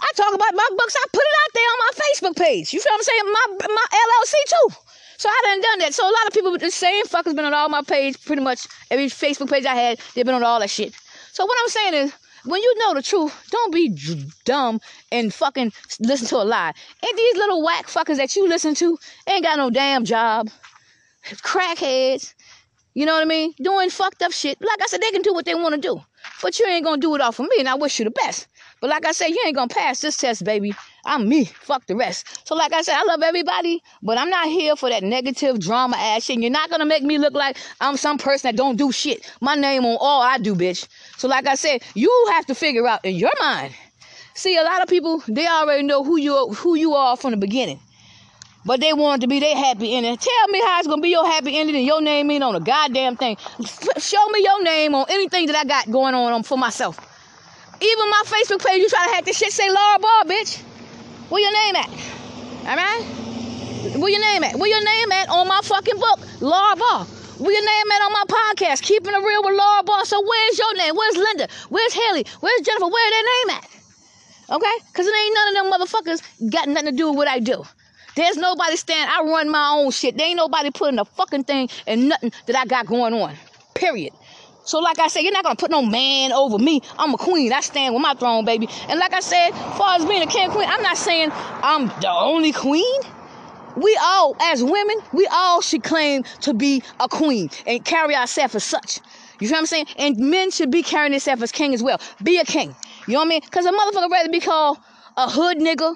I 0.02 0.12
talk 0.16 0.34
about 0.34 0.54
my 0.54 0.68
books. 0.78 0.96
I 0.98 1.06
put 1.14 1.22
it 1.22 1.36
out 1.44 1.52
there 1.54 1.64
on 1.64 1.80
my 1.80 1.92
Facebook 2.04 2.36
page. 2.36 2.74
You 2.74 2.82
feel 2.82 2.92
what 2.92 3.00
I'm 3.00 3.04
saying? 3.04 3.24
My 3.26 3.68
my 3.70 3.86
LLC 3.92 4.34
too. 4.50 4.76
So 5.18 5.30
I 5.30 5.42
done 5.46 5.62
done 5.62 5.80
that. 5.80 5.94
So 5.94 6.04
a 6.04 6.12
lot 6.12 6.28
of 6.28 6.34
people, 6.34 6.58
the 6.58 6.70
same 6.70 7.06
fuckers 7.06 7.36
been 7.36 7.46
on 7.46 7.54
all 7.54 7.70
my 7.70 7.82
page, 7.82 8.24
pretty 8.26 8.42
much 8.42 8.68
every 8.92 9.06
Facebook 9.06 9.50
page 9.50 9.66
I 9.66 9.76
had, 9.76 10.00
they've 10.14 10.26
been 10.26 10.36
on 10.36 10.44
all 10.44 10.60
that 10.60 10.70
shit. 10.70 10.94
So 11.32 11.46
what 11.46 11.58
I'm 11.62 11.70
saying 11.70 11.94
is, 11.94 12.14
when 12.46 12.62
you 12.62 12.76
know 12.80 12.94
the 12.94 13.02
truth, 13.02 13.34
don't 13.50 13.74
be 13.74 13.98
dumb 14.46 14.80
and 15.12 15.34
fucking 15.34 15.72
listen 16.00 16.28
to 16.28 16.38
a 16.38 16.44
lie. 16.44 16.74
And 17.02 17.18
these 17.18 17.36
little 17.36 17.64
whack 17.64 17.88
fuckers 17.88 18.18
that 18.18 18.36
you 18.36 18.48
listen 18.48 18.76
to 18.76 18.98
ain't 19.28 19.44
got 19.44 19.58
no 19.58 19.70
damn 19.70 20.06
job. 20.06 20.50
Crackheads. 21.24 22.34
You 22.94 23.06
know 23.06 23.14
what 23.14 23.22
I 23.22 23.26
mean? 23.26 23.54
Doing 23.62 23.90
fucked 23.90 24.22
up 24.22 24.32
shit. 24.32 24.62
Like 24.62 24.82
I 24.82 24.86
said, 24.86 25.02
they 25.02 25.12
can 25.12 25.24
do 25.24 25.34
what 25.34 25.46
they 25.46 25.56
want 25.56 25.74
to 25.76 25.82
do. 25.82 26.02
But 26.42 26.60
you 26.60 26.68
ain't 26.68 26.86
gonna 26.86 27.02
do 27.02 27.16
it 27.16 27.22
all 27.22 27.32
for 27.32 27.44
me, 27.44 27.56
and 27.60 27.68
I 27.68 27.76
wish 27.76 28.00
you 28.00 28.06
the 28.06 28.12
best. 28.12 28.48
But 28.84 28.90
like 28.90 29.06
I 29.06 29.14
said, 29.14 29.28
you 29.28 29.42
ain't 29.46 29.56
gonna 29.56 29.70
pass 29.70 30.02
this 30.02 30.18
test, 30.18 30.44
baby. 30.44 30.76
I'm 31.06 31.30
me. 31.30 31.46
Fuck 31.46 31.86
the 31.86 31.96
rest. 31.96 32.46
So 32.46 32.54
like 32.54 32.74
I 32.74 32.82
said, 32.82 32.96
I 32.98 33.04
love 33.06 33.22
everybody, 33.22 33.82
but 34.02 34.18
I'm 34.18 34.30
not 34.30 34.50
here 34.50 34.76
for 34.76 34.90
that 34.90 35.04
negative 35.04 35.58
drama 35.58 35.96
ass 35.96 36.26
shit. 36.26 36.34
And 36.36 36.44
you're 36.44 36.52
not 36.52 36.70
gonna 36.70 36.86
make 36.86 37.02
me 37.02 37.18
look 37.18 37.34
like 37.34 37.56
I'm 37.80 37.96
some 37.96 38.18
person 38.18 38.50
that 38.50 38.58
don't 38.58 38.76
do 38.76 38.92
shit. 38.92 39.32
My 39.40 39.56
name 39.56 39.86
on 39.86 39.98
all 40.02 40.22
I 40.22 40.38
do, 40.38 40.54
bitch. 40.54 40.86
So 41.16 41.30
like 41.30 41.48
I 41.48 41.56
said, 41.56 41.82
you 41.94 42.12
have 42.34 42.46
to 42.48 42.56
figure 42.56 42.86
out 42.86 43.06
in 43.06 43.16
your 43.16 43.32
mind. 43.40 43.74
See, 44.34 44.58
a 44.58 44.64
lot 44.64 44.82
of 44.82 44.90
people 44.90 45.24
they 45.30 45.48
already 45.48 45.84
know 45.84 46.04
who 46.04 46.18
you 46.18 46.50
who 46.50 46.76
you 46.76 46.94
are 46.94 47.16
from 47.16 47.32
the 47.32 47.38
beginning. 47.38 47.80
But 48.66 48.82
they 48.82 48.92
want 48.92 49.22
to 49.22 49.30
be 49.30 49.40
their 49.40 49.56
happy 49.56 49.96
ending. 49.96 50.18
Tell 50.18 50.48
me 50.50 50.60
how 50.60 50.80
it's 50.80 50.90
gonna 50.90 51.02
be 51.02 51.08
your 51.08 51.26
happy 51.26 51.58
ending 51.58 51.78
and 51.78 51.86
your 51.86 52.02
name 52.02 52.30
ain't 52.32 52.44
on 52.44 52.54
a 52.54 52.60
goddamn 52.60 53.16
thing. 53.16 53.38
Show 53.98 54.28
me 54.28 54.44
your 54.44 54.62
name 54.62 54.94
on 54.94 55.06
anything 55.08 55.48
that 55.48 55.56
I 55.56 55.64
got 55.64 55.90
going 55.90 56.14
on 56.14 56.34
um, 56.34 56.44
for 56.44 56.58
myself. 56.58 57.13
Even 57.82 58.10
my 58.10 58.24
Facebook 58.26 58.66
page, 58.66 58.82
you 58.82 58.90
try 58.90 59.06
to 59.06 59.14
hack 59.14 59.26
this 59.26 59.38
shit, 59.38 59.52
say 59.52 59.70
Laura 59.70 60.00
Barr, 60.00 60.24
bitch. 60.26 60.62
Where 61.30 61.42
your 61.42 61.54
name 61.54 61.76
at? 61.76 61.90
All 62.68 62.76
right? 62.76 63.04
Where 63.98 64.10
your 64.10 64.22
name 64.22 64.44
at? 64.44 64.56
Where 64.56 64.70
your 64.70 64.84
name 64.84 65.12
at 65.12 65.30
on 65.30 65.48
my 65.48 65.60
fucking 65.64 66.00
book, 66.00 66.20
Laura 66.42 66.76
Barr? 66.76 67.06
Where 67.06 67.52
your 67.52 67.66
name 67.66 67.92
at 67.92 68.02
on 68.04 68.14
my 68.14 68.24
podcast, 68.30 68.82
Keeping 68.84 69.14
It 69.14 69.18
Real 69.18 69.44
with 69.44 69.58
Laura 69.58 69.84
Barr? 69.84 70.06
So 70.06 70.22
where's 70.22 70.58
your 70.58 70.76
name? 70.78 70.96
Where's 70.96 71.18
Linda? 71.18 71.48
Where's 71.70 71.94
Haley? 71.94 72.26
Where's 72.40 72.62
Jennifer? 72.62 72.88
Where 72.88 73.12
their 73.12 73.24
name 73.24 73.50
at? 73.58 73.70
Okay? 74.56 74.76
Because 74.88 75.08
it 75.08 75.16
ain't 75.16 75.36
none 75.36 75.48
of 75.48 75.54
them 75.56 75.72
motherfuckers 75.72 76.52
got 76.52 76.70
nothing 76.70 76.92
to 76.92 76.96
do 76.96 77.10
with 77.10 77.18
what 77.18 77.28
I 77.28 77.40
do. 77.40 77.66
There's 78.16 78.38
nobody 78.38 78.76
stand. 78.76 79.10
I 79.10 79.24
run 79.24 79.50
my 79.50 79.70
own 79.70 79.92
shit. 79.92 80.16
There 80.16 80.28
ain't 80.28 80.38
nobody 80.38 80.70
putting 80.70 81.00
a 81.00 81.06
fucking 81.06 81.46
thing 81.46 81.70
and 81.88 82.10
nothing 82.10 82.32
that 82.46 82.56
I 82.56 82.66
got 82.66 82.86
going 82.86 83.14
on. 83.14 83.36
Period. 83.74 84.14
So, 84.66 84.80
like 84.80 85.00
I 85.00 85.08
said, 85.08 85.22
you're 85.22 85.34
not 85.34 85.44
gonna 85.44 85.56
put 85.56 85.72
no 85.72 85.82
man 85.82 86.32
over 86.32 86.58
me. 86.58 86.82
I'm 86.98 87.14
a 87.14 87.18
queen. 87.18 87.52
I 87.52 87.62
stand 87.62 87.94
with 87.94 88.02
my 88.02 88.14
throne, 88.14 88.46
baby. 88.46 88.70
And 88.88 89.00
like 89.00 89.14
I 89.14 89.20
said, 89.20 89.52
far 89.78 89.98
as 89.98 90.06
being 90.06 90.22
a 90.22 90.28
king 90.28 90.50
queen, 90.52 90.68
I'm 90.70 90.82
not 90.82 90.98
saying 90.98 91.32
I'm 91.34 91.88
the 92.00 92.10
only 92.10 92.54
queen. 92.54 93.02
We 93.76 93.98
all, 94.02 94.36
as 94.40 94.64
women, 94.64 94.98
we 95.12 95.28
all 95.32 95.62
should 95.62 95.84
claim 95.84 96.24
to 96.42 96.54
be 96.54 96.84
a 97.00 97.10
queen 97.10 97.50
and 97.66 97.84
carry 97.84 98.16
ourselves 98.16 98.56
as 98.56 98.64
such. 98.64 99.00
You 99.40 99.48
feel 99.48 99.56
what 99.56 99.62
I'm 99.62 99.66
saying? 99.66 99.88
And 99.98 100.18
men 100.18 100.52
should 100.52 100.72
be 100.72 100.84
carrying 100.84 101.12
themselves 101.12 101.42
as 101.42 101.52
king 101.52 101.74
as 101.74 101.82
well. 101.82 102.00
Be 102.22 102.38
a 102.38 102.46
king. 102.46 102.76
You 103.08 103.14
know 103.14 103.20
what 103.20 103.26
I 103.26 103.30
mean? 103.30 103.42
Because 103.44 103.66
a 103.66 103.72
motherfucker 103.72 104.10
rather 104.10 104.30
be 104.30 104.40
called 104.40 104.78
a 105.18 105.30
hood 105.30 105.58
nigga, 105.58 105.96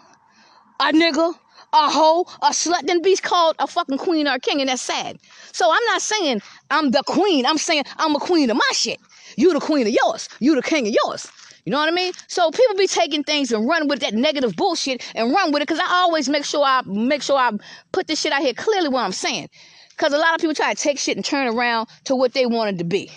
a 0.80 0.92
nigga, 0.92 1.34
a 1.74 1.90
hoe, 1.90 2.26
a 2.42 2.50
slut, 2.50 2.86
than 2.88 3.02
be 3.02 3.16
called 3.16 3.56
a 3.60 3.68
fucking 3.68 3.98
queen 3.98 4.28
or 4.28 4.34
a 4.36 4.40
king, 4.40 4.60
and 4.60 4.70
that's 4.70 4.82
sad. 4.82 5.20
So 5.54 5.70
I'm 5.72 5.84
not 5.86 6.02
saying 6.02 6.42
I'm 6.70 6.92
the 6.92 7.04
queen. 7.06 7.46
I'm 7.46 7.58
saying 7.58 7.84
I'm 7.98 8.16
a 8.16 8.20
queen 8.20 8.50
of 8.50 8.58
my 8.58 8.72
shit. 8.74 9.00
You 9.36 9.54
the 9.54 9.60
queen 9.60 9.88
of 9.88 9.94
yours. 9.94 10.30
You 10.40 10.56
the 10.56 10.62
king 10.62 10.88
of 10.88 10.94
yours. 11.04 11.28
You 11.66 11.72
know 11.72 11.80
what 11.80 11.90
I 11.90 11.92
mean? 11.92 12.14
So 12.28 12.50
people 12.50 12.76
be 12.78 12.88
taking 12.88 13.24
things 13.24 13.52
and 13.52 13.68
run 13.68 13.90
with 13.90 14.00
that 14.00 14.14
negative 14.14 14.56
bullshit 14.56 15.04
and 15.16 15.34
run 15.34 15.52
with 15.52 15.62
it 15.62 15.68
because 15.68 15.82
I 15.84 15.96
always 15.96 16.30
make 16.30 16.46
sure 16.46 16.64
I 16.64 16.82
make 16.86 17.22
sure 17.22 17.38
I 17.38 17.52
put 17.92 18.08
this 18.08 18.22
shit 18.22 18.32
out 18.32 18.42
here 18.42 18.54
clearly 18.54 18.88
what 18.88 19.04
I'm 19.04 19.12
saying. 19.12 19.50
Because 19.90 20.14
a 20.14 20.18
lot 20.18 20.34
of 20.34 20.40
people 20.40 20.56
try 20.56 20.74
to 20.74 20.82
take 20.82 20.98
shit 20.98 21.18
and 21.18 21.26
turn 21.26 21.48
around 21.48 21.90
to 22.06 22.16
what 22.16 22.34
they 22.34 22.46
wanted 22.46 22.78
to 22.78 22.86
be. 22.86 23.12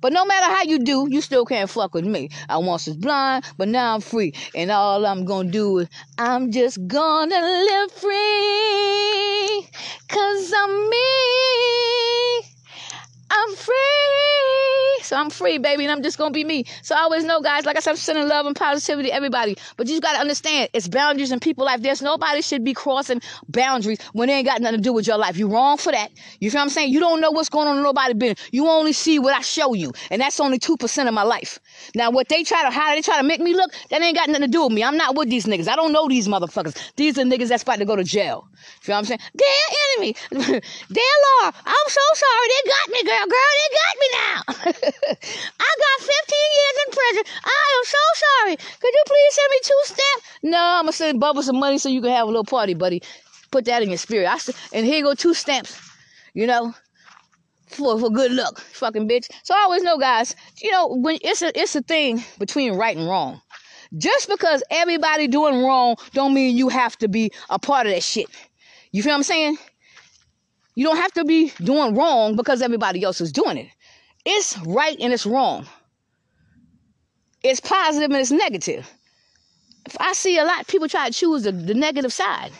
But 0.00 0.12
no 0.12 0.24
matter 0.24 0.46
how 0.46 0.62
you 0.62 0.78
do, 0.78 1.08
you 1.10 1.20
still 1.20 1.44
can't 1.44 1.70
fuck 1.70 1.94
with 1.94 2.04
me. 2.04 2.30
I 2.48 2.58
once 2.58 2.86
was 2.86 2.96
blind, 2.96 3.44
but 3.56 3.68
now 3.68 3.94
I'm 3.94 4.00
free. 4.00 4.34
And 4.54 4.70
all 4.70 5.06
I'm 5.06 5.24
gonna 5.24 5.50
do 5.50 5.78
is, 5.78 5.88
I'm 6.18 6.52
just 6.52 6.84
gonna 6.86 7.40
live 7.40 7.92
free. 7.92 9.68
Cause 10.08 10.52
I'm 10.56 10.90
me. 10.90 12.55
I'm 13.36 13.54
free. 13.56 13.74
So 15.02 15.16
I'm 15.16 15.30
free, 15.30 15.58
baby, 15.58 15.84
and 15.84 15.92
I'm 15.92 16.02
just 16.02 16.18
gonna 16.18 16.32
be 16.32 16.42
me. 16.44 16.64
So 16.82 16.94
I 16.94 17.00
always 17.00 17.22
know, 17.24 17.40
guys, 17.40 17.64
like 17.64 17.76
I 17.76 17.80
said, 17.80 17.90
I'm 17.90 17.96
sending 17.96 18.26
love 18.28 18.46
and 18.46 18.56
positivity 18.56 19.08
to 19.08 19.14
everybody. 19.14 19.56
But 19.76 19.86
you 19.88 20.00
gotta 20.00 20.18
understand, 20.18 20.70
it's 20.72 20.88
boundaries 20.88 21.30
in 21.30 21.38
people 21.38 21.64
life. 21.64 21.82
There's 21.82 22.02
nobody 22.02 22.42
should 22.42 22.64
be 22.64 22.74
crossing 22.74 23.20
boundaries 23.48 23.98
when 24.14 24.28
they 24.28 24.34
ain't 24.34 24.46
got 24.46 24.60
nothing 24.60 24.78
to 24.78 24.82
do 24.82 24.92
with 24.92 25.06
your 25.06 25.18
life. 25.18 25.36
You 25.36 25.48
wrong 25.48 25.76
for 25.76 25.92
that. 25.92 26.10
You 26.40 26.50
feel 26.50 26.58
what 26.58 26.64
I'm 26.64 26.68
saying? 26.70 26.92
You 26.92 27.00
don't 27.00 27.20
know 27.20 27.30
what's 27.30 27.48
going 27.48 27.68
on 27.68 27.76
in 27.76 27.82
nobody 27.82 28.14
business. 28.14 28.48
You 28.52 28.68
only 28.68 28.92
see 28.92 29.18
what 29.18 29.34
I 29.34 29.42
show 29.42 29.74
you, 29.74 29.92
and 30.10 30.20
that's 30.20 30.40
only 30.40 30.58
two 30.58 30.76
percent 30.76 31.08
of 31.08 31.14
my 31.14 31.22
life. 31.22 31.58
Now, 31.94 32.10
what 32.10 32.28
they 32.28 32.42
try 32.42 32.62
to 32.64 32.70
how 32.70 32.94
they 32.94 33.02
try 33.02 33.18
to 33.18 33.22
make 33.22 33.40
me 33.40 33.54
look, 33.54 33.72
that 33.90 34.02
ain't 34.02 34.16
got 34.16 34.28
nothing 34.28 34.42
to 34.42 34.48
do 34.48 34.64
with 34.64 34.72
me. 34.72 34.82
I'm 34.82 34.96
not 34.96 35.14
with 35.16 35.30
these 35.30 35.46
niggas. 35.46 35.68
I 35.68 35.76
don't 35.76 35.92
know 35.92 36.08
these 36.08 36.26
motherfuckers. 36.26 36.76
These 36.96 37.18
are 37.18 37.22
niggas 37.22 37.48
that's 37.48 37.62
about 37.62 37.78
to 37.78 37.84
go 37.84 37.96
to 37.96 38.04
jail. 38.04 38.48
You 38.50 38.56
feel 38.80 38.94
what 38.94 38.98
I'm 38.98 39.04
saying? 39.04 39.20
Dear 39.36 39.46
enemy, 39.92 40.16
dear 40.30 41.14
Lord, 41.42 41.54
I'm 41.64 41.88
so 41.88 42.00
sorry. 42.14 42.48
They 42.48 42.70
got 42.70 42.90
me, 42.90 43.02
girl. 43.04 43.25
Girl, 43.28 43.52
they 43.60 43.70
got 43.82 43.94
me 44.02 44.08
now. 44.12 44.38
I 45.60 45.70
got 45.84 45.98
15 46.00 46.10
years 46.58 46.76
in 46.86 46.92
prison. 46.92 47.24
I 47.44 47.78
am 47.78 47.84
so 47.84 48.04
sorry. 48.24 48.56
Could 48.56 48.94
you 48.94 49.02
please 49.06 49.34
send 49.34 49.50
me 49.50 49.58
two 49.62 49.80
stamps? 49.84 50.26
No, 50.42 50.58
I'm 50.58 50.82
gonna 50.84 50.92
send 50.92 51.20
Bubba 51.20 51.42
some 51.42 51.58
money 51.58 51.78
so 51.78 51.88
you 51.88 52.00
can 52.00 52.10
have 52.10 52.24
a 52.24 52.30
little 52.30 52.44
party, 52.44 52.74
buddy. 52.74 53.02
Put 53.50 53.64
that 53.66 53.82
in 53.82 53.88
your 53.88 53.98
spirit. 53.98 54.28
I 54.28 54.38
and 54.72 54.86
here 54.86 55.02
go 55.02 55.14
two 55.14 55.34
stamps. 55.34 55.78
You 56.34 56.46
know, 56.46 56.74
for 57.68 57.98
for 57.98 58.10
good 58.10 58.32
luck, 58.32 58.60
fucking 58.60 59.08
bitch. 59.08 59.28
So 59.42 59.54
I 59.54 59.62
always 59.62 59.82
know, 59.82 59.98
guys. 59.98 60.36
You 60.62 60.70
know, 60.70 60.88
when 60.88 61.18
it's 61.22 61.42
a 61.42 61.58
it's 61.58 61.74
a 61.74 61.82
thing 61.82 62.22
between 62.38 62.74
right 62.74 62.96
and 62.96 63.08
wrong. 63.08 63.40
Just 63.96 64.28
because 64.28 64.62
everybody 64.70 65.28
doing 65.28 65.62
wrong, 65.62 65.96
don't 66.12 66.34
mean 66.34 66.56
you 66.56 66.68
have 66.68 66.96
to 66.98 67.08
be 67.08 67.30
a 67.50 67.58
part 67.58 67.86
of 67.86 67.92
that 67.92 68.02
shit. 68.02 68.26
You 68.92 69.02
feel 69.02 69.12
what 69.12 69.16
I'm 69.18 69.22
saying? 69.22 69.58
You 70.76 70.84
don't 70.84 70.98
have 70.98 71.12
to 71.14 71.24
be 71.24 71.52
doing 71.64 71.94
wrong 71.94 72.36
because 72.36 72.60
everybody 72.60 73.02
else 73.02 73.20
is 73.20 73.32
doing 73.32 73.56
it. 73.56 73.68
It's 74.26 74.58
right 74.58 74.96
and 75.00 75.12
it's 75.12 75.24
wrong. 75.26 75.66
It's 77.42 77.60
positive 77.60 78.10
and 78.10 78.20
it's 78.20 78.30
negative. 78.30 78.88
If 79.86 79.96
I 79.98 80.12
see 80.12 80.36
a 80.38 80.44
lot 80.44 80.60
of 80.60 80.66
people 80.66 80.88
try 80.88 81.08
to 81.08 81.14
choose 81.14 81.44
the, 81.44 81.52
the 81.52 81.74
negative 81.74 82.12
side, 82.12 82.52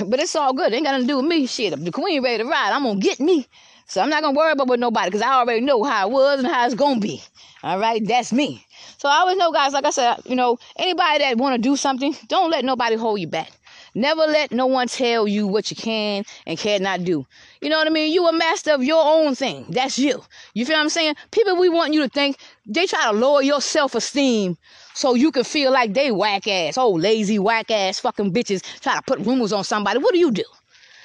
but 0.06 0.20
it's 0.20 0.34
all 0.34 0.54
good. 0.54 0.72
It 0.72 0.76
ain't 0.76 0.86
got 0.86 0.92
nothing 0.92 1.06
to 1.08 1.12
do 1.12 1.16
with 1.18 1.26
me. 1.26 1.46
Shit, 1.46 1.84
the 1.84 1.92
queen 1.92 2.22
ready 2.22 2.42
to 2.42 2.48
ride, 2.48 2.72
I'm 2.72 2.84
gonna 2.84 2.98
get 2.98 3.20
me. 3.20 3.46
So 3.86 4.00
I'm 4.00 4.08
not 4.08 4.22
gonna 4.22 4.36
worry 4.36 4.52
about 4.52 4.68
with 4.68 4.80
nobody 4.80 5.08
because 5.10 5.20
I 5.20 5.34
already 5.34 5.60
know 5.60 5.82
how 5.82 6.08
it 6.08 6.12
was 6.12 6.38
and 6.38 6.48
how 6.48 6.64
it's 6.64 6.74
gonna 6.74 7.00
be. 7.00 7.22
All 7.62 7.78
right, 7.78 8.02
that's 8.06 8.32
me. 8.32 8.64
So 8.96 9.08
I 9.08 9.16
always 9.16 9.36
know, 9.36 9.52
guys. 9.52 9.72
Like 9.74 9.84
I 9.84 9.90
said, 9.90 10.16
you 10.24 10.36
know, 10.36 10.58
anybody 10.76 11.18
that 11.18 11.36
want 11.36 11.56
to 11.56 11.60
do 11.60 11.76
something, 11.76 12.16
don't 12.28 12.50
let 12.50 12.64
nobody 12.64 12.96
hold 12.96 13.20
you 13.20 13.26
back. 13.26 13.50
Never 13.94 14.22
let 14.22 14.50
no 14.50 14.66
one 14.66 14.88
tell 14.88 15.28
you 15.28 15.46
what 15.46 15.70
you 15.70 15.76
can 15.76 16.24
and 16.46 16.58
cannot 16.58 17.04
do. 17.04 17.26
You 17.60 17.70
know 17.70 17.78
what 17.78 17.86
I 17.86 17.90
mean? 17.90 18.12
You 18.12 18.26
a 18.26 18.32
master 18.32 18.72
of 18.72 18.82
your 18.82 19.02
own 19.04 19.34
thing. 19.34 19.66
That's 19.68 19.98
you. 19.98 20.22
You 20.54 20.66
feel 20.66 20.76
what 20.76 20.82
I'm 20.82 20.88
saying? 20.88 21.14
People 21.30 21.56
we 21.56 21.68
want 21.68 21.94
you 21.94 22.02
to 22.02 22.08
think, 22.08 22.38
they 22.66 22.86
try 22.86 23.04
to 23.04 23.12
lower 23.12 23.42
your 23.42 23.60
self-esteem 23.60 24.58
so 24.94 25.14
you 25.14 25.30
can 25.30 25.44
feel 25.44 25.72
like 25.72 25.94
they 25.94 26.10
whack 26.10 26.46
ass, 26.48 26.78
oh 26.78 26.90
lazy 26.90 27.38
whack 27.38 27.70
ass 27.70 28.00
fucking 28.00 28.32
bitches 28.32 28.62
try 28.80 28.96
to 28.96 29.02
put 29.02 29.18
rumors 29.20 29.52
on 29.52 29.64
somebody. 29.64 29.98
What 29.98 30.12
do 30.12 30.18
you 30.18 30.30
do? 30.30 30.44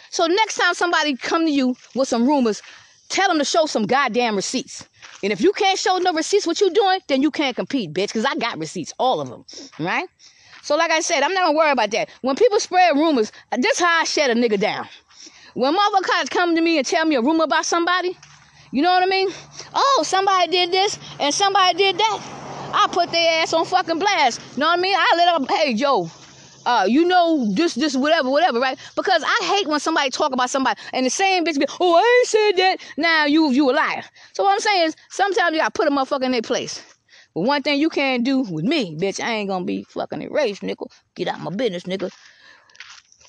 So 0.10 0.26
next 0.26 0.56
time 0.56 0.74
somebody 0.74 1.16
come 1.16 1.46
to 1.46 1.52
you 1.52 1.76
with 1.96 2.08
some 2.08 2.28
rumors, 2.28 2.62
tell 3.10 3.28
them 3.28 3.38
to 3.40 3.46
show 3.46 3.66
some 3.66 3.84
goddamn 3.84 4.36
receipts. 4.36 4.88
And 5.24 5.32
if 5.32 5.42
you 5.42 5.52
can't 5.54 5.78
show 5.78 5.98
no 5.98 6.14
receipts 6.14 6.48
what 6.48 6.62
you 6.62 6.72
doing, 6.72 7.00
then 7.08 7.22
you 7.22 7.30
can't 7.32 7.56
compete, 7.56 7.94
bitch, 7.94 8.08
because 8.08 8.26
I 8.26 8.36
got 8.36 8.58
receipts, 8.58 8.94
all 8.98 9.22
of 9.22 9.30
them, 9.30 9.46
right? 9.80 10.08
So 10.62 10.76
like 10.76 10.92
I 10.92 11.00
said, 11.00 11.24
I'm 11.24 11.34
not 11.34 11.46
gonna 11.46 11.58
worry 11.58 11.72
about 11.72 11.92
that. 11.92 12.10
When 12.22 12.36
people 12.36 12.60
spread 12.60 12.96
rumors, 12.96 13.32
this 13.58 13.80
how 13.80 14.02
I 14.02 14.04
shut 14.04 14.30
a 14.30 14.34
nigga 14.34 14.60
down. 14.60 14.88
When 15.54 15.76
motherfuckers 15.76 16.30
come 16.30 16.56
to 16.56 16.62
me 16.62 16.78
and 16.78 16.86
tell 16.86 17.06
me 17.06 17.16
a 17.16 17.22
rumor 17.22 17.44
about 17.44 17.66
somebody, 17.66 18.18
you 18.72 18.82
know 18.82 18.92
what 18.92 19.04
I 19.04 19.08
mean? 19.08 19.30
Oh, 19.74 20.04
somebody 20.06 20.52
did 20.52 20.72
this 20.72 21.00
and 21.20 21.34
somebody 21.34 21.78
did 21.78 21.98
that. 21.98 22.20
I 22.74 22.88
put 22.92 23.12
their 23.12 23.42
ass 23.42 23.54
on 23.54 23.66
fucking 23.66 23.98
blast. 23.98 24.42
You 24.54 24.60
know 24.60 24.68
what 24.68 24.78
I 24.80 24.82
mean? 24.82 24.96
I 24.96 25.14
let 25.18 25.48
them, 25.48 25.58
hey, 25.58 25.74
Joe, 25.74 26.10
uh, 26.66 26.86
you 26.88 27.04
know 27.06 27.52
this, 27.54 27.74
this, 27.74 27.96
whatever, 27.96 28.30
whatever, 28.30 28.60
right? 28.60 28.78
Because 28.96 29.24
I 29.26 29.46
hate 29.46 29.68
when 29.68 29.80
somebody 29.80 30.12
talk 30.12 30.34
about 30.34 30.50
somebody 30.50 30.80
and 30.94 31.06
the 31.06 31.10
same 31.10 31.46
bitch 31.46 31.58
be, 31.60 31.66
oh, 31.80 31.96
I 31.96 32.20
ain't 32.20 32.28
said 32.28 32.52
that. 32.64 32.78
Now 32.98 33.26
you, 33.26 33.52
you 33.52 33.70
a 33.70 33.74
liar. 33.74 34.04
So 34.34 34.44
what 34.44 34.54
I'm 34.54 34.60
saying 34.60 34.88
is, 34.90 34.96
sometimes 35.10 35.54
you 35.54 35.60
gotta 35.60 35.72
put 35.72 35.88
a 35.88 35.92
motherfucker 35.92 36.24
in 36.24 36.32
their 36.32 36.42
place. 36.44 36.84
But 37.40 37.48
one 37.48 37.64
thing 37.64 37.80
you 37.80 37.88
can't 37.88 38.26
do 38.26 38.42
with 38.42 38.66
me, 38.66 38.98
bitch, 38.98 39.24
I 39.24 39.32
ain't 39.32 39.48
gonna 39.48 39.64
be 39.64 39.86
fucking 39.86 40.22
erased, 40.22 40.62
nigga. 40.62 40.92
Get 41.16 41.30
out 41.30 41.40
my 41.40 41.56
business, 41.56 41.84
nigga. 41.84 42.12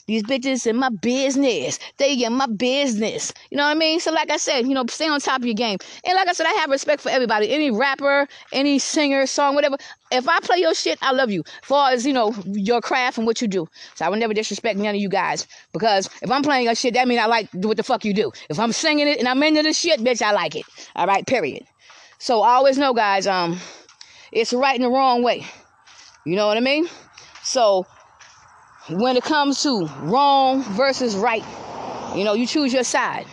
These 0.09 0.25
bitches 0.25 0.67
in 0.67 0.75
my 0.75 0.89
business. 0.89 1.79
They 1.97 2.15
in 2.15 2.33
my 2.33 2.49
business. 2.49 3.33
You 3.53 3.57
know 3.57 3.63
what 3.63 3.77
I 3.77 3.79
mean? 3.79 4.01
So, 4.01 4.11
like 4.11 4.33
I 4.33 4.37
said, 4.37 4.67
you 4.67 4.75
know, 4.75 4.85
stay 4.89 5.07
on 5.07 5.21
top 5.21 5.43
of 5.43 5.47
your 5.47 5.55
game. 5.55 5.79
And 6.05 6.17
like 6.17 6.27
I 6.27 6.33
said, 6.33 6.47
I 6.47 6.53
have 6.55 6.71
respect 6.71 7.01
for 7.01 7.09
everybody. 7.09 7.53
Any 7.53 7.71
rapper, 7.71 8.27
any 8.53 8.81
singer, 8.81 9.27
song, 9.27 9.55
whatever. 9.55 9.77
If 10.11 10.29
I 10.29 10.41
play 10.41 10.59
your 10.59 10.75
shit, 10.75 10.99
I 11.03 11.13
love 11.13 11.31
you. 11.31 11.45
As 11.47 11.69
far 11.69 11.93
as, 11.93 12.05
you 12.05 12.13
know, 12.13 12.35
your 12.47 12.81
craft 12.81 13.17
and 13.17 13.29
what 13.29 13.41
you 13.41 13.47
do. 13.47 13.69
So 13.95 14.05
I 14.05 14.09
would 14.09 14.19
never 14.19 14.35
disrespect 14.35 14.77
none 14.77 14.97
of 14.97 15.01
you 15.01 15.09
guys. 15.09 15.47
Because 15.73 16.11
if 16.21 16.33
I'm 16.33 16.43
playing 16.43 16.65
your 16.65 16.75
shit, 16.75 16.95
that 16.95 17.07
means 17.07 17.21
I 17.21 17.27
like 17.27 17.49
what 17.53 17.77
the 17.77 17.85
fuck 17.85 18.05
you 18.05 18.13
do. 18.13 18.33
If 18.49 18.59
I'm 18.59 18.73
singing 18.73 19.07
it 19.07 19.21
and 19.21 19.29
I'm 19.29 19.41
into 19.45 19.63
the 19.63 19.73
shit, 19.73 20.01
bitch, 20.01 20.21
I 20.21 20.33
like 20.33 20.57
it. 20.57 20.65
All 20.97 21.07
right, 21.07 21.25
period. 21.25 21.63
So 22.19 22.43
I 22.43 22.55
always 22.55 22.77
know, 22.77 22.93
guys, 22.93 23.29
um, 23.29 23.61
it's 24.33 24.53
right 24.53 24.75
and 24.75 24.85
the 24.85 24.91
wrong 24.91 25.23
way. 25.23 25.47
You 26.25 26.37
know 26.37 26.47
what 26.47 26.57
I 26.57 26.61
mean? 26.61 26.89
So 27.43 27.87
when 28.89 29.17
it 29.17 29.23
comes 29.23 29.63
to 29.63 29.87
wrong 30.03 30.63
versus 30.63 31.17
right, 31.17 31.45
you 32.15 32.25
know, 32.25 32.35
you 32.35 32.47
choose 32.47 32.73
your 32.73 32.85
side. 32.85 33.27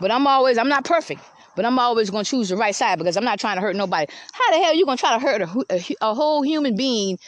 But 0.00 0.10
I'm 0.10 0.26
always, 0.26 0.58
I'm 0.58 0.68
not 0.68 0.84
perfect, 0.84 1.20
but 1.56 1.64
I'm 1.64 1.78
always 1.78 2.10
going 2.10 2.24
to 2.24 2.30
choose 2.30 2.48
the 2.48 2.56
right 2.56 2.74
side 2.74 2.98
because 2.98 3.16
I'm 3.16 3.24
not 3.24 3.38
trying 3.38 3.56
to 3.56 3.62
hurt 3.62 3.76
nobody. 3.76 4.12
How 4.32 4.50
the 4.50 4.58
hell 4.58 4.72
are 4.72 4.74
you 4.74 4.84
going 4.84 4.96
to 4.96 5.00
try 5.00 5.18
to 5.18 5.24
hurt 5.24 5.42
a, 5.42 5.64
a, 5.70 6.10
a, 6.10 6.14
whole 6.14 6.42
human 6.42 6.76
being 6.76 7.18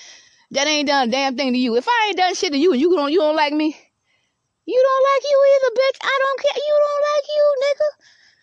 that 0.50 0.66
ain't 0.66 0.88
done 0.88 1.08
a 1.08 1.10
damn 1.10 1.36
thing 1.36 1.52
to 1.52 1.58
you? 1.58 1.76
If 1.76 1.86
I 1.88 2.06
ain't 2.08 2.16
done 2.16 2.34
shit 2.34 2.52
to 2.52 2.58
you 2.58 2.72
and 2.72 2.80
you 2.80 2.90
don't, 2.90 3.12
you 3.12 3.18
don't 3.18 3.36
like 3.36 3.52
me, 3.52 3.76
you 4.66 4.82
don't 4.82 5.04
like 5.14 5.24
you 5.30 5.38
either, 5.54 5.70
bitch. 5.78 5.98
I 6.02 6.18
don't 6.18 6.40
care. 6.42 6.58
You 6.58 6.76
don't 6.82 7.02
like 7.06 7.26
you, 7.30 7.44
nigga. 7.62 7.88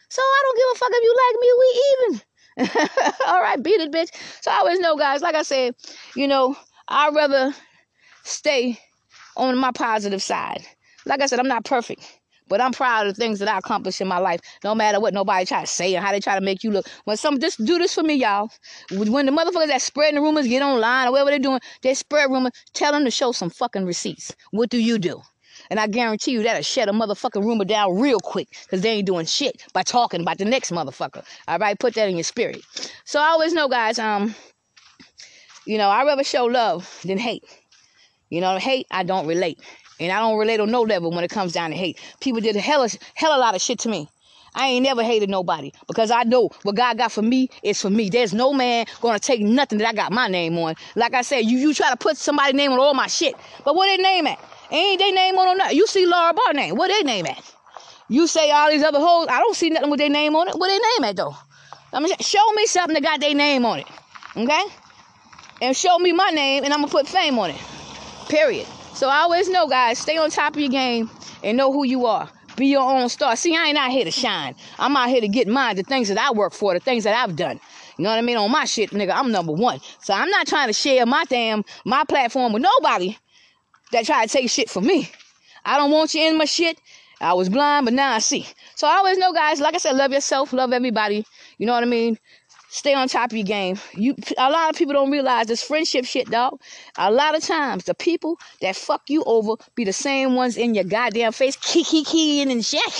So 0.07 0.21
I 0.21 0.39
don't 0.45 0.57
give 0.57 0.69
a 0.71 0.79
fuck 0.79 0.91
if 0.93 1.03
you 1.03 1.15
like 1.19 1.41
me. 1.41 1.49
We 1.59 1.67
even. 1.89 2.32
All 3.27 3.41
right, 3.41 3.61
beat 3.61 3.81
it, 3.81 3.91
bitch. 3.91 4.09
So 4.41 4.51
I 4.51 4.57
always 4.57 4.79
know, 4.79 4.95
guys. 4.95 5.21
Like 5.21 5.35
I 5.35 5.43
said, 5.43 5.75
you 6.15 6.27
know, 6.27 6.55
I'd 6.87 7.15
rather 7.15 7.53
stay 8.23 8.79
on 9.35 9.57
my 9.57 9.71
positive 9.71 10.21
side. 10.21 10.65
Like 11.05 11.21
I 11.21 11.25
said, 11.25 11.39
I'm 11.39 11.47
not 11.47 11.65
perfect, 11.65 12.19
but 12.47 12.61
I'm 12.61 12.71
proud 12.71 13.07
of 13.07 13.15
the 13.15 13.19
things 13.21 13.39
that 13.39 13.47
I 13.47 13.57
accomplished 13.57 14.01
in 14.01 14.07
my 14.07 14.19
life. 14.19 14.39
No 14.63 14.75
matter 14.75 14.99
what 14.99 15.13
nobody 15.13 15.45
try 15.45 15.61
to 15.61 15.67
say 15.67 15.95
and 15.95 16.05
how 16.05 16.11
they 16.11 16.19
try 16.19 16.35
to 16.35 16.41
make 16.41 16.63
you 16.63 16.71
look. 16.71 16.87
When 17.05 17.17
some 17.17 17.39
just 17.39 17.63
do 17.65 17.77
this 17.79 17.93
for 17.95 18.03
me, 18.03 18.15
y'all. 18.15 18.49
When 18.91 19.25
the 19.25 19.31
motherfuckers 19.31 19.67
that 19.67 19.81
spreading 19.81 20.15
the 20.15 20.21
rumors 20.21 20.47
get 20.47 20.61
online 20.61 21.07
or 21.07 21.11
whatever 21.11 21.31
they're 21.31 21.39
doing, 21.39 21.59
they 21.81 21.93
spread 21.93 22.29
rumors. 22.29 22.53
Tell 22.73 22.91
them 22.91 23.03
to 23.05 23.11
show 23.11 23.31
some 23.31 23.49
fucking 23.49 23.85
receipts. 23.85 24.35
What 24.51 24.69
do 24.69 24.77
you 24.77 24.99
do? 24.99 25.21
And 25.73 25.79
I 25.79 25.87
guarantee 25.87 26.33
you 26.33 26.43
that'll 26.43 26.61
shut 26.61 26.87
a 26.87 26.91
motherfucking 26.91 27.43
rumor 27.43 27.65
down 27.65 27.99
real 27.99 28.19
quick 28.19 28.47
because 28.61 28.81
they 28.81 28.91
ain't 28.91 29.07
doing 29.07 29.25
shit 29.25 29.65
by 29.73 29.81
talking 29.81 30.21
about 30.21 30.37
the 30.37 30.45
next 30.45 30.69
motherfucker. 30.71 31.25
All 31.47 31.57
right, 31.57 31.79
put 31.79 31.95
that 31.95 32.07
in 32.07 32.15
your 32.15 32.23
spirit. 32.23 32.63
So 33.05 33.19
I 33.19 33.29
always 33.29 33.53
know, 33.53 33.67
guys, 33.67 33.97
um, 33.97 34.35
you 35.65 35.79
know, 35.79 35.89
I 35.89 36.05
rather 36.05 36.23
show 36.23 36.45
love 36.45 37.01
than 37.03 37.17
hate. 37.17 37.43
You 38.29 38.39
know, 38.39 38.55
hate, 38.59 38.85
I 38.91 39.01
don't 39.01 39.25
relate. 39.25 39.57
And 39.99 40.11
I 40.11 40.19
don't 40.19 40.37
relate 40.37 40.59
on 40.59 40.69
no 40.69 40.83
level 40.83 41.09
when 41.09 41.23
it 41.23 41.31
comes 41.31 41.53
down 41.53 41.71
to 41.71 41.75
hate. 41.75 41.99
People 42.19 42.39
did 42.39 42.55
a 42.55 42.59
hell, 42.59 42.85
hell 43.15 43.35
a 43.35 43.41
lot 43.41 43.55
of 43.55 43.61
shit 43.61 43.79
to 43.79 43.89
me. 43.89 44.07
I 44.53 44.67
ain't 44.67 44.83
never 44.83 45.01
hated 45.01 45.31
nobody 45.31 45.71
because 45.87 46.11
I 46.11 46.21
know 46.21 46.51
what 46.61 46.75
God 46.75 46.99
got 46.99 47.11
for 47.11 47.23
me 47.23 47.49
is 47.63 47.81
for 47.81 47.89
me. 47.89 48.09
There's 48.09 48.31
no 48.31 48.53
man 48.53 48.85
gonna 49.01 49.17
take 49.17 49.41
nothing 49.41 49.79
that 49.79 49.87
I 49.87 49.93
got 49.93 50.11
my 50.11 50.27
name 50.27 50.55
on. 50.59 50.75
Like 50.95 51.15
I 51.15 51.23
said, 51.23 51.45
you 51.45 51.57
you 51.57 51.73
try 51.73 51.89
to 51.89 51.97
put 51.97 52.15
somebody's 52.17 52.53
name 52.53 52.71
on 52.71 52.79
all 52.79 52.93
my 52.93 53.07
shit, 53.07 53.33
but 53.65 53.75
what 53.75 53.87
they 53.87 53.97
name 53.97 54.27
at? 54.27 54.39
Ain't 54.73 54.99
they 54.99 55.11
name 55.11 55.37
on 55.37 55.57
nothing? 55.57 55.77
You 55.77 55.85
see 55.85 56.05
Laura 56.07 56.33
Barr 56.33 56.53
name? 56.53 56.75
What 56.75 56.87
they 56.87 57.03
name 57.03 57.27
at? 57.27 57.53
You 58.09 58.25
say 58.25 58.49
all 58.49 58.69
these 58.69 58.83
other 58.83 58.99
hoes. 58.99 59.27
I 59.29 59.39
don't 59.39 59.55
see 59.55 59.69
nothing 59.69 59.91
with 59.91 59.99
their 59.99 60.09
name 60.09 60.35
on 60.35 60.47
it. 60.47 60.55
What 60.55 60.67
they 60.67 60.77
name 60.77 61.09
at 61.09 61.15
though? 61.15 61.35
I 61.93 61.99
mean, 61.99 62.13
show 62.19 62.51
me 62.53 62.65
something 62.65 62.95
that 62.95 63.03
got 63.03 63.19
their 63.19 63.35
name 63.35 63.65
on 63.65 63.79
it, 63.79 63.87
okay? 64.35 64.63
And 65.61 65.77
show 65.77 65.99
me 65.99 66.11
my 66.11 66.29
name, 66.29 66.63
and 66.63 66.73
I'm 66.73 66.79
gonna 66.79 66.91
put 66.91 67.07
fame 67.07 67.37
on 67.37 67.51
it. 67.51 67.61
Period. 68.29 68.65
So 68.95 69.09
I 69.09 69.17
always 69.19 69.47
know, 69.47 69.67
guys, 69.67 69.99
stay 69.99 70.17
on 70.17 70.31
top 70.31 70.55
of 70.55 70.59
your 70.59 70.71
game 70.71 71.09
and 71.43 71.55
know 71.55 71.71
who 71.71 71.85
you 71.85 72.07
are. 72.07 72.27
Be 72.57 72.67
your 72.67 72.81
own 72.81 73.09
star. 73.09 73.35
See, 73.35 73.55
I 73.55 73.67
ain't 73.67 73.77
out 73.77 73.91
here 73.91 74.05
to 74.05 74.11
shine. 74.11 74.55
I'm 74.79 74.97
out 74.97 75.09
here 75.09 75.21
to 75.21 75.27
get 75.27 75.47
mine, 75.47 75.75
the 75.75 75.83
things 75.83 76.07
that 76.09 76.17
I 76.17 76.31
work 76.31 76.53
for, 76.53 76.73
the 76.73 76.79
things 76.79 77.03
that 77.03 77.15
I've 77.15 77.35
done. 77.35 77.59
You 77.97 78.03
know 78.03 78.09
what 78.09 78.17
I 78.17 78.21
mean? 78.21 78.37
On 78.37 78.51
my 78.51 78.65
shit, 78.65 78.89
nigga, 78.89 79.11
I'm 79.13 79.31
number 79.31 79.51
one. 79.51 79.79
So 80.01 80.13
I'm 80.15 80.29
not 80.29 80.47
trying 80.47 80.67
to 80.67 80.73
share 80.73 81.05
my 81.05 81.25
damn, 81.25 81.63
my 81.85 82.03
platform 82.05 82.53
with 82.53 82.63
nobody 82.63 83.17
that 83.93 84.05
try 84.05 84.25
to 84.25 84.31
take 84.31 84.49
shit 84.49 84.69
from 84.69 84.85
me. 84.85 85.09
I 85.65 85.77
don't 85.77 85.91
want 85.91 86.13
you 86.13 86.27
in 86.27 86.37
my 86.37 86.45
shit. 86.45 86.79
I 87.21 87.33
was 87.33 87.47
blind, 87.47 87.85
but 87.85 87.93
now 87.93 88.11
I 88.11 88.19
see. 88.19 88.47
So 88.75 88.85
I 88.85 88.97
always 88.97 89.17
know, 89.17 89.31
guys, 89.31 89.61
like 89.61 89.75
I 89.75 89.77
said, 89.77 89.95
love 89.95 90.11
yourself, 90.11 90.51
love 90.51 90.73
everybody. 90.73 91.25
You 91.57 91.65
know 91.65 91.73
what 91.73 91.83
I 91.83 91.87
mean? 91.87 92.19
Stay 92.69 92.95
on 92.95 93.07
top 93.07 93.29
of 93.31 93.37
your 93.37 93.45
game. 93.45 93.77
You 93.93 94.15
a 94.35 94.49
lot 94.49 94.71
of 94.71 94.75
people 94.75 94.95
don't 94.95 95.11
realize 95.11 95.45
this 95.45 95.61
friendship 95.61 96.05
shit, 96.05 96.31
dog. 96.31 96.59
A 96.97 97.11
lot 97.11 97.35
of 97.35 97.43
times 97.43 97.83
the 97.83 97.93
people 97.93 98.39
that 98.61 98.75
fuck 98.75 99.03
you 99.09 99.23
over 99.25 99.57
be 99.75 99.85
the 99.85 99.93
same 99.93 100.33
ones 100.33 100.57
in 100.57 100.73
your 100.73 100.83
goddamn 100.83 101.33
face, 101.33 101.55
kiki 101.55 102.03
kiki 102.03 102.41
and 102.41 102.65
shit, 102.65 102.81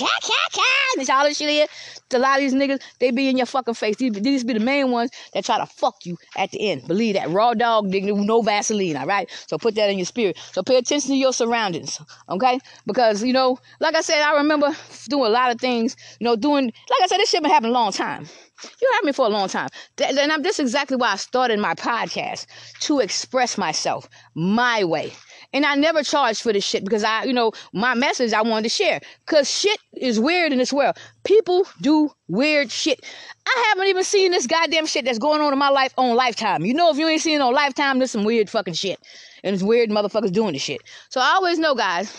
and 0.98 1.10
all 1.10 1.24
this 1.24 1.38
shit 1.38 1.50
here. 1.50 1.66
A 2.14 2.18
lot 2.18 2.38
of 2.38 2.40
these 2.40 2.54
niggas, 2.54 2.80
they 3.00 3.10
be 3.10 3.28
in 3.28 3.36
your 3.36 3.46
fucking 3.46 3.74
face. 3.74 3.96
These, 3.96 4.12
these 4.12 4.44
be 4.44 4.54
the 4.54 4.60
main 4.60 4.90
ones 4.90 5.10
that 5.32 5.44
try 5.44 5.58
to 5.58 5.66
fuck 5.66 5.96
you 6.04 6.16
at 6.36 6.50
the 6.50 6.70
end. 6.70 6.86
Believe 6.86 7.14
that. 7.16 7.28
Raw 7.30 7.54
dog, 7.54 7.86
nigga, 7.86 8.16
no 8.24 8.42
Vaseline, 8.42 8.96
all 8.96 9.06
right? 9.06 9.30
So 9.46 9.58
put 9.58 9.74
that 9.74 9.90
in 9.90 9.98
your 9.98 10.06
spirit. 10.06 10.38
So 10.52 10.62
pay 10.62 10.76
attention 10.76 11.10
to 11.10 11.16
your 11.16 11.32
surroundings, 11.32 12.00
okay? 12.28 12.58
Because, 12.86 13.22
you 13.22 13.32
know, 13.32 13.58
like 13.80 13.94
I 13.94 14.00
said, 14.00 14.22
I 14.22 14.36
remember 14.36 14.70
doing 15.08 15.26
a 15.26 15.30
lot 15.30 15.50
of 15.50 15.60
things, 15.60 15.96
you 16.20 16.24
know, 16.24 16.36
doing, 16.36 16.66
like 16.66 17.02
I 17.02 17.06
said, 17.06 17.18
this 17.18 17.30
shit 17.30 17.42
been 17.42 17.50
happening 17.50 17.72
a 17.72 17.74
long 17.74 17.92
time. 17.92 18.26
You 18.80 18.90
had 18.92 19.04
me 19.04 19.12
for 19.12 19.26
a 19.26 19.30
long 19.30 19.48
time. 19.48 19.68
And 19.98 20.32
I'm, 20.32 20.42
this 20.42 20.58
is 20.58 20.60
exactly 20.60 20.96
why 20.96 21.12
I 21.12 21.16
started 21.16 21.58
my 21.58 21.74
podcast 21.74 22.46
to 22.80 23.00
express 23.00 23.58
myself 23.58 24.08
my 24.34 24.84
way. 24.84 25.12
And 25.54 25.64
I 25.64 25.76
never 25.76 26.02
charged 26.02 26.42
for 26.42 26.52
this 26.52 26.64
shit 26.64 26.84
because 26.84 27.04
I, 27.04 27.24
you 27.24 27.32
know, 27.32 27.52
my 27.72 27.94
message 27.94 28.32
I 28.32 28.42
wanted 28.42 28.64
to 28.64 28.68
share. 28.68 29.00
Because 29.24 29.48
shit 29.48 29.78
is 29.92 30.18
weird 30.18 30.52
in 30.52 30.58
this 30.58 30.72
world. 30.72 30.96
People 31.22 31.66
do 31.80 32.10
weird 32.28 32.70
shit. 32.70 33.04
I 33.46 33.64
haven't 33.68 33.88
even 33.88 34.04
seen 34.04 34.30
this 34.30 34.46
goddamn 34.46 34.86
shit 34.86 35.04
that's 35.04 35.18
going 35.18 35.40
on 35.40 35.52
in 35.52 35.58
my 35.58 35.68
life 35.68 35.92
on 35.98 36.16
Lifetime. 36.16 36.64
You 36.64 36.74
know, 36.74 36.90
if 36.90 36.96
you 36.96 37.06
ain't 37.06 37.22
seen 37.22 37.40
it 37.40 37.42
on 37.42 37.52
Lifetime, 37.52 37.98
there's 37.98 38.10
some 38.10 38.24
weird 38.24 38.48
fucking 38.48 38.74
shit 38.74 38.98
and 39.44 39.52
it's 39.52 39.62
weird 39.62 39.90
motherfuckers 39.90 40.32
doing 40.32 40.54
this 40.54 40.62
shit. 40.62 40.80
So 41.10 41.20
I 41.20 41.34
always 41.34 41.58
know, 41.58 41.74
guys, 41.74 42.12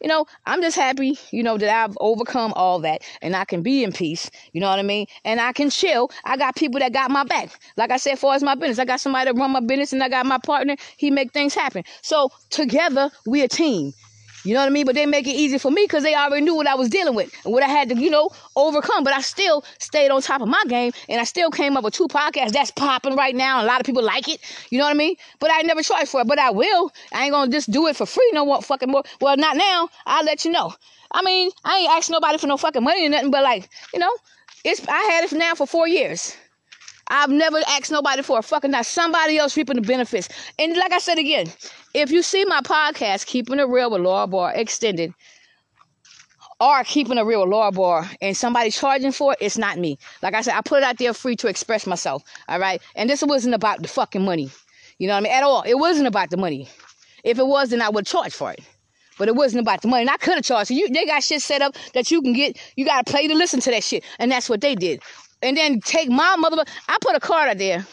you 0.00 0.08
know, 0.08 0.24
I'm 0.46 0.62
just 0.62 0.76
happy, 0.76 1.18
you 1.30 1.42
know, 1.42 1.58
that 1.58 1.68
I've 1.68 1.96
overcome 2.00 2.52
all 2.56 2.80
that 2.80 3.02
and 3.20 3.36
I 3.36 3.44
can 3.44 3.62
be 3.62 3.84
in 3.84 3.92
peace, 3.92 4.30
you 4.52 4.60
know 4.60 4.68
what 4.68 4.78
I 4.78 4.82
mean? 4.82 5.06
And 5.24 5.40
I 5.40 5.52
can 5.52 5.70
chill. 5.70 6.10
I 6.24 6.36
got 6.38 6.56
people 6.56 6.80
that 6.80 6.92
got 6.92 7.10
my 7.10 7.24
back. 7.24 7.50
Like 7.76 7.90
I 7.90 7.98
said, 7.98 8.18
far 8.18 8.34
as 8.34 8.42
my 8.42 8.54
business, 8.54 8.78
I 8.78 8.86
got 8.86 9.00
somebody 9.00 9.30
to 9.30 9.38
run 9.38 9.52
my 9.52 9.60
business 9.60 9.92
and 9.92 10.02
I 10.02 10.08
got 10.08 10.24
my 10.24 10.38
partner. 10.38 10.76
He 10.96 11.10
make 11.10 11.32
things 11.32 11.54
happen. 11.54 11.84
So 12.00 12.30
together, 12.48 13.10
we 13.26 13.42
a 13.42 13.48
team. 13.48 13.92
You 14.44 14.54
know 14.54 14.60
what 14.60 14.66
I 14.66 14.70
mean? 14.70 14.86
But 14.86 14.94
they 14.94 15.06
make 15.06 15.26
it 15.26 15.34
easy 15.34 15.58
for 15.58 15.70
me 15.70 15.84
because 15.84 16.02
they 16.02 16.14
already 16.14 16.44
knew 16.44 16.54
what 16.54 16.66
I 16.66 16.74
was 16.74 16.88
dealing 16.88 17.14
with 17.14 17.32
and 17.44 17.52
what 17.52 17.62
I 17.62 17.68
had 17.68 17.90
to, 17.90 17.96
you 17.96 18.10
know, 18.10 18.30
overcome. 18.56 19.04
But 19.04 19.12
I 19.12 19.20
still 19.20 19.64
stayed 19.78 20.10
on 20.10 20.22
top 20.22 20.40
of 20.40 20.48
my 20.48 20.62
game 20.68 20.92
and 21.08 21.20
I 21.20 21.24
still 21.24 21.50
came 21.50 21.76
up 21.76 21.84
with 21.84 21.94
two 21.94 22.08
podcasts 22.08 22.52
that's 22.52 22.70
popping 22.70 23.16
right 23.16 23.34
now. 23.34 23.62
A 23.62 23.66
lot 23.66 23.80
of 23.80 23.86
people 23.86 24.02
like 24.02 24.28
it. 24.28 24.40
You 24.70 24.78
know 24.78 24.84
what 24.84 24.92
I 24.92 24.94
mean? 24.94 25.16
But 25.40 25.50
I 25.52 25.62
never 25.62 25.82
tried 25.82 26.08
for 26.08 26.22
it. 26.22 26.26
But 26.26 26.38
I 26.38 26.50
will. 26.50 26.90
I 27.12 27.24
ain't 27.24 27.32
gonna 27.32 27.50
just 27.50 27.70
do 27.70 27.86
it 27.86 27.96
for 27.96 28.06
free 28.06 28.30
no 28.32 28.46
more 28.46 28.62
fucking 28.62 28.90
more. 28.90 29.02
Well, 29.20 29.36
not 29.36 29.56
now. 29.56 29.88
I'll 30.06 30.24
let 30.24 30.44
you 30.44 30.52
know. 30.52 30.74
I 31.12 31.22
mean, 31.22 31.50
I 31.64 31.78
ain't 31.78 31.90
asking 31.90 32.14
nobody 32.14 32.38
for 32.38 32.46
no 32.46 32.56
fucking 32.56 32.84
money 32.84 33.06
or 33.06 33.10
nothing, 33.10 33.30
but 33.30 33.42
like, 33.42 33.68
you 33.92 33.98
know, 33.98 34.12
it's 34.64 34.86
I 34.88 35.00
had 35.02 35.24
it 35.24 35.32
now 35.32 35.54
for 35.54 35.66
four 35.66 35.88
years. 35.88 36.36
I've 37.08 37.30
never 37.30 37.58
asked 37.68 37.90
nobody 37.90 38.22
for 38.22 38.38
a 38.38 38.42
fucking 38.42 38.70
not 38.70 38.86
somebody 38.86 39.36
else 39.36 39.56
reaping 39.56 39.74
the 39.76 39.82
benefits. 39.82 40.28
And 40.58 40.76
like 40.76 40.92
I 40.92 40.98
said 40.98 41.18
again, 41.18 41.48
if 41.94 42.10
you 42.10 42.22
see 42.22 42.44
my 42.44 42.60
podcast, 42.60 43.26
Keeping 43.26 43.58
It 43.58 43.68
Real 43.68 43.90
with 43.90 44.02
Laura 44.02 44.26
Barr 44.26 44.52
Extended, 44.54 45.12
or 46.60 46.84
Keeping 46.84 47.18
It 47.18 47.22
Real 47.22 47.40
with 47.40 47.50
Laura 47.50 47.72
Barr, 47.72 48.10
and 48.20 48.36
somebody 48.36 48.70
charging 48.70 49.12
for 49.12 49.32
it, 49.32 49.38
it's 49.40 49.58
not 49.58 49.78
me. 49.78 49.98
Like 50.22 50.34
I 50.34 50.42
said, 50.42 50.54
I 50.54 50.60
put 50.60 50.78
it 50.78 50.84
out 50.84 50.98
there 50.98 51.12
free 51.14 51.36
to 51.36 51.48
express 51.48 51.86
myself. 51.86 52.22
All 52.48 52.58
right. 52.58 52.80
And 52.94 53.08
this 53.08 53.22
wasn't 53.22 53.54
about 53.54 53.82
the 53.82 53.88
fucking 53.88 54.24
money. 54.24 54.50
You 54.98 55.08
know 55.08 55.14
what 55.14 55.20
I 55.20 55.22
mean? 55.22 55.32
At 55.32 55.42
all. 55.42 55.62
It 55.62 55.78
wasn't 55.78 56.06
about 56.06 56.30
the 56.30 56.36
money. 56.36 56.68
If 57.24 57.38
it 57.38 57.46
was, 57.46 57.70
then 57.70 57.82
I 57.82 57.88
would 57.88 58.06
charge 58.06 58.34
for 58.34 58.52
it. 58.52 58.60
But 59.18 59.28
it 59.28 59.34
wasn't 59.34 59.62
about 59.62 59.82
the 59.82 59.88
money. 59.88 60.02
And 60.02 60.10
I 60.10 60.16
could 60.16 60.34
have 60.34 60.44
charged. 60.44 60.68
So 60.68 60.74
you, 60.74 60.88
they 60.88 61.06
got 61.06 61.22
shit 61.22 61.42
set 61.42 61.62
up 61.62 61.76
that 61.94 62.10
you 62.10 62.22
can 62.22 62.32
get. 62.32 62.58
You 62.76 62.84
got 62.84 63.06
to 63.06 63.12
pay 63.12 63.26
to 63.28 63.34
listen 63.34 63.60
to 63.60 63.70
that 63.70 63.84
shit. 63.84 64.04
And 64.18 64.30
that's 64.30 64.48
what 64.48 64.60
they 64.60 64.74
did 64.74 65.02
and 65.42 65.56
then 65.56 65.80
take 65.80 66.08
my 66.10 66.36
mother. 66.36 66.64
I 66.88 66.96
put 67.00 67.16
a 67.16 67.20
card 67.20 67.48
out 67.48 67.58
there, 67.58 67.86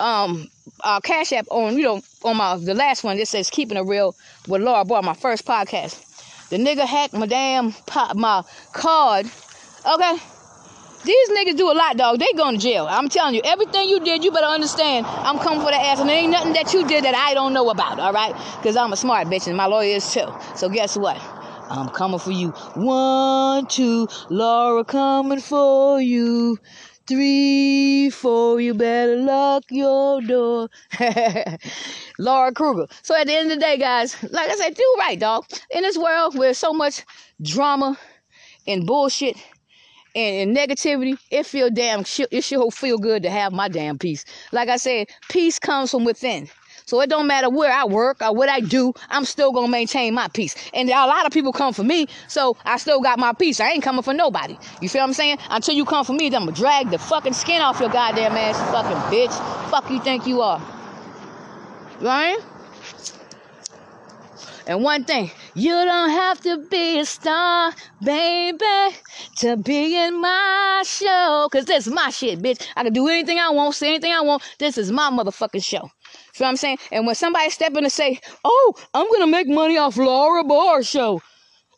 um, 0.00 0.48
uh, 0.82 1.00
Cash 1.00 1.32
App 1.32 1.46
on 1.50 1.76
you 1.76 1.84
know 1.84 2.02
on 2.24 2.36
my 2.36 2.56
the 2.56 2.74
last 2.74 3.04
one. 3.04 3.16
That 3.16 3.26
says 3.26 3.50
keeping 3.50 3.76
it 3.76 3.82
real 3.82 4.14
with 4.46 4.62
Laura 4.62 4.84
Barr, 4.84 5.02
my 5.02 5.14
first 5.14 5.46
podcast. 5.46 6.04
The 6.50 6.56
nigga 6.56 6.86
hacked 6.86 7.12
my 7.12 7.26
damn 7.26 7.72
pop 7.72 8.16
my 8.16 8.42
card. 8.72 9.26
Okay. 9.86 10.16
These 11.04 11.30
niggas 11.30 11.56
do 11.56 11.70
a 11.70 11.74
lot, 11.74 11.96
dog. 11.96 12.18
They 12.18 12.26
going 12.36 12.56
to 12.56 12.60
jail. 12.60 12.86
I'm 12.90 13.08
telling 13.08 13.34
you, 13.34 13.40
everything 13.44 13.88
you 13.88 14.00
did, 14.00 14.24
you 14.24 14.32
better 14.32 14.46
understand. 14.46 15.06
I'm 15.06 15.38
coming 15.38 15.60
for 15.60 15.70
the 15.70 15.76
ass, 15.76 16.00
and 16.00 16.08
there 16.08 16.18
ain't 16.18 16.32
nothing 16.32 16.54
that 16.54 16.72
you 16.74 16.86
did 16.88 17.04
that 17.04 17.14
I 17.14 17.34
don't 17.34 17.52
know 17.52 17.70
about. 17.70 18.00
All 18.00 18.12
right, 18.12 18.34
because 18.56 18.76
I'm 18.76 18.92
a 18.92 18.96
smart 18.96 19.28
bitch, 19.28 19.46
and 19.46 19.56
my 19.56 19.66
lawyer 19.66 19.96
is 19.96 20.12
too. 20.12 20.26
So 20.56 20.68
guess 20.68 20.96
what? 20.96 21.16
I'm 21.70 21.88
coming 21.90 22.18
for 22.18 22.32
you. 22.32 22.48
One, 22.74 23.66
two, 23.66 24.08
Laura 24.30 24.84
coming 24.84 25.40
for 25.40 26.00
you. 26.00 26.58
Three, 27.08 28.10
four, 28.10 28.60
you 28.60 28.74
better 28.74 29.16
lock 29.16 29.64
your 29.70 30.20
door. 30.20 30.68
Laura 32.18 32.52
Krueger. 32.52 32.86
So 33.02 33.16
at 33.16 33.26
the 33.26 33.34
end 33.34 33.50
of 33.50 33.56
the 33.56 33.64
day, 33.64 33.78
guys, 33.78 34.22
like 34.24 34.50
I 34.50 34.54
said, 34.56 34.74
do 34.74 34.94
right, 34.98 35.18
dog. 35.18 35.46
In 35.70 35.82
this 35.82 35.96
world 35.96 36.36
where 36.36 36.52
so 36.52 36.74
much 36.74 37.04
drama 37.40 37.98
and 38.66 38.86
bullshit 38.86 39.36
and, 40.14 40.50
and 40.50 40.56
negativity, 40.56 41.18
it 41.30 41.46
feel 41.46 41.70
damn 41.70 42.04
it 42.30 42.44
sure 42.44 42.70
feel 42.70 42.98
good 42.98 43.22
to 43.22 43.30
have 43.30 43.54
my 43.54 43.68
damn 43.68 43.96
peace. 43.96 44.26
Like 44.52 44.68
I 44.68 44.76
said, 44.76 45.08
peace 45.30 45.58
comes 45.58 45.90
from 45.90 46.04
within. 46.04 46.50
So 46.88 47.02
it 47.02 47.10
don't 47.10 47.26
matter 47.26 47.50
where 47.50 47.70
I 47.70 47.84
work 47.84 48.22
or 48.22 48.34
what 48.34 48.48
I 48.48 48.60
do, 48.60 48.94
I'm 49.10 49.26
still 49.26 49.52
gonna 49.52 49.68
maintain 49.68 50.14
my 50.14 50.26
peace. 50.28 50.54
And 50.72 50.88
a 50.88 50.92
lot 50.92 51.26
of 51.26 51.32
people 51.32 51.52
come 51.52 51.74
for 51.74 51.84
me, 51.84 52.06
so 52.28 52.56
I 52.64 52.78
still 52.78 53.02
got 53.02 53.18
my 53.18 53.34
peace. 53.34 53.60
I 53.60 53.72
ain't 53.72 53.82
coming 53.82 54.00
for 54.00 54.14
nobody. 54.14 54.56
You 54.80 54.88
feel 54.88 55.02
what 55.02 55.08
I'm 55.08 55.12
saying? 55.12 55.36
Until 55.50 55.74
you 55.74 55.84
come 55.84 56.06
for 56.06 56.14
me, 56.14 56.30
then 56.30 56.40
I'm 56.40 56.46
gonna 56.46 56.56
drag 56.56 56.90
the 56.90 56.96
fucking 56.96 57.34
skin 57.34 57.60
off 57.60 57.78
your 57.78 57.90
goddamn 57.90 58.32
ass, 58.32 58.56
fucking 58.72 58.96
bitch. 59.14 59.70
Fuck 59.70 59.90
you 59.90 60.00
think 60.00 60.26
you 60.26 60.40
are. 60.40 60.62
Right? 62.00 62.38
And 64.66 64.82
one 64.82 65.04
thing, 65.04 65.30
you 65.54 65.72
don't 65.72 66.10
have 66.10 66.40
to 66.40 66.66
be 66.70 67.00
a 67.00 67.04
star, 67.04 67.72
baby, 68.02 68.96
to 69.40 69.58
be 69.58 69.94
in 69.94 70.22
my 70.22 70.82
show. 70.86 71.48
Cause 71.52 71.66
this 71.66 71.86
is 71.86 71.92
my 71.92 72.08
shit, 72.08 72.38
bitch. 72.40 72.66
I 72.76 72.84
can 72.84 72.94
do 72.94 73.08
anything 73.08 73.38
I 73.38 73.50
want, 73.50 73.74
say 73.74 73.88
anything 73.88 74.14
I 74.14 74.22
want. 74.22 74.42
This 74.58 74.78
is 74.78 74.90
my 74.90 75.10
motherfucking 75.10 75.62
show. 75.62 75.90
You 76.38 76.44
know 76.44 76.48
what 76.48 76.50
I'm 76.50 76.56
saying? 76.56 76.78
And 76.92 77.06
when 77.06 77.14
somebody 77.14 77.50
step 77.50 77.72
in 77.76 77.84
and 77.84 77.92
say, 77.92 78.20
"Oh, 78.44 78.74
I'm 78.94 79.10
gonna 79.12 79.26
make 79.26 79.48
money 79.48 79.76
off 79.78 79.96
Laura 79.96 80.44
Barr 80.44 80.82
show," 80.82 81.20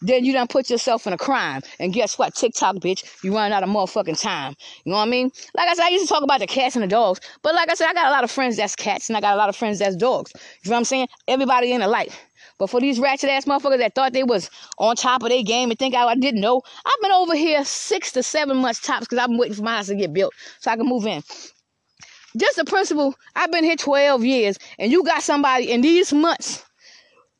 then 0.02 0.24
you 0.24 0.32
done 0.32 0.46
put 0.46 0.70
yourself 0.70 1.06
in 1.06 1.12
a 1.12 1.18
crime. 1.18 1.62
And 1.78 1.92
guess 1.92 2.18
what? 2.18 2.34
TikTok, 2.34 2.76
bitch, 2.76 3.04
you 3.22 3.34
run 3.34 3.52
out 3.52 3.62
of 3.62 3.68
motherfucking 3.68 4.20
time. 4.20 4.54
You 4.84 4.92
know 4.92 4.98
what 4.98 5.04
I 5.04 5.10
mean? 5.10 5.30
Like 5.54 5.68
I 5.68 5.74
said, 5.74 5.84
I 5.84 5.88
used 5.88 6.06
to 6.06 6.12
talk 6.12 6.22
about 6.22 6.40
the 6.40 6.46
cats 6.46 6.76
and 6.76 6.82
the 6.82 6.88
dogs, 6.88 7.20
but 7.42 7.54
like 7.54 7.70
I 7.70 7.74
said, 7.74 7.88
I 7.88 7.94
got 7.94 8.06
a 8.06 8.10
lot 8.10 8.24
of 8.24 8.30
friends 8.30 8.56
that's 8.56 8.76
cats, 8.76 9.08
and 9.08 9.16
I 9.16 9.20
got 9.20 9.34
a 9.34 9.36
lot 9.36 9.48
of 9.48 9.56
friends 9.56 9.78
that's 9.78 9.96
dogs. 9.96 10.32
You 10.62 10.70
know 10.70 10.74
what 10.74 10.78
I'm 10.78 10.84
saying? 10.84 11.08
Everybody 11.28 11.72
in 11.72 11.80
the 11.80 11.88
light. 11.88 12.18
But 12.58 12.68
for 12.68 12.78
these 12.78 13.00
ratchet 13.00 13.30
ass 13.30 13.46
motherfuckers 13.46 13.78
that 13.78 13.94
thought 13.94 14.12
they 14.12 14.22
was 14.22 14.50
on 14.78 14.94
top 14.94 15.22
of 15.22 15.30
their 15.30 15.42
game 15.42 15.70
and 15.70 15.78
think 15.78 15.94
I, 15.94 16.04
I 16.04 16.14
didn't 16.14 16.42
know, 16.42 16.60
I've 16.84 17.00
been 17.00 17.12
over 17.12 17.34
here 17.34 17.64
six 17.64 18.12
to 18.12 18.22
seven 18.22 18.58
months 18.58 18.80
tops 18.80 19.06
because 19.06 19.18
I've 19.18 19.28
been 19.28 19.38
waiting 19.38 19.56
for 19.56 19.62
my 19.62 19.76
house 19.76 19.86
to 19.86 19.94
get 19.94 20.12
built 20.12 20.34
so 20.58 20.70
I 20.70 20.76
can 20.76 20.86
move 20.86 21.06
in 21.06 21.22
just 22.36 22.58
a 22.58 22.64
principle. 22.64 23.14
I've 23.34 23.50
been 23.50 23.64
here 23.64 23.76
12 23.76 24.24
years, 24.24 24.58
and 24.78 24.92
you 24.92 25.02
got 25.04 25.22
somebody 25.22 25.70
in 25.70 25.80
these 25.80 26.12
months. 26.12 26.64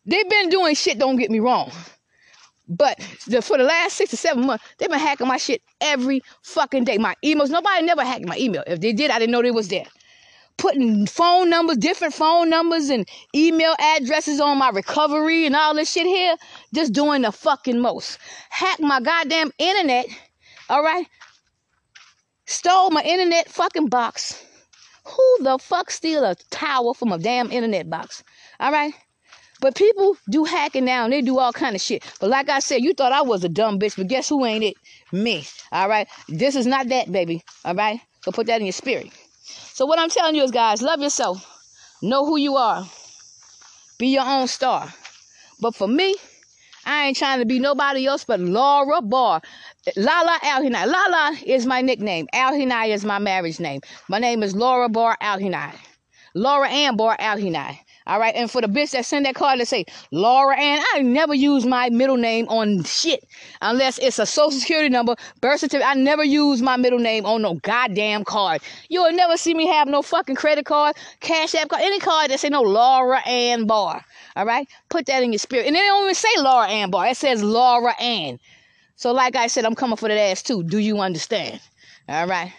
They've 0.06 0.28
been 0.28 0.48
doing 0.48 0.74
shit, 0.74 0.98
don't 0.98 1.16
get 1.16 1.30
me 1.30 1.40
wrong. 1.40 1.70
But 2.68 2.98
the, 3.26 3.42
for 3.42 3.58
the 3.58 3.64
last 3.64 3.96
six 3.96 4.10
to 4.10 4.16
seven 4.16 4.46
months, 4.46 4.64
they've 4.78 4.88
been 4.88 4.98
hacking 4.98 5.26
my 5.26 5.36
shit 5.36 5.62
every 5.80 6.22
fucking 6.42 6.84
day. 6.84 6.98
My 6.98 7.14
emails, 7.24 7.50
nobody 7.50 7.84
never 7.84 8.04
hacked 8.04 8.26
my 8.26 8.36
email. 8.36 8.62
If 8.66 8.80
they 8.80 8.92
did, 8.92 9.10
I 9.10 9.18
didn't 9.18 9.32
know 9.32 9.42
they 9.42 9.50
was 9.50 9.68
there. 9.68 9.86
Putting 10.56 11.06
phone 11.06 11.50
numbers, 11.50 11.78
different 11.78 12.14
phone 12.14 12.48
numbers 12.48 12.90
and 12.90 13.08
email 13.34 13.74
addresses 13.78 14.40
on 14.40 14.58
my 14.58 14.68
recovery 14.70 15.46
and 15.46 15.56
all 15.56 15.74
this 15.74 15.90
shit 15.90 16.06
here. 16.06 16.36
Just 16.74 16.92
doing 16.92 17.22
the 17.22 17.32
fucking 17.32 17.80
most. 17.80 18.18
Hack 18.50 18.78
my 18.78 19.00
goddamn 19.00 19.50
internet. 19.58 20.06
All 20.68 20.82
right. 20.82 21.06
Stole 22.46 22.90
my 22.90 23.02
internet 23.02 23.48
fucking 23.48 23.88
box 23.88 24.44
who 25.04 25.38
the 25.42 25.58
fuck 25.58 25.90
steal 25.90 26.24
a 26.24 26.34
tower 26.50 26.94
from 26.94 27.12
a 27.12 27.18
damn 27.18 27.50
internet 27.50 27.88
box? 27.88 28.22
All 28.58 28.72
right? 28.72 28.92
But 29.60 29.74
people 29.74 30.16
do 30.30 30.44
hacking 30.44 30.86
now 30.86 31.04
and 31.04 31.12
they 31.12 31.20
do 31.20 31.38
all 31.38 31.52
kind 31.52 31.74
of 31.74 31.82
shit. 31.82 32.02
But 32.18 32.30
like 32.30 32.48
I 32.48 32.60
said, 32.60 32.82
you 32.82 32.94
thought 32.94 33.12
I 33.12 33.22
was 33.22 33.44
a 33.44 33.48
dumb 33.48 33.78
bitch, 33.78 33.96
but 33.96 34.08
guess 34.08 34.28
who 34.28 34.44
ain't 34.46 34.64
it? 34.64 34.74
Me. 35.12 35.44
All 35.70 35.88
right? 35.88 36.08
This 36.28 36.56
is 36.56 36.66
not 36.66 36.88
that, 36.88 37.12
baby. 37.12 37.42
All 37.64 37.74
right? 37.74 38.00
So 38.22 38.32
put 38.32 38.46
that 38.46 38.60
in 38.60 38.66
your 38.66 38.72
spirit. 38.72 39.10
So 39.44 39.84
what 39.86 39.98
I'm 39.98 40.10
telling 40.10 40.34
you 40.34 40.42
is, 40.42 40.50
guys, 40.50 40.82
love 40.82 41.00
yourself. 41.00 41.46
Know 42.02 42.24
who 42.24 42.38
you 42.38 42.56
are. 42.56 42.86
Be 43.98 44.08
your 44.08 44.24
own 44.24 44.48
star. 44.48 44.92
But 45.60 45.74
for 45.74 45.86
me, 45.86 46.16
I 46.86 47.06
ain't 47.06 47.16
trying 47.16 47.40
to 47.40 47.46
be 47.46 47.58
nobody 47.58 48.06
else 48.06 48.24
but 48.24 48.40
Laura 48.40 49.02
Barr. 49.02 49.42
Lala 49.96 50.38
Alhinai. 50.42 50.86
Lala 50.86 51.36
is 51.46 51.64
my 51.66 51.80
nickname. 51.80 52.26
Alhinai 52.34 52.88
is 52.88 53.04
my 53.04 53.18
marriage 53.18 53.58
name. 53.60 53.80
My 54.08 54.18
name 54.18 54.42
is 54.42 54.54
Laura 54.54 54.88
Barr 54.88 55.16
Alhinai. 55.22 55.74
Laura 56.34 56.68
Ann 56.68 56.96
Barr 56.96 57.16
Alhinai. 57.18 57.78
All 58.06 58.18
right, 58.18 58.34
and 58.34 58.50
for 58.50 58.60
the 58.60 58.66
bitch 58.66 58.90
that 58.90 59.04
send 59.06 59.26
that 59.26 59.34
card 59.34 59.58
to 59.58 59.66
say 59.66 59.84
Laura 60.10 60.58
Ann, 60.58 60.82
I 60.94 61.02
never 61.02 61.34
use 61.34 61.64
my 61.64 61.90
middle 61.90 62.16
name 62.16 62.46
on 62.48 62.82
shit 62.84 63.24
unless 63.62 63.98
it's 63.98 64.18
a 64.18 64.26
social 64.26 64.58
security 64.58 64.88
number, 64.88 65.14
birth 65.40 65.60
certificate. 65.60 65.88
I 65.88 65.94
never 65.94 66.24
use 66.24 66.60
my 66.60 66.76
middle 66.76 66.98
name 66.98 67.24
on 67.24 67.42
no 67.42 67.54
goddamn 67.54 68.24
card. 68.24 68.62
You'll 68.88 69.12
never 69.12 69.36
see 69.36 69.54
me 69.54 69.66
have 69.68 69.88
no 69.88 70.02
fucking 70.02 70.36
credit 70.36 70.66
card, 70.66 70.96
cash 71.20 71.54
app 71.54 71.68
card, 71.68 71.82
any 71.82 72.00
card 72.00 72.30
that 72.30 72.40
say 72.40 72.48
no 72.48 72.62
Laura 72.62 73.20
Ann 73.26 73.66
Barr. 73.66 74.04
All 74.36 74.46
right, 74.46 74.68
put 74.88 75.06
that 75.06 75.22
in 75.22 75.32
your 75.32 75.38
spirit, 75.38 75.66
and 75.66 75.74
they 75.76 75.80
don't 75.80 76.04
even 76.04 76.14
say 76.14 76.28
Laura 76.38 76.68
Ann 76.68 76.90
Barr. 76.90 77.08
It 77.08 77.16
says 77.16 77.42
Laura 77.42 77.94
Ann. 78.00 78.38
So, 79.00 79.12
like 79.12 79.34
I 79.34 79.46
said, 79.46 79.64
I'm 79.64 79.74
coming 79.74 79.96
for 79.96 80.10
that 80.10 80.18
ass 80.18 80.42
too. 80.42 80.62
Do 80.62 80.76
you 80.76 81.00
understand? 81.00 81.58
All 82.06 82.26
right. 82.26 82.52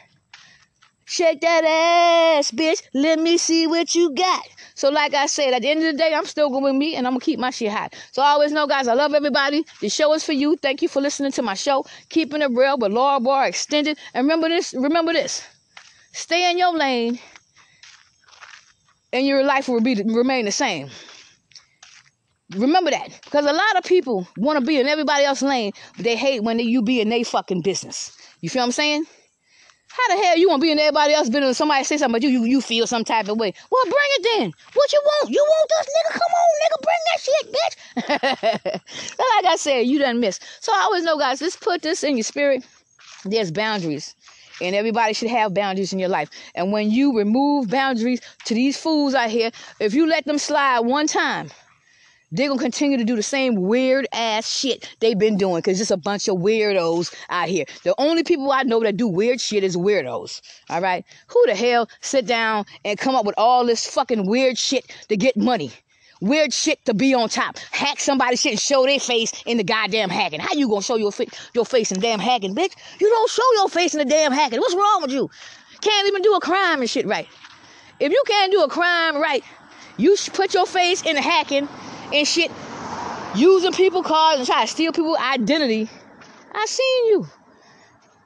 Shake 1.05 1.39
that 1.41 1.63
ass, 1.63 2.49
bitch. 2.49 2.81
Let 2.95 3.19
me 3.19 3.38
see 3.38 3.68
what 3.68 3.93
you 3.93 4.15
got. 4.15 4.47
So, 4.73 4.89
like 4.89 5.13
I 5.13 5.27
said, 5.27 5.53
at 5.53 5.61
the 5.61 5.69
end 5.69 5.85
of 5.85 5.91
the 5.91 5.97
day, 5.99 6.15
I'm 6.15 6.26
still 6.26 6.49
going 6.49 6.73
to 6.73 6.73
me 6.73 6.95
and 6.95 7.05
I'm 7.05 7.13
going 7.13 7.19
to 7.19 7.26
keep 7.27 7.38
my 7.38 7.51
shit 7.51 7.72
hot. 7.72 7.93
So, 8.11 8.23
I 8.23 8.30
always 8.30 8.51
know, 8.51 8.65
guys, 8.65 8.88
I 8.88 8.95
love 8.95 9.13
everybody. 9.13 9.63
The 9.81 9.89
show 9.89 10.11
is 10.13 10.23
for 10.23 10.31
you. 10.31 10.57
Thank 10.57 10.81
you 10.81 10.88
for 10.88 10.99
listening 10.99 11.31
to 11.34 11.43
my 11.43 11.53
show. 11.53 11.85
Keeping 12.09 12.41
it 12.41 12.49
real 12.49 12.76
with 12.76 12.91
Laura 12.91 13.19
Barr 13.19 13.45
Extended. 13.45 13.99
And 14.15 14.26
remember 14.26 14.49
this, 14.49 14.73
remember 14.73 15.13
this. 15.13 15.45
Stay 16.11 16.49
in 16.49 16.57
your 16.57 16.76
lane 16.76 17.19
and 19.13 19.27
your 19.27 19.43
life 19.43 19.68
will 19.68 19.81
be 19.81 19.93
remain 19.93 20.45
the 20.45 20.51
same. 20.51 20.89
Remember 22.55 22.91
that. 22.91 23.09
Because 23.23 23.45
a 23.45 23.53
lot 23.53 23.77
of 23.77 23.83
people 23.83 24.27
want 24.37 24.59
to 24.59 24.65
be 24.65 24.79
in 24.79 24.87
everybody 24.87 25.23
else's 25.23 25.47
lane, 25.47 25.71
but 25.95 26.03
they 26.03 26.15
hate 26.15 26.43
when 26.43 26.57
they, 26.57 26.63
you 26.63 26.81
be 26.81 27.01
in 27.01 27.09
their 27.09 27.23
fucking 27.23 27.61
business. 27.61 28.17
You 28.41 28.49
feel 28.49 28.61
what 28.61 28.67
I'm 28.67 28.71
saying? 28.71 29.05
How 29.91 30.15
the 30.15 30.23
hell 30.23 30.37
you 30.37 30.47
want 30.47 30.61
to 30.61 30.65
be 30.65 30.71
in 30.71 30.79
everybody 30.79 31.13
else 31.13 31.27
business? 31.27 31.57
Somebody 31.57 31.83
say 31.83 31.97
something 31.97 32.15
about 32.15 32.23
you, 32.23 32.29
you, 32.29 32.45
you 32.45 32.61
feel 32.61 32.87
some 32.87 33.03
type 33.03 33.27
of 33.27 33.37
way. 33.37 33.53
Well, 33.69 33.83
bring 33.83 33.95
it 33.95 34.23
then. 34.23 34.53
What 34.73 34.93
you 34.93 35.01
want? 35.03 35.29
You 35.29 35.45
want 35.45 35.69
this 35.69 35.87
nigga? 35.95 36.13
Come 36.13 36.33
on, 36.39 36.49
nigga, 36.63 36.81
bring 36.87 37.01
that 37.07 37.19
shit, 37.21 38.71
bitch. 38.71 38.81
like 39.19 39.53
I 39.53 39.55
said, 39.57 39.81
you 39.81 39.99
done 39.99 40.21
miss. 40.21 40.39
So 40.61 40.71
I 40.73 40.83
always 40.83 41.03
know, 41.03 41.17
guys, 41.17 41.41
let's 41.41 41.57
put 41.57 41.81
this 41.81 42.03
in 42.03 42.15
your 42.15 42.23
spirit. 42.23 42.65
There's 43.25 43.51
boundaries. 43.51 44.15
And 44.61 44.75
everybody 44.75 45.13
should 45.13 45.29
have 45.29 45.53
boundaries 45.53 45.91
in 45.91 45.99
your 45.99 46.09
life. 46.09 46.29
And 46.55 46.71
when 46.71 46.89
you 46.89 47.17
remove 47.17 47.69
boundaries 47.69 48.21
to 48.45 48.53
these 48.53 48.77
fools 48.77 49.13
out 49.13 49.29
here, 49.29 49.51
if 49.79 49.93
you 49.93 50.07
let 50.07 50.23
them 50.25 50.37
slide 50.37 50.81
one 50.81 51.07
time, 51.07 51.49
they're 52.31 52.47
gonna 52.47 52.61
continue 52.61 52.97
to 52.97 53.03
do 53.03 53.15
the 53.15 53.23
same 53.23 53.55
weird 53.55 54.07
ass 54.13 54.49
shit 54.49 54.95
they've 54.99 55.17
been 55.19 55.37
doing 55.37 55.57
because 55.57 55.81
it's 55.81 55.91
a 55.91 55.97
bunch 55.97 56.27
of 56.27 56.37
weirdos 56.37 57.13
out 57.29 57.49
here. 57.49 57.65
The 57.83 57.93
only 57.97 58.23
people 58.23 58.51
I 58.51 58.63
know 58.63 58.79
that 58.81 58.97
do 58.97 59.07
weird 59.07 59.41
shit 59.41 59.63
is 59.63 59.75
weirdos. 59.75 60.41
All 60.69 60.81
right, 60.81 61.05
who 61.27 61.43
the 61.47 61.55
hell 61.55 61.89
sit 61.99 62.25
down 62.25 62.65
and 62.85 62.97
come 62.97 63.15
up 63.15 63.25
with 63.25 63.35
all 63.37 63.65
this 63.65 63.85
fucking 63.85 64.25
weird 64.27 64.57
shit 64.57 64.95
to 65.09 65.17
get 65.17 65.35
money? 65.35 65.71
Weird 66.21 66.53
shit 66.53 66.85
to 66.85 66.93
be 66.93 67.15
on 67.15 67.29
top. 67.29 67.57
Hack 67.71 67.99
somebody's 67.99 68.39
shit 68.39 68.51
and 68.51 68.59
show 68.59 68.85
their 68.85 68.99
face 68.99 69.33
in 69.47 69.57
the 69.57 69.63
goddamn 69.63 70.09
hacking. 70.09 70.39
How 70.39 70.53
you 70.53 70.69
gonna 70.69 70.83
show 70.83 70.95
your, 70.95 71.11
fa- 71.11 71.25
your 71.53 71.65
face 71.65 71.91
in 71.91 71.99
damn 71.99 72.19
hacking, 72.19 72.55
bitch? 72.55 72.75
You 72.99 73.09
don't 73.09 73.29
show 73.29 73.43
your 73.55 73.69
face 73.69 73.93
in 73.93 73.97
the 73.97 74.05
damn 74.05 74.31
hacking. 74.31 74.59
What's 74.59 74.75
wrong 74.75 74.99
with 75.01 75.11
you? 75.11 75.29
Can't 75.81 76.07
even 76.07 76.21
do 76.21 76.35
a 76.35 76.39
crime 76.39 76.79
and 76.79 76.89
shit 76.89 77.07
right. 77.07 77.27
If 77.99 78.11
you 78.11 78.23
can't 78.27 78.51
do 78.51 78.61
a 78.61 78.69
crime 78.69 79.17
right, 79.17 79.43
you 79.97 80.15
put 80.33 80.53
your 80.53 80.67
face 80.67 81.01
in 81.01 81.15
the 81.15 81.21
hacking 81.21 81.67
and 82.13 82.27
shit, 82.27 82.51
using 83.35 83.71
people 83.71 84.03
cards 84.03 84.39
and 84.39 84.47
try 84.47 84.61
to 84.61 84.67
steal 84.67 84.91
people's 84.91 85.17
identity. 85.17 85.89
I 86.53 86.65
seen 86.65 87.05
you. 87.07 87.27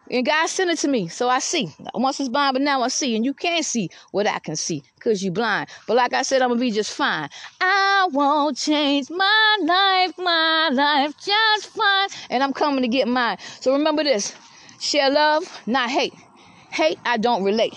And 0.09 0.23
God 0.25 0.47
sent 0.47 0.69
it 0.69 0.77
to 0.79 0.87
me, 0.87 1.07
so 1.07 1.29
I 1.29 1.39
see. 1.39 1.73
Once 1.95 2.19
it's 2.19 2.29
blind, 2.29 2.53
but 2.53 2.61
now 2.61 2.83
I 2.83 2.89
see. 2.89 3.15
And 3.15 3.25
you 3.25 3.33
can't 3.33 3.65
see 3.65 3.89
what 4.11 4.27
I 4.27 4.37
can 4.37 4.55
see 4.55 4.83
because 4.95 5.23
you 5.23 5.31
blind. 5.31 5.69
But 5.87 5.95
like 5.95 6.13
I 6.13 6.21
said, 6.21 6.43
I'm 6.43 6.49
going 6.49 6.59
to 6.59 6.65
be 6.65 6.71
just 6.71 6.91
fine. 6.93 7.27
I 7.59 8.07
won't 8.11 8.55
change 8.55 9.09
my 9.09 9.57
life, 9.61 10.15
my 10.19 10.69
life 10.71 11.15
just 11.17 11.67
fine. 11.69 12.09
And 12.29 12.43
I'm 12.43 12.53
coming 12.53 12.83
to 12.83 12.87
get 12.87 13.07
mine. 13.07 13.37
So 13.61 13.73
remember 13.73 14.03
this 14.03 14.35
share 14.79 15.09
love, 15.09 15.43
not 15.65 15.89
hate. 15.89 16.13
Hate, 16.69 16.99
I 17.03 17.17
don't 17.17 17.43
relate. 17.43 17.73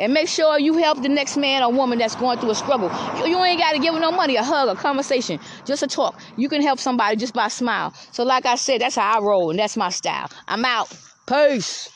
And 0.00 0.14
make 0.14 0.28
sure 0.28 0.58
you 0.58 0.78
help 0.78 1.02
the 1.02 1.10
next 1.10 1.36
man 1.36 1.62
or 1.62 1.70
woman 1.70 1.98
that's 1.98 2.16
going 2.16 2.38
through 2.38 2.50
a 2.50 2.54
struggle. 2.54 2.90
You, 3.18 3.26
you 3.26 3.44
ain't 3.44 3.60
got 3.60 3.72
to 3.72 3.78
give 3.78 3.92
them 3.92 4.00
no 4.00 4.10
money, 4.10 4.36
a 4.36 4.42
hug, 4.42 4.68
a 4.68 4.74
conversation, 4.74 5.38
just 5.66 5.82
a 5.82 5.86
talk. 5.86 6.18
You 6.36 6.48
can 6.48 6.62
help 6.62 6.80
somebody 6.80 7.16
just 7.16 7.34
by 7.34 7.46
a 7.46 7.50
smile. 7.50 7.92
So, 8.10 8.24
like 8.24 8.46
I 8.46 8.54
said, 8.54 8.80
that's 8.80 8.96
how 8.96 9.18
I 9.18 9.22
roll, 9.22 9.50
and 9.50 9.58
that's 9.58 9.76
my 9.76 9.90
style. 9.90 10.30
I'm 10.48 10.64
out. 10.64 10.90
Peace. 11.26 11.90